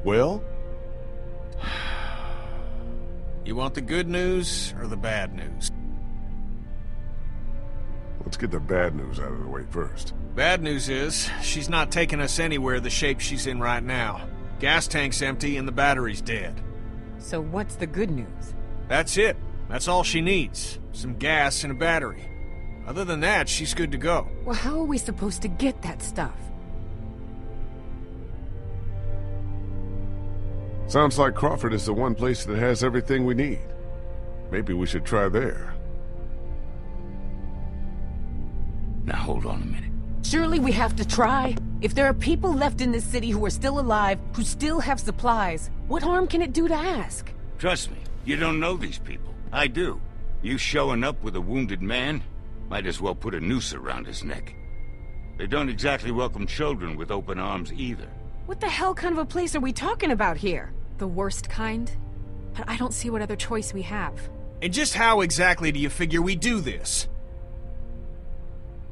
Well, 0.04 0.44
You 3.44 3.56
want 3.56 3.74
the 3.74 3.80
good 3.80 4.06
news 4.06 4.74
or 4.78 4.86
the 4.86 4.96
bad 4.96 5.34
news? 5.34 5.72
let's 8.22 8.36
get 8.36 8.50
the 8.52 8.60
bad 8.60 8.94
news 8.94 9.18
out 9.18 9.32
of 9.32 9.40
the 9.40 9.48
way 9.48 9.64
first. 9.70 10.14
Bad 10.36 10.62
news 10.62 10.88
is, 10.88 11.28
she's 11.42 11.68
not 11.68 11.90
taking 11.90 12.20
us 12.20 12.38
anywhere 12.38 12.78
the 12.78 12.90
shape 12.90 13.18
she's 13.18 13.48
in 13.48 13.58
right 13.58 13.82
now. 13.82 14.20
Gas 14.60 14.86
tank's 14.86 15.22
empty 15.22 15.56
and 15.56 15.66
the 15.66 15.72
battery's 15.72 16.20
dead. 16.20 16.60
So 17.16 17.40
what's 17.40 17.76
the 17.76 17.86
good 17.86 18.10
news? 18.10 18.54
That's 18.88 19.16
it. 19.16 19.38
That's 19.70 19.88
all 19.88 20.04
she 20.04 20.20
needs. 20.20 20.78
Some 20.92 21.14
gas 21.14 21.64
and 21.64 21.72
a 21.72 21.74
battery. 21.74 22.28
Other 22.86 23.06
than 23.06 23.20
that, 23.20 23.48
she's 23.48 23.72
good 23.72 23.90
to 23.92 23.98
go. 23.98 24.28
Well, 24.44 24.54
how 24.54 24.78
are 24.78 24.84
we 24.84 24.98
supposed 24.98 25.40
to 25.42 25.48
get 25.48 25.80
that 25.80 26.02
stuff? 26.02 26.36
Sounds 30.88 31.18
like 31.18 31.34
Crawford 31.34 31.72
is 31.72 31.86
the 31.86 31.94
one 31.94 32.14
place 32.14 32.44
that 32.44 32.58
has 32.58 32.84
everything 32.84 33.24
we 33.24 33.32
need. 33.32 33.60
Maybe 34.50 34.74
we 34.74 34.86
should 34.86 35.06
try 35.06 35.30
there. 35.30 35.74
Now 39.04 39.16
hold 39.16 39.46
on 39.46 39.62
a 39.62 39.66
minute. 39.66 39.89
Surely 40.22 40.60
we 40.60 40.72
have 40.72 40.94
to 40.96 41.04
try. 41.06 41.56
If 41.80 41.94
there 41.94 42.06
are 42.06 42.14
people 42.14 42.52
left 42.52 42.80
in 42.80 42.92
this 42.92 43.04
city 43.04 43.30
who 43.30 43.44
are 43.44 43.50
still 43.50 43.80
alive, 43.80 44.18
who 44.34 44.42
still 44.42 44.80
have 44.80 45.00
supplies, 45.00 45.70
what 45.88 46.02
harm 46.02 46.26
can 46.26 46.42
it 46.42 46.52
do 46.52 46.68
to 46.68 46.74
ask? 46.74 47.32
Trust 47.58 47.90
me, 47.90 47.96
you 48.24 48.36
don't 48.36 48.60
know 48.60 48.76
these 48.76 48.98
people. 48.98 49.34
I 49.52 49.66
do. 49.66 50.00
You 50.42 50.58
showing 50.58 51.04
up 51.04 51.22
with 51.22 51.36
a 51.36 51.40
wounded 51.40 51.82
man? 51.82 52.22
Might 52.68 52.86
as 52.86 53.00
well 53.00 53.14
put 53.14 53.34
a 53.34 53.40
noose 53.40 53.74
around 53.74 54.06
his 54.06 54.22
neck. 54.22 54.54
They 55.38 55.46
don't 55.46 55.68
exactly 55.70 56.10
welcome 56.10 56.46
children 56.46 56.96
with 56.96 57.10
open 57.10 57.38
arms 57.38 57.72
either. 57.72 58.08
What 58.46 58.60
the 58.60 58.68
hell 58.68 58.94
kind 58.94 59.12
of 59.12 59.18
a 59.18 59.24
place 59.24 59.54
are 59.54 59.60
we 59.60 59.72
talking 59.72 60.10
about 60.10 60.36
here? 60.36 60.72
The 60.98 61.08
worst 61.08 61.48
kind? 61.48 61.90
But 62.54 62.68
I 62.68 62.76
don't 62.76 62.94
see 62.94 63.10
what 63.10 63.22
other 63.22 63.36
choice 63.36 63.72
we 63.72 63.82
have. 63.82 64.14
And 64.60 64.72
just 64.72 64.94
how 64.94 65.22
exactly 65.22 65.72
do 65.72 65.80
you 65.80 65.88
figure 65.88 66.20
we 66.20 66.36
do 66.36 66.60
this? 66.60 67.08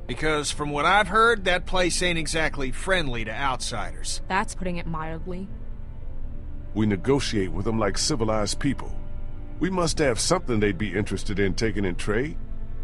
Because 0.08 0.50
from 0.50 0.70
what 0.70 0.86
I've 0.86 1.08
heard, 1.08 1.44
that 1.44 1.66
place 1.66 2.02
ain't 2.02 2.18
exactly 2.18 2.72
friendly 2.72 3.26
to 3.26 3.30
outsiders. 3.30 4.22
That's 4.26 4.54
putting 4.54 4.78
it 4.78 4.86
mildly. 4.86 5.46
We 6.74 6.86
negotiate 6.86 7.52
with 7.52 7.66
them 7.66 7.78
like 7.78 7.98
civilized 7.98 8.58
people. 8.58 8.90
We 9.60 9.68
must 9.68 9.98
have 9.98 10.18
something 10.18 10.60
they'd 10.60 10.78
be 10.78 10.96
interested 10.96 11.38
in 11.38 11.54
taking 11.54 11.84
in 11.84 11.94
trade. 11.94 12.38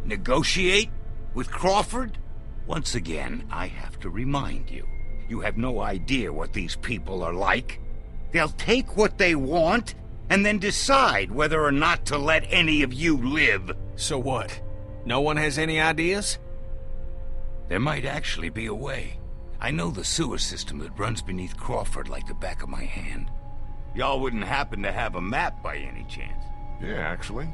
Negotiate? 0.04 0.90
With 1.32 1.50
Crawford? 1.50 2.18
Once 2.66 2.94
again, 2.94 3.46
I 3.50 3.68
have 3.68 3.98
to 4.00 4.10
remind 4.10 4.70
you. 4.70 4.86
You 5.26 5.40
have 5.40 5.56
no 5.56 5.80
idea 5.80 6.30
what 6.30 6.52
these 6.52 6.76
people 6.76 7.22
are 7.22 7.32
like. 7.32 7.80
They'll 8.32 8.48
take 8.48 8.98
what 8.98 9.16
they 9.16 9.34
want, 9.34 9.94
and 10.28 10.44
then 10.44 10.58
decide 10.58 11.30
whether 11.30 11.62
or 11.62 11.72
not 11.72 12.04
to 12.06 12.18
let 12.18 12.52
any 12.52 12.82
of 12.82 12.92
you 12.92 13.16
live. 13.16 13.70
So 13.96 14.18
what? 14.18 14.60
No 15.06 15.22
one 15.22 15.38
has 15.38 15.58
any 15.58 15.80
ideas? 15.80 16.38
There 17.68 17.80
might 17.80 18.04
actually 18.04 18.50
be 18.50 18.66
a 18.66 18.74
way. 18.74 19.18
I 19.60 19.70
know 19.70 19.90
the 19.90 20.04
sewer 20.04 20.38
system 20.38 20.78
that 20.80 20.98
runs 20.98 21.22
beneath 21.22 21.56
Crawford 21.56 22.08
like 22.08 22.26
the 22.26 22.34
back 22.34 22.62
of 22.62 22.68
my 22.68 22.84
hand. 22.84 23.30
Y'all 23.94 24.20
wouldn't 24.20 24.44
happen 24.44 24.82
to 24.82 24.92
have 24.92 25.14
a 25.14 25.20
map 25.20 25.62
by 25.62 25.76
any 25.76 26.04
chance. 26.04 26.44
Yeah, 26.82 26.98
actually. 26.98 27.48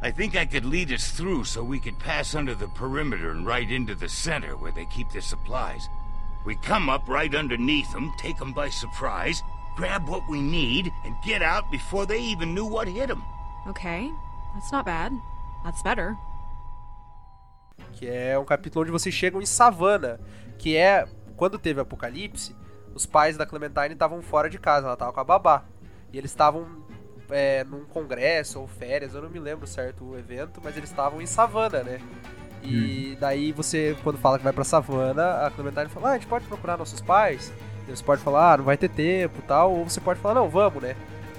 I 0.00 0.10
think 0.10 0.36
I 0.36 0.46
could 0.46 0.64
lead 0.64 0.92
us 0.92 1.10
through 1.10 1.44
so 1.44 1.64
we 1.64 1.80
could 1.80 1.98
pass 1.98 2.34
under 2.34 2.54
the 2.54 2.68
perimeter 2.68 3.30
and 3.30 3.46
right 3.46 3.68
into 3.68 3.94
the 3.94 4.08
center 4.08 4.56
where 4.56 4.72
they 4.72 4.86
keep 4.86 5.10
their 5.10 5.22
supplies. 5.22 5.88
We 6.44 6.54
come 6.56 6.88
up 6.88 7.08
right 7.08 7.34
underneath 7.34 7.92
them, 7.92 8.12
take 8.18 8.38
them 8.38 8.52
by 8.52 8.68
surprise, 8.68 9.42
grab 9.76 10.08
what 10.08 10.28
we 10.28 10.40
need, 10.40 10.92
and 11.04 11.16
get 11.24 11.42
out 11.42 11.70
before 11.70 12.06
they 12.06 12.20
even 12.20 12.54
knew 12.54 12.64
what 12.64 12.86
hit 12.86 13.08
them. 13.08 13.24
Okay, 13.66 14.10
that's 14.54 14.72
not 14.72 14.84
bad. 14.84 15.14
That's 15.64 15.82
better. 15.82 16.14
Que 17.92 18.08
é 18.08 18.38
um 18.38 18.44
capítulo 18.44 18.82
onde 18.82 18.92
vocês 18.92 19.14
chegam 19.14 19.40
em 19.40 19.46
Savannah, 19.46 20.20
que 20.58 20.76
é 20.76 21.06
quando 21.36 21.58
teve 21.58 21.80
apocalipse, 21.80 22.54
os 22.94 23.06
pais 23.06 23.36
da 23.36 23.46
Clementine 23.46 23.92
estavam 23.92 24.20
fora 24.20 24.50
de 24.50 24.58
casa, 24.58 24.86
ela 24.86 24.96
tava 24.96 25.12
com 25.12 25.20
a 25.20 25.24
babá. 25.24 25.64
E 26.12 26.18
eles 26.18 26.30
estavam 26.30 26.66
é, 27.30 27.64
num 27.64 27.84
congresso 27.84 28.60
ou 28.60 28.66
férias, 28.66 29.14
eu 29.14 29.22
não 29.22 29.30
me 29.30 29.38
lembro 29.38 29.66
certo 29.66 30.04
o 30.04 30.18
evento, 30.18 30.60
mas 30.62 30.76
eles 30.76 30.90
estavam 30.90 31.20
em 31.20 31.26
Savannah, 31.26 31.82
né? 31.82 32.00
E 32.62 33.16
daí 33.20 33.52
você, 33.52 33.96
quando 34.02 34.18
fala 34.18 34.38
que 34.38 34.44
vai 34.44 34.52
pra 34.52 34.64
Savannah, 34.64 35.46
a 35.46 35.50
Clementine 35.50 35.88
fala, 35.88 36.08
ah, 36.08 36.12
a 36.12 36.14
gente 36.14 36.26
pode 36.26 36.44
procurar 36.46 36.76
nossos 36.76 37.00
pais? 37.00 37.52
E 37.86 37.90
você 37.90 38.02
pode 38.02 38.20
falar, 38.22 38.54
ah, 38.54 38.56
não 38.58 38.64
vai 38.64 38.76
ter 38.76 38.88
tempo 38.88 39.40
tal, 39.46 39.72
ou 39.72 39.88
você 39.88 40.00
pode 40.00 40.20
falar, 40.20 40.34
não, 40.34 40.48
vamos, 40.48 40.82
né? 40.82 40.96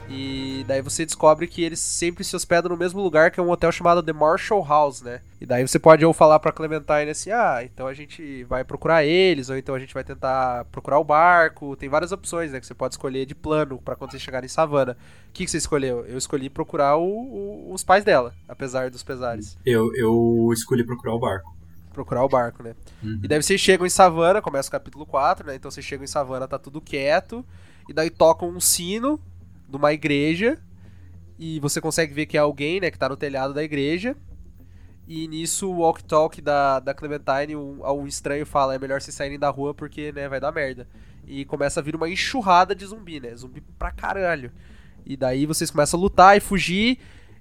E 0.09 0.65
daí 0.67 0.81
você 0.81 1.05
descobre 1.05 1.45
que 1.45 1.63
eles 1.63 1.79
sempre 1.79 2.23
se 2.23 2.35
hospedam 2.35 2.69
no 2.69 2.77
mesmo 2.77 2.99
lugar, 2.99 3.29
que 3.29 3.39
é 3.39 3.43
um 3.43 3.49
hotel 3.51 3.71
chamado 3.71 4.01
The 4.01 4.11
Marshall 4.11 4.65
House, 4.65 5.01
né? 5.03 5.21
E 5.39 5.45
daí 5.45 5.65
você 5.65 5.77
pode 5.77 6.03
ou 6.03 6.13
falar 6.13 6.39
pra 6.39 6.51
Clementine 6.51 7.11
assim, 7.11 7.29
ah, 7.29 7.61
então 7.63 7.85
a 7.85 7.93
gente 7.93 8.43
vai 8.45 8.63
procurar 8.63 9.05
eles, 9.05 9.49
ou 9.49 9.57
então 9.57 9.75
a 9.75 9.79
gente 9.79 9.93
vai 9.93 10.03
tentar 10.03 10.65
procurar 10.65 10.97
o 10.97 11.03
barco. 11.03 11.75
Tem 11.75 11.87
várias 11.87 12.11
opções, 12.11 12.51
né? 12.51 12.59
Que 12.59 12.65
você 12.65 12.73
pode 12.73 12.95
escolher 12.95 13.25
de 13.27 13.35
plano 13.35 13.77
para 13.77 13.95
quando 13.95 14.11
você 14.11 14.19
chegar 14.19 14.43
em 14.43 14.47
Savannah. 14.47 14.97
O 15.29 15.31
que, 15.31 15.45
que 15.45 15.51
você 15.51 15.57
escolheu? 15.57 16.03
Eu 16.07 16.17
escolhi 16.17 16.49
procurar 16.49 16.97
o, 16.97 17.03
o, 17.03 17.73
os 17.73 17.83
pais 17.83 18.03
dela, 18.03 18.33
apesar 18.47 18.89
dos 18.89 19.03
pesares. 19.03 19.57
Eu, 19.63 19.93
eu 19.95 20.49
escolhi 20.51 20.83
procurar 20.83 21.13
o 21.13 21.19
barco. 21.19 21.55
Procurar 21.93 22.23
o 22.23 22.29
barco, 22.29 22.63
né? 22.63 22.73
Uhum. 23.03 23.19
E 23.23 23.27
daí 23.27 23.41
vocês 23.41 23.61
chegam 23.61 23.85
em 23.85 23.89
Savannah, 23.89 24.41
começa 24.41 24.69
o 24.69 24.71
capítulo 24.71 25.05
4, 25.05 25.45
né? 25.45 25.55
Então 25.55 25.69
vocês 25.69 25.85
chegam 25.85 26.03
em 26.03 26.07
Savannah, 26.07 26.47
tá 26.47 26.57
tudo 26.57 26.81
quieto. 26.81 27.45
E 27.87 27.93
daí 27.93 28.09
tocam 28.09 28.49
um 28.49 28.59
sino 28.59 29.19
numa 29.71 29.93
igreja 29.93 30.57
e 31.37 31.59
você 31.59 31.79
consegue 31.79 32.13
ver 32.13 32.25
que 32.25 32.35
é 32.37 32.39
alguém, 32.41 32.81
né, 32.81 32.91
que 32.91 32.99
tá 32.99 33.07
no 33.07 33.15
telhado 33.15 33.53
da 33.53 33.63
igreja. 33.63 34.15
E 35.07 35.27
nisso 35.27 35.71
o 35.71 35.79
walk 35.79 36.03
talk 36.03 36.39
da, 36.41 36.79
da 36.79 36.93
Clementine, 36.93 37.55
um, 37.55 37.81
um 37.81 38.05
estranho 38.05 38.45
fala: 38.45 38.75
é 38.75 38.79
melhor 38.79 39.01
vocês 39.01 39.15
saírem 39.15 39.39
da 39.39 39.49
rua 39.49 39.73
porque, 39.73 40.11
né, 40.11 40.27
vai 40.27 40.39
dar 40.39 40.51
merda. 40.51 40.87
E 41.25 41.45
começa 41.45 41.79
a 41.79 41.83
vir 41.83 41.95
uma 41.95 42.09
enxurrada 42.09 42.75
de 42.75 42.85
zumbi, 42.85 43.19
né? 43.19 43.35
Zumbi 43.35 43.61
pra 43.77 43.91
caralho. 43.91 44.51
E 45.05 45.15
daí 45.15 45.45
vocês 45.45 45.71
começam 45.71 45.99
a 45.99 46.03
lutar 46.03 46.37
e 46.37 46.39
fugir. 46.39 46.99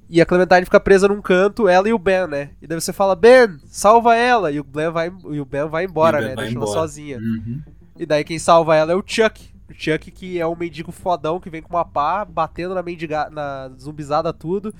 E 0.09 0.23
a 0.23 0.27
Clementine 0.27 0.65
fica 0.65 0.81
presa 0.81 1.09
num 1.09 1.21
canto, 1.21 1.69
ela 1.69 1.87
e 1.89 1.93
o 1.93 1.99
Ben, 1.99 2.27
né? 2.27 2.51
E 2.63 2.67
daí 2.67 2.81
você 2.81 2.93
fala, 2.93 3.15
Ben, 3.15 3.59
salva 3.67 4.17
ela! 4.17 4.51
E 4.51 4.59
o 4.59 4.65
Ben 4.65 4.91
vai, 4.91 5.09
e 5.09 5.41
o 5.41 5.45
ben 5.45 5.69
vai 5.69 5.85
embora, 5.85 6.21
né? 6.21 6.35
Deixa 6.35 6.57
ela 6.57 6.67
sozinha. 6.67 7.19
Uhum. 7.19 7.61
E 7.99 8.07
daí 8.07 8.25
quem 8.25 8.39
salva 8.39 8.75
ela 8.77 8.93
é 8.93 8.95
o 8.95 9.03
Chuck. 9.05 9.53
O 9.69 9.75
Chuck, 9.75 10.11
que 10.11 10.41
é 10.41 10.47
um 10.47 10.57
mendigo 10.57 10.91
fodão 10.91 11.39
que 11.39 11.51
vem 11.51 11.61
com 11.61 11.69
uma 11.69 11.85
pá, 11.85 12.25
batendo 12.25 12.75
na 12.75 12.83
mendiga, 12.83 13.29
na 13.29 13.69
zumbizada 13.79 14.33
tudo, 14.33 14.75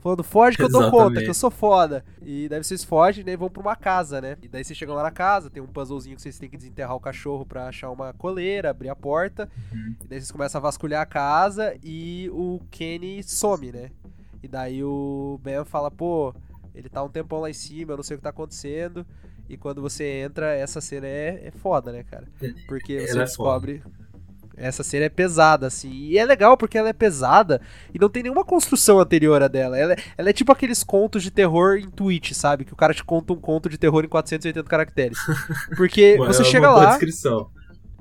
falando, 0.00 0.24
foge 0.24 0.56
que 0.56 0.64
eu 0.64 0.68
dou 0.68 0.90
conta, 0.90 1.22
que 1.22 1.30
eu 1.30 1.34
sou 1.34 1.50
foda. 1.50 2.04
E 2.20 2.48
daí 2.48 2.62
vocês 2.62 2.82
fogem 2.82 3.24
né, 3.24 3.32
e 3.32 3.36
vão 3.36 3.48
pra 3.48 3.62
uma 3.62 3.76
casa, 3.76 4.20
né? 4.20 4.36
E 4.42 4.48
daí 4.48 4.64
vocês 4.64 4.76
chegam 4.76 4.96
lá 4.96 5.04
na 5.04 5.12
casa, 5.12 5.48
tem 5.48 5.62
um 5.62 5.66
puzzlezinho 5.66 6.16
que 6.16 6.22
vocês 6.22 6.38
têm 6.38 6.48
que 6.48 6.56
desenterrar 6.56 6.96
o 6.96 7.00
cachorro 7.00 7.46
pra 7.46 7.68
achar 7.68 7.90
uma 7.90 8.12
coleira, 8.14 8.70
abrir 8.70 8.88
a 8.88 8.96
porta. 8.96 9.48
Uhum. 9.72 9.94
E 10.04 10.08
daí 10.08 10.20
vocês 10.20 10.32
começam 10.32 10.58
a 10.58 10.62
vasculhar 10.62 11.02
a 11.02 11.06
casa 11.06 11.76
e 11.82 12.28
o 12.32 12.60
Kenny 12.68 13.22
some, 13.22 13.70
né? 13.70 13.90
E 14.42 14.48
daí 14.48 14.82
o 14.82 15.38
Ben 15.40 15.64
fala, 15.64 15.88
pô, 15.88 16.34
ele 16.74 16.88
tá 16.88 17.00
um 17.02 17.08
tempão 17.08 17.40
lá 17.40 17.48
em 17.48 17.54
cima, 17.54 17.92
eu 17.92 17.96
não 17.96 18.02
sei 18.02 18.16
o 18.16 18.18
que 18.18 18.24
tá 18.24 18.30
acontecendo. 18.30 19.06
E 19.48 19.56
quando 19.56 19.80
você 19.80 20.04
entra, 20.22 20.52
essa 20.54 20.80
cena 20.80 21.06
é, 21.06 21.46
é 21.46 21.50
foda, 21.50 21.92
né, 21.92 22.02
cara? 22.02 22.26
Porque 22.66 23.00
você 23.00 23.12
Ela 23.12 23.22
é 23.22 23.24
descobre. 23.24 23.82
Essa 24.56 24.82
cena 24.82 25.06
é 25.06 25.08
pesada, 25.08 25.66
assim. 25.66 25.90
E 25.90 26.18
é 26.18 26.24
legal 26.24 26.56
porque 26.56 26.76
ela 26.76 26.88
é 26.88 26.92
pesada 26.92 27.60
e 27.92 27.98
não 27.98 28.08
tem 28.08 28.22
nenhuma 28.22 28.44
construção 28.44 29.00
anterior 29.00 29.42
a 29.42 29.48
dela. 29.48 29.78
Ela, 29.78 29.96
ela 30.16 30.30
é 30.30 30.32
tipo 30.32 30.52
aqueles 30.52 30.84
contos 30.84 31.22
de 31.22 31.30
terror 31.30 31.76
em 31.76 31.88
Twitch, 31.88 32.32
sabe? 32.32 32.64
Que 32.64 32.72
o 32.72 32.76
cara 32.76 32.92
te 32.92 33.02
conta 33.02 33.32
um 33.32 33.40
conto 33.40 33.68
de 33.68 33.78
terror 33.78 34.04
em 34.04 34.08
480 34.08 34.68
caracteres. 34.68 35.18
Porque 35.76 36.16
Mano, 36.18 36.32
você 36.32 36.42
é 36.42 36.44
chega 36.44 36.70
lá. 36.70 36.90
descrição. 36.90 37.50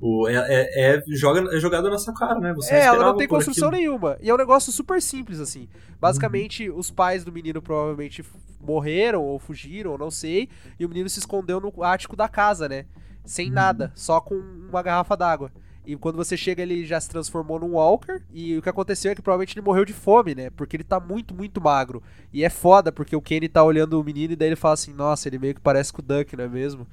O, 0.01 0.27
é, 0.27 0.33
é, 0.33 0.95
é, 0.95 1.03
joga, 1.09 1.55
é 1.55 1.59
jogada 1.59 1.87
na 1.87 1.97
sua 1.99 2.13
cara, 2.13 2.39
né? 2.39 2.51
Você 2.55 2.73
É, 2.73 2.85
ela 2.85 3.05
não 3.05 3.15
tem 3.15 3.27
construção 3.27 3.69
aquilo. 3.69 3.81
nenhuma. 3.83 4.17
E 4.19 4.29
é 4.31 4.33
um 4.33 4.37
negócio 4.37 4.71
super 4.71 4.99
simples, 4.99 5.39
assim. 5.39 5.69
Basicamente, 5.99 6.69
os 6.71 6.89
pais 6.89 7.23
do 7.23 7.31
menino 7.31 7.61
provavelmente 7.61 8.25
morreram 8.59 9.23
ou 9.23 9.37
fugiram, 9.37 9.91
ou 9.91 9.97
não 9.99 10.09
sei. 10.09 10.49
E 10.79 10.85
o 10.85 10.89
menino 10.89 11.07
se 11.07 11.19
escondeu 11.19 11.61
no 11.61 11.83
ático 11.83 12.15
da 12.15 12.27
casa, 12.27 12.67
né? 12.67 12.85
Sem 13.23 13.51
nada, 13.51 13.91
só 13.93 14.19
com 14.19 14.33
uma 14.35 14.81
garrafa 14.81 15.15
d'água. 15.15 15.51
E 15.85 15.95
quando 15.95 16.15
você 16.15 16.37
chega, 16.37 16.61
ele 16.61 16.85
já 16.85 16.99
se 16.99 17.09
transformou 17.09 17.59
num 17.59 17.71
Walker. 17.73 18.21
E 18.31 18.55
o 18.57 18.61
que 18.61 18.69
aconteceu 18.69 19.11
é 19.11 19.15
que 19.15 19.21
provavelmente 19.21 19.57
ele 19.57 19.65
morreu 19.65 19.83
de 19.83 19.93
fome, 19.93 20.35
né? 20.35 20.49
Porque 20.51 20.75
ele 20.77 20.83
tá 20.83 20.99
muito, 20.99 21.33
muito 21.33 21.59
magro. 21.59 22.03
E 22.31 22.43
é 22.43 22.49
foda, 22.49 22.91
porque 22.91 23.15
o 23.15 23.21
Kenny 23.21 23.47
tá 23.49 23.63
olhando 23.63 23.99
o 23.99 24.03
menino 24.03 24.33
e 24.33 24.35
daí 24.35 24.49
ele 24.49 24.55
fala 24.55 24.75
assim: 24.75 24.93
Nossa, 24.93 25.27
ele 25.27 25.39
meio 25.39 25.55
que 25.55 25.61
parece 25.61 25.91
com 25.91 26.01
o 26.01 26.05
Duck, 26.05 26.35
não 26.37 26.43
é 26.43 26.47
mesmo? 26.47 26.85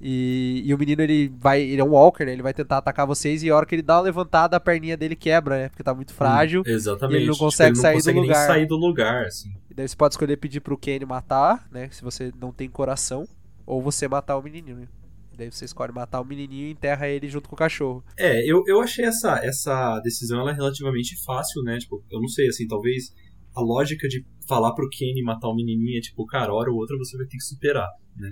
E, 0.00 0.62
e 0.64 0.74
o 0.74 0.78
menino, 0.78 1.00
ele 1.02 1.32
vai. 1.40 1.60
Ele 1.62 1.80
é 1.80 1.84
um 1.84 1.88
Walker, 1.92 2.24
né? 2.24 2.32
Ele 2.32 2.42
vai 2.42 2.52
tentar 2.52 2.76
atacar 2.78 3.06
vocês 3.06 3.42
e 3.42 3.50
a 3.50 3.56
hora 3.56 3.64
que 3.64 3.74
ele 3.74 3.82
dá 3.82 3.96
uma 3.96 4.02
levantada, 4.02 4.56
a 4.56 4.60
perninha 4.60 4.96
dele 4.96 5.16
quebra, 5.16 5.56
né? 5.58 5.68
Porque 5.70 5.82
tá 5.82 5.94
muito 5.94 6.12
frágil. 6.12 6.60
Hum, 6.60 6.70
Exatamente. 6.70 7.14
E 7.16 7.18
ele 7.22 7.26
não 7.26 7.32
Tipo, 7.32 7.44
consegue 7.46 7.70
ele 7.70 7.76
não 7.76 7.82
sair 7.82 7.94
consegue 7.94 8.14
do 8.14 8.20
nem 8.20 8.28
lugar. 8.28 8.46
sair 8.46 8.66
do 8.66 8.76
lugar, 8.76 9.24
assim. 9.24 9.54
E 9.70 9.74
daí 9.74 9.88
você 9.88 9.96
pode 9.96 10.12
escolher 10.14 10.36
pedir 10.36 10.60
pro 10.60 10.76
Kenny 10.76 11.04
matar, 11.06 11.66
né? 11.72 11.88
Se 11.90 12.02
você 12.02 12.30
não 12.40 12.52
tem 12.52 12.68
coração. 12.68 13.26
Ou 13.64 13.82
você 13.82 14.06
matar 14.06 14.36
o 14.36 14.42
menininho. 14.42 14.82
E 14.82 14.88
daí 15.36 15.50
você 15.52 15.64
escolhe 15.64 15.92
matar 15.92 16.20
o 16.20 16.24
menininho 16.24 16.68
e 16.68 16.70
enterra 16.72 17.06
ele 17.08 17.28
junto 17.28 17.48
com 17.48 17.54
o 17.54 17.58
cachorro. 17.58 18.02
É, 18.18 18.42
eu, 18.50 18.62
eu 18.66 18.80
achei 18.80 19.04
essa, 19.04 19.38
essa 19.44 20.00
decisão 20.00 20.40
ela 20.40 20.50
é 20.50 20.54
relativamente 20.54 21.14
fácil, 21.24 21.62
né? 21.62 21.78
Tipo, 21.78 22.02
eu 22.10 22.20
não 22.20 22.28
sei, 22.28 22.48
assim, 22.48 22.66
talvez 22.66 23.12
a 23.54 23.60
lógica 23.60 24.08
de 24.08 24.24
falar 24.48 24.72
pro 24.74 24.88
Kenny 24.90 25.22
matar 25.22 25.48
o 25.48 25.54
menininho 25.54 25.98
é 25.98 26.00
tipo, 26.00 26.24
cara, 26.26 26.52
hora 26.52 26.70
ou 26.70 26.76
outra 26.76 26.96
você 26.98 27.16
vai 27.16 27.26
ter 27.26 27.36
que 27.36 27.44
superar, 27.44 27.88
né? 28.16 28.30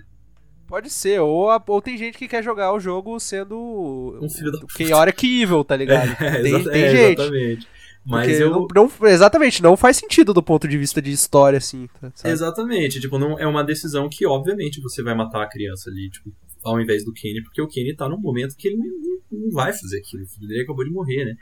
Pode 0.67 0.89
ser, 0.91 1.20
ou, 1.20 1.51
a- 1.51 1.62
ou 1.69 1.81
tem 1.83 1.97
gente 1.99 2.17
que 2.17 2.27
quer 2.27 2.43
jogar 2.43 2.73
o 2.73 2.81
jogo 2.81 3.19
sendo 3.20 4.19
Um 4.20 4.31
filho 4.31 4.51
da 4.51 4.59
Chaotic 4.69 5.23
Evil, 5.25 5.62
tá 5.65 5.77
ligado? 5.77 6.09
É, 6.20 6.43
tem 6.43 6.55
exa- 6.57 6.70
tem 6.70 6.83
é, 6.83 6.91
gente. 6.91 7.20
exatamente. 7.20 7.69
Mas 8.07 8.27
Porque 8.28 8.43
eu. 8.43 8.51
não, 8.51 8.67
não- 8.75 9.09
exatamente, 9.09 9.62
não 9.62 9.77
faz 9.78 9.97
sentido 9.97 10.35
do 10.35 10.43
ponto 10.43 10.69
de 10.69 10.77
vista 10.77 11.01
de 11.01 11.11
história, 11.11 11.57
assim. 11.59 11.89
tá- 12.01 12.12
sabe? 12.15 12.33
Exatamente, 12.35 13.01
tipo, 13.01 13.19
não 13.19 13.39
é 13.39 13.47
uma 13.47 13.65
decisão 13.65 14.09
que, 14.11 14.27
obviamente, 14.27 14.81
você 14.81 15.03
vai 15.03 15.15
matar 15.15 15.43
a 15.43 15.49
criança 15.49 15.89
ali, 15.91 16.11
tipo, 16.11 16.31
ao 16.65 16.81
invés 16.81 17.05
do 17.05 17.12
Kenny, 17.12 17.43
porque 17.43 17.60
o 17.60 17.68
Kenny 17.68 17.94
tá 17.94 18.09
num 18.09 18.18
momento 18.18 18.57
que 18.57 18.68
ele 18.68 18.78
não, 18.78 18.86
não 19.31 19.51
vai 19.51 19.73
fazer 19.73 19.99
aquilo. 19.99 20.25
O 20.25 20.26
filho 20.26 20.49
dele 20.49 20.62
acabou 20.62 20.84
de 20.84 20.91
morrer, 20.91 21.25
né? 21.25 21.34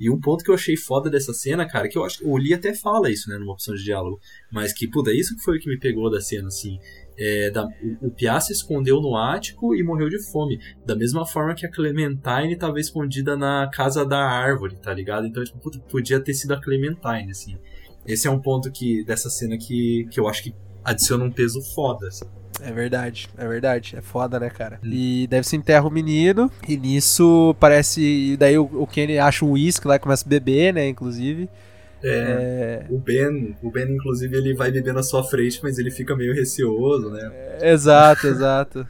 E 0.00 0.10
um 0.10 0.18
ponto 0.20 0.42
que 0.42 0.50
eu 0.50 0.54
achei 0.54 0.76
foda 0.76 1.08
dessa 1.08 1.32
cena, 1.32 1.66
cara, 1.66 1.88
que 1.88 1.96
eu 1.96 2.04
acho 2.04 2.18
que 2.18 2.26
o 2.26 2.36
Lee 2.36 2.54
até 2.54 2.74
fala 2.74 3.10
isso, 3.10 3.30
né, 3.30 3.38
numa 3.38 3.52
opção 3.52 3.74
de 3.74 3.84
diálogo, 3.84 4.18
mas 4.52 4.72
que, 4.72 4.88
puta, 4.88 5.12
isso 5.12 5.36
que 5.36 5.42
foi 5.42 5.56
o 5.56 5.60
que 5.60 5.68
me 5.68 5.78
pegou 5.78 6.10
da 6.10 6.20
cena, 6.20 6.48
assim. 6.48 6.78
É, 7.16 7.48
da, 7.50 7.64
o, 7.64 8.08
o 8.08 8.10
Piá 8.10 8.40
se 8.40 8.52
escondeu 8.52 9.00
no 9.00 9.16
ático 9.16 9.74
e 9.74 9.82
morreu 9.84 10.08
de 10.08 10.18
fome. 10.30 10.58
Da 10.84 10.96
mesma 10.96 11.24
forma 11.24 11.54
que 11.54 11.64
a 11.64 11.70
Clementine 11.70 12.54
estava 12.54 12.80
escondida 12.80 13.36
na 13.36 13.70
casa 13.72 14.04
da 14.04 14.18
árvore, 14.18 14.76
tá 14.76 14.92
ligado? 14.92 15.26
Então, 15.26 15.44
tipo, 15.44 15.58
puta, 15.58 15.78
podia 15.78 16.18
ter 16.18 16.34
sido 16.34 16.52
a 16.52 16.60
Clementine, 16.60 17.30
assim. 17.30 17.56
Esse 18.04 18.26
é 18.26 18.30
um 18.30 18.40
ponto 18.40 18.70
que 18.70 19.04
dessa 19.04 19.30
cena 19.30 19.56
que, 19.56 20.06
que 20.10 20.20
eu 20.20 20.28
acho 20.28 20.42
que 20.42 20.54
adiciona 20.84 21.24
um 21.24 21.30
peso 21.30 21.60
foda, 21.74 22.08
assim. 22.08 22.24
É 22.62 22.70
verdade, 22.70 23.28
é 23.36 23.48
verdade. 23.48 23.96
É 23.96 24.00
foda, 24.00 24.38
né, 24.38 24.48
cara? 24.48 24.78
E 24.82 25.26
deve 25.26 25.46
se 25.46 25.56
enterra 25.56 25.86
o 25.86 25.90
menino. 25.90 26.50
E 26.68 26.76
nisso 26.76 27.54
parece. 27.58 28.00
E 28.00 28.36
daí 28.36 28.56
o, 28.56 28.64
o 28.64 28.86
Kenny 28.86 29.18
acha 29.18 29.44
um 29.44 29.52
uísque 29.52 29.88
lá 29.88 29.96
e 29.96 29.98
começa 29.98 30.24
a 30.24 30.28
beber, 30.28 30.72
né? 30.72 30.88
Inclusive. 30.88 31.48
É, 32.02 32.84
é, 32.86 32.86
O 32.90 32.98
Ben, 32.98 33.56
o 33.62 33.70
Ben, 33.70 33.90
inclusive, 33.90 34.36
ele 34.36 34.54
vai 34.54 34.70
beber 34.70 34.92
na 34.92 35.02
sua 35.02 35.24
frente, 35.24 35.58
mas 35.62 35.78
ele 35.78 35.90
fica 35.90 36.14
meio 36.14 36.34
receoso, 36.34 37.10
né? 37.10 37.30
É, 37.60 37.72
exato, 37.72 38.26
exato. 38.28 38.86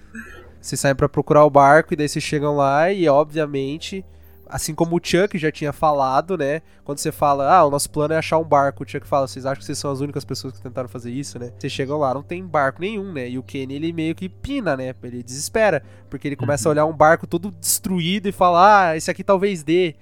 Vocês 0.60 0.81
saem 0.81 0.97
para 0.97 1.08
procurar 1.08 1.44
o 1.44 1.50
barco 1.50 1.92
e 1.94 1.97
daí 1.97 2.08
vocês 2.08 2.24
chegam 2.24 2.56
lá 2.56 2.92
e, 2.92 3.08
obviamente, 3.08 4.05
assim 4.48 4.74
como 4.74 4.97
o 4.97 5.00
Chuck 5.02 5.36
já 5.39 5.50
tinha 5.50 5.73
falado, 5.73 6.36
né? 6.36 6.62
Quando 6.84 6.98
você 6.98 7.10
fala, 7.10 7.50
ah, 7.52 7.64
o 7.64 7.70
nosso 7.70 7.90
plano 7.90 8.14
é 8.14 8.18
achar 8.18 8.39
um 8.39 8.44
barco, 8.44 8.84
o 8.84 8.89
Chuck 8.89 9.06
fala, 9.06 9.26
vocês 9.26 9.47
acham 9.47 9.58
que 9.58 9.64
vocês 9.64 9.78
são 9.78 9.90
as 9.90 10.00
únicas 10.00 10.24
pessoas 10.24 10.55
que 10.55 10.62
tentaram 10.62 10.89
fazer 10.89 11.10
isso, 11.10 11.39
né? 11.39 11.52
Vocês 11.58 11.73
chegam 11.73 11.98
lá, 11.98 12.14
não 12.14 12.23
tem 12.23 12.44
barco 12.44 12.81
nenhum, 12.81 13.12
né? 13.12 13.28
E 13.28 13.39
o 13.39 13.42
Kenny, 13.42 13.74
ele 13.74 13.92
meio 13.92 14.14
que 14.14 14.28
pina, 14.28 14.76
né? 14.76 14.94
Ele 15.02 15.23
desespera, 15.23 15.82
porque 16.08 16.28
ele 16.28 16.36
começa 16.36 16.68
uhum. 16.68 16.70
a 16.70 16.74
olhar 16.74 16.86
um 16.86 16.97
barco 16.97 17.26
todo 17.26 17.50
destruído 17.50 18.28
e 18.28 18.32
fala, 18.32 18.90
ah, 18.90 18.97
esse 18.97 19.10
aqui 19.10 19.24
talvez 19.24 19.62
dê. 19.62 19.94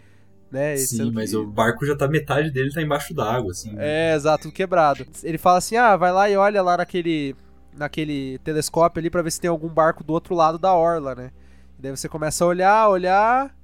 Né? 0.51 0.77
Sim, 0.77 1.11
mas 1.13 1.31
que... 1.31 1.37
o 1.37 1.47
barco 1.47 1.87
já 1.87 1.97
tá, 1.97 2.07
metade 2.07 2.51
dele 2.51 2.71
tá 2.71 2.83
embaixo 2.83 3.15
d'água, 3.15 3.53
assim. 3.53 3.73
Né? 3.73 4.11
É, 4.11 4.15
exato, 4.15 4.43
tudo 4.45 4.53
quebrado. 4.53 5.07
Ele 5.23 5.39
fala 5.39 5.59
assim, 5.59 5.77
ah, 5.77 5.97
vai 5.97 6.13
lá 6.13 6.29
e 6.29 6.37
olha 6.37 6.61
lá 6.63 6.77
naquele, 6.77 7.35
naquele 7.75 8.39
telescópio 8.41 9.01
ali 9.01 9.09
para 9.09 9.23
ver 9.23 9.31
se 9.31 9.41
tem 9.41 9.49
algum 9.49 9.69
barco 9.69 10.05
do 10.05 10.13
outro 10.13 10.35
lado 10.35 10.59
da 10.59 10.75
orla, 10.75 11.15
né? 11.15 11.31
E 11.79 11.83
daí 11.83 11.91
você 11.91 12.07
começa 12.07 12.45
a 12.45 12.47
olhar, 12.47 12.89
olhar, 12.91 13.57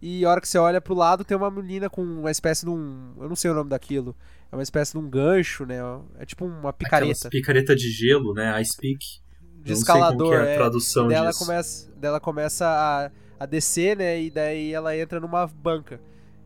e 0.00 0.24
a 0.24 0.30
hora 0.30 0.40
que 0.40 0.48
você 0.48 0.58
olha 0.58 0.80
pro 0.80 0.94
lado, 0.94 1.24
tem 1.24 1.36
uma 1.36 1.50
menina 1.50 1.88
com 1.88 2.02
uma 2.02 2.30
espécie 2.30 2.64
de 2.64 2.70
um. 2.70 3.12
Eu 3.18 3.28
não 3.28 3.36
sei 3.36 3.50
o 3.50 3.54
nome 3.54 3.70
daquilo. 3.70 4.14
É 4.50 4.56
uma 4.56 4.62
espécie 4.62 4.92
de 4.92 4.98
um 4.98 5.08
gancho, 5.08 5.64
né? 5.64 5.78
É 6.18 6.24
tipo 6.24 6.44
uma 6.44 6.72
picareta. 6.72 7.12
Aquelas 7.12 7.30
picareta 7.30 7.74
de 7.74 7.90
gelo, 7.90 8.34
né? 8.34 8.60
Ice 8.60 8.76
pick. 8.76 9.00
De 9.62 9.72
não 9.72 9.78
escalador. 9.78 10.28
Sei 10.28 10.36
como 10.38 10.48
é 10.48 10.54
a 10.54 10.56
tradução 10.56 11.06
é. 11.06 11.08
dela 11.08 11.30
disso. 11.30 11.38
começa, 11.44 11.90
dela 11.96 12.20
começa 12.20 12.66
a, 12.66 13.10
a 13.42 13.46
descer, 13.46 13.96
né? 13.96 14.20
E 14.20 14.30
daí 14.30 14.72
ela 14.72 14.96
entra 14.96 15.18
numa 15.18 15.46
banca 15.46 16.00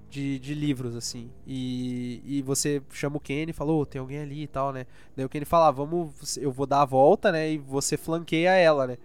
de, 0.09 0.39
de 0.39 0.55
livros, 0.55 0.97
assim. 0.97 1.31
E, 1.47 2.23
e 2.25 2.43
você 2.43 2.83
chama 2.91 3.17
o 3.17 3.20
Kenny 3.20 3.51
e 3.51 3.55
fala, 3.55 3.73
oh, 3.73 3.85
tem 3.85 4.01
alguém 4.01 4.20
ali 4.20 4.43
e 4.43 4.47
tal, 4.47 4.73
né? 4.73 4.87
Daí 5.17 5.25
o 5.25 5.29
Kenny 5.29 5.45
fala, 5.45 5.69
ah, 5.69 5.70
vamos, 5.70 6.37
eu 6.37 6.51
vou 6.51 6.67
dar 6.67 6.83
a 6.83 6.85
volta, 6.85 7.31
né? 7.31 7.53
E 7.53 7.59
você 7.59 7.97
flanqueia 7.97 8.55
ela, 8.55 8.87
né? 8.87 8.99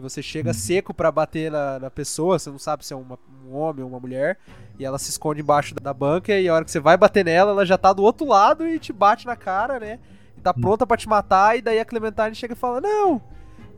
E 0.00 0.02
você 0.02 0.22
chega 0.22 0.52
seco 0.52 0.92
para 0.92 1.12
bater 1.12 1.50
na, 1.50 1.78
na, 1.78 1.90
pessoa, 1.90 2.38
você 2.38 2.50
não 2.50 2.58
sabe 2.58 2.84
se 2.84 2.92
é 2.92 2.96
uma, 2.96 3.18
um 3.46 3.54
homem 3.54 3.84
ou 3.84 3.88
uma 3.88 4.00
mulher, 4.00 4.38
e 4.78 4.84
ela 4.84 4.98
se 4.98 5.10
esconde 5.10 5.40
embaixo 5.40 5.74
da 5.74 5.92
banca, 5.92 6.38
e 6.38 6.48
a 6.48 6.54
hora 6.54 6.64
que 6.64 6.70
você 6.70 6.80
vai 6.80 6.96
bater 6.96 7.24
nela, 7.24 7.52
ela 7.52 7.66
já 7.66 7.78
tá 7.78 7.92
do 7.92 8.02
outro 8.02 8.26
lado 8.26 8.66
e 8.66 8.78
te 8.78 8.92
bate 8.92 9.26
na 9.26 9.36
cara, 9.36 9.78
né? 9.78 9.98
E 10.36 10.40
tá 10.40 10.52
uhum. 10.56 10.60
pronta 10.60 10.86
para 10.86 10.96
te 10.96 11.08
matar, 11.08 11.56
e 11.56 11.62
daí 11.62 11.78
a 11.78 11.84
Clementine 11.84 12.34
chega 12.34 12.54
e 12.54 12.56
fala: 12.56 12.80
Não! 12.80 13.20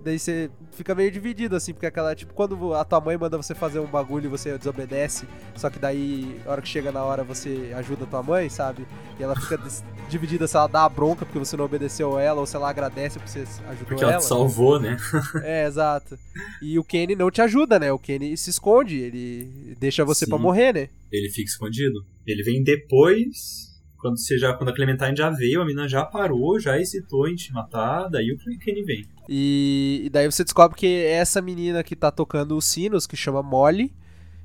Daí 0.02 0.18
você 0.18 0.50
fica 0.72 0.94
meio 0.94 1.10
dividido, 1.10 1.54
assim, 1.54 1.72
porque 1.72 1.86
aquela, 1.86 2.14
tipo, 2.14 2.34
quando 2.34 2.74
a 2.74 2.84
tua 2.84 3.00
mãe 3.00 3.16
manda 3.16 3.36
você 3.36 3.54
fazer 3.54 3.78
um 3.78 3.86
bagulho 3.86 4.26
e 4.26 4.28
você 4.28 4.56
desobedece, 4.58 5.26
só 5.54 5.70
que 5.70 5.78
daí, 5.78 6.40
a 6.44 6.50
hora 6.50 6.62
que 6.62 6.68
chega 6.68 6.90
na 6.90 7.04
hora, 7.04 7.22
você 7.22 7.72
ajuda 7.76 8.04
a 8.04 8.06
tua 8.06 8.22
mãe, 8.22 8.48
sabe? 8.48 8.86
E 9.18 9.22
ela 9.22 9.38
fica 9.38 9.60
dividida 10.08 10.46
se 10.46 10.56
ela 10.56 10.66
dá 10.66 10.84
a 10.84 10.88
bronca 10.88 11.24
porque 11.24 11.38
você 11.38 11.56
não 11.56 11.64
obedeceu 11.64 12.18
ela, 12.18 12.40
ou 12.40 12.46
se 12.46 12.56
ela 12.56 12.68
agradece 12.68 13.18
porque 13.18 13.30
você 13.30 13.40
ajudou 13.40 13.62
porque 13.64 13.72
ela. 13.74 13.86
Porque 13.86 14.04
ela 14.04 14.18
te 14.18 14.24
salvou, 14.24 14.80
né? 14.80 14.96
é, 15.44 15.66
exato. 15.66 16.18
E 16.60 16.78
o 16.78 16.84
Kenny 16.84 17.14
não 17.14 17.30
te 17.30 17.40
ajuda, 17.40 17.78
né? 17.78 17.92
O 17.92 17.98
Kenny 17.98 18.36
se 18.36 18.50
esconde, 18.50 18.98
ele 18.98 19.76
deixa 19.78 20.04
você 20.04 20.26
para 20.26 20.38
morrer, 20.38 20.74
né? 20.74 20.88
Ele 21.10 21.28
fica 21.30 21.48
escondido. 21.48 22.04
Ele 22.26 22.42
vem 22.42 22.62
depois 22.62 23.71
quando 24.02 24.18
você 24.18 24.36
já 24.36 24.52
quando 24.52 24.70
a 24.70 24.74
Clementine 24.74 25.16
já 25.16 25.30
veio, 25.30 25.62
a 25.62 25.64
menina 25.64 25.88
já 25.88 26.04
parou, 26.04 26.58
já 26.58 26.76
hesitou 26.78 27.28
em 27.28 27.36
te 27.36 27.52
matar, 27.52 28.08
daí 28.08 28.32
o 28.32 28.58
Kenny 28.58 28.82
vem. 28.82 29.06
E, 29.28 30.02
e, 30.04 30.10
daí 30.10 30.30
você 30.30 30.42
descobre 30.42 30.76
que 30.76 30.86
é 30.86 31.12
essa 31.12 31.40
menina 31.40 31.84
que 31.84 31.94
tá 31.94 32.10
tocando 32.10 32.56
os 32.56 32.64
sinos, 32.64 33.06
que 33.06 33.16
chama 33.16 33.42
Molly, 33.44 33.92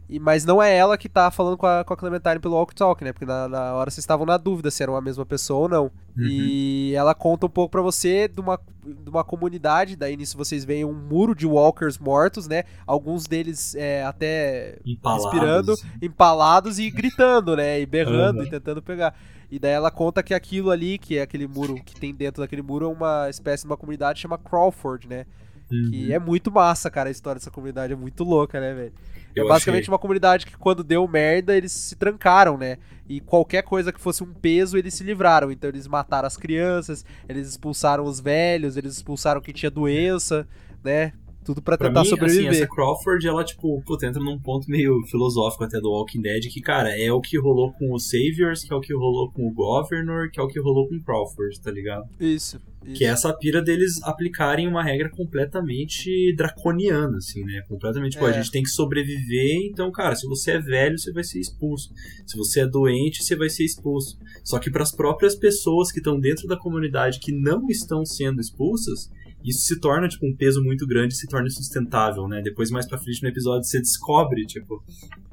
e, 0.10 0.20
mas 0.20 0.46
não 0.46 0.64
é 0.64 0.74
ela 0.74 0.98
que 0.98 1.10
tá 1.10 1.30
falando 1.30 1.58
com 1.58 1.66
a, 1.66 1.84
com 1.84 1.94
a 1.94 1.98
Clementine 1.98 2.40
pelo 2.40 2.56
walk 2.56 2.74
talk, 2.74 3.04
né? 3.04 3.12
Porque 3.12 3.26
na, 3.26 3.48
na 3.50 3.74
hora 3.74 3.92
vocês 3.92 4.04
estavam 4.04 4.26
na 4.26 4.38
dúvida 4.38 4.72
se 4.72 4.82
eram 4.82 4.96
a 4.96 5.02
mesma 5.02 5.26
pessoa 5.26 5.60
ou 5.60 5.70
não. 5.70 5.84
Uhum. 6.18 6.26
E 6.26 6.94
ela 6.96 7.14
conta 7.14 7.46
um 7.46 7.50
pouco 7.50 7.72
para 7.72 7.82
você 7.82 8.28
de 8.30 8.40
uma, 8.40 8.58
de 8.86 9.10
uma 9.10 9.24
comunidade, 9.24 9.98
daí 9.98 10.16
nisso 10.16 10.38
vocês 10.38 10.64
veem 10.64 10.86
um 10.86 10.94
muro 10.94 11.36
de 11.36 11.46
walkers 11.46 11.98
mortos, 11.98 12.48
né? 12.48 12.64
Alguns 12.86 13.26
deles 13.26 13.76
é, 13.76 14.04
até 14.06 14.80
empalados. 14.86 15.26
respirando, 15.26 15.74
empalados 16.02 16.80
e 16.80 16.90
gritando, 16.92 17.58
né? 17.58 17.82
E 17.82 17.86
berrando 17.86 18.40
uhum. 18.40 18.46
e 18.46 18.50
tentando 18.50 18.82
pegar. 18.82 19.14
E 19.52 19.60
daí 19.60 19.72
ela 19.72 19.92
conta 19.92 20.24
que 20.24 20.34
aquilo 20.34 20.72
ali, 20.72 20.98
que 20.98 21.18
é 21.18 21.22
aquele 21.22 21.48
muro 21.48 21.76
que 21.84 22.00
tem 22.00 22.14
dentro 22.14 22.42
daquele 22.42 22.62
muro, 22.62 22.86
é 22.86 22.90
uma 22.90 23.30
espécie 23.30 23.64
de 23.64 23.70
uma 23.70 23.78
comunidade 23.78 24.22
chama 24.22 24.38
Crawford, 24.38 25.06
né? 25.08 25.26
Uhum. 25.70 25.90
Que 25.90 26.14
é 26.14 26.20
muito 26.20 26.50
massa, 26.50 26.90
cara, 26.90 27.10
a 27.10 27.12
história 27.12 27.40
dessa 27.40 27.52
comunidade 27.52 27.92
é 27.92 27.96
muito 27.96 28.24
louca, 28.24 28.60
né, 28.62 28.74
velho? 28.74 28.94
É 29.40 29.44
basicamente 29.44 29.84
achei. 29.84 29.92
uma 29.92 30.00
comunidade 30.00 30.46
que 30.46 30.58
quando 30.58 30.84
deu 30.84 31.08
merda, 31.08 31.56
eles 31.56 31.72
se 31.72 31.96
trancaram, 31.96 32.58
né? 32.58 32.78
E 33.10 33.20
qualquer 33.20 33.64
coisa 33.64 33.94
que 33.94 34.02
fosse 34.02 34.24
um 34.24 34.34
peso, 34.34 34.78
eles 34.78 34.94
se 34.94 35.04
livraram. 35.04 35.52
Então 35.52 35.70
eles 35.70 35.88
mataram 35.88 36.28
as 36.28 36.38
crianças, 36.38 37.06
eles 37.28 37.48
expulsaram 37.48 38.04
os 38.04 38.20
velhos, 38.20 38.78
eles 38.78 38.94
expulsaram 38.96 39.40
quem 39.42 39.54
tinha 39.54 39.72
doença, 39.72 40.48
né? 40.84 41.14
Tudo 41.48 41.62
para 41.62 41.78
tentar 41.78 42.02
mim, 42.02 42.10
sobreviver. 42.10 42.50
Assim, 42.50 42.58
essa 42.58 42.68
Crawford, 42.68 43.26
ela, 43.26 43.42
tipo, 43.42 43.82
puta, 43.84 44.06
entra 44.06 44.22
num 44.22 44.38
ponto 44.38 44.70
meio 44.70 45.02
filosófico 45.10 45.64
até 45.64 45.80
do 45.80 45.90
Walking 45.90 46.20
Dead, 46.20 46.44
que, 46.52 46.60
cara, 46.60 46.90
é 46.90 47.10
o 47.10 47.22
que 47.22 47.40
rolou 47.40 47.72
com 47.72 47.94
os 47.94 48.10
Saviors, 48.10 48.66
que 48.66 48.74
é 48.74 48.76
o 48.76 48.82
que 48.82 48.94
rolou 48.94 49.32
com 49.32 49.48
o 49.48 49.54
Governor, 49.54 50.30
que 50.30 50.42
é 50.42 50.44
o 50.44 50.48
que 50.50 50.60
rolou 50.60 50.90
com 50.90 50.96
o 50.96 51.02
Crawford, 51.02 51.62
tá 51.62 51.72
ligado? 51.72 52.04
Isso. 52.20 52.60
isso. 52.86 52.98
Que 52.98 53.06
é 53.06 53.08
essa 53.08 53.34
pira 53.34 53.62
deles 53.62 54.04
aplicarem 54.04 54.68
uma 54.68 54.84
regra 54.84 55.10
completamente 55.10 56.36
draconiana, 56.36 57.16
assim, 57.16 57.46
né? 57.46 57.64
Completamente, 57.66 58.12
tipo, 58.12 58.28
é. 58.28 58.32
a 58.32 58.34
gente 58.34 58.52
tem 58.52 58.62
que 58.62 58.70
sobreviver, 58.70 59.70
então, 59.72 59.90
cara, 59.90 60.18
se 60.18 60.28
você 60.28 60.52
é 60.52 60.60
velho, 60.60 61.00
você 61.00 61.14
vai 61.14 61.24
ser 61.24 61.40
expulso. 61.40 61.94
Se 62.26 62.36
você 62.36 62.60
é 62.60 62.68
doente, 62.68 63.24
você 63.24 63.38
vai 63.38 63.50
ser 63.50 63.64
expulso. 63.64 64.18
Só 64.44 64.60
que 64.60 64.70
para 64.70 64.84
as 64.84 64.92
próprias 64.92 65.34
pessoas 65.34 65.94
que 65.94 66.00
estão 66.00 66.20
dentro 66.20 66.46
da 66.46 66.60
comunidade 66.60 67.22
que 67.22 67.32
não 67.32 67.70
estão 67.70 68.06
sendo 68.06 68.42
expulsas, 68.42 69.10
isso 69.48 69.62
se 69.62 69.80
torna, 69.80 70.08
tipo, 70.08 70.26
um 70.28 70.36
peso 70.36 70.62
muito 70.62 70.86
grande 70.86 71.16
se 71.16 71.28
torna 71.28 71.50
sustentável, 71.50 72.28
né? 72.28 72.42
Depois, 72.42 72.70
mais 72.70 72.86
pra 72.86 72.98
frente 72.98 73.24
no 73.24 73.30
episódio, 73.30 73.64
você 73.64 73.80
descobre, 73.80 74.46
tipo, 74.46 74.84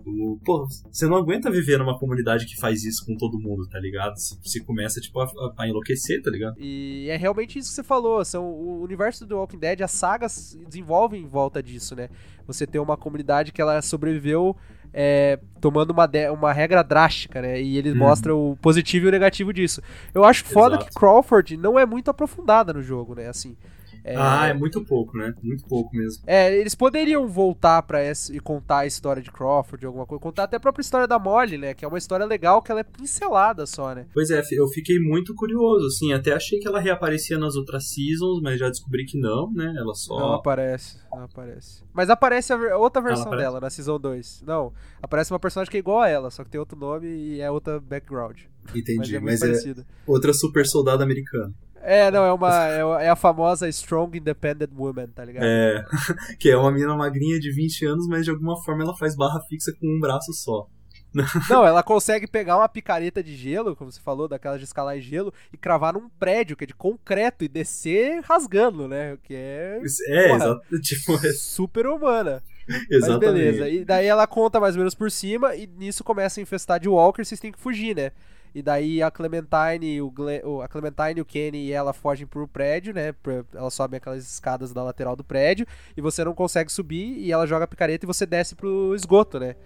o, 0.07 0.39
pô, 0.45 0.69
você 0.91 1.07
não 1.07 1.17
aguenta 1.17 1.51
viver 1.51 1.79
numa 1.79 1.99
comunidade 1.99 2.47
que 2.47 2.57
faz 2.57 2.85
isso 2.85 3.05
com 3.05 3.17
todo 3.17 3.41
mundo, 3.41 3.67
tá 3.69 3.81
ligado? 3.81 4.15
Você, 4.17 4.61
começa, 4.61 5.01
tipo, 5.01 5.19
a, 5.21 5.29
a, 5.59 5.69
enlouquecer, 5.69 6.23
tá 6.23 6.31
ligado? 6.31 6.57
E 6.61 7.09
é 7.09 7.17
realmente 7.17 7.59
isso 7.59 7.71
que 7.71 7.75
você 7.75 7.83
falou, 7.83 8.25
são 8.25 8.45
o 8.45 8.83
universo 8.83 9.27
do 9.27 9.37
Walking 9.37 9.59
Dead, 9.59 9.81
as 9.81 9.91
sagas 9.91 10.57
desenvolvem 10.69 11.23
em 11.23 11.27
volta 11.27 11.63
disso, 11.63 11.97
né? 11.97 12.09
Você 12.47 12.67
tem 12.67 12.81
uma 12.81 12.97
comunidade 12.97 13.51
que 13.51 13.61
ela 13.61 13.83
sobreviveu 13.83 14.57
é, 14.93 15.41
tomando 15.61 15.91
uma, 15.91 16.09
uma 16.31 16.53
regra 16.53 16.85
drástica, 16.85 17.43
né? 17.43 17.61
E 17.61 17.77
eles 17.77 17.95
hum. 17.95 17.99
mostram 17.99 18.53
o 18.53 18.57
positivo 18.57 19.07
e 19.07 19.09
o 19.09 19.13
negativo 19.13 19.53
disso. 19.53 19.83
Eu 20.15 20.23
acho 20.23 20.45
foda 20.45 20.77
Exato. 20.77 20.91
que 20.91 20.95
Crawford 20.95 21.57
não 21.57 21.77
é 21.77 21.85
muito 21.85 22.11
aprofundada 22.11 22.73
no 22.73 22.81
jogo, 22.81 23.17
né? 23.17 23.29
Assim, 23.29 23.57
é... 24.05 24.15
Ah, 24.17 24.49
é 24.49 24.53
muito 24.53 24.85
pouco, 24.85 25.17
né? 25.17 25.35
Muito 25.43 25.65
pouco 25.65 25.97
mesmo. 25.97 26.23
É, 26.27 26.55
eles 26.55 26.75
poderiam 26.75 27.27
voltar 27.27 27.83
para 27.83 28.01
e 28.05 28.39
contar 28.39 28.81
a 28.81 28.87
história 28.87 29.23
de 29.23 29.33
Crawford, 29.33 29.87
alguma 29.87 30.05
coisa, 30.05 30.21
contar 30.21 30.45
até 30.45 30.59
a 30.59 30.61
própria 30.61 30.83
história 30.83 31.09
da 31.09 31.19
Molly, 31.19 31.57
né? 31.57 31.73
Que 31.73 31.87
é 31.87 31.89
uma 31.89 31.97
história 31.97 32.27
legal 32.27 32.61
que 32.61 32.71
ela 32.71 32.81
é 32.81 32.85
pincelada 32.85 33.65
só, 33.65 33.95
né? 33.95 34.07
Pois 34.13 34.31
é, 34.31 34.43
eu 34.53 34.69
fiquei 34.69 34.99
muito 34.99 35.35
curioso, 35.35 35.87
assim, 35.87 36.13
até 36.13 36.33
achei 36.33 36.59
que 36.59 36.69
ela 36.69 36.79
reaparecia 36.79 37.39
nas 37.39 37.57
outras 37.57 37.89
seasons, 37.89 38.43
mas 38.43 38.59
já 38.59 38.69
descobri 38.69 39.07
que 39.07 39.19
não, 39.19 39.51
né? 39.51 39.75
Ela 39.75 39.95
só. 39.95 40.19
Não 40.19 40.33
aparece, 40.35 40.99
não 41.11 41.25
aparece. 41.25 41.83
Mas 41.95 42.11
aparece 42.11 42.53
a 42.53 42.77
outra 42.77 43.01
versão 43.01 43.31
dela 43.31 43.59
na 43.59 43.71
Season 43.71 43.99
2. 43.99 44.43
Não, 44.47 44.73
aparece 45.01 45.33
uma 45.33 45.41
personagem 45.41 45.71
que 45.71 45.79
é 45.79 45.81
igual 45.81 46.03
a 46.03 46.09
ela, 46.09 46.31
só 46.31 46.45
que 46.45 46.51
tem 46.51 46.61
outro 46.61 46.79
nome 46.79 47.07
e 47.07 47.41
é 47.41 47.51
outra 47.51 47.81
background. 47.81 48.41
Entendi, 48.75 49.19
mas 49.19 49.43
é, 49.43 49.49
mas 49.49 49.67
é 49.67 49.75
outra 50.07 50.33
super 50.35 50.67
soldado 50.67 51.03
americano. 51.03 51.55
É, 51.85 52.11
não, 52.11 52.25
é 52.25 52.33
uma. 52.33 52.67
É, 52.67 53.05
é, 53.05 53.09
a 53.09 53.17
famosa 53.17 53.69
Strong 53.69 54.19
Independent 54.19 54.71
Woman, 54.75 55.09
tá 55.09 55.25
ligado? 55.25 55.45
É. 55.45 55.85
Que 56.39 56.51
é 56.51 56.57
uma 56.57 56.71
menina 56.73 56.97
magrinha 56.97 57.39
de 57.39 57.53
20 57.53 57.87
anos, 57.87 58.07
mas 58.09 58.25
de 58.25 58.31
alguma 58.31 58.61
forma 58.63 58.83
ela 58.83 58.97
faz 58.97 59.15
barra 59.15 59.41
fixa 59.49 59.73
com 59.79 59.87
um 59.87 60.01
braço 60.01 60.33
só. 60.33 60.67
Não, 61.49 61.65
ela 61.65 61.83
consegue 61.83 62.27
pegar 62.27 62.57
uma 62.57 62.69
picareta 62.69 63.23
de 63.23 63.37
gelo, 63.37 63.77
como 63.77 63.91
você 63.91 64.01
falou, 64.01 64.27
daquelas 64.27 64.59
de 64.59 64.65
escalar 64.65 64.97
em 64.97 65.01
gelo, 65.01 65.33
e 65.53 65.57
cravar 65.57 65.93
num 65.93 66.09
prédio 66.09 66.57
que 66.57 66.65
é 66.65 66.67
de 66.67 66.75
concreto 66.75 67.45
e 67.45 67.49
descer 67.49 68.21
rasgando, 68.25 68.89
né? 68.89 69.17
Que 69.23 69.35
é. 69.35 69.81
É, 70.09 70.29
porra, 70.29 70.45
exato. 70.45 70.61
Tipo, 70.83 71.13
é- 71.15 71.33
super 71.33 71.87
humana. 71.87 72.43
Mas 72.69 72.87
Exatamente. 72.91 73.21
beleza. 73.21 73.69
E 73.69 73.85
daí 73.85 74.07
ela 74.07 74.27
conta 74.27 74.59
mais 74.59 74.75
ou 74.75 74.79
menos 74.79 74.95
por 74.95 75.11
cima, 75.11 75.55
e 75.55 75.67
nisso 75.67 76.03
começa 76.03 76.41
a 76.41 76.43
infestar 76.43 76.81
de 76.81 76.89
Walker, 76.89 77.25
vocês 77.25 77.41
têm 77.41 77.53
que 77.53 77.61
fugir, 77.61 77.95
né? 77.95 78.11
E 78.55 78.63
daí 78.63 79.03
a 79.03 79.11
Clementine, 79.11 80.01
o 80.01 80.11
Glenn, 80.11 80.41
a 80.63 80.69
Clementine, 80.69 81.21
o 81.21 81.25
Kenny 81.25 81.67
e 81.67 81.73
ela 81.73 81.93
fogem 81.93 82.27
pro 82.27 82.47
prédio, 82.47 82.95
né? 82.95 83.13
Elas 83.53 83.75
sobem 83.75 83.97
aquelas 83.97 84.25
escadas 84.25 84.73
da 84.73 84.83
lateral 84.83 85.17
do 85.17 85.25
prédio 85.25 85.67
e 85.97 86.01
você 86.01 86.25
não 86.25 86.35
consegue 86.35 86.71
subir 86.71 87.19
e 87.19 87.33
ela 87.33 87.47
joga 87.47 87.65
a 87.65 87.69
picareta 87.69 88.05
e 88.05 88.07
você 88.07 88.25
desce 88.25 88.55
pro 88.55 88.95
esgoto, 88.95 89.41
né? 89.41 89.57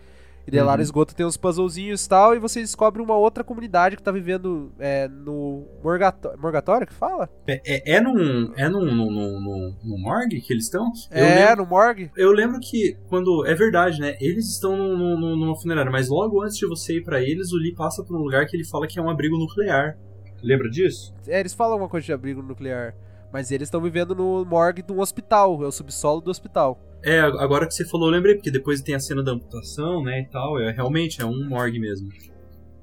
E 0.48 0.50
daí 0.50 0.60
lá 0.62 0.72
no 0.72 0.78
Uhum. 0.78 0.82
esgoto 0.82 1.14
tem 1.14 1.26
uns 1.26 1.36
puzzlezinhos 1.36 2.04
e 2.04 2.08
tal, 2.08 2.34
e 2.34 2.38
você 2.38 2.60
descobre 2.60 3.02
uma 3.02 3.14
outra 3.14 3.44
comunidade 3.44 3.96
que 3.96 4.02
tá 4.02 4.10
vivendo 4.10 4.72
é, 4.78 5.06
no 5.06 5.66
Morgatório. 5.84 6.40
Morgatório 6.40 6.86
que 6.86 6.94
fala? 6.94 7.28
É, 7.46 7.60
é, 7.66 7.96
é 7.96 8.00
num, 8.00 8.52
é 8.56 8.66
num, 8.68 8.80
num, 8.84 9.10
num, 9.10 9.76
num- 9.84 9.98
morgue 10.00 10.40
que 10.40 10.52
eles 10.52 10.64
estão? 10.64 10.90
Eu 11.10 11.24
é, 11.24 11.34
lembro- 11.50 11.64
no 11.64 11.68
morgue. 11.68 12.10
Eu 12.16 12.32
lembro 12.32 12.58
que 12.60 12.96
quando. 13.08 13.44
É 13.46 13.54
verdade, 13.54 14.00
né? 14.00 14.16
Eles 14.20 14.46
estão 14.48 14.74
num- 14.74 14.96
num- 14.96 15.20
num- 15.20 15.36
numa 15.36 15.56
funerária, 15.60 15.92
mas 15.92 16.08
logo 16.08 16.42
antes 16.42 16.56
de 16.56 16.66
você 16.66 16.96
ir 16.96 17.02
pra 17.04 17.20
eles, 17.20 17.52
o 17.52 17.56
Lee 17.58 17.74
passa 17.74 18.02
por 18.02 18.16
um 18.16 18.22
lugar 18.22 18.46
que 18.46 18.56
ele 18.56 18.64
fala 18.64 18.86
que 18.86 18.98
é 18.98 19.02
um 19.02 19.10
abrigo 19.10 19.36
nuclear. 19.36 19.98
Lembra 20.42 20.70
disso? 20.70 21.12
É, 21.26 21.40
eles 21.40 21.52
falam 21.52 21.76
uma 21.76 21.88
coisa 21.88 22.06
de 22.06 22.12
abrigo 22.12 22.40
nuclear. 22.40 22.94
Mas 23.32 23.50
eles 23.50 23.66
estão 23.66 23.80
vivendo 23.80 24.14
no 24.14 24.44
morgue 24.44 24.82
de 24.82 24.92
um 24.92 25.00
hospital, 25.00 25.62
é 25.62 25.66
o 25.66 25.72
subsolo 25.72 26.20
do 26.20 26.30
hospital. 26.30 26.78
É, 27.02 27.20
agora 27.20 27.66
que 27.66 27.74
você 27.74 27.84
falou, 27.84 28.08
eu 28.08 28.12
lembrei, 28.12 28.34
porque 28.34 28.50
depois 28.50 28.80
tem 28.80 28.94
a 28.94 29.00
cena 29.00 29.22
da 29.22 29.32
amputação, 29.32 30.02
né, 30.02 30.20
e 30.20 30.24
tal. 30.26 30.58
É, 30.58 30.72
realmente, 30.72 31.20
é 31.20 31.24
um 31.24 31.48
morgue 31.48 31.78
mesmo. 31.78 32.08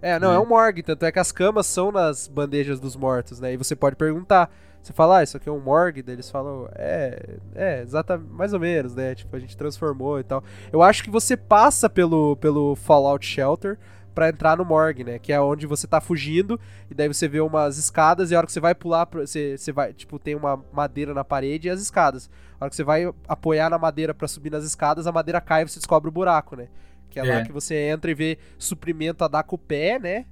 É, 0.02 0.20
não, 0.20 0.32
é 0.32 0.40
um 0.40 0.46
morgue, 0.46 0.84
tanto 0.84 1.04
é 1.04 1.12
que 1.12 1.20
as 1.20 1.32
camas 1.32 1.66
são 1.66 1.92
nas 1.92 2.28
bandejas 2.28 2.80
dos 2.80 2.96
mortos, 2.96 3.40
né? 3.40 3.54
E 3.54 3.58
você 3.58 3.76
pode 3.76 3.96
perguntar. 3.96 4.52
Você 4.82 4.94
fala, 4.94 5.18
ah, 5.18 5.24
isso 5.24 5.36
aqui 5.36 5.50
é 5.50 5.52
um 5.52 5.60
morgue? 5.60 6.04
Daí 6.04 6.14
eles 6.14 6.30
falam, 6.30 6.70
é, 6.76 7.38
é, 7.56 7.82
exatamente, 7.82 8.30
mais 8.32 8.54
ou 8.54 8.60
menos, 8.60 8.94
né? 8.94 9.16
Tipo, 9.16 9.36
a 9.36 9.40
gente 9.40 9.58
transformou 9.58 10.20
e 10.20 10.24
tal. 10.24 10.44
Eu 10.72 10.84
acho 10.84 11.04
que 11.04 11.10
você 11.10 11.36
passa 11.36 11.90
pelo, 11.90 12.36
pelo 12.36 12.76
Fallout 12.76 13.26
Shelter 13.26 13.80
pra 14.16 14.30
entrar 14.30 14.58
no 14.58 14.64
morgue, 14.66 15.04
né? 15.04 15.20
Que 15.20 15.32
é 15.34 15.40
onde 15.40 15.68
você 15.68 15.86
tá 15.86 16.00
fugindo, 16.02 16.60
e 16.90 16.94
daí 16.96 17.08
você 17.08 17.28
vê 17.28 17.42
umas 17.42 17.78
escadas, 17.78 18.32
e 18.32 18.36
a 18.36 18.38
hora 18.40 18.48
que 18.48 18.54
você 18.54 18.60
vai 18.62 18.74
pular, 18.74 19.06
você, 19.12 19.58
você 19.58 19.72
vai, 19.72 19.94
tipo, 19.94 20.18
tem 20.18 20.34
uma 20.34 20.64
madeira 20.74 21.14
na 21.14 21.24
parede 21.24 21.68
e 21.68 21.72
as 21.72 21.82
escadas. 21.82 22.30
A 22.60 22.64
hora 22.66 22.70
que 22.70 22.76
você 22.76 22.84
vai 22.84 23.06
apoiar 23.28 23.70
na 23.70 23.78
madeira 23.78 24.14
pra 24.14 24.28
subir 24.28 24.50
nas 24.50 24.64
escadas, 24.64 25.06
a 25.06 25.12
madeira 25.12 25.42
cai 25.42 25.64
e 25.64 25.68
você 25.68 25.78
descobre 25.78 26.08
o 26.10 26.12
buraco, 26.12 26.56
né? 26.56 26.70
Que 27.10 27.20
é, 27.20 27.24
lá 27.24 27.36
É. 27.42 27.44
que 27.46 27.52
você 27.52 27.76
entra 27.76 28.10
e 28.10 28.14
vê 28.14 28.38
suprimento 28.58 29.24
a 29.24 29.28
dar 29.28 29.44
com 29.44 29.56
o 29.58 29.60
pé, 29.60 30.00
né? 30.00 30.26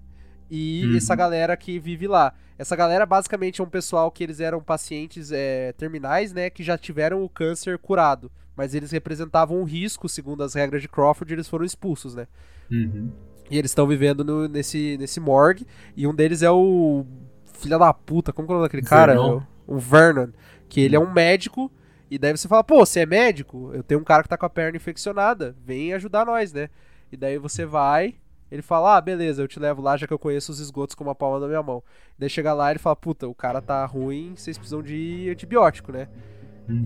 E 0.50 0.86
Uhum. 0.86 0.98
essa 0.98 1.16
galera 1.16 1.56
que 1.58 1.78
vive 1.80 2.08
lá. 2.08 2.34
Essa 2.58 2.76
galera 2.76 3.06
basicamente 3.06 3.60
é 3.60 3.64
um 3.64 3.70
pessoal 3.70 4.10
que 4.12 4.24
eles 4.24 4.40
eram 4.40 4.62
pacientes 4.62 5.32
é, 5.32 5.74
terminais, 5.74 6.32
né? 6.32 6.50
Que 6.50 6.64
já 6.64 6.78
tiveram 6.78 7.24
o 7.24 7.30
câncer 7.30 7.78
curado. 7.78 8.32
Mas 8.56 8.76
eles 8.76 8.92
representavam 8.92 9.60
um 9.60 9.64
risco, 9.64 10.08
segundo 10.08 10.44
as 10.44 10.54
regras 10.54 10.82
de 10.82 10.88
Crawford, 10.88 11.34
e 11.34 11.36
eles 11.36 11.48
foram 11.48 11.66
expulsos, 11.66 12.14
né? 12.14 12.28
Uhum. 12.72 13.12
E 13.50 13.58
eles 13.58 13.72
estão 13.72 13.86
vivendo 13.88 14.24
no- 14.24 14.48
nesse, 14.48 14.98
nesse 14.98 15.20
morgue. 15.20 15.66
E 15.96 16.08
um 16.08 16.14
deles 16.16 16.42
é 16.42 16.50
o. 16.52 17.06
Filha 17.46 17.78
da 17.78 17.94
puta, 17.94 18.34
como 18.34 18.48
que 18.48 18.52
é 18.52 18.56
o 18.56 18.58
nome 18.58 18.68
daquele 18.68 18.84
cara? 18.88 19.14
Vernon. 19.14 19.42
O, 19.68 19.76
o 19.76 19.80
Vernon. 19.80 20.28
Que 20.68 20.82
ele 20.82 20.96
é 20.96 21.00
um 21.00 21.12
médico. 21.12 21.72
E 22.10 22.18
daí 22.18 22.36
você 22.36 22.48
fala, 22.48 22.64
pô, 22.64 22.86
você 22.86 23.02
é 23.02 23.06
médico? 23.06 23.72
Eu 23.74 23.82
tenho 23.84 24.02
um 24.02 24.04
cara 24.04 24.22
que 24.24 24.30
tá 24.30 24.38
com 24.38 24.46
a 24.46 24.50
perna 24.50 24.76
infeccionada. 24.78 25.56
Vem 25.66 25.94
ajudar 25.94 26.26
nós, 26.26 26.52
né? 26.54 26.70
E 27.12 27.18
daí 27.18 27.38
você 27.38 27.66
vai. 27.66 28.16
Ele 28.52 28.62
fala, 28.62 28.98
ah, 28.98 29.02
beleza, 29.02 29.42
eu 29.42 29.48
te 29.48 29.60
levo 29.60 29.82
lá, 29.82 29.98
já 29.98 30.06
que 30.06 30.14
eu 30.14 30.20
conheço 30.20 30.52
os 30.52 30.60
esgotos 30.60 30.94
com 30.94 31.04
uma 31.04 31.16
palma 31.16 31.40
da 31.40 31.48
minha 31.48 31.64
mão. 31.64 31.82
Daí 32.20 32.30
chega 32.30 32.54
lá 32.54 32.70
e 32.70 32.74
ele 32.74 32.80
fala, 32.80 32.96
puta, 32.96 33.28
o 33.28 33.34
cara 33.34 33.62
tá 33.62 33.84
ruim, 33.86 34.34
vocês 34.36 34.58
precisam 34.60 34.84
de 34.84 35.28
antibiótico, 35.32 35.92
né? 35.92 36.08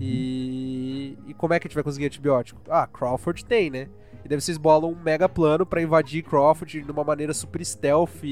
E, 0.00 1.18
e 1.26 1.34
como 1.34 1.52
é 1.54 1.60
que 1.60 1.66
a 1.66 1.68
gente 1.68 1.74
vai 1.74 1.84
conseguir 1.84 2.06
antibiótico? 2.06 2.60
Ah, 2.68 2.86
Crawford 2.86 3.44
tem, 3.44 3.68
né? 3.70 3.88
E 4.24 4.28
daí 4.28 4.40
vocês 4.40 4.58
bolam 4.58 4.90
um 4.90 4.96
mega 4.96 5.28
plano 5.28 5.64
pra 5.64 5.80
invadir 5.80 6.22
Crawford 6.22 6.82
de 6.82 6.90
uma 6.90 7.04
maneira 7.04 7.32
super 7.32 7.64
stealth, 7.64 8.22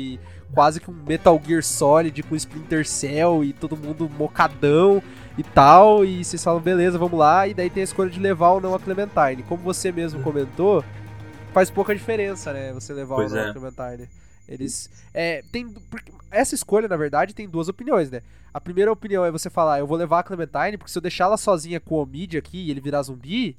quase 0.52 0.80
que 0.80 0.90
um 0.90 0.94
Metal 0.94 1.40
Gear 1.44 1.62
Solid 1.62 2.22
com 2.22 2.36
Splinter 2.36 2.86
Cell 2.86 3.42
e 3.44 3.52
todo 3.52 3.76
mundo 3.76 4.08
mocadão 4.08 5.02
e 5.38 5.42
tal. 5.42 6.04
E 6.04 6.24
vocês 6.24 6.42
falam, 6.42 6.60
beleza, 6.60 6.98
vamos 6.98 7.18
lá. 7.18 7.46
E 7.48 7.54
daí 7.54 7.70
tem 7.70 7.80
a 7.80 7.84
escolha 7.84 8.10
de 8.10 8.20
levar 8.20 8.50
ou 8.50 8.60
não 8.60 8.74
a 8.74 8.80
Clementine. 8.80 9.42
Como 9.42 9.62
você 9.62 9.90
mesmo 9.92 10.22
comentou, 10.22 10.84
faz 11.52 11.70
pouca 11.70 11.94
diferença, 11.94 12.52
né? 12.52 12.72
Você 12.72 12.92
levar 12.92 13.16
Pois 13.16 13.32
ou 13.32 13.38
não 13.38 13.46
é. 13.46 13.50
a 13.50 13.52
Clementine. 13.52 14.08
Eles. 14.48 14.90
É, 15.12 15.42
tem. 15.50 15.74
Essa 16.30 16.54
escolha, 16.54 16.88
na 16.88 16.96
verdade, 16.96 17.34
tem 17.34 17.48
duas 17.48 17.68
opiniões, 17.68 18.10
né? 18.10 18.20
A 18.52 18.60
primeira 18.60 18.90
opinião 18.90 19.24
é 19.24 19.30
você 19.30 19.50
falar, 19.50 19.78
eu 19.78 19.86
vou 19.86 19.96
levar 19.96 20.20
a 20.20 20.22
Clementine, 20.22 20.76
porque 20.76 20.90
se 20.90 20.98
eu 20.98 21.02
deixar 21.02 21.24
ela 21.24 21.36
sozinha 21.36 21.80
com 21.80 21.96
o 21.96 22.02
Omid 22.02 22.38
aqui 22.38 22.58
e 22.58 22.70
ele 22.70 22.80
virar 22.80 23.02
zumbi, 23.02 23.56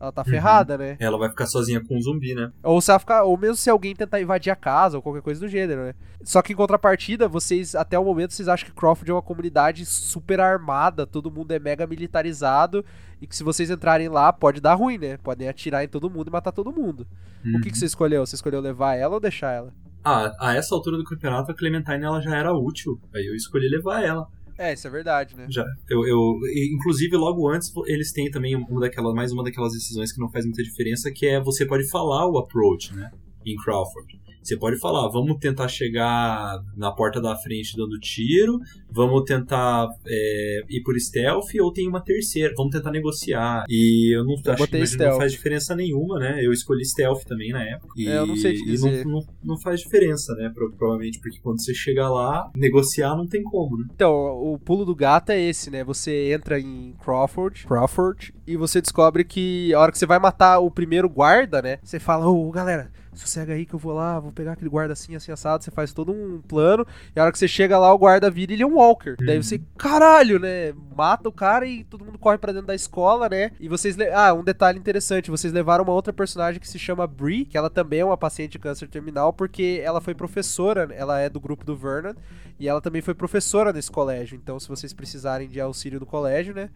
ela 0.00 0.10
tá 0.10 0.24
ferrada, 0.24 0.78
né? 0.78 0.96
Ela 0.98 1.18
vai 1.18 1.28
ficar 1.28 1.46
sozinha 1.46 1.78
com 1.84 1.94
um 1.94 2.00
zumbi, 2.00 2.34
né? 2.34 2.50
Ou 2.62 2.80
se 2.80 2.90
ela 2.90 2.98
ficar, 2.98 3.22
ou 3.24 3.36
mesmo 3.36 3.56
se 3.56 3.68
alguém 3.68 3.94
tentar 3.94 4.18
invadir 4.18 4.50
a 4.50 4.56
casa 4.56 4.96
ou 4.96 5.02
qualquer 5.02 5.20
coisa 5.20 5.40
do 5.40 5.48
gênero, 5.48 5.82
né? 5.82 5.94
Só 6.24 6.40
que 6.40 6.54
em 6.54 6.56
contrapartida, 6.56 7.28
vocês 7.28 7.74
até 7.74 7.98
o 7.98 8.04
momento 8.04 8.32
vocês 8.32 8.48
acham 8.48 8.66
que 8.66 8.74
Crawford 8.74 9.10
é 9.10 9.14
uma 9.14 9.22
comunidade 9.22 9.84
super 9.84 10.40
armada, 10.40 11.06
todo 11.06 11.30
mundo 11.30 11.52
é 11.52 11.58
mega 11.58 11.86
militarizado 11.86 12.82
e 13.20 13.26
que 13.26 13.36
se 13.36 13.44
vocês 13.44 13.70
entrarem 13.70 14.08
lá 14.08 14.32
pode 14.32 14.60
dar 14.60 14.74
ruim, 14.74 14.96
né? 14.96 15.18
Podem 15.18 15.48
atirar 15.48 15.84
em 15.84 15.88
todo 15.88 16.08
mundo 16.08 16.28
e 16.28 16.32
matar 16.32 16.52
todo 16.52 16.72
mundo. 16.72 17.06
O 17.44 17.60
que, 17.60 17.70
que 17.70 17.78
você 17.78 17.84
escolheu? 17.84 18.24
Você 18.24 18.36
escolheu 18.36 18.60
levar 18.60 18.94
ela 18.94 19.14
ou 19.14 19.20
deixar 19.20 19.52
ela? 19.52 19.72
Ah, 20.02 20.32
a 20.40 20.54
essa 20.54 20.74
altura 20.74 20.96
do 20.96 21.04
campeonato, 21.04 21.52
a 21.52 21.54
Clementine 21.54 22.04
ela 22.04 22.20
já 22.20 22.34
era 22.34 22.54
útil. 22.54 22.98
Aí 23.14 23.26
eu 23.26 23.34
escolhi 23.34 23.68
levar 23.68 24.02
ela. 24.02 24.26
É, 24.60 24.74
isso 24.74 24.86
é 24.86 24.90
verdade, 24.90 25.34
né? 25.34 25.46
Já. 25.48 25.64
Eu, 25.88 26.06
eu, 26.06 26.38
inclusive, 26.74 27.16
logo 27.16 27.48
antes, 27.48 27.72
eles 27.86 28.12
têm 28.12 28.30
também 28.30 28.54
uma 28.54 28.78
daquelas, 28.78 29.14
mais 29.14 29.32
uma 29.32 29.42
daquelas 29.42 29.72
decisões 29.72 30.12
que 30.12 30.20
não 30.20 30.30
faz 30.30 30.44
muita 30.44 30.62
diferença, 30.62 31.10
que 31.10 31.26
é 31.26 31.40
você 31.40 31.64
pode 31.64 31.88
falar 31.88 32.30
o 32.30 32.36
approach, 32.36 32.94
né? 32.94 33.10
Em 33.46 33.56
Crawford. 33.56 34.20
Você 34.42 34.56
pode 34.56 34.78
falar, 34.78 35.08
vamos 35.08 35.38
tentar 35.38 35.68
chegar 35.68 36.58
na 36.76 36.90
porta 36.92 37.20
da 37.20 37.36
frente 37.36 37.76
dando 37.76 37.98
tiro, 37.98 38.58
vamos 38.90 39.24
tentar 39.24 39.88
é, 40.06 40.62
ir 40.68 40.82
por 40.82 40.98
stealth, 40.98 41.46
ou 41.60 41.72
tem 41.72 41.88
uma 41.88 42.00
terceira, 42.02 42.52
vamos 42.56 42.72
tentar 42.72 42.90
negociar. 42.90 43.64
E 43.68 44.16
eu 44.16 44.24
não 44.24 44.34
acho 44.34 44.66
que 44.66 44.96
não 44.98 45.16
faz 45.16 45.32
diferença 45.32 45.74
nenhuma, 45.76 46.18
né? 46.18 46.38
Eu 46.44 46.52
escolhi 46.52 46.84
stealth 46.84 47.24
também 47.24 47.50
na 47.52 47.62
época. 47.64 47.92
E, 47.96 48.08
É, 48.08 48.18
eu 48.18 48.26
não 48.26 48.36
sei 48.36 48.54
te 48.54 48.62
e 48.62 48.66
dizer. 48.66 49.04
não, 49.04 49.12
não, 49.20 49.26
não 49.44 49.60
faz 49.60 49.80
diferença, 49.80 50.34
né? 50.34 50.50
Pro- 50.54 50.70
Provavelmente, 50.72 51.20
porque 51.20 51.38
quando 51.40 51.60
você 51.62 51.74
chega 51.74 52.08
lá, 52.08 52.50
negociar 52.56 53.14
não 53.16 53.26
tem 53.26 53.42
como, 53.42 53.76
né? 53.78 53.84
Então, 53.94 54.12
o 54.12 54.58
pulo 54.58 54.84
do 54.84 54.94
gato 54.94 55.30
é 55.30 55.40
esse, 55.40 55.70
né? 55.70 55.84
Você 55.84 56.32
entra 56.32 56.58
em 56.58 56.94
Crawford, 57.04 57.66
Crawford, 57.66 58.32
e 58.46 58.56
você 58.56 58.80
descobre 58.80 59.24
que 59.24 59.72
a 59.74 59.80
hora 59.80 59.92
que 59.92 59.98
você 59.98 60.06
vai 60.06 60.18
matar 60.18 60.58
o 60.60 60.70
primeiro 60.70 61.08
guarda, 61.08 61.60
né? 61.60 61.78
Você 61.82 61.98
fala, 62.00 62.26
ô 62.28 62.50
galera, 62.50 62.90
sossega 63.20 63.52
aí 63.54 63.64
que 63.66 63.74
eu 63.74 63.78
vou 63.78 63.92
lá, 63.92 64.18
vou 64.18 64.32
pegar 64.32 64.52
aquele 64.52 64.70
guarda 64.70 64.92
assim, 64.92 65.14
assim, 65.14 65.30
assado. 65.30 65.62
Você 65.62 65.70
faz 65.70 65.92
todo 65.92 66.10
um 66.12 66.40
plano, 66.40 66.86
e 67.14 67.20
a 67.20 67.22
hora 67.22 67.32
que 67.32 67.38
você 67.38 67.46
chega 67.48 67.78
lá, 67.78 67.92
o 67.92 67.98
guarda 67.98 68.30
vira 68.30 68.52
e 68.52 68.56
ele 68.56 68.62
é 68.62 68.66
um 68.66 68.74
walker. 68.76 69.16
Daí 69.24 69.36
você, 69.42 69.60
caralho, 69.76 70.38
né? 70.38 70.72
Mata 70.96 71.28
o 71.28 71.32
cara 71.32 71.66
e 71.66 71.84
todo 71.84 72.04
mundo 72.04 72.18
corre 72.18 72.38
pra 72.38 72.52
dentro 72.52 72.66
da 72.66 72.74
escola, 72.74 73.28
né? 73.28 73.52
E 73.60 73.68
vocês. 73.68 73.96
le- 73.96 74.10
Ah, 74.10 74.32
um 74.34 74.42
detalhe 74.44 74.78
interessante: 74.78 75.30
vocês 75.30 75.52
levaram 75.52 75.84
uma 75.84 75.92
outra 75.92 76.12
personagem 76.12 76.60
que 76.60 76.68
se 76.68 76.78
chama 76.78 77.06
Bree, 77.06 77.44
que 77.44 77.56
ela 77.56 77.70
também 77.70 78.00
é 78.00 78.04
uma 78.04 78.16
paciente 78.16 78.52
de 78.52 78.58
câncer 78.58 78.88
terminal, 78.88 79.32
porque 79.32 79.80
ela 79.84 80.00
foi 80.00 80.14
professora, 80.14 80.88
ela 80.94 81.18
é 81.20 81.28
do 81.28 81.40
grupo 81.40 81.64
do 81.64 81.76
Vernon, 81.76 82.14
e 82.58 82.68
ela 82.68 82.80
também 82.80 83.00
foi 83.02 83.14
professora 83.14 83.72
nesse 83.72 83.90
colégio. 83.90 84.36
Então, 84.36 84.58
se 84.60 84.68
vocês 84.68 84.92
precisarem 84.92 85.48
de 85.48 85.60
auxílio 85.60 85.98
do 86.00 86.06
colégio, 86.06 86.54
né? 86.54 86.70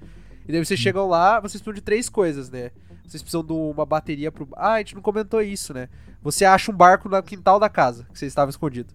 E 0.47 0.53
daí 0.53 0.65
vocês 0.65 0.79
chegam 0.79 1.09
lá, 1.09 1.41
vocês 1.41 1.55
precisam 1.63 1.73
de 1.75 1.81
três 1.81 2.09
coisas, 2.09 2.51
né? 2.51 2.71
Vocês 3.07 3.23
precisam 3.23 3.45
de 3.45 3.53
uma 3.53 3.85
bateria 3.87 4.33
pro. 4.33 4.49
Ah, 4.57 4.73
a 4.75 4.79
gente 4.79 4.95
não 4.95 5.03
comentou 5.03 5.41
isso, 5.43 5.73
né? 5.75 5.89
Você 6.23 6.45
acha 6.45 6.71
um 6.73 6.75
barco 6.75 7.09
no 7.09 7.23
quintal 7.23 7.61
da 7.61 7.69
casa, 7.69 8.07
que 8.13 8.19
você 8.19 8.27
estava 8.27 8.51
escondido. 8.51 8.93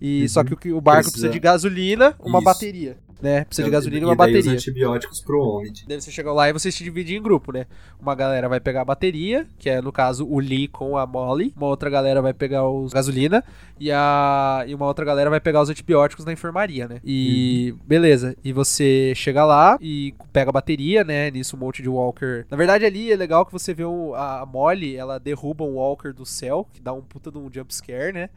E 0.00 0.28
só 0.28 0.42
que 0.42 0.52
o, 0.54 0.56
que- 0.56 0.72
o 0.72 0.80
barco 0.80 1.02
precisa, 1.02 1.28
Precisa- 1.28 1.32
de 1.32 1.38
gasolina, 1.40 2.14
uma 2.20 2.38
Isso. 2.38 2.44
bateria. 2.44 2.98
Né? 3.22 3.44
Precisa 3.44 3.64
de 3.64 3.70
gasolina 3.70 4.02
e 4.02 4.04
uma 4.04 4.16
bateria. 4.16 4.40
os 4.40 4.46
antibióticos 4.48 5.20
pro 5.20 5.40
Omid. 5.40 5.84
Daí 5.86 6.00
você 6.00 6.10
chega 6.10 6.32
lá 6.32 6.48
e 6.48 6.52
vocês 6.52 6.74
se 6.74 6.82
dividem 6.82 7.18
em 7.18 7.22
grupo, 7.22 7.52
né? 7.52 7.66
Uma 8.00 8.16
galera 8.16 8.48
vai 8.48 8.58
pegar 8.58 8.80
a 8.80 8.84
bateria, 8.84 9.46
que 9.60 9.70
é 9.70 9.80
no 9.80 9.92
caso 9.92 10.26
o 10.26 10.40
Lee 10.40 10.66
com 10.66 10.96
a 10.96 11.06
Molly. 11.06 11.54
Uma 11.56 11.68
outra 11.68 11.88
galera 11.88 12.20
vai 12.20 12.34
pegar 12.34 12.68
os 12.68 12.92
gasolina. 12.92 13.44
E, 13.78 13.92
a... 13.92 14.64
e 14.66 14.74
uma 14.74 14.86
outra 14.86 15.04
galera 15.04 15.30
vai 15.30 15.38
pegar 15.38 15.62
os 15.62 15.70
antibióticos 15.70 16.24
na 16.24 16.32
enfermaria, 16.32 16.88
né? 16.88 17.00
E 17.04 17.74
beleza. 17.86 18.36
E 18.42 18.52
você 18.52 19.12
chega 19.14 19.44
lá 19.44 19.78
e 19.80 20.12
pega 20.32 20.50
a 20.50 20.52
bateria, 20.52 21.04
né? 21.04 21.30
Nisso 21.30 21.54
um 21.56 21.60
monte 21.60 21.80
de 21.80 21.88
Walker. 21.88 22.44
Na 22.50 22.56
verdade, 22.56 22.84
ali 22.84 23.12
é 23.12 23.16
legal 23.16 23.46
que 23.46 23.52
você 23.52 23.72
vê 23.72 23.84
o... 23.84 24.14
a 24.16 24.44
Molly, 24.44 24.96
ela 24.96 25.20
derruba 25.20 25.62
um 25.62 25.74
Walker 25.74 26.12
do 26.12 26.26
céu, 26.26 26.66
que 26.72 26.80
dá 26.80 26.92
um 26.92 27.02
puta 27.02 27.30
de 27.30 27.38
um 27.38 27.48
jump 27.52 27.72
scare, 27.72 28.12
né? 28.12 28.28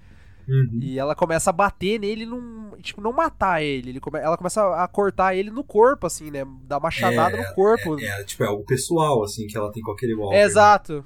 Uhum. 0.47 0.79
E 0.81 0.99
ela 0.99 1.15
começa 1.15 1.49
a 1.49 1.53
bater 1.53 1.99
nele, 1.99 2.25
não, 2.25 2.71
tipo, 2.81 3.01
não 3.01 3.11
matar 3.11 3.61
ele. 3.63 3.89
ele 3.91 3.99
come- 3.99 4.19
ela 4.19 4.37
começa 4.37 4.61
a 4.75 4.87
cortar 4.87 5.35
ele 5.35 5.49
no 5.49 5.63
corpo, 5.63 6.05
assim, 6.07 6.29
né? 6.31 6.45
Dar 6.63 6.75
uma 6.77 6.81
machadada 6.83 7.35
É, 7.37 7.47
no 7.47 7.53
corpo. 7.55 7.99
É, 7.99 8.23
tipo, 8.23 8.43
é 8.43 8.47
algo 8.47 8.63
pessoal, 8.63 9.23
assim, 9.23 9.47
que 9.47 9.57
ela 9.57 9.71
tem 9.71 9.81
com 9.83 9.91
aquele 9.91 10.13
Walker. 10.15 10.35
É, 10.35 10.43
exato. 10.43 11.03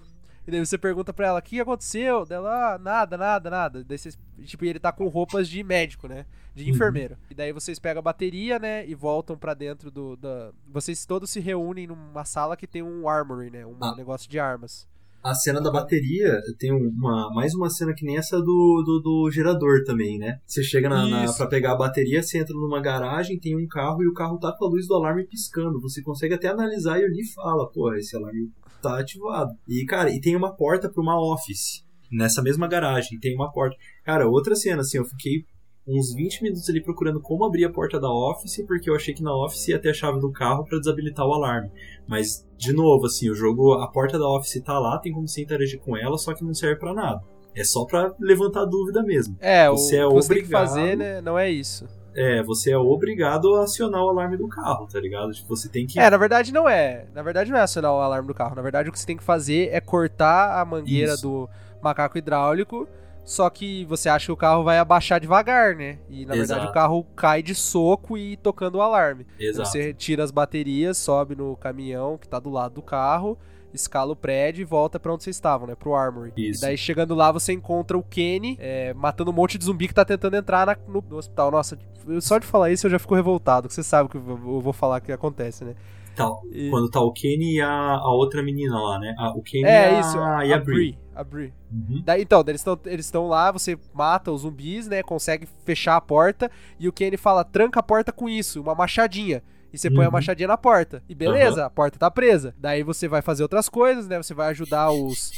E 0.48 0.52
daí 0.52 0.66
você 0.66 0.78
pergunta 0.80 1.14
pra 1.14 1.28
ela, 1.28 1.40
o 1.40 1.42
que 1.44 1.60
aconteceu? 1.60 2.26
Dela, 2.26 2.74
ah, 2.74 2.78
nada, 2.80 3.16
nada, 3.18 3.50
nada. 3.52 3.84
Daí 3.84 3.98
vocês, 4.00 4.18
tipo, 4.46 4.66
ele 4.66 4.80
tá 4.80 4.92
com 4.92 5.08
roupas 5.08 5.48
de 5.48 5.64
médico, 5.64 6.08
né? 6.08 6.26
De 6.56 6.64
Uhum. 6.64 6.70
enfermeiro. 6.72 7.16
E 7.30 7.36
daí 7.36 7.54
vocês 7.54 7.78
pegam 7.78 8.00
a 8.00 8.02
bateria, 8.02 8.58
né? 8.58 8.84
E 8.88 8.96
voltam 8.96 9.38
pra 9.38 9.54
dentro 9.54 9.92
do. 9.92 10.18
Da... 10.18 10.50
Vocês 10.68 11.06
todos 11.06 11.30
se 11.30 11.40
reúnem 11.40 11.86
numa 11.86 12.26
sala 12.26 12.58
que 12.58 12.66
tem 12.66 12.82
um 12.82 13.08
armory, 13.08 13.52
né? 13.52 13.64
Um 13.66 13.78
Ah. 13.80 13.94
negócio 13.96 14.28
de 14.30 14.40
armas. 14.40 14.88
A 15.22 15.36
cena 15.36 15.62
da 15.62 15.70
bateria 15.70 16.40
tem 16.58 16.72
uma, 16.72 17.30
mais 17.34 17.54
uma 17.54 17.70
cena 17.70 17.94
que 17.94 18.06
nem 18.06 18.18
essa 18.18 18.38
do, 18.38 18.84
do, 18.86 19.02
do 19.04 19.32
gerador 19.32 19.84
também, 19.84 20.18
né? 20.18 20.40
Você 20.48 20.64
chega 20.64 20.88
na, 20.88 21.06
na, 21.06 21.34
pra 21.34 21.48
pegar 21.48 21.74
a 21.74 21.78
bateria, 21.78 22.24
você 22.24 22.40
entra 22.40 22.56
numa 22.56 22.82
garagem, 22.82 23.40
tem 23.40 23.56
um 23.56 23.68
carro 23.68 24.02
e 24.02 24.08
o 24.08 24.14
carro 24.14 24.38
tá 24.40 24.56
com 24.58 24.66
a 24.66 24.70
luz 24.70 24.88
do 24.88 24.96
alarme 24.96 25.28
piscando. 25.28 25.82
Você 25.82 26.02
consegue 26.02 26.34
até 26.34 26.48
analisar 26.48 27.00
e 27.00 27.04
ali 27.04 27.26
fala, 27.34 27.70
pô, 27.70 27.94
esse 27.94 28.16
alarme 28.16 28.50
tá 28.82 29.00
ativado. 29.00 29.52
E, 29.68 29.86
cara, 29.86 30.10
e 30.10 30.22
tem 30.22 30.36
uma 30.36 30.56
porta 30.56 30.90
pra 30.90 31.02
uma 31.02 31.20
office. 31.20 31.86
Nessa 32.12 32.42
mesma 32.42 32.68
garagem, 32.68 33.20
tem 33.20 33.36
uma 33.36 33.52
porta. 33.52 33.76
Cara, 34.04 34.28
outra 34.28 34.56
cena, 34.56 34.82
assim, 34.82 34.98
eu 34.98 35.06
fiquei 35.06 35.44
uns 35.90 36.14
20 36.14 36.44
minutos 36.44 36.70
ali 36.70 36.82
procurando 36.82 37.20
como 37.20 37.44
abrir 37.44 37.66
a 37.66 37.70
porta 37.72 38.00
da 38.00 38.10
office, 38.12 38.64
porque 38.68 38.90
eu 38.90 38.96
achei 38.96 39.14
que 39.14 39.24
na 39.24 39.34
office 39.36 39.68
ia 39.70 39.80
ter 39.80 39.90
a 39.90 39.94
chave 39.94 40.20
do 40.20 40.32
carro 40.32 40.64
pra 40.66 40.78
desabilitar 40.78 41.26
o 41.26 41.34
alarme. 41.34 41.72
Mas, 42.08 42.48
de 42.58 42.72
novo, 42.74 43.06
assim, 43.08 43.30
o 43.30 43.36
jogo, 43.36 43.74
a 43.74 43.88
porta 43.88 44.20
da 44.20 44.28
office 44.28 44.62
tá 44.64 44.78
lá, 44.78 44.98
tem 45.00 45.12
como 45.12 45.28
você 45.28 45.42
interagir 45.42 45.80
com 45.80 45.98
ela, 45.98 46.18
só 46.18 46.34
que 46.34 46.44
não 46.44 46.54
serve 46.54 46.76
pra 46.80 46.94
nada. 46.94 47.22
É 47.56 47.64
só 47.64 47.84
pra 47.86 48.14
levantar 48.20 48.66
dúvida 48.66 49.02
mesmo. 49.02 49.36
É, 49.40 49.68
você 49.70 50.04
o 50.04 50.06
é 50.06 50.08
que 50.10 50.14
você 50.14 50.28
tem 50.36 50.38
que 50.38 50.44
obrigado- 50.46 50.68
fazer, 50.68 50.96
né? 50.96 51.22
Não 51.22 51.38
é 51.38 51.50
isso. 51.50 51.86
É, 52.16 52.44
você 52.44 52.72
é 52.72 52.78
obrigado 52.78 53.56
a 53.56 53.64
acionar 53.64 54.04
o 54.04 54.10
alarme 54.10 54.36
do 54.38 54.48
carro, 54.48 54.88
tá 54.88 55.00
ligado? 55.00 55.32
Tipo, 55.32 55.56
você 55.56 55.70
tem 55.70 55.86
que. 55.88 56.00
É, 56.00 56.10
na 56.10 56.18
verdade 56.18 56.52
não 56.54 56.68
é. 56.68 57.06
Na 57.14 57.22
verdade 57.22 57.52
não 57.52 57.58
é 57.58 57.62
acionar 57.62 57.94
o 57.94 58.00
alarme 58.00 58.28
do 58.28 58.34
carro. 58.34 58.56
Na 58.56 58.62
verdade 58.62 58.90
o 58.90 58.92
que 58.92 59.00
você 59.00 59.06
tem 59.06 59.16
que 59.18 59.24
fazer 59.24 59.70
é 59.72 59.80
cortar 59.80 60.60
a 60.60 60.66
mangueira 60.66 61.14
Isso. 61.14 61.22
do 61.22 61.50
macaco 61.82 62.18
hidráulico. 62.18 62.88
Só 63.30 63.48
que 63.48 63.86
você 63.86 64.10
acha 64.10 64.26
que 64.26 64.32
o 64.32 64.36
carro 64.36 64.64
vai 64.64 64.80
abaixar 64.80 65.20
devagar, 65.20 65.76
né? 65.76 66.00
E 66.10 66.26
na 66.26 66.34
verdade 66.34 66.62
Exato. 66.62 66.72
o 66.72 66.74
carro 66.74 67.04
cai 67.16 67.44
de 67.44 67.54
soco 67.54 68.18
e 68.18 68.36
tocando 68.38 68.80
o 68.80 68.82
alarme. 68.82 69.28
Exato. 69.40 69.70
Você 69.70 69.94
tira 69.94 70.24
as 70.24 70.32
baterias, 70.32 70.98
sobe 70.98 71.36
no 71.36 71.56
caminhão 71.56 72.18
que 72.18 72.28
tá 72.28 72.40
do 72.40 72.50
lado 72.50 72.74
do 72.74 72.82
carro, 72.82 73.38
escala 73.72 74.14
o 74.14 74.16
prédio 74.16 74.64
e 74.64 74.66
volta 74.66 75.00
pra 75.00 75.14
onde 75.14 75.24
vocês 75.24 75.36
estavam, 75.36 75.68
né? 75.68 75.76
Pro 75.76 75.94
Armory. 75.94 76.34
Isso. 76.36 76.60
E 76.60 76.68
daí 76.68 76.76
chegando 76.76 77.14
lá 77.14 77.32
você 77.32 77.54
encontra 77.54 77.96
o 77.96 78.02
Kenny 78.02 78.58
é, 78.60 78.96
matando 78.96 79.30
um 79.30 79.34
monte 79.36 79.60
de 79.60 79.66
zumbi 79.66 79.88
que 79.88 79.94
tá 79.94 80.04
tentando 80.04 80.36
entrar 80.36 80.66
na- 80.66 80.76
no, 80.88 81.04
no 81.08 81.18
hospital. 81.18 81.52
Nossa, 81.52 81.78
só 82.22 82.40
de 82.40 82.48
falar 82.48 82.72
isso 82.72 82.88
eu 82.88 82.92
já 82.92 82.98
fico 82.98 83.14
revoltado, 83.14 83.68
que 83.68 83.74
você 83.76 83.84
sabe 83.84 84.08
o 84.08 84.10
que 84.10 84.18
eu 84.18 84.22
vou 84.62 84.74
falar 84.74 85.02
que 85.02 85.12
acontece, 85.12 85.64
né? 85.64 85.76
Tá, 86.16 86.28
E- 86.52 86.70
Quando 86.72 86.90
tá 86.90 87.00
o 87.00 87.14
Kenny 87.14 87.58
e 87.58 87.62
a, 87.62 87.70
a 87.70 88.12
outra 88.12 88.42
menina 88.44 88.76
lá, 88.78 88.98
né? 89.00 89.14
A- 89.20 89.30
o 89.38 89.42
Kenny 89.44 89.66
É 89.66 89.92
e 89.94 89.96
a, 89.96 90.00
isso, 90.00 90.18
e 90.18 90.52
a, 90.54 90.58
Brie. 90.58 90.98
A. 91.22 91.54
Uhum. 91.72 92.02
Daí, 92.04 92.22
então, 92.22 92.44
eles 92.48 92.62
estão 92.62 92.80
eles 92.86 93.12
lá, 93.14 93.52
você 93.52 93.78
mata 93.94 94.32
os 94.32 94.42
zumbis, 94.42 94.88
né? 94.88 95.04
Consegue 95.04 95.48
fechar 95.66 95.96
a 95.96 96.02
porta 96.02 96.50
e 96.80 96.88
o 96.88 96.94
Kenny 96.94 97.18
fala: 97.18 97.44
tranca 97.44 97.80
a 97.80 97.84
porta 97.84 98.12
com 98.12 98.28
isso, 98.30 98.62
uma 98.62 98.76
machadinha. 98.76 99.44
E 99.72 99.78
você 99.78 99.90
põe 99.90 100.04
a 100.06 100.08
Uhum. 100.08 100.14
machadinha 100.14 100.48
na 100.48 100.58
porta. 100.58 101.04
E 101.08 101.14
beleza, 101.14 101.60
Aham. 101.60 101.68
a 101.68 101.70
porta 101.70 102.00
tá 102.00 102.10
presa. 102.10 102.56
Daí 102.58 102.82
você 102.82 103.08
vai 103.08 103.22
fazer 103.22 103.44
outras 103.44 103.70
coisas, 103.70 104.08
né? 104.08 104.18
Você 104.18 104.34
vai 104.34 104.50
ajudar 104.50 104.92
os, 104.92 105.32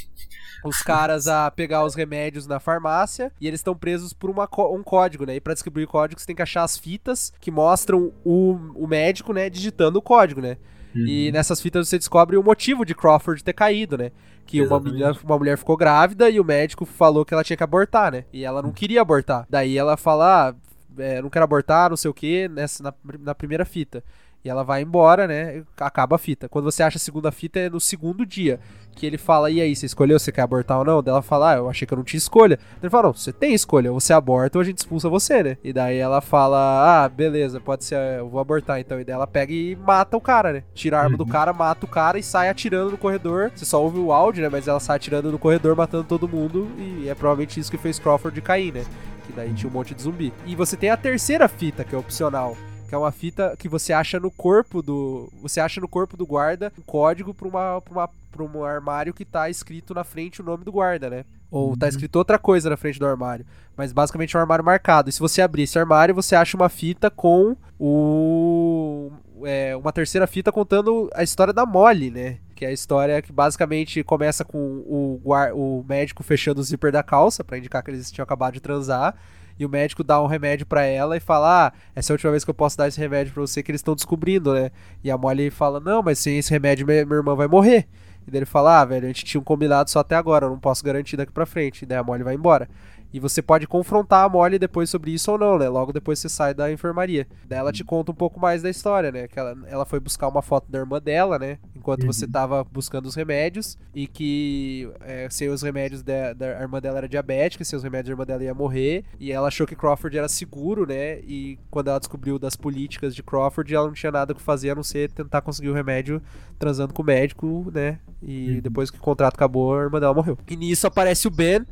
os 0.64 0.78
caras 0.82 1.28
a 1.28 1.52
pegar 1.52 1.84
os 1.84 1.96
remédios 1.96 2.48
na 2.48 2.58
farmácia. 2.58 3.30
E 3.42 3.48
eles 3.48 3.60
estão 3.60 3.76
presos 3.76 4.14
por 4.14 4.30
uma, 4.30 4.48
um 4.74 4.84
código, 4.84 5.26
né? 5.26 5.36
E 5.36 5.42
pra 5.42 5.54
descobrir 5.54 5.84
o 5.84 5.88
código, 5.88 6.18
você 6.20 6.26
tem 6.28 6.36
que 6.36 6.42
achar 6.42 6.64
as 6.64 6.78
fitas 6.78 7.34
que 7.42 7.52
mostram 7.52 8.14
o, 8.24 8.54
o 8.76 8.88
médico, 8.88 9.34
né? 9.34 9.50
Digitando 9.50 10.00
o 10.00 10.02
código, 10.02 10.40
né? 10.40 10.58
E 10.96 11.28
Uhum. 11.28 11.34
nessas 11.34 11.62
fitas 11.62 11.88
você 11.90 11.98
descobre 11.98 12.38
o 12.38 12.44
motivo 12.44 12.86
de 12.86 12.94
Crawford 12.96 13.44
ter 13.44 13.54
caído, 13.54 13.98
né? 13.98 14.12
Que 14.46 14.62
uma, 14.62 14.80
menina, 14.80 15.16
uma 15.24 15.38
mulher 15.38 15.58
ficou 15.58 15.78
grávida 15.78 16.30
e 16.30 16.40
o 16.40 16.44
médico 16.44 16.86
falou 16.86 17.24
que 17.24 17.34
ela 17.34 17.44
tinha 17.44 17.58
que 17.58 17.64
abortar, 17.64 18.12
né? 18.12 18.26
E 18.34 18.44
ela 18.44 18.62
não 18.62 18.72
queria 18.72 19.02
abortar. 19.02 19.46
Daí 19.50 19.78
ela 19.78 19.96
fala, 19.96 20.50
ah, 20.50 20.56
é, 20.98 21.22
não 21.22 21.30
quero 21.30 21.46
abortar, 21.46 21.90
não 21.90 21.98
sei 21.98 22.12
o 22.12 22.14
que, 22.14 22.48
nessa, 22.48 22.84
na, 22.84 22.94
na 23.20 23.36
primeira 23.36 23.66
fita. 23.66 24.04
E 24.44 24.50
ela 24.50 24.64
vai 24.64 24.82
embora, 24.82 25.28
né? 25.28 25.64
Acaba 25.80 26.16
a 26.16 26.20
fita. 26.20 26.50
Quando 26.50 26.66
você 26.66 26.82
acha 26.82 26.98
a 26.98 27.00
segunda 27.00 27.32
fita 27.32 27.60
é 27.60 27.70
no 27.70 27.80
segundo 27.80 28.26
dia. 28.26 28.60
Que 28.94 29.06
ele 29.06 29.18
fala, 29.18 29.50
e 29.50 29.62
aí, 29.62 29.74
você 29.74 29.86
escolheu 29.86 30.20
se 30.20 30.34
quer 30.34 30.42
abortar 30.42 30.78
ou 30.78 30.84
não? 30.84 31.02
Daí 31.02 31.14
ela 31.14 31.22
fala, 31.22 31.54
ah, 31.54 31.56
eu 31.56 31.70
achei 31.70 31.88
que 31.88 31.94
eu 31.94 31.98
não 31.98 32.04
tinha 32.04 32.18
escolha. 32.18 32.60
Ele 32.82 32.90
fala, 32.90 33.04
não, 33.04 33.14
você 33.14 33.32
tem 33.32 33.54
escolha, 33.54 33.90
ou 33.90 34.00
você 34.00 34.12
aborta 34.12 34.58
ou 34.58 34.62
a 34.62 34.66
gente 34.66 34.80
expulsa 34.80 35.08
você, 35.08 35.42
né? 35.42 35.58
E 35.64 35.72
daí 35.72 35.98
ela 35.98 36.20
fala, 36.20 37.06
ah, 37.06 37.08
beleza, 37.08 37.62
pode 37.62 37.86
ser, 37.86 37.96
eu 38.20 38.28
vou 38.28 38.42
abortar 38.42 38.82
então. 38.82 39.00
E 39.00 39.06
daí 39.06 39.16
ela 39.16 39.26
pega 39.26 39.54
e 39.54 39.78
mata 39.78 40.18
o 40.18 40.22
cara, 40.22 40.52
né? 40.52 40.64
Tira 40.74 40.98
a 40.98 41.04
arma 41.04 41.16
do 41.16 41.26
cara, 41.26 41.54
mata 41.54 41.86
o 41.86 41.90
cara 41.90 42.20
e 42.20 42.24
sai 42.24 42.50
atirando 42.50 42.92
no 42.92 42.98
corredor. 42.98 43.52
Você 43.56 43.64
só 43.64 43.82
ouve 43.82 43.98
o 43.98 44.12
áudio, 44.12 44.44
né? 44.44 44.50
Mas 44.52 44.68
ela 44.68 44.80
sai 44.80 44.98
atirando 44.98 45.32
no 45.32 45.40
corredor, 45.40 45.74
matando 45.74 46.04
todo 46.04 46.28
mundo. 46.28 46.70
E 46.78 47.08
é 47.08 47.16
provavelmente 47.16 47.62
isso 47.62 47.72
que 47.72 47.78
fez 47.78 47.98
Crawford 47.98 48.42
cair, 48.42 48.74
né? 48.74 48.84
Que 49.26 49.32
daí 49.32 49.54
tinha 49.54 49.70
um 49.70 49.74
monte 49.74 49.96
de 49.96 50.02
zumbi. 50.02 50.34
E 50.46 50.54
você 50.54 50.76
tem 50.76 50.90
a 50.90 50.98
terceira 50.98 51.48
fita, 51.48 51.86
que 51.86 51.96
é 51.96 51.98
opcional. 51.98 52.58
Que 52.92 52.96
é 52.96 52.98
uma 52.98 53.12
fita 53.14 53.56
que 53.58 53.70
você 53.70 53.94
acha 53.94 54.20
no 54.20 54.30
corpo 54.30 54.82
do. 54.82 55.32
Você 55.42 55.62
acha 55.62 55.80
no 55.80 55.88
corpo 55.88 56.18
do 56.18 56.26
guarda 56.26 56.74
um 56.78 56.82
código 56.82 57.34
pra, 57.34 57.48
uma, 57.48 57.80
pra, 57.80 57.94
uma, 57.94 58.10
pra 58.30 58.44
um 58.44 58.66
armário 58.66 59.14
que 59.14 59.24
tá 59.24 59.50
escrito 59.50 59.94
na 59.94 60.04
frente 60.04 60.42
o 60.42 60.44
nome 60.44 60.66
do 60.66 60.74
guarda, 60.74 61.10
né? 61.10 61.24
Ou 61.50 61.78
tá 61.78 61.88
escrito 61.88 62.18
outra 62.18 62.38
coisa 62.38 62.70
na 62.70 62.76
frente 62.76 63.00
do 63.00 63.06
armário. 63.06 63.46
Mas 63.78 63.94
basicamente 63.94 64.36
é 64.36 64.38
um 64.38 64.42
armário 64.42 64.66
marcado. 64.66 65.10
E 65.10 65.14
se 65.14 65.22
você 65.22 65.42
abrir 65.42 65.64
esse 65.64 65.80
armário, 65.80 66.14
você 66.14 66.36
acha 66.36 66.58
uma 66.58 66.68
fita 66.68 67.10
com 67.10 67.56
o. 67.80 69.10
é, 69.46 69.74
uma 69.74 69.94
terceira 69.94 70.28
fita 70.28 70.52
contando 70.52 71.10
a 71.14 71.24
história 71.24 71.54
da 71.54 71.66
Molly, 71.66 72.12
né? 72.12 72.40
Que 72.54 72.66
é 72.66 72.68
a 72.68 72.74
história 72.74 73.22
que 73.22 73.32
basicamente 73.32 74.04
começa 74.04 74.44
com 74.44 74.60
o, 74.86 75.22
o 75.54 75.86
médico 75.88 76.24
fechando 76.24 76.60
o 76.60 76.64
zíper 76.64 76.92
da 76.92 77.02
calça 77.02 77.42
pra 77.42 77.58
indicar 77.58 77.82
que 77.82 77.90
eles 77.90 78.12
tinham 78.12 78.26
acabado 78.26 78.56
de 78.56 78.60
transar. 78.60 79.16
E 79.62 79.66
o 79.66 79.70
médico 79.70 80.04
dá 80.04 80.20
um 80.20 80.26
remédio 80.26 80.66
pra 80.66 80.86
ela 80.86 81.16
e 81.16 81.20
fala: 81.20 81.68
Ah, 81.68 81.74
essa 81.96 82.12
é 82.12 82.14
a 82.14 82.16
última 82.16 82.32
vez 82.32 82.44
que 82.44 82.50
eu 82.50 82.54
posso 82.56 82.76
dar 82.76 82.88
esse 82.88 83.00
remédio 83.00 83.32
pra 83.32 83.42
você 83.42 83.62
que 83.62 83.70
eles 83.70 83.78
estão 83.78 83.94
descobrindo, 83.94 84.56
né? 84.56 84.72
E 85.04 85.12
a 85.12 85.16
Molly 85.16 85.52
fala: 85.52 85.80
Não, 85.80 86.02
mas 86.02 86.18
sem 86.18 86.40
esse 86.40 86.50
remédio 86.50 86.84
minha, 86.88 87.06
minha 87.06 87.18
irmã 87.18 87.36
vai 87.36 87.48
morrer. 87.48 87.88
E 88.26 88.32
daí 88.32 88.40
ele 88.40 88.46
fala: 88.48 88.82
Ah, 88.82 88.86
velho, 88.86 89.04
a 89.06 89.08
gente 89.08 89.24
tinha 89.24 89.40
um 89.40 89.44
combinado 89.44 89.88
só 89.92 90.00
até 90.00 90.16
agora, 90.16 90.48
eu 90.48 90.50
não 90.50 90.58
posso 90.58 90.84
garantir 90.84 91.16
daqui 91.16 91.32
pra 91.32 91.46
frente. 91.46 91.84
E 91.84 91.86
daí 91.86 92.00
a 92.00 92.04
Molly 92.04 92.24
vai 92.24 92.34
embora. 92.34 92.68
E 93.14 93.20
você 93.20 93.42
pode 93.42 93.68
confrontar 93.68 94.26
a 94.26 94.30
Molly 94.30 94.58
depois 94.58 94.90
sobre 94.90 95.12
isso 95.12 95.32
ou 95.32 95.38
não, 95.38 95.58
né? 95.58 95.68
Logo 95.68 95.92
depois 95.92 96.20
você 96.20 96.30
sai 96.30 96.54
da 96.54 96.72
enfermaria. 96.72 97.28
Daí 97.48 97.60
ela 97.60 97.72
te 97.72 97.84
conta 97.84 98.12
um 98.12 98.16
pouco 98.16 98.40
mais 98.40 98.62
da 98.62 98.70
história, 98.70 99.12
né? 99.12 99.28
Que 99.28 99.40
ela, 99.40 99.56
ela 99.68 99.86
foi 99.86 100.00
buscar 100.00 100.28
uma 100.28 100.42
foto 100.42 100.72
da 100.72 100.80
irmã 100.80 101.00
dela, 101.00 101.38
né? 101.38 101.58
Enquanto 101.76 102.06
você 102.06 102.28
tava 102.28 102.64
buscando 102.64 103.06
os 103.08 103.16
remédios. 103.16 103.78
E 103.94 104.08
que 104.08 104.90
é, 105.02 105.28
sem 105.30 105.50
os 105.50 105.62
remédios 105.62 106.02
da, 106.02 106.34
da 106.34 106.62
irmã 106.62 106.80
dela 106.80 107.00
era 107.00 107.10
diabética, 107.10 107.64
sem 107.64 107.76
os 107.76 107.84
remédios 107.84 108.10
a 108.10 108.14
irmã 108.14 108.26
dela 108.26 108.44
ia 108.44 108.54
morrer. 108.54 109.04
E 109.20 109.32
ela 109.32 109.48
achou 109.48 109.68
que 109.68 109.76
Crawford 109.76 110.18
era 110.18 110.28
seguro, 110.28 110.86
né? 110.86 111.20
E 111.22 111.60
quando 111.70 111.90
ela 111.90 112.00
descobriu 112.00 112.40
das 112.40 112.56
políticas 112.56 113.14
de 113.14 113.22
Crawford, 113.24 113.74
ela 113.74 113.88
não 113.88 113.94
tinha 113.94 114.12
nada 114.12 114.34
o 114.34 114.36
que 114.36 114.42
fazer 114.42 114.72
a 114.72 114.76
não 114.76 114.84
ser 114.84 115.12
tentar 115.12 115.42
conseguir 115.42 115.70
o 115.70 115.74
remédio 115.74 116.22
transando 116.58 116.94
com 116.94 117.02
o 117.02 117.06
médico, 117.06 117.70
né? 117.74 118.00
E 118.22 118.62
depois 118.62 118.92
que 118.92 118.98
o 118.98 119.02
contrato 119.02 119.36
acabou, 119.36 119.76
a 119.76 119.84
irmã 119.84 120.00
dela 120.00 120.14
morreu. 120.14 120.38
E 120.48 120.56
nisso 120.56 120.86
aparece 120.86 121.28
o 121.28 121.32
Ben, 121.32 121.66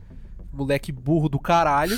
moleque 0.51 0.91
burro 0.91 1.29
do 1.29 1.39
caralho. 1.39 1.97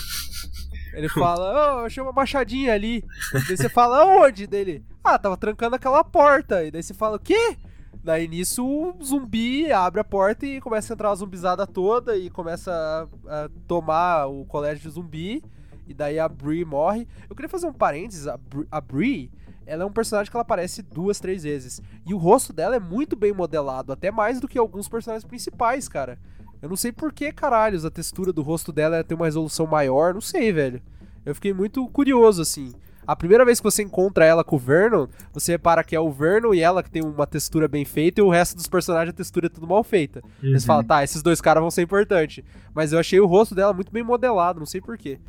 Ele 0.94 1.08
fala, 1.08 1.76
ô, 1.76 1.80
eu 1.80 1.86
achei 1.86 2.04
uma 2.04 2.12
machadinha 2.12 2.74
ali. 2.74 3.04
Daí 3.48 3.56
você 3.58 3.70
fala, 3.70 4.04
aonde? 4.04 4.46
Dele, 4.46 4.84
ah, 5.04 5.18
tava 5.18 5.38
trancando 5.38 5.76
aquela 5.76 6.04
porta. 6.04 6.64
E 6.64 6.72
daí 6.72 6.84
você 6.84 6.94
fala, 6.94 7.16
o 7.16 7.20
quê? 7.20 7.56
Daí 8.04 8.28
nisso 8.28 8.66
o 8.66 9.04
zumbi 9.04 9.72
abre 9.72 10.02
a 10.02 10.04
porta 10.04 10.46
e 10.46 10.60
começa 10.60 10.92
a 10.92 10.96
entrar 10.96 11.12
a 11.12 11.16
zumbizada 11.16 11.68
toda 11.68 12.18
e 12.18 12.30
começa 12.30 13.08
a, 13.28 13.44
a 13.46 13.50
tomar 13.68 14.26
o 14.28 14.44
colégio 14.46 14.84
de 14.84 14.90
zumbi. 14.90 15.44
E 15.88 15.94
daí 15.94 16.20
a 16.20 16.28
Brie 16.28 16.66
morre. 16.66 17.08
Eu 17.30 17.36
queria 17.36 17.50
fazer 17.50 17.68
um 17.68 17.74
parênteses, 17.74 18.28
a, 18.28 18.38
Bri- 18.38 18.68
a 18.72 18.82
Brie, 18.82 19.32
ela 19.66 19.84
é 19.84 19.86
um 19.86 19.92
personagem 19.92 20.30
que 20.32 20.36
ela 20.36 20.42
aparece 20.42 20.82
duas, 20.82 21.20
três 21.20 21.44
vezes. 21.44 21.82
E 22.06 22.14
o 22.14 22.18
rosto 22.18 22.52
dela 22.52 22.76
é 22.76 22.80
muito 22.80 23.16
bem 23.16 23.32
modelado, 23.34 23.94
até 23.94 24.10
mais 24.12 24.40
do 24.40 24.48
que 24.48 24.58
alguns 24.58 24.90
personagens 24.90 25.24
principais, 25.26 25.88
cara. 25.88 26.18
Eu 26.62 26.70
não 26.70 26.76
sei 26.76 26.92
por 26.92 27.12
que, 27.12 27.32
caralhos, 27.32 27.84
a 27.86 27.90
textura 27.92 28.32
do 28.32 28.42
rosto 28.42 28.72
dela 28.72 29.04
tem 29.04 29.16
uma 29.16 29.26
resolução 29.26 29.66
maior, 29.66 30.14
não 30.14 30.22
sei, 30.22 30.52
velho. 30.52 30.82
Eu 31.26 31.34
fiquei 31.36 31.54
muito 31.54 31.88
curioso, 31.90 32.42
assim. 32.42 32.74
A 33.06 33.16
primeira 33.16 33.44
vez 33.44 33.60
que 33.60 33.64
você 33.64 33.82
encontra 33.82 34.24
ela 34.26 34.44
com 34.44 34.56
o 34.56 34.60
Vernon, 34.60 35.08
você 35.34 35.54
repara 35.54 35.84
que 35.84 35.96
é 35.96 36.00
o 36.00 36.12
Vernon 36.12 36.54
e 36.54 36.60
ela 36.62 36.84
que 36.84 36.90
tem 36.92 37.04
uma 37.04 37.26
textura 37.26 37.68
bem 37.68 37.84
feita 37.84 38.22
e 38.22 38.24
o 38.24 38.30
resto 38.30 38.56
dos 38.56 38.68
personagens 38.68 39.10
a 39.14 39.18
textura 39.18 39.48
é 39.48 39.50
tudo 39.50 39.68
mal 39.68 39.84
feita. 39.84 40.22
Aí 40.42 40.50
Você 40.52 40.56
Uhum. 40.56 40.62
fala, 40.62 40.84
tá, 40.84 41.04
esses 41.04 41.24
dois 41.24 41.42
caras 41.42 41.62
vão 41.62 41.72
ser 41.72 41.82
importantes. 41.82 42.44
Mas 42.76 42.94
eu 42.94 43.00
achei 43.00 43.20
o 43.20 43.26
rosto 43.26 43.56
dela 43.56 43.74
muito 43.74 43.92
bem 43.92 44.04
modelado, 44.04 44.60
não 44.60 44.68
sei 44.68 44.80
porquê. 44.82 45.20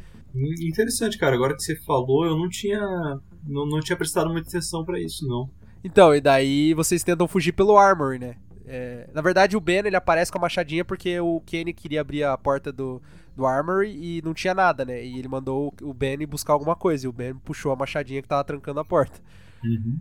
Interessante, 0.60 1.18
cara. 1.18 1.34
Agora 1.34 1.54
que 1.54 1.62
você 1.62 1.76
falou, 1.76 2.24
eu 2.26 2.36
não 2.36 2.48
tinha. 2.48 2.80
Não, 3.46 3.66
não 3.66 3.80
tinha 3.80 3.96
prestado 3.96 4.30
muita 4.30 4.48
atenção 4.48 4.84
pra 4.84 5.00
isso, 5.00 5.26
não. 5.26 5.50
Então, 5.84 6.14
e 6.14 6.20
daí 6.20 6.72
vocês 6.74 7.02
tentam 7.02 7.26
fugir 7.26 7.52
pelo 7.52 7.76
Armory, 7.76 8.18
né? 8.18 8.36
É, 8.66 9.08
na 9.12 9.20
verdade, 9.20 9.57
o 9.57 9.60
Ben 9.60 9.78
ele 9.78 9.97
aparece 9.97 10.31
com 10.31 10.39
a 10.39 10.41
machadinha 10.41 10.84
porque 10.84 11.18
o 11.20 11.41
Kenny 11.41 11.73
queria 11.73 12.00
abrir 12.00 12.24
a 12.24 12.36
porta 12.39 12.73
do, 12.73 13.02
do 13.36 13.47
Armory 13.47 13.91
e 13.91 14.23
não 14.23 14.34
tinha 14.34 14.55
nada, 14.55 14.84
né? 14.84 15.05
E 15.05 15.18
ele 15.18 15.28
mandou 15.28 15.74
o 15.82 15.92
Ben 15.92 16.18
buscar 16.26 16.52
alguma 16.52 16.76
coisa. 16.76 17.07
E 17.07 17.08
o 17.08 17.12
Ben 17.12 17.34
puxou 17.34 17.73
a 17.73 17.76
machadinha 17.76 18.23
que 18.23 18.28
tava 18.28 18.44
trancando 18.44 18.81
a 18.81 18.84
porta. 18.84 19.20
Uhum. 19.65 19.99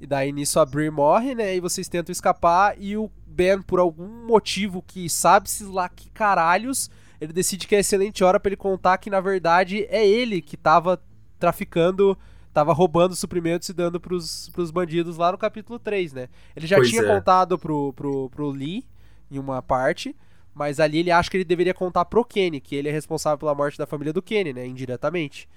E 0.00 0.06
daí 0.06 0.32
nisso 0.32 0.60
a 0.60 0.66
Brie 0.66 0.90
morre, 0.90 1.34
né? 1.34 1.56
E 1.56 1.60
vocês 1.60 1.88
tentam 1.88 2.12
escapar 2.12 2.76
e 2.78 2.96
o 2.96 3.10
Ben, 3.26 3.60
por 3.62 3.78
algum 3.78 4.26
motivo 4.26 4.82
que 4.82 5.08
sabe-se 5.08 5.64
lá 5.64 5.88
que 5.88 6.10
caralhos, 6.10 6.90
ele 7.20 7.32
decide 7.32 7.66
que 7.66 7.74
é 7.74 7.80
excelente 7.80 8.22
hora 8.22 8.38
para 8.38 8.50
ele 8.50 8.56
contar 8.56 8.98
que 8.98 9.10
na 9.10 9.20
verdade 9.20 9.86
é 9.88 10.06
ele 10.06 10.40
que 10.40 10.56
tava 10.56 11.02
traficando, 11.38 12.16
tava 12.54 12.72
roubando 12.72 13.16
suprimentos 13.16 13.68
e 13.68 13.72
dando 13.72 14.00
pros, 14.00 14.48
pros 14.50 14.70
bandidos 14.70 15.18
lá 15.18 15.32
no 15.32 15.36
capítulo 15.36 15.78
3, 15.78 16.12
né? 16.12 16.28
Ele 16.54 16.66
já 16.66 16.76
Pois 16.76 16.88
tinha 16.88 17.02
é. 17.02 17.06
contado 17.06 17.58
pro, 17.58 17.92
pro, 17.92 18.30
pro 18.30 18.48
Lee 18.48 18.86
em 19.28 19.38
uma 19.38 19.60
parte, 19.60 20.14
mas 20.54 20.78
ali 20.78 20.98
ele 20.98 21.10
acha 21.10 21.28
que 21.28 21.36
ele 21.36 21.44
deveria 21.44 21.74
contar 21.74 22.04
pro 22.04 22.24
Kenny, 22.24 22.60
que 22.60 22.76
ele 22.76 22.88
é 22.88 22.92
responsável 22.92 23.36
pela 23.36 23.54
morte 23.54 23.76
da 23.76 23.86
família 23.86 24.12
do 24.12 24.22
Kenny, 24.22 24.52
né? 24.52 24.64
Indiretamente. 24.64 25.48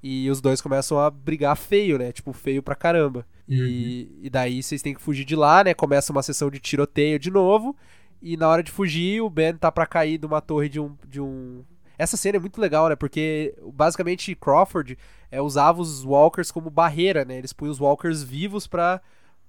E 0.00 0.30
os 0.30 0.40
dois 0.40 0.60
começam 0.60 1.00
a 1.00 1.10
brigar 1.10 1.56
feio, 1.56 1.98
né? 1.98 2.12
Tipo, 2.12 2.32
feio 2.32 2.62
pra 2.62 2.76
caramba. 2.76 3.26
E, 3.48 4.08
e 4.22 4.30
daí 4.30 4.62
vocês 4.62 4.80
têm 4.82 4.94
que 4.94 5.02
fugir 5.02 5.24
de 5.24 5.34
lá, 5.34 5.64
né? 5.64 5.74
Começa 5.74 6.12
uma 6.12 6.22
sessão 6.22 6.48
de 6.48 6.60
tiroteio 6.60 7.18
de 7.18 7.30
novo. 7.30 7.74
E 8.22 8.36
na 8.36 8.48
hora 8.48 8.62
de 8.62 8.70
fugir, 8.70 9.20
o 9.20 9.28
Ben 9.28 9.56
tá 9.56 9.72
pra 9.72 9.84
cair 9.84 10.18
de 10.18 10.26
uma 10.26 10.40
torre 10.40 10.68
de 10.68 10.78
um. 10.78 10.96
De 11.08 11.20
um... 11.20 11.64
Essa 11.98 12.16
cena 12.16 12.36
é 12.36 12.40
muito 12.40 12.60
legal, 12.60 12.88
né? 12.88 12.96
Porque 12.96 13.54
basicamente 13.72 14.34
Crawford 14.34 14.96
é, 15.30 15.40
usava 15.40 15.80
os 15.80 16.04
Walkers 16.04 16.50
como 16.50 16.70
barreira, 16.70 17.24
né? 17.24 17.38
Eles 17.38 17.52
punham 17.52 17.72
os 17.72 17.80
Walkers 17.80 18.22
vivos 18.22 18.66
pra. 18.66 19.00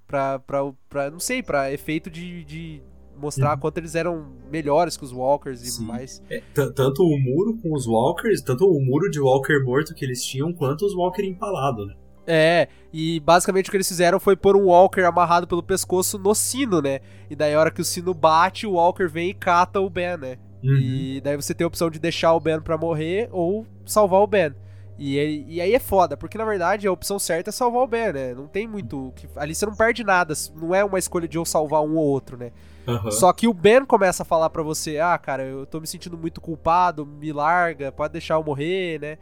pra, 0.08 0.40
pra, 0.40 0.60
pra 0.90 1.12
não 1.12 1.20
sei, 1.20 1.42
pra 1.44 1.72
efeito 1.72 2.10
de. 2.10 2.44
de 2.44 2.82
mostrar 3.20 3.54
Uhum. 3.56 3.60
quanto 3.60 3.80
eles 3.80 3.96
eram 3.96 4.28
melhores 4.52 4.96
que 4.96 5.04
os 5.04 5.12
Walkers 5.12 5.64
e 5.64 5.72
Sim. 5.72 5.86
mais. 5.86 6.22
É, 6.30 6.40
tanto 6.54 7.02
o 7.04 7.18
muro 7.20 7.58
com 7.58 7.74
os 7.74 7.88
Walkers, 7.88 8.42
tanto 8.42 8.66
o 8.70 8.80
muro 8.80 9.10
de 9.10 9.20
Walker 9.20 9.60
morto 9.64 9.96
que 9.96 10.06
eles 10.06 10.24
tinham, 10.24 10.54
quanto 10.54 10.86
os 10.86 10.94
Walker 10.94 11.24
empalado, 11.26 11.88
né? 11.88 11.96
É, 12.28 12.68
e 12.94 13.20
basicamente 13.22 13.70
o 13.70 13.72
que 13.72 13.78
eles 13.78 13.88
fizeram 13.88 14.20
foi 14.20 14.36
pôr 14.36 14.56
um 14.56 14.66
Walker 14.66 15.02
amarrado 15.02 15.48
pelo 15.48 15.64
pescoço 15.64 16.20
no 16.20 16.36
sino, 16.36 16.80
né? 16.82 17.00
E 17.30 17.36
daí 17.36 17.56
a 17.56 17.60
hora 17.60 17.72
que 17.72 17.82
o 17.82 17.86
sino 17.86 18.14
bate, 18.14 18.68
o 18.68 18.74
Walker 18.74 19.08
vem 19.08 19.30
e 19.30 19.34
cata 19.34 19.80
o 19.82 19.90
Ben, 19.90 20.16
né? 20.18 20.38
Uhum. 20.64 20.78
E 20.80 21.22
daí 21.22 21.36
você 21.36 21.54
tem 21.54 21.66
a 21.66 21.68
opção 21.68 21.90
de 21.90 22.00
deixar 22.00 22.34
o 22.34 22.40
Ben 22.40 22.60
pra 22.60 22.78
morrer 22.78 23.30
ou 23.32 23.66
salvar 23.86 24.22
o 24.22 24.28
Ben. 24.28 24.54
E, 25.00 25.16
ele- 25.16 25.46
e 25.48 25.62
aí 25.62 25.74
é 25.76 25.80
foda, 25.80 26.18
porque 26.18 26.40
na 26.40 26.46
verdade 26.46 26.88
a 26.88 26.92
opção 26.92 27.20
certa 27.20 27.52
é 27.52 27.54
salvar 27.54 27.84
o 27.84 27.88
Ben, 27.88 28.12
né? 28.12 28.34
Não 28.34 28.48
tem 28.48 28.68
muito. 28.68 29.14
que- 29.16 29.28
ali 29.36 29.54
você 29.54 29.66
não 29.68 29.76
perde 29.76 30.04
nada, 30.04 30.34
não 30.56 30.74
é 30.74 30.84
uma 30.84 30.98
escolha 30.98 31.28
de 31.28 31.38
eu 31.38 31.46
salvar 31.46 31.84
um 31.84 31.96
ou 31.98 32.04
outro, 32.08 32.36
né? 32.36 32.52
Aham. 32.88 33.12
Só 33.12 33.32
que 33.32 33.48
o 33.48 33.54
Ben 33.54 33.86
começa 33.86 34.24
a 34.24 34.26
falar 34.26 34.50
pra 34.50 34.64
você: 34.64 34.98
ah, 34.98 35.16
cara, 35.18 35.44
eu 35.44 35.66
tô 35.68 35.80
me 35.80 35.86
sentindo 35.86 36.18
muito 36.18 36.42
culpado, 36.42 37.06
me 37.06 37.32
larga, 37.32 37.92
pode 37.92 38.14
deixar 38.14 38.36
eu 38.36 38.44
morrer, 38.44 39.00
né? 39.00 39.18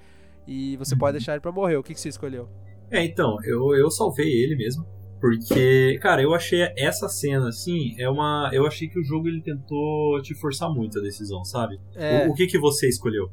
E 0.47 0.77
você 0.77 0.95
pode 0.95 1.17
deixar 1.17 1.33
ele 1.33 1.41
pra 1.41 1.51
morrer. 1.51 1.75
O 1.75 1.83
que, 1.83 1.93
que 1.93 1.99
você 1.99 2.07
escolheu? 2.09 2.47
É, 2.89 3.03
então, 3.03 3.35
eu, 3.43 3.75
eu 3.75 3.91
salvei 3.91 4.27
ele 4.31 4.55
mesmo. 4.55 4.85
Porque, 5.29 5.97
cara, 6.01 6.21
eu 6.21 6.33
achei 6.33 6.61
essa 6.77 7.09
cena, 7.09 7.49
assim, 7.49 7.95
é 7.99 8.09
uma. 8.09 8.49
Eu 8.53 8.65
achei 8.67 8.87
que 8.87 8.99
o 8.99 9.03
jogo 9.03 9.27
ele 9.27 9.41
tentou 9.41 10.21
te 10.21 10.35
forçar 10.35 10.69
muito 10.69 10.99
a 10.99 11.01
decisão, 11.01 11.43
sabe? 11.43 11.79
É. 11.95 12.27
O, 12.27 12.31
o 12.31 12.33
que 12.35 12.47
que 12.47 12.59
você 12.59 12.87
escolheu? 12.87 13.31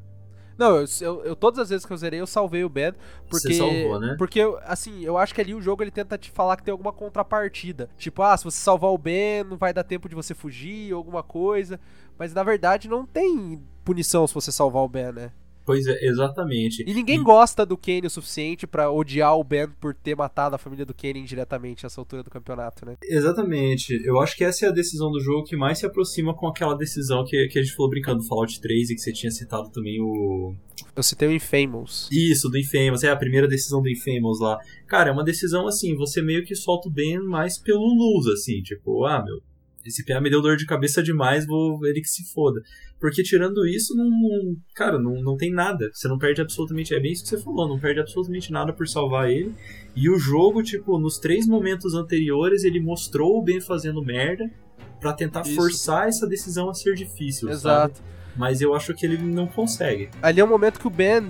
Não, 0.56 0.76
eu, 0.76 0.84
eu, 1.00 1.24
eu- 1.24 1.36
todas 1.36 1.58
as 1.58 1.70
vezes 1.70 1.84
que 1.86 1.92
eu 1.92 1.96
zerei, 1.96 2.20
eu 2.20 2.26
salvei 2.26 2.62
o 2.62 2.68
Ben. 2.68 2.92
Porque, 3.28 3.48
Você 3.48 3.54
salvou, 3.54 3.98
né? 3.98 4.14
Porque, 4.18 4.40
assim, 4.64 5.02
eu 5.02 5.16
acho 5.18 5.34
que 5.34 5.40
ali 5.40 5.54
o 5.54 5.60
jogo 5.62 5.82
ele 5.82 5.90
tenta 5.90 6.16
te 6.18 6.30
falar 6.30 6.56
que 6.56 6.62
tem 6.62 6.72
alguma 6.72 6.92
contrapartida. 6.92 7.88
Tipo, 7.96 8.22
ah, 8.22 8.36
se 8.36 8.44
você 8.44 8.58
salvar 8.60 8.90
o 8.90 8.98
Ben, 8.98 9.44
não 9.44 9.56
vai 9.56 9.72
dar 9.72 9.82
tempo 9.82 10.08
de 10.08 10.14
você 10.14 10.34
fugir, 10.34 10.92
ou 10.92 10.98
alguma 10.98 11.22
coisa. 11.22 11.80
Mas 12.18 12.32
na 12.34 12.42
verdade 12.42 12.86
não 12.88 13.04
tem 13.06 13.60
punição 13.84 14.26
se 14.26 14.34
você 14.34 14.52
salvar 14.52 14.82
o 14.84 14.88
Ben, 14.88 15.10
né? 15.12 15.32
Pois 15.64 15.86
é, 15.86 16.04
exatamente. 16.04 16.84
E 16.86 16.92
ninguém 16.92 17.22
gosta 17.22 17.64
do 17.64 17.76
Kenny 17.76 18.06
o 18.06 18.10
suficiente 18.10 18.66
pra 18.66 18.90
odiar 18.90 19.36
o 19.36 19.44
Ben 19.44 19.68
por 19.80 19.94
ter 19.94 20.16
matado 20.16 20.54
a 20.54 20.58
família 20.58 20.84
do 20.84 20.94
Kenny 20.94 21.20
indiretamente 21.20 21.84
nessa 21.84 22.00
altura 22.00 22.22
do 22.22 22.30
campeonato, 22.30 22.84
né? 22.84 22.96
Exatamente. 23.02 24.00
Eu 24.04 24.20
acho 24.20 24.36
que 24.36 24.44
essa 24.44 24.66
é 24.66 24.68
a 24.68 24.72
decisão 24.72 25.10
do 25.10 25.20
jogo 25.20 25.44
que 25.44 25.56
mais 25.56 25.78
se 25.78 25.86
aproxima 25.86 26.34
com 26.34 26.48
aquela 26.48 26.74
decisão 26.74 27.24
que, 27.24 27.46
que 27.48 27.58
a 27.58 27.62
gente 27.62 27.74
falou 27.74 27.90
brincando 27.90 28.18
do 28.18 28.26
Fallout 28.26 28.60
3 28.60 28.90
e 28.90 28.94
que 28.94 29.00
você 29.00 29.12
tinha 29.12 29.30
citado 29.30 29.70
também 29.70 30.00
o. 30.00 30.54
Eu 30.94 31.02
citei 31.02 31.28
o 31.28 31.32
Infamous. 31.32 32.08
Isso, 32.10 32.48
do 32.48 32.58
Infamous. 32.58 33.04
É 33.04 33.10
a 33.10 33.16
primeira 33.16 33.46
decisão 33.46 33.80
do 33.80 33.88
Infamous 33.88 34.40
lá. 34.40 34.58
Cara, 34.86 35.10
é 35.10 35.12
uma 35.12 35.24
decisão 35.24 35.66
assim, 35.66 35.94
você 35.94 36.20
meio 36.20 36.44
que 36.44 36.54
solta 36.54 36.88
o 36.88 36.90
Ben 36.90 37.18
mais 37.20 37.56
pelo 37.56 37.94
luz, 37.94 38.26
assim, 38.26 38.60
tipo, 38.62 39.04
ah, 39.04 39.22
meu, 39.24 39.40
esse 39.84 40.04
PA 40.04 40.20
me 40.20 40.30
deu 40.30 40.40
dor 40.40 40.56
de 40.56 40.66
cabeça 40.66 41.02
demais, 41.02 41.46
vou 41.46 41.84
ele 41.86 42.00
que 42.00 42.08
se 42.08 42.24
foda. 42.32 42.60
Porque 43.02 43.22
tirando 43.24 43.66
isso, 43.66 43.94
não. 43.96 44.04
não- 44.08 44.56
cara, 44.76 44.96
não, 44.98 45.20
não 45.20 45.36
tem 45.36 45.52
nada. 45.52 45.90
Você 45.92 46.06
não 46.06 46.16
perde 46.16 46.40
absolutamente. 46.40 46.94
É 46.94 47.00
bem 47.00 47.10
isso 47.12 47.24
que 47.24 47.30
você 47.30 47.38
falou, 47.38 47.68
não 47.68 47.78
perde 47.78 47.98
absolutamente 48.00 48.52
nada 48.52 48.72
por 48.72 48.86
salvar 48.88 49.28
ele. 49.28 49.52
E 49.96 50.08
o 50.08 50.16
jogo, 50.18 50.62
tipo, 50.62 50.96
nos 51.00 51.18
três 51.18 51.46
momentos 51.48 51.94
anteriores, 51.94 52.62
ele 52.62 52.80
mostrou 52.80 53.36
o 53.38 53.42
Ben 53.42 53.60
fazendo 53.60 54.00
merda 54.04 54.48
pra 55.00 55.12
tentar 55.12 55.42
Isso. 55.42 55.56
forçar 55.56 56.06
essa 56.06 56.28
decisão 56.28 56.70
a 56.70 56.74
ser 56.74 56.94
difícil. 56.94 57.50
Exato. 57.50 57.96
Sabe? 57.98 58.12
Mas 58.36 58.62
eu 58.62 58.72
acho 58.74 58.94
que 58.94 59.04
ele 59.04 59.18
não 59.18 59.46
consegue. 59.48 60.08
Ali 60.22 60.40
é 60.40 60.44
um 60.44 60.48
momento 60.48 60.78
que 60.80 60.86
o 60.86 60.90
Ben, 60.90 61.20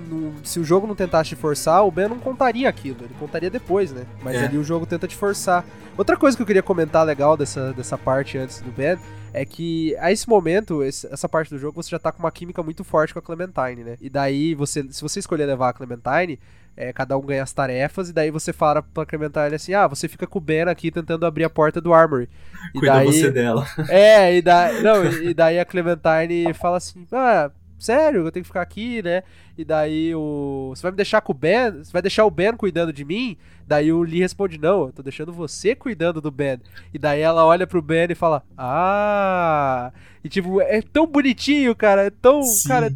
se 0.43 0.59
o 0.59 0.63
jogo 0.63 0.85
não 0.87 0.95
tentasse 0.95 1.29
te 1.29 1.35
forçar, 1.35 1.83
o 1.85 1.91
Ben 1.91 2.07
não 2.07 2.17
contaria 2.19 2.69
aquilo, 2.69 2.99
ele 3.01 3.13
contaria 3.19 3.49
depois, 3.49 3.91
né? 3.91 4.05
Mas 4.23 4.35
É. 4.35 4.45
ali 4.45 4.57
o 4.57 4.63
jogo 4.63 4.85
tenta 4.85 5.05
te 5.07 5.15
forçar. 5.15 5.65
Outra 5.97 6.15
coisa 6.15 6.37
que 6.37 6.43
eu 6.43 6.47
queria 6.47 6.63
comentar 6.63 7.05
legal 7.05 7.35
dessa, 7.35 7.73
dessa 7.73 7.97
parte 7.97 8.37
antes 8.37 8.61
do 8.61 8.71
Ben 8.71 8.97
é 9.33 9.43
que 9.45 9.95
a 9.99 10.11
esse 10.11 10.29
momento, 10.29 10.83
essa 10.83 11.27
parte 11.27 11.49
do 11.49 11.57
jogo, 11.57 11.81
você 11.81 11.89
já 11.89 11.99
tá 11.99 12.11
com 12.11 12.19
uma 12.19 12.31
química 12.31 12.61
muito 12.61 12.83
forte 12.83 13.13
com 13.13 13.19
a 13.19 13.21
Clementine, 13.21 13.83
né? 13.83 13.97
E 13.99 14.09
daí, 14.09 14.53
você, 14.53 14.85
se 14.91 15.01
você 15.01 15.19
escolher 15.19 15.45
levar 15.45 15.69
a 15.69 15.73
Clementine, 15.73 16.39
é, 16.77 16.93
cada 16.93 17.17
um 17.17 17.21
ganha 17.21 17.43
as 17.43 17.51
tarefas, 17.51 18.09
e 18.09 18.13
daí 18.13 18.31
você 18.31 18.53
fala 18.53 18.83
pra 18.83 19.05
Clementine 19.05 19.55
assim: 19.55 19.73
ah, 19.73 19.87
você 19.87 20.07
fica 20.07 20.27
com 20.27 20.37
o 20.37 20.41
Ben 20.41 20.61
aqui 20.63 20.91
tentando 20.91 21.25
abrir 21.25 21.43
a 21.43 21.49
porta 21.49 21.81
do 21.81 21.93
Armory. 21.93 22.29
E 22.75 22.79
Cuida 22.79 22.93
daí, 22.93 23.05
você 23.05 23.31
dela. 23.31 23.67
é, 23.89 24.37
e 24.37 24.41
daí, 24.41 24.81
não, 24.81 25.05
e 25.05 25.33
daí 25.33 25.59
a 25.59 25.65
Clementine 25.65 26.53
fala 26.53 26.77
assim: 26.77 27.05
ah, 27.11 27.49
sério, 27.79 28.25
eu 28.25 28.31
tenho 28.31 28.43
que 28.43 28.49
ficar 28.49 28.61
aqui, 28.61 29.01
né? 29.01 29.23
E 29.57 29.63
daí 29.63 30.13
o. 30.15 30.73
Você 30.75 30.81
vai 30.81 30.91
me 30.91 30.97
deixar 30.97 31.21
com 31.21 31.31
o 31.31 31.35
Ben? 31.35 31.71
Você 31.71 31.91
vai 31.91 32.01
deixar 32.01 32.25
o 32.25 32.31
Ben 32.31 32.55
cuidando 32.55 32.91
de 32.93 33.05
mim? 33.05 33.37
Daí 33.67 33.91
o 33.91 34.01
Lee 34.01 34.19
responde: 34.19 34.57
Não, 34.57 34.87
eu 34.87 34.91
tô 34.91 35.03
deixando 35.03 35.31
você 35.31 35.75
cuidando 35.75 36.21
do 36.21 36.31
Ben. 36.31 36.59
E 36.93 36.99
daí 36.99 37.21
ela 37.21 37.45
olha 37.45 37.67
pro 37.67 37.81
Ben 37.81 38.07
e 38.09 38.15
fala: 38.15 38.43
Ah! 38.57 39.91
E 40.23 40.29
tipo, 40.29 40.61
é 40.61 40.81
tão 40.81 41.05
bonitinho, 41.05 41.75
cara. 41.75 42.03
É 42.03 42.09
tão. 42.09 42.41
Sim. 42.43 42.67
Cara, 42.67 42.93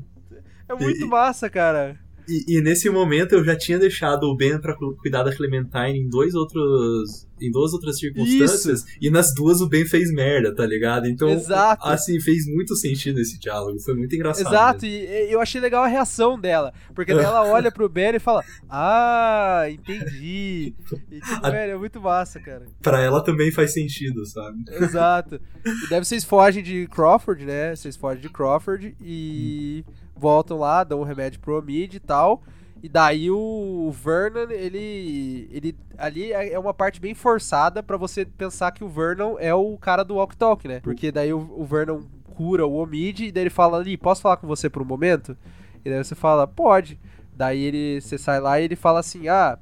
é 0.69 0.73
muito 0.75 1.07
massa, 1.07 1.49
cara. 1.49 1.97
E, 2.27 2.57
e 2.57 2.61
nesse 2.61 2.89
momento 2.89 3.33
eu 3.33 3.43
já 3.43 3.55
tinha 3.55 3.79
deixado 3.79 4.23
o 4.25 4.35
Ben 4.35 4.59
pra 4.59 4.75
cu- 4.75 4.95
cuidar 4.97 5.23
da 5.23 5.35
Clementine 5.35 5.99
em 5.99 6.09
dois 6.09 6.33
outros. 6.35 7.25
em 7.39 7.51
duas 7.51 7.71
outras 7.73 7.99
circunstâncias. 7.99 8.83
E 9.01 9.09
nas 9.09 9.33
duas 9.33 9.61
o 9.61 9.69
Ben 9.69 9.85
fez 9.85 10.11
merda, 10.11 10.53
tá 10.55 10.65
ligado? 10.65 11.07
Então, 11.07 11.29
Exato. 11.29 11.87
assim, 11.87 12.19
fez 12.19 12.45
muito 12.47 12.75
sentido 12.75 13.19
esse 13.19 13.39
diálogo. 13.39 13.79
Foi 13.79 13.93
muito 13.95 14.15
engraçado. 14.15 14.47
Exato, 14.51 14.85
mesmo. 14.85 14.97
e 15.13 15.31
eu 15.31 15.39
achei 15.39 15.61
legal 15.61 15.83
a 15.83 15.87
reação 15.87 16.37
dela. 16.39 16.73
Porque 16.95 17.11
ela 17.11 17.43
olha 17.47 17.71
pro 17.71 17.87
Ben 17.87 18.15
e 18.15 18.19
fala: 18.19 18.43
Ah, 18.69 19.65
entendi. 19.69 20.73
E 21.11 21.19
tipo, 21.21 21.45
A- 21.45 21.49
velho, 21.49 21.73
é 21.73 21.77
muito 21.77 22.01
massa, 22.01 22.39
cara. 22.39 22.65
Pra 22.81 22.99
ela 23.01 23.23
também 23.23 23.51
faz 23.51 23.73
sentido, 23.73 24.25
sabe? 24.25 24.57
Exato. 24.71 25.39
E 25.65 25.89
daí 25.89 26.03
vocês 26.03 26.23
fogem 26.23 26.63
de 26.63 26.87
Crawford, 26.87 27.45
né? 27.45 27.75
Vocês 27.75 27.95
fogem 27.95 28.21
de 28.21 28.29
Crawford 28.29 28.95
e 29.01 29.83
voltam 30.17 30.59
lá, 30.59 30.83
dão 30.83 31.01
um 31.01 31.03
remédio 31.03 31.39
pro 31.39 31.57
Omid 31.57 31.95
e 31.95 31.99
tal. 31.99 32.41
E 32.81 32.89
daí 32.89 33.31
o 33.31 33.91
Vernon, 33.91 34.51
ele. 34.51 35.49
ele 35.51 35.75
ali 35.97 36.31
é 36.31 36.53
é 36.53 36.59
uma 36.59 36.73
parte 36.73 37.01
bem 37.01 37.13
forçada 37.13 37.81
pra 37.81 37.97
você 37.97 38.25
pensar 38.25 38.71
que 38.71 38.83
o 38.83 38.89
Vernon 38.89 39.35
é 39.39 39.53
o 39.53 39.77
cara 39.77 40.03
do 40.03 40.15
Walk 40.15 40.37
Talk, 40.37 40.67
né? 40.67 40.79
Porque 40.81 41.11
daí 41.11 41.33
o, 41.33 41.39
o 41.39 41.65
Vernon 41.65 42.01
cura 42.35 42.67
o 42.67 42.75
Omid 42.75 43.25
e 43.25 43.31
daí 43.31 43.43
ele 43.43 43.49
fala 43.49 43.77
ali, 43.77 43.97
posso 43.97 44.21
falar 44.21 44.37
com 44.37 44.45
você 44.45 44.69
por 44.69 44.81
um 44.81 44.85
momento? 44.85 45.35
E 45.83 45.89
daí 45.89 46.03
você 46.03 46.13
fala, 46.13 46.47
pode. 46.47 46.99
Daí 47.35 47.61
ele, 47.63 48.01
você 48.01 48.17
sai 48.17 48.39
lá 48.39 48.59
e 48.59 48.65
ele 48.65 48.75
fala 48.75 48.99
assim, 48.99 49.27
ah, 49.27 49.57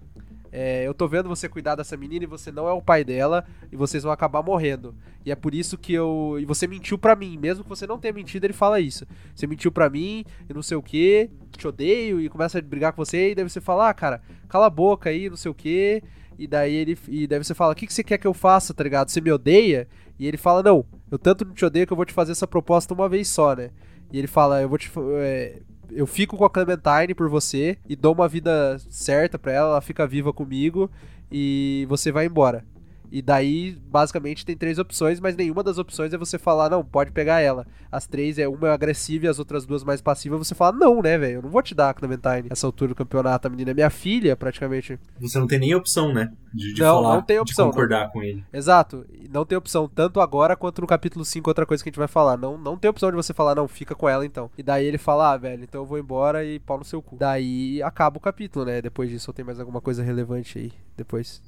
é, 0.57 0.87
eu 0.87 0.93
tô 0.93 1.05
vendo 1.05 1.27
você 1.27 1.49
cuidar 1.49 1.75
dessa 1.75 1.97
menina 1.97 2.23
e 2.23 2.27
você 2.27 2.49
não 2.49 2.65
é 2.65 2.71
o 2.71 2.81
pai 2.81 3.03
dela 3.03 3.45
e 3.69 3.75
vocês 3.75 4.03
vão 4.03 4.11
acabar 4.13 4.41
morrendo. 4.41 4.95
E 5.25 5.29
é 5.29 5.35
por 5.35 5.53
isso 5.53 5.77
que 5.77 5.91
eu. 5.91 6.37
E 6.39 6.45
você 6.45 6.65
mentiu 6.65 6.97
pra 6.97 7.13
mim, 7.13 7.37
mesmo 7.37 7.61
que 7.61 7.69
você 7.69 7.85
não 7.85 7.99
tenha 7.99 8.13
mentido, 8.13 8.45
ele 8.45 8.53
fala 8.53 8.79
isso. 8.79 9.05
Você 9.35 9.45
mentiu 9.45 9.69
pra 9.69 9.89
mim 9.89 10.23
e 10.49 10.53
não 10.53 10.61
sei 10.61 10.77
o 10.77 10.81
que, 10.81 11.29
te 11.57 11.67
odeio 11.67 12.21
e 12.21 12.29
começa 12.29 12.57
a 12.57 12.61
brigar 12.61 12.93
com 12.93 13.03
você 13.03 13.31
e 13.31 13.35
daí 13.35 13.43
você 13.43 13.59
fala, 13.59 13.89
ah, 13.89 13.93
cara, 13.93 14.21
cala 14.47 14.67
a 14.67 14.69
boca 14.69 15.09
aí, 15.09 15.29
não 15.29 15.35
sei 15.35 15.51
o 15.51 15.53
que. 15.53 16.01
E 16.39 16.47
daí 16.47 16.73
ele. 16.73 16.97
E 17.09 17.27
daí 17.27 17.43
você 17.43 17.53
fala, 17.53 17.73
o 17.73 17.75
que, 17.75 17.85
que 17.85 17.93
você 17.93 18.01
quer 18.01 18.17
que 18.17 18.25
eu 18.25 18.33
faça, 18.33 18.73
tá 18.73 18.81
ligado? 18.81 19.09
Você 19.09 19.19
me 19.19 19.33
odeia? 19.33 19.89
E 20.17 20.25
ele 20.25 20.37
fala, 20.37 20.63
não, 20.63 20.85
eu 21.11 21.19
tanto 21.19 21.43
não 21.43 21.53
te 21.53 21.65
odeio 21.65 21.85
que 21.85 21.91
eu 21.91 21.97
vou 21.97 22.05
te 22.05 22.13
fazer 22.13 22.31
essa 22.31 22.47
proposta 22.47 22.93
uma 22.93 23.09
vez 23.09 23.27
só, 23.27 23.53
né? 23.53 23.71
E 24.09 24.17
ele 24.17 24.27
fala, 24.27 24.61
eu 24.61 24.69
vou 24.69 24.77
te. 24.77 24.89
é, 25.17 25.59
eu 25.91 26.07
fico 26.07 26.37
com 26.37 26.45
a 26.45 26.49
Clementine 26.49 27.13
por 27.15 27.29
você 27.29 27.77
e 27.87 27.95
dou 27.95 28.13
uma 28.13 28.27
vida 28.27 28.77
certa 28.89 29.37
pra 29.37 29.51
ela, 29.51 29.69
ela 29.71 29.81
fica 29.81 30.07
viva 30.07 30.33
comigo 30.33 30.89
e 31.31 31.85
você 31.89 32.11
vai 32.11 32.25
embora. 32.25 32.63
E 33.11 33.21
daí, 33.21 33.77
basicamente, 33.87 34.45
tem 34.45 34.55
três 34.55 34.79
opções, 34.79 35.19
mas 35.19 35.35
nenhuma 35.35 35.63
das 35.63 35.77
opções 35.77 36.13
é 36.13 36.17
você 36.17 36.37
falar, 36.37 36.69
não, 36.69 36.83
pode 36.83 37.11
pegar 37.11 37.39
ela. 37.39 37.65
As 37.91 38.07
três 38.07 38.37
é 38.37 38.47
uma 38.47 38.69
é 38.69 38.71
agressiva 38.71 39.25
e 39.25 39.27
as 39.27 39.39
outras 39.39 39.65
duas 39.65 39.83
mais 39.83 40.01
passivas, 40.01 40.39
você 40.39 40.55
fala, 40.55 40.77
não, 40.77 41.01
né, 41.01 41.17
velho? 41.17 41.35
Eu 41.35 41.41
não 41.41 41.49
vou 41.49 41.61
te 41.61 41.73
dar 41.73 41.89
a 41.89 41.93
Clementine 41.93 42.47
essa 42.49 42.67
altura 42.67 42.89
do 42.89 42.95
campeonato. 42.95 43.47
A 43.47 43.49
menina 43.49 43.71
é 43.71 43.73
minha 43.73 43.89
filha, 43.89 44.35
praticamente. 44.35 44.99
Você 45.19 45.39
não 45.39 45.47
tem 45.47 45.59
nem 45.59 45.75
opção, 45.75 46.13
né? 46.13 46.31
De, 46.53 46.73
de 46.73 46.81
não, 46.81 46.95
falar, 46.95 47.15
não 47.15 47.21
tem 47.21 47.39
opção. 47.39 47.67
de 47.67 47.71
concordar 47.71 48.11
com 48.11 48.21
ele. 48.21 48.43
Exato. 48.51 49.05
Não 49.29 49.45
tem 49.45 49.57
opção, 49.57 49.87
tanto 49.87 50.19
agora 50.19 50.55
quanto 50.55 50.81
no 50.81 50.87
capítulo 50.87 51.23
5, 51.23 51.49
outra 51.49 51.65
coisa 51.65 51.83
que 51.83 51.89
a 51.89 51.91
gente 51.91 51.99
vai 51.99 52.07
falar. 52.07 52.37
Não, 52.37 52.57
não 52.57 52.77
tem 52.77 52.89
opção 52.89 53.09
de 53.09 53.15
você 53.15 53.33
falar, 53.33 53.55
não, 53.55 53.67
fica 53.67 53.95
com 53.95 54.07
ela 54.07 54.25
então. 54.25 54.49
E 54.57 54.63
daí 54.63 54.85
ele 54.85 54.97
fala, 54.97 55.33
ah, 55.33 55.37
velho, 55.37 55.63
então 55.63 55.81
eu 55.81 55.85
vou 55.85 55.99
embora 55.99 56.43
e 56.45 56.59
pau 56.59 56.77
no 56.77 56.85
seu 56.85 57.01
cu. 57.01 57.17
Daí 57.17 57.81
acaba 57.81 58.17
o 58.17 58.21
capítulo, 58.21 58.65
né? 58.65 58.81
Depois 58.81 59.09
disso, 59.09 59.29
ou 59.29 59.33
tem 59.33 59.45
mais 59.45 59.59
alguma 59.59 59.81
coisa 59.81 60.03
relevante 60.03 60.59
aí 60.59 60.71
depois? 60.95 61.41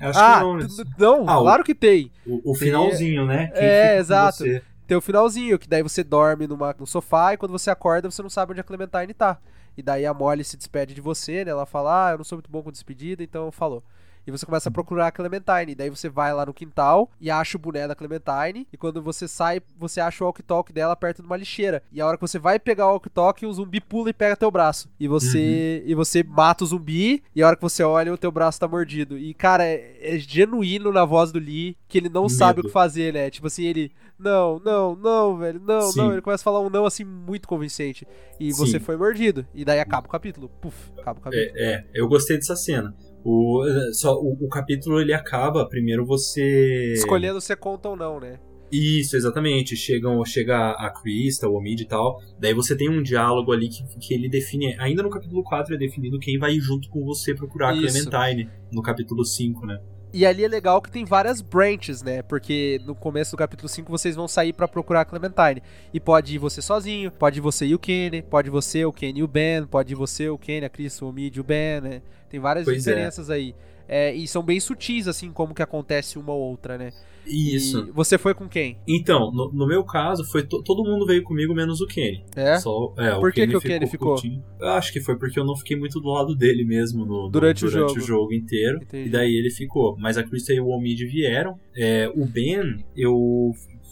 Acho 0.00 0.18
ah, 0.18 0.34
que 0.38 0.44
não, 0.44 0.56
né? 0.56 0.66
não, 0.98 1.28
Ah, 1.28 1.38
o- 1.38 1.42
claro 1.42 1.64
que 1.64 1.74
tem. 1.74 2.10
O, 2.26 2.50
o 2.50 2.52
Tem- 2.54 2.68
finalzinho, 2.68 3.26
né? 3.26 3.46
Quem 3.46 3.54
fica 3.54 3.62
É, 3.64 3.98
exato. 3.98 4.38
você? 4.38 4.62
Tem 4.86 4.96
o 4.96 5.00
finalzinho, 5.00 5.58
que 5.58 5.68
daí 5.68 5.82
você 5.82 6.02
dorme 6.02 6.46
numa, 6.46 6.74
no 6.78 6.86
sofá 6.86 7.34
e 7.34 7.36
quando 7.36 7.52
você 7.52 7.70
acorda 7.70 8.10
você 8.10 8.22
não 8.22 8.30
sabe 8.30 8.52
onde 8.52 8.60
a 8.60 8.64
Clementine 8.64 9.12
tá. 9.14 9.38
E 9.76 9.82
daí 9.82 10.04
a 10.06 10.14
Molly 10.14 10.42
se 10.42 10.56
despede 10.56 10.94
de 10.94 11.00
você, 11.00 11.44
né? 11.44 11.50
Ela 11.50 11.66
fala, 11.66 12.08
ah, 12.08 12.12
eu 12.12 12.18
não 12.18 12.24
sou 12.24 12.36
muito 12.36 12.50
bom 12.50 12.62
com 12.62 12.72
despedida, 12.72 13.22
então 13.22 13.52
falou. 13.52 13.84
E 14.28 14.30
você 14.30 14.44
começa 14.44 14.68
a 14.68 14.72
procurar 14.72 15.06
a 15.06 15.10
Clementine. 15.10 15.74
Daí 15.74 15.88
você 15.88 16.06
vai 16.06 16.34
lá 16.34 16.44
no 16.44 16.52
quintal 16.52 17.10
e 17.18 17.30
acha 17.30 17.56
o 17.56 17.60
boné 17.60 17.88
da 17.88 17.94
Clementine. 17.94 18.68
E 18.70 18.76
quando 18.76 19.00
você 19.00 19.26
sai, 19.26 19.62
você 19.78 20.02
acha 20.02 20.22
o 20.22 20.26
walkie-talkie 20.26 20.70
dela 20.70 20.94
perto 20.94 21.22
de 21.22 21.26
uma 21.26 21.36
lixeira. 21.36 21.82
E 21.90 21.98
a 21.98 22.06
hora 22.06 22.18
que 22.18 22.20
você 22.20 22.38
vai 22.38 22.58
pegar 22.58 22.88
o 22.88 22.90
walkie-talkie, 22.90 23.46
o 23.46 23.52
zumbi 23.54 23.80
pula 23.80 24.10
e 24.10 24.12
pega 24.12 24.36
teu 24.36 24.50
braço. 24.50 24.90
E 25.00 25.08
você, 25.08 25.82
e 25.86 25.94
você 25.94 26.22
mata 26.22 26.62
o 26.62 26.66
zumbi. 26.66 27.22
E 27.34 27.42
a 27.42 27.46
hora 27.46 27.56
que 27.56 27.62
você 27.62 27.82
olha, 27.82 28.12
o 28.12 28.18
teu 28.18 28.30
braço 28.30 28.60
tá 28.60 28.68
mordido. 28.68 29.16
E, 29.16 29.32
cara, 29.32 29.64
é, 29.64 29.96
é 29.98 30.18
genuíno 30.18 30.92
na 30.92 31.06
voz 31.06 31.32
do 31.32 31.38
Lee 31.38 31.74
que 31.88 31.96
ele 31.96 32.10
não 32.10 32.28
sabe 32.28 32.60
o 32.60 32.62
Medo. 32.64 32.68
que 32.68 32.72
fazer, 32.72 33.14
né? 33.14 33.30
Tipo 33.30 33.46
assim, 33.46 33.64
ele. 33.64 33.90
Não, 34.18 34.60
não, 34.62 34.94
não, 34.94 35.38
velho, 35.38 35.60
não, 35.64 35.80
Sim. 35.92 36.00
não. 36.00 36.12
Ele 36.12 36.20
começa 36.20 36.42
a 36.42 36.44
falar 36.44 36.60
um 36.60 36.68
não 36.68 36.84
assim 36.84 37.04
muito 37.04 37.48
convincente. 37.48 38.06
E 38.38 38.52
Sim. 38.52 38.58
você 38.58 38.78
foi 38.78 38.96
mordido. 38.96 39.46
E 39.54 39.64
daí 39.64 39.80
acaba 39.80 40.06
o 40.06 40.10
capítulo. 40.10 40.50
Puf, 40.60 40.76
acaba 40.98 41.18
o 41.18 41.22
capítulo. 41.22 41.56
É, 41.56 41.72
é, 41.72 41.86
eu 41.94 42.06
gostei 42.06 42.36
dessa 42.36 42.56
cena. 42.56 42.94
O, 43.24 43.62
só, 43.92 44.14
o, 44.14 44.36
o 44.40 44.48
capítulo 44.48 45.00
ele 45.00 45.12
acaba, 45.12 45.68
primeiro 45.68 46.06
você. 46.06 46.92
Escolhendo 46.94 47.40
se 47.40 47.54
conta 47.56 47.88
ou 47.88 47.96
não, 47.96 48.20
né? 48.20 48.38
Isso, 48.70 49.16
exatamente. 49.16 49.76
Chegam, 49.76 50.24
chega 50.24 50.72
a 50.72 50.90
Krista, 50.90 51.48
o 51.48 51.56
Omid 51.56 51.82
e 51.82 51.86
tal. 51.86 52.20
Daí 52.38 52.52
você 52.52 52.76
tem 52.76 52.88
um 52.88 53.02
diálogo 53.02 53.52
ali 53.52 53.68
que, 53.68 53.82
que 53.98 54.14
ele 54.14 54.28
define. 54.28 54.76
Ainda 54.78 55.02
no 55.02 55.10
capítulo 55.10 55.42
4 55.42 55.74
é 55.74 55.78
definido 55.78 56.18
quem 56.18 56.38
vai 56.38 56.54
junto 56.60 56.88
com 56.90 57.04
você 57.04 57.34
procurar 57.34 57.74
Isso. 57.74 57.98
a 57.98 58.10
Clementine. 58.10 58.50
No 58.70 58.82
capítulo 58.82 59.24
5, 59.24 59.66
né? 59.66 59.78
E 60.12 60.24
ali 60.24 60.44
é 60.44 60.48
legal 60.48 60.80
que 60.80 60.90
tem 60.90 61.04
várias 61.04 61.40
branches, 61.40 62.02
né? 62.02 62.22
Porque 62.22 62.80
no 62.86 62.94
começo 62.94 63.32
do 63.32 63.36
capítulo 63.36 63.68
5 63.68 63.90
vocês 63.90 64.16
vão 64.16 64.26
sair 64.26 64.52
pra 64.52 64.66
procurar 64.66 65.02
a 65.02 65.04
Clementine. 65.04 65.62
E 65.92 66.00
pode 66.00 66.34
ir 66.34 66.38
você 66.38 66.62
sozinho, 66.62 67.10
pode 67.10 67.38
ir 67.38 67.42
você 67.42 67.66
e 67.66 67.74
o 67.74 67.78
Kenny, 67.78 68.22
pode 68.22 68.48
ir 68.48 68.50
você, 68.50 68.84
o 68.84 68.92
Kenny 68.92 69.20
e 69.20 69.22
o 69.22 69.28
Ben, 69.28 69.66
pode 69.66 69.92
ir 69.92 69.96
você, 69.96 70.28
o 70.28 70.38
Kenny, 70.38 70.64
a 70.64 70.70
Chris, 70.70 71.00
o 71.02 71.12
Mid 71.12 71.36
e 71.36 71.40
o 71.40 71.44
Ben, 71.44 71.80
né? 71.82 72.02
Tem 72.30 72.40
várias 72.40 72.64
Pois 72.64 72.86
é. 72.86 72.90
diferenças 72.90 73.28
aí. 73.30 73.54
É, 73.88 74.14
e 74.14 74.28
são 74.28 74.42
bem 74.42 74.60
sutis, 74.60 75.08
assim, 75.08 75.32
como 75.32 75.54
que 75.54 75.62
acontece 75.62 76.18
uma 76.18 76.32
ou 76.32 76.40
outra, 76.50 76.76
né? 76.76 76.90
Isso. 77.26 77.86
E 77.88 77.90
você 77.92 78.16
foi 78.16 78.32
com 78.34 78.48
quem? 78.48 78.78
Então, 78.86 79.30
no, 79.32 79.50
no 79.52 79.66
meu 79.66 79.84
caso, 79.84 80.24
foi 80.24 80.42
to- 80.46 80.62
todo 80.62 80.82
mundo 80.82 81.04
veio 81.06 81.22
comigo 81.22 81.54
menos 81.54 81.80
o 81.80 81.86
Kenny. 81.86 82.24
É? 82.34 82.58
Só, 82.58 82.94
é, 82.96 83.14
Por 83.18 83.32
que 83.32 83.46
que 83.46 83.56
o 83.56 83.60
Kenny 83.60 83.86
ficou? 83.86 84.16
Eu 84.60 84.68
acho 84.68 84.92
que 84.92 85.00
foi 85.00 85.18
porque 85.18 85.38
eu 85.38 85.44
não 85.44 85.54
fiquei 85.56 85.76
muito 85.76 86.00
do 86.00 86.08
lado 86.08 86.34
dele 86.34 86.64
mesmo 86.64 87.04
no, 87.04 87.24
no- 87.24 87.28
Durante 87.30 87.64
o 87.66 87.68
jogo. 87.68 88.32
inteiro. 88.32 88.78
Entendi. 88.82 89.08
E 89.08 89.10
daí 89.12 89.34
ele 89.34 89.50
ficou. 89.50 89.94
Mas 89.98 90.16
a 90.16 90.22
Krista 90.22 90.52
e 90.54 90.60
o 90.60 90.68
Omid 90.68 91.04
vieram. 91.06 91.58
É, 91.76 92.10
o 92.14 92.24
Ben, 92.26 92.82
eu. 92.96 93.14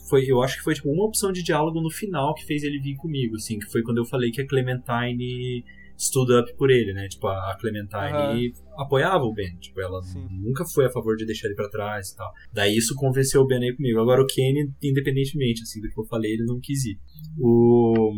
Foi, 0.08 0.24
eu 0.24 0.40
acho 0.40 0.58
que 0.58 0.62
foi 0.62 0.72
tipo, 0.74 0.88
uma 0.88 1.04
opção 1.04 1.32
de 1.32 1.42
diálogo 1.42 1.80
no 1.80 1.90
final 1.90 2.32
que 2.32 2.44
fez 2.46 2.62
ele 2.62 2.78
vir 2.78 2.94
comigo, 2.94 3.34
assim, 3.34 3.58
que 3.58 3.66
foi 3.66 3.82
quando 3.82 3.98
eu 3.98 4.04
falei 4.04 4.30
que 4.30 4.40
a 4.40 4.46
Clementine 4.46 5.64
stood 5.98 6.32
up 6.32 6.56
por 6.56 6.70
ele, 6.70 6.92
né? 6.92 7.08
Tipo, 7.08 7.28
a 7.28 7.56
Clementine 7.60 8.52
apoiava 8.76 9.24
o 9.24 9.32
Ben, 9.32 9.56
tipo, 9.58 9.80
ela 9.80 10.00
nunca 10.30 10.64
foi 10.66 10.86
a 10.86 10.90
favor 10.90 11.16
de 11.16 11.26
deixar 11.26 11.48
ele 11.48 11.56
pra 11.56 11.68
trás 11.68 12.10
e 12.10 12.16
tal. 12.16 12.30
Daí 12.52 12.76
isso 12.76 12.94
convenceu 12.94 13.42
o 13.42 13.46
Ben 13.46 13.62
aí 13.62 13.74
comigo. 13.74 14.00
Agora 14.00 14.22
o 14.22 14.26
Kenny, 14.26 14.70
independentemente, 14.82 15.62
assim, 15.62 15.80
do 15.80 15.88
que 15.88 15.98
eu 15.98 16.04
falei, 16.06 16.32
ele 16.32 16.44
não 16.44 16.60
quis 16.60 16.84
ir. 16.84 16.98
O... 17.38 18.12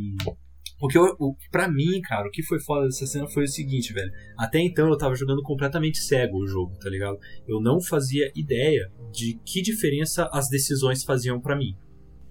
O 0.81 0.86
que 0.86 0.97
eu, 0.97 1.02
o, 1.18 1.34
pra 1.50 1.68
mim, 1.68 2.00
cara, 2.02 2.28
o 2.28 2.31
que 2.31 2.40
foi 2.40 2.60
foda 2.60 2.84
dessa 2.84 3.05
cena 3.05 3.26
foi 3.28 3.42
o 3.42 3.48
seguinte, 3.48 3.92
velho. 3.92 4.12
Até 4.39 4.60
então 4.60 4.89
eu 4.89 4.97
tava 4.97 5.16
jogando 5.16 5.42
completamente 5.42 5.98
cego 5.98 6.39
o 6.39 6.47
jogo, 6.47 6.78
tá 6.78 6.89
ligado? 6.89 7.18
Eu 7.48 7.60
não 7.60 7.81
fazia 7.81 8.31
ideia 8.36 8.89
de 9.12 9.40
que 9.44 9.60
diferença 9.60 10.31
as 10.32 10.48
decisões 10.48 11.02
faziam 11.02 11.40
pra 11.40 11.57
mim. 11.57 11.74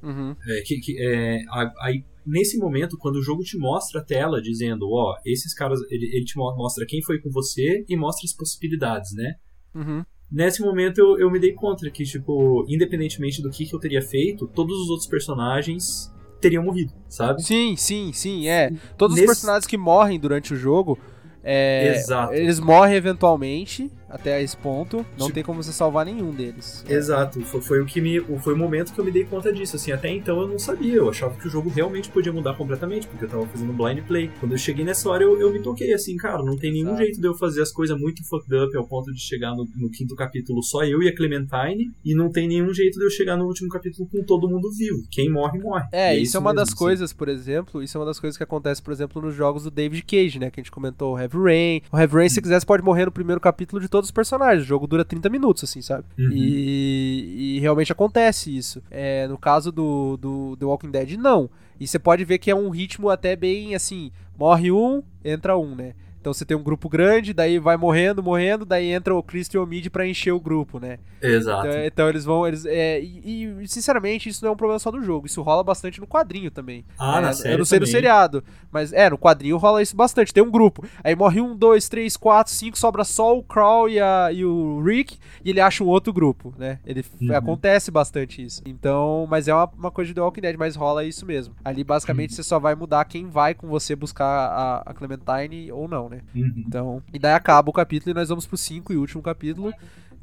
Uhum. 0.09 0.35
É, 0.47 0.61
que, 0.65 0.79
que, 0.79 0.95
é, 0.99 1.41
aí, 1.81 2.03
nesse 2.25 2.57
momento, 2.57 2.97
quando 2.97 3.17
o 3.17 3.21
jogo 3.21 3.43
te 3.43 3.57
mostra 3.57 3.99
a 3.99 4.03
tela 4.03 4.41
dizendo, 4.41 4.87
ó, 4.91 5.15
esses 5.25 5.53
caras, 5.53 5.79
ele, 5.89 6.05
ele 6.15 6.25
te 6.25 6.37
mo- 6.37 6.55
mostra 6.55 6.85
quem 6.87 7.01
foi 7.03 7.19
com 7.19 7.29
você 7.29 7.83
e 7.89 7.95
mostra 7.97 8.25
as 8.25 8.33
possibilidades, 8.33 9.13
né? 9.13 9.35
Uhum. 9.75 10.03
Nesse 10.31 10.61
momento 10.61 10.97
eu, 10.99 11.19
eu 11.19 11.31
me 11.31 11.39
dei 11.39 11.53
conta 11.53 11.89
que, 11.89 12.03
tipo, 12.03 12.65
independentemente 12.67 13.41
do 13.41 13.49
que, 13.49 13.65
que 13.65 13.73
eu 13.73 13.79
teria 13.79 14.01
feito, 14.01 14.47
todos 14.47 14.77
os 14.81 14.89
outros 14.89 15.07
personagens 15.07 16.13
teriam 16.41 16.63
morrido, 16.63 16.93
sabe? 17.09 17.41
Sim, 17.41 17.75
sim, 17.75 18.11
sim, 18.13 18.47
é. 18.47 18.69
Todos 18.97 19.15
Nesse- 19.15 19.25
os 19.29 19.35
personagens 19.37 19.65
que 19.65 19.77
morrem 19.77 20.19
durante 20.19 20.53
o 20.53 20.57
jogo, 20.57 20.97
é, 21.43 22.01
eles 22.33 22.59
morrem 22.59 22.95
eventualmente, 22.95 23.89
até 24.09 24.41
esse 24.41 24.55
ponto. 24.57 24.97
Não 25.17 25.27
Tipo- 25.27 25.33
tem 25.33 25.43
como 25.43 25.61
você 25.63 25.71
salvar 25.71 26.05
nenhum 26.05 26.31
deles. 26.31 26.83
Exato, 26.87 27.41
foi, 27.41 27.61
foi 27.61 27.81
o 27.81 27.85
que 27.85 27.99
me, 28.01 28.19
foi 28.39 28.53
o 28.53 28.57
momento 28.57 28.93
que 28.93 28.99
eu 28.99 29.05
me 29.05 29.11
dei 29.11 29.25
conta 29.25 29.51
disso, 29.51 29.75
assim, 29.75 29.91
até 29.91 30.09
então 30.09 30.39
eu 30.41 30.47
não 30.47 30.57
sabia, 30.59 30.95
eu 30.95 31.09
achava 31.09 31.35
que 31.35 31.47
o 31.47 31.49
jogo 31.49 31.69
realmente 31.69 32.09
podia 32.09 32.31
mudar 32.31 32.55
completamente, 32.55 33.07
porque 33.07 33.25
eu 33.25 33.29
tava 33.29 33.45
fazendo 33.47 33.73
blind 33.73 33.99
play. 34.05 34.29
Quando 34.39 34.53
eu 34.53 34.57
cheguei 34.57 34.85
nessa 34.85 35.09
hora 35.09 35.23
eu, 35.23 35.39
eu 35.39 35.51
me 35.51 35.59
toquei, 35.61 35.93
assim, 35.93 36.15
cara, 36.17 36.43
não 36.43 36.57
tem 36.57 36.71
nenhum 36.71 36.89
Exato. 36.89 37.03
jeito 37.03 37.21
de 37.21 37.27
eu 37.27 37.35
fazer 37.35 37.61
as 37.61 37.71
coisas 37.71 37.99
muito 37.99 38.23
fucked 38.27 38.53
up 38.55 38.75
ao 38.77 38.87
ponto 38.87 39.11
de 39.13 39.19
chegar 39.19 39.51
no, 39.55 39.67
no 39.75 39.89
quinto 39.89 40.15
capítulo 40.15 40.63
só 40.63 40.83
eu 40.83 41.01
e 41.03 41.07
a 41.07 41.15
Clementine, 41.15 41.91
e 42.03 42.15
não 42.15 42.31
tem 42.31 42.47
nenhum 42.47 42.73
jeito 42.73 42.97
de 42.97 43.05
eu 43.05 43.09
chegar 43.09 43.37
no 43.37 43.45
último 43.45 43.69
capítulo 43.69 44.07
com 44.09 44.23
todo 44.23 44.49
mundo 44.49 44.69
vivo. 44.77 44.97
Quem 45.11 45.29
morre, 45.31 45.59
morre. 45.59 45.85
É, 45.91 46.17
E 46.17 46.23
isso, 46.23 46.37
é 46.37 46.39
uma 46.39 46.51
mesmo, 46.51 46.59
das 46.61 46.69
assim. 46.69 46.77
coisas, 46.77 47.13
por 47.13 47.27
exemplo, 47.29 47.81
isso 47.83 47.97
é 47.97 47.99
uma 47.99 48.05
das 48.05 48.19
coisas 48.19 48.37
que 48.37 48.43
acontece, 48.43 48.81
por 48.81 48.91
exemplo, 48.91 49.21
nos 49.21 49.35
jogos 49.35 49.63
do 49.63 49.71
David 49.71 50.03
Cage, 50.03 50.39
né? 50.39 50.49
Que 50.49 50.59
a 50.59 50.63
gente 50.63 50.71
comentou, 50.71 51.13
o 51.15 51.19
Heavy 51.19 51.37
Rain. 51.37 51.81
O 51.91 51.97
Heavy 51.97 52.15
Rain, 52.15 52.29
se 52.29 52.41
quiser, 52.41 52.59
você 52.59 52.65
pode 52.65 52.83
morrer 52.83 53.05
no 53.05 53.11
primeiro 53.11 53.39
capítulo 53.41 53.81
de 53.81 53.87
todos 53.97 54.09
os 54.09 54.11
personagens. 54.11 54.63
O 54.63 54.67
jogo 54.67 54.85
dura 54.85 55.03
30 55.03 55.27
minutos, 55.27 55.63
assim, 55.63 55.81
sabe? 55.81 56.05
Uhum. 56.19 56.29
E, 56.31 57.55
e 57.55 57.59
realmente 57.59 57.91
acontece 57.91 58.55
isso. 58.55 58.81
É, 58.91 59.27
no 59.27 59.37
caso 59.37 59.71
do, 59.71 60.17
do 60.17 60.55
The 60.57 60.65
Walking 60.65 60.91
Dead, 60.91 61.17
não. 61.17 61.49
E 61.79 61.87
você 61.87 61.97
pode 61.97 62.23
ver 62.23 62.37
que 62.37 62.51
é 62.51 62.55
um 62.55 62.69
ritmo 62.69 63.09
até 63.09 63.35
bem 63.35 63.73
assim: 63.73 64.11
morre 64.37 64.71
um, 64.71 65.01
entra 65.25 65.57
um, 65.57 65.75
né? 65.75 65.93
Então 66.27 66.33
você 66.33 66.43
tem 66.43 66.57
um 66.57 66.61
grupo 66.63 66.89
grande, 66.89 67.31
daí 67.31 67.57
vai 67.57 67.77
morrendo, 67.77 68.21
morrendo, 68.21 68.65
daí 68.65 68.91
entra 68.91 69.15
o 69.15 69.23
Christian 69.23 69.65
Mid 69.65 69.87
pra 69.87 70.05
encher 70.05 70.33
o 70.33 70.39
grupo, 70.41 70.77
né? 70.77 70.99
Exato. 71.21 71.65
Então, 71.67 71.85
então 71.85 72.09
eles 72.09 72.25
vão. 72.25 72.45
Eles, 72.45 72.65
é, 72.65 72.99
e, 73.01 73.45
e, 73.63 73.67
sinceramente, 73.69 74.27
isso 74.27 74.43
não 74.43 74.49
é 74.49 74.53
um 74.53 74.57
problema 74.57 74.77
só 74.77 74.91
do 74.91 75.01
jogo. 75.01 75.25
Isso 75.25 75.41
rola 75.41 75.63
bastante 75.63 76.01
no 76.01 76.05
quadrinho 76.05 76.51
também. 76.51 76.83
Ah, 76.99 77.19
é, 77.19 77.21
na 77.21 77.29
Eu 77.29 77.33
série 77.33 77.57
não 77.57 77.63
sei 77.65 77.79
no 77.79 77.85
também. 77.85 77.91
seriado. 77.93 78.43
Mas 78.69 78.91
é, 78.91 79.09
no 79.09 79.17
quadrinho 79.17 79.55
rola 79.55 79.81
isso 79.81 79.95
bastante. 79.95 80.33
Tem 80.33 80.43
um 80.43 80.51
grupo. 80.51 80.85
Aí 81.01 81.15
morre 81.15 81.39
um, 81.39 81.55
dois, 81.55 81.87
três, 81.87 82.17
quatro, 82.17 82.51
cinco, 82.51 82.77
sobra 82.77 83.05
só 83.05 83.37
o 83.37 83.41
Crawl 83.41 83.87
e, 83.87 83.97
a, 83.97 84.29
e 84.33 84.43
o 84.43 84.81
Rick. 84.83 85.17
E 85.45 85.49
ele 85.49 85.61
acha 85.61 85.81
um 85.81 85.87
outro 85.87 86.11
grupo, 86.11 86.53
né? 86.57 86.79
Ele 86.85 87.05
Uhum. 87.21 87.33
acontece 87.35 87.89
bastante 87.89 88.43
isso. 88.43 88.61
Então, 88.65 89.25
mas 89.29 89.47
é 89.47 89.53
uma, 89.53 89.71
uma 89.77 89.91
coisa 89.91 90.09
de 90.09 90.13
The 90.15 90.21
Walking 90.21 90.41
Dead, 90.41 90.57
mas 90.57 90.75
rola 90.75 91.05
isso 91.05 91.25
mesmo. 91.25 91.55
Ali, 91.63 91.85
basicamente, 91.85 92.31
Uhum. 92.31 92.35
você 92.35 92.43
só 92.43 92.59
vai 92.59 92.75
mudar 92.75 93.05
quem 93.05 93.27
vai 93.29 93.53
com 93.53 93.67
você 93.67 93.95
buscar 93.95 94.25
a, 94.27 94.83
a 94.85 94.93
Clementine 94.93 95.71
ou 95.71 95.87
não, 95.87 96.09
né? 96.09 96.16
Uhum. 96.35 96.63
Então. 96.67 97.03
E 97.13 97.19
daí 97.19 97.33
acaba 97.33 97.69
o 97.69 97.73
capítulo 97.73 98.11
e 98.11 98.13
nós 98.13 98.29
vamos 98.29 98.45
pro 98.45 98.57
5 98.57 98.93
e 98.93 98.97
último 98.97 99.21
capítulo. 99.21 99.73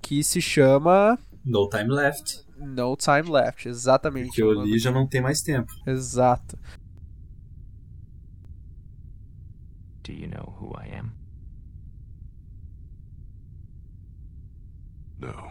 Que 0.01 0.23
se 0.23 0.41
chama. 0.41 1.19
No 1.45 1.69
Time 1.69 1.89
Left. 1.89 2.45
No 2.59 2.97
Time 2.97 3.31
Left, 3.31 3.69
exatamente. 3.69 4.31
Que 4.31 4.43
eu 4.43 4.53
li 4.63 4.79
já 4.79 4.91
não 4.91 5.07
tem 5.07 5.21
mais 5.21 5.43
tempo. 5.43 5.73
Exato. 5.87 6.59
Do 10.03 10.13
you 10.13 10.29
know 10.29 10.55
who 10.61 10.75
I 10.79 10.99
am? 10.99 11.13
No. 15.19 15.51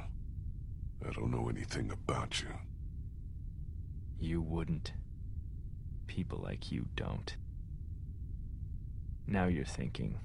I 1.06 1.12
don't 1.14 1.32
know 1.32 1.50
anything 1.50 1.92
about 1.92 2.44
you. 2.44 2.50
You 4.20 4.42
wouldn't. 4.42 4.94
People 6.08 6.40
like 6.44 6.72
you 6.72 6.86
don't. 6.96 7.36
Now 9.26 9.48
you're 9.48 9.66
thinking, 9.66 10.18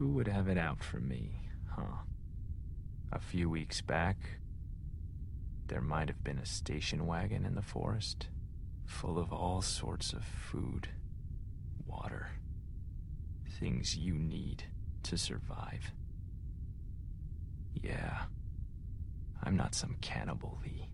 who 0.00 0.08
would 0.08 0.26
have 0.26 0.48
it 0.48 0.56
out 0.56 0.82
for 0.82 0.98
me, 0.98 1.30
huh? 1.68 1.98
A 3.12 3.20
few 3.20 3.50
weeks 3.50 3.82
back, 3.82 4.16
there 5.66 5.82
might 5.82 6.08
have 6.08 6.24
been 6.24 6.38
a 6.38 6.46
station 6.46 7.06
wagon 7.06 7.44
in 7.44 7.54
the 7.54 7.60
forest, 7.60 8.28
full 8.86 9.18
of 9.18 9.30
all 9.30 9.60
sorts 9.60 10.14
of 10.14 10.24
food, 10.24 10.88
water, 11.86 12.28
things 13.58 13.94
you 13.94 14.14
need 14.14 14.64
to 15.02 15.18
survive. 15.18 15.92
Yeah, 17.74 18.22
I'm 19.42 19.54
not 19.54 19.74
some 19.74 19.96
cannibal, 20.00 20.58
Lee. 20.64 20.88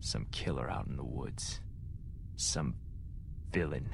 Some 0.00 0.26
killer 0.32 0.70
out 0.70 0.86
in 0.86 0.98
the 0.98 1.02
woods. 1.02 1.62
Some 2.36 2.74
villain. 3.50 3.88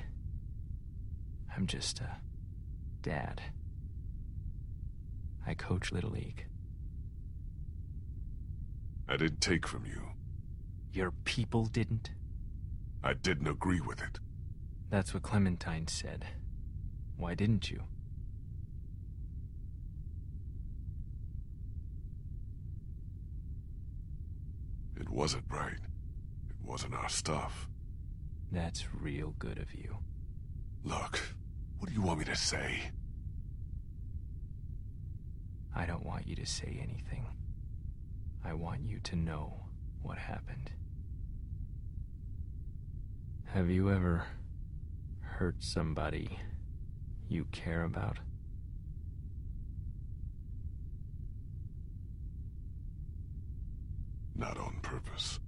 I'm 1.57 1.69
just 1.69 2.01
a 2.01 2.17
dad. 3.01 3.41
I 5.47 5.55
coach 5.55 5.92
Little 5.92 6.10
League. 6.10 6.47
I 9.08 9.16
didn't 9.16 9.41
take 9.41 9.66
from 9.66 9.86
you. 9.86 10.02
Your 10.92 11.12
people 11.25 11.66
didn't? 11.66 12.10
I 13.05 13.15
didn't 13.15 13.47
agree 13.47 13.81
with 13.81 14.02
it. 14.02 14.18
That's 14.91 15.15
what 15.15 15.23
Clementine 15.23 15.86
said. 15.86 16.26
Why 17.16 17.34
didn't 17.34 17.70
you? 17.70 17.83
It 24.97 25.08
wasn't 25.08 25.44
right. 25.50 25.73
It 25.75 26.57
wasn't 26.62 26.94
our 26.94 27.08
stuff. 27.08 27.68
That's 28.50 28.86
real 28.92 29.34
good 29.39 29.58
of 29.58 29.75
you. 29.75 29.99
Look, 30.83 31.20
what 31.78 31.89
do 31.89 31.94
you 31.94 32.02
want 32.02 32.20
me 32.20 32.25
to 32.25 32.36
say? 32.36 32.91
I 35.77 35.85
don't 35.85 36.07
want 36.07 36.27
you 36.27 36.35
to 36.37 36.47
say 36.47 36.81
anything. 36.83 37.27
I 38.43 38.55
want 38.55 38.81
you 38.83 38.99
to 39.01 39.17
know 39.17 39.53
what 40.03 40.17
happened. 40.17 40.71
Have 43.53 43.69
you 43.69 43.91
ever 43.91 44.25
hurt 45.21 45.57
somebody 45.59 46.39
you 47.29 47.45
care 47.53 47.85
about? 47.85 48.17
Not 54.35 54.57
on 54.57 54.79
purpose. 54.81 55.41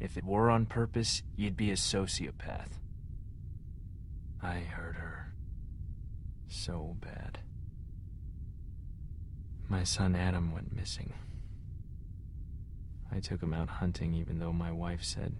If 0.00 0.18
it 0.18 0.24
were 0.24 0.50
on 0.50 0.66
purpose, 0.66 1.22
you'd 1.36 1.56
be 1.56 1.70
a 1.70 1.76
sociopath. 1.76 2.78
I 4.42 4.58
hurt 4.58 4.96
her. 4.96 5.32
So 6.48 6.96
bad. 7.00 7.38
My 9.70 9.84
son 9.84 10.16
Adam 10.16 10.52
went 10.52 10.74
missing. 10.74 11.12
I 13.12 13.20
took 13.20 13.40
him 13.40 13.54
out 13.54 13.68
hunting 13.68 14.14
even 14.14 14.40
though 14.40 14.52
my 14.52 14.72
wife 14.72 15.04
said 15.04 15.36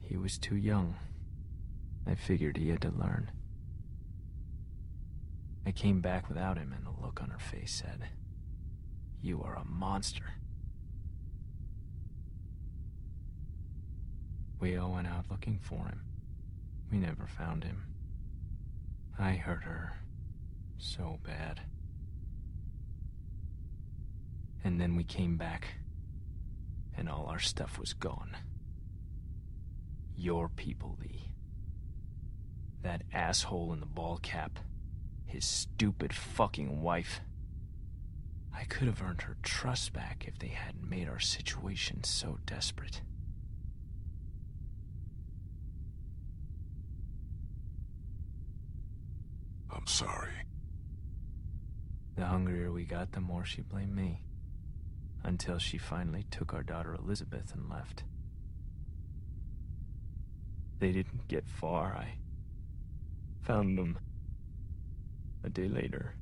he 0.00 0.16
was 0.16 0.38
too 0.38 0.56
young. 0.56 0.96
I 2.06 2.14
figured 2.14 2.56
he 2.56 2.70
had 2.70 2.80
to 2.80 2.88
learn. 2.90 3.30
I 5.66 5.72
came 5.72 6.00
back 6.00 6.26
without 6.28 6.56
him, 6.56 6.72
and 6.74 6.86
the 6.86 7.02
look 7.02 7.20
on 7.22 7.28
her 7.30 7.38
face 7.38 7.72
said, 7.72 8.08
You 9.20 9.42
are 9.42 9.56
a 9.56 9.64
monster. 9.64 10.34
We 14.58 14.76
all 14.78 14.92
went 14.92 15.06
out 15.06 15.26
looking 15.30 15.58
for 15.60 15.84
him. 15.86 16.00
We 16.90 16.96
never 16.96 17.26
found 17.26 17.64
him. 17.64 17.84
I 19.18 19.32
hurt 19.32 19.64
her 19.64 19.92
so 20.78 21.18
bad. 21.22 21.60
And 24.64 24.80
then 24.80 24.96
we 24.96 25.04
came 25.04 25.36
back, 25.36 25.66
and 26.96 27.08
all 27.08 27.26
our 27.26 27.38
stuff 27.38 27.78
was 27.78 27.92
gone. 27.92 28.34
Your 30.16 30.48
people, 30.48 30.96
Lee. 31.00 31.32
That 32.82 33.02
asshole 33.12 33.74
in 33.74 33.80
the 33.80 33.86
ball 33.86 34.18
cap. 34.22 34.58
His 35.26 35.44
stupid 35.44 36.14
fucking 36.14 36.80
wife. 36.80 37.20
I 38.56 38.64
could 38.64 38.86
have 38.86 39.02
earned 39.02 39.22
her 39.22 39.36
trust 39.42 39.92
back 39.92 40.24
if 40.26 40.38
they 40.38 40.48
hadn't 40.48 40.88
made 40.88 41.08
our 41.08 41.20
situation 41.20 42.04
so 42.04 42.38
desperate. 42.46 43.02
I'm 49.70 49.86
sorry. 49.86 50.30
The 52.16 52.24
hungrier 52.24 52.72
we 52.72 52.84
got, 52.84 53.12
the 53.12 53.20
more 53.20 53.44
she 53.44 53.60
blamed 53.60 53.94
me. 53.94 54.22
Until 55.24 55.58
she 55.58 55.78
finally 55.78 56.26
took 56.30 56.52
our 56.52 56.62
daughter 56.62 56.94
Elizabeth 56.94 57.52
and 57.54 57.70
left. 57.70 58.04
They 60.78 60.92
didn't 60.92 61.28
get 61.28 61.48
far. 61.48 61.94
I 61.96 62.18
found 63.42 63.78
them 63.78 63.98
a 65.42 65.48
day 65.48 65.68
later 65.68 66.14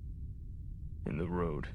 in 1.05 1.19
the 1.19 1.29
road. 1.29 1.69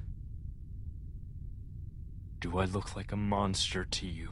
Do 2.40 2.58
I 2.58 2.64
look 2.64 2.96
like 2.96 3.12
a 3.12 3.16
monster 3.16 3.84
to 3.84 4.06
you? 4.06 4.30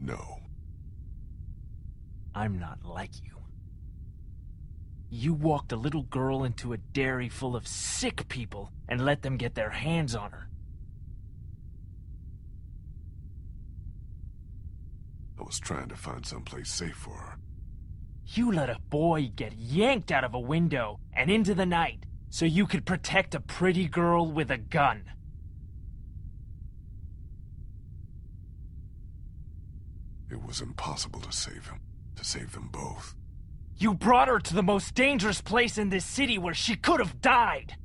No. 0.00 0.38
I'm 2.34 2.58
not 2.58 2.84
like 2.84 3.10
you. 3.24 3.39
You 5.12 5.34
walked 5.34 5.72
a 5.72 5.76
little 5.76 6.04
girl 6.04 6.44
into 6.44 6.72
a 6.72 6.76
dairy 6.76 7.28
full 7.28 7.56
of 7.56 7.66
sick 7.66 8.28
people 8.28 8.72
and 8.88 9.04
let 9.04 9.22
them 9.22 9.36
get 9.36 9.56
their 9.56 9.70
hands 9.70 10.14
on 10.14 10.30
her. 10.30 10.48
I 15.38 15.42
was 15.42 15.58
trying 15.58 15.88
to 15.88 15.96
find 15.96 16.24
someplace 16.24 16.70
safe 16.70 16.94
for 16.94 17.16
her. 17.16 17.38
You 18.26 18.52
let 18.52 18.70
a 18.70 18.78
boy 18.88 19.32
get 19.34 19.54
yanked 19.54 20.12
out 20.12 20.22
of 20.22 20.34
a 20.34 20.38
window 20.38 21.00
and 21.12 21.28
into 21.28 21.54
the 21.54 21.66
night 21.66 22.06
so 22.28 22.44
you 22.44 22.66
could 22.66 22.86
protect 22.86 23.34
a 23.34 23.40
pretty 23.40 23.88
girl 23.88 24.30
with 24.30 24.52
a 24.52 24.58
gun. 24.58 25.02
It 30.30 30.40
was 30.40 30.60
impossible 30.60 31.20
to 31.22 31.32
save 31.32 31.66
him, 31.66 31.80
to 32.14 32.24
save 32.24 32.52
them 32.52 32.68
both. 32.70 33.16
You 33.80 33.94
brought 33.94 34.28
her 34.28 34.38
to 34.38 34.54
the 34.54 34.62
most 34.62 34.94
dangerous 34.94 35.40
place 35.40 35.78
in 35.78 35.88
this 35.88 36.04
city 36.04 36.36
where 36.36 36.52
she 36.52 36.76
could 36.76 37.00
have 37.00 37.22
died. 37.22 37.76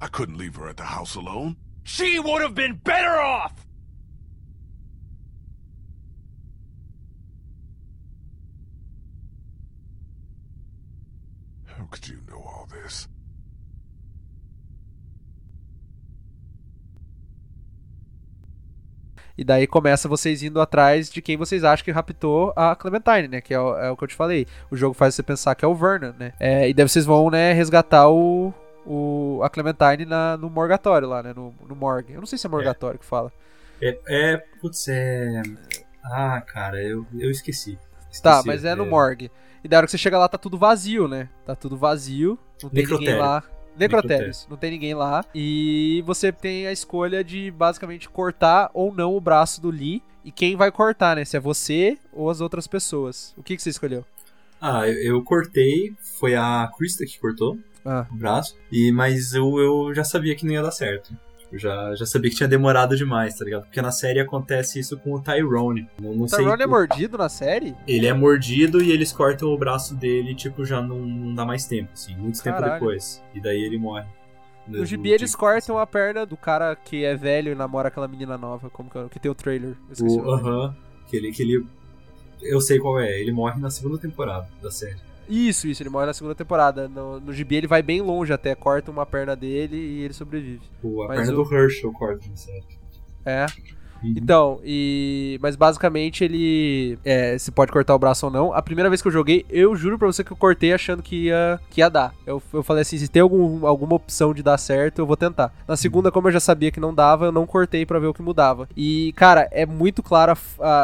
I 0.00 0.08
couldn't 0.08 0.36
leave 0.36 0.56
her 0.56 0.68
at 0.68 0.76
the 0.76 0.82
house 0.82 1.14
alone. 1.14 1.56
She 1.84 2.18
would 2.18 2.42
have 2.42 2.56
been 2.56 2.74
better 2.74 3.20
off! 3.20 3.52
How 11.66 11.84
could 11.84 12.08
you 12.08 12.20
know 12.28 12.38
all 12.38 12.68
this? 12.68 13.06
E 19.36 19.44
daí 19.44 19.66
começa 19.66 20.08
vocês 20.08 20.42
indo 20.42 20.60
atrás 20.60 21.10
de 21.10 21.22
quem 21.22 21.36
vocês 21.36 21.64
acham 21.64 21.84
que 21.84 21.90
raptou 21.90 22.52
a 22.54 22.76
Clementine, 22.76 23.28
né? 23.28 23.40
Que 23.40 23.54
é 23.54 23.60
o, 23.60 23.76
é 23.76 23.90
o 23.90 23.96
que 23.96 24.04
eu 24.04 24.08
te 24.08 24.14
falei. 24.14 24.46
O 24.70 24.76
jogo 24.76 24.94
faz 24.94 25.14
você 25.14 25.22
pensar 25.22 25.54
que 25.54 25.64
é 25.64 25.68
o 25.68 25.74
Vernon, 25.74 26.12
né? 26.18 26.32
É, 26.38 26.68
e 26.68 26.74
daí 26.74 26.86
vocês 26.86 27.04
vão, 27.04 27.30
né, 27.30 27.52
resgatar 27.52 28.08
o, 28.08 28.52
o, 28.86 29.40
a 29.42 29.48
Clementine 29.48 30.04
na, 30.04 30.36
no 30.36 30.50
morgatório 30.50 31.08
lá, 31.08 31.22
né? 31.22 31.32
No, 31.34 31.54
no 31.66 31.74
morgue. 31.74 32.12
Eu 32.12 32.20
não 32.20 32.26
sei 32.26 32.38
se 32.38 32.46
é 32.46 32.50
morgatório 32.50 32.98
que 32.98 33.06
fala. 33.06 33.32
É, 33.80 33.98
é, 34.06 34.36
putz, 34.60 34.86
é. 34.88 35.42
Ah, 36.04 36.40
cara, 36.40 36.82
eu, 36.82 37.06
eu 37.18 37.30
esqueci. 37.30 37.78
esqueci. 38.02 38.22
Tá, 38.22 38.42
mas 38.44 38.64
é 38.64 38.74
no 38.74 38.86
morgue. 38.86 39.30
E 39.64 39.68
da 39.68 39.78
hora 39.78 39.86
que 39.86 39.92
você 39.92 39.98
chega 39.98 40.18
lá, 40.18 40.28
tá 40.28 40.38
tudo 40.38 40.58
vazio, 40.58 41.06
né? 41.06 41.28
Tá 41.46 41.54
tudo 41.54 41.76
vazio, 41.76 42.38
não 42.62 42.70
tem 42.70 42.84
ninguém 42.84 43.16
lá. 43.16 43.42
Necrotérios, 43.76 44.46
não 44.48 44.56
tem 44.56 44.70
ninguém 44.70 44.94
lá. 44.94 45.24
E 45.34 46.02
você 46.06 46.30
tem 46.30 46.66
a 46.66 46.72
escolha 46.72 47.24
de 47.24 47.50
basicamente 47.50 48.08
cortar 48.08 48.70
ou 48.74 48.94
não 48.94 49.16
o 49.16 49.20
braço 49.20 49.60
do 49.60 49.70
Lee. 49.70 50.02
E 50.24 50.30
quem 50.30 50.54
vai 50.54 50.70
cortar, 50.70 51.16
né? 51.16 51.24
Se 51.24 51.36
é 51.36 51.40
você 51.40 51.98
ou 52.12 52.30
as 52.30 52.40
outras 52.40 52.66
pessoas. 52.66 53.34
O 53.36 53.42
que, 53.42 53.56
que 53.56 53.62
você 53.62 53.70
escolheu? 53.70 54.04
Ah, 54.60 54.88
eu, 54.88 55.16
eu 55.16 55.24
cortei. 55.24 55.94
Foi 56.18 56.36
a 56.36 56.70
Krista 56.76 57.04
que 57.04 57.18
cortou 57.18 57.58
ah. 57.84 58.06
o 58.10 58.14
braço. 58.14 58.56
E, 58.70 58.92
mas 58.92 59.34
eu, 59.34 59.58
eu 59.58 59.94
já 59.94 60.04
sabia 60.04 60.36
que 60.36 60.46
não 60.46 60.52
ia 60.52 60.62
dar 60.62 60.70
certo. 60.70 61.16
Eu 61.52 61.58
já, 61.58 61.94
já 61.94 62.06
sabia 62.06 62.30
que 62.30 62.36
tinha 62.36 62.48
demorado 62.48 62.96
demais, 62.96 63.36
tá 63.36 63.44
ligado? 63.44 63.64
Porque 63.64 63.82
na 63.82 63.92
série 63.92 64.18
acontece 64.18 64.80
isso 64.80 64.98
com 64.98 65.12
o 65.12 65.20
Tyrone. 65.20 65.86
Não, 66.00 66.14
não 66.14 66.24
o 66.24 66.26
Tyrone 66.26 66.56
sei... 66.56 66.64
é 66.64 66.66
mordido 66.66 67.18
na 67.18 67.28
série? 67.28 67.76
Ele 67.86 68.06
é 68.06 68.12
mordido 68.14 68.82
e 68.82 68.90
eles 68.90 69.12
cortam 69.12 69.50
o 69.50 69.58
braço 69.58 69.94
dele, 69.94 70.34
tipo, 70.34 70.64
já 70.64 70.80
não, 70.80 70.96
não 71.00 71.34
dá 71.34 71.44
mais 71.44 71.66
tempo, 71.66 71.90
assim, 71.92 72.16
muito 72.16 72.42
Caralho. 72.42 72.64
tempo 72.64 72.74
depois. 72.76 73.22
E 73.34 73.40
daí 73.40 73.62
ele 73.62 73.78
morre. 73.78 74.06
No 74.66 74.86
gibi 74.86 75.10
eles 75.10 75.34
cortam 75.34 75.76
a 75.76 75.86
perna 75.86 76.24
do 76.24 76.36
cara 76.36 76.74
que 76.74 77.04
é 77.04 77.16
velho 77.16 77.52
e 77.52 77.54
namora 77.54 77.88
aquela 77.88 78.08
menina 78.08 78.38
nova, 78.38 78.70
como 78.70 78.88
que, 78.88 79.08
que 79.10 79.20
tem 79.20 79.30
o 79.30 79.34
trailer. 79.34 79.76
Aham. 80.00 80.06
Uh 80.06 80.68
-huh. 80.70 80.74
que, 81.06 81.16
ele, 81.16 81.32
que 81.32 81.42
ele. 81.42 81.66
Eu 82.40 82.60
sei 82.60 82.78
qual 82.78 82.98
é, 82.98 83.20
ele 83.20 83.32
morre 83.32 83.60
na 83.60 83.70
segunda 83.70 83.98
temporada 83.98 84.48
da 84.62 84.70
série. 84.70 84.96
Isso, 85.28 85.66
isso, 85.68 85.82
ele 85.82 85.90
morre 85.90 86.06
na 86.06 86.12
segunda 86.14 86.34
temporada. 86.34 86.88
No, 86.88 87.20
no 87.20 87.32
gibi 87.32 87.56
ele 87.56 87.66
vai 87.66 87.82
bem 87.82 88.00
longe 88.00 88.32
até, 88.32 88.54
corta 88.54 88.90
uma 88.90 89.06
perna 89.06 89.34
dele 89.36 89.76
e 89.76 90.02
ele 90.02 90.14
sobrevive. 90.14 90.60
Pô, 90.80 91.02
a 91.04 91.08
Mas 91.08 91.18
perna 91.26 91.40
o... 91.40 91.44
do 91.44 91.54
Herschel 91.54 91.92
corta, 91.92 92.24
certo? 92.34 92.66
É. 93.24 93.46
Então, 94.04 94.60
e. 94.64 95.38
Mas 95.40 95.54
basicamente 95.54 96.24
ele. 96.24 96.98
É, 97.04 97.38
se 97.38 97.52
pode 97.52 97.70
cortar 97.70 97.94
o 97.94 97.98
braço 98.00 98.26
ou 98.26 98.32
não. 98.32 98.52
A 98.52 98.60
primeira 98.60 98.90
vez 98.90 99.00
que 99.00 99.06
eu 99.06 99.12
joguei, 99.12 99.46
eu 99.48 99.76
juro 99.76 99.96
pra 99.96 100.08
você 100.08 100.24
que 100.24 100.32
eu 100.32 100.36
cortei 100.36 100.72
achando 100.72 101.00
que 101.04 101.26
ia, 101.26 101.60
que 101.70 101.80
ia 101.80 101.88
dar. 101.88 102.12
Eu, 102.26 102.42
eu 102.52 102.64
falei 102.64 102.82
assim: 102.82 102.98
se 102.98 103.06
tem 103.06 103.22
algum, 103.22 103.64
alguma 103.64 103.94
opção 103.94 104.34
de 104.34 104.42
dar 104.42 104.58
certo, 104.58 104.98
eu 104.98 105.06
vou 105.06 105.16
tentar. 105.16 105.54
Na 105.68 105.76
segunda, 105.76 106.10
como 106.10 106.26
eu 106.26 106.32
já 106.32 106.40
sabia 106.40 106.72
que 106.72 106.80
não 106.80 106.92
dava, 106.92 107.26
eu 107.26 107.32
não 107.32 107.46
cortei 107.46 107.86
pra 107.86 108.00
ver 108.00 108.08
o 108.08 108.14
que 108.14 108.22
mudava. 108.22 108.68
E, 108.76 109.12
cara, 109.14 109.46
é 109.52 109.64
muito 109.64 110.02
claro 110.02 110.32
a- 110.32 110.36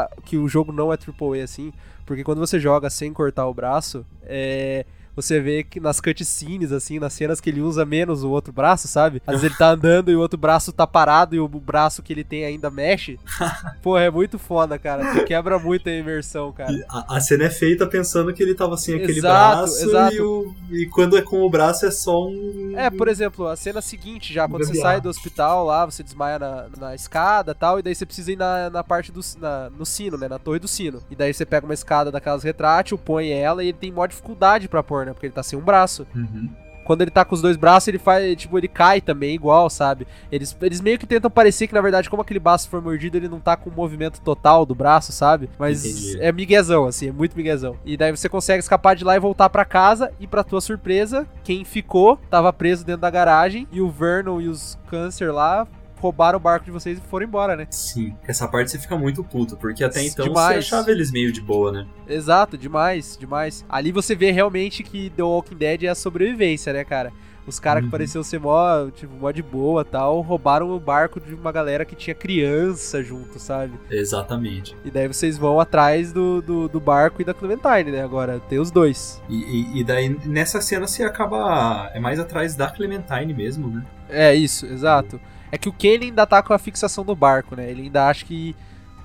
a- 0.04 0.10
que 0.24 0.36
o 0.36 0.46
jogo 0.46 0.70
não 0.70 0.92
é 0.92 0.96
AAA 0.96 1.42
assim. 1.42 1.72
Porque 2.08 2.24
quando 2.24 2.38
você 2.38 2.58
joga 2.58 2.88
sem 2.88 3.12
cortar 3.12 3.46
o 3.46 3.52
braço, 3.52 4.02
é. 4.22 4.86
Você 5.18 5.40
vê 5.40 5.64
que 5.64 5.80
nas 5.80 6.00
cutscenes, 6.00 6.70
assim, 6.70 7.00
nas 7.00 7.12
cenas 7.12 7.40
que 7.40 7.50
ele 7.50 7.60
usa 7.60 7.84
menos 7.84 8.22
o 8.22 8.30
outro 8.30 8.52
braço, 8.52 8.86
sabe? 8.86 9.20
Às 9.26 9.32
vezes 9.40 9.46
ele 9.46 9.54
tá 9.56 9.70
andando 9.70 10.12
e 10.12 10.14
o 10.16 10.20
outro 10.20 10.38
braço 10.38 10.72
tá 10.72 10.86
parado 10.86 11.34
e 11.34 11.40
o 11.40 11.48
braço 11.48 12.04
que 12.04 12.12
ele 12.12 12.22
tem 12.22 12.44
ainda 12.44 12.70
mexe. 12.70 13.18
Pô, 13.82 13.98
é 13.98 14.08
muito 14.10 14.38
foda, 14.38 14.78
cara. 14.78 15.14
Tu 15.14 15.24
quebra 15.24 15.58
muito 15.58 15.88
a 15.88 15.92
imersão, 15.92 16.52
cara. 16.52 16.72
A, 16.88 17.16
a 17.16 17.20
cena 17.20 17.44
é 17.44 17.50
feita 17.50 17.84
pensando 17.84 18.32
que 18.32 18.40
ele 18.40 18.54
tava 18.54 18.76
sem 18.76 18.94
aquele 18.94 19.18
Exato, 19.18 19.56
braço 19.62 19.88
exato. 19.88 20.14
E, 20.14 20.20
o- 20.20 20.54
e 20.70 20.86
quando 20.86 21.18
é 21.18 21.22
com 21.22 21.42
o 21.42 21.50
braço 21.50 21.84
é 21.84 21.90
só 21.90 22.28
um. 22.28 22.74
É, 22.76 22.88
por 22.88 23.08
exemplo, 23.08 23.48
a 23.48 23.56
cena 23.56 23.80
seguinte 23.82 24.32
já, 24.32 24.46
quando 24.48 24.64
você 24.66 24.76
sai 24.76 25.00
do 25.00 25.08
hospital 25.08 25.64
lá, 25.64 25.84
você 25.84 26.04
desmaia 26.04 26.38
na, 26.38 26.66
na 26.78 26.94
escada 26.94 27.50
e 27.50 27.54
tal, 27.54 27.78
e 27.80 27.82
daí 27.82 27.94
você 27.94 28.06
precisa 28.06 28.30
ir 28.30 28.36
na, 28.36 28.70
na 28.70 28.84
parte 28.84 29.10
do 29.10 29.20
na, 29.40 29.68
no 29.70 29.84
sino, 29.84 30.16
né? 30.16 30.28
Na 30.28 30.38
torre 30.38 30.60
do 30.60 30.68
sino. 30.68 31.02
E 31.10 31.16
daí 31.16 31.34
você 31.34 31.44
pega 31.44 31.66
uma 31.66 31.74
escada 31.74 32.12
daquelas 32.12 32.44
retrátil, 32.44 32.96
põe 32.96 33.30
ela 33.30 33.64
e 33.64 33.68
ele 33.68 33.78
tem 33.78 33.90
maior 33.90 34.06
dificuldade 34.06 34.68
pra 34.68 34.82
pôr, 34.82 35.07
né? 35.08 35.14
Porque 35.14 35.26
ele 35.26 35.32
tá 35.32 35.42
sem 35.42 35.58
um 35.58 35.62
braço. 35.62 36.06
Uhum. 36.14 36.48
Quando 36.88 37.02
ele 37.02 37.10
tá 37.10 37.22
com 37.22 37.34
os 37.34 37.42
dois 37.42 37.58
braços, 37.58 37.86
ele 37.88 37.98
faz, 37.98 38.34
tipo, 38.34 38.56
ele 38.56 38.66
cai 38.66 38.98
também, 38.98 39.34
igual, 39.34 39.68
sabe? 39.68 40.06
Eles, 40.32 40.56
eles 40.62 40.80
meio 40.80 40.98
que 40.98 41.06
tentam 41.06 41.30
parecer 41.30 41.66
que, 41.66 41.74
na 41.74 41.82
verdade, 41.82 42.08
como 42.08 42.22
aquele 42.22 42.40
braço 42.40 42.70
foi 42.70 42.80
mordido, 42.80 43.14
ele 43.18 43.28
não 43.28 43.38
tá 43.40 43.58
com 43.58 43.68
o 43.68 43.72
movimento 43.74 44.22
total 44.22 44.64
do 44.64 44.74
braço, 44.74 45.12
sabe? 45.12 45.50
Mas 45.58 45.84
Entendi. 45.84 46.18
é 46.18 46.32
miguezão, 46.32 46.86
assim, 46.86 47.08
é 47.08 47.12
muito 47.12 47.36
miguezão. 47.36 47.76
E 47.84 47.94
daí 47.94 48.10
você 48.10 48.26
consegue 48.26 48.60
escapar 48.60 48.96
de 48.96 49.04
lá 49.04 49.14
e 49.14 49.20
voltar 49.20 49.50
pra 49.50 49.66
casa, 49.66 50.10
e 50.18 50.26
pra 50.26 50.42
tua 50.42 50.62
surpresa, 50.62 51.26
quem 51.44 51.62
ficou 51.62 52.16
tava 52.30 52.50
preso 52.54 52.86
dentro 52.86 53.02
da 53.02 53.10
garagem, 53.10 53.68
e 53.70 53.82
o 53.82 53.90
Vernon 53.90 54.40
e 54.40 54.48
os 54.48 54.78
Câncer 54.88 55.30
lá 55.30 55.68
roubaram 56.00 56.36
o 56.38 56.40
barco 56.40 56.64
de 56.64 56.70
vocês 56.70 56.98
e 56.98 57.00
foram 57.00 57.26
embora, 57.26 57.56
né? 57.56 57.66
Sim, 57.70 58.14
essa 58.26 58.46
parte 58.48 58.70
você 58.70 58.78
fica 58.78 58.96
muito 58.96 59.22
puto, 59.24 59.56
porque 59.56 59.82
até 59.84 60.02
então 60.04 60.26
Demais. 60.26 60.66
você 60.66 60.74
achava 60.74 60.90
eles 60.90 61.10
meio 61.10 61.32
de 61.32 61.40
boa, 61.40 61.70
né? 61.72 61.86
Exato, 62.08 62.56
demais, 62.56 63.16
demais. 63.18 63.64
Ali 63.68 63.92
você 63.92 64.14
vê 64.14 64.30
realmente 64.30 64.82
que 64.82 65.10
The 65.10 65.22
Walking 65.22 65.56
Dead 65.56 65.84
é 65.84 65.88
a 65.88 65.94
sobrevivência, 65.94 66.72
né, 66.72 66.84
cara? 66.84 67.12
Os 67.46 67.58
caras 67.58 67.82
Uhum. 67.82 67.88
que 67.88 67.92
pareciam 67.92 68.22
ser 68.22 68.38
mó, 68.38 68.90
tipo, 68.90 69.14
mó 69.14 69.30
de 69.30 69.42
boa 69.42 69.82
tal, 69.82 70.20
roubaram 70.20 70.70
o 70.70 70.78
barco 70.78 71.18
de 71.18 71.32
uma 71.34 71.50
galera 71.50 71.82
que 71.82 71.96
tinha 71.96 72.14
criança 72.14 73.02
junto, 73.02 73.38
sabe? 73.38 73.72
Exatamente. 73.90 74.76
E 74.84 74.90
daí 74.90 75.08
vocês 75.08 75.38
vão 75.38 75.58
atrás 75.58 76.12
do, 76.12 76.42
do, 76.42 76.68
do 76.68 76.78
barco 76.78 77.22
e 77.22 77.24
da 77.24 77.32
Clementine, 77.32 77.90
né? 77.92 78.02
Agora 78.02 78.38
tem 78.50 78.58
os 78.58 78.70
dois. 78.70 79.22
E, 79.30 79.34
e- 79.36 79.80
e 79.80 79.84
daí 79.84 80.10
nessa 80.26 80.60
cena 80.60 80.86
você 80.86 81.02
acaba. 81.04 81.90
É 81.94 81.98
mais 82.00 82.18
atrás 82.20 82.54
da 82.54 82.68
Clementine 82.70 83.32
mesmo, 83.32 83.68
né? 83.68 83.82
É, 84.10 84.34
isso, 84.34 84.66
exato. 84.66 85.16
É 85.16 85.37
que 85.56 85.68
o 85.68 85.72
Kenny 85.72 86.06
ainda 86.06 86.26
tá 86.26 86.42
com 86.42 86.52
a 86.52 86.58
fixação 86.58 87.04
do 87.04 87.14
barco, 87.14 87.56
né? 87.56 87.70
Ele 87.70 87.82
ainda 87.82 88.06
acha 88.08 88.24
que 88.24 88.54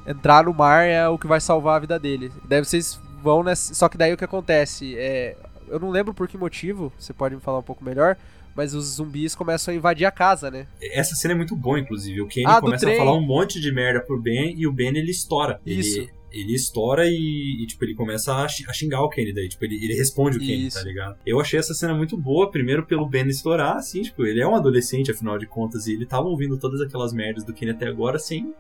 entrar 0.05 0.43
no 0.43 0.53
mar 0.53 0.85
é 0.85 1.07
o 1.07 1.17
que 1.17 1.27
vai 1.27 1.39
salvar 1.39 1.77
a 1.77 1.79
vida 1.79 1.97
dele. 1.97 2.31
Daí 2.45 2.63
vocês 2.63 2.99
vão 3.21 3.43
nessa. 3.43 3.73
Só 3.73 3.87
que 3.87 3.97
daí 3.97 4.13
o 4.13 4.17
que 4.17 4.25
acontece? 4.25 4.97
É. 4.97 5.37
Eu 5.69 5.79
não 5.79 5.89
lembro 5.89 6.13
por 6.13 6.27
que 6.27 6.37
motivo, 6.37 6.91
você 6.99 7.13
pode 7.13 7.35
me 7.35 7.41
falar 7.41 7.59
um 7.59 7.63
pouco 7.63 7.83
melhor, 7.83 8.17
mas 8.53 8.75
os 8.75 8.95
zumbis 8.95 9.33
começam 9.33 9.73
a 9.73 9.77
invadir 9.77 10.05
a 10.05 10.11
casa, 10.11 10.51
né? 10.51 10.67
Essa 10.91 11.15
cena 11.15 11.33
é 11.33 11.37
muito 11.37 11.55
boa, 11.55 11.79
inclusive. 11.79 12.21
O 12.21 12.27
Kenny 12.27 12.45
Ah, 12.45 12.59
começa 12.59 12.87
a 12.87 12.97
falar 12.97 13.13
um 13.13 13.25
monte 13.25 13.59
de 13.59 13.71
merda 13.71 14.01
pro 14.01 14.19
Ben 14.19 14.53
e 14.57 14.67
o 14.67 14.71
Ben 14.73 14.89
ele 14.89 15.09
estoura. 15.09 15.61
Isso. 15.65 15.99
Ele, 16.01 16.11
ele 16.33 16.53
estoura 16.53 17.05
e, 17.07 17.63
e, 17.63 17.67
tipo, 17.67 17.85
ele 17.85 17.93
começa 17.95 18.35
a, 18.35 18.47
xi- 18.47 18.65
a 18.67 18.73
xingar 18.73 19.01
o 19.03 19.09
Kenny 19.09 19.33
daí. 19.33 19.47
Tipo, 19.47 19.65
ele, 19.65 19.75
ele 19.75 19.93
responde 19.93 20.37
o 20.37 20.39
Kenny, 20.39 20.67
Isso. 20.67 20.77
tá 20.79 20.83
ligado? 20.83 21.17
Eu 21.25 21.39
achei 21.39 21.59
essa 21.59 21.73
cena 21.73 21.93
muito 21.93 22.17
boa, 22.17 22.49
primeiro 22.51 22.85
pelo 22.85 23.07
Ben 23.07 23.27
estourar, 23.27 23.77
assim, 23.77 24.01
tipo, 24.01 24.25
ele 24.25 24.41
é 24.41 24.47
um 24.47 24.55
adolescente, 24.55 25.11
afinal 25.11 25.37
de 25.37 25.45
contas, 25.45 25.87
e 25.87 25.93
ele 25.93 26.05
tava 26.05 26.27
ouvindo 26.27 26.57
todas 26.57 26.81
aquelas 26.81 27.13
merdas 27.13 27.43
do 27.43 27.53
Kenny 27.53 27.71
até 27.71 27.87
agora 27.87 28.17
sem, 28.19 28.53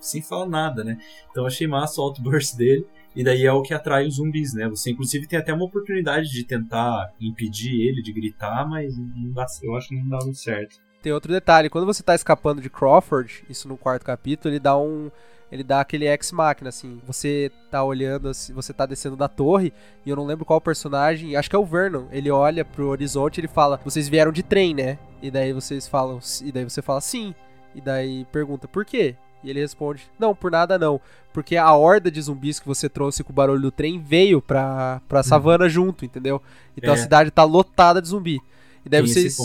sem 0.00 0.20
falar 0.20 0.46
nada, 0.48 0.82
né? 0.84 0.98
Então 1.30 1.44
eu 1.44 1.46
achei 1.46 1.66
massa 1.66 2.00
o 2.00 2.04
outburst 2.04 2.56
dele. 2.56 2.84
E 3.14 3.24
daí 3.24 3.44
é 3.44 3.52
o 3.52 3.60
que 3.60 3.74
atrai 3.74 4.06
os 4.06 4.14
zumbis, 4.16 4.54
né? 4.54 4.68
Você 4.68 4.90
inclusive 4.92 5.26
tem 5.26 5.36
até 5.36 5.52
uma 5.52 5.64
oportunidade 5.64 6.30
de 6.30 6.44
tentar 6.44 7.12
impedir 7.20 7.88
ele 7.88 8.02
de 8.02 8.12
gritar, 8.12 8.64
mas 8.68 8.96
não 8.96 9.32
dá, 9.32 9.46
eu 9.64 9.74
acho 9.74 9.88
que 9.88 9.96
não 9.96 10.08
dá 10.08 10.18
muito 10.22 10.38
certo. 10.38 10.76
Tem 11.02 11.12
outro 11.12 11.32
detalhe, 11.32 11.68
quando 11.68 11.86
você 11.86 12.02
tá 12.04 12.14
escapando 12.14 12.62
de 12.62 12.70
Crawford, 12.70 13.42
isso 13.48 13.66
no 13.66 13.76
quarto 13.76 14.04
capítulo, 14.04 14.52
ele 14.52 14.60
dá 14.60 14.78
um. 14.78 15.10
Ele 15.50 15.64
dá 15.64 15.80
aquele 15.80 16.06
ex-máquina, 16.06 16.68
assim. 16.68 17.00
Você 17.06 17.50
tá 17.70 17.82
olhando, 17.82 18.28
assim, 18.28 18.52
você 18.52 18.72
tá 18.72 18.86
descendo 18.86 19.16
da 19.16 19.26
torre, 19.28 19.72
e 20.06 20.10
eu 20.10 20.16
não 20.16 20.24
lembro 20.24 20.44
qual 20.44 20.60
personagem, 20.60 21.34
acho 21.34 21.50
que 21.50 21.56
é 21.56 21.58
o 21.58 21.64
Vernon. 21.66 22.04
Ele 22.12 22.30
olha 22.30 22.64
pro 22.64 22.88
horizonte 22.88 23.38
e 23.38 23.40
ele 23.40 23.48
fala: 23.48 23.80
Vocês 23.84 24.08
vieram 24.08 24.30
de 24.30 24.42
trem, 24.42 24.74
né? 24.74 24.98
E 25.20 25.30
daí 25.30 25.52
vocês 25.52 25.88
falam. 25.88 26.20
E 26.42 26.52
daí 26.52 26.64
você 26.64 26.80
fala 26.80 27.00
sim. 27.00 27.34
E 27.74 27.80
daí 27.80 28.24
pergunta, 28.32 28.68
por 28.68 28.84
quê? 28.84 29.16
E 29.42 29.50
ele 29.50 29.60
responde: 29.60 30.02
Não, 30.18 30.34
por 30.34 30.50
nada 30.50 30.78
não. 30.78 31.00
Porque 31.32 31.56
a 31.56 31.72
horda 31.72 32.10
de 32.10 32.20
zumbis 32.22 32.60
que 32.60 32.66
você 32.66 32.88
trouxe 32.88 33.22
com 33.24 33.32
o 33.32 33.34
barulho 33.34 33.62
do 33.62 33.70
trem 33.70 34.00
veio 34.00 34.40
pra, 34.42 35.00
pra 35.08 35.22
savana 35.22 35.68
junto, 35.68 36.04
entendeu? 36.04 36.42
Então 36.76 36.92
É. 36.92 36.96
a 36.96 37.00
cidade 37.00 37.30
tá 37.30 37.42
lotada 37.44 38.00
de 38.02 38.08
zumbi. 38.08 38.40
E 38.84 38.88
daí 38.88 39.02
Tem 39.02 39.12
vocês. 39.12 39.36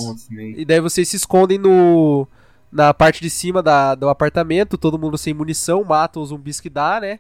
E 0.58 0.66
daí 0.66 0.80
vocês 0.80 1.10
se 1.10 1.16
escondem 1.16 1.58
no. 1.58 2.28
Na 2.76 2.94
parte 2.94 3.22
de 3.22 3.30
cima 3.30 3.64
da, 3.64 3.96
do 3.96 4.10
apartamento, 4.10 4.78
todo 4.78 5.00
mundo 5.00 5.18
sem 5.18 5.34
munição, 5.34 5.82
matam 5.86 6.22
os 6.22 6.28
zumbis 6.28 6.60
que 6.60 6.70
dá, 6.70 7.00
né? 7.00 7.20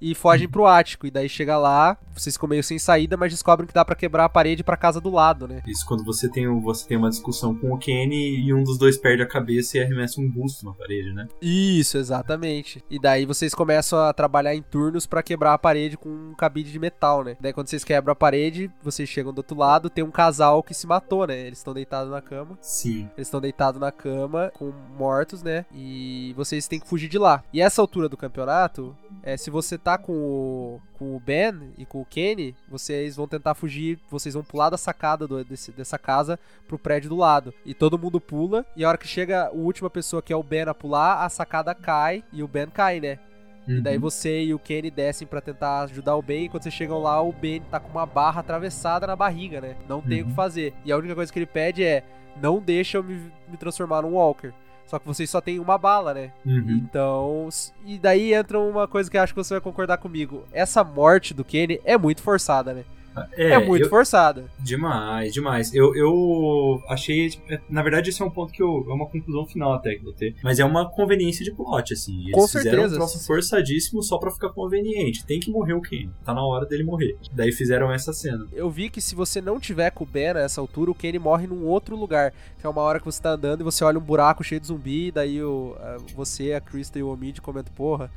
E 0.00 0.14
fogem 0.14 0.48
pro 0.48 0.66
ático. 0.66 1.06
E 1.06 1.10
daí 1.10 1.28
chega 1.28 1.56
lá, 1.58 1.96
vocês 2.14 2.34
ficam 2.36 2.48
meio 2.48 2.62
sem 2.62 2.78
saída, 2.78 3.16
mas 3.16 3.32
descobrem 3.32 3.66
que 3.66 3.74
dá 3.74 3.84
pra 3.84 3.94
quebrar 3.96 4.24
a 4.24 4.28
parede 4.28 4.62
pra 4.64 4.76
casa 4.76 5.00
do 5.00 5.10
lado, 5.10 5.46
né? 5.48 5.62
Isso 5.66 5.84
quando 5.86 6.04
você 6.04 6.28
tem, 6.28 6.48
um- 6.48 6.60
você 6.60 6.86
tem 6.86 6.96
uma 6.96 7.08
discussão 7.10 7.54
com 7.54 7.72
o 7.72 7.78
Kenny 7.78 8.40
e 8.46 8.52
um 8.54 8.62
dos 8.62 8.78
dois 8.78 8.96
perde 8.96 9.22
a 9.22 9.26
cabeça 9.28 9.76
e 9.76 9.82
arremessa 9.82 10.20
um 10.20 10.28
busto 10.30 10.64
na 10.64 10.72
parede, 10.72 11.12
né? 11.12 11.26
Isso, 11.42 11.98
exatamente. 11.98 12.82
E 12.90 12.98
daí 12.98 13.24
vocês 13.26 13.54
começam 13.54 13.98
a 13.98 14.12
trabalhar 14.12 14.54
em 14.54 14.62
turnos 14.62 15.06
pra 15.06 15.22
quebrar 15.22 15.54
a 15.54 15.58
parede 15.58 15.96
com 15.96 16.08
um 16.08 16.34
cabide 16.34 16.70
de 16.70 16.78
metal, 16.78 17.24
né? 17.24 17.36
Daí 17.40 17.52
quando 17.52 17.68
vocês 17.68 17.84
quebram 17.84 18.12
a 18.12 18.16
parede, 18.16 18.70
vocês 18.82 19.08
chegam 19.08 19.32
do 19.32 19.38
outro 19.38 19.56
lado, 19.56 19.90
tem 19.90 20.04
um 20.04 20.10
casal 20.10 20.62
que 20.62 20.74
se 20.74 20.86
matou, 20.86 21.26
né? 21.26 21.38
Eles 21.46 21.58
estão 21.58 21.74
deitados 21.74 22.10
na 22.10 22.20
cama. 22.20 22.58
Sim. 22.60 23.08
Eles 23.16 23.28
estão 23.28 23.40
deitados 23.40 23.80
na 23.80 23.90
cama, 23.92 24.52
com 24.54 24.72
mortos, 24.96 25.42
né? 25.42 25.64
E 25.74 26.32
vocês 26.36 26.66
têm 26.68 26.80
que 26.80 26.88
fugir 26.88 27.08
de 27.08 27.18
lá. 27.18 27.42
E 27.52 27.60
essa 27.60 27.80
altura 27.80 28.08
do 28.08 28.16
campeonato, 28.16 28.96
é, 29.22 29.36
se 29.36 29.50
você 29.50 29.78
tá 29.78 29.87
com 29.96 30.12
o, 30.12 30.80
com 30.98 31.16
o 31.16 31.20
Ben 31.20 31.72
e 31.78 31.86
com 31.86 32.02
o 32.02 32.04
Kenny, 32.04 32.54
vocês 32.68 33.16
vão 33.16 33.26
tentar 33.26 33.54
fugir, 33.54 33.98
vocês 34.10 34.34
vão 34.34 34.42
pular 34.44 34.68
da 34.68 34.76
sacada 34.76 35.26
do- 35.26 35.42
desse- 35.44 35.72
dessa 35.72 35.96
casa 35.98 36.38
pro 36.66 36.78
prédio 36.78 37.08
do 37.08 37.16
lado. 37.16 37.54
E 37.64 37.72
todo 37.72 37.98
mundo 37.98 38.20
pula, 38.20 38.66
e 38.76 38.84
a 38.84 38.88
hora 38.88 38.98
que 38.98 39.08
chega 39.08 39.46
a 39.46 39.50
última 39.50 39.88
pessoa, 39.88 40.20
que 40.20 40.32
é 40.32 40.36
o 40.36 40.42
Ben, 40.42 40.62
a 40.68 40.74
pular, 40.74 41.24
a 41.24 41.28
sacada 41.30 41.74
cai 41.74 42.22
e 42.32 42.42
o 42.42 42.48
Ben 42.48 42.66
cai, 42.66 43.00
né? 43.00 43.18
E 43.66 43.80
daí 43.82 43.96
Uhum. 43.96 44.00
você 44.00 44.42
e 44.44 44.54
o 44.54 44.58
Kenny 44.58 44.90
descem 44.90 45.28
pra 45.28 45.40
tentar 45.42 45.82
ajudar 45.82 46.16
o 46.16 46.22
Ben, 46.22 46.44
e 46.46 46.48
quando 46.48 46.62
vocês 46.62 46.74
chegam 46.74 46.98
lá, 47.02 47.20
o 47.22 47.32
Ben 47.32 47.60
tá 47.70 47.78
com 47.78 47.90
uma 47.90 48.06
barra 48.06 48.40
atravessada 48.40 49.06
na 49.06 49.14
barriga, 49.14 49.60
né? 49.60 49.76
Não 49.88 50.00
tem 50.00 50.20
o 50.20 50.24
que 50.24 50.30
Uhum. 50.30 50.34
fazer. 50.36 50.72
E 50.84 50.90
a 50.90 50.96
única 50.96 51.14
coisa 51.14 51.30
que 51.32 51.38
ele 51.38 51.44
pede 51.46 51.84
é: 51.84 52.02
não 52.40 52.60
deixa 52.60 52.96
eu 52.96 53.04
me, 53.04 53.30
me 53.46 53.56
transformar 53.58 54.00
num 54.02 54.14
Walker. 54.14 54.52
Só 54.88 54.98
que 54.98 55.06
vocês 55.06 55.28
só 55.28 55.38
tem 55.38 55.58
uma 55.58 55.76
bala, 55.76 56.14
né? 56.14 56.32
Uhum. 56.46 56.80
Então. 56.82 57.48
E 57.84 57.98
daí 57.98 58.32
entra 58.32 58.58
uma 58.58 58.88
coisa 58.88 59.10
que 59.10 59.18
eu 59.18 59.22
acho 59.22 59.34
que 59.34 59.44
você 59.44 59.52
vai 59.52 59.60
concordar 59.60 59.98
comigo. 59.98 60.44
Essa 60.50 60.82
morte 60.82 61.34
do 61.34 61.44
Kenny 61.44 61.78
é 61.84 61.98
muito 61.98 62.22
forçada, 62.22 62.72
né? 62.72 62.84
É, 63.32 63.58
muito 63.58 63.84
eu- 63.84 63.88
forçada. 63.90 64.44
Demais, 64.58 65.32
demais. 65.32 65.74
Eu, 65.74 65.94
eu 65.96 66.82
achei. 66.88 67.30
é, 67.48 67.60
Na 67.68 67.82
verdade, 67.82 68.10
esse 68.10 68.20
é 68.22 68.24
um 68.24 68.30
ponto 68.30 68.52
que 68.52 68.62
eu. 68.62 68.84
É 68.88 68.92
uma 68.92 69.06
conclusão 69.06 69.46
final 69.46 69.72
até 69.72 69.94
que 69.94 70.04
vou 70.04 70.12
ter. 70.12 70.34
Mas 70.42 70.58
é 70.58 70.64
uma 70.64 70.88
conveniência 70.90 71.44
de 71.44 71.52
plot, 71.52 71.92
assim. 71.94 72.20
Eles 72.22 72.32
Com 72.32 72.46
fizeram 72.46 72.70
certeza. 72.70 72.94
um 72.94 72.98
troço 72.98 73.26
forçadíssimo 73.26 74.02
só 74.02 74.18
pra 74.18 74.30
ficar 74.30 74.50
conveniente. 74.50 75.24
Tem 75.24 75.40
que 75.40 75.50
morrer 75.50 75.74
o 75.74 75.80
Kenny. 75.80 76.10
Tá 76.24 76.32
na 76.34 76.44
hora 76.44 76.66
dele 76.66 76.84
morrer. 76.84 77.16
Daí 77.32 77.52
fizeram 77.52 77.90
essa 77.92 78.12
cena. 78.12 78.46
Eu 78.52 78.70
vi 78.70 78.88
que 78.90 79.00
se 79.00 79.14
você 79.14 79.40
não 79.40 79.58
tiver 79.58 79.90
com 79.90 80.04
o 80.04 80.06
Ben 80.06 80.34
nessa 80.34 80.60
altura, 80.60 80.90
o 80.90 80.94
Kenny 80.94 81.18
morre 81.18 81.46
num 81.46 81.64
outro 81.66 81.96
lugar. 81.96 82.32
Que 82.58 82.66
é 82.66 82.68
uma 82.68 82.82
hora 82.82 82.98
que 82.98 83.06
você 83.06 83.22
tá 83.22 83.30
andando 83.30 83.60
e 83.60 83.64
você 83.64 83.84
olha 83.84 83.98
um 83.98 84.02
buraco 84.02 84.42
cheio 84.44 84.60
de 84.60 84.66
zumbi, 84.66 85.06
e 85.08 85.12
daí 85.12 85.42
o, 85.42 85.76
a- 85.80 85.96
você, 86.14 86.52
a 86.52 86.60
Krista 86.60 86.98
e 86.98 87.02
o 87.02 87.08
Omid 87.08 87.40
comentam, 87.40 87.72
porra, 87.74 88.10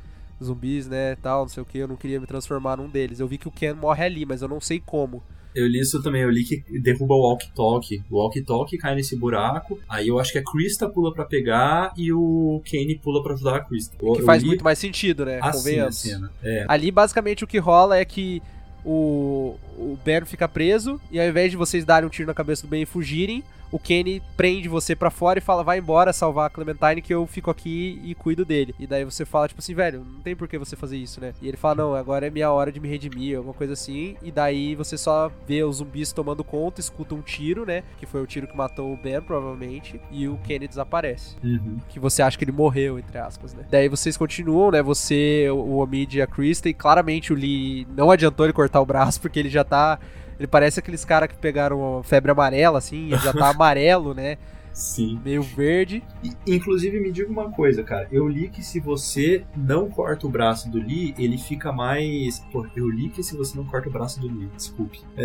zumbis, 0.44 0.88
né, 0.88 1.16
tal, 1.16 1.42
não 1.42 1.48
sei 1.48 1.62
o 1.62 1.66
que, 1.66 1.78
eu 1.78 1.88
não 1.88 1.96
queria 1.96 2.20
me 2.20 2.26
transformar 2.26 2.76
num 2.76 2.88
deles. 2.88 3.20
Eu 3.20 3.26
vi 3.28 3.38
que 3.38 3.48
o 3.48 3.50
Ken 3.50 3.74
morre 3.74 4.04
ali, 4.04 4.24
mas 4.26 4.42
eu 4.42 4.48
não 4.48 4.60
sei 4.60 4.80
como. 4.84 5.22
Eu 5.54 5.66
li 5.66 5.80
isso 5.80 6.02
também, 6.02 6.22
eu 6.22 6.30
li 6.30 6.44
que 6.44 6.64
derruba 6.80 7.12
o 7.14 7.20
walkie-talkie. 7.28 8.02
O 8.10 8.16
walkie-talkie 8.16 8.78
cai 8.78 8.94
nesse 8.94 9.14
buraco. 9.14 9.78
Aí 9.86 10.08
eu 10.08 10.18
acho 10.18 10.32
que 10.32 10.38
a 10.38 10.42
Krista 10.42 10.88
pula 10.88 11.12
pra 11.12 11.26
pegar 11.26 11.92
e 11.94 12.10
o 12.10 12.62
Kenny 12.64 12.96
pula 12.98 13.22
pra 13.22 13.34
ajudar 13.34 13.56
a 13.56 13.60
Krista. 13.60 13.94
Eu- 14.00 14.14
Que 14.14 14.22
faz 14.22 14.42
li 14.42 14.48
muito 14.48 14.64
mais 14.64 14.78
sentido, 14.78 15.26
né, 15.26 15.38
assim 15.42 15.58
convenhamos. 15.58 16.06
É. 16.42 16.64
Ali, 16.66 16.90
basicamente, 16.90 17.44
o 17.44 17.46
que 17.46 17.58
rola 17.58 17.98
é 17.98 18.04
que 18.04 18.42
o, 18.84 19.54
o 19.78 19.98
Ben 20.04 20.24
fica 20.24 20.48
preso 20.48 21.00
e 21.10 21.20
ao 21.20 21.26
invés 21.26 21.50
de 21.50 21.56
vocês 21.56 21.84
darem 21.84 22.06
um 22.06 22.10
tiro 22.10 22.26
na 22.26 22.34
cabeça 22.34 22.62
do 22.62 22.70
Ben 22.70 22.82
e 22.82 22.86
fugirem, 22.86 23.42
o 23.72 23.78
Kenny 23.78 24.22
prende 24.36 24.68
você 24.68 24.94
pra 24.94 25.08
fora 25.08 25.38
e 25.38 25.42
fala, 25.42 25.64
vai 25.64 25.78
embora 25.78 26.12
salvar 26.12 26.46
a 26.46 26.50
Clementine 26.50 27.00
que 27.00 27.12
eu 27.12 27.26
fico 27.26 27.50
aqui 27.50 27.98
e 28.04 28.14
cuido 28.14 28.44
dele. 28.44 28.74
E 28.78 28.86
daí 28.86 29.02
você 29.02 29.24
fala, 29.24 29.48
tipo 29.48 29.60
assim, 29.60 29.74
velho, 29.74 30.04
não 30.04 30.20
tem 30.20 30.36
por 30.36 30.46
que 30.46 30.58
você 30.58 30.76
fazer 30.76 30.98
isso, 30.98 31.22
né? 31.22 31.32
E 31.40 31.48
ele 31.48 31.56
fala, 31.56 31.76
não, 31.76 31.94
agora 31.94 32.26
é 32.26 32.30
minha 32.30 32.52
hora 32.52 32.70
de 32.70 32.78
me 32.78 32.86
redimir, 32.86 33.38
alguma 33.38 33.54
coisa 33.54 33.72
assim. 33.72 34.14
E 34.22 34.30
daí 34.30 34.74
você 34.74 34.98
só 34.98 35.32
vê 35.48 35.64
os 35.64 35.76
zumbis 35.76 36.12
tomando 36.12 36.44
conta, 36.44 36.80
escuta 36.80 37.14
um 37.14 37.22
tiro, 37.22 37.64
né? 37.64 37.82
Que 37.98 38.04
foi 38.04 38.20
o 38.20 38.26
tiro 38.26 38.46
que 38.46 38.54
matou 38.54 38.92
o 38.92 38.96
Ben, 38.96 39.22
provavelmente. 39.22 39.98
E 40.10 40.28
o 40.28 40.36
Kenny 40.44 40.68
desaparece. 40.68 41.36
Uhum. 41.42 41.78
Que 41.88 41.98
você 41.98 42.20
acha 42.20 42.36
que 42.36 42.44
ele 42.44 42.52
morreu, 42.52 42.98
entre 42.98 43.16
aspas, 43.16 43.54
né? 43.54 43.64
Daí 43.70 43.88
vocês 43.88 44.18
continuam, 44.18 44.70
né? 44.70 44.82
Você, 44.82 45.48
o 45.50 45.78
Omid 45.78 46.18
e 46.18 46.20
a 46.20 46.26
Krista. 46.26 46.68
E 46.68 46.74
claramente 46.74 47.32
o 47.32 47.36
Lee 47.36 47.86
não 47.96 48.10
adiantou 48.10 48.44
ele 48.44 48.52
cortar 48.52 48.82
o 48.82 48.86
braço, 48.86 49.18
porque 49.18 49.38
ele 49.38 49.48
já 49.48 49.64
tá 49.72 50.00
ele 50.42 50.48
parece 50.48 50.80
aqueles 50.80 51.04
caras 51.04 51.28
que 51.28 51.36
pegaram 51.36 52.02
febre 52.02 52.32
amarela, 52.32 52.78
assim, 52.78 53.12
ele 53.12 53.18
já 53.18 53.32
tá 53.32 53.50
amarelo, 53.54 54.12
né? 54.12 54.38
Sim. 54.72 55.20
Meio 55.22 55.42
verde. 55.42 56.02
E, 56.24 56.34
inclusive, 56.54 56.98
me 56.98 57.12
diga 57.12 57.30
uma 57.30 57.50
coisa, 57.50 57.82
cara. 57.82 58.08
Eu 58.10 58.26
li 58.26 58.48
que 58.48 58.62
se 58.62 58.80
você 58.80 59.44
não 59.54 59.90
corta 59.90 60.26
o 60.26 60.30
braço 60.30 60.70
do 60.70 60.78
Lee, 60.78 61.14
ele 61.18 61.36
fica 61.36 61.70
mais. 61.70 62.40
Pô, 62.50 62.66
eu 62.74 62.88
li 62.88 63.10
que 63.10 63.22
se 63.22 63.36
você 63.36 63.56
não 63.56 63.64
corta 63.64 63.88
o 63.88 63.92
braço 63.92 64.18
do 64.18 64.26
Lee, 64.26 64.48
desculpe. 64.56 65.00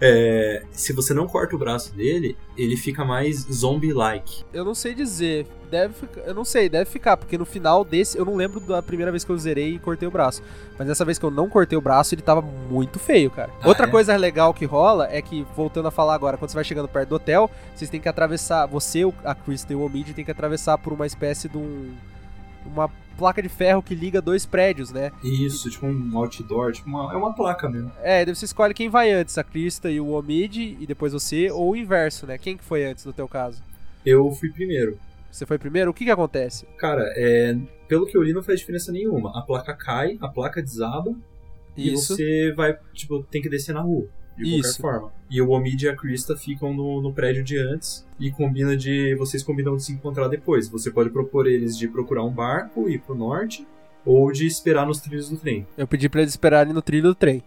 É, 0.00 0.62
é, 0.62 0.62
se 0.70 0.92
você 0.92 1.12
não 1.14 1.26
corta 1.26 1.54
o 1.54 1.58
braço 1.58 1.94
dele, 1.94 2.36
ele 2.56 2.76
fica 2.76 3.04
mais 3.04 3.46
zombie-like. 3.52 4.44
Eu 4.52 4.64
não 4.64 4.74
sei 4.74 4.94
dizer. 4.94 5.46
Deve 5.70 5.94
ficar, 5.94 6.20
eu 6.20 6.34
não 6.34 6.44
sei, 6.44 6.68
deve 6.68 6.88
ficar, 6.88 7.16
porque 7.16 7.36
no 7.36 7.44
final 7.44 7.84
desse, 7.84 8.16
eu 8.16 8.24
não 8.24 8.36
lembro 8.36 8.60
da 8.60 8.82
primeira 8.82 9.10
vez 9.10 9.24
que 9.24 9.30
eu 9.30 9.38
zerei 9.38 9.74
e 9.74 9.78
cortei 9.78 10.06
o 10.06 10.10
braço. 10.10 10.42
Mas 10.78 10.86
dessa 10.86 11.04
vez 11.04 11.18
que 11.18 11.24
eu 11.24 11.30
não 11.30 11.48
cortei 11.48 11.76
o 11.76 11.80
braço, 11.80 12.14
ele 12.14 12.22
tava 12.22 12.40
muito 12.42 12.98
feio, 12.98 13.30
cara. 13.30 13.50
Ah, 13.60 13.68
Outra 13.68 13.86
é? 13.86 13.90
coisa 13.90 14.16
legal 14.16 14.54
que 14.54 14.64
rola 14.64 15.08
é 15.10 15.20
que, 15.20 15.46
voltando 15.56 15.88
a 15.88 15.90
falar 15.90 16.14
agora, 16.14 16.36
quando 16.36 16.50
você 16.50 16.54
vai 16.54 16.64
chegando 16.64 16.88
perto 16.88 17.08
do 17.08 17.14
hotel, 17.16 17.50
vocês 17.74 17.90
têm 17.90 18.00
que 18.00 18.08
atravessar, 18.08 18.66
você, 18.66 19.02
a 19.24 19.34
Kristen 19.34 19.76
e 19.76 19.80
o 19.80 19.84
Omid 19.84 20.14
tem 20.14 20.24
que 20.24 20.30
atravessar 20.30 20.78
por 20.78 20.92
uma 20.92 21.06
espécie 21.06 21.48
de 21.48 21.56
um. 21.56 21.94
Uma 22.64 22.90
placa 23.16 23.40
de 23.40 23.48
ferro 23.48 23.82
que 23.82 23.94
liga 23.94 24.20
dois 24.20 24.44
prédios, 24.44 24.90
né? 24.90 25.10
Isso, 25.22 25.70
tipo 25.70 25.86
um 25.86 26.18
outdoor, 26.18 26.72
tipo 26.72 26.88
uma, 26.88 27.12
é 27.12 27.16
uma 27.16 27.32
placa 27.32 27.68
mesmo. 27.68 27.90
É, 28.02 28.24
daí 28.24 28.34
você 28.34 28.44
escolhe 28.44 28.74
quem 28.74 28.88
vai 28.88 29.10
antes, 29.12 29.38
a 29.38 29.44
Krista 29.44 29.90
e 29.90 30.00
o 30.00 30.10
Omid, 30.10 30.76
e 30.80 30.86
depois 30.86 31.12
você, 31.12 31.50
ou 31.50 31.70
o 31.70 31.76
inverso, 31.76 32.26
né? 32.26 32.36
Quem 32.38 32.56
que 32.56 32.64
foi 32.64 32.84
antes 32.84 33.04
no 33.04 33.12
teu 33.12 33.28
caso? 33.28 33.62
Eu 34.04 34.30
fui 34.32 34.50
primeiro. 34.50 34.98
Você 35.30 35.44
foi 35.44 35.58
primeiro? 35.58 35.90
O 35.90 35.94
que 35.94 36.04
que 36.04 36.10
acontece? 36.10 36.66
Cara, 36.78 37.02
é, 37.16 37.56
pelo 37.88 38.06
que 38.06 38.16
eu 38.16 38.22
li, 38.22 38.32
não 38.32 38.42
faz 38.42 38.60
diferença 38.60 38.90
nenhuma. 38.90 39.38
A 39.38 39.42
placa 39.42 39.74
cai, 39.74 40.16
a 40.20 40.28
placa 40.28 40.62
desaba, 40.62 41.14
e 41.76 41.92
Isso. 41.92 42.16
você 42.16 42.52
vai, 42.56 42.76
tipo, 42.94 43.22
tem 43.24 43.42
que 43.42 43.48
descer 43.48 43.74
na 43.74 43.80
rua. 43.80 44.08
De 44.36 44.58
Isso. 44.58 44.80
qualquer 44.80 45.00
forma. 45.00 45.12
E 45.30 45.40
o 45.40 45.50
Omid 45.50 45.84
e 45.84 45.88
a 45.88 45.96
Krista 45.96 46.36
ficam 46.36 46.72
no, 46.74 47.00
no 47.00 47.12
prédio 47.12 47.42
de 47.42 47.58
antes 47.58 48.06
e 48.20 48.30
combina 48.30 48.76
de. 48.76 49.14
Vocês 49.16 49.42
combinam 49.42 49.76
de 49.76 49.84
se 49.84 49.92
encontrar 49.92 50.28
depois. 50.28 50.68
Você 50.68 50.90
pode 50.90 51.10
propor 51.10 51.46
eles 51.46 51.76
de 51.76 51.88
procurar 51.88 52.24
um 52.24 52.30
barco, 52.30 52.88
ir 52.88 53.00
pro 53.00 53.14
norte, 53.14 53.66
ou 54.04 54.30
de 54.30 54.46
esperar 54.46 54.86
nos 54.86 55.00
trilhos 55.00 55.30
do 55.30 55.36
trem. 55.36 55.66
Eu 55.76 55.86
pedi 55.86 56.08
pra 56.08 56.20
eles 56.20 56.32
esperarem 56.32 56.72
no 56.72 56.82
trilho 56.82 57.08
do 57.08 57.14
trem. 57.14 57.42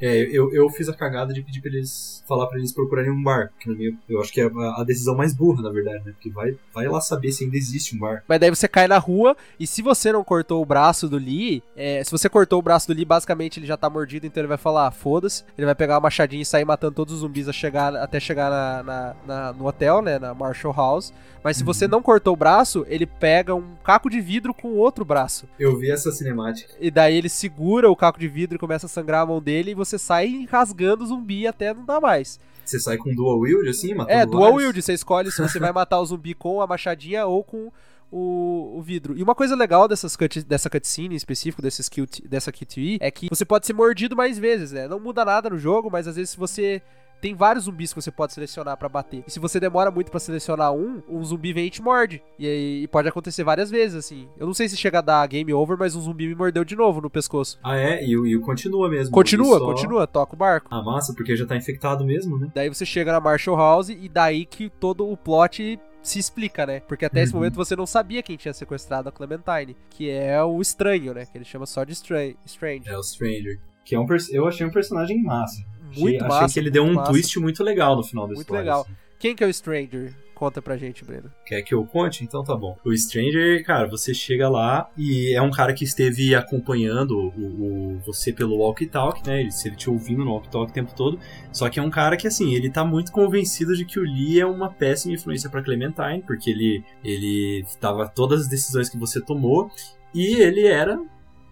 É, 0.00 0.14
eu, 0.30 0.52
eu 0.52 0.68
fiz 0.68 0.88
a 0.88 0.94
cagada 0.94 1.32
de 1.32 1.42
pedir 1.42 1.60
pra 1.60 1.70
eles 1.70 2.22
falar 2.28 2.46
pra 2.48 2.58
eles 2.58 2.72
procurarem 2.72 3.10
um 3.10 3.22
bar. 3.22 3.50
Que 3.58 3.68
minha, 3.70 3.96
eu 4.08 4.20
acho 4.20 4.32
que 4.32 4.40
é 4.40 4.44
a, 4.44 4.80
a 4.80 4.84
decisão 4.84 5.16
mais 5.16 5.34
burra, 5.34 5.62
na 5.62 5.70
verdade, 5.70 6.04
né? 6.04 6.12
Porque 6.12 6.28
vai, 6.30 6.56
vai 6.74 6.86
lá 6.88 7.00
saber 7.00 7.32
se 7.32 7.44
ainda 7.44 7.56
existe 7.56 7.96
um 7.96 7.98
bar. 7.98 8.22
Mas 8.28 8.38
daí 8.40 8.50
você 8.50 8.68
cai 8.68 8.86
na 8.86 8.98
rua 8.98 9.36
e 9.58 9.66
se 9.66 9.80
você 9.82 10.12
não 10.12 10.22
cortou 10.22 10.60
o 10.62 10.66
braço 10.66 11.08
do 11.08 11.16
Lee, 11.16 11.62
é, 11.76 12.02
se 12.04 12.10
você 12.10 12.28
cortou 12.28 12.58
o 12.58 12.62
braço 12.62 12.86
do 12.88 12.94
Lee, 12.94 13.04
basicamente 13.04 13.58
ele 13.58 13.66
já 13.66 13.76
tá 13.76 13.88
mordido, 13.88 14.26
então 14.26 14.40
ele 14.40 14.48
vai 14.48 14.58
falar, 14.58 14.88
ah, 14.88 14.90
foda-se. 14.90 15.44
Ele 15.56 15.64
vai 15.64 15.74
pegar 15.74 15.94
uma 15.94 16.00
machadinha 16.00 16.42
e 16.42 16.46
sair 16.46 16.64
matando 16.64 16.94
todos 16.94 17.14
os 17.14 17.20
zumbis 17.20 17.48
a 17.48 17.52
chegar, 17.52 17.94
até 17.96 18.20
chegar 18.20 18.50
na, 18.50 18.82
na- 18.82 19.16
na- 19.26 19.52
no 19.52 19.66
hotel, 19.66 20.02
né, 20.02 20.18
na 20.18 20.34
Marshall 20.34 20.74
House. 20.74 21.12
Mas 21.46 21.58
se 21.58 21.62
você 21.62 21.86
não 21.86 22.02
cortou 22.02 22.34
o 22.34 22.36
braço, 22.36 22.84
ele 22.88 23.06
pega 23.06 23.54
um 23.54 23.76
caco 23.84 24.10
de 24.10 24.20
vidro 24.20 24.52
com 24.52 24.66
o 24.66 24.76
outro 24.78 25.04
braço. 25.04 25.46
Eu 25.56 25.78
vi 25.78 25.92
essa 25.92 26.10
cinemática. 26.10 26.74
E 26.80 26.90
daí 26.90 27.14
ele 27.14 27.28
segura 27.28 27.88
o 27.88 27.94
caco 27.94 28.18
de 28.18 28.26
vidro 28.26 28.56
e 28.56 28.58
começa 28.58 28.86
a 28.86 28.88
sangrar 28.88 29.22
a 29.22 29.26
mão 29.26 29.40
dele 29.40 29.70
e 29.70 29.74
você 29.74 29.96
sai 29.96 30.44
rasgando 30.50 31.04
o 31.04 31.06
zumbi 31.06 31.46
até 31.46 31.72
não 31.72 31.84
dar 31.84 32.00
mais. 32.00 32.40
Você 32.64 32.80
sai 32.80 32.96
com 32.96 33.14
dual 33.14 33.38
wield 33.38 33.68
assim, 33.68 33.94
matando 33.94 34.18
É, 34.18 34.26
dual 34.26 34.42
vários? 34.54 34.60
wield, 34.60 34.82
você 34.82 34.92
escolhe 34.92 35.30
se 35.30 35.40
você 35.40 35.60
vai 35.60 35.70
matar 35.72 36.00
o 36.00 36.04
zumbi 36.06 36.34
com 36.34 36.60
a 36.60 36.66
machadinha 36.66 37.24
ou 37.26 37.44
com 37.44 37.70
o, 38.10 38.72
o 38.76 38.82
vidro. 38.82 39.16
E 39.16 39.22
uma 39.22 39.36
coisa 39.36 39.54
legal 39.54 39.86
dessas 39.86 40.16
cut, 40.16 40.42
dessa 40.42 40.68
cutscene 40.68 41.14
em 41.14 41.16
específico, 41.16 41.62
desses 41.62 41.88
QT, 41.88 42.26
dessa 42.26 42.50
QTE, 42.50 42.98
é 43.00 43.08
que 43.08 43.28
você 43.30 43.44
pode 43.44 43.66
ser 43.66 43.72
mordido 43.72 44.16
mais 44.16 44.36
vezes, 44.36 44.72
né? 44.72 44.88
Não 44.88 44.98
muda 44.98 45.24
nada 45.24 45.48
no 45.48 45.58
jogo, 45.58 45.88
mas 45.92 46.08
às 46.08 46.16
vezes 46.16 46.30
se 46.30 46.36
você 46.36 46.82
tem 47.20 47.34
vários 47.34 47.64
zumbis 47.64 47.92
que 47.92 48.00
você 48.00 48.10
pode 48.10 48.32
selecionar 48.32 48.76
pra 48.76 48.88
bater. 48.88 49.24
E 49.26 49.30
se 49.30 49.38
você 49.40 49.58
demora 49.58 49.90
muito 49.90 50.10
pra 50.10 50.20
selecionar 50.20 50.72
um, 50.72 51.02
um 51.08 51.24
zumbi 51.24 51.52
vem 51.52 51.66
e 51.66 51.70
te 51.70 51.82
morde. 51.82 52.22
E 52.38 52.46
aí 52.46 52.82
e 52.82 52.88
pode 52.88 53.08
acontecer 53.08 53.42
várias 53.44 53.70
vezes, 53.70 53.96
assim. 53.96 54.28
Eu 54.38 54.46
não 54.46 54.54
sei 54.54 54.68
se 54.68 54.76
chega 54.76 54.98
a 54.98 55.02
dar 55.02 55.26
game 55.26 55.52
over, 55.52 55.76
mas 55.78 55.94
um 55.96 56.00
zumbi 56.00 56.28
me 56.28 56.34
mordeu 56.34 56.64
de 56.64 56.76
novo 56.76 57.00
no 57.00 57.10
pescoço. 57.10 57.58
Ah, 57.62 57.76
é? 57.76 58.04
E, 58.04 58.16
o- 58.16 58.40
continua 58.40 58.88
mesmo. 58.88 59.12
Continua, 59.12 59.58
só- 59.58 59.64
continua, 59.64 60.06
toca 60.06 60.34
o 60.34 60.38
barco. 60.38 60.68
Ah, 60.70 60.82
massa, 60.82 61.14
porque 61.14 61.34
já 61.36 61.46
tá 61.46 61.56
infectado 61.56 62.04
mesmo, 62.04 62.38
né? 62.38 62.48
Daí 62.54 62.68
você 62.68 62.84
chega 62.86 63.12
na 63.12 63.20
Marshall 63.20 63.56
House 63.56 63.88
e 63.88 64.08
daí 64.08 64.44
que 64.44 64.68
todo 64.68 65.08
o 65.10 65.16
plot 65.16 65.78
se 66.02 66.18
explica, 66.20 66.64
né? 66.64 66.80
Porque 66.80 67.04
até 67.04 67.22
esse 67.22 67.32
Uhum. 67.32 67.40
momento 67.40 67.54
você 67.56 67.74
não 67.74 67.86
sabia 67.86 68.22
quem 68.22 68.36
tinha 68.36 68.54
sequestrado 68.54 69.08
a 69.08 69.12
Clementine, 69.12 69.76
que 69.90 70.08
é 70.08 70.40
o 70.44 70.60
estranho, 70.60 71.12
né? 71.12 71.26
Que 71.26 71.36
ele 71.36 71.44
chama 71.44 71.66
só 71.66 71.82
de 71.82 71.92
Stra- 71.94 72.34
Strange. 72.44 72.88
É 72.88 72.96
o 72.96 73.02
Stranger. 73.02 73.58
Que 73.84 73.94
é 73.94 74.00
um 74.00 74.06
eu 74.32 74.46
achei 74.46 74.66
um 74.66 74.70
personagem 74.70 75.22
massa. 75.22 75.62
Muito 76.00 76.16
achei, 76.16 76.28
massa, 76.28 76.44
Achei 76.44 76.54
que 76.54 76.58
ele 76.60 76.70
deu 76.70 76.84
muito 76.84 76.96
um 76.96 77.00
massa. 77.00 77.12
twist 77.12 77.38
muito 77.40 77.62
legal 77.64 77.96
no 77.96 78.02
final 78.04 78.24
da 78.24 78.28
Muito 78.34 78.40
história. 78.42 78.60
legal. 78.62 78.80
assim. 78.82 78.92
Quem 79.18 79.34
que 79.34 79.42
é 79.42 79.46
o 79.46 79.52
Stranger? 79.52 80.12
Conta 80.34 80.60
pra 80.60 80.76
gente, 80.76 81.02
Breno. 81.02 81.32
Quer 81.46 81.62
que 81.62 81.72
eu 81.72 81.82
conte? 81.86 82.22
Então 82.22 82.44
tá 82.44 82.54
bom. 82.54 82.76
O 82.84 82.94
Stranger, 82.94 83.64
cara, 83.64 83.88
você 83.88 84.12
chega 84.12 84.50
lá 84.50 84.90
e 84.94 85.34
é 85.34 85.40
um 85.40 85.50
cara 85.50 85.72
que 85.72 85.82
esteve 85.82 86.34
acompanhando 86.34 87.12
o, 87.34 87.94
o- 87.94 87.98
você 88.04 88.30
pelo 88.34 88.58
walkie 88.58 88.84
talk, 88.86 89.26
né? 89.26 89.40
Ele, 89.40 89.50
se 89.50 89.68
ele 89.68 89.76
te 89.76 89.88
ouvindo 89.88 90.22
no 90.22 90.32
walkie 90.32 90.50
talk 90.50 90.70
o 90.70 90.74
tempo 90.74 90.94
todo. 90.94 91.18
Só 91.50 91.70
que 91.70 91.78
é 91.80 91.82
um 91.82 91.88
cara 91.88 92.18
que, 92.18 92.26
assim, 92.26 92.54
ele 92.54 92.68
tá 92.70 92.84
muito 92.84 93.12
convencido 93.12 93.74
de 93.74 93.86
que 93.86 93.98
o 93.98 94.02
Lee 94.02 94.38
é 94.38 94.44
uma 94.44 94.68
péssima 94.70 95.14
influência 95.14 95.48
pra 95.48 95.62
Clementine, 95.62 96.22
porque 96.26 96.50
ele, 96.50 96.84
ele 97.02 97.64
tava 97.80 98.06
todas 98.06 98.42
as 98.42 98.48
decisões 98.48 98.90
que 98.90 98.98
você 98.98 99.22
tomou 99.22 99.70
e 100.14 100.34
ele 100.42 100.66
era. 100.66 101.00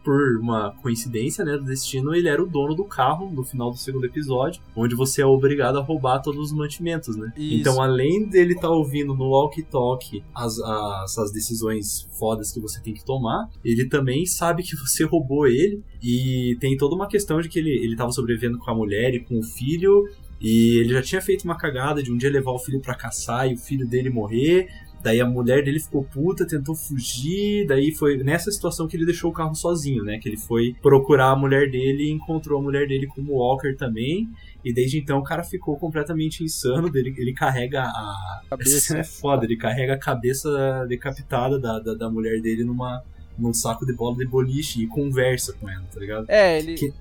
Por 0.04 0.38
uma 0.38 0.70
coincidência, 0.82 1.44
né, 1.44 1.56
do 1.56 1.64
destino, 1.64 2.14
ele 2.14 2.28
era 2.28 2.42
o 2.42 2.46
dono 2.46 2.74
do 2.74 2.84
carro 2.84 3.30
no 3.30 3.42
final 3.42 3.70
do 3.70 3.76
segundo 3.76 4.04
episódio, 4.04 4.62
onde 4.76 4.94
você 4.94 5.22
é 5.22 5.26
obrigado 5.26 5.78
a 5.78 5.82
roubar 5.82 6.20
todos 6.20 6.50
os 6.50 6.52
mantimentos, 6.52 7.16
né? 7.16 7.32
Isso. 7.36 7.60
Então, 7.60 7.82
além 7.82 8.28
dele 8.28 8.52
estar 8.52 8.68
ouvindo 8.70 9.14
no 9.14 9.30
walkie-talkie 9.30 10.22
as, 10.34 10.58
as, 10.60 11.18
as 11.18 11.32
decisões 11.32 12.06
fodas 12.18 12.52
que 12.52 12.60
você 12.60 12.80
tem 12.80 12.92
que 12.92 13.04
tomar, 13.04 13.48
ele 13.64 13.88
também 13.88 14.26
sabe 14.26 14.62
que 14.62 14.76
você 14.76 15.04
roubou 15.04 15.46
ele 15.46 15.82
e 16.02 16.56
tem 16.60 16.76
toda 16.76 16.94
uma 16.94 17.08
questão 17.08 17.40
de 17.40 17.48
que 17.48 17.58
ele, 17.58 17.70
ele 17.70 17.96
tava 17.96 18.12
sobrevivendo 18.12 18.58
com 18.58 18.70
a 18.70 18.74
mulher 18.74 19.14
e 19.14 19.20
com 19.20 19.38
o 19.38 19.42
filho 19.42 20.04
e 20.44 20.80
ele 20.80 20.90
já 20.90 21.00
tinha 21.00 21.22
feito 21.22 21.44
uma 21.44 21.56
cagada 21.56 22.02
de 22.02 22.12
um 22.12 22.16
dia 22.18 22.30
levar 22.30 22.52
o 22.52 22.58
filho 22.58 22.78
pra 22.78 22.94
caçar 22.94 23.50
e 23.50 23.54
o 23.54 23.56
filho 23.56 23.86
dele 23.86 24.10
morrer. 24.10 24.68
Daí 25.04 25.20
a 25.20 25.26
mulher 25.26 25.62
dele 25.62 25.78
ficou 25.78 26.02
puta, 26.02 26.46
tentou 26.46 26.74
fugir. 26.74 27.66
Daí 27.66 27.92
foi 27.92 28.16
nessa 28.24 28.50
situação 28.50 28.88
que 28.88 28.96
ele 28.96 29.04
deixou 29.04 29.30
o 29.30 29.34
carro 29.34 29.54
sozinho, 29.54 30.02
né? 30.02 30.18
Que 30.18 30.30
ele 30.30 30.38
foi 30.38 30.74
procurar 30.80 31.26
a 31.32 31.36
mulher 31.36 31.70
dele 31.70 32.04
e 32.04 32.10
encontrou 32.10 32.58
a 32.58 32.62
mulher 32.62 32.88
dele 32.88 33.06
como 33.06 33.34
Walker 33.34 33.76
também. 33.76 34.26
E 34.64 34.72
desde 34.72 34.98
então 34.98 35.18
o 35.18 35.22
cara 35.22 35.44
ficou 35.44 35.76
completamente 35.76 36.42
insano. 36.42 36.88
Ele, 36.94 37.14
ele 37.18 37.34
carrega 37.34 37.82
a. 37.82 38.40
Cabeça. 38.48 38.96
É 38.98 39.04
foda, 39.04 39.44
ele 39.44 39.58
carrega 39.58 39.92
a 39.92 39.98
cabeça 39.98 40.86
decapitada 40.88 41.58
da, 41.58 41.78
da, 41.78 41.92
da 41.94 42.10
mulher 42.10 42.40
dele 42.40 42.64
numa, 42.64 43.02
num 43.38 43.52
saco 43.52 43.84
de 43.84 43.92
bola 43.92 44.16
de 44.16 44.24
boliche 44.26 44.82
e 44.82 44.86
conversa 44.86 45.52
com 45.60 45.68
ela, 45.68 45.84
tá 45.92 46.00
ligado? 46.00 46.24
É, 46.28 46.58
ele. 46.58 46.74
Que- 46.76 46.94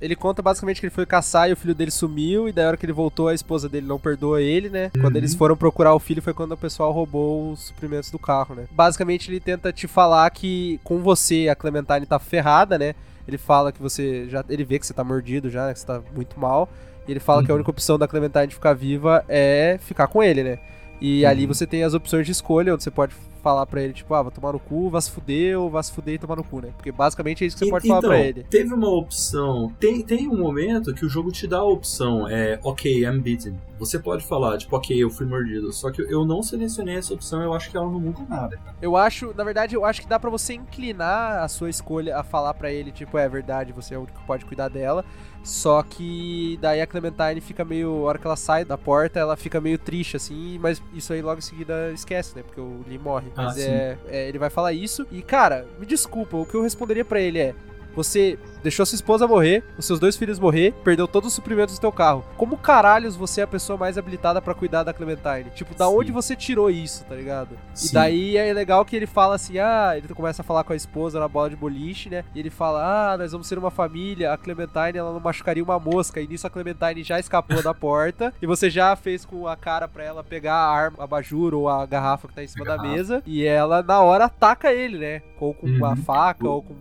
Ele 0.00 0.14
conta 0.14 0.42
basicamente 0.42 0.80
que 0.80 0.86
ele 0.86 0.94
foi 0.94 1.06
caçar 1.06 1.48
e 1.48 1.52
o 1.52 1.56
filho 1.56 1.74
dele 1.74 1.90
sumiu, 1.90 2.48
e 2.48 2.52
da 2.52 2.66
hora 2.68 2.76
que 2.76 2.84
ele 2.84 2.92
voltou, 2.92 3.28
a 3.28 3.34
esposa 3.34 3.68
dele 3.68 3.86
não 3.86 3.98
perdoa 3.98 4.42
ele, 4.42 4.68
né? 4.68 4.90
Quando 5.00 5.12
Uhum. 5.14 5.16
eles 5.18 5.34
foram 5.34 5.56
procurar 5.56 5.94
o 5.94 5.98
filho 5.98 6.20
foi 6.20 6.34
quando 6.34 6.52
o 6.52 6.56
pessoal 6.56 6.92
roubou 6.92 7.52
os 7.52 7.60
suprimentos 7.68 8.10
do 8.10 8.18
carro, 8.18 8.54
né? 8.54 8.64
Basicamente 8.70 9.30
ele 9.30 9.40
tenta 9.40 9.72
te 9.72 9.86
falar 9.88 10.28
que 10.30 10.78
com 10.84 10.98
você 10.98 11.48
a 11.48 11.54
Clementine 11.54 12.04
tá 12.04 12.18
ferrada, 12.18 12.78
né? 12.78 12.94
Ele 13.26 13.38
fala 13.38 13.72
que 13.72 13.80
você 13.82 14.28
já. 14.28 14.44
Ele 14.48 14.62
vê 14.64 14.78
que 14.78 14.86
você 14.86 14.94
tá 14.94 15.02
mordido 15.02 15.50
já, 15.50 15.66
né? 15.66 15.72
Que 15.72 15.80
você 15.80 15.86
tá 15.86 16.00
muito 16.14 16.38
mal. 16.38 16.68
E 17.08 17.10
ele 17.10 17.18
fala 17.20 17.42
que 17.42 17.50
a 17.50 17.54
Uhum. 17.54 17.56
única 17.58 17.70
opção 17.70 17.98
da 17.98 18.06
Clementine 18.06 18.46
de 18.48 18.54
ficar 18.54 18.72
viva 18.74 19.24
é 19.28 19.78
ficar 19.80 20.06
com 20.08 20.22
ele, 20.22 20.44
né? 20.44 20.58
E 21.00 21.26
ali 21.26 21.44
você 21.46 21.66
tem 21.66 21.82
as 21.82 21.92
opções 21.94 22.24
de 22.26 22.32
escolha, 22.32 22.72
onde 22.74 22.82
você 22.84 22.90
pode 22.90 23.14
falar 23.46 23.64
pra 23.64 23.80
ele, 23.80 23.92
tipo, 23.92 24.12
ah, 24.12 24.22
vai 24.22 24.32
tomar 24.32 24.52
no 24.54 24.58
cu, 24.58 24.90
vai 24.90 25.00
se 25.00 25.08
fuder, 25.08 25.56
ou 25.60 25.70
vai 25.70 25.80
se 25.80 25.92
fuder 25.92 26.14
e 26.14 26.18
tomar 26.18 26.34
no 26.34 26.42
cu, 26.42 26.60
né? 26.60 26.70
Porque 26.76 26.90
basicamente 26.90 27.44
é 27.44 27.46
isso 27.46 27.54
que 27.56 27.60
você 27.60 27.68
E- 27.68 27.70
pode 27.70 27.86
então, 27.86 28.02
falar 28.02 28.12
pra 28.16 28.20
ele. 28.26 28.42
Teve 28.42 28.74
uma 28.74 28.88
opção. 28.88 29.72
Tem, 29.78 30.02
tem 30.02 30.26
um 30.28 30.36
momento 30.36 30.92
que 30.92 31.06
o 31.06 31.08
jogo 31.08 31.30
te 31.30 31.46
dá 31.46 31.58
a 31.58 31.64
opção, 31.64 32.26
é 32.26 32.58
ok, 32.64 33.04
I'm 33.04 33.20
beaten. 33.20 33.56
Você 33.78 34.00
pode 34.00 34.26
falar, 34.26 34.58
tipo, 34.58 34.74
ok, 34.74 34.96
eu 35.00 35.08
fui 35.10 35.26
mordido. 35.26 35.72
Só 35.72 35.92
que 35.92 36.02
eu 36.02 36.24
não 36.24 36.42
selecionei 36.42 36.96
essa 36.96 37.14
opção, 37.14 37.40
eu 37.40 37.52
acho 37.54 37.70
que 37.70 37.76
ela 37.76 37.86
não 37.86 38.00
muda 38.00 38.20
nada, 38.28 38.56
cara. 38.56 38.74
Eu 38.82 38.96
acho, 38.96 39.32
na 39.36 39.44
verdade, 39.44 39.76
eu 39.76 39.84
acho 39.84 40.00
que 40.00 40.08
dá 40.08 40.18
pra 40.18 40.28
você 40.30 40.54
inclinar 40.54 41.44
a 41.44 41.46
sua 41.46 41.70
escolha 41.70 42.16
a 42.18 42.24
falar 42.24 42.52
pra 42.54 42.72
ele, 42.72 42.90
tipo, 42.90 43.16
é 43.16 43.28
verdade, 43.28 43.72
você 43.72 43.94
é 43.94 43.98
o 43.98 44.00
único 44.02 44.18
que 44.18 44.26
pode 44.26 44.44
cuidar 44.44 44.68
dela. 44.68 45.04
Só 45.46 45.80
que 45.80 46.58
daí 46.60 46.80
a 46.80 46.86
Clementine 46.88 47.40
fica 47.40 47.64
meio. 47.64 47.88
A 48.04 48.08
hora 48.08 48.18
que 48.18 48.26
ela 48.26 48.34
sai 48.34 48.64
da 48.64 48.76
porta, 48.76 49.20
ela 49.20 49.36
fica 49.36 49.60
meio 49.60 49.78
triste, 49.78 50.16
assim, 50.16 50.58
mas 50.58 50.82
isso 50.92 51.12
aí 51.12 51.22
logo 51.22 51.38
em 51.38 51.42
seguida 51.42 51.92
esquece, 51.92 52.34
né? 52.34 52.42
Porque 52.42 52.60
o 52.60 52.84
Lee 52.88 52.98
morre. 52.98 53.28
Ah, 53.36 53.44
Mas 53.44 53.58
é, 53.58 53.96
é, 54.08 54.28
Ele 54.28 54.40
vai 54.40 54.50
falar 54.50 54.72
isso. 54.72 55.06
E, 55.12 55.22
cara, 55.22 55.64
me 55.78 55.86
desculpa, 55.86 56.36
o 56.36 56.44
que 56.44 56.54
eu 56.56 56.62
responderia 56.62 57.04
pra 57.04 57.20
ele 57.20 57.38
é. 57.38 57.54
Você 57.96 58.38
deixou 58.62 58.84
sua 58.84 58.94
esposa 58.96 59.26
morrer, 59.26 59.64
os 59.78 59.86
seus 59.86 59.98
dois 59.98 60.16
filhos 60.16 60.38
morrer, 60.38 60.72
perdeu 60.84 61.08
todos 61.08 61.28
os 61.28 61.34
suprimentos 61.34 61.76
do 61.76 61.80
teu 61.80 61.90
carro. 61.90 62.24
Como 62.36 62.56
caralhos 62.58 63.16
você 63.16 63.40
é 63.40 63.44
a 63.44 63.46
pessoa 63.46 63.78
mais 63.78 63.96
habilitada 63.96 64.40
pra 64.42 64.54
cuidar 64.54 64.82
da 64.82 64.92
Clementine? 64.92 65.50
Tipo, 65.54 65.74
da 65.74 65.88
onde 65.88 66.12
você 66.12 66.36
tirou 66.36 66.68
isso, 66.70 67.04
tá 67.06 67.14
ligado? 67.14 67.56
E 67.74 67.78
Sim. 67.78 67.94
daí 67.94 68.36
é 68.36 68.52
legal 68.52 68.84
que 68.84 68.94
ele 68.94 69.06
fala 69.06 69.36
assim: 69.36 69.58
ah, 69.58 69.94
ele 69.96 70.06
começa 70.14 70.42
a 70.42 70.44
falar 70.44 70.62
com 70.62 70.72
a 70.72 70.76
esposa 70.76 71.18
na 71.18 71.26
bola 71.26 71.48
de 71.48 71.56
boliche, 71.56 72.10
né? 72.10 72.24
E 72.34 72.38
ele 72.40 72.50
fala: 72.50 73.12
ah, 73.12 73.16
nós 73.16 73.32
vamos 73.32 73.46
ser 73.46 73.58
uma 73.58 73.70
família, 73.70 74.32
a 74.32 74.36
Clementine 74.36 74.98
ela 74.98 75.12
não 75.12 75.20
machucaria 75.20 75.64
uma 75.64 75.78
mosca. 75.78 76.20
E 76.20 76.26
nisso 76.26 76.46
a 76.46 76.50
Clementine 76.50 77.02
já 77.02 77.18
escapou 77.18 77.62
da 77.62 77.72
porta. 77.72 78.32
E 78.42 78.46
você 78.46 78.68
já 78.68 78.94
fez 78.94 79.24
com 79.24 79.48
a 79.48 79.56
cara 79.56 79.88
pra 79.88 80.04
ela 80.04 80.22
pegar 80.22 80.54
a 80.54 80.68
arma, 80.70 81.02
a 81.02 81.06
bajur 81.06 81.54
ou 81.54 81.68
a 81.68 81.84
garrafa 81.86 82.28
que 82.28 82.34
tá 82.34 82.44
em 82.44 82.46
cima 82.46 82.64
A 82.64 82.68
da 82.68 82.76
garrafa. 82.76 82.94
mesa. 82.94 83.22
E 83.26 83.44
ela, 83.44 83.82
na 83.82 84.00
hora, 84.00 84.26
ataca 84.26 84.72
ele, 84.72 84.98
né? 84.98 85.22
Ou 85.40 85.54
com 85.54 85.66
uma 85.66 85.90
Uhum. 85.90 85.96
faca, 85.96 86.46
ou 86.48 86.62
com. 86.62 86.74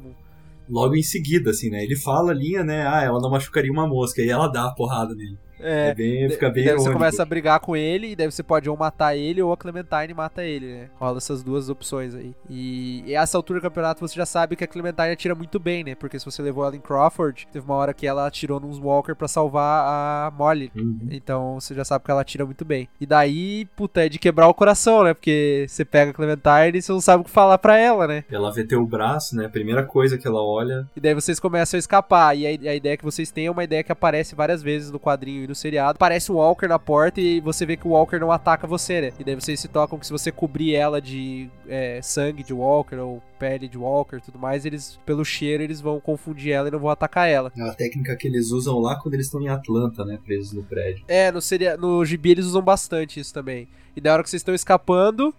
Logo 0.68 0.96
em 0.96 1.04
seguida, 1.04 1.52
assim, 1.52 1.70
né? 1.70 1.84
Ele 1.84 1.96
fala 1.96 2.32
a 2.32 2.36
linha, 2.36 2.64
né? 2.64 2.88
Ah, 2.88 3.04
ela 3.04 3.20
não 3.20 3.30
machucaria 3.30 3.72
uma 3.72 3.88
mosca. 3.88 4.22
E 4.22 4.30
ela 4.30 4.48
dá 4.48 4.66
a 4.66 4.74
porrada 4.74 5.14
nele. 5.14 5.38
É, 5.60 5.90
É 5.90 5.94
bem- 5.96 6.30
fica 6.30 6.50
bem 6.50 6.66
daí 6.66 6.74
você 6.76 6.92
começa 6.92 7.22
a 7.22 7.26
brigar 7.26 7.60
com 7.60 7.76
ele, 7.76 8.12
e 8.12 8.16
daí 8.16 8.30
você 8.30 8.44
pode 8.44 8.70
ou 8.70 8.76
matar 8.78 9.16
ele 9.16 9.42
ou 9.42 9.52
a 9.54 9.58
Clementine 9.58 10.14
mata 10.14 10.44
ele, 10.44 10.66
né? 10.74 10.90
Rola 11.00 11.18
essas 11.18 11.44
duas 11.44 11.70
opções 11.70 12.14
aí. 12.16 12.34
E, 12.50 13.04
e 13.06 13.16
a 13.16 13.22
essa 13.22 13.38
altura 13.38 13.60
do 13.60 13.64
campeonato 13.64 14.00
você 14.00 14.16
já 14.16 14.26
sabe 14.26 14.56
que 14.56 14.64
a 14.64 14.68
Clementine 14.68 15.10
atira 15.12 15.36
muito 15.36 15.60
bem, 15.60 15.84
né? 15.84 15.96
Porque 15.96 16.20
se 16.20 16.26
você 16.26 16.42
levou 16.42 16.66
ela 16.66 16.76
em 16.76 16.80
Crawford, 16.80 17.48
teve 17.52 17.66
uma 17.66 17.76
hora 17.76 17.94
que 17.94 18.06
ela 18.08 18.28
atirou 18.28 18.60
nos 18.60 18.78
Walker 18.80 19.16
pra 19.16 19.28
salvar 19.28 19.86
a 19.86 20.32
Molly. 20.32 20.72
Uhum. 20.76 21.00
Então 21.12 21.60
você 21.60 21.74
já 21.74 21.84
sabe 21.86 22.06
que 22.06 22.12
ela 22.12 22.22
atira 22.22 22.46
muito 22.46 22.64
bem. 22.66 22.88
E 23.00 23.06
daí, 23.06 23.66
puta, 23.76 24.06
é 24.06 24.10
de 24.10 24.20
quebrar 24.20 24.48
o 24.48 24.54
coração, 24.54 25.04
né? 25.04 25.14
Porque 25.14 25.66
você 25.68 25.84
pega 25.86 26.12
a 26.12 26.14
Clementine 26.14 26.78
e 26.78 26.82
você 26.82 26.92
não 26.92 27.02
sabe 27.02 27.22
o 27.22 27.26
que 27.26 27.32
falar 27.32 27.58
pra 27.58 27.78
ela, 27.78 28.08
né? 28.08 28.24
Ela 28.32 28.52
vê 28.52 28.64
teu 28.64 28.86
braço, 28.86 29.36
né? 29.36 29.46
A 29.46 29.50
primeira 29.50 29.84
coisa 29.84 30.18
que 30.18 30.28
ela 30.28 30.42
olha. 30.44 30.88
E 30.96 31.00
daí 31.00 31.14
vocês 31.14 31.40
começam 31.40 31.78
a 31.78 31.80
escapar. 31.80 32.36
E 32.38 32.46
a, 32.46 32.72
a 32.72 32.76
ideia 32.76 32.98
que 32.98 33.04
vocês 33.04 33.32
têm 33.32 33.48
é 33.48 33.52
uma 33.52 33.64
ideia 33.64 33.84
que 33.84 33.92
aparece 33.92 34.36
várias 34.36 34.62
vezes 34.62 34.92
no 34.92 35.00
quadrinho 35.00 35.45
e 35.46 35.48
no 35.48 35.56
seriado. 35.56 35.96
Aparece 35.96 36.32
um 36.32 36.36
Walker 36.36 36.68
na 36.68 36.78
porta 36.78 37.22
e 37.22 37.40
você 37.40 37.66
vê 37.66 37.78
que 37.78 37.88
o 37.88 37.92
Walker 37.92 38.20
não 38.20 38.32
ataca 38.32 38.68
você, 38.68 39.02
né? 39.02 39.14
E 39.20 39.24
daí 39.24 39.36
vocês 39.36 39.60
se 39.60 39.68
tocam 39.68 39.98
que 39.98 40.06
se 40.06 40.12
você 40.12 40.32
cobrir 40.32 40.76
ela 40.76 41.02
de 41.02 41.50
é, 41.68 42.02
sangue 42.02 42.44
de 42.44 42.54
Walker 42.54 42.98
ou 42.98 43.22
pele 43.40 43.68
de 43.68 43.78
Walker 43.78 44.18
e 44.18 44.22
tudo 44.22 44.40
mais, 44.40 44.66
eles, 44.66 45.00
pelo 45.06 45.24
cheiro, 45.24 45.64
eles 45.64 45.80
vão 45.80 46.00
confundir 46.00 46.52
ela 46.52 46.68
e 46.68 46.72
não 46.72 46.80
vão 46.80 46.90
atacar 46.90 47.30
ela. 47.30 47.52
É 47.58 47.62
a 47.62 47.74
técnica 47.74 48.16
que 48.16 48.28
eles 48.28 48.52
usam 48.52 48.80
lá 48.80 49.00
quando 49.00 49.14
eles 49.14 49.28
estão 49.28 49.42
em 49.42 49.50
Atlanta, 49.50 50.04
né? 50.04 50.20
Presos 50.24 50.54
no 50.54 50.64
prédio. 50.64 51.06
É, 51.08 51.32
no, 51.32 51.42
seria, 51.42 51.78
no 51.78 52.04
gibi 52.04 52.32
eles 52.32 52.46
usam 52.46 52.62
bastante 52.62 53.20
isso 53.20 53.34
também. 53.34 53.68
E 53.96 54.02
da 54.02 54.14
hora 54.14 54.24
que 54.24 54.30
vocês 54.30 54.42
estão 54.42 54.54
escapando, 54.54 55.34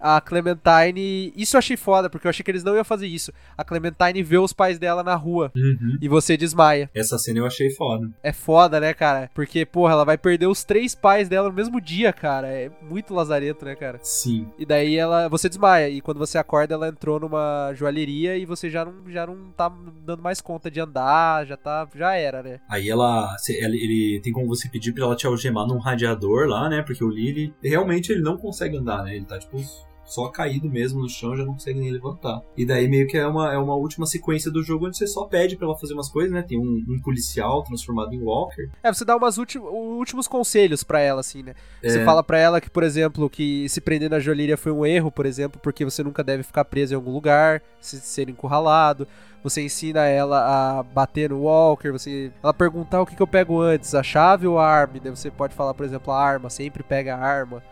a 0.00 0.20
Clementine. 0.20 1.32
Isso 1.36 1.56
eu 1.56 1.58
achei 1.58 1.76
foda, 1.76 2.08
porque 2.10 2.26
eu 2.26 2.30
achei 2.30 2.44
que 2.44 2.50
eles 2.50 2.64
não 2.64 2.74
iam 2.74 2.84
fazer 2.84 3.06
isso. 3.06 3.32
A 3.56 3.64
Clementine 3.64 4.22
vê 4.22 4.38
os 4.38 4.52
pais 4.52 4.78
dela 4.78 5.02
na 5.02 5.14
rua 5.14 5.50
Uhum. 5.56 5.98
e 6.00 6.08
você 6.08 6.36
desmaia. 6.36 6.90
Essa 6.94 7.18
cena 7.18 7.38
eu 7.40 7.46
achei 7.46 7.70
foda. 7.70 8.08
É 8.22 8.32
foda, 8.32 8.80
né, 8.80 8.92
cara? 8.94 9.30
Porque, 9.34 9.64
porra, 9.64 9.92
ela 9.92 10.04
vai 10.04 10.16
perder 10.18 10.46
os 10.46 10.64
três 10.64 10.94
pais 10.94 11.28
dela 11.28 11.48
no 11.48 11.54
mesmo 11.54 11.80
dia, 11.80 12.12
cara. 12.12 12.48
É 12.48 12.70
muito 12.82 13.14
lazareto, 13.14 13.64
né, 13.64 13.74
cara? 13.74 13.98
Sim. 14.02 14.48
E 14.58 14.64
daí 14.66 14.96
ela. 14.96 15.28
Você 15.28 15.48
desmaia. 15.48 15.88
E 15.88 16.00
quando 16.00 16.18
você 16.18 16.38
acorda, 16.38 16.74
ela 16.74 16.88
entrou 16.88 17.18
numa 17.20 17.72
joalheria 17.74 18.36
e 18.36 18.44
você 18.44 18.70
já 18.70 18.84
não, 18.84 18.94
já 19.10 19.26
não 19.26 19.50
tá 19.50 19.72
dando 20.04 20.22
mais 20.22 20.40
conta 20.40 20.70
de 20.70 20.80
andar, 20.80 21.46
já 21.46 21.56
tá. 21.56 21.86
Já 21.94 22.14
era, 22.14 22.42
né? 22.42 22.60
Aí 22.68 22.88
ela, 22.88 23.34
ele 23.48 24.20
tem 24.22 24.32
como 24.32 24.46
você 24.46 24.68
pedir 24.68 24.92
pra 24.92 25.04
ela 25.04 25.16
te 25.16 25.26
algemar 25.26 25.66
num 25.66 25.78
radiador 25.78 26.46
lá, 26.46 26.68
né? 26.68 26.82
Porque 26.82 27.02
o 27.04 27.08
Lily 27.10 27.54
realmente 27.62 28.12
ele 28.12 28.20
não 28.22 28.36
consegue 28.36 28.76
andar, 28.76 29.02
né? 29.02 29.16
Ele 29.16 29.24
tá 29.24 29.38
tipo 29.38 29.56
só 30.08 30.28
caído 30.28 30.68
mesmo 30.68 31.00
no 31.00 31.08
chão, 31.08 31.36
já 31.36 31.44
não 31.44 31.52
consegue 31.52 31.78
nem 31.78 31.90
levantar. 31.90 32.40
E 32.56 32.64
daí 32.66 32.88
meio 32.88 33.06
que 33.06 33.16
é 33.16 33.26
uma, 33.26 33.52
é 33.52 33.58
uma 33.58 33.74
última 33.74 34.06
sequência 34.06 34.50
do 34.50 34.62
jogo 34.62 34.86
onde 34.86 34.96
você 34.96 35.06
só 35.06 35.24
pede 35.26 35.56
pra 35.56 35.66
ela 35.66 35.76
fazer 35.78 35.94
umas 35.94 36.08
coisas, 36.08 36.32
né? 36.32 36.42
Tem 36.42 36.58
um, 36.58 36.84
um 36.88 37.00
policial 37.02 37.62
transformado 37.62 38.12
em 38.14 38.22
Walker. 38.22 38.68
É, 38.82 38.92
você 38.92 39.04
dá 39.04 39.16
umas 39.16 39.38
últim, 39.38 39.58
últimos 39.58 40.26
conselhos 40.26 40.82
pra 40.82 41.00
ela, 41.00 41.20
assim, 41.20 41.42
né? 41.42 41.54
Você 41.82 42.00
É. 42.00 42.04
fala 42.04 42.22
pra 42.22 42.38
ela 42.38 42.60
que, 42.60 42.70
por 42.70 42.82
exemplo, 42.82 43.28
que 43.28 43.68
se 43.68 43.80
prender 43.80 44.10
na 44.10 44.18
joalheria 44.18 44.56
foi 44.56 44.72
um 44.72 44.84
erro, 44.86 45.12
por 45.12 45.26
exemplo, 45.26 45.60
porque 45.62 45.84
você 45.84 46.02
nunca 46.02 46.24
deve 46.24 46.42
ficar 46.42 46.64
preso 46.64 46.94
em 46.94 46.96
algum 46.96 47.12
lugar, 47.12 47.62
se 47.80 48.00
ser 48.00 48.28
encurralado. 48.30 49.06
Você 49.44 49.62
ensina 49.62 50.04
ela 50.06 50.78
a 50.78 50.82
bater 50.82 51.30
no 51.30 51.42
Walker, 51.42 51.92
você. 51.92 52.32
Ela 52.42 52.52
perguntar 52.52 53.00
o 53.00 53.06
que, 53.06 53.14
que 53.14 53.22
eu 53.22 53.26
pego 53.26 53.60
antes, 53.60 53.94
a 53.94 54.02
chave 54.02 54.46
ou 54.48 54.58
a 54.58 54.66
arma? 54.66 54.94
Daí 55.00 55.14
você 55.14 55.30
pode 55.30 55.54
falar, 55.54 55.74
por 55.74 55.86
exemplo, 55.86 56.12
a 56.12 56.20
arma, 56.20 56.50
sempre 56.50 56.82
pega 56.82 57.14
a 57.14 57.18
arma. 57.20 57.62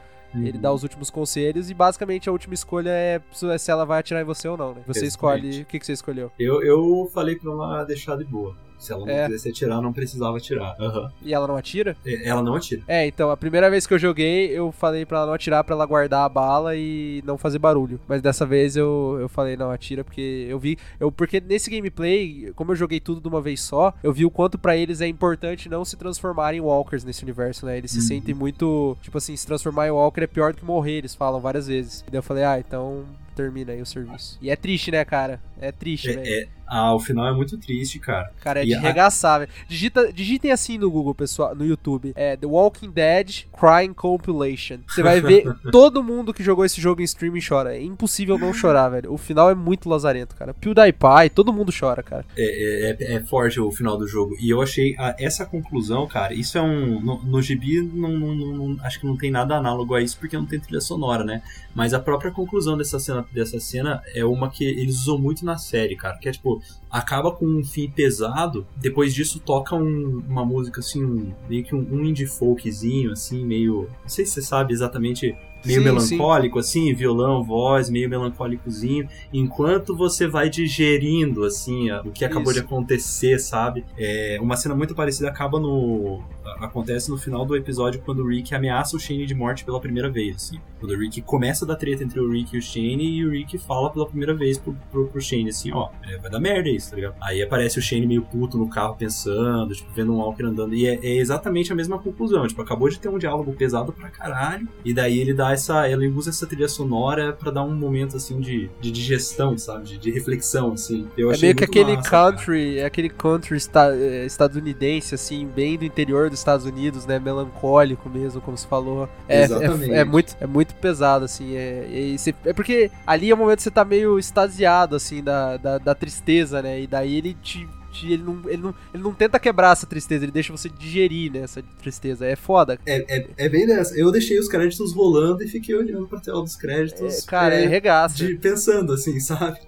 Ele 0.44 0.58
dá 0.58 0.72
os 0.72 0.82
últimos 0.82 1.10
conselhos 1.10 1.70
e 1.70 1.74
basicamente 1.74 2.28
a 2.28 2.32
última 2.32 2.54
escolha 2.54 2.90
é 2.90 3.20
se 3.58 3.70
ela 3.70 3.84
vai 3.84 4.00
atirar 4.00 4.22
em 4.22 4.24
você 4.24 4.48
ou 4.48 4.56
não, 4.56 4.74
né? 4.74 4.82
Você 4.86 5.04
Exatamente. 5.04 5.48
escolhe 5.48 5.62
o 5.62 5.66
que, 5.66 5.78
que 5.78 5.86
você 5.86 5.92
escolheu. 5.92 6.32
Eu, 6.38 6.62
eu 6.62 7.10
falei 7.12 7.36
pra 7.36 7.50
ela 7.50 7.84
deixar 7.84 8.16
de 8.16 8.24
boa. 8.24 8.56
Se 8.78 8.92
ela 8.92 9.04
não 9.06 9.12
É. 9.12 9.26
quisesse 9.26 9.48
atirar, 9.48 9.80
não 9.80 9.92
precisava 9.92 10.36
atirar. 10.36 10.76
Aham. 10.80 11.10
E 11.22 11.32
ela 11.34 11.46
não 11.46 11.56
atira? 11.56 11.96
Ela 12.24 12.42
não 12.42 12.54
atira. 12.54 12.82
É, 12.86 13.06
então, 13.06 13.30
a 13.30 13.36
primeira 13.36 13.70
vez 13.70 13.86
que 13.86 13.94
eu 13.94 13.98
joguei, 13.98 14.46
eu 14.50 14.70
falei 14.72 15.04
pra 15.06 15.18
ela 15.18 15.26
não 15.28 15.34
atirar, 15.34 15.64
pra 15.64 15.74
ela 15.74 15.86
guardar 15.86 16.24
a 16.24 16.28
bala 16.28 16.76
e 16.76 17.22
não 17.24 17.38
fazer 17.38 17.58
barulho. 17.58 17.98
Mas 18.06 18.20
dessa 18.22 18.44
vez 18.46 18.76
eu, 18.76 19.16
eu 19.20 19.28
falei, 19.28 19.56
não, 19.56 19.70
atira, 19.70 20.04
porque 20.04 20.46
eu 20.48 20.58
vi. 20.58 20.78
Eu, 21.00 21.10
porque 21.10 21.40
nesse 21.40 21.70
gameplay, 21.70 22.52
como 22.54 22.72
eu 22.72 22.76
joguei 22.76 23.00
tudo 23.00 23.20
de 23.20 23.28
uma 23.28 23.40
vez 23.40 23.60
só, 23.60 23.94
eu 24.02 24.12
vi 24.12 24.24
o 24.24 24.30
quanto 24.30 24.58
pra 24.58 24.76
eles 24.76 25.00
é 25.00 25.06
importante 25.06 25.68
não 25.68 25.84
se 25.84 25.96
transformarem 25.96 26.58
em 26.58 26.62
walkers 26.62 27.04
nesse 27.04 27.22
universo, 27.22 27.64
né? 27.66 27.78
Eles 27.78 27.90
se 27.90 27.98
Uhum. 27.98 28.04
sentem 28.04 28.34
muito. 28.34 28.96
Tipo 29.02 29.18
assim, 29.18 29.34
se 29.36 29.46
transformar 29.46 29.88
em 29.88 29.90
walker 29.90 30.20
é 30.22 30.26
pior 30.26 30.52
do 30.52 30.58
que 30.58 30.64
morrer, 30.64 30.98
eles 30.98 31.14
falam 31.14 31.40
várias 31.40 31.66
vezes. 31.66 32.04
E 32.06 32.10
daí 32.10 32.18
eu 32.18 32.22
falei, 32.22 32.44
ah, 32.44 32.58
então 32.58 33.04
termina 33.34 33.72
aí 33.72 33.82
o 33.82 33.86
serviço. 33.86 34.38
E 34.40 34.48
é 34.50 34.56
triste, 34.56 34.90
né, 34.90 35.04
cara? 35.04 35.40
É 35.60 35.70
triste. 35.70 36.10
É, 36.10 36.42
é, 36.42 36.48
ah, 36.66 36.94
o 36.94 37.00
final 37.00 37.26
é 37.26 37.32
muito 37.32 37.56
triste, 37.58 37.98
cara. 37.98 38.30
Cara, 38.40 38.60
é 38.60 38.64
E 38.64 38.66
de 38.66 38.74
a- 38.74 38.80
regaçar, 38.80 39.40
velho. 39.40 39.50
Digita, 39.68 40.12
digitem 40.12 40.50
assim 40.52 40.78
no 40.78 40.90
Google, 40.90 41.14
pessoal, 41.14 41.54
no 41.54 41.64
YouTube. 41.64 42.12
É 42.16 42.36
The 42.36 42.46
Walking 42.46 42.90
Dead 42.90 43.44
Crying 43.58 43.92
Compilation. 43.94 44.78
Você 44.88 45.02
vai 45.02 45.20
ver 45.20 45.44
todo 45.70 46.02
mundo 46.02 46.32
que 46.34 46.42
jogou 46.42 46.64
esse 46.64 46.80
jogo 46.80 47.00
em 47.00 47.04
streaming 47.04 47.40
chora. 47.46 47.76
É 47.76 47.82
impossível 47.82 48.38
não 48.38 48.52
chorar, 48.52 48.88
velho. 48.88 49.12
O 49.12 49.18
final 49.18 49.50
é 49.50 49.54
muito 49.54 49.88
lazarento, 49.88 50.34
cara. 50.34 50.54
PewDiePie, 50.54 51.30
todo 51.34 51.52
mundo 51.52 51.72
chora, 51.78 52.02
cara. 52.02 52.24
É, 52.36 52.96
é, 52.98 53.14
é 53.16 53.20
forte 53.20 53.60
o 53.60 53.70
final 53.70 53.96
do 53.96 54.06
jogo. 54.06 54.36
E 54.40 54.50
eu 54.50 54.60
achei 54.62 54.94
a- 54.98 55.14
essa 55.18 55.44
conclusão, 55.46 56.06
cara, 56.06 56.34
isso 56.34 56.56
é 56.58 56.62
um. 56.62 57.00
No, 57.00 57.22
no 57.22 57.42
gibi, 57.42 57.80
não, 57.82 58.10
não- 58.10 58.34
não- 58.34 58.56
não- 58.68 58.84
acho 58.84 59.00
que 59.00 59.06
não 59.06 59.16
tem 59.16 59.30
nada 59.30 59.56
análogo 59.56 59.94
a 59.94 60.02
isso, 60.02 60.18
porque 60.18 60.36
não 60.36 60.46
tem 60.46 60.58
trilha 60.60 60.80
sonora, 60.80 61.24
né? 61.24 61.42
Mas 61.74 61.92
a 61.92 62.00
própria 62.00 62.30
conclusão 62.30 62.76
dessa 62.76 62.98
cena, 62.98 63.24
dessa 63.32 63.60
cena 63.60 64.02
é 64.14 64.24
uma 64.24 64.50
que 64.50 64.64
eles 64.64 65.00
usam 65.00 65.18
muito 65.18 65.44
na 65.44 65.56
série, 65.58 65.94
cara. 65.96 66.16
Que 66.18 66.28
é 66.28 66.32
tipo, 66.32 66.55
acaba 66.90 67.30
com 67.30 67.46
um 67.46 67.64
fim 67.64 67.90
pesado, 67.90 68.66
depois 68.76 69.12
disso 69.14 69.40
toca 69.40 69.74
um- 69.76 70.22
uma 70.28 70.44
música 70.44 70.80
assim, 70.80 71.04
um- 71.04 71.32
meio 71.48 71.64
que 71.64 71.74
um, 71.74 71.86
um 71.92 72.04
indie 72.04 72.26
folkzinho, 72.26 73.12
assim, 73.12 73.44
meio. 73.44 73.88
Não 74.02 74.08
sei 74.08 74.24
se 74.24 74.32
você 74.32 74.42
sabe 74.42 74.72
exatamente. 74.72 75.34
Meio 75.66 75.80
Sim, 75.80 75.84
melancólico, 75.84 76.58
assim, 76.58 76.94
violão, 76.94 77.42
voz, 77.42 77.90
meio 77.90 78.08
melancólicozinho 78.08 79.08
enquanto 79.32 79.96
você 79.96 80.26
vai 80.26 80.48
digerindo 80.48 81.44
assim 81.44 81.90
o 82.04 82.10
que 82.10 82.24
acabou 82.24 82.52
Isso. 82.52 82.60
de 82.60 82.66
acontecer, 82.66 83.38
sabe? 83.38 83.84
É, 83.98 84.38
uma 84.40 84.56
cena 84.56 84.74
muito 84.74 84.94
parecida 84.94 85.28
acaba 85.28 85.58
no 85.58 86.22
acontece 86.60 87.10
no 87.10 87.18
final 87.18 87.44
do 87.44 87.56
episódio 87.56 88.00
quando 88.04 88.20
o 88.20 88.28
Rick 88.28 88.54
ameaça 88.54 88.96
o 88.96 89.00
Shane 89.00 89.26
de 89.26 89.34
morte 89.34 89.64
pela 89.64 89.80
primeira 89.80 90.08
vez, 90.08 90.36
assim. 90.36 90.60
Quando 90.78 90.92
o 90.92 90.98
Rick 90.98 91.20
começa 91.22 91.64
a 91.64 91.68
dar 91.68 91.76
treta 91.76 92.04
entre 92.04 92.20
o 92.20 92.30
Rick 92.30 92.54
e 92.54 92.58
o 92.58 92.62
Shane 92.62 93.04
e 93.04 93.24
o 93.24 93.30
Rick 93.30 93.58
fala 93.58 93.90
pela 93.90 94.06
primeira 94.06 94.34
vez 94.34 94.58
pro, 94.58 94.76
pro, 94.90 95.08
pro 95.08 95.20
Shane 95.20 95.48
assim, 95.48 95.72
ó, 95.72 95.90
é, 96.02 96.16
vai 96.18 96.30
dar 96.30 96.40
merda 96.40 96.68
isso, 96.68 96.90
tá 96.90 96.96
ligado? 96.96 97.14
Aí 97.20 97.42
aparece 97.42 97.78
o 97.78 97.82
Shane 97.82 98.06
meio 98.06 98.22
puto 98.22 98.56
no 98.58 98.68
carro 98.68 98.94
pensando, 98.96 99.74
tipo, 99.74 99.90
vendo 99.92 100.12
um 100.12 100.18
Walker 100.18 100.44
andando 100.44 100.74
e 100.74 100.86
é, 100.86 100.94
é 101.02 101.16
exatamente 101.16 101.72
a 101.72 101.74
mesma 101.74 101.98
conclusão, 101.98 102.46
tipo, 102.46 102.60
acabou 102.62 102.88
de 102.88 102.98
ter 102.98 103.08
um 103.08 103.18
diálogo 103.18 103.52
pesado 103.52 103.92
pra 103.92 104.08
caralho 104.08 104.68
e 104.84 104.92
daí 104.92 105.18
ele 105.18 105.34
dá 105.34 105.52
essa. 105.56 105.86
Ela 105.88 106.04
usa 106.14 106.30
essa 106.30 106.46
trilha 106.46 106.68
sonora 106.68 107.32
pra 107.32 107.50
dar 107.50 107.62
um 107.64 107.74
momento 107.74 108.16
assim 108.16 108.40
de, 108.40 108.70
de 108.80 108.90
digestão, 108.90 109.56
sabe? 109.58 109.84
De, 109.84 109.98
de 109.98 110.10
reflexão, 110.10 110.72
assim. 110.72 111.08
Eu 111.16 111.32
É 111.32 111.36
meio 111.38 111.54
que 111.54 111.64
aquele 111.64 111.96
massa, 111.96 112.10
cara. 112.10 112.32
country, 112.32 112.78
é 112.78 112.84
aquele 112.84 113.08
country 113.08 113.56
esta- 113.56 113.94
eh, 113.94 114.24
estadunidense, 114.26 115.14
assim, 115.14 115.46
bem 115.46 115.76
do 115.76 115.84
interior 115.84 116.30
dos 116.30 116.38
Estados 116.38 116.64
Unidos, 116.66 117.06
né? 117.06 117.18
Melancólico 117.18 118.08
mesmo, 118.08 118.40
como 118.40 118.56
se 118.56 118.66
falou. 118.66 119.08
É, 119.28 119.42
Exatamente. 119.42 119.92
é, 119.92 119.98
é 119.98 120.04
muito, 120.04 120.36
é 120.40 120.46
muito 120.46 120.74
pesado, 120.76 121.24
assim. 121.24 121.56
É, 121.56 122.14
você- 122.16 122.34
é 122.44 122.52
porque 122.52 122.90
ali 123.06 123.30
é 123.30 123.34
o 123.34 123.36
momento 123.36 123.56
que 123.58 123.62
você 123.64 123.70
tá 123.70 123.84
meio 123.84 124.18
extasiado, 124.18 124.94
assim, 124.96 125.22
da, 125.22 125.56
da, 125.56 125.78
da 125.78 125.94
tristeza, 125.94 126.62
né? 126.62 126.80
E 126.80 126.86
daí 126.86 127.16
ele 127.16 127.34
te. 127.42 127.66
Te- 128.00 128.12
Ele 128.12 128.22
não, 128.22 128.40
ele, 128.46 128.62
não, 128.62 128.74
ele 128.94 129.02
não 129.02 129.12
tenta 129.14 129.38
quebrar 129.38 129.72
essa 129.72 129.86
tristeza, 129.86 130.24
ele 130.24 130.32
deixa 130.32 130.52
você 130.56 130.68
digerir, 130.68 131.32
né, 131.32 131.40
essa 131.40 131.62
tristeza. 131.78 132.26
É 132.26 132.36
foda. 132.36 132.78
É, 132.86 133.04
é, 133.18 133.28
é 133.36 133.48
bem 133.48 133.66
dessa. 133.66 133.96
Eu 133.98 134.10
deixei 134.12 134.38
os 134.38 134.48
créditos 134.48 134.92
rolando 134.94 135.42
e 135.42 135.48
fiquei 135.48 135.74
olhando 135.74 136.06
pra 136.06 136.20
tela 136.20 136.42
dos 136.42 136.56
créditos. 136.56 137.22
É, 137.22 137.26
cara, 137.26 137.54
é 137.54 137.66
regaça. 137.66 138.16
de- 138.16 138.36
pensando 138.36 138.92
assim, 138.92 139.18
sabe? 139.20 139.58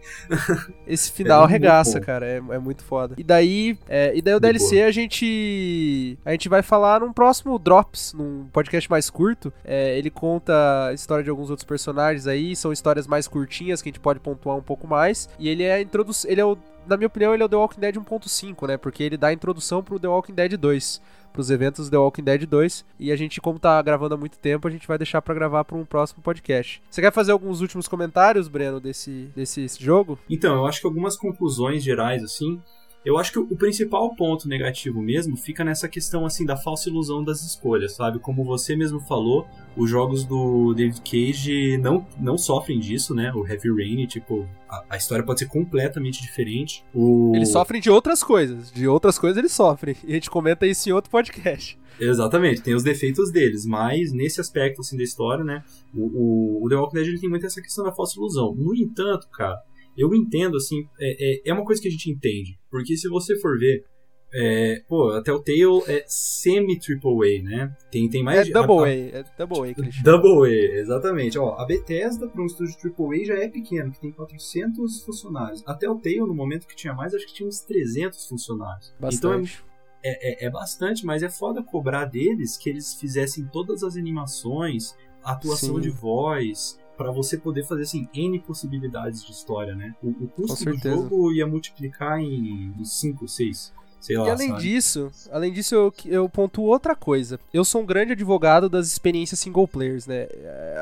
Esse 0.87 1.11
final 1.13 1.43
É 1.43 1.45
arregaça, 1.45 1.99
bom. 1.99 2.07
cara. 2.07 2.27
É, 2.27 2.37
é 2.37 2.59
muito 2.59 2.83
foda. 2.85 3.15
E 3.19 3.23
daí, 3.25 3.79
é, 3.89 4.17
e 4.17 4.23
daí 4.23 4.35
o 4.35 4.41
De 4.41 4.47
DLC 4.49 4.83
a 4.83 4.91
gente. 4.91 6.19
A 6.25 6.33
gente 6.33 6.49
vai 6.49 6.63
falar 6.63 7.01
num 7.01 7.13
próximo 7.13 7.59
Drops, 7.59 8.13
num 8.15 8.47
podcast 8.53 8.91
mais 8.91 9.11
curto. 9.11 9.53
É, 9.65 9.97
ele 9.99 10.11
conta 10.11 10.87
a 10.89 10.93
história 10.93 11.23
de 11.25 11.31
alguns 11.31 11.51
outros 11.51 11.67
personagens 11.67 12.27
aí. 12.27 12.55
São 12.57 12.73
histórias 12.73 13.07
mais 13.07 13.27
curtinhas 13.29 13.83
que 13.83 13.89
a 13.89 13.91
gente 13.91 14.01
pode 14.01 14.21
pontuar 14.21 14.57
um 14.57 14.63
pouco 14.63 14.87
mais. 14.87 15.29
E 15.39 15.49
ele 15.49 15.63
é 15.63 15.75
a 15.75 15.81
introdução. 15.81 16.31
Ele 16.31 16.41
é 16.41 16.45
o. 16.45 16.57
Na 16.89 16.97
minha 16.97 17.07
opinião, 17.07 17.34
ele 17.34 17.42
é 17.42 17.47
o 17.47 17.49
The 17.49 17.57
Walking 17.57 17.81
Dead 17.81 17.97
1.5, 17.97 18.67
né? 18.67 18.78
Porque 18.78 19.02
ele 19.02 19.18
dá 19.18 19.28
a 19.28 19.33
introdução 19.33 19.83
pro 19.83 20.00
The 20.00 20.08
Walking 20.08 20.33
Dead 20.33 20.57
2. 20.57 21.02
Pros 21.34 21.50
eventos 21.50 21.91
The 21.91 21.99
Walking 21.99 22.25
Dead 22.25 22.47
2. 22.47 22.84
E 22.99 23.12
a 23.12 23.17
gente, 23.17 23.42
como 23.42 23.58
tá 23.58 23.81
gravando 23.83 24.15
há 24.15 24.17
muito 24.18 24.39
tempo, 24.39 24.67
a 24.67 24.70
gente 24.70 24.89
vai 24.89 24.97
deixar 24.97 25.20
pra 25.20 25.34
gravar 25.34 25.65
pra 25.65 25.76
um 25.76 25.84
próximo 25.84 26.23
podcast. 26.23 26.83
Você 26.89 27.02
quer 27.02 27.12
fazer 27.12 27.33
alguns 27.33 27.60
últimos 27.60 27.86
comentários, 27.86 28.49
Breno, 28.49 28.81
desse, 28.81 29.31
desse 29.36 29.68
jogo? 29.78 30.18
Então, 30.31 30.57
eu 30.57 30.67
acho 30.67 30.81
que 30.81 30.86
algumas 30.86 31.15
conclusões 31.15 31.84
gerais, 31.84 32.25
assim. 32.25 32.58
Eu 33.05 33.17
acho 33.17 33.33
que 33.33 33.39
o 33.39 33.57
principal 33.57 34.15
ponto 34.15 34.49
negativo 34.49 35.01
mesmo 35.01 35.36
fica 35.36 35.65
nessa 35.65 35.89
questão, 35.89 36.27
assim, 36.27 36.44
da 36.44 36.57
falsa 36.57 36.89
ilusão 36.89 37.23
das 37.25 37.43
escolhas, 37.43 37.94
sabe? 37.94 38.18
Como 38.18 38.44
você 38.44 38.77
mesmo 38.77 39.01
falou, 39.01 39.47
os 39.77 39.89
jogos 39.89 40.25
do 40.25 40.75
David 40.75 41.01
Cage 41.01 41.78
não, 41.78 42.07
não 42.18 42.36
sofrem 42.36 42.78
disso, 42.78 43.15
né? 43.15 43.33
O 43.35 43.47
Heavy 43.47 43.70
Rain, 43.70 44.07
tipo, 44.07 44.47
a, 44.68 44.85
a 44.91 44.97
história 44.97 45.25
pode 45.25 45.41
ser 45.41 45.47
completamente 45.47 46.20
diferente. 46.20 46.85
O... 46.93 47.33
Eles 47.35 47.51
sofrem 47.51 47.81
de 47.81 47.89
outras 47.89 48.23
coisas. 48.23 48.70
De 48.70 48.86
outras 48.86 49.18
coisas 49.18 49.39
eles 49.39 49.52
sofrem. 49.52 49.97
E 50.05 50.10
a 50.10 50.15
gente 50.15 50.31
comenta 50.31 50.67
isso 50.67 50.89
em 50.89 50.93
outro 50.93 51.10
podcast. 51.10 51.78
Exatamente, 52.01 52.62
tem 52.62 52.75
os 52.75 52.85
defeitos 52.85 53.33
deles, 53.33 53.67
mas 53.67 54.12
nesse 54.12 54.41
aspecto 54.41 54.83
assim 54.83 54.97
da 54.97 55.02
história, 55.02 55.43
né, 55.43 55.65
o, 55.93 56.60
o, 56.60 56.65
o 56.65 56.68
The 56.68 56.77
Walking 56.77 56.97
Dead 56.97 57.09
ele 57.09 57.18
tem 57.18 57.28
muito 57.28 57.44
essa 57.44 57.60
questão 57.60 57.85
da 57.85 57.93
falsa 57.93 58.17
ilusão. 58.17 58.55
No 58.55 58.73
entanto, 58.75 59.28
cara, 59.33 59.60
eu 59.99 60.15
entendo 60.15 60.57
assim, 60.57 60.85
é, 61.01 61.49
é, 61.49 61.51
é 61.51 61.52
uma 61.52 61.65
coisa 61.65 61.83
que 61.83 61.89
a 61.89 61.91
gente 61.91 62.10
entende, 62.10 62.57
porque 62.70 62.97
se 62.97 63.09
você 63.09 63.39
for 63.41 63.59
ver, 63.59 63.85
é, 64.33 64.83
pô, 64.89 65.10
até 65.12 65.33
o 65.33 65.41
Tale 65.43 65.83
é 65.89 66.05
semi-triple 66.07 67.10
A, 67.41 67.43
né? 67.43 67.77
Tem, 67.91 68.09
tem 68.10 68.23
mais 68.23 68.41
É 68.41 68.44
de- 68.44 68.52
Double 68.52 68.77
a- 68.78 68.83
A. 68.83 68.85
a- 68.85 69.20
É 69.20 69.25
Double 69.39 69.70
A 69.70 69.75
que 69.75 69.81
eles 69.81 69.94
chamam. 69.94 70.20
Double 70.23 70.49
A, 70.51 70.75
exatamente. 70.81 71.39
Ó, 71.39 71.55
a 71.59 71.65
Bethesda, 71.65 72.28
para 72.28 72.43
um 72.43 72.47
estúdio 72.47 72.75
AAA, 72.78 73.25
já 73.25 73.35
é 73.43 73.49
pequeno, 73.49 73.91
que 73.91 74.01
tem 74.01 74.12
400 74.12 75.02
funcionários. 75.02 75.62
Até 75.67 75.89
o 75.89 75.97
Tale, 75.97 76.18
no 76.20 76.35
momento 76.35 76.67
que 76.67 76.77
tinha 76.77 76.93
mais, 76.94 77.15
acho 77.15 77.27
que 77.27 77.33
tinha 77.35 77.49
uns 77.49 77.60
300 77.62 78.27
funcionários. 78.27 78.93
Então 78.99 79.33
é, 79.33 79.39
Bastante. 79.39 79.65
é, 80.05 80.44
é, 80.44 80.47
é 80.47 80.51
bastante, 80.51 81.07
mas 81.07 81.23
é 81.23 81.31
foda 81.31 81.62
cobrar 81.62 82.05
deles 82.05 82.57
que 82.59 82.68
eles 82.68 82.94
fizessem 82.94 83.47
todas 83.51 83.83
as 83.83 83.97
animações, 83.97 84.94
a 85.25 85.33
atuação 85.33 85.77
Sim. 85.77 85.81
de 85.81 85.91
voz, 85.91 86.78
pra 86.99 87.12
você 87.12 87.39
poder 87.39 87.65
fazer 87.65 87.83
assim 87.83 88.09
N 88.12 88.41
possibilidades 88.41 89.25
de 89.25 89.31
história, 89.31 89.75
né? 89.75 89.94
O, 90.02 90.09
o 90.09 90.28
custo 90.28 90.65
do 90.65 90.77
jogo 90.77 91.33
ia 91.33 91.47
multiplicar 91.47 92.20
em 92.20 92.75
5, 92.85 93.27
6, 93.28 93.73
sei 94.01 94.17
lá. 94.17 94.27
E 94.27 94.31
além 94.31 94.49
sabe? 94.49 94.62
disso, 94.62 95.10
além 95.31 95.52
disso, 95.52 95.75
eu, 95.75 95.94
eu 96.07 96.28
pontuo 96.28 96.67
outra 96.67 96.94
coisa. 96.94 97.39
Eu 97.52 97.65
sou 97.65 97.83
um 97.83 97.86
grande 97.86 98.12
advogado 98.12 98.68
das 98.68 98.86
experiências 98.86 99.41
single 99.41 99.67
players, 99.67 100.07
né? 100.07 100.27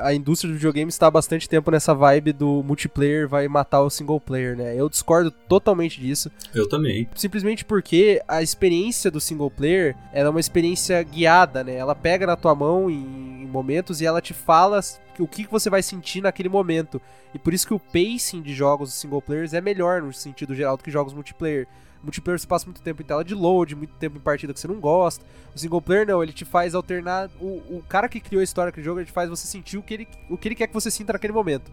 A 0.03 0.15
indústria 0.15 0.51
do 0.51 0.57
videogame 0.57 0.89
está 0.89 1.07
há 1.07 1.11
bastante 1.11 1.49
tempo 1.49 1.71
nessa 1.71 1.95
vibe 1.95 2.33
do 2.33 2.63
multiplayer 2.63 3.29
vai 3.29 3.49
matar 3.49 3.83
o 3.83 3.91
single 3.91 4.21
player, 4.21 4.57
né? 4.57 4.75
Eu 4.75 4.89
discordo 4.89 5.31
totalmente 5.31 6.01
disso. 6.01 6.31
Eu 6.55 6.69
também. 6.69 7.09
Simplesmente 7.15 7.65
porque 7.65 8.23
a 8.27 8.43
experiência 8.43 9.11
do 9.11 9.21
single 9.21 9.51
player 9.51 9.97
é 10.13 10.29
uma 10.29 10.41
experiência 10.41 11.03
guiada, 11.03 11.65
né? 11.65 11.77
Ela 11.77 11.95
pega 11.95 12.27
na 12.27 12.37
tua 12.37 12.55
mão 12.55 12.91
em, 12.91 13.43
em 13.43 13.47
momentos 13.47 14.01
e 14.01 14.07
ela 14.07 14.21
te 14.21 14.35
fala 14.35 14.81
o 15.19 15.27
que 15.27 15.45
que 15.45 15.51
você 15.51 15.71
vai 15.71 15.83
sentir 15.83 16.21
naquele 16.21 16.49
momento. 16.49 17.01
E 17.35 17.39
por 17.39 17.53
isso 17.53 17.67
que 17.67 17.75
o 17.75 17.81
pacing 17.81 18.43
de 18.43 18.55
jogos 18.55 18.93
single 18.95 19.23
players 19.23 19.55
é 19.55 19.61
melhor 19.61 20.03
no 20.03 20.13
sentido 20.13 20.55
geral 20.55 20.77
do 20.77 20.83
que 20.83 20.91
jogos 20.91 21.13
multiplayer. 21.13 21.67
Multiplayer 22.07 22.39
você 22.39 22.47
passa 22.47 22.67
muito 22.67 22.81
tempo 22.81 23.03
em 23.03 23.05
tela 23.05 23.25
de 23.25 23.35
load, 23.35 23.75
muito 23.75 23.95
tempo 23.95 24.17
em 24.17 24.21
partida 24.21 24.55
que 24.55 24.61
você 24.61 24.69
não 24.69 24.79
gosta. 24.79 25.25
O 25.53 25.59
single 25.59 25.83
player 25.83 26.07
não, 26.07 26.23
ele 26.23 26.33
te 26.33 26.45
faz 26.45 26.73
alternar. 26.73 27.29
O, 27.41 27.79
o 27.79 27.85
cara 27.89 28.09
que 28.09 28.21
criou 28.21 28.41
a 28.41 28.45
história 28.45 28.71
daquele 28.71 28.85
jogo, 28.85 29.01
ele 29.01 29.07
te 29.07 29.13
faz 29.13 29.29
você 29.29 29.45
sentir 29.45 29.77
o 29.77 29.83
que 29.83 29.93
ele, 29.93 30.09
o 30.31 30.39
que 30.39 30.47
ele 30.47 30.55
quer 30.55 30.69
que 30.69 30.75
você 30.75 30.89
sinta 30.89 31.13
naquele 31.15 31.33
momento. 31.33 31.73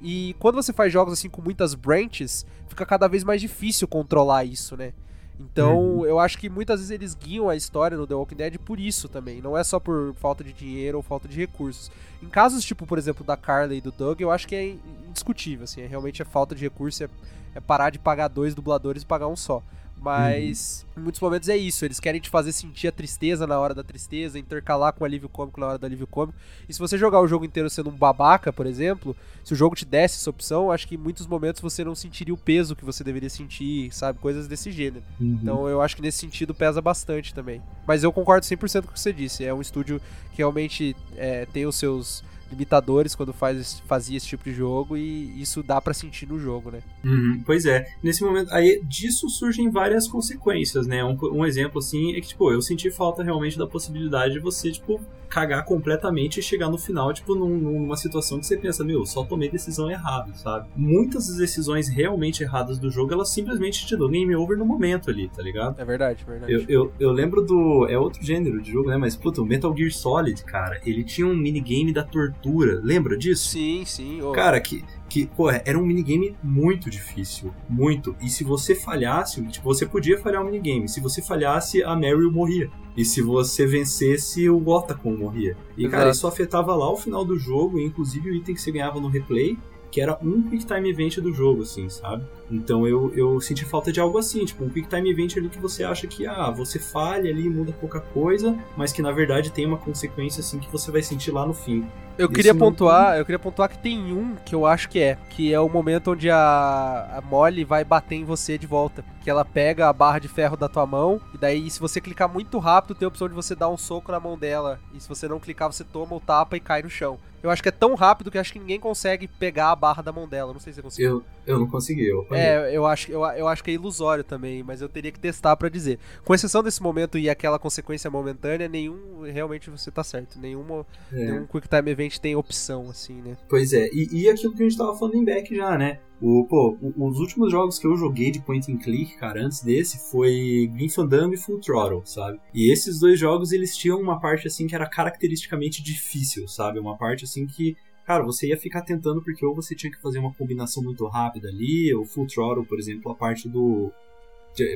E 0.00 0.36
quando 0.38 0.54
você 0.54 0.72
faz 0.72 0.92
jogos 0.92 1.12
assim 1.12 1.28
com 1.28 1.42
muitas 1.42 1.74
branches, 1.74 2.46
fica 2.68 2.86
cada 2.86 3.08
vez 3.08 3.24
mais 3.24 3.40
difícil 3.40 3.88
controlar 3.88 4.44
isso, 4.44 4.76
né? 4.76 4.92
Então, 5.40 6.04
eu 6.06 6.18
acho 6.18 6.38
que 6.38 6.48
muitas 6.48 6.80
vezes 6.80 6.90
eles 6.90 7.14
guiam 7.14 7.48
a 7.48 7.56
história 7.56 7.96
no 7.96 8.06
The 8.06 8.14
Walking 8.14 8.36
Dead 8.36 8.58
por 8.58 8.78
isso 8.78 9.08
também. 9.08 9.40
Não 9.40 9.56
é 9.56 9.64
só 9.64 9.80
por 9.80 10.14
falta 10.14 10.44
de 10.44 10.52
dinheiro 10.52 10.98
ou 10.98 11.02
falta 11.02 11.26
de 11.26 11.36
recursos. 11.36 11.90
Em 12.22 12.28
casos 12.28 12.64
tipo, 12.64 12.86
por 12.86 12.98
exemplo, 12.98 13.24
da 13.24 13.36
Carla 13.36 13.74
e 13.74 13.80
do 13.80 13.90
Doug, 13.90 14.20
eu 14.20 14.30
acho 14.30 14.46
que 14.46 14.54
é 14.54 14.76
indiscutível, 15.08 15.64
assim, 15.64 15.82
é 15.82 15.86
realmente 15.86 16.22
é 16.22 16.24
falta 16.24 16.54
de 16.54 16.62
recurso, 16.62 17.04
é, 17.04 17.08
é 17.54 17.60
parar 17.60 17.90
de 17.90 17.98
pagar 17.98 18.28
dois 18.28 18.54
dubladores 18.54 19.02
e 19.02 19.06
pagar 19.06 19.26
um 19.26 19.36
só. 19.36 19.62
Mas 20.02 20.84
em 20.96 21.00
muitos 21.00 21.20
momentos 21.20 21.48
é 21.48 21.56
isso, 21.56 21.84
eles 21.84 22.00
querem 22.00 22.20
te 22.20 22.28
fazer 22.28 22.52
sentir 22.52 22.88
a 22.88 22.92
tristeza 22.92 23.46
na 23.46 23.58
hora 23.58 23.72
da 23.72 23.84
tristeza, 23.84 24.38
intercalar 24.38 24.92
com 24.92 25.04
o 25.04 25.06
alívio 25.06 25.28
cômico 25.28 25.60
na 25.60 25.68
hora 25.68 25.78
do 25.78 25.86
alívio 25.86 26.08
cômico. 26.08 26.36
E 26.68 26.72
se 26.72 26.78
você 26.80 26.98
jogar 26.98 27.20
o 27.20 27.28
jogo 27.28 27.44
inteiro 27.44 27.70
sendo 27.70 27.88
um 27.88 27.96
babaca, 27.96 28.52
por 28.52 28.66
exemplo, 28.66 29.16
se 29.44 29.52
o 29.52 29.56
jogo 29.56 29.76
te 29.76 29.84
desse 29.84 30.16
essa 30.16 30.28
opção, 30.28 30.72
acho 30.72 30.88
que 30.88 30.96
em 30.96 30.98
muitos 30.98 31.26
momentos 31.26 31.62
você 31.62 31.84
não 31.84 31.94
sentiria 31.94 32.34
o 32.34 32.36
peso 32.36 32.74
que 32.74 32.84
você 32.84 33.04
deveria 33.04 33.30
sentir, 33.30 33.92
sabe? 33.94 34.18
Coisas 34.18 34.48
desse 34.48 34.72
gênero. 34.72 35.04
Uhum. 35.20 35.38
Então 35.40 35.68
eu 35.68 35.80
acho 35.80 35.94
que 35.94 36.02
nesse 36.02 36.18
sentido 36.18 36.52
pesa 36.52 36.82
bastante 36.82 37.32
também. 37.32 37.62
Mas 37.86 38.02
eu 38.02 38.12
concordo 38.12 38.44
100% 38.44 38.82
com 38.82 38.90
o 38.90 38.92
que 38.92 39.00
você 39.00 39.12
disse. 39.12 39.44
É 39.44 39.54
um 39.54 39.60
estúdio 39.60 40.00
que 40.32 40.38
realmente 40.38 40.96
é, 41.16 41.46
tem 41.46 41.64
os 41.64 41.76
seus 41.76 42.24
limitadores 42.52 43.14
quando 43.14 43.32
faz, 43.32 43.82
fazia 43.86 44.16
esse 44.16 44.26
tipo 44.26 44.44
de 44.44 44.54
jogo 44.54 44.96
e 44.96 45.40
isso 45.40 45.62
dá 45.62 45.80
pra 45.80 45.92
sentir 45.92 46.28
no 46.28 46.38
jogo, 46.38 46.70
né? 46.70 46.80
Uhum, 47.04 47.42
pois 47.44 47.66
é, 47.66 47.84
nesse 48.02 48.22
momento, 48.22 48.52
aí 48.52 48.80
disso 48.84 49.28
surgem 49.28 49.70
várias 49.70 50.06
consequências, 50.06 50.86
né? 50.86 51.04
Um, 51.04 51.16
um 51.32 51.44
exemplo 51.44 51.78
assim 51.78 52.14
é 52.14 52.20
que, 52.20 52.28
tipo, 52.28 52.52
eu 52.52 52.62
senti 52.62 52.90
falta 52.90 53.22
realmente 53.22 53.58
da 53.58 53.66
possibilidade 53.66 54.34
de 54.34 54.40
você, 54.40 54.70
tipo, 54.70 55.00
cagar 55.32 55.64
completamente 55.64 56.40
e 56.40 56.42
chegar 56.42 56.68
no 56.68 56.76
final, 56.76 57.10
tipo, 57.12 57.34
num- 57.34 57.56
numa 57.56 57.96
situação 57.96 58.38
que 58.38 58.44
você 58.46 58.56
pensa, 58.56 58.84
meu, 58.84 59.06
só 59.06 59.24
tomei 59.24 59.48
decisão 59.50 59.90
errada, 59.90 60.34
sabe? 60.34 60.68
Muitas 60.76 61.26
das 61.28 61.38
decisões 61.38 61.88
realmente 61.88 62.42
erradas 62.42 62.78
do 62.78 62.90
jogo, 62.90 63.14
elas 63.14 63.30
simplesmente 63.30 63.86
te 63.86 63.96
dão 63.96 64.10
game 64.10 64.36
over 64.36 64.58
no 64.58 64.66
momento 64.66 65.08
ali, 65.08 65.28
tá 65.30 65.42
ligado? 65.42 65.80
É 65.80 65.84
verdade, 65.86 66.22
verdade. 66.26 66.52
Eu, 66.52 66.64
eu, 66.68 66.92
eu 67.00 67.10
lembro 67.12 67.40
do. 67.42 67.86
É 67.88 67.98
outro 67.98 68.22
gênero 68.22 68.60
de 68.60 68.70
jogo, 68.72 68.90
né? 68.90 68.98
Mas, 68.98 69.16
puta, 69.16 69.40
o 69.40 69.46
Metal 69.46 69.74
Gear 69.74 69.90
Solid, 69.90 70.44
cara, 70.44 70.80
ele 70.84 71.02
tinha 71.02 71.26
um 71.26 71.34
minigame 71.34 71.92
da 71.94 72.02
tortura. 72.04 72.78
Lembra 72.82 73.16
disso? 73.16 73.48
Sim, 73.48 73.84
sim. 73.86 74.20
ô. 74.20 74.32
Cara, 74.32 74.60
que, 74.60 74.84
que 75.12 75.26
pô, 75.26 75.50
era 75.50 75.78
um 75.78 75.84
minigame 75.84 76.34
muito 76.42 76.88
difícil. 76.88 77.52
Muito. 77.68 78.16
E 78.18 78.30
se 78.30 78.42
você 78.42 78.74
falhasse, 78.74 79.42
tipo, 79.48 79.62
você 79.62 79.84
podia 79.84 80.18
falhar 80.18 80.40
o 80.40 80.44
minigame. 80.46 80.88
Se 80.88 81.00
você 81.00 81.20
falhasse, 81.20 81.82
a 81.82 81.94
Meryl 81.94 82.32
morria. 82.32 82.70
E 82.96 83.04
se 83.04 83.20
você 83.20 83.66
vencesse, 83.66 84.48
o 84.48 84.66
Otacon 84.66 85.14
morria. 85.14 85.54
E, 85.76 85.86
cara, 85.86 86.04
Exato. 86.04 86.16
isso 86.16 86.26
afetava 86.26 86.74
lá 86.74 86.90
o 86.90 86.96
final 86.96 87.26
do 87.26 87.38
jogo, 87.38 87.78
e 87.78 87.84
inclusive 87.84 88.30
o 88.30 88.34
item 88.34 88.54
que 88.54 88.62
você 88.62 88.72
ganhava 88.72 88.98
no 89.00 89.08
replay, 89.08 89.58
que 89.90 90.00
era 90.00 90.18
um 90.22 90.42
Quick 90.48 90.64
Time 90.64 90.88
Event 90.88 91.18
do 91.18 91.30
jogo, 91.34 91.60
assim, 91.60 91.90
sabe? 91.90 92.24
Então 92.50 92.86
eu, 92.86 93.12
eu 93.14 93.38
senti 93.38 93.66
falta 93.66 93.92
de 93.92 94.00
algo 94.00 94.16
assim, 94.16 94.42
tipo, 94.46 94.64
um 94.64 94.70
Quick 94.70 94.88
Time 94.88 95.10
Event 95.10 95.36
ali 95.36 95.50
que 95.50 95.58
você 95.58 95.84
acha 95.84 96.06
que, 96.06 96.26
ah, 96.26 96.50
você 96.50 96.78
falha 96.78 97.30
ali, 97.30 97.50
muda 97.50 97.72
pouca 97.78 98.00
coisa, 98.00 98.58
mas 98.74 98.90
que 98.90 99.02
na 99.02 99.12
verdade 99.12 99.52
tem 99.52 99.66
uma 99.66 99.76
consequência, 99.76 100.40
assim, 100.40 100.58
que 100.58 100.72
você 100.72 100.90
vai 100.90 101.02
sentir 101.02 101.30
lá 101.30 101.46
no 101.46 101.52
fim. 101.52 101.86
Eu 102.18 102.26
Isso 102.26 102.34
queria 102.34 102.54
pontuar, 102.54 103.16
eu 103.16 103.24
queria 103.24 103.38
pontuar 103.38 103.68
que 103.68 103.78
tem 103.78 104.12
um 104.12 104.36
que 104.44 104.54
eu 104.54 104.66
acho 104.66 104.88
que 104.88 104.98
é, 104.98 105.16
que 105.30 105.52
é 105.52 105.58
o 105.58 105.68
momento 105.68 106.12
onde 106.12 106.30
a, 106.30 107.16
a 107.16 107.20
Molly 107.22 107.64
vai 107.64 107.84
bater 107.84 108.16
em 108.16 108.24
você 108.24 108.58
de 108.58 108.66
volta, 108.66 109.04
que 109.22 109.30
ela 109.30 109.44
pega 109.44 109.88
a 109.88 109.92
barra 109.92 110.18
de 110.18 110.28
ferro 110.28 110.56
da 110.56 110.68
tua 110.68 110.86
mão 110.86 111.20
e 111.34 111.38
daí 111.38 111.70
se 111.70 111.78
você 111.80 112.00
clicar 112.00 112.28
muito 112.28 112.58
rápido 112.58 112.94
tem 112.94 113.06
a 113.06 113.08
opção 113.08 113.28
de 113.28 113.34
você 113.34 113.54
dar 113.54 113.68
um 113.68 113.76
soco 113.76 114.10
na 114.10 114.18
mão 114.20 114.36
dela 114.36 114.80
e 114.94 115.00
se 115.00 115.08
você 115.08 115.28
não 115.28 115.38
clicar 115.38 115.72
você 115.72 115.84
toma 115.84 116.14
o 116.16 116.20
tapa 116.20 116.56
e 116.56 116.60
cai 116.60 116.82
no 116.82 116.90
chão. 116.90 117.18
Eu 117.42 117.50
acho 117.50 117.60
que 117.60 117.68
é 117.68 117.72
tão 117.72 117.96
rápido 117.96 118.30
que 118.30 118.38
acho 118.38 118.52
que 118.52 118.58
ninguém 118.60 118.78
consegue 118.78 119.26
pegar 119.26 119.72
a 119.72 119.76
barra 119.76 120.00
da 120.00 120.12
mão 120.12 120.28
dela, 120.28 120.52
não 120.52 120.60
sei 120.60 120.72
se 120.72 120.76
você 120.80 120.82
conseguiu. 120.82 121.24
Eu, 121.44 121.54
eu 121.54 121.58
não 121.58 121.66
consegui, 121.66 122.06
eu 122.06 122.20
apanhei. 122.20 122.44
É, 122.46 122.76
eu 122.76 122.86
acho, 122.86 123.10
eu, 123.10 123.24
eu 123.24 123.48
acho 123.48 123.64
que 123.64 123.70
é 123.72 123.74
ilusório 123.74 124.22
também, 124.22 124.62
mas 124.62 124.80
eu 124.80 124.88
teria 124.88 125.10
que 125.10 125.18
testar 125.18 125.56
pra 125.56 125.68
dizer. 125.68 125.98
Com 126.24 126.32
exceção 126.34 126.62
desse 126.62 126.80
momento 126.80 127.18
e 127.18 127.28
aquela 127.28 127.58
consequência 127.58 128.08
momentânea, 128.08 128.68
nenhum 128.68 129.22
realmente 129.22 129.70
você 129.70 129.90
tá 129.90 130.04
certo. 130.04 130.38
Nenhuma, 130.38 130.86
É. 131.12 131.16
nenhum 131.16 131.46
Quick 131.46 131.68
Time 131.68 131.90
Event 131.90 132.18
tem 132.18 132.36
opção, 132.36 132.88
assim, 132.88 133.20
né? 133.20 133.36
Pois 133.48 133.72
é, 133.72 133.88
e, 133.92 134.08
e 134.12 134.28
aquilo 134.30 134.54
que 134.54 134.62
a 134.62 134.68
gente 134.68 134.78
tava 134.78 134.96
falando 134.96 135.16
em 135.16 135.24
back 135.24 135.52
já, 135.56 135.76
né? 135.76 135.98
O, 136.22 136.46
pô, 136.46 136.78
os 136.80 137.18
últimos 137.18 137.50
jogos 137.50 137.80
que 137.80 137.86
eu 137.86 137.96
joguei 137.96 138.30
de 138.30 138.40
point 138.40 138.72
and 138.72 138.78
click, 138.78 139.16
cara, 139.16 139.44
antes 139.44 139.60
desse, 139.60 140.08
foi 140.08 140.70
Grim 140.72 140.88
Fandango 140.88 141.34
e 141.34 141.36
Full 141.36 141.58
Throttle, 141.58 142.02
sabe? 142.04 142.38
E 142.54 142.72
esses 142.72 143.00
dois 143.00 143.18
jogos, 143.18 143.50
eles 143.50 143.76
tinham 143.76 144.00
uma 144.00 144.20
parte, 144.20 144.46
assim, 144.46 144.68
que 144.68 144.74
era 144.76 144.88
caracteristicamente 144.88 145.82
difícil, 145.82 146.46
sabe? 146.46 146.78
Uma 146.78 146.96
parte, 146.96 147.24
assim, 147.24 147.44
que, 147.44 147.76
cara, 148.06 148.22
você 148.22 148.46
ia 148.46 148.56
ficar 148.56 148.82
tentando 148.82 149.20
porque 149.20 149.44
ou 149.44 149.52
você 149.52 149.74
tinha 149.74 149.90
que 149.90 150.00
fazer 150.00 150.20
uma 150.20 150.32
combinação 150.32 150.80
muito 150.80 151.04
rápida 151.08 151.48
ali, 151.48 151.92
ou 151.92 152.04
Full 152.04 152.28
Throttle, 152.28 152.66
por 152.66 152.78
exemplo, 152.78 153.10
a 153.10 153.16
parte 153.16 153.48
do... 153.48 153.90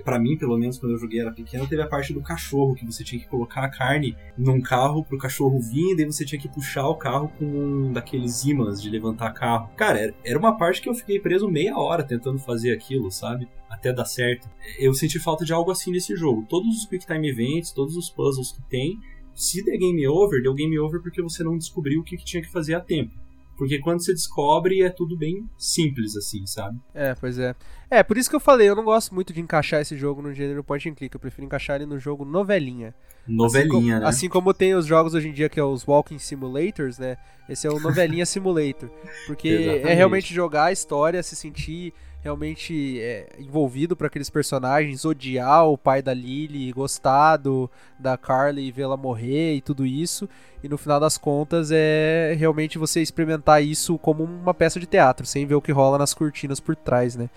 Pra 0.04 0.18
mim, 0.18 0.36
pelo 0.38 0.56
menos, 0.56 0.78
quando 0.78 0.92
eu 0.92 0.98
joguei 0.98 1.20
era 1.20 1.30
pequeno, 1.32 1.66
teve 1.66 1.82
a 1.82 1.86
parte 1.86 2.12
do 2.12 2.22
cachorro, 2.22 2.74
que 2.74 2.84
você 2.86 3.04
tinha 3.04 3.20
que 3.20 3.28
colocar 3.28 3.62
a 3.62 3.68
carne 3.68 4.16
num 4.36 4.60
carro 4.60 5.04
pro 5.04 5.18
cachorro 5.18 5.60
vir, 5.60 5.92
e 5.92 5.96
daí 5.96 6.06
você 6.06 6.24
tinha 6.24 6.40
que 6.40 6.48
puxar 6.48 6.88
o 6.88 6.94
carro 6.94 7.28
com 7.38 7.44
um 7.44 7.92
daqueles 7.92 8.44
ímãs 8.44 8.80
de 8.80 8.88
levantar 8.88 9.32
carro. 9.32 9.68
Cara, 9.76 10.14
era- 10.24 10.38
uma 10.38 10.56
parte 10.56 10.80
que 10.80 10.88
eu 10.88 10.94
fiquei 10.94 11.20
preso 11.20 11.48
meia 11.48 11.76
hora 11.76 12.02
tentando 12.02 12.38
fazer 12.38 12.72
aquilo, 12.72 13.10
sabe? 13.10 13.48
Até 13.68 13.92
dar 13.92 14.04
certo. 14.06 14.48
Eu 14.78 14.94
senti 14.94 15.18
falta 15.18 15.44
de 15.44 15.52
algo 15.52 15.70
assim 15.70 15.90
nesse 15.90 16.16
jogo. 16.16 16.46
Todos 16.48 16.74
os 16.78 16.86
Quick 16.86 17.04
Time 17.06 17.28
Events, 17.28 17.72
todos 17.72 17.96
os 17.96 18.08
puzzles 18.08 18.52
que 18.52 18.62
tem, 18.70 18.98
se 19.34 19.62
der 19.62 19.76
game 19.76 20.06
over, 20.08 20.42
deu 20.42 20.54
game 20.54 20.78
over 20.78 21.02
porque 21.02 21.20
você 21.20 21.44
não 21.44 21.58
descobriu 21.58 22.00
o 22.00 22.04
que 22.04 22.16
tinha 22.16 22.42
que 22.42 22.50
fazer 22.50 22.74
a 22.74 22.80
tempo. 22.80 23.12
Porque 23.56 23.78
quando 23.78 24.04
você 24.04 24.12
descobre, 24.12 24.82
é 24.82 24.90
tudo 24.90 25.16
bem 25.16 25.48
simples, 25.56 26.16
assim, 26.16 26.46
sabe? 26.46 26.78
É, 26.94 27.14
pois 27.14 27.38
é. 27.38 27.54
É, 27.90 28.02
por 28.02 28.18
isso 28.18 28.28
que 28.28 28.36
eu 28.36 28.40
falei, 28.40 28.68
eu 28.68 28.76
não 28.76 28.84
gosto 28.84 29.14
muito 29.14 29.32
de 29.32 29.40
encaixar 29.40 29.80
esse 29.80 29.96
jogo 29.96 30.20
no 30.20 30.34
gênero 30.34 30.62
point 30.62 30.88
and 30.88 30.94
click, 30.94 31.14
eu 31.14 31.20
prefiro 31.20 31.46
encaixar 31.46 31.76
ele 31.76 31.86
no 31.86 31.98
jogo 31.98 32.24
novelinha. 32.24 32.94
Novelinha, 33.26 33.68
assim 33.68 33.68
como, 33.68 34.00
né? 34.00 34.06
Assim 34.06 34.28
como 34.28 34.54
tem 34.54 34.74
os 34.74 34.86
jogos 34.86 35.14
hoje 35.14 35.28
em 35.28 35.32
dia 35.32 35.48
que 35.48 35.58
é 35.58 35.64
os 35.64 35.86
Walking 35.86 36.18
Simulators, 36.18 36.98
né? 36.98 37.16
Esse 37.48 37.66
é 37.66 37.70
o 37.70 37.80
Novelinha 37.80 38.26
Simulator. 38.26 38.90
Porque 39.26 39.48
é 39.84 39.94
realmente 39.94 40.34
jogar 40.34 40.64
a 40.64 40.72
história, 40.72 41.22
se 41.22 41.34
sentir 41.34 41.92
realmente 42.26 43.00
é, 43.00 43.28
envolvido 43.38 43.94
para 43.94 44.08
aqueles 44.08 44.28
personagens, 44.28 45.04
odiar 45.04 45.64
o 45.68 45.78
pai 45.78 46.02
da 46.02 46.12
Lily, 46.12 46.72
gostar 46.72 47.36
do, 47.36 47.70
da 47.96 48.18
Carly 48.18 48.66
e 48.66 48.72
vê-la 48.72 48.96
morrer 48.96 49.54
e 49.54 49.60
tudo 49.60 49.86
isso. 49.86 50.28
E 50.60 50.68
no 50.68 50.76
final 50.76 50.98
das 50.98 51.16
contas 51.16 51.70
é 51.72 52.34
realmente 52.36 52.78
você 52.78 53.00
experimentar 53.00 53.62
isso 53.62 53.96
como 53.98 54.24
uma 54.24 54.52
peça 54.52 54.80
de 54.80 54.86
teatro, 54.86 55.24
sem 55.24 55.46
ver 55.46 55.54
o 55.54 55.62
que 55.62 55.70
rola 55.70 55.98
nas 55.98 56.12
cortinas 56.12 56.58
por 56.58 56.74
trás, 56.74 57.14
né? 57.14 57.30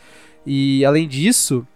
E 0.44 0.84
além 0.84 1.08
disso, 1.08 1.68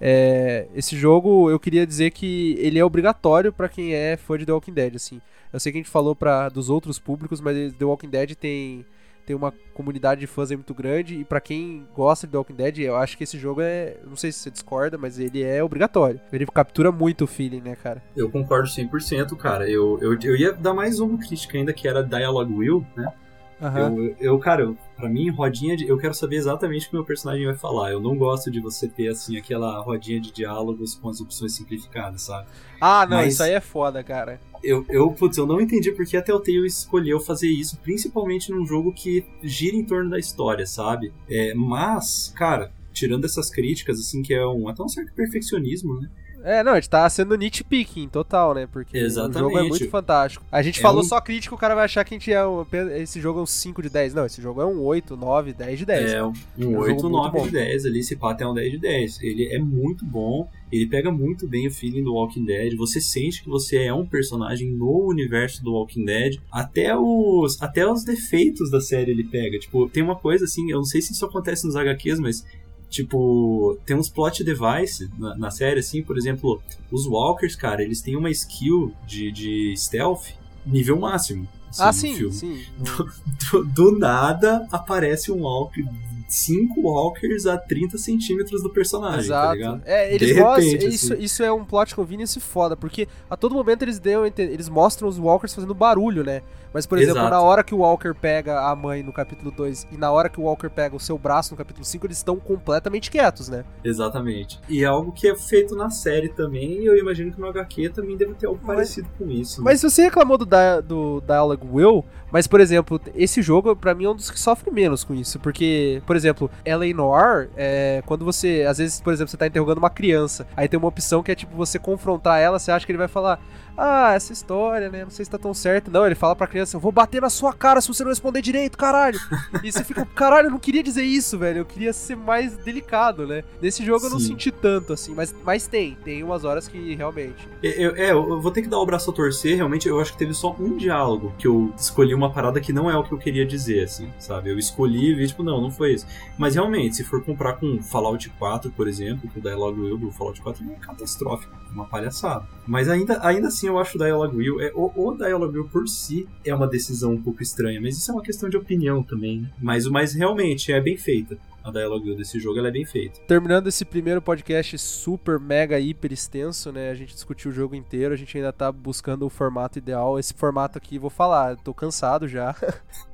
é, 0.00 0.68
esse 0.72 0.96
jogo 0.96 1.50
eu 1.50 1.58
queria 1.58 1.84
dizer 1.84 2.12
que 2.12 2.54
ele 2.60 2.78
é 2.78 2.84
obrigatório 2.84 3.52
pra 3.52 3.68
quem 3.68 3.94
é 3.94 4.16
fã 4.16 4.38
de 4.38 4.46
The 4.46 4.52
Walking 4.52 4.74
Dead, 4.74 4.94
assim. 4.94 5.20
Eu 5.52 5.58
sei 5.58 5.72
que 5.72 5.78
a 5.78 5.80
gente 5.80 5.90
falou 5.90 6.14
para 6.14 6.48
dos 6.48 6.70
outros 6.70 7.00
públicos, 7.00 7.40
mas 7.40 7.72
The 7.72 7.84
Walking 7.84 8.10
Dead 8.10 8.36
tem 8.36 8.86
tem 9.30 9.36
uma 9.36 9.54
comunidade 9.72 10.20
de 10.20 10.26
fãs 10.26 10.50
aí 10.50 10.56
muito 10.56 10.74
grande 10.74 11.14
e 11.14 11.24
pra 11.24 11.40
quem 11.40 11.86
gosta 11.94 12.26
de 12.26 12.32
The 12.32 12.38
Walking 12.38 12.54
Dead, 12.54 12.78
eu 12.80 12.96
acho 12.96 13.16
que 13.16 13.22
esse 13.22 13.38
jogo 13.38 13.60
é, 13.60 13.96
não 14.04 14.16
sei 14.16 14.32
se 14.32 14.40
você 14.40 14.50
discorda, 14.50 14.98
mas 14.98 15.20
ele 15.20 15.40
é 15.40 15.62
obrigatório. 15.62 16.20
Ele 16.32 16.44
captura 16.46 16.90
muito 16.90 17.22
o 17.22 17.26
feeling, 17.28 17.60
né, 17.60 17.76
cara? 17.76 18.02
Eu 18.16 18.28
concordo 18.28 18.68
100%, 18.68 19.36
cara. 19.36 19.70
Eu, 19.70 20.00
eu, 20.00 20.18
eu 20.20 20.36
ia 20.36 20.52
dar 20.52 20.74
mais 20.74 20.98
uma 20.98 21.16
crítica 21.16 21.56
ainda, 21.56 21.72
que 21.72 21.86
era 21.86 22.02
Dialogue 22.02 22.52
Wheel, 22.52 22.84
né? 22.96 23.12
Aham. 23.60 23.96
Eu, 23.96 24.16
eu, 24.20 24.38
cara, 24.38 24.62
eu, 24.62 24.76
pra 24.96 25.08
mim, 25.08 25.28
rodinha 25.30 25.76
de. 25.76 25.86
Eu 25.86 25.98
quero 25.98 26.14
saber 26.14 26.36
exatamente 26.36 26.86
o 26.86 26.90
que 26.90 26.96
meu 26.96 27.04
personagem 27.04 27.44
vai 27.44 27.56
falar. 27.56 27.90
Eu 27.92 28.00
não 28.00 28.16
gosto 28.16 28.50
de 28.50 28.60
você 28.60 28.88
ter, 28.88 29.08
assim, 29.08 29.36
aquela 29.36 29.80
rodinha 29.80 30.20
de 30.20 30.32
diálogos 30.32 30.94
com 30.94 31.08
as 31.08 31.20
opções 31.20 31.52
simplificadas, 31.54 32.22
sabe? 32.22 32.46
Ah, 32.80 33.06
não, 33.06 33.18
Mas- 33.18 33.34
isso 33.34 33.42
aí 33.42 33.52
é 33.52 33.60
foda, 33.60 34.02
cara. 34.02 34.40
Eu, 34.62 34.84
eu, 34.90 35.10
putz, 35.12 35.38
eu 35.38 35.46
não 35.46 35.60
entendi 35.60 35.90
porque 35.90 36.16
a 36.16 36.22
Telltale 36.22 36.66
escolheu 36.66 37.18
fazer 37.18 37.48
isso, 37.48 37.78
principalmente 37.78 38.50
num 38.50 38.66
jogo 38.66 38.92
que 38.92 39.24
gira 39.42 39.74
em 39.74 39.84
torno 39.84 40.10
da 40.10 40.18
história, 40.18 40.66
sabe? 40.66 41.12
É, 41.28 41.54
mas, 41.54 42.30
cara, 42.36 42.70
tirando 42.92 43.24
essas 43.24 43.48
críticas, 43.48 43.98
assim, 43.98 44.20
que 44.22 44.34
é 44.34 44.46
um, 44.46 44.68
até 44.68 44.82
um 44.82 44.88
certo 44.88 45.14
perfeccionismo, 45.14 45.98
né? 45.98 46.10
É, 46.42 46.62
não, 46.62 46.72
a 46.72 46.74
gente 46.76 46.88
tá 46.90 47.08
sendo 47.08 47.36
nitpicking 47.36 48.08
total, 48.08 48.54
né? 48.54 48.66
Porque 48.70 48.96
o 48.96 49.00
jogo 49.00 49.28
é 49.28 49.28
Exatamente. 49.30 49.68
muito 49.68 49.90
fantástico. 49.90 50.44
A 50.50 50.62
gente 50.62 50.78
É 50.78 50.82
falou 50.82 51.00
um- 51.02 51.04
só 51.04 51.20
crítico, 51.20 51.54
o 51.54 51.58
cara 51.58 51.74
vai 51.74 51.84
achar 51.84 52.04
que 52.04 52.14
a 52.14 52.18
gente 52.18 52.32
é 52.32 52.46
um, 52.46 52.64
esse 52.96 53.20
jogo 53.20 53.40
é 53.40 53.42
um 53.42 53.46
5 53.46 53.82
de 53.82 53.90
10. 53.90 54.14
Não, 54.14 54.24
esse 54.26 54.40
jogo 54.40 54.60
é 54.62 54.66
um 54.66 54.80
8, 54.82 55.16
9, 55.16 55.52
10 55.52 55.78
de 55.78 55.84
10. 55.86 56.12
É, 56.12 56.24
um 56.24 56.32
jogo 56.58 56.78
8, 56.78 56.90
muito 56.92 57.08
9 57.08 57.38
bom. 57.38 57.44
de 57.44 57.52
10 57.52 57.86
ali, 57.86 57.98
esse 58.00 58.16
pá 58.16 58.32
até 58.32 58.46
um 58.46 58.54
10 58.54 58.70
de 58.72 58.78
10. 58.78 59.22
Ele 59.22 59.52
é 59.52 59.58
muito 59.58 60.04
bom, 60.04 60.48
ele 60.72 60.86
pega 60.86 61.10
muito 61.10 61.46
bem 61.46 61.66
o 61.66 61.70
feeling 61.70 62.02
do 62.04 62.14
Walking 62.14 62.44
Dead, 62.44 62.74
você 62.76 63.00
sente 63.00 63.42
que 63.42 63.48
você 63.48 63.76
é 63.84 63.92
um 63.92 64.06
personagem 64.06 64.70
no 64.70 65.06
universo 65.08 65.62
do 65.62 65.72
Walking 65.72 66.04
Dead, 66.04 66.38
até 66.50 66.96
os, 66.96 67.60
até 67.60 67.86
os 67.90 68.02
defeitos 68.04 68.70
da 68.70 68.80
série 68.80 69.10
ele 69.10 69.24
pega. 69.24 69.58
Tipo, 69.58 69.88
tem 69.88 70.02
uma 70.02 70.16
coisa 70.16 70.44
assim, 70.44 70.70
eu 70.70 70.78
não 70.78 70.84
sei 70.84 71.02
se 71.02 71.12
isso 71.12 71.24
acontece 71.24 71.66
nos 71.66 71.76
HQs, 71.76 72.18
mas 72.20 72.44
tipo, 72.90 73.78
tem 73.86 73.96
uns 73.96 74.08
plot 74.10 74.42
device 74.44 75.08
na, 75.18 75.36
na 75.38 75.50
série, 75.50 75.80
assim, 75.80 76.02
por 76.02 76.18
exemplo, 76.18 76.60
os 76.90 77.06
Walkers, 77.06 77.54
cara, 77.56 77.82
eles 77.82 78.02
têm 78.02 78.16
uma 78.16 78.30
skill 78.30 78.92
de, 79.06 79.30
de 79.30 79.74
stealth 79.76 80.26
nível 80.66 80.98
máximo. 80.98 81.48
assim, 81.70 81.82
ah, 81.82 81.92
sim, 81.92 82.30
sim. 82.32 82.62
do, 83.52 83.64
do 83.64 83.98
nada 83.98 84.66
aparece 84.70 85.30
um 85.32 85.42
Walker. 85.42 85.84
Cinco 86.28 86.82
Walkers 86.82 87.44
a 87.44 87.58
30 87.58 87.98
centímetros 87.98 88.62
do 88.62 88.70
personagem, 88.70 89.16
tá 89.30 89.42
Exato. 89.42 89.54
ligado? 89.54 89.82
É, 89.84 90.14
eles 90.14 90.28
De 90.28 90.34
mostram. 90.34 90.64
repente, 90.64 90.94
isso, 90.94 91.12
assim. 91.14 91.22
isso 91.24 91.42
é 91.42 91.52
um 91.52 91.64
plot 91.64 91.92
convenience 91.92 92.38
foda, 92.38 92.76
porque 92.76 93.08
a 93.28 93.36
todo 93.36 93.52
momento 93.52 93.82
eles 93.82 93.98
deu, 93.98 94.24
eles 94.24 94.68
mostram 94.68 95.08
os 95.08 95.18
Walkers 95.18 95.52
fazendo 95.52 95.74
barulho, 95.74 96.22
né? 96.22 96.42
Mas, 96.72 96.86
por 96.86 96.98
exemplo, 96.98 97.18
Exato. 97.20 97.30
na 97.34 97.40
hora 97.40 97.64
que 97.64 97.74
o 97.74 97.78
Walker 97.78 98.14
pega 98.14 98.60
a 98.60 98.74
mãe 98.76 99.02
no 99.02 99.12
capítulo 99.12 99.50
2 99.50 99.88
e 99.92 99.96
na 99.96 100.10
hora 100.10 100.28
que 100.28 100.38
o 100.40 100.44
Walker 100.44 100.68
pega 100.68 100.94
o 100.94 101.00
seu 101.00 101.18
braço 101.18 101.52
no 101.52 101.56
capítulo 101.58 101.84
5, 101.84 102.06
eles 102.06 102.16
estão 102.18 102.36
completamente 102.36 103.10
quietos, 103.10 103.48
né? 103.48 103.64
Exatamente. 103.82 104.60
E 104.68 104.82
é 104.84 104.86
algo 104.86 105.12
que 105.12 105.28
é 105.28 105.34
feito 105.34 105.74
na 105.74 105.90
série 105.90 106.28
também, 106.28 106.80
e 106.82 106.86
eu 106.86 106.96
imagino 106.96 107.32
que 107.32 107.40
no 107.40 107.48
HQ 107.48 107.90
também 107.90 108.16
deve 108.16 108.34
ter 108.34 108.46
algo 108.46 108.60
parecido 108.64 109.08
com 109.18 109.28
isso. 109.28 109.60
né? 109.60 109.64
Mas 109.70 109.82
você 109.82 110.02
reclamou 110.04 110.38
do, 110.38 110.46
dia- 110.46 110.80
do 110.80 111.20
Dialogue 111.26 111.66
Will, 111.70 112.04
mas, 112.30 112.46
por 112.46 112.60
exemplo, 112.60 113.00
esse 113.14 113.42
jogo, 113.42 113.74
pra 113.74 113.94
mim, 113.94 114.04
é 114.04 114.10
um 114.10 114.14
dos 114.14 114.30
que 114.30 114.38
sofre 114.38 114.70
menos 114.70 115.02
com 115.02 115.12
isso. 115.14 115.40
Porque, 115.40 116.00
por 116.06 116.14
exemplo, 116.14 116.48
L.A. 116.64 116.94
Noir, 116.94 117.50
é, 117.56 118.02
quando 118.06 118.24
você, 118.24 118.64
às 118.68 118.78
vezes, 118.78 119.00
por 119.00 119.12
exemplo, 119.12 119.28
você 119.30 119.36
tá 119.36 119.46
interrogando 119.48 119.78
uma 119.78 119.90
criança, 119.90 120.46
aí 120.56 120.68
tem 120.68 120.78
uma 120.78 120.86
opção 120.88 121.22
que 121.22 121.32
é, 121.32 121.34
tipo, 121.34 121.56
você 121.56 121.78
confrontar 121.78 122.38
ela, 122.40 122.58
você 122.60 122.70
acha 122.70 122.86
que 122.86 122.92
ele 122.92 122.98
vai 122.98 123.08
falar, 123.08 123.40
ah, 123.76 124.12
essa 124.14 124.32
história, 124.32 124.90
né, 124.90 125.04
não 125.04 125.10
sei 125.10 125.24
se 125.24 125.30
tá 125.30 125.38
tão 125.38 125.54
certo. 125.54 125.90
Não, 125.90 126.06
ele 126.06 126.14
fala 126.14 126.36
pra 126.36 126.46
criança, 126.46 126.76
eu 126.76 126.80
vou 126.80 126.92
bater 126.92 127.20
na 127.20 127.30
sua 127.30 127.52
cara 127.52 127.80
se 127.80 127.88
você 127.88 128.02
não 128.02 128.10
responder 128.10 128.42
direito, 128.42 128.76
caralho. 128.76 129.18
e 129.62 129.70
você 129.70 129.84
fica, 129.84 130.04
caralho, 130.06 130.46
eu 130.46 130.50
não 130.50 130.58
queria 130.58 130.82
dizer 130.82 131.02
isso, 131.02 131.38
velho, 131.38 131.58
eu 131.58 131.64
queria 131.64 131.92
ser 131.92 132.16
mais 132.16 132.56
delicado, 132.58 133.26
né. 133.26 133.44
Nesse 133.60 133.84
jogo 133.84 134.06
eu 134.06 134.10
não 134.10 134.20
Sim. 134.20 134.28
senti 134.28 134.50
tanto, 134.50 134.92
assim, 134.92 135.14
mas, 135.14 135.34
mas 135.44 135.66
tem, 135.66 135.96
tem 136.04 136.22
umas 136.22 136.44
horas 136.44 136.68
que 136.68 136.94
realmente... 136.94 137.48
É, 137.62 137.86
eu, 137.86 137.96
é, 137.96 138.10
eu 138.12 138.40
vou 138.40 138.50
ter 138.50 138.62
que 138.62 138.68
dar 138.68 138.78
o 138.78 138.86
braço 138.86 139.10
a 139.10 139.12
torcer, 139.12 139.56
realmente, 139.56 139.88
eu 139.88 140.00
acho 140.00 140.12
que 140.12 140.18
teve 140.18 140.34
só 140.34 140.54
um 140.58 140.76
diálogo 140.76 141.32
que 141.38 141.46
eu 141.46 141.72
escolhi 141.76 142.14
uma 142.14 142.30
parada 142.30 142.60
que 142.60 142.72
não 142.72 142.90
é 142.90 142.96
o 142.96 143.02
que 143.02 143.12
eu 143.12 143.18
queria 143.18 143.46
dizer, 143.46 143.84
assim, 143.84 144.12
sabe? 144.18 144.50
Eu 144.50 144.58
escolhi 144.58 145.10
e 145.10 145.14
vi, 145.14 145.26
tipo, 145.26 145.42
não, 145.42 145.60
não 145.60 145.70
foi 145.70 145.94
isso. 145.94 146.06
Mas 146.38 146.54
realmente, 146.54 146.96
se 146.96 147.04
for 147.04 147.22
comprar 147.22 147.54
com 147.54 147.82
Fallout 147.82 148.28
4, 148.38 148.70
por 148.70 148.88
exemplo, 148.88 149.30
com 149.30 149.38
o 149.38 149.42
Dialogue 149.42 149.80
Wheel 149.80 149.98
do 149.98 150.10
Fallout 150.10 150.40
4, 150.40 150.64
é 150.70 150.74
catastrófico, 150.76 151.52
é 151.54 151.72
uma 151.72 151.86
palhaçada. 151.86 152.46
Mas 152.66 152.88
ainda, 152.88 153.18
ainda 153.26 153.48
assim, 153.48 153.69
eu 153.70 153.78
acho 153.78 153.96
o 153.96 153.98
Dialogue 153.98 154.36
Wheel, 154.36 154.60
é, 154.60 154.72
o, 154.74 154.92
o 154.94 155.16
Dialogue 155.16 155.58
Wheel 155.58 155.68
por 155.68 155.88
si 155.88 156.28
é 156.44 156.54
uma 156.54 156.66
decisão 156.66 157.12
um 157.12 157.22
pouco 157.22 157.42
estranha, 157.42 157.80
mas 157.80 157.96
isso 157.96 158.10
é 158.10 158.14
uma 158.14 158.22
questão 158.22 158.48
de 158.48 158.56
opinião 158.56 159.02
também, 159.02 159.40
né? 159.40 159.50
Mas, 159.60 159.86
mas 159.86 160.14
realmente, 160.14 160.72
é 160.72 160.80
bem 160.80 160.96
feita. 160.96 161.38
A 161.62 161.70
Dialogue 161.70 162.06
Wheel 162.06 162.16
desse 162.16 162.40
jogo, 162.40 162.58
ela 162.58 162.68
é 162.68 162.70
bem 162.70 162.86
feita. 162.86 163.20
Terminando 163.26 163.66
esse 163.66 163.84
primeiro 163.84 164.22
podcast 164.22 164.78
super, 164.78 165.38
mega, 165.38 165.78
hiper 165.78 166.10
extenso, 166.10 166.72
né? 166.72 166.90
A 166.90 166.94
gente 166.94 167.12
discutiu 167.12 167.50
o 167.50 167.54
jogo 167.54 167.74
inteiro, 167.74 168.14
a 168.14 168.16
gente 168.16 168.36
ainda 168.36 168.52
tá 168.52 168.72
buscando 168.72 169.26
o 169.26 169.30
formato 169.30 169.76
ideal. 169.76 170.18
Esse 170.18 170.32
formato 170.32 170.78
aqui, 170.78 170.98
vou 170.98 171.10
falar, 171.10 171.56
tô 171.56 171.74
cansado 171.74 172.26
já. 172.26 172.56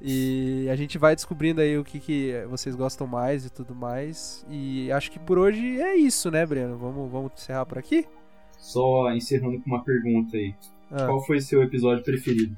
E 0.00 0.68
a 0.70 0.76
gente 0.76 0.96
vai 0.96 1.16
descobrindo 1.16 1.60
aí 1.60 1.76
o 1.76 1.84
que, 1.84 1.98
que 1.98 2.44
vocês 2.48 2.76
gostam 2.76 3.04
mais 3.06 3.44
e 3.44 3.50
tudo 3.50 3.74
mais. 3.74 4.46
E 4.48 4.92
acho 4.92 5.10
que 5.10 5.18
por 5.18 5.38
hoje 5.38 5.80
é 5.80 5.96
isso, 5.96 6.30
né, 6.30 6.46
Breno? 6.46 6.76
Vamos, 6.76 7.10
vamos 7.10 7.32
encerrar 7.32 7.66
por 7.66 7.78
aqui? 7.78 8.06
Só 8.64 9.12
encerrando 9.12 9.60
com 9.60 9.66
uma 9.66 9.84
pergunta 9.84 10.38
aí. 10.38 10.54
Ah. 10.90 11.04
Qual 11.04 11.22
foi 11.22 11.38
seu 11.38 11.62
episódio 11.62 12.02
preferido? 12.02 12.56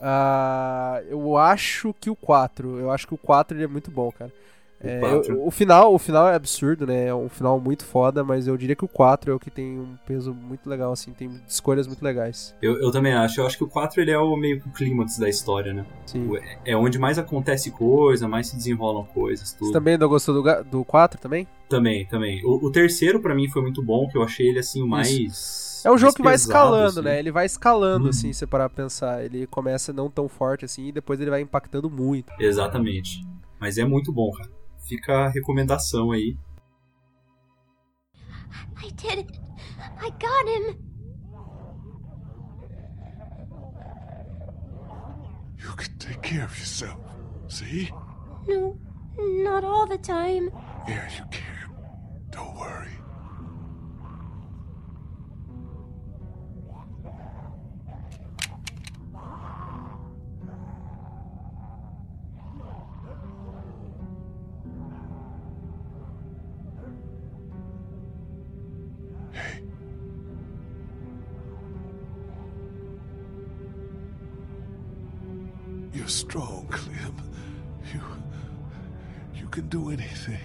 Ah, 0.00 1.02
eu 1.08 1.36
acho 1.36 1.92
que 2.00 2.08
o 2.08 2.14
4. 2.14 2.78
Eu 2.78 2.92
acho 2.92 3.04
que 3.04 3.14
o 3.14 3.18
4 3.18 3.56
ele 3.56 3.64
é 3.64 3.66
muito 3.66 3.90
bom, 3.90 4.12
cara. 4.12 4.32
É, 4.80 4.96
eu- 4.98 5.00
4. 5.00 5.46
o 5.46 5.50
final, 5.50 5.92
o 5.94 5.98
final 5.98 6.28
é 6.28 6.34
absurdo, 6.34 6.86
né? 6.86 7.06
É 7.06 7.14
um 7.14 7.28
final 7.28 7.58
muito 7.58 7.84
foda, 7.84 8.22
mas 8.22 8.46
eu 8.46 8.56
diria 8.56 8.76
que 8.76 8.84
o 8.84 8.88
4 8.88 9.32
é 9.32 9.34
o 9.34 9.38
que 9.38 9.50
tem 9.50 9.78
um 9.78 9.96
peso 10.06 10.32
muito 10.32 10.68
legal, 10.70 10.92
assim, 10.92 11.12
tem 11.12 11.30
escolhas 11.48 11.86
muito 11.86 12.02
legais. 12.04 12.54
Eu, 12.62 12.80
eu 12.80 12.90
também 12.92 13.12
acho. 13.12 13.40
Eu 13.40 13.46
acho 13.46 13.56
que 13.58 13.64
o 13.64 13.68
4 13.68 14.00
ele 14.00 14.10
é 14.12 14.18
o 14.18 14.36
meio 14.36 14.60
que 14.60 14.68
o 14.68 14.72
clímax 14.72 15.18
da 15.18 15.28
história, 15.28 15.72
né? 15.74 15.84
Sim. 16.06 16.30
É- 16.36 16.72
É 16.72 16.76
onde 16.76 16.98
mais 16.98 17.18
acontece 17.18 17.70
coisa, 17.70 18.28
mais 18.28 18.48
se 18.48 18.56
desenrolam 18.56 19.04
coisas, 19.04 19.52
tudo. 19.52 19.66
Você 19.68 19.72
também 19.72 19.98
não 19.98 20.08
gostou 20.08 20.42
do, 20.42 20.64
do 20.64 20.84
4 20.84 21.20
também? 21.20 21.46
Também, 21.68 22.06
também. 22.06 22.44
O, 22.44 22.66
o 22.66 22.70
terceiro 22.70 23.20
pra 23.20 23.34
mim 23.34 23.48
foi 23.48 23.62
muito 23.62 23.82
bom, 23.82 24.08
que 24.08 24.16
eu 24.16 24.22
achei 24.22 24.48
ele 24.48 24.58
assim 24.60 24.80
o 24.82 24.86
mais 24.86 25.08
mais. 25.10 25.82
É 25.84 25.90
um 25.92 25.98
jogo 25.98 26.14
que 26.14 26.22
vai 26.22 26.34
escalando, 26.34 27.00
assim. 27.00 27.08
né? 27.08 27.18
Ele 27.18 27.30
vai 27.30 27.46
escalando, 27.46 28.04
Uhum. 28.04 28.10
assim, 28.10 28.32
se 28.32 28.46
parar 28.46 28.68
pra 28.68 28.84
pensar. 28.84 29.24
Ele 29.24 29.46
começa 29.46 29.92
não 29.92 30.10
tão 30.10 30.28
forte 30.28 30.64
assim 30.64 30.86
e 30.88 30.92
depois 30.92 31.20
ele 31.20 31.30
vai 31.30 31.40
impactando 31.40 31.88
muito. 31.90 32.32
Exatamente. 32.38 33.24
Mas 33.60 33.78
é 33.78 33.84
muito 33.84 34.12
bom, 34.12 34.30
cara. 34.32 34.50
Fica 34.88 35.26
a 35.26 35.28
recomendação 35.28 36.12
aí. 36.12 36.34
I 38.82 38.90
did 38.92 39.18
it. 39.18 39.38
I 40.00 40.10
got 40.18 40.48
him. 40.48 40.78
You 45.58 45.72
can 45.76 45.98
take 45.98 46.22
care 46.22 46.44
of 46.44 46.58
yourself. 46.58 46.98
See? 47.48 47.90
No, 48.46 48.78
not 49.18 49.62
all 49.62 49.86
the 49.86 49.98
time. 49.98 50.50
Yeah, 50.88 51.06
you 51.18 51.24
can. 51.30 51.74
Don't 52.30 52.56
worry. 52.56 52.97
Anything. 79.98 80.38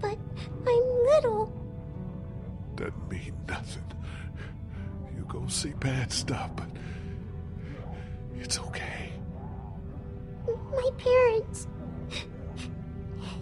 But 0.00 0.18
I'm 0.66 1.04
little. 1.06 1.52
Doesn't 2.76 3.10
mean 3.10 3.34
nothing. 3.48 3.84
You 5.16 5.24
gonna 5.28 5.50
see 5.50 5.72
bad 5.80 6.12
stuff, 6.12 6.50
but 6.56 6.68
it's 8.36 8.58
okay. 8.58 9.12
My 10.70 10.90
parents. 10.98 11.68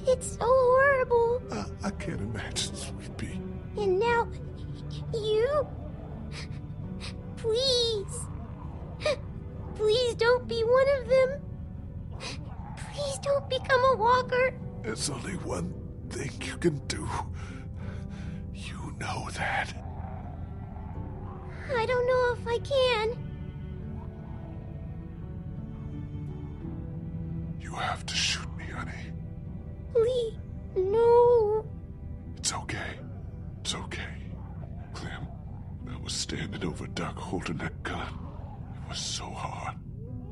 It's 0.09 0.33
so 0.33 0.47
horrible. 0.47 1.43
I, 1.53 1.89
I 1.89 1.91
can't 1.91 2.21
imagine, 2.21 2.75
sweet 2.77 3.17
pea. 3.17 3.41
And 3.77 3.99
now, 3.99 4.29
you. 5.13 5.67
Please. 7.37 8.27
Please 9.75 10.15
don't 10.15 10.49
be 10.49 10.63
one 10.63 10.87
of 11.01 11.09
them. 11.09 11.41
Please 12.95 13.19
don't 13.19 13.49
become 13.51 13.85
a 13.93 13.97
walker. 13.97 14.55
There's 14.87 15.11
only 15.11 15.33
one 15.39 15.75
thing 16.11 16.31
you 16.45 16.57
can 16.59 16.79
do. 16.87 17.09
You 18.55 18.95
know 19.01 19.29
that. 19.33 19.75
I 21.75 21.85
don't 21.87 22.07
know 22.07 22.37
if 22.39 22.47
I 22.47 22.59
can. 22.61 23.19
You 27.61 27.75
have 27.75 28.07
to 28.07 28.15
shoot 28.15 28.49
me, 28.57 28.67
honey. 28.67 28.93
Lee, 29.97 30.39
no. 30.77 31.67
It's 32.37 32.53
okay. 32.53 33.01
It's 33.63 33.75
okay. 33.75 34.23
Clem, 34.95 35.27
I 35.91 35.97
was 35.97 36.13
standing 36.13 36.65
over 36.65 36.87
Doc 36.87 37.19
holding 37.19 37.57
that 37.57 37.83
gun. 37.83 38.07
It 38.85 38.89
was 38.91 39.01
so 39.01 39.25
hard. 39.25 39.75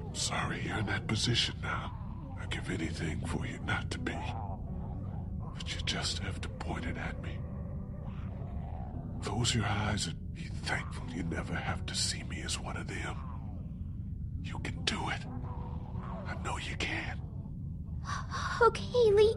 I'm 0.07 0.15
sorry 0.15 0.63
you're 0.65 0.79
in 0.79 0.87
that 0.87 1.09
position 1.09 1.57
now. 1.61 1.91
I'd 2.41 2.51
give 2.51 2.71
anything 2.71 3.21
for 3.27 3.45
you 3.47 3.59
not 3.67 3.91
to 3.91 3.99
be. 3.99 4.15
But 5.55 5.75
you 5.75 5.81
just 5.87 6.19
have 6.21 6.41
to 6.43 6.49
point 6.49 6.85
it 6.85 6.97
at 6.97 7.23
me. 7.23 7.39
Close 9.23 9.55
your 9.55 9.65
eyes 9.67 10.07
and 10.07 10.35
be 10.35 10.43
thankful 10.43 11.09
you 11.11 11.23
never 11.25 11.55
have 11.55 11.87
to 11.87 11.95
see 11.95 12.23
me 12.25 12.43
as 12.45 12.61
one 12.61 12.77
of 12.77 12.87
them. 12.89 13.17
You 14.43 14.59
can 14.59 14.83
do 14.85 15.09
it. 15.11 15.25
I 16.27 16.35
know 16.45 16.59
you 16.59 16.77
can. 16.77 17.21
Okay, 18.63 19.11
Lee. 19.13 19.35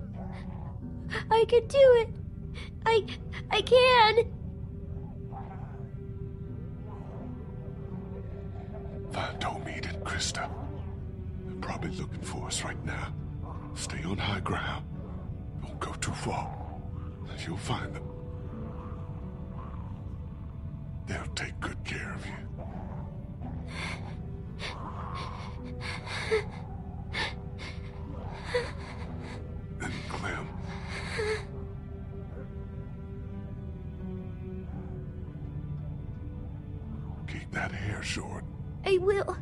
I 1.32 1.46
can 1.48 1.68
do 1.68 1.78
it. 2.02 2.10
I. 2.86 3.06
I 3.50 3.62
can. 3.62 4.34
Tomid 9.40 9.86
and 9.86 10.04
Krista. 10.04 10.50
They're 11.46 11.56
probably 11.62 11.92
looking 11.92 12.22
for 12.22 12.48
us 12.48 12.64
right 12.64 12.84
now. 12.86 13.14
Stay 13.76 14.04
on 14.04 14.18
high 14.18 14.40
ground. 14.42 14.86
Don't 15.80 15.92
go 15.92 16.00
too 16.00 16.12
far. 16.12 16.58
You'll 17.46 17.58
find 17.58 17.94
them. 17.94 18.04
They'll 21.06 21.26
take 21.36 21.60
good 21.60 21.78
care 21.84 22.14
of 22.14 22.26
you. 22.26 22.34
And 29.82 29.94
Clem. 30.10 30.48
Keep 37.28 37.52
that 37.52 37.72
hair 37.72 38.02
short. 38.02 38.44
I 38.84 38.98
will. 38.98 39.38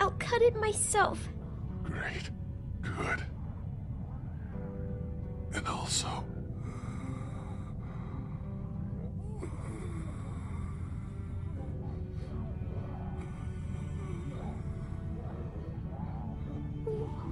I'll 0.00 0.10
cut 0.18 0.42
it 0.42 0.56
myself. 0.56 1.28
Great. 1.84 2.30
Good. 2.80 3.24
And 5.52 5.66
also, 5.66 6.08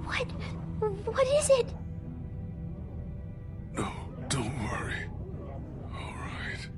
What? 0.05 0.27
What 1.05 1.27
is 1.27 1.49
it? 1.49 1.67
no, 3.73 3.87
don't 4.29 4.53
worry. 4.63 5.03
All 5.93 6.13
right. 6.13 6.69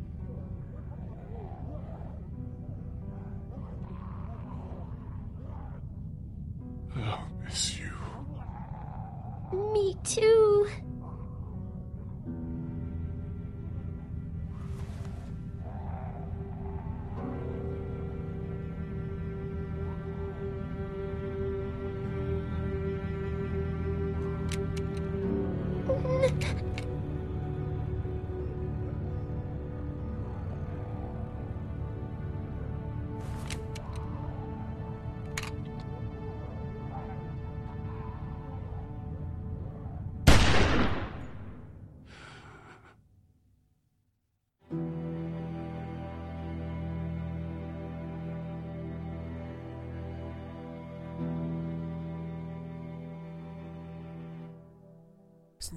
I'll 6.98 7.28
miss 7.44 7.80
you. 7.80 7.92
Me 9.74 9.96
too. 10.04 10.41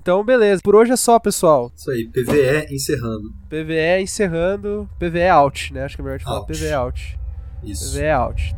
Então, 0.04 0.22
beleza. 0.22 0.60
Por 0.62 0.76
hoje 0.76 0.92
é 0.92 0.96
só, 0.96 1.18
pessoal. 1.18 1.72
Isso 1.74 1.90
aí, 1.90 2.06
PVE 2.06 2.74
encerrando. 2.74 3.32
PVE 3.48 4.02
encerrando. 4.02 4.86
PVE 4.98 5.28
out, 5.30 5.72
né? 5.72 5.84
Acho 5.84 5.96
que 5.96 6.02
é 6.02 6.04
melhor 6.04 6.18
de 6.18 6.24
falar 6.24 6.40
Out. 6.40 6.52
PVE 6.52 6.72
out. 6.74 7.18
Isso. 7.62 7.96
PVE 7.96 8.10
out. 8.10 8.54